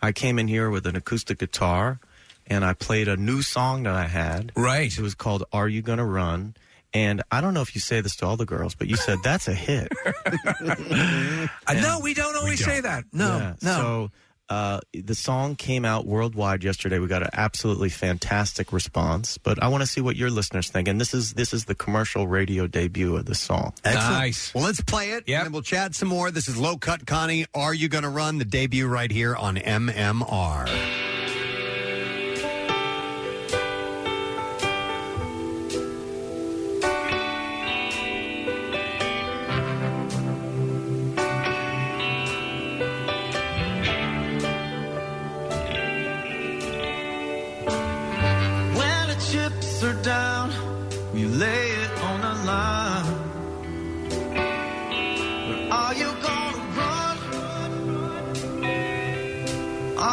I 0.00 0.12
came 0.12 0.38
in 0.38 0.48
here 0.48 0.70
with 0.70 0.86
an 0.86 0.96
acoustic 0.96 1.38
guitar 1.38 2.00
and 2.46 2.64
I 2.64 2.72
played 2.72 3.06
a 3.06 3.16
new 3.16 3.42
song 3.42 3.84
that 3.84 3.94
I 3.94 4.06
had. 4.06 4.52
Right. 4.56 4.92
It 4.96 5.02
was 5.02 5.14
called 5.14 5.44
Are 5.52 5.68
You 5.68 5.82
Gonna 5.82 6.06
Run? 6.06 6.54
And 6.94 7.22
I 7.30 7.40
don't 7.40 7.54
know 7.54 7.62
if 7.62 7.74
you 7.74 7.80
say 7.80 8.00
this 8.00 8.16
to 8.16 8.26
all 8.26 8.36
the 8.36 8.46
girls, 8.46 8.74
but 8.74 8.86
you 8.86 8.96
said 8.96 9.18
that's 9.22 9.48
a 9.48 9.54
hit. 9.54 9.92
Uh, 11.66 11.74
no, 11.74 12.00
we 12.00 12.14
don't 12.14 12.36
always 12.36 12.62
say 12.62 12.80
that. 12.80 13.04
No, 13.12 13.36
Yeah, 13.38 13.54
no. 13.62 13.76
So 13.76 14.10
uh, 14.48 14.80
the 14.92 15.14
song 15.14 15.56
came 15.56 15.84
out 15.84 16.06
worldwide 16.06 16.62
yesterday. 16.62 16.98
We 16.98 17.06
got 17.06 17.22
an 17.22 17.30
absolutely 17.32 17.88
fantastic 17.88 18.72
response. 18.72 19.38
But 19.38 19.62
I 19.62 19.68
want 19.68 19.82
to 19.82 19.86
see 19.86 20.00
what 20.00 20.16
your 20.16 20.30
listeners 20.30 20.68
think. 20.68 20.88
And 20.88 21.00
this 21.00 21.14
is 21.14 21.34
this 21.34 21.54
is 21.54 21.64
the 21.64 21.74
commercial 21.74 22.26
radio 22.26 22.66
debut 22.66 23.16
of 23.16 23.24
the 23.24 23.34
song. 23.34 23.72
Excellent. 23.84 24.52
Well, 24.54 24.64
let's 24.64 24.82
play 24.82 25.12
it. 25.12 25.24
Yeah. 25.26 25.38
And 25.38 25.46
then 25.46 25.52
we'll 25.52 25.62
chat 25.62 25.94
some 25.94 26.08
more. 26.08 26.30
This 26.30 26.48
is 26.48 26.56
Low 26.56 26.76
Cut 26.76 27.06
Connie. 27.06 27.46
Are 27.54 27.74
you 27.74 27.88
going 27.88 28.04
to 28.04 28.10
run 28.10 28.38
the 28.38 28.44
debut 28.44 28.86
right 28.86 29.10
here 29.10 29.34
on 29.34 29.56
MMR? 29.56 31.13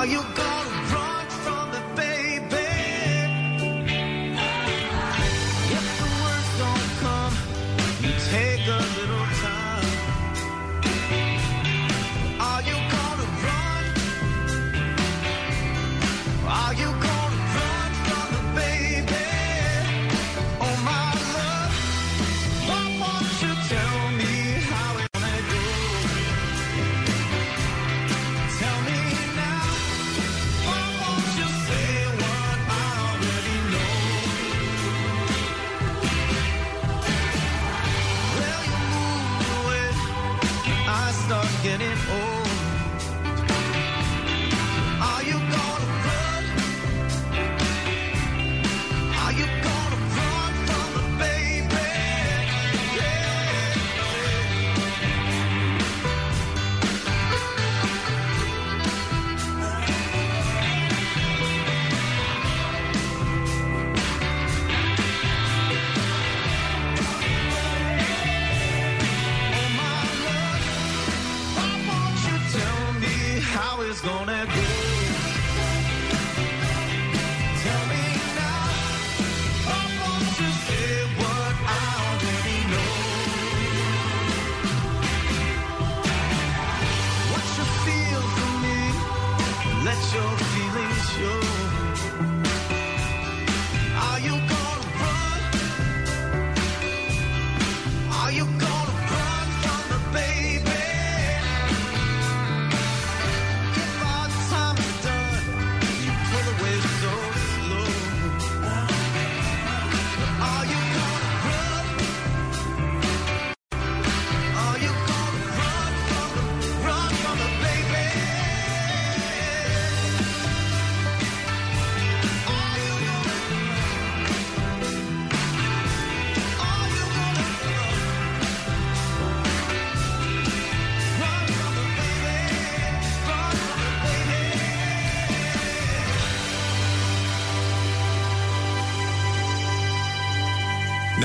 Are 0.01 0.07
you 0.07 0.31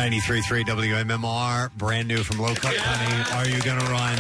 93.3 0.07 0.63
WMMR, 0.63 1.73
brand 1.77 2.07
new 2.07 2.23
from 2.23 2.39
Low 2.39 2.55
Cut 2.55 2.77
Connie. 2.77 3.25
Are 3.33 3.49
you 3.49 3.61
going 3.63 3.81
to 3.81 3.87
run? 3.87 4.15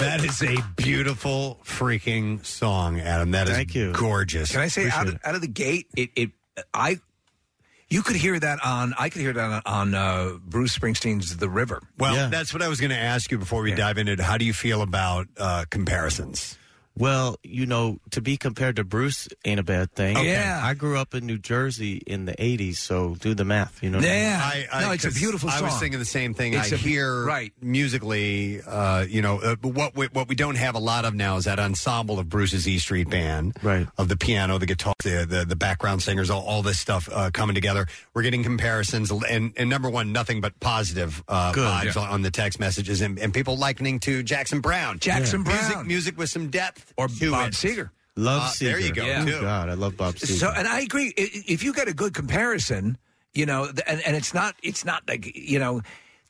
That 0.00 0.20
is 0.22 0.42
a 0.42 0.62
beautiful 0.76 1.58
freaking 1.64 2.44
song, 2.44 3.00
Adam. 3.00 3.30
That 3.30 3.48
is 3.48 3.56
Thank 3.56 3.74
you. 3.74 3.94
gorgeous. 3.94 4.52
Can 4.52 4.60
I 4.60 4.68
say 4.68 4.90
out 4.90 5.08
of, 5.08 5.18
out 5.24 5.34
of 5.34 5.40
the 5.40 5.48
gate, 5.48 5.86
it, 5.96 6.10
it 6.14 6.30
I 6.74 7.00
you 7.88 8.02
could 8.02 8.16
hear 8.16 8.38
that 8.38 8.62
on 8.62 8.92
I 8.98 9.08
could 9.08 9.22
hear 9.22 9.32
that 9.32 9.62
on, 9.64 9.94
on 9.94 9.94
uh, 9.94 10.32
Bruce 10.44 10.78
Springsteen's 10.78 11.38
The 11.38 11.48
River. 11.48 11.80
Well, 11.96 12.28
that's 12.28 12.52
what 12.52 12.62
I 12.62 12.68
was 12.68 12.78
going 12.78 12.90
to 12.90 12.98
ask 12.98 13.30
you 13.30 13.38
before 13.38 13.62
we 13.62 13.72
dive 13.72 13.96
into 13.96 14.12
it. 14.12 14.20
How 14.20 14.36
do 14.36 14.44
you 14.44 14.52
feel 14.52 14.82
about 14.82 15.26
uh, 15.38 15.64
comparisons? 15.70 16.58
Well, 16.98 17.38
you 17.42 17.66
know, 17.66 17.98
to 18.10 18.20
be 18.20 18.36
compared 18.36 18.76
to 18.76 18.84
Bruce 18.84 19.28
ain't 19.44 19.60
a 19.60 19.62
bad 19.62 19.92
thing. 19.92 20.16
Okay. 20.16 20.28
Yeah. 20.32 20.60
I 20.62 20.74
grew 20.74 20.98
up 20.98 21.14
in 21.14 21.26
New 21.26 21.38
Jersey 21.38 22.02
in 22.06 22.24
the 22.24 22.32
80s, 22.34 22.76
so 22.76 23.14
do 23.14 23.34
the 23.34 23.44
math, 23.44 23.82
you 23.82 23.90
know. 23.90 23.98
Yeah. 24.00 24.40
I 24.42 24.56
mean? 24.58 24.66
I, 24.72 24.76
I, 24.78 24.80
No, 24.82 24.90
it's 24.92 25.04
a 25.04 25.08
'cause 25.08 25.18
beautiful 25.18 25.48
song. 25.50 25.58
I 25.58 25.62
was 25.62 25.72
song. 25.72 25.80
thinking 25.80 25.98
the 25.98 26.04
same 26.04 26.34
thing. 26.34 26.54
It's 26.54 26.72
I 26.72 26.76
a- 26.76 26.78
hear 26.78 27.24
right. 27.24 27.52
musically, 27.60 28.60
uh, 28.62 29.04
you 29.08 29.22
know, 29.22 29.38
uh, 29.40 29.56
but 29.56 29.68
what 29.70 29.96
we, 29.96 30.06
what 30.08 30.28
we 30.28 30.34
don't 30.34 30.56
have 30.56 30.74
a 30.74 30.78
lot 30.78 31.04
of 31.04 31.14
now 31.14 31.36
is 31.36 31.44
that 31.44 31.58
ensemble 31.58 32.18
of 32.18 32.28
Bruce's 32.28 32.66
E 32.68 32.78
Street 32.78 33.08
Band, 33.08 33.56
right? 33.62 33.86
Of 33.96 34.08
the 34.08 34.16
piano, 34.16 34.58
the 34.58 34.66
guitar, 34.66 34.94
the 35.02 35.26
the, 35.28 35.44
the 35.44 35.56
background 35.56 36.02
singers, 36.02 36.30
all, 36.30 36.42
all 36.42 36.62
this 36.62 36.78
stuff 36.78 37.08
uh, 37.12 37.30
coming 37.32 37.54
together. 37.54 37.86
We're 38.14 38.22
getting 38.22 38.42
comparisons, 38.42 39.10
and, 39.10 39.52
and 39.56 39.70
number 39.70 39.88
one, 39.90 40.12
nothing 40.12 40.40
but 40.40 40.58
positive 40.60 41.22
uh, 41.28 41.52
Good, 41.52 41.66
vibes 41.66 41.94
yeah. 41.94 42.02
on, 42.02 42.08
on 42.10 42.22
the 42.22 42.30
text 42.30 42.60
messages, 42.60 43.00
and, 43.00 43.18
and 43.18 43.32
people 43.32 43.56
likening 43.56 44.00
to 44.00 44.22
Jackson 44.22 44.60
Browne, 44.60 44.98
Jackson 44.98 45.42
Music- 45.42 45.72
Browne. 45.72 45.86
music, 45.86 46.18
with 46.18 46.30
some 46.30 46.48
depth, 46.50 46.87
or 46.96 47.08
to 47.08 47.30
Bob 47.30 47.48
it. 47.48 47.54
Seger. 47.54 47.90
Love 48.16 48.42
Uh, 48.42 48.46
Seger. 48.46 48.58
there 48.60 48.80
you 48.80 48.92
go, 48.92 49.04
Oh, 49.06 49.24
too. 49.24 49.40
God, 49.40 49.68
I 49.68 49.74
love 49.74 49.96
Bob 49.96 50.14
Seger. 50.16 50.38
So, 50.38 50.50
and 50.50 50.66
I 50.66 50.80
agree. 50.80 51.14
I- 51.18 51.30
If 51.46 51.62
you 51.62 51.72
get 51.72 51.86
a 51.88 51.94
good 51.94 52.14
comparison, 52.14 52.98
you 53.34 53.46
know, 53.46 53.66
th- 53.66 53.80
and, 53.86 54.00
and 54.06 54.16
it's 54.16 54.34
not, 54.34 54.54
it's 54.62 54.84
not 54.84 55.02
like 55.08 55.30
you 55.36 55.58
know, 55.58 55.82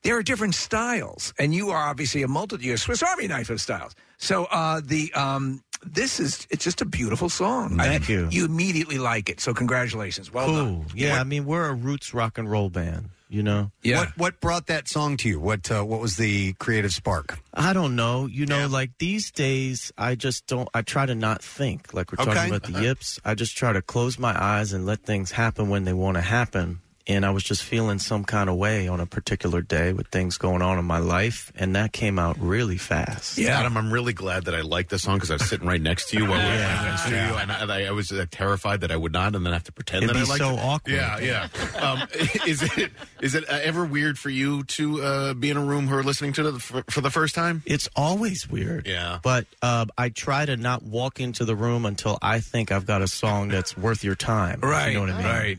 there 0.02 0.16
are 0.16 0.22
different 0.22 0.54
styles, 0.54 1.32
and 1.38 1.54
you 1.54 1.70
are 1.70 1.88
obviously 1.88 2.22
a 2.22 2.28
multitude, 2.28 2.64
you're 2.64 2.74
a 2.74 2.78
Swiss 2.78 3.02
Army 3.02 3.26
knife 3.26 3.50
of 3.50 3.60
styles. 3.60 3.94
So 4.18 4.44
uh, 4.46 4.80
the 4.84 5.12
um, 5.14 5.62
this 5.86 6.20
is 6.20 6.46
it's 6.50 6.64
just 6.64 6.80
a 6.82 6.84
beautiful 6.84 7.28
song. 7.28 7.78
Thank 7.78 8.10
I- 8.10 8.12
you. 8.12 8.28
You 8.30 8.44
immediately 8.44 8.98
like 8.98 9.28
it. 9.30 9.40
So 9.40 9.54
congratulations. 9.54 10.32
Well 10.32 10.46
cool. 10.46 10.54
done. 10.56 10.86
Yeah, 10.94 11.20
I 11.20 11.24
mean, 11.24 11.46
we're 11.46 11.68
a 11.68 11.74
roots 11.74 12.12
rock 12.12 12.36
and 12.38 12.50
roll 12.50 12.68
band, 12.68 13.08
you 13.28 13.42
know? 13.42 13.70
What 13.84 14.08
what 14.16 14.40
brought 14.40 14.66
that 14.66 14.88
song 14.88 15.16
to 15.18 15.28
you? 15.28 15.40
What 15.40 15.70
uh, 15.70 15.82
what 15.82 16.00
was 16.00 16.16
the 16.16 16.54
creative 16.54 16.92
spark? 16.92 17.38
I 17.54 17.72
don't 17.72 17.94
know. 17.96 18.26
You 18.26 18.46
know, 18.46 18.66
like 18.68 18.90
these 18.98 19.30
days, 19.30 19.92
I 19.98 20.14
just 20.14 20.46
don't. 20.46 20.68
I 20.74 20.82
try 20.82 21.06
to 21.06 21.14
not 21.14 21.42
think. 21.42 21.92
Like 21.94 22.10
we're 22.12 22.22
Okay. 22.22 22.34
talking 22.34 22.50
about 22.54 22.62
the 22.70 22.80
yips. 22.80 23.20
I 23.24 23.34
just 23.34 23.56
try 23.56 23.72
to 23.72 23.82
close 23.82 24.18
my 24.18 24.34
eyes 24.40 24.72
and 24.72 24.86
let 24.86 25.02
things 25.02 25.30
happen 25.32 25.68
when 25.68 25.84
they 25.84 25.92
want 25.92 26.16
to 26.16 26.22
happen. 26.22 26.80
And 27.08 27.24
I 27.24 27.30
was 27.30 27.42
just 27.42 27.64
feeling 27.64 27.98
some 27.98 28.22
kind 28.22 28.50
of 28.50 28.56
way 28.56 28.86
on 28.86 29.00
a 29.00 29.06
particular 29.06 29.62
day 29.62 29.94
with 29.94 30.08
things 30.08 30.36
going 30.36 30.60
on 30.60 30.78
in 30.78 30.84
my 30.84 30.98
life, 30.98 31.50
and 31.56 31.74
that 31.74 31.92
came 31.92 32.18
out 32.18 32.36
really 32.38 32.76
fast. 32.76 33.38
Yeah, 33.38 33.58
Adam, 33.58 33.78
I'm 33.78 33.90
really 33.90 34.12
glad 34.12 34.44
that 34.44 34.54
I 34.54 34.60
liked 34.60 34.90
this 34.90 35.02
song 35.04 35.16
because 35.16 35.30
I 35.30 35.34
was 35.34 35.48
sitting 35.48 35.66
right 35.66 35.80
next 35.80 36.10
to 36.10 36.18
you 36.18 36.24
while 36.28 36.38
we 36.38 36.44
were 36.44 36.62
playing 36.62 36.84
in 36.84 36.90
the 36.92 36.96
studio, 36.98 37.36
and 37.38 37.72
I, 37.72 37.86
I, 37.86 37.90
was 37.92 38.12
uh, 38.12 38.26
terrified 38.30 38.82
that 38.82 38.92
I 38.92 38.96
would 38.96 39.12
not, 39.12 39.34
and 39.34 39.44
then 39.46 39.54
have 39.54 39.64
to 39.64 39.72
pretend 39.72 40.04
It'd 40.04 40.14
that 40.14 40.20
I 40.20 40.28
liked 40.28 40.38
so 40.38 40.50
it. 40.50 40.58
awkward. 40.58 40.92
Yeah, 40.92 41.18
yeah. 41.18 41.48
Um, 41.80 42.08
is 42.46 42.62
it 42.62 42.92
is 43.22 43.34
it 43.34 43.48
uh, 43.48 43.58
ever 43.62 43.86
weird 43.86 44.18
for 44.18 44.28
you 44.28 44.64
to 44.64 45.02
uh, 45.02 45.34
be 45.34 45.48
in 45.48 45.56
a 45.56 45.64
room 45.64 45.86
who 45.86 45.96
are 45.96 46.02
listening 46.02 46.34
to 46.34 46.48
it 46.48 46.60
for, 46.60 46.84
for 46.90 47.00
the 47.00 47.10
first 47.10 47.34
time? 47.34 47.62
It's 47.64 47.88
always 47.96 48.48
weird. 48.48 48.86
Yeah. 48.86 49.20
But 49.22 49.46
uh, 49.62 49.86
I 49.96 50.10
try 50.10 50.44
to 50.44 50.56
not 50.56 50.82
walk 50.82 51.20
into 51.20 51.46
the 51.46 51.56
room 51.56 51.86
until 51.86 52.18
I 52.20 52.40
think 52.40 52.70
I've 52.70 52.86
got 52.86 53.00
a 53.00 53.08
song 53.08 53.48
that's 53.48 53.76
worth 53.78 54.04
your 54.04 54.14
time. 54.14 54.60
Right, 54.60 54.88
You 54.88 54.94
know 54.94 55.00
what 55.00 55.10
I 55.10 55.16
mean? 55.16 55.26
right. 55.26 55.58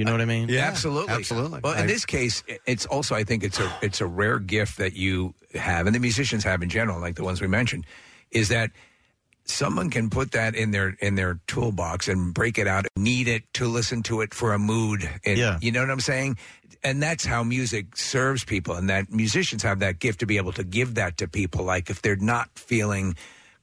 You 0.00 0.06
know 0.06 0.12
what 0.12 0.22
I 0.22 0.24
mean? 0.24 0.48
Yeah, 0.48 0.60
absolutely, 0.60 1.12
absolutely. 1.12 1.60
Well, 1.62 1.78
in 1.78 1.86
this 1.86 2.06
case, 2.06 2.42
it's 2.64 2.86
also 2.86 3.14
I 3.14 3.22
think 3.22 3.44
it's 3.44 3.60
a 3.60 3.70
it's 3.82 4.00
a 4.00 4.06
rare 4.06 4.38
gift 4.38 4.78
that 4.78 4.94
you 4.94 5.34
have, 5.52 5.84
and 5.86 5.94
the 5.94 6.00
musicians 6.00 6.42
have 6.44 6.62
in 6.62 6.70
general, 6.70 6.98
like 7.00 7.16
the 7.16 7.22
ones 7.22 7.42
we 7.42 7.48
mentioned, 7.48 7.84
is 8.30 8.48
that 8.48 8.70
someone 9.44 9.90
can 9.90 10.08
put 10.08 10.32
that 10.32 10.54
in 10.54 10.70
their 10.70 10.96
in 11.02 11.16
their 11.16 11.38
toolbox 11.46 12.08
and 12.08 12.32
break 12.32 12.56
it 12.56 12.66
out, 12.66 12.86
need 12.96 13.28
it 13.28 13.42
to 13.52 13.66
listen 13.68 14.02
to 14.04 14.22
it 14.22 14.32
for 14.32 14.54
a 14.54 14.58
mood. 14.58 15.06
And, 15.26 15.36
Yeah. 15.36 15.58
you 15.60 15.70
know 15.70 15.80
what 15.80 15.90
I'm 15.90 16.00
saying. 16.00 16.38
And 16.82 17.02
that's 17.02 17.26
how 17.26 17.42
music 17.44 17.94
serves 17.94 18.42
people, 18.42 18.74
and 18.76 18.88
that 18.88 19.12
musicians 19.12 19.62
have 19.64 19.80
that 19.80 19.98
gift 19.98 20.20
to 20.20 20.26
be 20.26 20.38
able 20.38 20.52
to 20.52 20.64
give 20.64 20.94
that 20.94 21.18
to 21.18 21.28
people. 21.28 21.62
Like 21.64 21.90
if 21.90 22.00
they're 22.00 22.16
not 22.16 22.48
feeling 22.58 23.16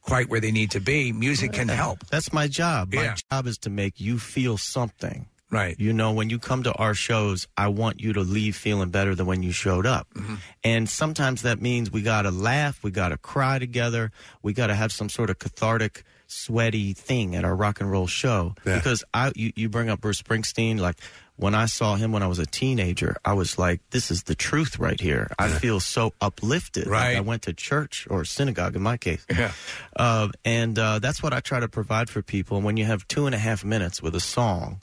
quite 0.03 0.29
where 0.29 0.39
they 0.39 0.51
need 0.51 0.69
to 0.71 0.79
be, 0.79 1.11
music 1.11 1.51
can 1.53 1.67
help. 1.67 2.05
That's 2.11 2.31
my 2.31 2.47
job. 2.47 2.93
My 2.93 3.03
Yeah. 3.03 3.15
job 3.31 3.47
is 3.47 3.57
to 3.59 3.71
make 3.71 3.99
you 3.99 4.19
feel 4.19 4.57
something. 4.59 5.25
Right. 5.49 5.79
You 5.79 5.93
know, 5.93 6.11
when 6.11 6.29
you 6.29 6.39
come 6.39 6.63
to 6.63 6.73
our 6.73 6.93
shows, 6.93 7.47
I 7.55 7.69
want 7.69 8.01
you 8.01 8.13
to 8.13 8.21
leave 8.21 8.55
feeling 8.55 8.89
better 8.89 9.15
than 9.15 9.25
when 9.25 9.43
you 9.43 9.51
showed 9.51 9.85
up. 9.85 10.07
Mm-hmm. 10.13 10.35
And 10.63 10.89
sometimes 10.89 11.43
that 11.43 11.61
means 11.61 11.89
we 11.89 12.01
got 12.01 12.23
to 12.23 12.31
laugh, 12.31 12.83
we 12.83 12.91
got 12.91 13.09
to 13.09 13.17
cry 13.17 13.57
together, 13.57 14.11
we 14.41 14.51
got 14.51 14.67
to 14.67 14.75
have 14.75 14.91
some 14.91 15.07
sort 15.07 15.29
of 15.29 15.39
cathartic, 15.39 16.03
sweaty 16.27 16.91
thing 16.91 17.33
at 17.35 17.45
our 17.45 17.55
rock 17.55 17.79
and 17.79 17.89
roll 17.89 18.07
show. 18.07 18.55
Because 18.75 19.05
I, 19.13 19.31
you, 19.35 19.53
you 19.55 19.69
bring 19.69 19.89
up 19.89 20.01
Bruce 20.01 20.21
Springsteen, 20.21 20.79
like 20.79 20.97
when 21.37 21.55
I 21.55 21.67
saw 21.67 21.95
him 21.95 22.11
when 22.11 22.23
I 22.23 22.27
was 22.27 22.39
a 22.39 22.45
teenager, 22.45 23.15
I 23.23 23.33
was 23.33 23.57
like, 23.57 23.79
this 23.91 24.11
is 24.11 24.23
the 24.23 24.35
truth 24.35 24.79
right 24.79 24.99
here. 24.99 25.31
I 25.39 25.47
feel 25.49 25.79
so 25.79 26.13
uplifted. 26.19 26.87
Like 26.87 26.91
Right. 26.91 27.15
I 27.17 27.21
went 27.21 27.43
to 27.43 27.53
church 27.53 28.05
or 28.09 28.25
synagogue 28.25 28.75
in 28.75 28.81
my 28.81 28.97
case. 28.97 29.25
Yeah. 29.29 29.51
Uh, 29.95 30.29
and 30.43 30.77
uh, 30.77 30.99
that's 30.99 31.23
what 31.23 31.33
I 31.33 31.39
try 31.39 31.59
to 31.59 31.67
provide 31.69 32.09
for 32.09 32.21
people. 32.21 32.57
And 32.57 32.65
when 32.65 32.75
you 32.75 32.85
have 32.85 33.07
two 33.07 33.27
and 33.27 33.35
a 33.35 33.37
half 33.37 33.63
minutes 33.63 34.01
with 34.01 34.15
a 34.15 34.19
song, 34.19 34.81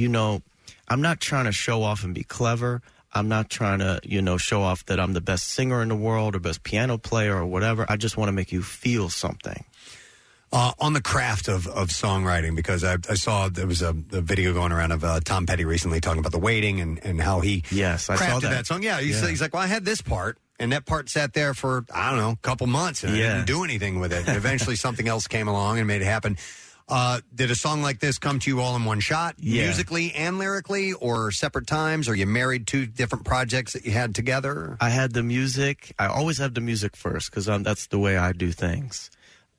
you 0.00 0.08
know, 0.08 0.42
I'm 0.88 1.02
not 1.02 1.20
trying 1.20 1.44
to 1.44 1.52
show 1.52 1.82
off 1.82 2.04
and 2.04 2.14
be 2.14 2.24
clever. 2.24 2.80
I'm 3.12 3.28
not 3.28 3.50
trying 3.50 3.80
to, 3.80 4.00
you 4.04 4.22
know, 4.22 4.36
show 4.38 4.62
off 4.62 4.84
that 4.86 4.98
I'm 5.00 5.12
the 5.12 5.20
best 5.20 5.48
singer 5.48 5.82
in 5.82 5.88
the 5.88 5.96
world 6.08 6.34
or 6.36 6.40
best 6.40 6.62
piano 6.62 6.96
player 6.96 7.36
or 7.36 7.46
whatever. 7.46 7.84
I 7.88 7.96
just 7.96 8.16
want 8.16 8.28
to 8.28 8.32
make 8.32 8.50
you 8.52 8.62
feel 8.62 9.08
something. 9.08 9.64
uh, 10.52 10.72
on 10.80 10.92
the 10.94 11.00
craft 11.00 11.46
of, 11.48 11.66
of 11.68 11.88
songwriting 11.90 12.56
because 12.56 12.82
I, 12.82 12.94
I 13.08 13.14
saw 13.14 13.48
there 13.48 13.66
was 13.68 13.82
a, 13.82 13.90
a 14.12 14.20
video 14.20 14.52
going 14.52 14.72
around 14.72 14.90
of 14.92 15.04
uh, 15.04 15.20
Tom 15.20 15.46
Petty 15.46 15.64
recently 15.64 16.00
talking 16.00 16.18
about 16.20 16.32
the 16.32 16.40
waiting 16.40 16.80
and, 16.80 16.98
and 17.04 17.20
how 17.20 17.38
he 17.40 17.62
yes 17.70 18.08
crafted 18.08 18.20
I 18.20 18.28
saw 18.30 18.38
that. 18.40 18.50
that. 18.50 18.66
song. 18.66 18.82
Yeah 18.82 19.00
he's, 19.00 19.20
Yeah. 19.22 19.28
he's 19.28 19.40
like, 19.40 19.54
well, 19.54 19.62
I 19.62 19.68
had 19.68 19.84
this 19.84 20.00
part. 20.02 20.38
And 20.58 20.72
that 20.72 20.84
part 20.86 21.08
sat 21.08 21.32
there 21.32 21.54
for 21.54 21.84
I 21.94 22.10
don't 22.10 22.18
know 22.18 22.30
a 22.32 22.36
couple 22.48 22.66
months, 22.66 23.02
and 23.02 23.14
I 23.14 23.16
Yeah. 23.16 23.34
didn't 23.36 23.46
do 23.46 23.64
anything 23.64 23.98
with 23.98 24.12
it. 24.12 24.28
And 24.28 24.36
eventually, 24.44 24.76
something 24.76 25.08
else 25.08 25.26
came 25.26 25.48
along 25.48 25.78
and 25.78 25.86
made 25.86 26.02
it 26.02 26.04
happen. 26.04 26.36
Uh, 26.90 27.20
did 27.34 27.50
a 27.50 27.54
song 27.54 27.82
like 27.82 28.00
this 28.00 28.18
come 28.18 28.38
to 28.40 28.50
you 28.50 28.60
all 28.60 28.74
in 28.74 28.84
one 28.84 28.98
shot, 29.00 29.36
Yeah. 29.38 29.62
musically 29.64 30.12
and 30.12 30.38
lyrically, 30.38 30.92
or 30.92 31.30
separate 31.30 31.66
times? 31.68 32.08
Are 32.08 32.14
you 32.16 32.26
married 32.26 32.66
to 32.68 32.84
different 32.84 33.24
projects 33.24 33.74
that 33.74 33.84
you 33.84 33.92
had 33.92 34.14
together? 34.14 34.76
I 34.80 34.90
had 34.90 35.12
the 35.12 35.22
music. 35.22 35.94
I 35.98 36.06
always 36.06 36.38
have 36.38 36.54
the 36.54 36.60
music 36.60 36.96
first 36.96 37.30
because 37.30 37.46
that's 37.46 37.86
the 37.86 37.98
way 37.98 38.16
I 38.16 38.32
do 38.32 38.50
things. 38.50 39.10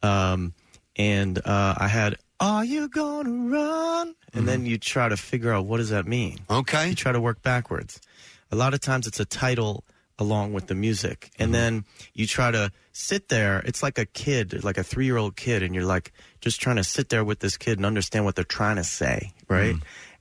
Um, 0.03 0.53
and 0.97 1.39
uh, 1.45 1.75
I 1.77 1.87
had, 1.87 2.17
"Are 2.39 2.65
you 2.65 2.89
gonna 2.89 3.29
run?" 3.49 4.15
And 4.33 4.47
then 4.47 4.65
you 4.65 4.77
try 4.77 5.07
to 5.07 5.15
figure 5.17 5.53
out 5.53 5.65
what 5.65 5.77
does 5.77 5.89
that 5.89 6.05
mean. 6.05 6.39
Okay. 6.49 6.89
You 6.89 6.95
try 6.95 7.11
to 7.13 7.21
work 7.21 7.41
backwards. 7.41 8.01
A 8.51 8.55
lot 8.57 8.73
of 8.73 8.81
times 8.81 9.07
it's 9.07 9.19
a 9.21 9.25
title 9.25 9.85
along 10.19 10.51
with 10.53 10.67
the 10.67 10.75
music, 10.75 11.31
and 11.39 11.53
then 11.53 11.85
you 12.13 12.27
try 12.27 12.51
to 12.51 12.71
sit 12.91 13.29
there. 13.29 13.59
It's 13.65 13.81
like 13.83 13.97
a 13.97 14.05
kid, 14.05 14.63
like 14.63 14.77
a 14.77 14.83
three-year-old 14.83 15.35
kid, 15.35 15.63
and 15.63 15.73
you're 15.75 15.85
like 15.85 16.11
just 16.41 16.59
trying 16.61 16.75
to 16.77 16.83
sit 16.83 17.09
there 17.09 17.23
with 17.23 17.39
this 17.39 17.57
kid 17.57 17.77
and 17.77 17.85
understand 17.85 18.25
what 18.25 18.35
they're 18.35 18.43
trying 18.43 18.75
to 18.77 18.83
say, 18.83 19.31
right? 19.47 19.75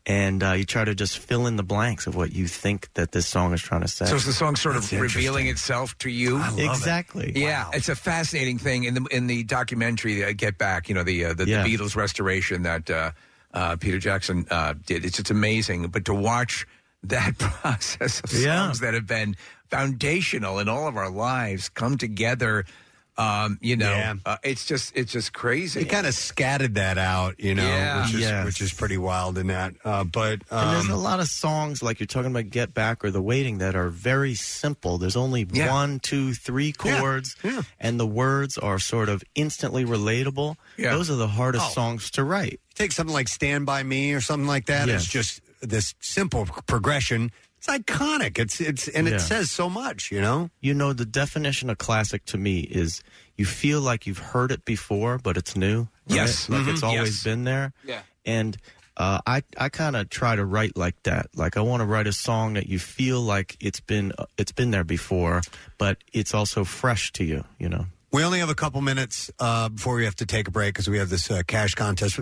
And 0.07 0.43
uh, 0.43 0.53
you 0.53 0.65
try 0.65 0.85
to 0.85 0.95
just 0.95 1.19
fill 1.19 1.47
in 1.47 1.57
the 1.57 1.63
blanks 1.63 2.07
of 2.07 2.17
what 2.17 2.33
you 2.33 2.47
think 2.47 2.89
that 2.95 3.13
this 3.13 3.27
song 3.27 3.53
is 3.53 3.61
trying 3.61 3.83
to 3.83 3.89
say. 3.89 4.07
So 4.07 4.15
is 4.17 4.25
the 4.25 4.33
song 4.33 4.57
sort 4.57 4.77
of 4.77 4.91
revealing 4.93 5.47
itself 5.47 5.97
to 5.99 6.09
you? 6.09 6.43
Exactly. 6.57 7.33
Yeah, 7.37 7.69
it's 7.75 7.89
a 7.91 7.95
fascinating 7.95 8.57
thing 8.59 8.85
in 8.85 8.95
the 8.95 9.05
in 9.11 9.27
the 9.27 9.45
documentary 9.45 10.25
uh, 10.25 10.33
Get 10.35 10.57
Back. 10.57 10.89
You 10.89 10.95
know 10.95 11.03
the 11.05 11.27
uh, 11.27 11.35
the, 11.35 11.47
Yeah. 11.47 11.63
the 11.63 11.77
Beatles 11.77 11.97
restoration 11.97 12.63
that 12.63 12.89
uh, 12.91 13.11
uh, 13.53 13.77
Peter 13.77 13.99
Jackson 13.99 14.47
uh, 14.51 14.73
did. 14.87 15.05
It's 15.05 15.19
it's 15.19 15.31
amazing, 15.31 15.89
but 15.89 16.07
to 16.07 16.15
watch 16.15 16.67
that 17.05 17.37
process 17.39 18.21
of 18.21 18.31
songs 18.31 18.81
that 18.81 18.95
have 18.95 19.07
been 19.07 19.37
foundational 19.71 20.59
in 20.59 20.69
all 20.69 20.89
of 20.89 20.97
our 20.97 21.11
lives 21.11 21.69
come 21.69 21.97
together. 21.99 22.65
Um, 23.19 23.59
you 23.61 23.77
know, 23.77 23.91
Yeah. 23.91 24.15
uh, 24.25 24.37
it's 24.43 24.65
just 24.65 24.97
it's 24.97 25.13
just 25.13 25.35
crazy. 25.35 25.81
He 25.81 25.85
kind 25.87 26.07
of 26.07 26.15
scattered 26.15 26.77
that 26.77 26.97
out, 26.97 27.39
you 27.39 27.55
know, 27.55 27.67
Yeah. 27.67 28.01
which 28.07 28.15
is 28.15 28.21
Yes. 28.21 28.45
which 28.47 28.61
is 28.63 28.73
pretty 28.73 28.97
wild 28.97 29.37
in 29.37 29.49
that. 29.49 29.75
Uh, 29.85 30.05
but 30.05 30.41
and 30.51 30.71
there's 30.73 30.87
um, 30.87 30.93
a 30.93 30.97
lot 30.97 31.21
of 31.21 31.29
songs 31.29 31.83
like 31.83 32.01
you're 32.01 32.07
talking 32.07 32.31
about 32.31 32.49
Get 32.49 32.73
Back 32.73 33.05
or 33.05 33.11
The 33.11 33.21
Waiting 33.21 33.59
that 33.59 33.77
are 33.77 33.91
very 33.91 34.35
simple. 34.35 34.97
There's 34.97 35.17
only 35.17 35.47
Yeah. 35.53 35.71
one, 35.71 36.01
two, 36.01 36.33
three 36.33 36.73
Yeah. 36.83 36.99
chords, 37.01 37.37
Yeah. 37.43 37.61
and 37.79 38.01
the 38.01 38.07
words 38.07 38.57
are 38.57 38.79
sort 38.79 39.11
of 39.11 39.23
instantly 39.35 39.85
relatable. 39.85 40.55
Yeah. 40.79 40.93
Those 40.93 41.11
are 41.11 41.17
the 41.17 41.29
hardest 41.29 41.67
Oh. 41.71 41.75
songs 41.75 42.11
to 42.13 42.25
write. 42.25 42.61
take 42.77 42.93
something 42.93 43.13
like 43.13 43.29
Stand 43.29 43.67
By 43.67 43.83
Me 43.83 44.15
or 44.15 44.23
something 44.23 44.47
like 44.47 44.65
that. 44.67 44.89
Yes. 44.89 45.03
It's 45.03 45.13
just 45.13 45.41
this 45.61 45.93
simple 46.01 46.47
progression. 46.67 47.31
It's 47.61 47.67
iconic. 47.69 48.39
It's 48.39 48.59
it's 48.61 48.89
and 48.89 49.07
Yeah. 49.07 49.17
it 49.17 49.21
says 49.21 49.51
so 49.51 49.69
much, 49.69 50.11
you 50.11 50.21
know. 50.21 50.49
You 50.63 50.73
know, 50.73 50.95
the 50.95 51.05
definition 51.05 51.69
of 51.69 51.77
classic 51.77 52.25
to 52.27 52.39
me 52.39 52.61
is 52.61 53.03
you 53.37 53.45
feel 53.45 53.83
like 53.83 54.07
you've 54.07 54.33
heard 54.33 54.51
it 54.51 54.65
before, 54.65 55.19
but 55.19 55.37
it's 55.37 55.55
new. 55.57 55.81
right? 56.09 56.17
Yes. 56.17 56.49
Like 56.49 56.63
Mhm. 56.63 56.73
it's 56.73 56.83
always 56.83 57.17
Yes. 57.17 57.25
been 57.25 57.45
there. 57.45 57.73
Yeah. 57.85 58.01
And 58.25 58.57
Uh, 58.97 59.19
I 59.27 59.43
I 59.57 59.69
kind 59.71 59.97
of 59.97 60.11
try 60.11 60.37
to 60.37 60.45
write 60.45 60.77
like 60.77 60.97
that. 61.05 61.27
Like 61.35 61.57
I 61.57 61.61
want 61.63 61.81
to 61.81 61.87
write 61.87 62.07
a 62.07 62.13
song 62.13 62.55
that 62.55 62.67
you 62.69 62.79
feel 62.79 63.23
like 63.23 63.57
it's 63.59 63.81
been 63.81 64.13
uh, 64.19 64.27
it's 64.37 64.53
been 64.53 64.73
there 64.73 64.85
before, 64.85 65.41
but 65.79 65.97
it's 66.13 66.35
also 66.35 66.65
fresh 66.65 67.11
to 67.13 67.25
you. 67.25 67.45
You 67.59 67.69
know. 67.71 67.87
We 68.13 68.25
only 68.25 68.41
have 68.41 68.51
a 68.51 68.55
couple 68.55 68.81
minutes 68.83 69.31
uh, 69.39 69.69
before 69.71 69.95
we 69.95 70.05
have 70.05 70.17
to 70.17 70.27
take 70.27 70.49
a 70.49 70.51
break 70.51 70.75
because 70.75 70.91
we 70.91 70.99
have 70.99 71.09
this 71.09 71.31
uh, 71.31 71.43
cash 71.47 71.75
contest. 71.75 72.21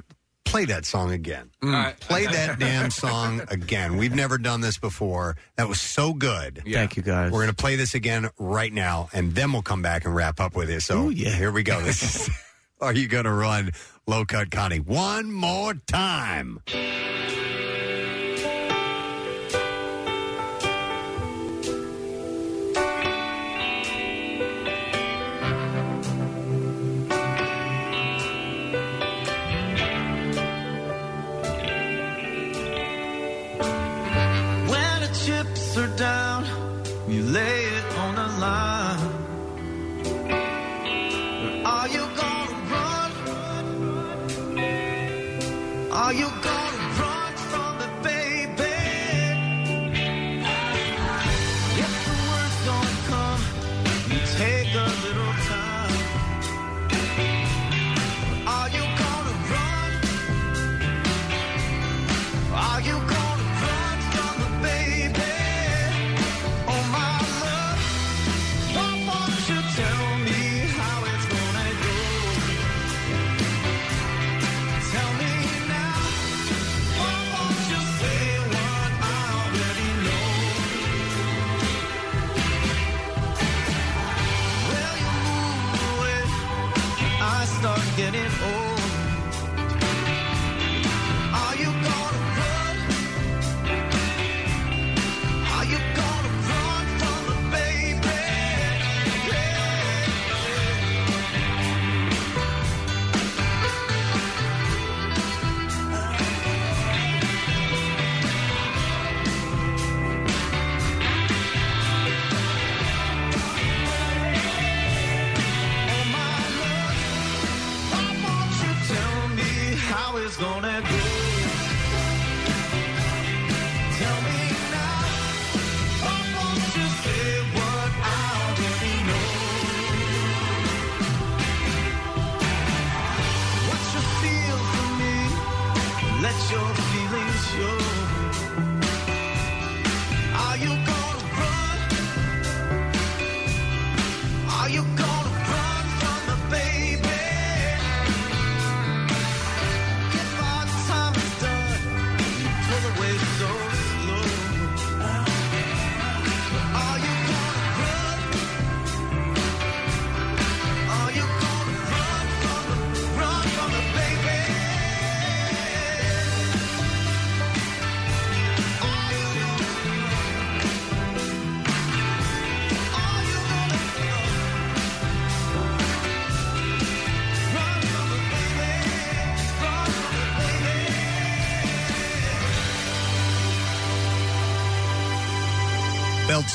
Play 0.49 0.65
that 0.65 0.87
song 0.87 1.13
again. 1.13 1.51
Mm. 1.63 2.01
Play 2.01 2.27
that 2.33 2.59
damn 2.59 2.91
song 2.91 3.43
again. 3.49 3.99
We've 3.99 4.15
never 4.15 4.39
done 4.39 4.63
this 4.63 4.79
before. 4.79 5.37
That 5.57 5.69
was 5.69 5.79
so 5.79 6.15
good. 6.15 6.63
Thank 6.67 6.97
you, 6.97 7.03
guys. 7.03 7.31
We're 7.31 7.41
going 7.41 7.51
to 7.51 7.55
play 7.55 7.77
this 7.77 7.95
again 7.95 8.31
right 8.39 8.73
now, 8.73 9.11
and 9.13 9.35
then 9.35 9.53
we'll 9.53 9.61
come 9.63 9.83
back 9.83 10.07
and 10.07 10.15
wrap 10.15 10.41
up 10.41 10.57
with 10.57 10.71
it. 10.71 10.81
So 10.83 11.11
yeah, 11.11 11.31
here 11.31 11.53
we 11.53 11.63
go. 11.63 11.83
This 11.83 12.03
is 12.29 12.31
Are 12.81 12.95
You 12.95 13.09
Going 13.09 13.25
to 13.25 13.33
Run 13.33 13.73
Low 14.07 14.25
Cut 14.25 14.51
Connie? 14.51 14.81
One 14.81 15.31
more 15.31 15.75
time. 15.75 16.61
You 37.11 37.23
lay 37.23 37.78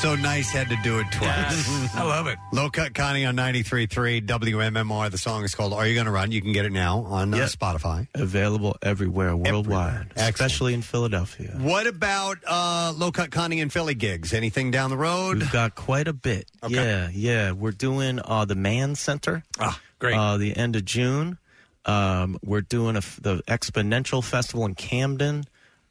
so 0.04 0.14
nice, 0.16 0.50
had 0.50 0.68
to 0.68 0.76
do 0.84 0.98
it 0.98 1.06
twice. 1.12 1.94
I 1.94 2.02
love 2.02 2.26
it. 2.26 2.38
Low 2.52 2.68
Cut 2.68 2.92
Connie 2.92 3.24
on 3.24 3.36
93.3 3.36 4.26
WMMR. 4.26 5.10
The 5.10 5.16
song 5.16 5.44
is 5.44 5.54
called 5.54 5.72
Are 5.72 5.86
You 5.86 5.94
Gonna 5.94 6.10
Run? 6.10 6.30
You 6.30 6.42
can 6.42 6.52
get 6.52 6.66
it 6.66 6.72
now 6.72 6.98
on 7.04 7.32
uh, 7.32 7.38
Yep. 7.38 7.48
Spotify. 7.48 8.06
Available 8.14 8.76
everywhere 8.82 9.34
worldwide, 9.34 10.12
especially 10.16 10.74
in 10.74 10.82
Philadelphia. 10.82 11.54
What 11.56 11.86
about 11.86 12.36
uh, 12.46 12.92
Low 12.94 13.12
Cut 13.12 13.30
Connie 13.30 13.62
and 13.62 13.72
Philly 13.72 13.94
gigs? 13.94 14.34
Anything 14.34 14.70
down 14.70 14.90
the 14.90 14.98
road? 14.98 15.38
We've 15.38 15.50
got 15.50 15.74
quite 15.74 16.06
a 16.06 16.12
bit. 16.12 16.50
Yeah, 16.68 17.08
yeah. 17.10 17.52
We're 17.52 17.70
doing 17.70 18.20
uh, 18.22 18.44
the 18.44 18.56
Mann 18.56 18.96
Center. 18.96 19.42
Ah, 19.58 19.80
great. 20.00 20.16
Uh, 20.16 20.36
the 20.36 20.54
end 20.54 20.76
of 20.76 20.84
June. 20.84 21.38
Um, 21.86 22.38
we're 22.44 22.60
doing 22.60 22.96
a 22.96 22.98
f 22.98 23.18
the 23.22 23.38
XPoNential 23.48 24.22
Festival 24.22 24.66
in 24.66 24.74
Camden 24.74 25.44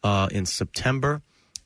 uh, 0.04 0.28
in 0.32 0.46
September. 0.46 1.24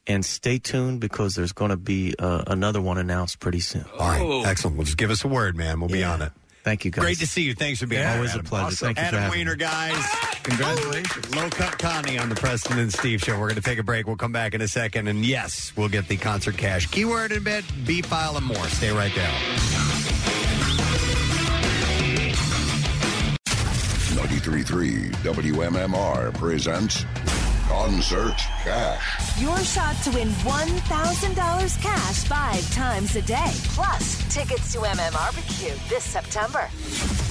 And 0.10 0.24
stay 0.26 0.58
tuned 0.58 1.02
because 1.02 1.36
there's 1.36 1.52
going 1.52 1.72
to 1.72 1.78
be 1.78 2.16
uh, 2.18 2.44
another 2.48 2.80
one 2.82 2.98
announced 2.98 3.40
pretty 3.42 3.60
soon. 3.60 3.84
All 4.00 4.08
right, 4.08 4.46
excellent. 4.50 4.78
Well, 4.78 4.86
just 4.86 4.98
give 4.98 5.12
us 5.12 5.24
a 5.26 5.28
word, 5.28 5.58
man. 5.58 5.80
We'll 5.82 5.90
be 5.90 6.04
on 6.04 6.22
it. 6.22 6.32
Thank 6.64 6.84
you, 6.86 6.92
guys. 6.92 7.02
Great 7.04 7.18
to 7.20 7.28
see 7.28 7.44
you. 7.44 7.54
Thanks 7.54 7.80
for 7.80 7.88
being 7.88 8.02
Yeah, 8.02 8.10
here. 8.10 8.18
always 8.18 8.32
a 8.32 8.36
Adam. 8.36 8.46
pleasure. 8.46 8.76
Thank 8.76 8.98
you 8.98 9.04
for 9.04 9.08
Adam 9.08 9.22
having 9.22 9.40
Weiner, 9.40 9.52
me. 9.52 9.58
guys. 9.58 10.06
Congratulations. 10.44 11.36
Low 11.36 11.50
Cut 11.50 11.78
Connie 11.80 12.18
on 12.18 12.28
the 12.30 12.36
Preston 12.36 12.78
and 12.80 12.92
Steve 12.92 13.22
show. 13.22 13.34
We're 13.40 13.48
going 13.50 13.56
to 13.56 13.62
take 13.62 13.80
a 13.80 13.84
break. 13.84 14.06
We'll 14.08 14.16
come 14.18 14.32
back 14.34 14.54
in 14.54 14.62
a 14.62 14.68
second. 14.68 15.08
And 15.08 15.26
yes, 15.26 15.72
we'll 15.76 15.88
get 15.90 16.08
the 16.08 16.18
concert 16.18 16.58
cash. 16.58 16.88
Keyword 16.88 17.32
in 17.32 17.38
a 17.38 17.42
bit, 17.42 17.64
B 17.86 18.02
file 18.02 18.36
and 18.38 18.46
more. 18.46 18.66
Stay 18.68 18.92
right 18.92 19.14
there. 19.16 19.34
93.3 24.16 25.12
WMMR 25.24 26.34
presents 26.34 27.06
Concert 27.68 28.38
Cash. 28.64 29.42
Your 29.42 29.58
shot 29.60 29.96
to 30.04 30.12
win 30.12 30.30
$1,000 30.30 31.82
cash 31.82 32.24
five 32.24 32.74
times 32.74 33.16
a 33.18 33.22
day. 33.22 33.52
Plus, 33.76 34.34
tickets 34.34 34.72
to 34.72 34.80
MMRBQ 34.80 35.90
this 35.90 36.04
September. 36.06 36.70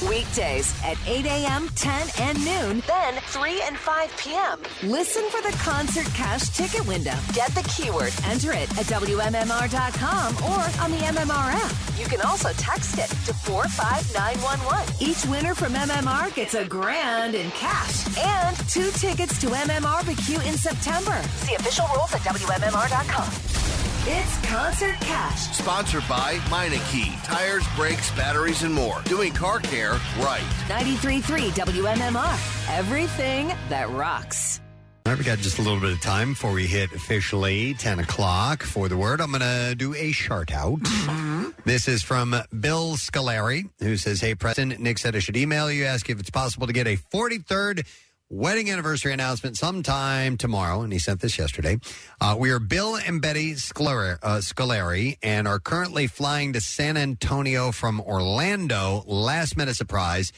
Weekdays 0.08 0.74
at 0.84 0.98
8 1.06 1.24
a.m., 1.24 1.70
10, 1.74 2.08
and 2.20 2.38
noon. 2.44 2.82
Then 2.86 3.14
3 3.14 3.62
and 3.62 3.78
5 3.78 4.16
p.m. 4.18 4.58
Listen 4.82 5.24
for 5.30 5.40
the 5.40 5.56
concert 5.58 6.06
cash 6.14 6.50
ticket 6.50 6.86
window. 6.86 7.14
Get 7.32 7.50
the 7.54 7.66
keyword, 7.74 8.12
enter 8.24 8.52
it 8.52 8.70
at 8.78 8.86
WMMR.com 8.86 10.36
or 10.44 10.82
on 10.84 10.90
the 10.90 10.98
MMR 10.98 11.52
app. 11.54 11.74
You 11.98 12.04
can 12.04 12.20
also 12.20 12.50
text 12.58 12.98
it 12.98 13.08
to 13.24 13.32
45911. 13.32 14.94
Each 15.00 15.24
winner 15.26 15.54
from 15.54 15.72
MMR 15.72 16.34
gets 16.34 16.52
a 16.52 16.64
grand 16.66 17.34
in 17.34 17.50
cash 17.52 18.06
and 18.18 18.56
two 18.68 18.90
tickets 18.92 19.40
to 19.40 19.46
MMRBQ 19.46 20.25
in 20.34 20.58
September. 20.58 21.22
See 21.36 21.54
official 21.54 21.86
rules 21.94 22.12
at 22.12 22.20
WMMR.com. 22.22 23.28
It's 24.08 24.50
Concert 24.50 24.94
Cash. 25.00 25.56
Sponsored 25.56 26.04
by 26.08 26.34
Meineke. 26.48 27.22
Tires, 27.24 27.64
brakes, 27.76 28.10
batteries, 28.12 28.62
and 28.62 28.74
more. 28.74 29.00
Doing 29.04 29.32
car 29.32 29.60
care 29.60 29.92
right. 30.18 30.42
93.3 30.68 31.50
WMMR. 31.50 32.76
Everything 32.76 33.52
that 33.68 33.88
rocks. 33.90 34.60
All 35.06 35.12
right, 35.12 35.18
we 35.18 35.24
got 35.24 35.38
just 35.38 35.60
a 35.60 35.62
little 35.62 35.78
bit 35.78 35.92
of 35.92 36.00
time 36.00 36.30
before 36.30 36.50
we 36.50 36.66
hit 36.66 36.90
officially 36.90 37.74
10 37.74 38.00
o'clock 38.00 38.64
for 38.64 38.88
the 38.88 38.96
word. 38.96 39.20
I'm 39.20 39.30
going 39.30 39.40
to 39.40 39.76
do 39.76 39.94
a 39.94 40.10
shout 40.10 40.52
out. 40.52 40.80
Mm-hmm. 40.80 41.50
This 41.64 41.86
is 41.86 42.02
from 42.02 42.34
Bill 42.58 42.96
Scolari, 42.96 43.70
who 43.78 43.96
says, 43.96 44.20
Hey, 44.20 44.34
Preston, 44.34 44.70
Nick 44.80 44.98
said 44.98 45.14
I 45.14 45.20
should 45.20 45.36
email 45.36 45.70
you, 45.70 45.84
ask 45.84 46.10
if 46.10 46.18
it's 46.18 46.30
possible 46.30 46.66
to 46.66 46.72
get 46.72 46.88
a 46.88 46.96
43rd 46.96 47.86
wedding 48.28 48.70
anniversary 48.70 49.12
announcement 49.12 49.56
sometime 49.56 50.36
tomorrow. 50.36 50.82
And 50.82 50.92
he 50.92 50.98
sent 50.98 51.20
this 51.20 51.38
yesterday. 51.38 51.78
Uh, 52.20 52.36
we 52.38 52.50
are 52.50 52.58
Bill 52.58 52.96
and 52.96 53.22
Betty 53.22 53.52
Scolari, 53.54 54.18
uh, 54.22 54.38
Scolari 54.38 55.16
and 55.22 55.46
are 55.46 55.58
currently 55.58 56.06
flying 56.06 56.52
to 56.54 56.60
San 56.60 56.96
Antonio 56.96 57.72
from 57.72 58.00
Orlando. 58.00 59.04
Last 59.06 59.56
minute 59.56 59.76
surprise. 59.76 60.32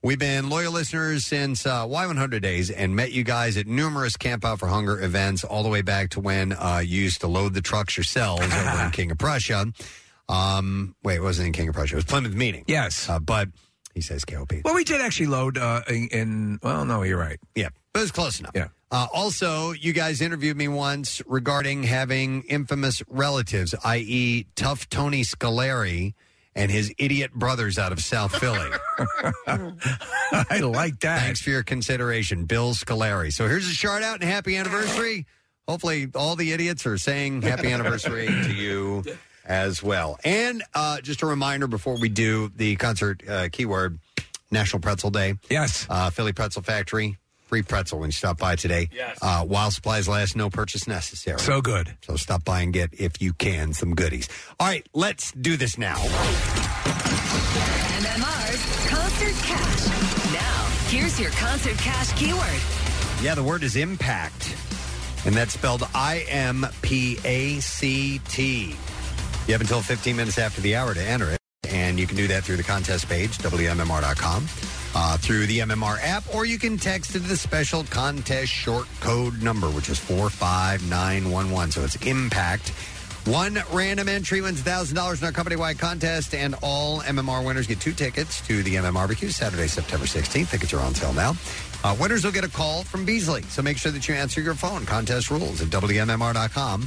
We've 0.00 0.18
been 0.18 0.48
loyal 0.48 0.72
listeners 0.72 1.26
since 1.26 1.66
uh, 1.66 1.84
Y100 1.84 2.40
days 2.40 2.70
and 2.70 2.94
met 2.94 3.10
you 3.10 3.24
guys 3.24 3.56
at 3.56 3.66
numerous 3.66 4.16
Camp 4.16 4.44
Out 4.44 4.60
for 4.60 4.68
Hunger 4.68 5.02
events, 5.02 5.42
all 5.42 5.64
the 5.64 5.68
way 5.68 5.82
back 5.82 6.10
to 6.10 6.20
when 6.20 6.52
uh, 6.52 6.80
you 6.84 7.02
used 7.02 7.20
to 7.22 7.26
load 7.26 7.52
the 7.52 7.60
trucks 7.60 7.96
yourselves 7.96 8.42
over 8.42 8.84
in 8.84 8.90
King 8.92 9.10
of 9.10 9.18
Prussia. 9.18 9.72
Um, 10.28 10.94
wait, 11.02 11.16
it 11.16 11.22
wasn't 11.22 11.48
in 11.48 11.52
King 11.52 11.68
of 11.68 11.74
Prussia. 11.74 11.94
It 11.94 11.96
was 11.96 12.04
Plymouth 12.04 12.34
Meeting. 12.34 12.62
Yes. 12.68 13.08
Uh, 13.08 13.18
but 13.18 13.48
he 13.98 14.02
says 14.02 14.24
KOP. 14.24 14.52
Well, 14.64 14.76
we 14.76 14.84
did 14.84 15.00
actually 15.00 15.26
load 15.26 15.58
uh, 15.58 15.82
in, 15.88 16.08
in. 16.12 16.58
Well, 16.62 16.84
no, 16.84 17.02
you're 17.02 17.18
right. 17.18 17.40
Yeah, 17.56 17.70
but 17.92 17.98
it 17.98 18.02
was 18.02 18.12
close 18.12 18.38
enough. 18.38 18.52
Yeah. 18.54 18.68
Uh, 18.92 19.08
also, 19.12 19.72
you 19.72 19.92
guys 19.92 20.20
interviewed 20.20 20.56
me 20.56 20.68
once 20.68 21.20
regarding 21.26 21.82
having 21.82 22.42
infamous 22.44 23.02
relatives, 23.08 23.74
i.e., 23.84 24.46
Tough 24.54 24.88
Tony 24.88 25.22
Scolari 25.22 26.14
and 26.54 26.70
his 26.70 26.94
idiot 26.96 27.32
brothers 27.32 27.76
out 27.76 27.90
of 27.90 28.00
South 28.00 28.34
Philly. 28.36 28.70
I 29.48 30.60
like 30.60 31.00
that. 31.00 31.22
Thanks 31.22 31.40
for 31.40 31.50
your 31.50 31.64
consideration, 31.64 32.44
Bill 32.44 32.74
Scolari. 32.74 33.32
So 33.32 33.48
here's 33.48 33.66
a 33.66 33.72
shout 33.72 34.04
out 34.04 34.20
and 34.20 34.30
happy 34.30 34.56
anniversary. 34.56 35.26
Hopefully, 35.66 36.08
all 36.14 36.36
the 36.36 36.52
idiots 36.52 36.86
are 36.86 36.98
saying 36.98 37.42
happy 37.42 37.72
anniversary 37.72 38.26
to 38.26 38.54
you 38.54 39.02
as 39.48 39.82
well. 39.82 40.18
And 40.24 40.62
uh, 40.74 41.00
just 41.00 41.22
a 41.22 41.26
reminder 41.26 41.66
before 41.66 41.98
we 41.98 42.08
do 42.08 42.52
the 42.54 42.76
concert 42.76 43.22
uh, 43.28 43.48
keyword 43.50 43.98
National 44.52 44.80
Pretzel 44.80 45.10
Day. 45.10 45.34
Yes. 45.50 45.86
Uh, 45.90 46.10
Philly 46.10 46.32
Pretzel 46.32 46.62
Factory. 46.62 47.16
Free 47.46 47.62
pretzel 47.62 47.98
when 47.98 48.08
you 48.08 48.12
stop 48.12 48.36
by 48.36 48.56
today. 48.56 48.90
Yes. 48.92 49.18
Uh, 49.22 49.42
while 49.42 49.70
supplies 49.70 50.06
last, 50.06 50.36
no 50.36 50.50
purchase 50.50 50.86
necessary. 50.86 51.38
So 51.38 51.62
good. 51.62 51.96
So 52.02 52.16
stop 52.16 52.44
by 52.44 52.60
and 52.60 52.74
get, 52.74 52.90
if 52.92 53.22
you 53.22 53.32
can, 53.32 53.72
some 53.72 53.94
goodies. 53.94 54.28
All 54.60 54.66
right, 54.66 54.86
let's 54.92 55.32
do 55.32 55.56
this 55.56 55.78
now. 55.78 55.96
MMR's 57.96 58.88
Concert 58.90 59.34
Cash. 59.46 59.86
Now, 60.34 60.66
here's 60.90 61.18
your 61.18 61.30
Concert 61.30 61.78
Cash 61.78 62.12
keyword. 62.18 62.60
Yeah, 63.22 63.34
the 63.34 63.42
word 63.42 63.62
is 63.62 63.76
impact, 63.76 64.54
and 65.24 65.34
that's 65.34 65.54
spelled 65.54 65.88
I 65.94 66.26
M 66.28 66.66
P 66.82 67.18
A 67.24 67.60
C 67.60 68.20
T. 68.28 68.76
You 69.48 69.54
have 69.54 69.62
until 69.62 69.80
15 69.80 70.14
minutes 70.14 70.36
after 70.36 70.60
the 70.60 70.76
hour 70.76 70.92
to 70.92 71.00
enter 71.00 71.30
it, 71.30 71.38
and 71.70 71.98
you 71.98 72.06
can 72.06 72.18
do 72.18 72.28
that 72.28 72.44
through 72.44 72.58
the 72.58 72.62
contest 72.62 73.08
page, 73.08 73.38
WMMR.com, 73.38 74.46
uh, 74.94 75.16
through 75.16 75.46
the 75.46 75.60
MMR 75.60 75.98
app, 76.02 76.22
or 76.34 76.44
you 76.44 76.58
can 76.58 76.76
text 76.76 77.16
it 77.16 77.20
to 77.20 77.28
the 77.28 77.36
special 77.36 77.82
contest 77.84 78.52
short 78.52 78.86
code 79.00 79.42
number, 79.42 79.68
which 79.70 79.88
is 79.88 79.98
45911. 79.98 81.70
So 81.70 81.82
it's 81.82 81.96
impact. 82.06 82.68
One 83.24 83.58
random 83.72 84.06
entry 84.06 84.42
wins 84.42 84.60
$1,000 84.60 85.18
in 85.18 85.24
our 85.24 85.32
company 85.32 85.56
wide 85.56 85.78
contest, 85.78 86.34
and 86.34 86.54
all 86.62 87.00
MMR 87.00 87.42
winners 87.42 87.66
get 87.66 87.80
two 87.80 87.94
tickets 87.94 88.46
to 88.48 88.62
the 88.62 88.74
MM 88.74 88.92
Barbecue 88.92 89.30
Saturday, 89.30 89.66
September 89.66 90.04
16th. 90.04 90.50
Tickets 90.50 90.74
are 90.74 90.80
on 90.80 90.94
sale 90.94 91.14
now. 91.14 91.32
Uh, 91.82 91.96
winners 91.98 92.22
will 92.22 92.32
get 92.32 92.44
a 92.44 92.50
call 92.50 92.82
from 92.82 93.06
Beasley, 93.06 93.40
so 93.44 93.62
make 93.62 93.78
sure 93.78 93.92
that 93.92 94.06
you 94.08 94.14
answer 94.14 94.42
your 94.42 94.54
phone. 94.54 94.84
Contest 94.84 95.30
rules 95.30 95.62
at 95.62 95.68
WMMR.com. 95.68 96.86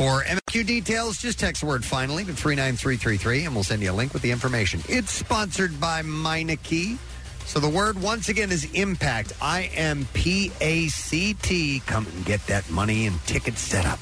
For 0.00 0.24
MQ 0.24 0.64
details, 0.64 1.20
just 1.20 1.38
text 1.38 1.60
the 1.60 1.66
word 1.66 1.84
finally 1.84 2.24
to 2.24 2.32
39333 2.32 3.44
and 3.44 3.54
we'll 3.54 3.62
send 3.62 3.82
you 3.82 3.90
a 3.90 3.92
link 3.92 4.14
with 4.14 4.22
the 4.22 4.30
information. 4.30 4.80
It's 4.88 5.10
sponsored 5.10 5.78
by 5.78 6.00
Meineke. 6.00 6.96
So 7.44 7.60
the 7.60 7.68
word 7.68 8.00
once 8.00 8.30
again 8.30 8.50
is 8.50 8.64
impact. 8.72 9.34
I 9.42 9.64
M 9.74 10.08
P 10.14 10.52
A 10.62 10.88
C 10.88 11.34
T. 11.34 11.82
Come 11.84 12.06
and 12.06 12.24
get 12.24 12.40
that 12.46 12.70
money 12.70 13.08
and 13.08 13.20
tickets 13.26 13.60
set 13.60 13.84
up. 13.84 13.98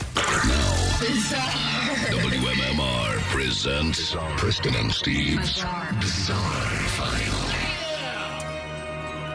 WMMR 2.14 3.18
presents 3.32 4.14
Preston 4.36 4.76
and 4.76 4.92
Steve's 4.92 5.64
Bizarre 5.98 6.38
File. 6.94 6.97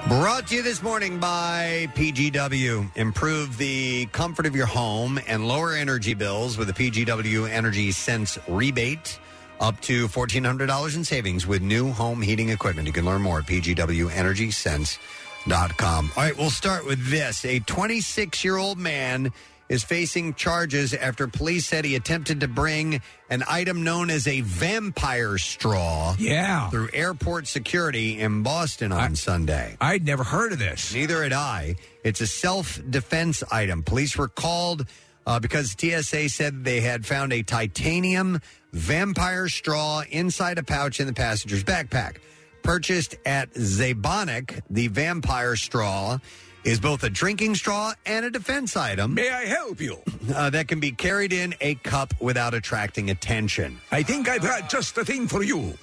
Brought 0.09 0.47
to 0.47 0.55
you 0.55 0.61
this 0.61 0.83
morning 0.83 1.17
by 1.17 1.87
PGW. 1.95 2.97
Improve 2.97 3.57
the 3.57 4.05
comfort 4.07 4.45
of 4.45 4.53
your 4.53 4.65
home 4.65 5.17
and 5.27 5.47
lower 5.47 5.71
energy 5.73 6.13
bills 6.13 6.57
with 6.57 6.69
a 6.69 6.73
PGW 6.73 7.49
Energy 7.49 7.93
Sense 7.93 8.37
rebate. 8.49 9.17
Up 9.61 9.79
to 9.81 10.09
$1,400 10.09 10.95
in 10.97 11.05
savings 11.05 11.47
with 11.47 11.61
new 11.61 11.89
home 11.89 12.21
heating 12.21 12.49
equipment. 12.49 12.85
You 12.85 12.91
can 12.91 13.05
learn 13.05 13.21
more 13.21 13.39
at 13.39 13.45
pgwenergysense.com. 13.45 16.11
All 16.17 16.23
right, 16.23 16.37
we'll 16.37 16.49
start 16.49 16.85
with 16.85 17.09
this. 17.09 17.45
A 17.45 17.59
26 17.59 18.43
year 18.43 18.57
old 18.57 18.77
man 18.77 19.31
is 19.73 19.83
facing 19.83 20.35
charges 20.35 20.93
after 20.93 21.27
police 21.27 21.65
said 21.65 21.83
he 21.83 21.95
attempted 21.95 22.41
to 22.41 22.47
bring 22.47 23.01
an 23.31 23.43
item 23.49 23.83
known 23.83 24.11
as 24.11 24.27
a 24.27 24.41
vampire 24.41 25.35
straw 25.39 26.15
Yeah. 26.19 26.69
through 26.69 26.89
airport 26.93 27.47
security 27.47 28.19
in 28.19 28.43
Boston 28.43 28.91
on 28.91 29.15
Sunday. 29.15 29.75
I'd 29.81 30.05
never 30.05 30.23
heard 30.23 30.51
of 30.53 30.59
this. 30.59 30.93
Neither 30.93 31.23
had 31.23 31.33
I. 31.33 31.75
It's 32.03 32.21
a 32.21 32.27
self 32.27 32.79
defense 32.87 33.43
item. 33.51 33.81
Police 33.81 34.15
were 34.15 34.27
called 34.27 34.85
uh, 35.25 35.39
because 35.39 35.75
TSA 35.79 36.29
said 36.29 36.63
they 36.63 36.81
had 36.81 37.03
found 37.03 37.33
a 37.33 37.41
titanium 37.41 38.41
vampire 38.73 39.47
straw 39.47 40.03
inside 40.11 40.59
a 40.59 40.63
pouch 40.63 40.99
in 40.99 41.07
the 41.07 41.13
passenger's 41.13 41.63
backpack. 41.63 42.17
Purchased 42.61 43.15
at 43.25 43.51
Zabonic, 43.55 44.61
the 44.69 44.87
vampire 44.87 45.55
straw 45.55 46.19
is 46.63 46.79
both 46.79 47.03
a 47.03 47.09
drinking 47.09 47.55
straw 47.55 47.93
and 48.05 48.25
a 48.25 48.29
defense 48.29 48.75
item. 48.75 49.13
May 49.13 49.29
I 49.29 49.45
help 49.45 49.81
you? 49.81 49.97
Uh, 50.33 50.49
that 50.49 50.67
can 50.67 50.79
be 50.79 50.91
carried 50.91 51.33
in 51.33 51.55
a 51.61 51.75
cup 51.75 52.13
without 52.19 52.53
attracting 52.53 53.09
attention. 53.09 53.79
I 53.91 54.03
think 54.03 54.29
I've 54.29 54.41
got 54.41 54.69
just 54.69 54.95
the 54.95 55.05
thing 55.05 55.27
for 55.27 55.43
you. 55.43 55.73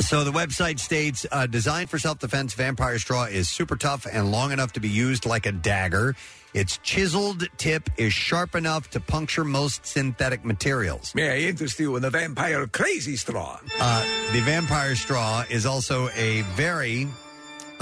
So 0.00 0.24
the 0.24 0.32
website 0.32 0.80
states 0.80 1.26
uh, 1.30 1.46
designed 1.46 1.90
for 1.90 1.98
self 1.98 2.18
defense, 2.18 2.54
vampire 2.54 2.98
straw 2.98 3.24
is 3.24 3.48
super 3.48 3.76
tough 3.76 4.06
and 4.10 4.32
long 4.32 4.52
enough 4.52 4.72
to 4.72 4.80
be 4.80 4.88
used 4.88 5.26
like 5.26 5.46
a 5.46 5.52
dagger. 5.52 6.16
Its 6.54 6.76
chiseled 6.78 7.48
tip 7.56 7.88
is 7.96 8.12
sharp 8.12 8.54
enough 8.54 8.90
to 8.90 9.00
puncture 9.00 9.44
most 9.44 9.86
synthetic 9.86 10.44
materials. 10.44 11.14
May 11.14 11.30
I 11.30 11.48
interest 11.48 11.80
you 11.80 11.96
in 11.96 12.02
the 12.02 12.10
vampire 12.10 12.66
crazy 12.66 13.16
straw? 13.16 13.58
Uh, 13.80 14.04
the 14.32 14.40
vampire 14.40 14.94
straw 14.94 15.44
is 15.48 15.64
also 15.64 16.08
a 16.10 16.42
very 16.56 17.08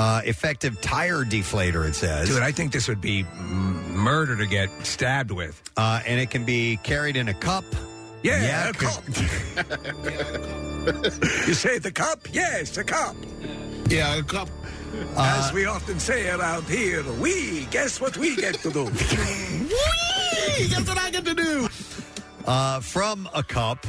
uh, 0.00 0.22
effective 0.24 0.80
tire 0.80 1.24
deflator, 1.24 1.86
it 1.86 1.94
says. 1.94 2.28
Dude, 2.28 2.42
I 2.42 2.52
think 2.52 2.72
this 2.72 2.88
would 2.88 3.00
be 3.02 3.20
m- 3.38 3.96
murder 3.96 4.34
to 4.36 4.46
get 4.46 4.70
stabbed 4.86 5.30
with. 5.30 5.60
Uh, 5.76 6.00
and 6.06 6.18
it 6.18 6.30
can 6.30 6.44
be 6.44 6.78
carried 6.82 7.16
in 7.16 7.28
a 7.28 7.34
cup. 7.34 7.64
Yeah, 8.22 8.68
a 8.68 8.72
'cause- 8.72 9.20
You 11.46 11.54
say 11.54 11.78
the 11.78 11.92
cup? 11.92 12.26
Yes, 12.32 12.76
a 12.78 12.84
cup. 12.84 13.14
Yeah, 13.88 14.16
a 14.16 14.22
cup. 14.22 14.48
Uh, 15.16 15.42
As 15.44 15.52
we 15.52 15.66
often 15.66 15.98
say 16.00 16.28
around 16.30 16.64
here, 16.64 17.02
we 17.20 17.66
guess 17.66 18.00
what 18.00 18.16
we 18.16 18.34
get 18.36 18.54
to 18.60 18.70
do. 18.70 18.84
That's 20.70 20.88
what 20.88 20.98
I 20.98 21.10
get 21.10 21.24
to 21.26 21.34
do. 21.34 21.68
Uh, 22.46 22.80
from 22.80 23.28
a 23.34 23.42
cup. 23.42 23.86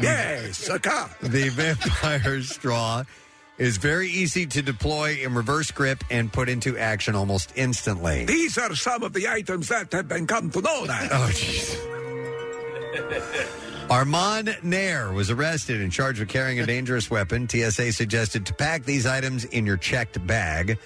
Yes, 0.00 0.68
a 0.68 0.78
cup. 0.78 1.16
The 1.20 1.48
vampire 1.50 2.42
straw 2.42 3.04
is 3.62 3.76
very 3.76 4.08
easy 4.08 4.44
to 4.44 4.60
deploy 4.60 5.18
in 5.22 5.34
reverse 5.34 5.70
grip 5.70 6.02
and 6.10 6.32
put 6.32 6.48
into 6.48 6.76
action 6.76 7.14
almost 7.14 7.52
instantly. 7.54 8.24
These 8.24 8.58
are 8.58 8.74
some 8.74 9.04
of 9.04 9.12
the 9.12 9.28
items 9.28 9.68
that 9.68 9.92
have 9.92 10.08
been 10.08 10.26
come 10.26 10.50
to 10.50 10.60
know 10.60 10.84
that. 10.86 11.12
Oh, 11.12 11.30
jeez. 11.30 11.78
Armand 13.88 14.58
Nair 14.64 15.12
was 15.12 15.30
arrested 15.30 15.80
and 15.80 15.92
charged 15.92 16.18
with 16.18 16.28
carrying 16.28 16.58
a 16.58 16.66
dangerous 16.66 17.08
weapon. 17.08 17.48
TSA 17.48 17.92
suggested 17.92 18.46
to 18.46 18.54
pack 18.54 18.84
these 18.84 19.06
items 19.06 19.44
in 19.44 19.64
your 19.64 19.76
checked 19.76 20.26
bag. 20.26 20.76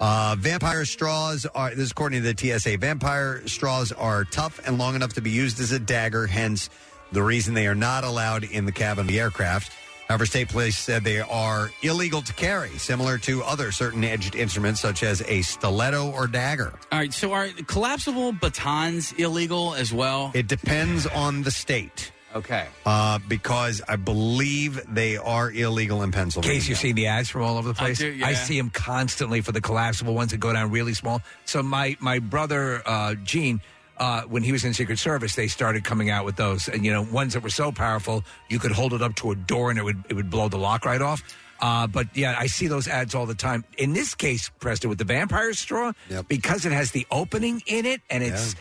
Uh, 0.00 0.34
vampire 0.36 0.84
straws 0.84 1.46
are, 1.46 1.70
this 1.70 1.78
is 1.78 1.90
according 1.92 2.24
to 2.24 2.32
the 2.32 2.58
TSA, 2.58 2.78
vampire 2.78 3.46
straws 3.46 3.92
are 3.92 4.24
tough 4.24 4.60
and 4.66 4.78
long 4.78 4.96
enough 4.96 5.12
to 5.12 5.20
be 5.20 5.30
used 5.30 5.60
as 5.60 5.70
a 5.70 5.78
dagger, 5.78 6.26
hence 6.26 6.70
the 7.12 7.22
reason 7.22 7.54
they 7.54 7.68
are 7.68 7.76
not 7.76 8.02
allowed 8.02 8.42
in 8.42 8.66
the 8.66 8.72
cabin 8.72 9.02
of 9.02 9.06
the 9.06 9.20
aircraft. 9.20 9.70
However, 10.08 10.26
state 10.26 10.48
police 10.48 10.78
said 10.78 11.02
they 11.02 11.20
are 11.20 11.70
illegal 11.82 12.22
to 12.22 12.32
carry, 12.32 12.70
similar 12.78 13.18
to 13.18 13.42
other 13.42 13.72
certain 13.72 14.04
edged 14.04 14.36
instruments 14.36 14.80
such 14.80 15.02
as 15.02 15.22
a 15.22 15.42
stiletto 15.42 16.12
or 16.12 16.26
dagger. 16.26 16.72
All 16.92 16.98
right, 17.00 17.12
so 17.12 17.32
are 17.32 17.48
collapsible 17.66 18.32
batons 18.32 19.12
illegal 19.12 19.74
as 19.74 19.92
well? 19.92 20.30
It 20.34 20.46
depends 20.46 21.06
on 21.06 21.42
the 21.42 21.50
state. 21.50 22.12
Okay. 22.34 22.66
uh, 22.84 23.18
because 23.28 23.80
I 23.88 23.96
believe 23.96 24.82
they 24.92 25.16
are 25.16 25.50
illegal 25.50 26.02
in 26.02 26.12
Pennsylvania. 26.12 26.52
In 26.52 26.60
case 26.60 26.68
you've 26.68 26.78
seen 26.78 26.94
the 26.94 27.06
ads 27.06 27.30
from 27.30 27.42
all 27.42 27.56
over 27.56 27.68
the 27.68 27.72
place. 27.72 27.98
do, 27.98 28.12
yeah. 28.12 28.26
I 28.26 28.34
see 28.34 28.58
them 28.58 28.68
constantly 28.68 29.40
for 29.40 29.52
the 29.52 29.62
collapsible 29.62 30.14
ones 30.14 30.32
that 30.32 30.36
go 30.36 30.52
down 30.52 30.70
really 30.70 30.92
small. 30.92 31.22
So 31.46 31.62
my 31.62 31.96
my 31.98 32.18
brother 32.18 32.82
uh, 32.84 33.14
Gene. 33.14 33.62
Uh, 33.98 34.22
when 34.22 34.42
he 34.42 34.52
was 34.52 34.62
in 34.64 34.74
Secret 34.74 34.98
Service, 34.98 35.34
they 35.36 35.48
started 35.48 35.82
coming 35.84 36.10
out 36.10 36.24
with 36.26 36.36
those, 36.36 36.68
and 36.68 36.84
you 36.84 36.92
know, 36.92 37.02
ones 37.02 37.32
that 37.32 37.42
were 37.42 37.48
so 37.48 37.72
powerful 37.72 38.22
you 38.50 38.58
could 38.58 38.72
hold 38.72 38.92
it 38.92 39.00
up 39.00 39.14
to 39.16 39.30
a 39.30 39.34
door 39.34 39.70
and 39.70 39.78
it 39.78 39.82
would 39.84 40.04
it 40.10 40.14
would 40.14 40.28
blow 40.30 40.48
the 40.48 40.58
lock 40.58 40.84
right 40.84 41.00
off. 41.00 41.22
Uh, 41.60 41.86
but 41.86 42.06
yeah, 42.14 42.36
I 42.38 42.46
see 42.48 42.66
those 42.66 42.86
ads 42.86 43.14
all 43.14 43.24
the 43.24 43.34
time. 43.34 43.64
In 43.78 43.94
this 43.94 44.14
case, 44.14 44.50
Preston, 44.60 44.90
with 44.90 44.98
the 44.98 45.04
vampire 45.04 45.54
straw, 45.54 45.92
because 46.28 46.66
it 46.66 46.72
has 46.72 46.90
the 46.90 47.06
opening 47.10 47.62
in 47.66 47.86
it, 47.86 48.02
and 48.10 48.22
it's 48.22 48.54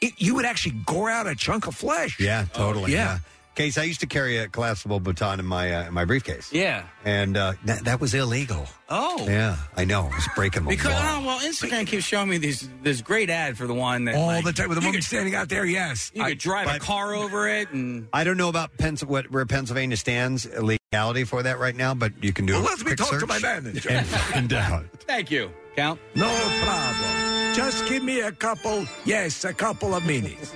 it, 0.00 0.14
you 0.18 0.34
would 0.34 0.44
actually 0.44 0.74
gore 0.86 1.08
out 1.10 1.28
a 1.28 1.36
chunk 1.36 1.68
of 1.68 1.76
flesh. 1.76 2.18
Yeah, 2.18 2.46
totally. 2.52 2.92
yeah. 2.92 3.18
Yeah. 3.60 3.64
Case, 3.66 3.78
I 3.78 3.82
used 3.84 4.00
to 4.00 4.06
carry 4.06 4.38
a 4.38 4.48
collapsible 4.48 5.00
baton 5.00 5.38
in 5.40 5.46
my 5.46 5.72
uh, 5.74 5.86
in 5.88 5.94
my 5.94 6.04
briefcase. 6.04 6.52
Yeah. 6.52 6.84
and 7.04 7.36
uh, 7.36 7.52
that, 7.66 7.84
that 7.84 8.00
was 8.00 8.14
illegal. 8.14 8.66
Oh. 8.88 9.24
Yeah, 9.28 9.56
I 9.76 9.84
know. 9.84 10.06
It 10.06 10.14
was 10.14 10.28
breaking 10.34 10.64
the 10.64 10.70
Because 10.70 10.92
law. 10.92 11.18
oh, 11.20 11.26
well, 11.26 11.40
Instagram 11.40 11.86
keeps 11.86 12.04
showing 12.04 12.28
me 12.28 12.38
these 12.38 12.68
this 12.82 13.02
great 13.02 13.30
ad 13.30 13.56
for 13.56 13.66
the 13.66 13.74
one 13.74 14.06
that 14.06 14.14
All 14.16 14.26
like, 14.26 14.44
the 14.44 14.52
time 14.52 14.68
with 14.68 14.76
the 14.78 14.82
you 14.82 14.88
woman 14.88 15.00
could- 15.00 15.06
standing 15.06 15.34
out 15.34 15.48
there. 15.48 15.64
Yes, 15.64 16.10
you 16.14 16.24
could 16.24 16.38
drive 16.38 16.74
a 16.74 16.78
car 16.78 17.14
over 17.14 17.48
it, 17.48 17.70
and 17.70 18.08
I 18.12 18.24
don't 18.24 18.36
know 18.36 18.48
about 18.48 18.76
Pens- 18.78 19.04
what, 19.04 19.30
where 19.30 19.46
Pennsylvania 19.46 19.96
stands 19.96 20.46
legality 20.58 21.24
for 21.24 21.42
that 21.42 21.58
right 21.58 21.76
now, 21.76 21.94
but 21.94 22.12
you 22.22 22.32
can 22.32 22.46
do. 22.46 22.54
Well, 22.54 22.62
a 22.62 22.64
let 22.64 22.78
me 22.78 22.84
quick 22.84 22.98
talk 22.98 23.10
to 23.10 23.20
search 23.20 23.28
my 23.28 23.38
manager. 23.38 23.90
and 23.90 24.06
find 24.06 24.52
out. 24.54 24.84
thank 25.06 25.30
you, 25.30 25.50
Count. 25.76 26.00
No 26.14 26.28
problem. 26.64 27.54
Just 27.54 27.86
give 27.88 28.02
me 28.02 28.20
a 28.20 28.32
couple, 28.32 28.84
yes, 29.04 29.44
a 29.44 29.52
couple 29.52 29.94
of 29.94 30.02
minis. 30.04 30.50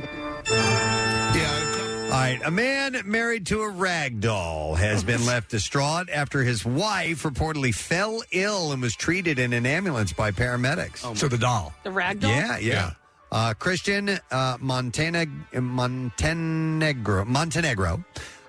All 2.14 2.20
right, 2.20 2.40
a 2.44 2.50
man 2.52 3.02
married 3.06 3.46
to 3.46 3.62
a 3.62 3.68
rag 3.68 4.20
doll 4.20 4.76
has 4.76 5.02
been 5.02 5.26
left 5.26 5.50
distraught 5.50 6.08
after 6.08 6.44
his 6.44 6.64
wife 6.64 7.24
reportedly 7.24 7.74
fell 7.74 8.22
ill 8.30 8.70
and 8.70 8.80
was 8.80 8.94
treated 8.94 9.40
in 9.40 9.52
an 9.52 9.66
ambulance 9.66 10.12
by 10.12 10.30
paramedics. 10.30 11.16
so 11.16 11.26
the 11.26 11.36
doll. 11.36 11.74
The 11.82 11.90
rag 11.90 12.20
doll? 12.20 12.30
Yeah, 12.30 12.58
yeah. 12.58 12.90
Uh, 13.32 13.52
Christian 13.54 14.16
uh, 14.30 14.58
Montana, 14.60 15.26
Montenegro, 15.54 17.24
Montenegro 17.24 18.04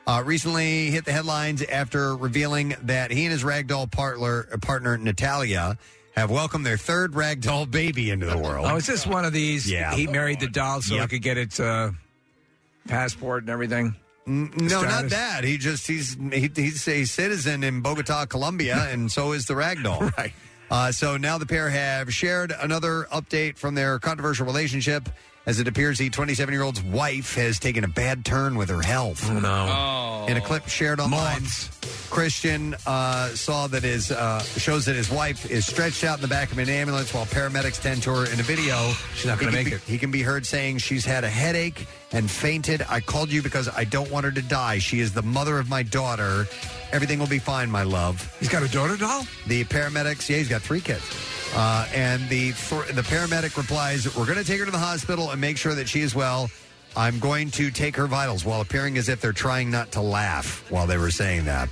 uh, 0.05 0.21
recently 0.23 0.91
hit 0.91 1.05
the 1.05 1.11
headlines 1.11 1.63
after 1.63 2.15
revealing 2.15 2.75
that 2.83 3.09
he 3.09 3.23
and 3.25 3.31
his 3.31 3.43
ragdoll 3.43 3.91
partner, 3.91 4.43
partner 4.61 4.95
Natalia 4.95 5.79
have 6.15 6.29
welcomed 6.29 6.67
their 6.67 6.77
third 6.77 7.13
ragdoll 7.13 7.69
baby 7.71 8.11
into 8.11 8.27
the 8.27 8.37
world. 8.37 8.67
Oh, 8.69 8.75
is 8.75 8.85
this 8.85 9.07
one 9.07 9.25
of 9.25 9.33
these? 9.33 9.69
Yeah. 9.69 9.95
He 9.95 10.05
married 10.05 10.39
the 10.39 10.49
doll 10.49 10.83
so 10.83 10.99
he 10.99 11.07
could 11.07 11.23
get 11.23 11.39
it 11.39 11.59
uh, 11.59 11.89
passport 12.87 13.43
and 13.43 13.49
everything? 13.49 13.95
No, 14.27 14.47
not 14.57 14.81
Status? 14.81 15.11
that. 15.11 15.43
He 15.43 15.57
just 15.57 15.85
he's 15.85 16.17
he, 16.31 16.49
he's 16.55 16.87
a 16.87 17.05
citizen 17.05 17.63
in 17.63 17.81
Bogota, 17.81 18.25
Colombia, 18.25 18.87
and 18.91 19.11
so 19.11 19.33
is 19.33 19.45
the 19.45 19.53
ragdoll. 19.53 20.15
right. 20.17 20.33
Uh, 20.71 20.91
so 20.91 21.15
now 21.15 21.37
the 21.37 21.45
pair 21.45 21.69
have 21.69 22.11
shared 22.11 22.51
another 22.59 23.05
update 23.13 23.55
from 23.55 23.75
their 23.75 23.99
controversial 23.99 24.47
relationship, 24.47 25.07
as 25.45 25.59
it 25.59 25.67
appears 25.67 25.99
the 25.99 26.09
27 26.09 26.51
year 26.51 26.63
old's 26.63 26.81
wife 26.81 27.35
has 27.35 27.59
taken 27.59 27.83
a 27.83 27.87
bad 27.87 28.25
turn 28.25 28.55
with 28.55 28.69
her 28.69 28.81
health. 28.81 29.29
Oh 29.29 29.39
no! 29.39 29.67
Oh. 29.69 30.25
In 30.27 30.37
a 30.37 30.41
clip 30.41 30.67
shared 30.67 30.99
online, 30.99 31.43
Christian 32.09 32.75
uh, 32.87 33.27
saw 33.29 33.67
that 33.67 33.83
his 33.83 34.11
uh, 34.11 34.41
shows 34.41 34.85
that 34.85 34.95
his 34.95 35.11
wife 35.11 35.51
is 35.51 35.67
stretched 35.67 36.03
out 36.03 36.17
in 36.17 36.23
the 36.23 36.27
back 36.27 36.51
of 36.51 36.57
an 36.57 36.67
ambulance 36.67 37.13
while 37.13 37.25
paramedics 37.27 37.79
tend 37.79 38.01
to 38.03 38.09
her 38.09 38.25
in 38.33 38.39
a 38.39 38.43
video. 38.43 38.91
She's 39.13 39.27
not 39.27 39.37
gonna 39.37 39.51
make 39.51 39.67
be- 39.67 39.73
it. 39.73 39.81
He 39.81 39.99
can 39.99 40.09
be 40.09 40.23
heard 40.23 40.47
saying 40.47 40.79
she's 40.79 41.05
had 41.05 41.23
a 41.23 41.29
headache 41.29 41.85
and 42.11 42.29
fainted. 42.29 42.85
I 42.89 42.99
called 42.99 43.31
you 43.31 43.41
because 43.41 43.67
I 43.69 43.83
don't 43.83 44.09
want 44.11 44.25
her 44.25 44.31
to 44.31 44.41
die. 44.41 44.79
She 44.79 44.99
is 44.99 45.13
the 45.13 45.21
mother 45.21 45.59
of 45.59 45.69
my 45.69 45.83
daughter. 45.83 46.47
Everything 46.91 47.19
will 47.19 47.27
be 47.27 47.39
fine, 47.39 47.69
my 47.69 47.83
love. 47.83 48.33
He's 48.39 48.49
got 48.49 48.63
a 48.63 48.67
daughter 48.69 48.95
doll. 48.95 49.25
The 49.47 49.63
paramedics, 49.65 50.29
yeah, 50.29 50.37
he's 50.37 50.49
got 50.49 50.61
three 50.61 50.81
kids. 50.81 51.03
Uh, 51.55 51.87
and 51.93 52.27
the 52.29 52.51
the 52.51 53.05
paramedic 53.07 53.57
replies, 53.57 54.13
"We're 54.15 54.25
going 54.25 54.37
to 54.37 54.43
take 54.43 54.59
her 54.59 54.65
to 54.65 54.71
the 54.71 54.77
hospital 54.77 55.31
and 55.31 55.39
make 55.39 55.57
sure 55.57 55.75
that 55.75 55.87
she 55.87 56.01
is 56.01 56.13
well. 56.15 56.49
I'm 56.97 57.19
going 57.19 57.51
to 57.51 57.71
take 57.71 57.95
her 57.95 58.07
vitals," 58.07 58.45
while 58.45 58.61
appearing 58.61 58.97
as 58.97 59.09
if 59.09 59.21
they're 59.21 59.33
trying 59.33 59.71
not 59.71 59.91
to 59.93 60.01
laugh 60.01 60.69
while 60.69 60.87
they 60.87 60.97
were 60.97 61.11
saying 61.11 61.45
that. 61.45 61.69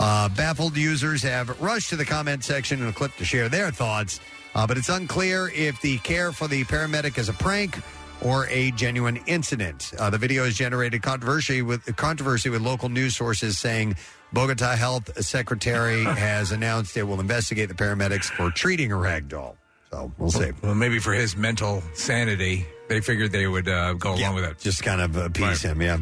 Uh, 0.00 0.28
baffled 0.30 0.76
users 0.76 1.22
have 1.22 1.60
rushed 1.60 1.90
to 1.90 1.96
the 1.96 2.04
comment 2.04 2.42
section 2.42 2.80
in 2.80 2.88
a 2.88 2.92
clip 2.92 3.14
to 3.16 3.24
share 3.24 3.48
their 3.48 3.70
thoughts, 3.70 4.18
uh, 4.54 4.66
but 4.66 4.76
it's 4.76 4.88
unclear 4.88 5.52
if 5.54 5.80
the 5.82 5.98
care 5.98 6.32
for 6.32 6.48
the 6.48 6.64
paramedic 6.64 7.18
is 7.18 7.28
a 7.28 7.32
prank 7.34 7.78
or 8.24 8.46
a 8.48 8.70
genuine 8.72 9.16
incident. 9.26 9.92
Uh, 9.98 10.10
the 10.10 10.18
video 10.18 10.44
has 10.44 10.54
generated 10.54 11.02
controversy 11.02 11.62
with 11.62 11.94
controversy 11.96 12.48
with 12.50 12.62
local 12.62 12.88
news 12.88 13.16
sources 13.16 13.58
saying 13.58 13.96
Bogota 14.32 14.76
Health 14.76 15.22
Secretary 15.24 16.04
has 16.04 16.52
announced 16.52 16.96
it 16.96 17.02
will 17.02 17.20
investigate 17.20 17.68
the 17.68 17.74
paramedics 17.74 18.24
for 18.24 18.50
treating 18.50 18.92
a 18.92 18.96
rag 18.96 19.28
doll. 19.28 19.56
So 19.90 20.10
we'll 20.18 20.30
see. 20.30 20.52
Well, 20.62 20.74
maybe 20.74 20.98
for 20.98 21.12
his 21.12 21.36
mental 21.36 21.82
sanity, 21.92 22.66
they 22.88 23.00
figured 23.00 23.30
they 23.30 23.46
would 23.46 23.68
uh, 23.68 23.92
go 23.94 24.14
along 24.14 24.36
with 24.36 24.44
it. 24.44 24.58
Just 24.58 24.82
kind 24.82 25.00
of 25.00 25.16
appease 25.16 25.62
him, 25.62 25.82
yeah. 25.82 25.98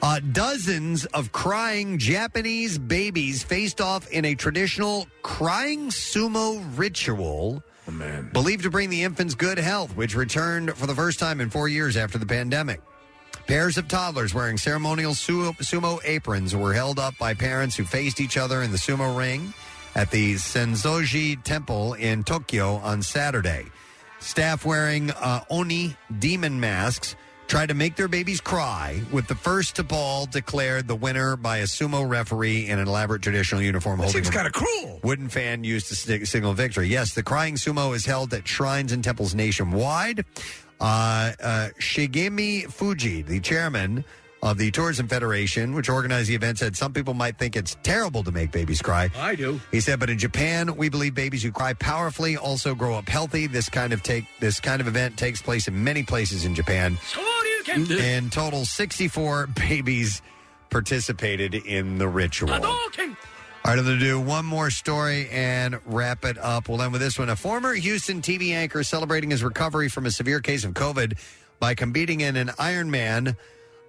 Uh, 0.00 0.20
dozens 0.32 1.04
of 1.06 1.32
crying 1.32 1.98
Japanese 1.98 2.78
babies 2.78 3.42
faced 3.42 3.80
off 3.80 4.08
in 4.10 4.24
a 4.24 4.34
traditional 4.34 5.06
crying 5.22 5.88
sumo 5.88 6.62
ritual. 6.76 7.62
Man. 7.92 8.30
Believed 8.32 8.64
to 8.64 8.70
bring 8.70 8.90
the 8.90 9.04
infants 9.04 9.34
good 9.34 9.58
health, 9.58 9.96
which 9.96 10.14
returned 10.14 10.74
for 10.76 10.86
the 10.86 10.94
first 10.94 11.18
time 11.18 11.40
in 11.40 11.50
four 11.50 11.68
years 11.68 11.96
after 11.96 12.18
the 12.18 12.26
pandemic. 12.26 12.80
Pairs 13.46 13.78
of 13.78 13.86
toddlers 13.86 14.34
wearing 14.34 14.58
ceremonial 14.58 15.14
su- 15.14 15.52
sumo 15.60 16.00
aprons 16.04 16.54
were 16.56 16.74
held 16.74 16.98
up 16.98 17.16
by 17.16 17.32
parents 17.32 17.76
who 17.76 17.84
faced 17.84 18.20
each 18.20 18.36
other 18.36 18.62
in 18.62 18.72
the 18.72 18.76
sumo 18.76 19.16
ring 19.16 19.54
at 19.94 20.10
the 20.10 20.34
Sensoji 20.34 21.42
Temple 21.42 21.94
in 21.94 22.24
Tokyo 22.24 22.76
on 22.76 23.02
Saturday. 23.02 23.66
Staff 24.18 24.64
wearing 24.64 25.10
uh, 25.12 25.44
oni 25.48 25.96
demon 26.18 26.58
masks 26.58 27.14
tried 27.46 27.68
to 27.68 27.74
make 27.74 27.96
their 27.96 28.08
babies 28.08 28.40
cry, 28.40 29.00
with 29.12 29.26
the 29.28 29.34
first 29.34 29.76
to 29.76 29.84
ball 29.84 30.26
declared 30.26 30.88
the 30.88 30.96
winner 30.96 31.36
by 31.36 31.58
a 31.58 31.64
sumo 31.64 32.08
referee 32.08 32.66
in 32.68 32.78
an 32.78 32.88
elaborate 32.88 33.22
traditional 33.22 33.62
uniform. 33.62 33.98
That 33.98 34.04
holding 34.04 34.24
seems 34.24 34.34
a 34.34 34.36
kind 34.36 34.46
of 34.46 34.52
cruel. 34.52 35.00
Wooden 35.02 35.28
fan 35.28 35.64
used 35.64 35.88
to 35.88 35.96
sig- 35.96 36.26
signal 36.26 36.54
victory. 36.54 36.88
Yes, 36.88 37.14
the 37.14 37.22
crying 37.22 37.54
sumo 37.54 37.94
is 37.94 38.04
held 38.04 38.34
at 38.34 38.46
shrines 38.48 38.92
and 38.92 39.02
temples 39.04 39.34
nationwide. 39.34 40.24
Uh, 40.80 41.32
uh, 41.42 41.68
Shigemi 41.80 42.70
Fuji, 42.70 43.22
the 43.22 43.40
chairman 43.40 44.04
of 44.42 44.58
the 44.58 44.70
Tourism 44.70 45.08
Federation, 45.08 45.74
which 45.74 45.88
organized 45.88 46.28
the 46.28 46.34
event, 46.34 46.58
said 46.58 46.76
some 46.76 46.92
people 46.92 47.14
might 47.14 47.38
think 47.38 47.56
it's 47.56 47.76
terrible 47.82 48.22
to 48.22 48.30
make 48.30 48.52
babies 48.52 48.82
cry. 48.82 49.08
I 49.16 49.34
do. 49.34 49.58
He 49.72 49.80
said, 49.80 49.98
but 49.98 50.10
in 50.10 50.18
Japan, 50.18 50.76
we 50.76 50.88
believe 50.90 51.14
babies 51.14 51.42
who 51.42 51.50
cry 51.50 51.72
powerfully 51.72 52.36
also 52.36 52.74
grow 52.74 52.94
up 52.94 53.08
healthy. 53.08 53.46
This 53.46 53.68
kind 53.70 53.92
of 53.92 54.02
take 54.02 54.24
this 54.38 54.60
kind 54.60 54.80
of 54.80 54.86
event 54.86 55.16
takes 55.16 55.40
place 55.40 55.66
in 55.66 55.82
many 55.82 56.02
places 56.02 56.44
in 56.44 56.54
Japan. 56.54 56.98
In 57.68 58.30
total, 58.30 58.64
64 58.64 59.48
babies 59.48 60.22
participated 60.70 61.54
in 61.54 61.98
the 61.98 62.08
ritual. 62.08 62.52
All 63.66 63.72
right, 63.72 63.78
I'm 63.80 63.84
going 63.84 63.98
to 63.98 64.04
do 64.04 64.20
one 64.20 64.44
more 64.44 64.70
story 64.70 65.28
and 65.30 65.80
wrap 65.86 66.24
it 66.24 66.38
up. 66.38 66.68
We'll 66.68 66.80
end 66.82 66.92
with 66.92 67.00
this 67.00 67.18
one. 67.18 67.28
A 67.28 67.36
former 67.36 67.74
Houston 67.74 68.22
TV 68.22 68.50
anchor 68.52 68.84
celebrating 68.84 69.30
his 69.30 69.42
recovery 69.42 69.88
from 69.88 70.06
a 70.06 70.10
severe 70.10 70.40
case 70.40 70.64
of 70.64 70.74
COVID 70.74 71.18
by 71.58 71.74
competing 71.74 72.20
in 72.20 72.36
an 72.36 72.48
Ironman 72.48 73.36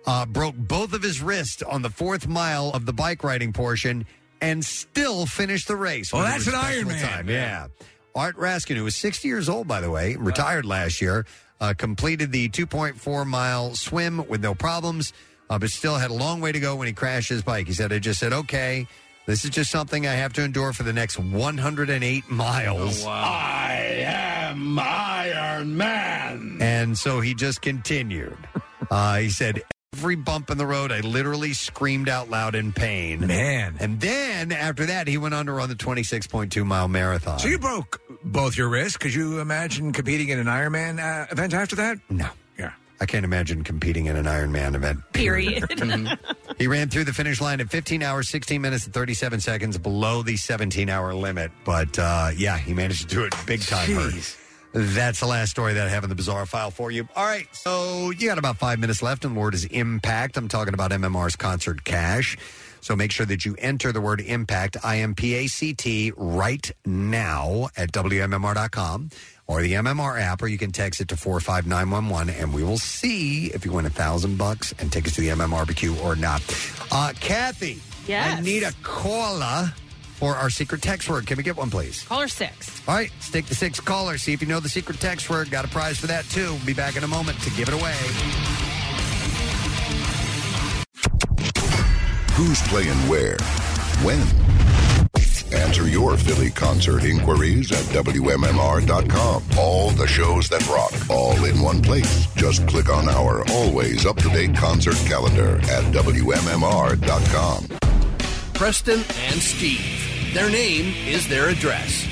uh, 0.08 0.26
broke 0.26 0.56
both 0.56 0.94
of 0.94 1.04
his 1.04 1.22
wrists 1.22 1.62
on 1.62 1.82
the 1.84 1.90
fourth 1.90 2.28
mile 2.28 2.72
of 2.72 2.86
the 2.86 2.94
bike 2.94 3.24
riding 3.24 3.54
portion 3.54 4.06
and 4.42 4.64
still 4.66 5.26
finished 5.26 5.68
the 5.68 5.76
race. 5.76 6.12
Well, 6.12 6.24
that's 6.24 6.48
an 6.48 6.54
Ironman. 6.54 7.02
Time. 7.02 7.30
Yeah. 7.30 7.68
Art 8.16 8.36
Rascon, 8.38 8.78
who 8.78 8.84
was 8.84 8.96
60 8.96 9.28
years 9.28 9.48
old, 9.48 9.68
by 9.68 9.80
the 9.80 9.92
way, 9.92 10.16
retired 10.16 10.66
last 10.66 11.02
year, 11.02 11.28
uh, 11.60 11.74
completed 11.77 12.32
the 12.32 12.50
2.4 12.50 13.26
mile 13.26 13.76
swim 13.76 14.27
with 14.27 14.42
no 14.42 14.53
problems, 14.53 15.14
uh, 15.50 15.58
but 15.58 15.69
still 15.69 15.95
had 15.95 16.11
a 16.11 16.14
long 16.14 16.42
way 16.42 16.52
to 16.52 16.60
go 16.60 16.76
when 16.76 16.88
he 16.88 16.94
crashed 16.94 17.30
his 17.30 17.42
bike. 17.42 17.68
He 17.68 17.74
said, 17.74 17.92
I 17.94 18.00
just 18.00 18.19
said, 18.19 18.34
okay, 18.34 18.88
this 19.26 19.44
is 19.44 19.50
just 19.50 19.72
something 19.72 20.08
I 20.08 20.14
have 20.14 20.34
to 20.34 20.44
endure 20.44 20.74
for 20.74 20.84
the 20.84 20.94
next 20.94 21.19
108 21.19 22.30
miles. 22.30 23.06
I 23.06 24.03
am 24.06 24.80
Iron 24.80 25.76
Man. 25.76 26.58
And 26.61 26.98
so 26.98 27.19
he 27.19 27.34
just 27.34 27.61
continued. 27.61 28.38
Uh, 28.90 29.18
he 29.18 29.30
said, 29.30 29.61
Every 29.93 30.16
bump 30.16 30.49
in 30.51 30.57
the 30.57 30.66
road, 30.66 30.91
I 30.91 30.99
literally 30.99 31.53
screamed 31.53 32.09
out 32.09 32.30
loud 32.30 32.56
in 32.56 32.74
pain. 32.74 33.25
Man. 33.25 33.77
And 33.80 33.99
then 33.99 34.51
after 34.51 34.85
that, 34.88 35.07
he 35.07 35.17
went 35.17 35.33
on 35.33 35.45
to 35.48 35.53
run 35.53 35.69
the 35.69 35.75
26.2 35.75 36.66
mile 36.66 36.88
marathon. 36.88 37.40
So 37.40 37.48
you 37.48 37.57
broke 37.57 38.01
both 38.24 38.57
your 38.57 38.67
wrists. 38.69 38.98
Could 38.98 39.14
you 39.14 39.40
imagine 39.40 39.93
competing 39.93 40.30
in 40.30 40.40
an 40.40 40.48
Ironman 40.48 40.99
uh, 40.99 41.27
event 41.32 41.53
after 41.53 41.77
that? 41.77 41.98
No. 42.09 42.27
Yeah. 42.59 42.74
I 42.99 43.06
can't 43.06 43.24
imagine 43.24 43.64
competing 43.64 44.07
in 44.07 44.17
an 44.17 44.25
Ironman 44.25 44.75
event. 44.75 44.99
Period. 45.14 45.66
He 46.57 46.66
ran 46.66 46.90
through 46.90 47.03
the 47.03 47.14
finish 47.14 47.40
line 47.40 47.61
at 47.61 47.69
15 47.69 48.01
hours, 48.01 48.30
16 48.30 48.59
minutes, 48.59 48.85
and 48.85 48.93
37 48.93 49.41
seconds 49.41 49.77
below 49.77 50.24
the 50.24 50.38
17 50.38 50.90
hour 50.90 51.14
limit. 51.14 51.51
But 51.64 51.99
uh, 51.99 52.32
yeah, 52.35 52.57
he 52.57 52.74
managed 52.74 53.07
to 53.09 53.16
do 53.16 53.24
it 53.25 53.35
big 53.45 53.61
time. 53.61 53.91
Hurt. 53.91 54.38
That's 54.80 55.20
the 55.20 55.26
last 55.26 55.50
story 55.50 55.74
that 55.74 55.88
I 55.88 55.90
have 55.90 56.04
in 56.04 56.10
the 56.10 56.16
bizarre 56.16 56.46
file 56.46 56.70
for 56.70 56.92
you. 56.92 57.08
All 57.16 57.26
right, 57.26 57.48
so 57.52 58.12
you 58.12 58.28
got 58.28 58.38
about 58.38 58.58
five 58.58 58.78
minutes 58.78 59.02
left, 59.02 59.26
and 59.26 59.36
the 59.36 59.40
word 59.40 59.56
is 59.56 59.66
impact. 59.66 60.38
I'm 60.38 60.48
talking 60.48 60.76
about 60.76 60.92
MMR's 60.92 61.36
concert 61.36 61.84
cash. 61.84 62.38
So 62.82 62.96
make 62.96 63.12
sure 63.12 63.26
that 63.26 63.44
you 63.44 63.56
enter 63.58 63.92
the 63.92 64.00
word 64.02 64.22
impact, 64.22 64.78
I 64.84 64.98
M 65.00 65.16
P 65.16 65.34
A 65.34 65.48
C 65.48 65.74
T, 65.74 66.14
right 66.16 66.70
now 66.86 67.70
at 67.76 67.92
WMMR.com 67.92 69.10
or 69.48 69.62
the 69.64 69.74
MMR 69.74 70.22
app, 70.22 70.44
or 70.44 70.48
you 70.48 70.60
can 70.60 70.72
text 70.72 71.02
it 71.02 71.08
to 71.08 71.18
45911, 71.18 72.36
and 72.40 72.54
we 72.54 72.64
will 72.64 72.78
see 72.78 73.48
if 73.48 73.66
you 73.66 73.72
win 73.72 73.86
a 73.88 73.90
thousand 73.90 74.38
bucks 74.38 74.76
and 74.78 74.92
tickets 74.92 75.16
to 75.16 75.22
the 75.22 75.30
MM 75.30 75.50
barbecue 75.50 75.98
or 76.02 76.16
not. 76.16 76.42
Uh, 76.92 77.14
Kathy, 77.20 77.82
Yes. 78.08 78.38
I 78.38 78.42
need 78.42 78.62
a 78.64 78.72
caller 78.84 79.74
for 80.18 80.36
our 80.36 80.50
secret 80.50 80.82
text 80.82 81.10
word. 81.10 81.28
Can 81.28 81.38
we 81.38 81.44
get 81.44 81.56
one, 81.56 81.70
please? 81.70 82.04
Caller 82.04 82.28
six. 82.28 82.82
All 82.88 82.96
right, 82.96 83.12
stick 83.20 83.46
the 83.46 83.56
six 83.56 83.80
caller. 83.80 84.18
See 84.18 84.34
if 84.34 84.42
you 84.42 84.48
know 84.48 84.60
the 84.60 84.70
secret 84.70 85.00
text 85.00 85.30
word. 85.30 85.52
Got 85.52 85.64
a 85.66 85.68
prize 85.68 85.98
for 85.98 86.08
that, 86.08 86.26
too. 86.26 86.54
We'll 86.54 86.66
be 86.66 86.74
back 86.74 86.96
in 86.98 87.04
a 87.04 87.08
moment 87.08 87.40
to 87.42 87.50
give 87.52 87.68
it 87.70 87.76
away. 87.76 87.94
Who's 92.34 92.62
playing 92.68 92.98
where? 93.08 93.38
When? 94.04 94.20
Answer 95.54 95.88
your 95.88 96.18
Philly 96.18 96.50
concert 96.50 97.04
inquiries 97.04 97.72
at 97.72 97.86
WMMR.com. 98.04 99.44
All 99.58 99.92
the 99.92 100.08
shows 100.08 100.50
that 100.50 100.68
rock, 100.68 100.92
all 101.10 101.46
in 101.46 101.62
one 101.62 101.82
place. 101.82 102.28
Just 102.36 102.68
click 102.68 102.90
on 102.90 103.08
our 103.08 103.48
always 103.52 104.06
up 104.06 104.18
to 104.18 104.30
date 104.30 104.56
concert 104.56 104.98
calendar 105.08 105.58
at 105.58 105.84
WMMR.com. 105.94 107.68
Preston 108.58 109.03
and 109.30 109.40
Steve. 109.40 110.34
Their 110.34 110.50
name 110.50 110.92
is 111.08 111.27
their 111.27 111.50
address 111.50 112.08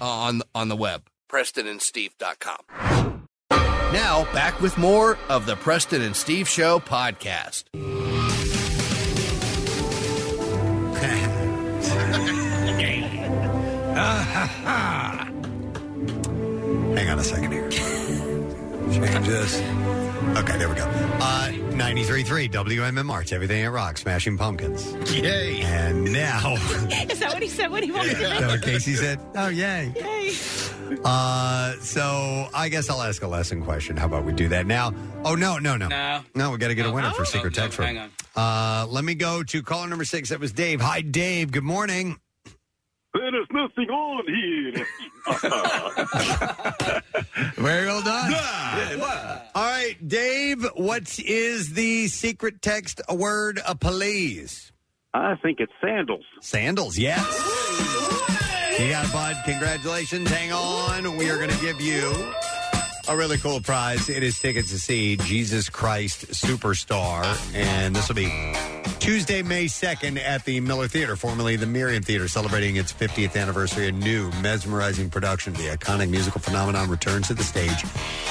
uh, 0.00 0.04
on 0.06 0.42
on 0.54 0.68
the 0.68 0.76
web. 0.76 1.02
PrestonandSteve.com. 1.28 3.26
Now 3.50 4.32
back 4.32 4.60
with 4.60 4.78
more 4.78 5.18
of 5.28 5.44
the 5.44 5.56
Preston 5.56 6.02
and 6.02 6.14
Steve 6.14 6.48
Show 6.48 6.78
podcast. 6.78 7.64
Hang 16.96 17.08
on 17.08 17.18
a 17.18 17.24
second 17.24 17.50
here. 17.50 17.68
Change 17.70 19.26
this. 19.26 20.01
Okay, 20.36 20.56
there 20.58 20.68
we 20.68 20.74
go. 20.74 20.84
Uh, 20.84 21.50
93.3 21.72 22.50
WMMR. 22.50 23.22
It's 23.22 23.32
everything 23.32 23.62
at 23.64 23.70
rock. 23.70 23.98
Smashing 23.98 24.38
Pumpkins. 24.38 24.92
Yay. 25.12 25.60
And 25.62 26.10
now. 26.12 26.54
Is 26.54 27.18
that 27.20 27.32
what 27.34 27.42
he 27.42 27.48
said 27.48 27.70
when 27.70 27.82
he 27.82 27.92
walked 27.92 28.06
Is 28.06 28.14
in? 28.14 28.20
that 28.22 28.46
what 28.48 28.62
Casey 28.62 28.94
said? 28.94 29.20
Oh, 29.36 29.48
yay. 29.48 29.92
Yay. 29.94 30.96
Uh, 31.04 31.74
so 31.80 32.48
I 32.54 32.68
guess 32.70 32.88
I'll 32.90 33.02
ask 33.02 33.22
a 33.22 33.28
lesson 33.28 33.62
question. 33.62 33.96
How 33.96 34.06
about 34.06 34.24
we 34.24 34.32
do 34.32 34.48
that 34.48 34.66
now? 34.66 34.92
Oh, 35.24 35.34
no, 35.34 35.58
no, 35.58 35.76
no. 35.76 35.88
No. 35.88 36.22
No, 36.34 36.50
we 36.50 36.58
got 36.58 36.68
to 36.68 36.74
get 36.74 36.86
a 36.86 36.92
winner 36.92 37.08
No. 37.08 37.14
for 37.14 37.24
Secret 37.24 37.54
No, 37.56 37.62
no, 37.62 37.66
Text 37.66 37.78
Word. 37.78 37.84
hang 37.86 37.98
on. 37.98 38.10
Uh, 38.34 38.86
let 38.88 39.04
me 39.04 39.14
go 39.14 39.42
to 39.42 39.62
caller 39.62 39.86
number 39.88 40.04
six. 40.04 40.30
That 40.30 40.40
was 40.40 40.52
Dave. 40.52 40.80
Hi, 40.80 41.02
Dave. 41.02 41.50
Good 41.52 41.62
morning. 41.64 42.18
There 43.14 43.42
is 43.42 43.46
nothing 43.50 43.90
on 43.90 44.24
here. 44.26 44.86
Very 47.56 47.86
well 47.86 48.02
done. 48.02 48.34
All 49.54 49.62
right, 49.62 49.96
Dave, 50.06 50.64
what 50.74 51.18
is 51.18 51.74
the 51.74 52.08
secret 52.08 52.62
text 52.62 53.02
word, 53.10 53.60
uh, 53.66 53.74
police? 53.74 54.72
I 55.12 55.34
think 55.42 55.60
it's 55.60 55.72
sandals. 55.82 56.24
Sandals, 56.40 56.96
yes. 56.96 57.20
You 58.80 58.88
got 58.88 59.04
it, 59.04 59.12
bud. 59.12 59.36
Congratulations. 59.44 60.30
Hang 60.30 60.52
on. 60.52 61.16
We 61.18 61.28
are 61.28 61.36
going 61.36 61.50
to 61.50 61.60
give 61.60 61.78
you 61.80 62.10
a 63.12 63.16
really 63.16 63.36
cool 63.36 63.60
prize. 63.60 64.08
It 64.08 64.22
is 64.22 64.38
tickets 64.38 64.70
to 64.70 64.78
see 64.78 65.18
Jesus 65.18 65.68
Christ 65.68 66.28
Superstar. 66.28 67.22
And 67.54 67.94
this 67.94 68.08
will 68.08 68.14
be 68.14 68.54
Tuesday, 69.00 69.42
May 69.42 69.66
2nd 69.66 70.18
at 70.18 70.46
the 70.46 70.60
Miller 70.60 70.88
Theater, 70.88 71.14
formerly 71.14 71.56
the 71.56 71.66
Merriam 71.66 72.02
Theater, 72.02 72.26
celebrating 72.26 72.76
its 72.76 72.90
50th 72.90 73.36
anniversary. 73.36 73.88
A 73.88 73.92
new, 73.92 74.30
mesmerizing 74.40 75.10
production 75.10 75.52
the 75.52 75.76
iconic 75.76 76.08
musical 76.08 76.40
phenomenon 76.40 76.88
returns 76.88 77.28
to 77.28 77.34
the 77.34 77.44
stage 77.44 77.84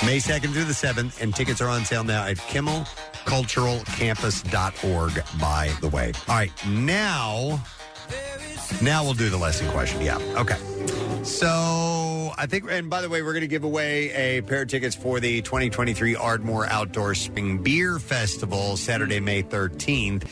May 0.04 0.18
2nd 0.18 0.52
through 0.52 0.66
the 0.66 0.74
7th. 0.74 1.22
And 1.22 1.36
tickets 1.36 1.62
are 1.62 1.70
on 1.70 1.86
sale 1.86 2.04
now 2.04 2.26
at 2.26 2.38
kimmelculturalcampus.org, 2.38 5.24
by 5.40 5.72
the 5.82 5.90
way. 5.90 6.12
All 6.28 6.36
right, 6.36 6.52
now. 6.68 7.62
Now 8.82 9.04
we'll 9.04 9.14
do 9.14 9.30
the 9.30 9.38
lesson 9.38 9.70
question. 9.70 10.02
Yeah. 10.02 10.18
Okay. 10.36 10.58
So 11.24 12.34
I 12.38 12.48
think, 12.48 12.66
and 12.72 12.90
by 12.90 13.02
the 13.02 13.10
way, 13.10 13.22
we're 13.22 13.34
going 13.34 13.42
to 13.42 13.48
give 13.48 13.64
away 13.64 14.12
a 14.12 14.42
pair 14.42 14.64
of 14.64 14.70
tickets 14.70 14.96
for 14.96 15.20
the 15.20 15.42
2023 15.44 16.16
Ardmore 16.16 16.66
Outdoor 16.68 17.14
Spring 17.14 17.60
Beer 17.60 18.00
Festival, 18.00 18.76
Saturday, 18.76 19.20
May 19.20 19.44
13th. 19.44 20.28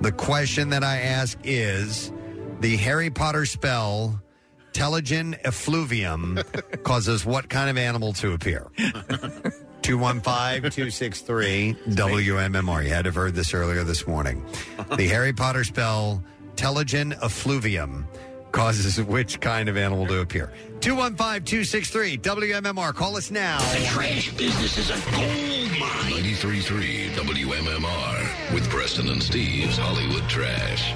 The 0.00 0.12
question 0.12 0.70
that 0.70 0.84
I 0.84 1.00
ask 1.00 1.36
is 1.42 2.12
the 2.60 2.76
Harry 2.76 3.10
Potter 3.10 3.46
spell, 3.46 4.22
Telogen 4.72 5.36
effluvium, 5.44 6.38
causes 6.84 7.26
what 7.26 7.48
kind 7.48 7.68
of 7.68 7.76
animal 7.76 8.12
to 8.14 8.32
appear? 8.32 8.68
215 9.82 10.70
263 10.70 11.76
WMMR. 11.88 12.84
You 12.84 12.90
had 12.90 13.02
to 13.02 13.08
have 13.08 13.14
heard 13.14 13.34
this 13.34 13.54
earlier 13.54 13.84
this 13.84 14.06
morning. 14.06 14.44
The 14.96 15.08
Harry 15.08 15.32
Potter 15.32 15.64
spell, 15.64 16.22
Telogen 16.58 17.12
effluvium, 17.22 18.08
causes 18.50 19.00
which 19.00 19.38
kind 19.38 19.68
of 19.68 19.76
animal 19.76 20.08
to 20.08 20.18
appear? 20.18 20.52
215 20.80 21.44
263 21.44 22.18
WMMR. 22.18 22.92
Call 22.92 23.16
us 23.16 23.30
now. 23.30 23.58
The 23.58 23.86
trash 23.86 24.32
business 24.34 24.76
is 24.76 24.90
a 24.90 24.94
gold 25.12 25.70
mine. 25.78 26.20
93.3 26.20 27.10
WMMR 27.10 28.52
with 28.52 28.68
Preston 28.70 29.08
and 29.08 29.22
Steve's 29.22 29.78
Hollywood 29.78 30.28
Trash. 30.28 30.94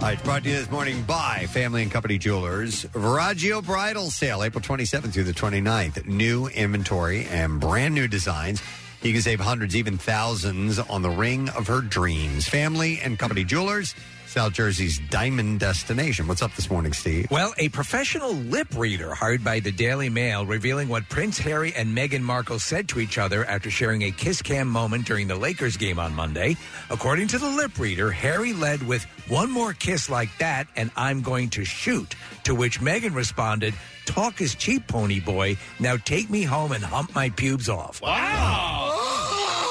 All 0.00 0.06
right, 0.06 0.22
brought 0.22 0.44
to 0.44 0.48
you 0.50 0.54
this 0.54 0.70
morning 0.70 1.02
by 1.02 1.48
Family 1.50 1.82
and 1.82 1.90
Company 1.90 2.16
Jewelers. 2.16 2.84
Viraggio 2.84 3.66
Bridal 3.66 4.12
Sale, 4.12 4.44
April 4.44 4.62
27th 4.62 5.12
through 5.12 5.24
the 5.24 5.32
29th. 5.32 6.06
New 6.06 6.46
inventory 6.46 7.24
and 7.32 7.58
brand 7.58 7.96
new 7.96 8.06
designs. 8.06 8.62
You 9.02 9.12
can 9.12 9.22
save 9.22 9.40
hundreds, 9.40 9.74
even 9.74 9.98
thousands 9.98 10.78
on 10.78 11.02
the 11.02 11.10
ring 11.10 11.48
of 11.48 11.66
her 11.66 11.80
dreams. 11.80 12.48
Family 12.48 13.00
and 13.00 13.18
Company 13.18 13.42
Jewelers, 13.42 13.96
South 14.30 14.52
Jersey's 14.52 15.00
diamond 15.10 15.58
destination. 15.58 16.28
What's 16.28 16.40
up 16.40 16.54
this 16.54 16.70
morning, 16.70 16.92
Steve? 16.92 17.28
Well, 17.32 17.52
a 17.58 17.68
professional 17.70 18.30
lip 18.30 18.68
reader 18.76 19.12
hired 19.12 19.42
by 19.42 19.58
the 19.58 19.72
Daily 19.72 20.08
Mail 20.08 20.46
revealing 20.46 20.86
what 20.86 21.08
Prince 21.08 21.36
Harry 21.38 21.74
and 21.74 21.96
Meghan 21.96 22.20
Markle 22.20 22.60
said 22.60 22.88
to 22.90 23.00
each 23.00 23.18
other 23.18 23.44
after 23.44 23.72
sharing 23.72 24.02
a 24.02 24.12
kiss 24.12 24.40
cam 24.40 24.68
moment 24.68 25.04
during 25.04 25.26
the 25.26 25.34
Lakers 25.34 25.76
game 25.76 25.98
on 25.98 26.14
Monday. 26.14 26.56
According 26.90 27.26
to 27.26 27.38
the 27.38 27.48
lip 27.48 27.76
reader, 27.76 28.12
Harry 28.12 28.52
led 28.52 28.86
with 28.86 29.02
one 29.26 29.50
more 29.50 29.72
kiss 29.72 30.08
like 30.08 30.30
that 30.38 30.68
and 30.76 30.92
I'm 30.94 31.22
going 31.22 31.50
to 31.50 31.64
shoot. 31.64 32.14
To 32.44 32.54
which 32.54 32.78
Meghan 32.80 33.16
responded, 33.16 33.74
Talk 34.04 34.40
is 34.40 34.54
cheap, 34.54 34.86
pony 34.86 35.18
boy. 35.18 35.56
Now 35.80 35.96
take 35.96 36.30
me 36.30 36.44
home 36.44 36.70
and 36.70 36.84
hump 36.84 37.16
my 37.16 37.30
pubes 37.30 37.68
off. 37.68 38.00
Wow. 38.00 38.96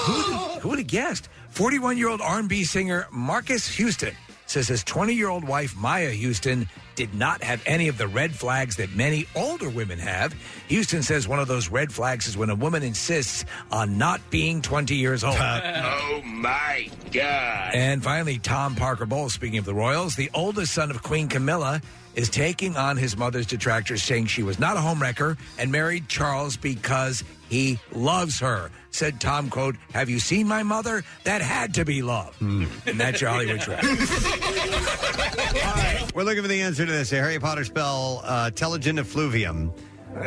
Who 0.60 0.68
would 0.68 0.80
have 0.80 0.88
guessed? 0.88 1.30
41 1.52 1.98
year 1.98 2.10
old 2.10 2.20
R&B 2.20 2.66
singer 2.66 3.08
Marques 3.10 3.66
Houston 3.78 4.14
says 4.50 4.68
his 4.68 4.84
20 4.84 5.14
year 5.14 5.30
old 5.30 5.44
wife 5.44 5.76
Miya 5.78 6.12
Houston 6.12 6.68
did 6.96 7.14
not 7.14 7.42
have 7.44 7.62
any 7.66 7.88
of 7.88 7.98
the 7.98 8.08
red 8.08 8.36
flags 8.36 8.76
that 8.76 8.94
many 8.94 9.26
older 9.36 9.70
women 9.70 10.00
have. 10.00 10.34
Houston 10.68 11.02
says 11.02 11.28
one 11.28 11.40
of 11.40 11.48
those 11.48 11.70
red 11.70 11.94
flags 11.94 12.28
is 12.28 12.36
when 12.36 12.50
a 12.50 12.56
woman 12.56 12.84
insists 12.84 13.46
on 13.72 13.98
not 13.98 14.20
being 14.30 14.62
20 14.62 14.96
years 14.96 15.24
old. 15.24 15.38
oh 15.40 16.22
my 16.26 16.90
God. 17.12 17.74
And 17.74 18.04
finally, 18.04 18.38
Tom 18.38 18.76
Parker 18.76 19.06
Bowles, 19.06 19.34
speaking 19.34 19.60
of 19.60 19.66
the 19.66 19.74
Royals, 19.74 20.16
the 20.16 20.30
oldest 20.34 20.74
son 20.74 20.92
of 20.92 21.02
Queen 21.04 21.30
Camilla, 21.30 21.82
is 22.16 22.30
taking 22.30 22.76
on 22.76 22.98
his 22.98 23.16
mother's 23.16 23.46
detractors, 23.46 24.04
saying 24.04 24.26
she 24.26 24.44
was 24.44 24.60
not 24.60 24.76
a 24.76 24.80
homewrecker 24.82 25.38
and 25.58 25.72
married 25.72 26.10
Charles 26.10 26.58
because 26.58 27.24
he 27.50 27.80
loves 27.92 28.40
her. 28.40 28.72
Said 28.92 29.20
Tom, 29.20 29.50
quote, 29.50 29.76
Have 29.94 30.10
you 30.10 30.20
seen 30.20 30.48
my 30.48 30.64
mother? 30.64 31.04
That 31.24 31.42
had 31.42 31.76
to 31.76 31.86
be 31.86 32.02
love. 32.02 32.36
And 32.42 32.68
that's 33.00 33.22
your 33.22 33.30
Hollywood 33.30 33.62
track. 33.62 33.84
We're 36.16 36.24
looking 36.24 36.42
for 36.42 36.48
the 36.48 36.62
answer 36.62 36.86
to 36.86 36.92
this. 36.92 37.12
A 37.12 37.16
Harry 37.16 37.40
Potter 37.40 37.64
spell, 37.64 38.22
uh, 38.24 38.52
Telogen 38.54 39.00
effluvium, 39.00 39.74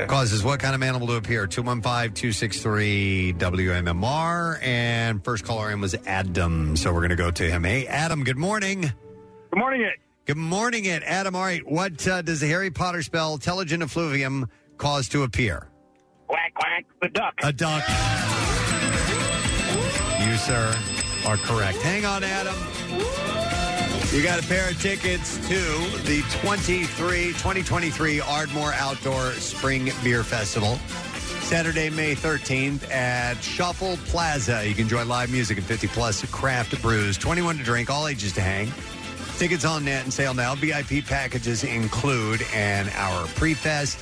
causes 0.06 0.44
what 0.44 0.60
kind 0.60 0.74
of 0.74 0.82
animal 0.82 1.08
to 1.08 1.14
appear? 1.14 1.46
215 1.46 2.14
263 2.14 3.34
WMMR. 3.38 4.62
And 4.62 5.24
first 5.24 5.44
caller 5.44 5.70
in 5.70 5.80
was 5.80 5.94
Adam. 6.06 6.76
So 6.76 6.92
we're 6.92 7.00
going 7.00 7.10
to 7.10 7.16
go 7.16 7.30
to 7.30 7.50
him. 7.50 7.64
Hey, 7.64 7.86
Adam, 7.86 8.24
good 8.24 8.38
morning. 8.38 8.92
Good 9.50 9.58
morning, 9.58 9.82
it. 9.82 9.94
Good 10.24 10.36
morning, 10.36 10.84
it. 10.84 11.02
Adam, 11.04 11.34
all 11.34 11.42
right. 11.42 11.66
What 11.68 12.06
uh, 12.06 12.22
does 12.22 12.40
the 12.40 12.48
Harry 12.48 12.70
Potter 12.70 13.02
spell, 13.02 13.38
Telogen 13.38 13.82
effluvium, 13.82 14.48
cause 14.78 15.08
to 15.10 15.24
appear? 15.24 15.68
Quack, 16.32 16.54
quack, 16.54 16.86
the 17.02 17.08
duck. 17.10 17.34
A 17.42 17.52
duck. 17.52 17.86
You, 20.18 20.34
sir, 20.38 20.74
are 21.26 21.36
correct. 21.36 21.76
Hang 21.82 22.06
on, 22.06 22.24
Adam. 22.24 22.54
You 24.14 24.22
got 24.22 24.42
a 24.42 24.46
pair 24.48 24.70
of 24.70 24.80
tickets 24.80 25.36
to 25.48 25.60
the 26.04 26.24
23, 26.40 27.32
2023 27.32 28.22
Ardmore 28.22 28.72
Outdoor 28.72 29.32
Spring 29.32 29.90
Beer 30.02 30.24
Festival. 30.24 30.76
Saturday, 31.42 31.90
May 31.90 32.14
13th 32.14 32.90
at 32.90 33.36
Schauffele 33.36 33.98
Plaza. 34.06 34.66
You 34.66 34.72
can 34.72 34.84
enjoy 34.84 35.04
live 35.04 35.30
music 35.30 35.58
and 35.58 35.66
50 35.66 35.88
plus 35.88 36.24
craft 36.30 36.80
brews. 36.80 37.18
21 37.18 37.58
to 37.58 37.62
drink, 37.62 37.90
all 37.90 38.08
ages 38.08 38.32
to 38.32 38.40
hang. 38.40 38.72
Tickets 39.42 39.64
on 39.64 39.84
net 39.84 40.04
and 40.04 40.12
sale 40.12 40.34
now. 40.34 40.54
VIP 40.54 41.04
packages 41.04 41.64
include 41.64 42.42
an 42.54 42.88
hour 42.94 43.26
pre-fest 43.34 43.98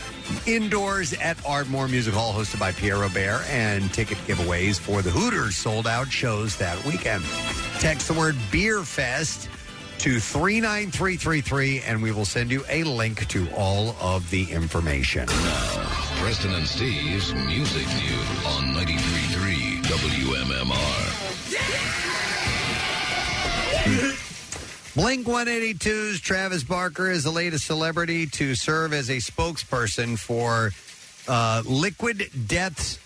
indoors 0.47 1.15
at 1.15 1.43
Ardmore 1.47 1.89
Music 1.89 2.13
Hall, 2.13 2.35
hosted 2.35 2.61
by 2.61 2.73
Pierre 2.73 2.99
Robert, 2.99 3.43
and 3.49 3.91
ticket 3.95 4.19
giveaways 4.27 4.79
for 4.79 5.01
the 5.01 5.09
Hooters 5.09 5.57
sold 5.57 5.87
out 5.87 6.09
shows 6.09 6.57
that 6.57 6.85
weekend. 6.85 7.25
Text 7.79 8.09
the 8.09 8.13
word 8.13 8.37
Beer 8.53 8.83
Fest 8.83 9.49
to 10.01 10.21
39333, 10.21 11.85
and 11.87 12.03
we 12.03 12.13
will 12.13 12.27
send 12.27 12.53
you 12.53 12.63
a 12.69 12.85
link 12.85 13.27
to 13.29 13.51
all 13.53 13.97
of 13.99 14.29
the 14.29 14.45
information. 14.53 15.25
Now, 15.25 15.87
Preston 16.21 16.53
and 16.53 16.67
Steve's 16.67 17.33
Music 17.33 17.87
News 17.87 18.45
on 18.45 18.75
93.3 18.75 19.85
WMMR. 23.95 24.27
Blink 24.97 25.27
182's 25.27 26.21
Travis 26.21 26.65
Barker 26.65 27.11
is 27.11 27.23
the 27.25 27.31
latest 27.31 27.65
celebrity 27.65 28.27
to 28.27 28.55
serve 28.57 28.93
as 28.93 29.09
a 29.09 29.19
spokesperson 29.19 30.19
for 30.19 30.73
uh, 31.29 31.63
Liquid 31.65 32.29
Death's 32.49 32.99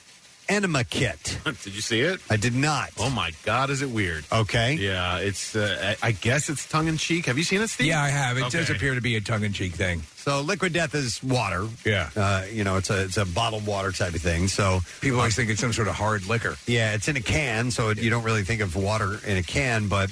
Enema 0.49 0.85
Kit. 0.85 1.39
Did 1.45 1.75
you 1.75 1.81
see 1.83 2.01
it? 2.01 2.21
I 2.31 2.37
did 2.37 2.55
not. 2.55 2.91
Oh 2.99 3.09
my 3.11 3.33
God, 3.45 3.69
is 3.71 3.81
it 3.83 3.91
weird? 3.91 4.25
Okay. 4.33 4.75
Yeah, 4.75 5.19
it's. 5.19 5.57
Uh, 5.57 5.95
I 6.03 6.09
I 6.09 6.13
guess 6.13 6.49
it's 6.51 6.67
tongue 6.69 6.87
in 6.89 6.97
cheek. 6.99 7.27
Have 7.27 7.39
you 7.39 7.45
seen 7.45 7.61
it, 7.63 7.69
Steve? 7.69 7.87
Yeah, 7.87 8.03
I 8.03 8.09
have. 8.09 8.37
It 8.37 8.51
does 8.51 8.57
Okay. 8.69 8.75
appear 8.75 8.95
to 8.95 9.01
be 9.01 9.17
a 9.17 9.23
tongue-in-cheek 9.23 9.73
thing. 9.73 10.03
So 10.17 10.43
Liquid 10.43 10.75
Death 10.75 10.95
is 10.95 11.23
water. 11.23 11.67
Yeah. 11.87 12.11
Uh, 12.15 12.45
you 12.53 12.63
know, 12.63 12.77
it's 12.77 12.91
a 12.91 13.05
it's 13.05 13.17
a 13.17 13.25
bottled 13.25 13.65
water 13.67 13.91
type 13.91 14.15
of 14.15 14.21
thing. 14.21 14.49
So 14.49 14.81
People 15.01 15.19
always 15.19 15.35
think 15.35 15.49
it's 15.49 15.61
some 15.63 15.73
sort 15.73 15.89
of 15.89 15.95
hard 15.95 16.27
liquor. 16.27 16.57
Yeah, 16.67 16.93
it's 16.93 17.09
in 17.09 17.17
a 17.17 17.23
can, 17.23 17.71
so 17.71 17.91
you 17.91 18.11
don't 18.11 18.25
really 18.25 18.45
think 18.45 18.61
of 18.61 18.77
water 18.77 19.21
in 19.27 19.39
a 19.39 19.43
can. 19.43 19.89
But 19.89 20.11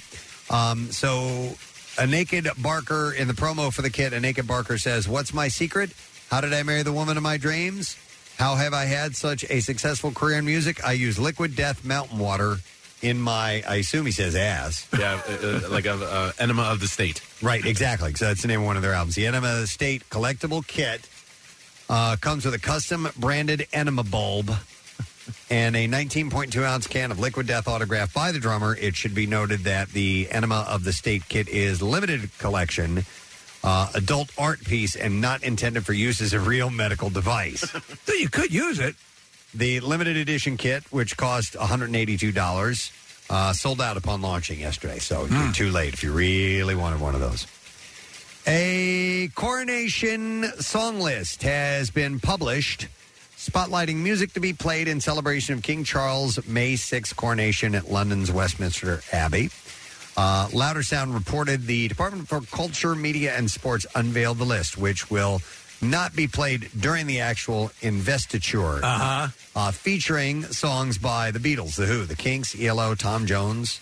um, 0.52 0.92
so 0.92 1.54
a 1.98 2.06
naked 2.06 2.48
Barker 2.58 3.12
in 3.12 3.28
the 3.28 3.34
promo 3.34 3.72
for 3.72 3.82
the 3.82 3.90
kit, 3.90 4.12
a 4.12 4.20
naked 4.20 4.46
Barker 4.46 4.78
says, 4.78 5.08
"What's 5.08 5.34
my 5.34 5.48
secret? 5.48 5.90
How 6.30 6.40
did 6.40 6.52
I 6.52 6.62
marry 6.62 6.82
the 6.82 6.92
woman 6.92 7.16
of 7.16 7.22
my 7.22 7.36
dreams? 7.36 7.96
How 8.38 8.54
have 8.56 8.72
I 8.72 8.86
had 8.86 9.14
such 9.14 9.44
a 9.50 9.60
successful 9.60 10.10
career 10.12 10.38
in 10.38 10.44
music? 10.44 10.84
I 10.84 10.92
use 10.92 11.18
Liquid 11.18 11.54
Death 11.54 11.84
Mountain 11.84 12.18
Water 12.18 12.58
in 13.02 13.20
my, 13.20 13.62
I 13.68 13.76
assume 13.76 14.06
he 14.06 14.12
says 14.12 14.34
ass. 14.34 14.88
Yeah, 14.96 15.20
uh, 15.28 15.46
uh, 15.46 15.68
like 15.68 15.86
a 15.86 15.94
uh, 15.94 16.32
enema 16.38 16.62
of 16.62 16.80
the 16.80 16.86
state. 16.86 17.20
Right, 17.42 17.64
exactly. 17.64 18.14
So 18.14 18.26
that's 18.26 18.42
the 18.42 18.48
name 18.48 18.60
of 18.60 18.66
one 18.66 18.76
of 18.76 18.82
their 18.82 18.94
albums. 18.94 19.16
The 19.16 19.26
Enema 19.26 19.54
of 19.54 19.60
the 19.60 19.66
State 19.66 20.08
collectible 20.08 20.66
kit 20.66 21.08
uh, 21.90 22.16
comes 22.20 22.44
with 22.44 22.54
a 22.54 22.60
custom 22.60 23.08
branded 23.18 23.66
enema 23.72 24.04
bulb 24.04 24.52
and 25.50 25.76
a 25.76 25.88
19.2 25.88 26.62
ounce 26.62 26.86
can 26.86 27.10
of 27.10 27.18
liquid 27.18 27.46
death 27.46 27.68
autographed 27.68 28.14
by 28.14 28.32
the 28.32 28.38
drummer. 28.38 28.76
It 28.76 28.96
should 28.96 29.14
be 29.14 29.26
noted 29.26 29.60
that 29.60 29.88
the 29.90 30.28
Enema 30.30 30.66
of 30.68 30.84
the 30.84 30.92
State 30.92 31.28
kit 31.28 31.48
is 31.48 31.82
limited 31.82 32.30
collection, 32.38 33.04
uh, 33.62 33.90
adult 33.94 34.30
art 34.38 34.64
piece, 34.64 34.96
and 34.96 35.20
not 35.20 35.42
intended 35.42 35.86
for 35.86 35.92
use 35.92 36.20
as 36.20 36.32
a 36.32 36.40
real 36.40 36.70
medical 36.70 37.10
device. 37.10 37.60
so 38.04 38.14
you 38.14 38.28
could 38.28 38.52
use 38.52 38.78
it. 38.78 38.96
The 39.54 39.80
limited 39.80 40.16
edition 40.16 40.56
kit, 40.56 40.84
which 40.90 41.16
cost 41.16 41.54
$182, 41.54 42.92
uh, 43.28 43.52
sold 43.52 43.80
out 43.80 43.96
upon 43.96 44.22
launching 44.22 44.60
yesterday. 44.60 44.98
So 44.98 45.26
you're 45.26 45.52
too 45.52 45.70
late 45.70 45.92
if 45.92 46.02
you 46.02 46.12
really 46.12 46.74
wanted 46.74 47.00
one 47.00 47.14
of 47.14 47.20
those. 47.20 47.46
A 48.46 49.28
coronation 49.36 50.44
song 50.58 50.98
list 50.98 51.44
has 51.44 51.90
been 51.90 52.18
published, 52.18 52.88
spotlighting 53.42 53.96
music 53.96 54.32
to 54.32 54.38
be 54.38 54.52
played 54.52 54.86
in 54.86 55.00
celebration 55.00 55.52
of 55.54 55.64
King 55.64 55.82
Charles' 55.82 56.46
May 56.46 56.74
6th 56.74 57.16
coronation 57.16 57.74
at 57.74 57.90
London's 57.90 58.30
Westminster 58.30 59.02
Abbey. 59.10 59.50
Uh, 60.16 60.48
Louder 60.52 60.84
Sound 60.84 61.12
reported 61.12 61.66
the 61.66 61.88
Department 61.88 62.28
for 62.28 62.40
Culture, 62.42 62.94
Media, 62.94 63.36
and 63.36 63.50
Sports 63.50 63.84
unveiled 63.96 64.38
the 64.38 64.44
list, 64.44 64.78
which 64.78 65.10
will 65.10 65.40
not 65.80 66.14
be 66.14 66.28
played 66.28 66.70
during 66.78 67.08
the 67.08 67.18
actual 67.18 67.72
investiture. 67.80 68.78
Uh-huh. 68.80 69.28
Uh, 69.56 69.72
featuring 69.72 70.44
songs 70.44 70.96
by 70.96 71.32
the 71.32 71.40
Beatles, 71.40 71.74
The 71.74 71.86
Who, 71.86 72.04
The 72.04 72.14
Kinks, 72.14 72.54
ELO, 72.60 72.94
Tom 72.94 73.26
Jones, 73.26 73.80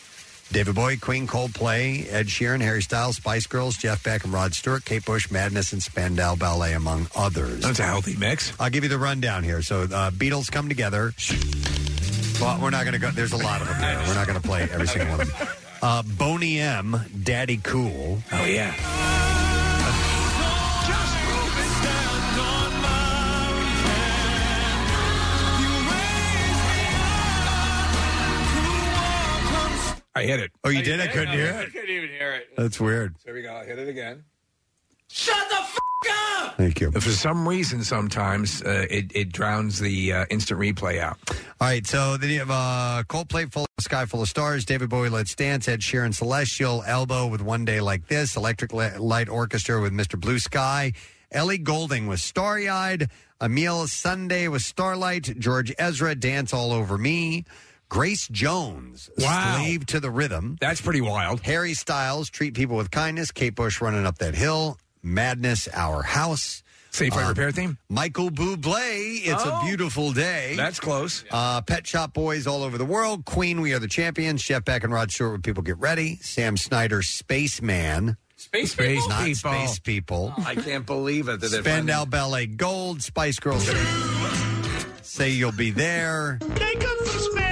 David 0.52 0.74
Bowie, 0.74 0.96
Queen, 0.96 1.28
Coldplay, 1.28 2.12
Ed 2.12 2.26
Sheeran, 2.26 2.60
Harry 2.60 2.82
Styles, 2.82 3.16
Spice 3.16 3.46
Girls, 3.46 3.76
Jeff 3.76 4.02
Beck, 4.02 4.24
and 4.24 4.32
Rod 4.32 4.52
Stewart, 4.52 4.84
Kate 4.84 5.04
Bush, 5.04 5.30
Madness, 5.30 5.72
and 5.72 5.80
Spandau 5.80 6.34
Ballet, 6.34 6.72
among 6.72 7.06
others. 7.14 7.60
That's 7.60 7.78
a 7.78 7.84
healthy 7.84 8.16
mix. 8.16 8.52
I'll 8.58 8.70
give 8.70 8.82
you 8.82 8.90
the 8.90 8.98
rundown 8.98 9.44
here. 9.44 9.62
So, 9.62 9.82
uh, 9.82 10.10
Beatles 10.10 10.50
come 10.50 10.68
together. 10.68 11.12
Well, 12.40 12.58
we're 12.60 12.70
not 12.70 12.82
going 12.82 12.94
to 12.94 12.98
go. 12.98 13.10
There's 13.10 13.32
a 13.32 13.36
lot 13.36 13.60
of 13.60 13.68
them 13.68 13.80
there. 13.80 13.98
We're 14.08 14.14
not 14.14 14.26
going 14.26 14.40
to 14.40 14.46
play 14.46 14.62
every 14.62 14.88
single 14.88 15.10
one 15.10 15.20
of 15.20 15.38
them. 15.38 15.48
Uh, 15.82 16.02
Boney 16.02 16.58
M, 16.58 17.00
Daddy 17.22 17.60
Cool. 17.62 18.18
Oh, 18.32 18.44
yeah. 18.44 19.39
I 30.20 30.24
hit 30.24 30.40
it. 30.40 30.50
Oh, 30.64 30.68
you 30.68 30.82
did? 30.82 31.00
I 31.00 31.06
couldn't 31.06 31.32
hear 31.32 31.54
I 31.56 31.62
it. 31.62 31.72
couldn't 31.72 31.88
even 31.88 32.10
hear 32.10 32.32
it. 32.34 32.48
That's 32.54 32.78
weird. 32.78 33.16
There 33.24 33.32
we 33.32 33.40
go. 33.40 33.54
I 33.54 33.64
hit 33.64 33.78
it 33.78 33.88
again. 33.88 34.22
Shut 35.08 35.48
the 35.48 35.56
f 35.56 35.78
up! 36.42 36.56
Thank 36.58 36.78
you. 36.80 36.90
For 36.92 37.00
some 37.00 37.48
reason, 37.48 37.82
sometimes 37.82 38.62
uh, 38.62 38.86
it, 38.90 39.10
it 39.14 39.32
drowns 39.32 39.78
the 39.78 40.12
uh, 40.12 40.26
instant 40.28 40.60
replay 40.60 41.00
out. 41.00 41.16
All 41.30 41.36
right, 41.68 41.86
so 41.86 42.18
then 42.18 42.28
you 42.28 42.38
have 42.40 42.50
uh, 42.50 43.02
Coldplay, 43.08 43.50
Full 43.50 43.64
Sky 43.80 44.04
Full 44.04 44.20
of 44.20 44.28
Stars, 44.28 44.66
David 44.66 44.90
Bowie, 44.90 45.08
Let's 45.08 45.34
Dance, 45.34 45.68
Ed 45.68 45.80
Sheeran, 45.80 46.14
Celestial, 46.14 46.84
Elbow 46.86 47.26
with 47.26 47.40
One 47.40 47.64
Day 47.64 47.80
Like 47.80 48.06
This, 48.08 48.36
Electric 48.36 48.74
Li- 48.74 48.98
Light 48.98 49.30
Orchestra 49.30 49.80
with 49.80 49.92
Mr. 49.92 50.20
Blue 50.20 50.38
Sky, 50.38 50.92
Ellie 51.32 51.58
Goulding 51.58 52.06
with 52.08 52.20
Starry 52.20 52.68
Eyed, 52.68 53.08
Emeli 53.40 53.86
Sandé 53.88 54.50
with 54.50 54.62
Starlight, 54.62 55.38
George 55.38 55.72
Ezra, 55.78 56.14
Dance 56.14 56.52
All 56.52 56.72
Over 56.72 56.98
Me, 56.98 57.44
Grace 57.90 58.28
Jones, 58.28 59.10
Wow. 59.18 59.56
Slave 59.58 59.84
to 59.86 59.98
the 60.00 60.10
Rhythm. 60.10 60.56
That's 60.60 60.80
pretty 60.80 61.00
wild. 61.00 61.40
Harry 61.40 61.74
Styles, 61.74 62.30
Treat 62.30 62.54
People 62.54 62.76
with 62.76 62.90
Kindness, 62.92 63.32
Kate 63.32 63.54
Bush, 63.54 63.80
Running 63.80 64.06
Up 64.06 64.18
That 64.18 64.34
Hill, 64.36 64.78
Madness, 65.02 65.68
Our 65.74 66.02
House. 66.04 66.62
Safe 66.92 67.12
Light 67.14 67.22
Um, 67.22 67.28
Repair 67.30 67.50
Theme? 67.52 67.78
Michael 67.88 68.30
Bublé, 68.30 69.20
It's 69.24 69.42
Oh. 69.44 69.60
a 69.60 69.64
Beautiful 69.64 70.12
Day. 70.12 70.54
That's 70.56 70.78
close. 70.80 71.24
Uh, 71.32 71.60
Pet 71.62 71.84
Shop 71.86 72.12
Boys 72.14 72.46
all 72.46 72.62
over 72.62 72.78
the 72.78 72.84
world. 72.84 73.24
Queen, 73.24 73.60
We 73.60 73.72
Are 73.74 73.78
the 73.80 73.86
Champions. 73.88 74.42
Jeff 74.42 74.64
Beck 74.64 74.82
and 74.84 74.92
Rod 74.92 75.10
Stewart 75.10 75.32
with 75.32 75.42
People 75.42 75.62
Get 75.64 75.78
Ready. 75.78 76.18
Sam 76.22 76.56
Snyder, 76.56 77.02
Spaceman. 77.02 78.16
Space 78.36 78.72
Space 78.72 79.02
people? 79.02 79.08
Not 79.08 79.24
people. 79.24 79.52
Space 79.52 79.78
People. 79.80 80.34
I 80.46 80.54
can't 80.54 80.86
believe 80.86 81.28
it. 81.28 81.40
That 81.40 81.50
they're 81.50 81.60
Spandau 81.60 82.04
Ballet 82.06 82.46
Gold. 82.46 83.02
Spice 83.02 83.38
Girls. 83.40 83.68
Say 85.02 85.30
You'll 85.30 85.52
Be 85.52 85.70
There. 85.70 86.38
Take 86.54 86.82
us 86.84 86.98
to 87.12 87.18
space. 87.18 87.49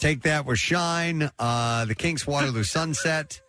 Take 0.00 0.22
That 0.22 0.46
with 0.46 0.58
Shine. 0.58 1.30
Uh, 1.38 1.84
the 1.84 1.94
Kinks 1.94 2.26
Waterloo 2.26 2.64
Sunset. 2.64 3.40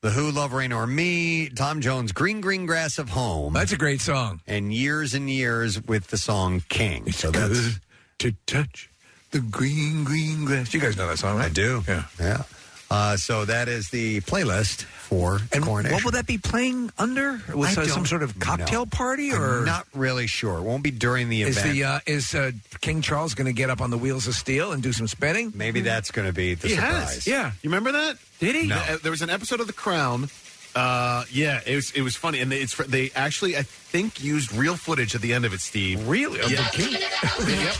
The 0.00 0.10
Who 0.10 0.30
Love 0.30 0.52
Reign 0.52 0.72
o'er 0.72 0.86
Me. 0.86 1.48
Tom 1.48 1.80
Jones 1.80 2.12
Green 2.12 2.40
Green 2.40 2.66
Grass 2.66 2.98
of 2.98 3.08
Home. 3.10 3.52
That's 3.52 3.72
a 3.72 3.76
great 3.76 4.00
song. 4.00 4.40
And 4.46 4.72
Years 4.72 5.12
and 5.12 5.28
Years 5.28 5.82
with 5.82 6.06
the 6.06 6.16
song 6.16 6.62
King. 6.68 7.10
so 7.10 7.32
that's 7.32 7.80
to 8.18 8.32
touch 8.46 8.90
the 9.32 9.40
green, 9.40 10.04
green 10.04 10.44
grass. 10.44 10.72
You 10.72 10.80
guys 10.80 10.96
know 10.96 11.08
that 11.08 11.18
song, 11.18 11.36
right? 11.36 11.46
I 11.46 11.48
do. 11.48 11.82
Yeah. 11.88 12.04
Yeah. 12.20 12.42
Uh, 12.90 13.18
so 13.18 13.44
that 13.44 13.68
is 13.68 13.90
the 13.90 14.20
playlist 14.22 14.84
for 14.84 15.40
And 15.52 15.62
coronation. 15.62 15.94
what 15.94 16.04
will 16.04 16.12
that 16.12 16.26
be 16.26 16.38
playing 16.38 16.90
under? 16.96 17.32
With 17.54 17.68
I 17.68 17.72
some 17.72 17.86
don't 17.86 18.06
sort 18.06 18.22
of 18.22 18.38
cocktail 18.38 18.80
know. 18.80 18.86
party, 18.86 19.30
I'm 19.30 19.42
or 19.42 19.64
not 19.66 19.86
really 19.94 20.26
sure. 20.26 20.56
It 20.56 20.62
won't 20.62 20.82
be 20.82 20.90
during 20.90 21.28
the 21.28 21.42
is 21.42 21.58
event. 21.58 21.74
the 21.74 21.84
uh, 21.84 22.00
is 22.06 22.34
uh, 22.34 22.52
King 22.80 23.02
Charles 23.02 23.34
going 23.34 23.44
to 23.46 23.52
get 23.52 23.68
up 23.68 23.82
on 23.82 23.90
the 23.90 23.98
wheels 23.98 24.26
of 24.26 24.34
steel 24.34 24.72
and 24.72 24.82
do 24.82 24.92
some 24.94 25.06
spinning? 25.06 25.52
Maybe 25.54 25.82
that's 25.82 26.10
going 26.10 26.28
to 26.28 26.32
be 26.32 26.54
the 26.54 26.68
he 26.68 26.74
surprise. 26.76 27.14
has. 27.16 27.26
Yeah, 27.26 27.52
you 27.62 27.68
remember 27.68 27.92
that? 27.92 28.16
Did 28.40 28.54
he? 28.54 28.66
No. 28.68 28.76
Uh, 28.76 28.96
There 29.02 29.10
was 29.10 29.20
an 29.20 29.28
episode 29.28 29.60
of 29.60 29.66
The 29.66 29.74
Crown. 29.74 30.30
Uh, 30.74 31.24
yeah, 31.30 31.60
it 31.66 31.74
was 31.74 31.90
it 31.90 32.00
was 32.02 32.16
funny, 32.16 32.40
and 32.40 32.52
it's 32.54 32.74
they 32.76 33.10
actually 33.14 33.56
I 33.56 33.62
think 33.64 34.22
used 34.22 34.52
real 34.54 34.76
footage 34.76 35.14
at 35.14 35.20
the 35.20 35.34
end 35.34 35.44
of 35.44 35.52
it. 35.52 35.60
Steve, 35.60 36.06
Really? 36.08 36.40
Of 36.40 36.48
the 36.48 36.54
Yeah. 36.54 36.68
king? 36.68 36.92
yep. 37.48 37.74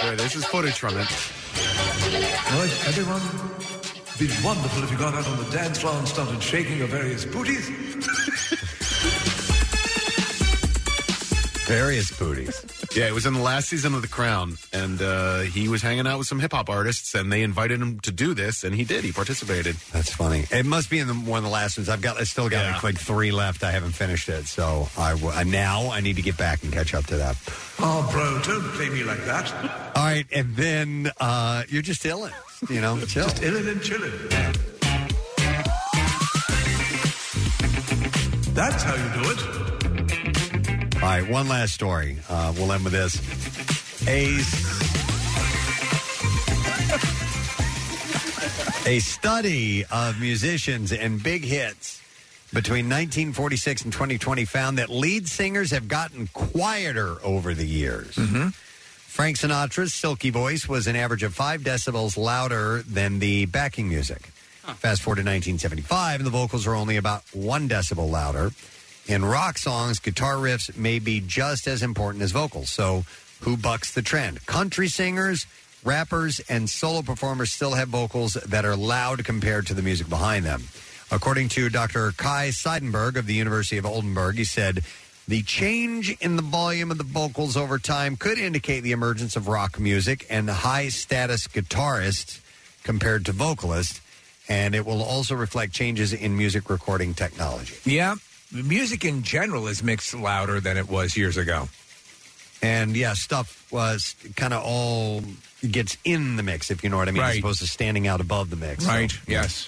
There, 0.00 0.16
this 0.16 0.34
is 0.36 0.44
footage 0.44 0.74
from 0.78 0.96
it. 0.98 1.08
Right, 2.50 2.88
everyone, 2.88 3.20
be 4.18 4.28
wonderful 4.44 4.82
if 4.84 4.90
you 4.90 4.98
got 4.98 5.14
out 5.14 5.26
on 5.26 5.38
the 5.44 5.50
dance 5.50 5.78
floor 5.78 5.94
and 5.96 6.06
started 6.06 6.42
shaking 6.42 6.78
your 6.78 6.86
various 6.86 7.24
booties. 7.24 7.68
Various 11.66 12.16
booties. 12.18 12.62
Yeah, 12.94 13.06
it 13.08 13.12
was 13.14 13.24
in 13.24 13.32
the 13.32 13.40
last 13.40 13.70
season 13.70 13.94
of 13.94 14.02
The 14.02 14.08
Crown, 14.08 14.58
and 14.74 15.00
uh, 15.00 15.40
he 15.40 15.66
was 15.66 15.80
hanging 15.80 16.06
out 16.06 16.18
with 16.18 16.26
some 16.26 16.38
hip 16.38 16.52
hop 16.52 16.68
artists, 16.68 17.14
and 17.14 17.32
they 17.32 17.42
invited 17.42 17.80
him 17.80 18.00
to 18.00 18.12
do 18.12 18.34
this, 18.34 18.64
and 18.64 18.74
he 18.74 18.84
did. 18.84 19.02
He 19.02 19.12
participated. 19.12 19.74
That's 19.90 20.12
funny. 20.14 20.44
It 20.50 20.66
must 20.66 20.90
be 20.90 20.98
in 20.98 21.08
the, 21.08 21.14
one 21.14 21.38
of 21.38 21.44
the 21.44 21.50
last 21.50 21.78
ones. 21.78 21.88
I've 21.88 22.02
got. 22.02 22.20
I 22.20 22.24
still 22.24 22.50
got 22.50 22.64
Yeah. 22.66 22.72
like, 22.74 22.84
like 22.84 22.98
three 22.98 23.32
left. 23.32 23.64
I 23.64 23.70
haven't 23.70 23.92
finished 23.92 24.28
it, 24.28 24.44
so 24.46 24.88
I 24.98 25.12
w- 25.12 25.30
uh, 25.32 25.42
now 25.44 25.90
I 25.90 26.00
need 26.00 26.16
to 26.16 26.22
get 26.22 26.36
back 26.36 26.62
and 26.62 26.70
catch 26.72 26.92
up 26.94 27.06
to 27.06 27.16
that. 27.16 27.36
Oh, 27.78 28.06
bro, 28.12 28.40
don't 28.42 28.70
play 28.74 28.90
me 28.90 29.02
like 29.02 29.24
that. 29.24 29.50
All 29.96 30.04
right, 30.04 30.26
and 30.30 30.54
then 30.54 31.10
uh, 31.18 31.62
you're 31.70 31.82
just 31.82 32.02
illin', 32.04 32.30
you 32.68 32.80
know, 32.80 32.98
chill. 33.06 33.24
Just 33.24 33.42
illin' 33.42 33.68
and 33.68 33.82
chilling. 33.82 34.12
That's 38.54 38.82
how 38.82 38.94
you 38.94 39.22
do 39.22 39.30
it. 39.30 40.94
All 40.96 41.00
right, 41.10 41.28
one 41.28 41.48
last 41.48 41.74
story. 41.74 42.18
Uh, 42.28 42.52
we'll 42.56 42.72
end 42.72 42.84
with 42.84 42.92
this. 42.92 43.20
A 44.06 44.38
a 48.86 48.98
study 49.00 49.84
of 49.90 50.20
musicians 50.20 50.92
and 50.92 51.22
big 51.22 51.42
hits 51.44 52.00
between 52.52 52.84
1946 52.86 53.82
and 53.84 53.92
2020 53.92 54.44
found 54.44 54.78
that 54.78 54.88
lead 54.90 55.26
singers 55.26 55.70
have 55.70 55.88
gotten 55.88 56.28
quieter 56.32 57.16
over 57.24 57.54
the 57.54 57.66
years. 57.66 58.16
Frank 59.14 59.36
Sinatra's 59.36 59.94
silky 59.94 60.30
voice 60.30 60.68
was 60.68 60.88
an 60.88 60.96
average 60.96 61.22
of 61.22 61.32
five 61.32 61.60
decibels 61.60 62.16
louder 62.16 62.82
than 62.82 63.20
the 63.20 63.46
backing 63.46 63.88
music. 63.88 64.22
Fast 64.78 65.02
forward 65.02 65.18
to 65.18 65.20
1975, 65.20 66.18
and 66.18 66.26
the 66.26 66.32
vocals 66.32 66.66
are 66.66 66.74
only 66.74 66.96
about 66.96 67.22
one 67.32 67.68
decibel 67.68 68.10
louder. 68.10 68.50
In 69.06 69.24
rock 69.24 69.56
songs, 69.56 70.00
guitar 70.00 70.34
riffs 70.34 70.76
may 70.76 70.98
be 70.98 71.20
just 71.20 71.68
as 71.68 71.80
important 71.80 72.24
as 72.24 72.32
vocals. 72.32 72.70
So, 72.70 73.04
who 73.42 73.56
bucks 73.56 73.94
the 73.94 74.02
trend? 74.02 74.44
Country 74.46 74.88
singers, 74.88 75.46
rappers, 75.84 76.40
and 76.48 76.68
solo 76.68 77.02
performers 77.02 77.52
still 77.52 77.74
have 77.74 77.86
vocals 77.90 78.32
that 78.32 78.64
are 78.64 78.74
loud 78.74 79.24
compared 79.24 79.68
to 79.68 79.74
the 79.74 79.82
music 79.82 80.08
behind 80.08 80.44
them. 80.44 80.64
According 81.12 81.50
to 81.50 81.68
Dr. 81.68 82.10
Kai 82.16 82.48
Siedenburg 82.48 83.16
of 83.16 83.26
the 83.26 83.34
University 83.34 83.78
of 83.78 83.86
Oldenburg, 83.86 84.38
he 84.38 84.44
said, 84.44 84.82
the 85.26 85.42
change 85.42 86.16
in 86.20 86.36
the 86.36 86.42
volume 86.42 86.90
of 86.90 86.98
the 86.98 87.04
vocals 87.04 87.56
over 87.56 87.78
time 87.78 88.16
could 88.16 88.38
indicate 88.38 88.80
the 88.80 88.92
emergence 88.92 89.36
of 89.36 89.48
rock 89.48 89.78
music 89.80 90.26
and 90.28 90.46
the 90.46 90.54
high 90.54 90.88
status 90.88 91.46
guitarists 91.48 92.40
compared 92.82 93.24
to 93.26 93.32
vocalists, 93.32 94.00
and 94.48 94.74
it 94.74 94.84
will 94.84 95.02
also 95.02 95.34
reflect 95.34 95.72
changes 95.72 96.12
in 96.12 96.36
music 96.36 96.68
recording 96.68 97.14
technology. 97.14 97.74
Yeah, 97.84 98.16
music 98.52 99.04
in 99.04 99.22
general 99.22 99.66
is 99.66 99.82
mixed 99.82 100.12
louder 100.14 100.60
than 100.60 100.76
it 100.76 100.88
was 100.88 101.16
years 101.16 101.36
ago. 101.38 101.68
And 102.62 102.96
yeah, 102.96 103.14
stuff 103.14 103.66
was 103.72 104.14
kind 104.36 104.52
of 104.54 104.62
all 104.62 105.22
gets 105.70 105.96
in 106.04 106.36
the 106.36 106.42
mix, 106.42 106.70
if 106.70 106.84
you 106.84 106.90
know 106.90 106.96
what 106.98 107.08
I 107.08 107.12
mean, 107.12 107.22
as 107.22 107.28
Right. 107.30 107.38
opposed 107.40 107.60
to 107.60 107.66
standing 107.66 108.06
out 108.06 108.20
above 108.20 108.50
the 108.50 108.56
mix. 108.56 108.84
Right, 108.84 109.12
yes. 109.26 109.66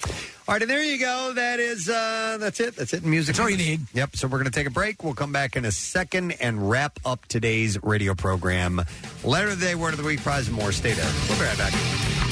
All 0.49 0.55
right, 0.55 0.63
and 0.63 0.71
there 0.71 0.83
you 0.83 0.99
go. 0.99 1.33
That 1.35 1.59
is 1.59 1.89
uh 1.89 2.37
that's 2.39 2.61
it. 2.61 2.77
That's 2.77 2.93
it 2.95 3.03
in 3.03 3.11
music. 3.11 3.35
That's 3.35 3.41
all 3.41 3.51
you 3.51 3.57
need. 3.57 3.81
Yep. 3.95 4.17
So 4.17 4.29
we're 4.29 4.39
gonna 4.39 4.51
take 4.51 4.69
a 4.69 4.71
break. 4.71 5.03
We'll 5.03 5.15
come 5.15 5.33
back 5.33 5.57
in 5.57 5.65
a 5.65 5.73
second 5.73 6.33
and 6.41 6.71
wrap 6.71 7.01
up 7.05 7.27
today's 7.27 7.83
radio 7.83 8.15
program. 8.15 8.81
Letter 9.25 9.49
of 9.49 9.59
the 9.59 9.67
day, 9.67 9.75
word 9.75 9.93
of 9.93 9.99
the 9.99 10.05
week, 10.05 10.21
prize, 10.23 10.47
and 10.47 10.57
more. 10.57 10.71
Stay 10.71 10.93
there. 10.93 11.13
We'll 11.29 11.39
be 11.39 11.45
right 11.45 11.59
back. 11.59 12.26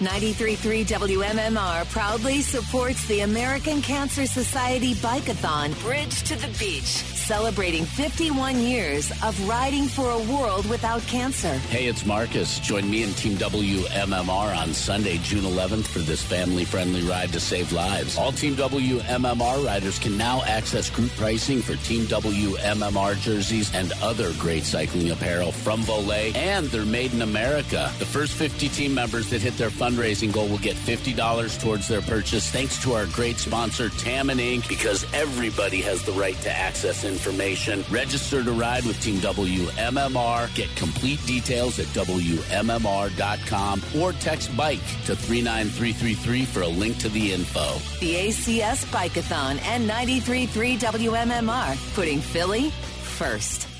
93.3 0.00 0.84
WMMR 0.84 1.90
proudly 1.90 2.42
supports 2.42 3.06
the 3.06 3.20
American 3.20 3.80
Cancer 3.80 4.26
Society 4.26 4.92
Bikeathon 4.96 5.80
Bridge 5.82 6.22
to 6.24 6.36
the 6.36 6.48
Beach, 6.58 6.84
celebrating 6.84 7.86
51 7.86 8.58
years 8.58 9.10
of 9.22 9.48
riding 9.48 9.86
for 9.86 10.10
a 10.10 10.18
world 10.24 10.68
without 10.68 11.00
cancer. 11.06 11.54
Hey, 11.70 11.86
it's 11.86 12.04
Marcus. 12.04 12.60
Join 12.60 12.90
me 12.90 13.04
and 13.04 13.16
Team 13.16 13.38
WMMR 13.38 14.54
on 14.54 14.74
Sunday, 14.74 15.16
June 15.22 15.44
11th 15.44 15.86
for 15.86 16.00
this 16.00 16.22
family 16.22 16.66
friendly 16.66 17.00
ride 17.02 17.32
to 17.32 17.40
save 17.40 17.72
lives. 17.72 18.18
All 18.18 18.32
Team 18.32 18.54
WMMR 18.54 19.64
riders 19.64 19.98
can 19.98 20.18
now 20.18 20.42
access 20.42 20.90
group 20.90 21.10
pricing 21.12 21.62
for 21.62 21.74
Team 21.76 22.04
WMMR 22.04 23.18
jerseys 23.20 23.74
and 23.74 23.94
other 24.02 24.34
great 24.34 24.64
cycling 24.64 25.10
apparel 25.10 25.52
from 25.52 25.80
Voler, 25.84 26.36
and 26.36 26.66
they're 26.66 26.84
made 26.84 27.14
in 27.14 27.22
America. 27.22 27.90
The 27.98 28.04
first 28.04 28.34
50 28.34 28.68
team 28.68 28.92
members 28.92 29.30
that 29.30 29.40
hit 29.40 29.56
their 29.56 29.70
fundraising 29.86 30.32
goal 30.32 30.48
will 30.48 30.58
get 30.58 30.74
$50 30.74 31.60
towards 31.60 31.86
their 31.86 32.02
purchase 32.02 32.50
thanks 32.50 32.82
to 32.82 32.94
our 32.94 33.06
great 33.06 33.36
sponsor, 33.36 33.88
Tammin 33.90 34.38
Inc., 34.38 34.68
because 34.68 35.06
everybody 35.14 35.80
has 35.80 36.02
the 36.02 36.12
right 36.12 36.34
to 36.40 36.50
access 36.50 37.04
information. 37.04 37.84
Register 37.90 38.42
to 38.42 38.52
ride 38.52 38.84
with 38.84 39.00
Team 39.00 39.18
WMMR. 39.18 40.52
Get 40.56 40.74
complete 40.74 41.24
details 41.24 41.78
at 41.78 41.86
WMMR.com 41.86 43.82
or 43.96 44.12
text 44.14 44.56
BIKE 44.56 44.80
to 45.04 45.14
39333 45.14 46.44
for 46.44 46.62
a 46.62 46.68
link 46.68 46.98
to 46.98 47.08
the 47.08 47.32
info. 47.32 47.74
The 48.00 48.14
ACS 48.14 48.86
Bikeathon 48.86 49.62
and 49.62 49.88
93.3 49.88 50.78
WMMR, 50.78 51.94
putting 51.94 52.20
Philly 52.20 52.70
first. 52.70 53.75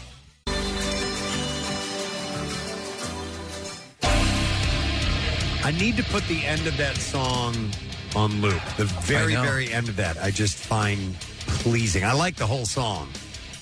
I 5.66 5.72
need 5.72 5.96
to 5.96 6.04
put 6.04 6.22
the 6.28 6.46
end 6.46 6.64
of 6.68 6.76
that 6.76 6.96
song 6.96 7.72
on 8.14 8.40
loop. 8.40 8.62
The 8.76 8.84
very, 8.84 9.34
I 9.34 9.42
know. 9.42 9.48
very 9.50 9.72
end 9.72 9.88
of 9.88 9.96
that, 9.96 10.16
I 10.16 10.30
just 10.30 10.56
find 10.56 11.12
pleasing. 11.18 12.04
I 12.04 12.12
like 12.12 12.36
the 12.36 12.46
whole 12.46 12.66
song, 12.66 13.08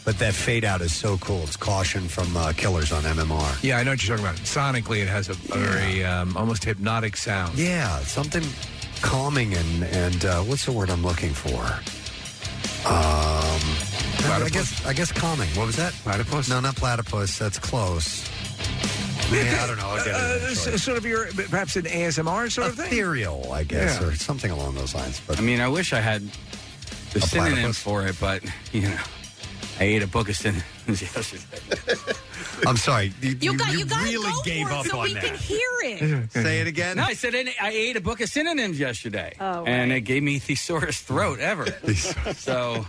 but 0.05 0.19
that 0.19 0.35
fade 0.35 0.67
out 0.67 0.83
is 0.83 0.95
so 0.95 1.17
cool. 1.17 1.45
It's 1.45 1.57
caution 1.57 2.07
from 2.07 2.37
uh, 2.37 2.53
Killers 2.53 2.93
on 2.93 3.05
MMR. 3.05 3.63
Yeah, 3.63 3.79
I 3.79 3.85
know 3.85 3.93
what 3.93 4.07
you're 4.07 4.19
talking 4.19 4.31
about. 4.31 4.39
Sonically, 4.45 5.01
it 5.01 5.09
has 5.09 5.31
a, 5.31 5.33
a 5.33 5.57
very 5.57 6.05
um, 6.05 6.37
almost 6.37 6.63
hypnotic 6.63 7.17
sound. 7.17 7.57
Yeah, 7.57 8.01
something 8.01 8.45
calming 9.01 9.55
and 9.55 9.85
and 9.85 10.25
uh, 10.27 10.43
what's 10.43 10.67
the 10.67 10.73
word 10.73 10.91
I'm 10.91 11.03
looking 11.03 11.33
for? 11.33 11.59
Um, 12.87 13.63
I 14.31 14.51
guess 14.53 14.85
I 14.85 14.93
guess 14.93 15.11
calming. 15.11 15.49
What 15.57 15.69
was 15.69 15.77
that? 15.77 15.95
Platypus? 15.95 16.51
No, 16.51 16.61
not 16.61 16.77
platypus. 16.77 17.39
That's 17.39 17.59
close. 17.59 18.29
Yeah, 19.33 19.61
I 19.63 19.67
don't 19.67 19.77
know. 19.79 19.89
I'll 19.89 20.05
get 20.05 20.15
Uh, 20.15 20.35
eventually. 20.37 20.79
sort 20.79 20.99
of 20.99 21.05
your 21.05 21.27
perhaps 21.51 21.77
an 21.77 21.85
ASMR 21.87 22.51
sort 22.51 22.69
of 22.69 22.77
thing. 22.77 22.87
Ethereal, 22.87 23.53
I 23.53 23.65
guess, 23.65 24.01
Yeah. 24.01 24.07
or 24.09 24.15
something 24.17 24.51
along 24.51 24.75
those 24.77 24.95
lines. 24.95 25.21
But 25.27 25.39
I 25.39 25.43
mean, 25.43 25.61
I 25.61 25.69
wish 25.69 25.93
I 25.93 26.01
had 26.01 26.23
the 27.13 27.19
A 27.19 27.27
synonym 27.27 27.73
for 27.73 28.07
it, 28.07 28.17
but 28.21 28.43
you 28.73 28.83
know, 28.83 28.99
I 29.81 29.85
ate 29.85 30.03
a 30.03 30.07
book 30.07 30.29
of 30.29 30.37
synonyms 30.37 30.63
yesterday. 30.89 31.43
I'm 32.67 32.77
sorry. 32.77 33.13
You, 33.21 33.37
You 33.41 33.57
got- 33.59 33.73
you 33.73 33.85
gotta 33.87 34.05
really 34.05 34.31
go 34.31 34.37
for 34.39 34.45
gave 34.45 34.67
it 34.67 34.73
up 34.73 34.87
so 34.87 34.99
on 34.99 35.05
we 35.05 35.15
that. 35.15 35.25
can 35.25 35.37
hear 35.37 35.59
it. 35.83 36.33
Say 36.33 36.61
it 36.61 36.67
again. 36.67 36.97
No, 36.99 37.05
I 37.05 37.15
said 37.15 37.35
I 37.35 37.55
I 37.61 37.71
ate 37.71 37.97
a 37.97 38.01
book 38.01 38.21
of 38.21 38.29
synonyms 38.29 38.79
yesterday, 38.79 39.35
Oh, 39.41 39.65
and 39.65 39.91
it 39.91 40.03
gave 40.03 40.23
me 40.23 40.39
thesaurus 40.39 41.01
throat 41.01 41.41
ever. 41.41 41.67
so 42.37 42.87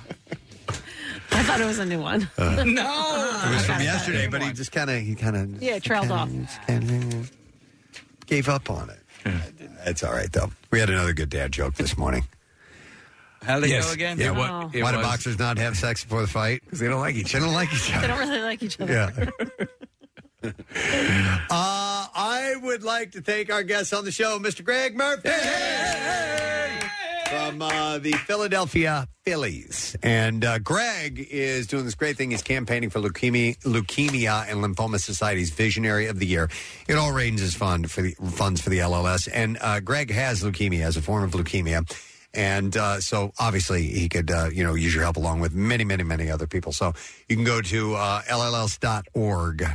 I 1.31 1.43
thought 1.43 1.59
it 1.61 1.65
was 1.65 1.79
a 1.79 1.85
new 1.85 2.01
one. 2.01 2.29
no, 2.37 2.45
It 2.45 3.53
was 3.53 3.65
from 3.65 3.81
yesterday, 3.81 4.27
but 4.27 4.41
he 4.41 4.53
just 4.53 4.71
kind 4.71 4.89
of 4.89 5.01
he 5.01 5.15
kind 5.15 5.35
of 5.35 5.61
Yeah, 5.63 5.75
it 5.75 5.83
trailed 5.83 6.11
off. 6.11 6.29
And 6.67 6.83
then 6.83 7.27
gave 8.25 8.47
up 8.49 8.69
on 8.69 8.89
it. 8.89 8.99
It's 9.85 10.03
all 10.03 10.13
right 10.13 10.31
though. 10.31 10.51
We 10.71 10.79
had 10.79 10.89
another 10.89 11.13
good 11.13 11.29
dad 11.29 11.51
joke 11.51 11.75
this 11.75 11.97
morning. 11.97 12.25
How 13.43 13.55
did 13.59 13.65
it 13.65 13.69
Yes. 13.73 13.85
go 13.87 13.93
again? 13.93 14.17
Yeah, 14.19 14.29
Oh. 14.29 14.33
what, 14.69 14.73
why 14.81 14.91
do 14.91 15.01
boxers 15.01 15.37
not 15.37 15.57
have 15.59 15.77
sex 15.77 16.03
before 16.03 16.21
the 16.21 16.27
fight? 16.27 16.61
Because 16.63 16.79
they 16.79 16.87
don't 16.87 16.99
like 17.01 17.15
each 17.15 17.33
They 17.33 17.39
don't 17.39 17.53
like 17.53 17.71
each 17.73 17.91
other. 17.95 18.07
They 18.07 18.13
other. 18.13 18.25
don't 18.25 18.29
really 18.29 18.41
like 18.41 18.63
each 18.63 18.79
other. 18.79 18.93
Yeah. 18.93 19.65
Uh, 21.49 22.07
I 22.13 22.53
would 22.61 22.83
like 22.83 23.11
to 23.13 23.21
thank 23.21 23.51
our 23.51 23.63
guest 23.63 23.93
on 23.95 24.05
the 24.05 24.11
show, 24.11 24.37
Mr. 24.37 24.63
Greg 24.63 24.95
Murphy. 24.95 25.29
From 27.29 27.61
uh, 27.63 27.97
the 27.97 28.11
Philadelphia 28.27 29.07
Phillies. 29.25 29.97
And 30.03 30.45
uh, 30.45 30.59
Greg 30.59 31.27
is 31.31 31.65
doing 31.65 31.85
this 31.85 31.95
great 31.95 32.15
thing. 32.15 32.29
He's 32.29 32.43
campaigning 32.43 32.91
for 32.91 32.99
Leukemia, 32.99 33.57
Leukemia 33.63 34.47
and 34.47 34.63
Lymphoma 34.63 34.99
Society's 34.99 35.49
Visionary 35.49 36.05
of 36.05 36.19
the 36.19 36.27
Year. 36.27 36.47
It 36.87 36.93
all 36.93 37.11
raises 37.11 37.55
fund 37.55 37.89
for 37.89 38.03
the, 38.03 38.11
funds 38.11 38.61
for 38.61 38.69
the 38.69 38.77
LLS. 38.77 39.27
And 39.33 39.57
uh, 39.61 39.79
Greg 39.79 40.11
has 40.11 40.43
leukemia 40.43 40.81
as 40.81 40.95
a 40.95 41.01
form 41.01 41.23
of 41.23 41.31
leukemia. 41.31 41.91
And 42.35 42.77
uh, 42.77 43.01
so 43.01 43.31
obviously 43.39 43.87
he 43.87 44.09
could, 44.09 44.29
uh, 44.29 44.49
you 44.53 44.63
know, 44.63 44.75
use 44.75 44.93
your 44.93 45.03
help 45.03 45.17
along 45.17 45.39
with 45.39 45.55
many, 45.55 45.85
many, 45.85 46.03
many 46.03 46.29
other 46.29 46.45
people. 46.45 46.71
So 46.71 46.93
you 47.27 47.35
can 47.35 47.45
go 47.45 47.63
to 47.63 47.95
uh, 47.95 48.21
LLS.org 48.23 49.65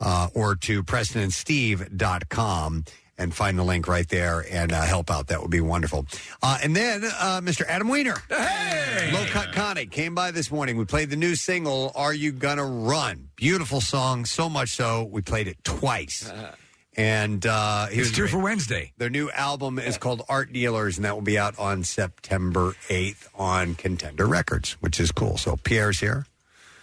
uh, 0.00 0.28
or 0.34 0.54
to 0.54 0.82
PrestonandSteve.com 0.82 2.84
and 3.18 3.34
find 3.34 3.58
the 3.58 3.62
link 3.64 3.86
right 3.88 4.08
there 4.08 4.44
and 4.50 4.72
uh, 4.72 4.82
help 4.82 5.10
out. 5.10 5.28
That 5.28 5.40
would 5.40 5.50
be 5.50 5.60
wonderful. 5.60 6.06
Uh, 6.42 6.58
and 6.62 6.74
then 6.74 7.04
uh, 7.04 7.40
Mr. 7.42 7.62
Adam 7.68 7.88
Weiner, 7.88 8.16
Low 8.30 9.24
Cut 9.26 9.52
Connie, 9.52 9.86
came 9.86 10.14
by 10.14 10.30
this 10.30 10.50
morning. 10.50 10.76
We 10.76 10.84
played 10.84 11.10
the 11.10 11.16
new 11.16 11.34
single, 11.34 11.92
Are 11.94 12.12
You 12.14 12.32
Gonna 12.32 12.64
Run? 12.66 13.28
Beautiful 13.36 13.80
song, 13.80 14.24
so 14.24 14.48
much 14.48 14.70
so 14.70 15.04
we 15.04 15.22
played 15.22 15.46
it 15.48 15.62
twice. 15.64 16.30
And 16.96 17.44
uh, 17.44 17.86
he 17.86 17.94
It's 18.00 18.10
was 18.10 18.12
due 18.12 18.22
great. 18.22 18.30
for 18.30 18.38
Wednesday. 18.38 18.92
Their 18.98 19.10
new 19.10 19.28
album 19.30 19.78
is 19.80 19.98
called 19.98 20.22
Art 20.28 20.52
Dealers, 20.52 20.96
and 20.96 21.04
that 21.04 21.14
will 21.14 21.22
be 21.22 21.36
out 21.38 21.58
on 21.58 21.82
September 21.82 22.74
8th 22.88 23.26
on 23.34 23.74
Contender 23.74 24.26
Records, 24.26 24.72
which 24.80 25.00
is 25.00 25.10
cool. 25.10 25.36
So 25.36 25.56
Pierre's 25.56 25.98
here. 25.98 26.26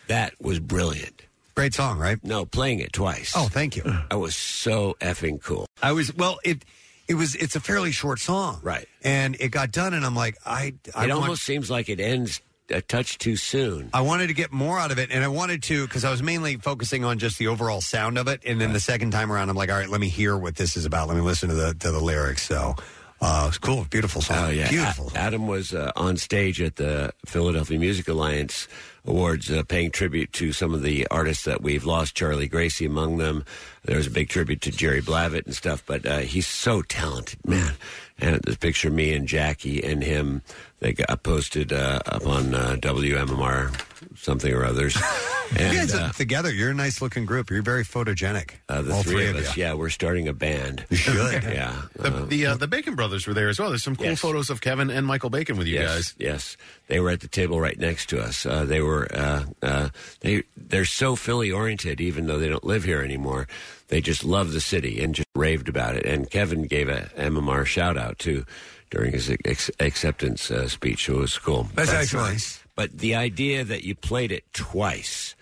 That 0.08 0.34
was 0.42 0.60
brilliant. 0.60 1.22
Great 1.56 1.74
song, 1.74 1.98
right? 2.00 2.18
No, 2.24 2.46
playing 2.46 2.80
it 2.80 2.94
twice. 2.94 3.34
Oh, 3.36 3.48
thank 3.48 3.76
you. 3.76 3.84
I 4.10 4.16
was 4.16 4.36
so 4.36 4.96
effing 5.02 5.42
cool. 5.44 5.68
I 5.82 5.92
was 5.92 6.14
well. 6.16 6.40
It 6.44 6.64
it 7.08 7.16
was 7.16 7.36
it's 7.36 7.56
a 7.56 7.60
fairly 7.60 7.92
short 7.92 8.20
song, 8.20 8.60
right? 8.64 8.88
And 9.04 9.36
it 9.40 9.50
got 9.50 9.72
done, 9.72 9.94
and 9.94 10.06
I'm 10.06 10.16
like, 10.16 10.38
I 10.46 10.74
I 10.96 11.06
it 11.06 11.10
want- 11.10 11.12
almost 11.12 11.44
seems 11.44 11.70
like 11.70 11.90
it 11.90 12.00
ends 12.00 12.42
a 12.70 12.80
touch 12.82 13.18
too 13.18 13.36
soon. 13.36 13.90
I 13.94 14.00
wanted 14.00 14.28
to 14.28 14.34
get 14.34 14.54
more 14.54 14.80
out 14.80 14.92
of 14.92 14.98
it, 15.00 15.12
and 15.12 15.26
I 15.26 15.28
wanted 15.28 15.62
to 15.64 15.86
because 15.88 16.06
I 16.06 16.10
was 16.10 16.24
mainly 16.24 16.56
focusing 16.56 17.04
on 17.04 17.20
just 17.20 17.38
the 17.38 17.48
overall 17.48 17.82
sound 17.82 18.18
of 18.18 18.30
it. 18.30 18.42
And 18.46 18.62
then 18.62 18.72
the 18.72 18.80
second 18.80 19.12
time 19.12 19.30
around, 19.30 19.50
I'm 19.50 19.58
like, 19.58 19.70
all 19.70 19.78
right, 19.78 19.90
let 19.90 20.00
me 20.00 20.08
hear 20.08 20.38
what 20.38 20.56
this 20.56 20.78
is 20.78 20.86
about. 20.86 21.10
Let 21.10 21.18
me 21.18 21.22
listen 21.24 21.50
to 21.50 21.56
the 21.56 21.74
to 21.74 21.92
the 21.92 22.00
lyrics. 22.00 22.44
So 22.44 22.76
uh, 23.22 23.46
it's 23.48 23.58
cool, 23.60 23.86
beautiful 23.90 24.22
song, 24.22 24.38
Oh 24.46 24.50
yeah, 24.50 24.70
beautiful. 24.70 25.12
A- 25.14 25.18
Adam 25.20 25.48
was 25.48 25.74
uh, 25.74 25.92
on 25.96 26.18
stage 26.18 26.60
at 26.62 26.78
the 26.78 27.14
Philadelphia 27.26 27.78
Music 27.80 28.08
Alliance 28.08 28.68
Awards, 29.06 29.50
uh, 29.52 29.64
paying 29.64 29.92
tribute 29.92 30.32
to 30.34 30.52
some 30.54 30.74
of 30.74 30.82
the 30.84 31.08
artists 31.08 31.46
that 31.46 31.62
we've 31.62 31.86
lost. 31.86 32.16
Charlie 32.16 32.48
Gracie 32.48 32.86
among 32.86 33.18
them. 33.18 33.46
There 33.86 33.98
was 33.98 34.08
a 34.08 34.12
big 34.12 34.30
tribute 34.30 34.62
to 34.62 34.72
Jerry 34.72 35.02
Blavat 35.02 35.46
and 35.46 35.56
stuff. 35.56 35.84
But 35.86 36.06
uh, 36.06 36.20
he's 36.20 36.48
so 36.48 36.82
talented, 36.84 37.40
man. 37.48 37.74
And 38.20 38.40
this 38.44 38.58
picture 38.58 38.90
of 38.90 38.94
me 38.94 39.14
and 39.14 39.28
Jackie 39.28 39.84
and 39.84 40.04
him, 40.04 40.42
they 40.80 40.94
got 40.94 41.24
posted 41.24 41.74
uh, 41.74 42.00
up 42.06 42.26
on 42.28 42.54
uh, 42.54 42.76
WMMR 42.80 43.74
something 44.16 44.52
or 44.54 44.64
others. 44.66 44.96
and 45.58 45.74
you 45.74 45.80
guys 45.80 45.94
uh, 45.94 46.08
are 46.10 46.14
together. 46.14 46.52
You're 46.52 46.72
a 46.72 46.74
nice 46.74 47.02
looking 47.02 47.26
group. 47.26 47.50
You're 47.50 47.62
very 47.62 47.84
photogenic. 47.84 48.52
uh, 48.70 48.82
the 48.82 48.94
All 48.94 49.04
three, 49.04 49.14
three 49.14 49.28
of 49.30 49.36
of 49.38 49.46
us, 49.46 49.58
you. 49.58 49.64
yeah, 49.64 49.74
we're 49.74 49.90
starting 49.90 50.28
a 50.28 50.34
band. 50.34 50.86
You 50.90 50.98
should. 50.98 51.14
yeah. 51.44 51.82
The 51.96 52.08
Uh, 52.08 52.26
the, 52.26 52.46
uh, 52.48 52.56
the 52.56 52.68
Bacon 52.68 52.96
brothers 52.96 53.28
were 53.28 53.34
there 53.34 53.50
as 53.50 53.60
well. 53.60 53.70
There's 53.70 53.84
some 53.84 53.96
cool 53.96 54.06
Yes. 54.08 54.20
photos 54.20 54.50
of 54.50 54.62
Kevin 54.62 54.90
and 54.90 55.06
Michael 55.06 55.30
Bacon 55.30 55.58
with 55.58 55.68
you 55.68 55.76
yes, 55.76 55.94
guys. 55.94 56.16
Yes, 56.18 56.58
they 56.88 57.00
were 57.00 57.10
at 57.10 57.22
the 57.22 57.28
table 57.28 57.60
right 57.60 57.78
next 57.80 58.10
to 58.10 58.22
us. 58.22 58.46
Uh, 58.46 58.66
they 58.66 58.82
were 58.82 59.08
uh, 59.14 59.46
uh, 59.62 59.90
they 60.22 60.44
they're 60.58 60.86
so 60.86 61.16
Philly 61.16 61.52
oriented, 61.52 62.00
even 62.02 62.28
though 62.28 62.40
they 62.40 62.50
don't 62.50 62.64
live 62.64 62.84
here 62.84 63.02
anymore. 63.02 63.48
They 63.90 64.00
just 64.02 64.24
love 64.24 64.54
the 64.54 64.62
city 64.62 65.04
and 65.04 65.14
just 65.14 65.28
raved 65.36 65.68
about 65.68 65.96
it. 65.98 66.06
And 66.06 66.30
Kevin 66.30 66.64
gave 66.64 66.88
a 66.88 67.10
MMR 67.18 67.66
shout 67.66 67.98
out 67.98 68.20
too 68.20 68.46
during 68.90 69.12
his 69.12 69.30
ex- 69.46 69.70
acceptance 69.82 70.50
uh, 70.50 70.68
speech. 70.70 71.06
So 71.08 71.16
it 71.16 71.20
was 71.20 71.38
cool. 71.38 71.64
That's 71.76 71.92
That's 71.92 72.04
excellent. 72.14 72.34
nice. 72.34 72.61
But 72.76 72.98
the 72.98 73.16
idea 73.16 73.64
that 73.64 73.84
you 73.84 73.96
played 73.96 74.32
it 74.32 74.44
twice. 74.54 75.36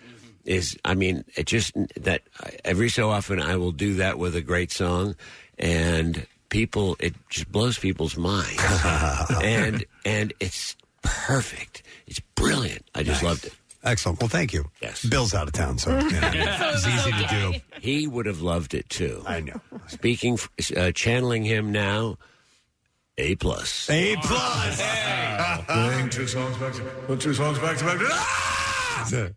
Is 0.46 0.76
I 0.86 0.94
mean 0.94 1.24
it 1.36 1.44
just 1.46 1.72
that 1.96 2.22
every 2.64 2.88
so 2.88 3.10
often 3.10 3.40
I 3.40 3.56
will 3.56 3.72
do 3.72 3.94
that 3.96 4.18
with 4.18 4.34
a 4.34 4.40
great 4.40 4.72
song, 4.72 5.14
and 5.58 6.26
people 6.48 6.96
it 6.98 7.14
just 7.28 7.52
blows 7.52 7.78
people's 7.78 8.16
minds, 8.16 8.58
and 9.42 9.84
and 10.06 10.32
it's 10.40 10.76
perfect. 11.02 11.82
It's 12.06 12.20
brilliant. 12.34 12.86
I 12.94 13.02
just 13.02 13.22
Nice. 13.22 13.30
loved 13.30 13.44
it. 13.44 13.54
Excellent. 13.84 14.20
Well, 14.20 14.28
thank 14.28 14.52
you. 14.54 14.64
Yes. 14.80 15.04
Bill's 15.04 15.34
out 15.34 15.46
of 15.46 15.52
town, 15.52 15.76
so 15.78 15.90
you 15.90 16.10
know, 16.10 16.30
it's 16.32 16.86
easy 16.86 17.12
to 17.12 17.28
do. 17.28 17.60
He 17.80 18.06
would 18.06 18.26
have 18.26 18.40
loved 18.40 18.72
it 18.74 18.88
too. 18.88 19.22
I 19.26 19.40
know. 19.40 19.60
Speaking, 19.88 20.38
uh, 20.76 20.90
channeling 20.92 21.44
him 21.44 21.70
now, 21.70 22.16
a 23.20 23.34
plus. 23.36 23.90
A 23.90 24.16
plus. 24.16 24.82
Playing 25.66 26.08
two 26.08 26.26
songs 26.26 26.56
back 26.56 26.72
to 26.72 26.84
well, 27.06 27.18
two 27.18 27.34
songs 27.34 27.58
back 27.58 27.76
to 27.76 27.84
back. 27.84 27.98
Ah! 28.02 29.10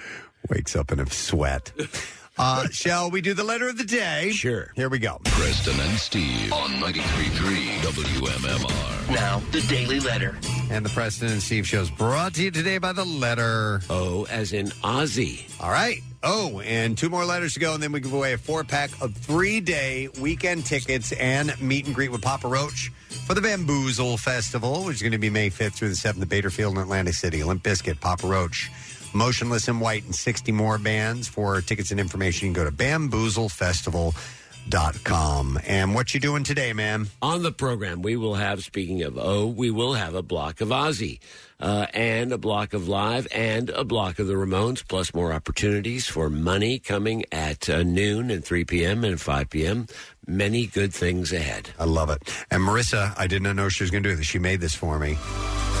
Wakes 0.50 0.74
up 0.74 0.92
in 0.92 1.00
a 1.00 1.06
sweat. 1.10 1.72
Uh, 2.38 2.68
shall 2.68 3.10
we 3.10 3.20
do 3.20 3.34
the 3.34 3.44
letter 3.44 3.68
of 3.68 3.76
the 3.76 3.84
day? 3.84 4.30
Sure. 4.30 4.70
Here 4.76 4.88
we 4.88 4.98
go. 4.98 5.20
Preston 5.24 5.78
and 5.80 5.98
Steve 5.98 6.52
on 6.52 6.70
93.3 6.70 7.78
WMMR. 7.80 9.14
Now, 9.14 9.42
the 9.50 9.60
Daily 9.62 9.98
Letter. 10.00 10.38
And 10.70 10.84
the 10.84 10.90
Preston 10.90 11.28
and 11.28 11.42
Steve 11.42 11.66
show 11.66 11.80
is 11.80 11.90
brought 11.90 12.34
to 12.34 12.44
you 12.44 12.50
today 12.50 12.78
by 12.78 12.92
the 12.92 13.04
letter 13.04 13.80
O, 13.90 14.26
as 14.30 14.52
in 14.52 14.66
Ozzy. 14.66 15.50
All 15.60 15.70
right. 15.70 16.00
Oh, 16.22 16.60
and 16.60 16.98
two 16.98 17.08
more 17.08 17.24
letters 17.24 17.54
to 17.54 17.60
go, 17.60 17.74
and 17.74 17.82
then 17.82 17.92
we 17.92 18.00
give 18.00 18.12
away 18.12 18.32
a 18.32 18.38
four 18.38 18.64
pack 18.64 18.90
of 19.00 19.14
three 19.14 19.60
day 19.60 20.08
weekend 20.20 20.66
tickets 20.66 21.12
and 21.12 21.60
meet 21.60 21.86
and 21.86 21.94
greet 21.94 22.10
with 22.10 22.22
Papa 22.22 22.48
Roach 22.48 22.90
for 23.26 23.34
the 23.34 23.40
Bamboozle 23.40 24.16
Festival, 24.16 24.84
which 24.84 24.96
is 24.96 25.02
going 25.02 25.12
to 25.12 25.18
be 25.18 25.30
May 25.30 25.48
5th 25.48 25.72
through 25.74 25.90
the 25.90 25.94
7th 25.94 26.20
at 26.22 26.28
Bader 26.28 26.50
Field 26.50 26.74
in 26.74 26.82
Atlantic 26.82 27.14
City. 27.14 27.42
Limp 27.44 27.62
Bizkit, 27.62 28.00
Papa 28.00 28.26
Roach, 28.26 28.70
Motionless 29.12 29.68
in 29.68 29.80
White, 29.80 30.04
and 30.04 30.14
60 30.14 30.52
more 30.52 30.78
bands. 30.78 31.28
For 31.28 31.60
tickets 31.60 31.90
and 31.90 32.00
information, 32.00 32.48
you 32.48 32.54
can 32.54 32.64
go 32.64 32.70
to 32.70 32.76
bamboozlefestival.com. 32.76 35.60
And 35.66 35.94
what 35.94 36.14
you 36.14 36.20
doing 36.20 36.44
today, 36.44 36.72
man? 36.72 37.08
On 37.22 37.42
the 37.42 37.52
program, 37.52 38.02
we 38.02 38.16
will 38.16 38.34
have, 38.34 38.62
speaking 38.62 39.02
of 39.02 39.18
O, 39.18 39.46
we 39.46 39.70
will 39.70 39.94
have 39.94 40.14
a 40.14 40.22
block 40.22 40.60
of 40.60 40.68
Ozzy, 40.68 41.20
uh, 41.60 41.86
and 41.94 42.32
a 42.32 42.38
block 42.38 42.74
of 42.74 42.86
Live, 42.86 43.26
and 43.32 43.70
a 43.70 43.84
block 43.84 44.18
of 44.18 44.26
the 44.26 44.34
Ramones, 44.34 44.86
plus 44.86 45.14
more 45.14 45.32
opportunities 45.32 46.06
for 46.06 46.28
money 46.30 46.78
coming 46.78 47.24
at 47.32 47.68
uh, 47.68 47.82
noon 47.82 48.30
and 48.30 48.44
3 48.44 48.64
p.m. 48.64 49.04
and 49.04 49.20
5 49.20 49.50
p.m. 49.50 49.86
Many 50.26 50.66
good 50.66 50.92
things 50.92 51.32
ahead. 51.32 51.70
I 51.78 51.84
love 51.84 52.10
it. 52.10 52.22
And 52.50 52.62
Marissa, 52.62 53.18
I 53.18 53.26
did 53.26 53.42
not 53.42 53.56
know 53.56 53.70
she 53.70 53.82
was 53.82 53.90
going 53.90 54.02
to 54.02 54.10
do 54.10 54.16
this. 54.16 54.26
She 54.26 54.38
made 54.38 54.60
this 54.60 54.74
for 54.74 54.98
me. 54.98 55.16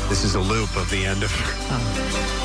This 0.08 0.24
is 0.24 0.34
a 0.34 0.40
loop 0.40 0.74
of 0.74 0.88
the 0.88 1.04
end 1.04 1.22
of 1.22 2.37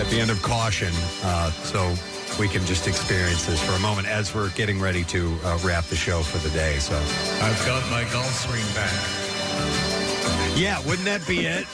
at 0.00 0.06
the 0.08 0.20
end 0.20 0.30
of 0.30 0.42
caution, 0.42 0.92
uh, 1.24 1.50
so 1.50 1.94
we 2.38 2.48
can 2.48 2.64
just 2.66 2.86
experience 2.86 3.46
this 3.46 3.62
for 3.62 3.72
a 3.72 3.78
moment 3.78 4.06
as 4.08 4.34
we're 4.34 4.50
getting 4.50 4.78
ready 4.80 5.04
to 5.04 5.36
uh, 5.44 5.58
wrap 5.64 5.84
the 5.84 5.96
show 5.96 6.22
for 6.22 6.38
the 6.46 6.50
day. 6.54 6.78
So 6.78 6.94
I've 7.42 7.62
got 7.66 7.82
my 7.90 8.04
golf 8.12 8.32
swing 8.32 8.64
back. 8.74 8.92
Yeah, 10.58 10.78
wouldn't 10.86 11.04
that 11.06 11.26
be 11.26 11.46
it? 11.46 11.66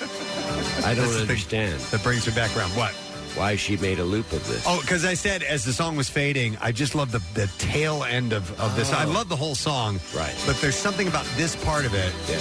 I 0.84 0.94
don't 0.94 1.05
That's 1.05 1.15
the 1.17 1.20
understand. 1.23 1.81
That 1.81 2.02
brings 2.02 2.26
me 2.26 2.33
back 2.34 2.57
around. 2.57 2.70
What? 2.70 2.92
Why 3.34 3.57
she 3.57 3.76
made 3.78 3.99
a 3.99 4.05
loop 4.05 4.31
of 4.33 4.47
this? 4.47 4.62
Oh, 4.67 4.81
because 4.83 5.05
I 5.07 5.15
said 5.15 5.42
as 5.42 5.65
the 5.65 5.73
song 5.73 5.97
was 5.97 6.09
fading, 6.10 6.59
I 6.60 6.70
just 6.70 6.94
love 6.94 7.12
the, 7.12 7.23
the 7.34 7.47
tail 7.59 8.05
end 8.05 8.33
of, 8.34 8.60
of 8.60 8.76
this. 8.76 8.92
I 8.92 9.05
Oh. 9.07 9.10
love 9.10 9.28
the 9.31 9.36
whole 9.36 9.55
song, 9.55 9.99
Right. 10.15 10.34
But 10.47 10.57
there's 10.60 10.76
something 10.76 11.09
about 11.09 11.25
this 11.36 11.57
part 11.65 11.86
of 11.86 11.94
it. 11.94 12.12
Yeah. 12.28 12.39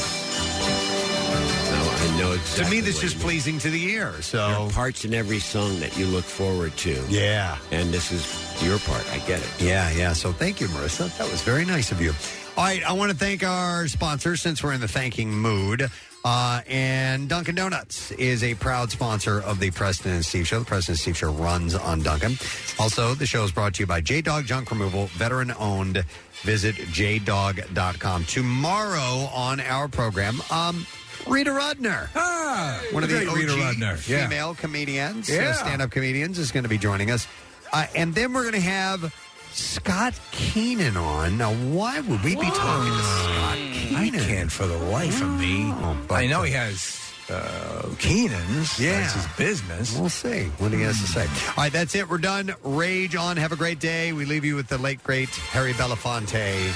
I 2.11 2.17
know 2.19 2.31
exactly. 2.33 2.63
To 2.65 2.71
me, 2.71 2.81
this 2.81 2.95
what 2.97 3.03
is 3.05 3.13
you 3.13 3.19
pleasing 3.19 3.57
to 3.59 3.69
the 3.69 3.83
ear. 3.91 4.11
There 4.11 4.21
So 4.21 4.39
are 4.39 4.69
parts 4.71 5.05
in 5.05 5.13
every 5.13 5.39
song 5.39 5.79
that 5.79 5.97
you 5.97 6.05
look 6.05 6.25
forward 6.25 6.75
to. 6.77 7.01
Yeah. 7.09 7.57
And 7.71 7.93
this 7.93 8.11
is 8.11 8.63
your 8.63 8.79
part. 8.79 9.05
I 9.13 9.19
get 9.19 9.39
it. 9.41 9.49
Yeah, 9.61 9.89
yeah. 9.91 10.13
So 10.13 10.31
thank 10.31 10.59
you, 10.59 10.67
Marissa. 10.67 11.15
That 11.17 11.31
was 11.31 11.41
very 11.41 11.65
nice 11.65 11.91
of 11.91 12.01
you. 12.01 12.11
All 12.57 12.65
right, 12.65 12.83
I 12.83 12.91
want 12.93 13.11
to 13.11 13.17
thank 13.17 13.43
our 13.45 13.87
sponsors 13.87 14.41
since 14.41 14.61
we're 14.61 14.73
in 14.73 14.81
the 14.81 14.87
thanking 14.87 15.31
mood. 15.31 15.89
Uh, 16.23 16.61
and 16.67 17.27
Dunkin' 17.29 17.55
Donuts 17.55 18.11
is 18.11 18.43
a 18.43 18.53
proud 18.55 18.91
sponsor 18.91 19.41
of 19.41 19.59
the 19.59 19.71
Preston 19.71 20.11
and 20.11 20.25
Steve 20.25 20.45
Show. 20.45 20.59
The 20.59 20.65
Preston 20.65 20.91
and 20.91 20.99
Steve 20.99 21.17
Show 21.17 21.31
runs 21.31 21.73
on 21.73 22.01
Dunkin'. 22.01 22.35
Also, 22.77 23.15
the 23.15 23.25
show 23.25 23.43
is 23.43 23.51
brought 23.51 23.73
to 23.75 23.83
you 23.83 23.87
by 23.87 24.01
J 24.01 24.21
Dog 24.21 24.45
Junk 24.45 24.69
Removal, 24.69 25.07
veteran 25.07 25.51
owned. 25.57 26.03
Visit 26.43 26.75
jdog.com. 26.75 28.25
Tomorrow 28.25 29.29
on 29.33 29.59
our 29.61 29.87
program, 29.87 30.41
um, 30.51 30.85
Rita 31.27 31.51
Rudner. 31.51 32.09
Ah, 32.15 32.81
one 32.91 33.03
of 33.03 33.09
the 33.09 33.27
OG 33.27 33.35
Rita 33.35 33.51
Rudner. 33.53 34.07
Yeah. 34.07 34.27
female 34.27 34.55
comedians, 34.55 35.29
Yeah. 35.29 35.53
stand 35.53 35.81
up 35.81 35.91
comedians, 35.91 36.37
is 36.39 36.51
going 36.51 36.63
to 36.63 36.69
be 36.69 36.77
joining 36.77 37.11
us. 37.11 37.27
Uh, 37.73 37.85
and 37.95 38.13
then 38.15 38.33
we're 38.33 38.41
going 38.43 38.53
to 38.53 38.59
have 38.59 39.13
Scott 39.53 40.13
Keenan 40.31 40.97
on. 40.97 41.37
Now, 41.37 41.53
why 41.53 41.99
would 41.99 42.23
we 42.23 42.35
be 42.35 42.41
talking 42.41 42.91
to 42.93 42.99
Scott 43.03 43.57
I 43.57 44.09
Keenan? 44.09 44.25
can't 44.25 44.51
for 44.51 44.65
the 44.67 44.77
life 44.77 45.21
of 45.21 45.29
me. 45.39 45.71
I 46.09 46.27
know 46.27 46.41
he 46.43 46.51
has 46.53 46.97
uh, 47.29 47.87
Keenan's. 47.99 48.77
Yeah. 48.79 48.99
That's 49.01 49.13
his 49.13 49.27
business. 49.37 49.97
We'll 49.97 50.09
see 50.09 50.45
what 50.57 50.71
he 50.73 50.81
has 50.81 50.99
to 51.01 51.07
say. 51.07 51.21
All 51.49 51.53
right, 51.63 51.71
that's 51.71 51.95
it. 51.95 52.09
We're 52.09 52.17
done. 52.17 52.53
Rage 52.63 53.15
on. 53.15 53.37
Have 53.37 53.51
a 53.53 53.55
great 53.55 53.79
day. 53.79 54.11
We 54.13 54.25
leave 54.25 54.43
you 54.43 54.55
with 54.55 54.67
the 54.67 54.77
late, 54.77 55.01
great 55.03 55.29
Harry 55.29 55.73
Belafonte 55.73 56.71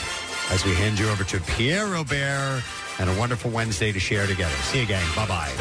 as 0.51 0.63
we 0.63 0.73
hand 0.75 0.99
you 0.99 1.09
over 1.09 1.23
to 1.25 1.39
Pierre 1.41 1.87
Robert 1.87 2.61
and 2.99 3.09
a 3.09 3.19
wonderful 3.19 3.51
Wednesday 3.51 3.91
to 3.91 3.99
share 3.99 4.27
together. 4.27 4.55
See 4.55 4.81
you, 4.81 4.85
gang. 4.85 5.05
Bye 5.15 5.27
bye. 5.27 5.51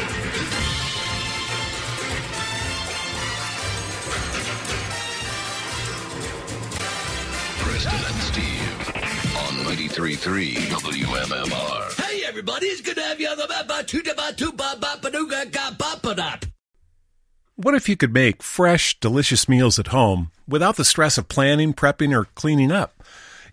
Preston 7.59 7.93
and 7.93 8.21
Steve 8.21 8.65
on 9.35 9.75
93.3 9.75 10.53
WMMR. 10.53 12.05
Hey, 12.05 12.23
everybody, 12.25 12.67
it's 12.67 12.81
good 12.81 12.95
to 12.95 13.03
have 13.03 13.19
you 13.19 13.27
on 13.27 13.37
the 13.37 13.47
da. 16.15 16.39
What 17.57 17.73
if 17.73 17.87
you 17.87 17.95
could 17.95 18.13
make 18.13 18.43
fresh, 18.43 18.99
delicious 18.99 19.47
meals 19.47 19.79
at 19.79 19.87
home 19.87 20.31
without 20.47 20.75
the 20.75 20.85
stress 20.85 21.17
of 21.17 21.29
planning, 21.29 21.73
prepping, 21.73 22.13
or 22.13 22.25
cleaning 22.35 22.71
up? 22.71 23.01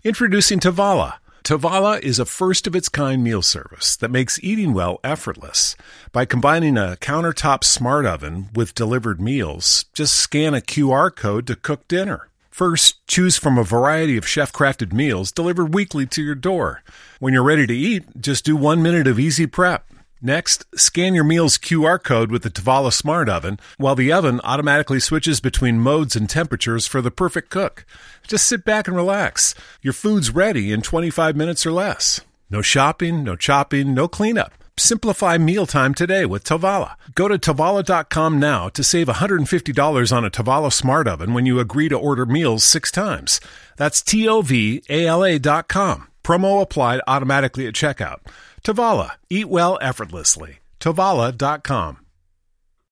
Introducing 0.03 0.59
Tovala. 0.59 1.15
Tovala 1.43 1.99
is 1.99 2.19
a 2.19 2.25
first 2.25 2.67
of 2.67 2.75
its 2.75 2.87
kind 2.87 3.21
meal 3.21 3.41
service 3.41 3.97
that 3.97 4.09
makes 4.09 4.41
eating 4.41 4.73
well 4.73 5.01
effortless. 5.03 5.75
By 6.13 6.23
combining 6.23 6.77
a 6.77 6.95
countertop 7.01 7.65
smart 7.65 8.05
oven 8.05 8.47
with 8.55 8.73
delivered 8.73 9.19
meals, 9.19 9.83
just 9.93 10.13
scan 10.15 10.53
a 10.53 10.61
QR 10.61 11.13
code 11.13 11.45
to 11.47 11.57
cook 11.57 11.85
dinner. 11.89 12.29
First, 12.49 13.05
choose 13.07 13.35
from 13.35 13.57
a 13.57 13.63
variety 13.65 14.15
of 14.15 14.25
chef 14.25 14.53
crafted 14.53 14.93
meals 14.93 15.33
delivered 15.33 15.73
weekly 15.73 16.05
to 16.05 16.23
your 16.23 16.35
door. 16.35 16.81
When 17.19 17.33
you're 17.33 17.43
ready 17.43 17.67
to 17.67 17.75
eat, 17.75 18.21
just 18.21 18.45
do 18.45 18.55
one 18.55 18.81
minute 18.81 19.05
of 19.05 19.19
easy 19.19 19.45
prep. 19.45 19.85
Next, 20.25 20.63
scan 20.79 21.13
your 21.13 21.25
meal's 21.25 21.57
QR 21.57 22.01
code 22.01 22.31
with 22.31 22.43
the 22.43 22.49
Tovala 22.49 22.93
Smart 22.93 23.27
Oven, 23.27 23.59
while 23.75 23.95
the 23.95 24.13
oven 24.13 24.39
automatically 24.45 25.01
switches 25.01 25.41
between 25.41 25.81
modes 25.81 26.15
and 26.15 26.29
temperatures 26.29 26.87
for 26.87 27.01
the 27.01 27.11
perfect 27.11 27.49
cook. 27.49 27.85
Just 28.27 28.47
sit 28.47 28.63
back 28.65 28.87
and 28.87 28.95
relax. 28.95 29.55
Your 29.81 29.93
food's 29.93 30.31
ready 30.31 30.71
in 30.71 30.81
25 30.81 31.35
minutes 31.35 31.65
or 31.65 31.71
less. 31.71 32.21
No 32.49 32.61
shopping, 32.61 33.23
no 33.23 33.35
chopping, 33.35 33.93
no 33.93 34.07
cleanup. 34.07 34.53
Simplify 34.77 35.37
mealtime 35.37 35.93
today 35.93 36.25
with 36.25 36.43
Tovala. 36.43 36.95
Go 37.13 37.27
to 37.27 37.37
Tovala.com 37.37 38.39
now 38.39 38.69
to 38.69 38.83
save 38.83 39.07
$150 39.07 40.15
on 40.17 40.25
a 40.25 40.31
Tovala 40.31 40.73
Smart 40.73 41.07
Oven 41.07 41.33
when 41.33 41.45
you 41.45 41.59
agree 41.59 41.89
to 41.89 41.95
order 41.95 42.25
meals 42.25 42.63
six 42.63 42.91
times. 42.91 43.39
That's 43.77 44.01
T 44.01 44.27
O 44.27 44.41
V 44.41 44.83
A 44.89 45.05
L 45.05 45.23
A.com. 45.23 46.07
Promo 46.23 46.61
applied 46.61 47.01
automatically 47.07 47.67
at 47.67 47.73
checkout. 47.73 48.19
Tovala. 48.63 49.11
Eat 49.29 49.49
well 49.49 49.77
effortlessly. 49.81 50.59
Tovala.com. 50.79 52.02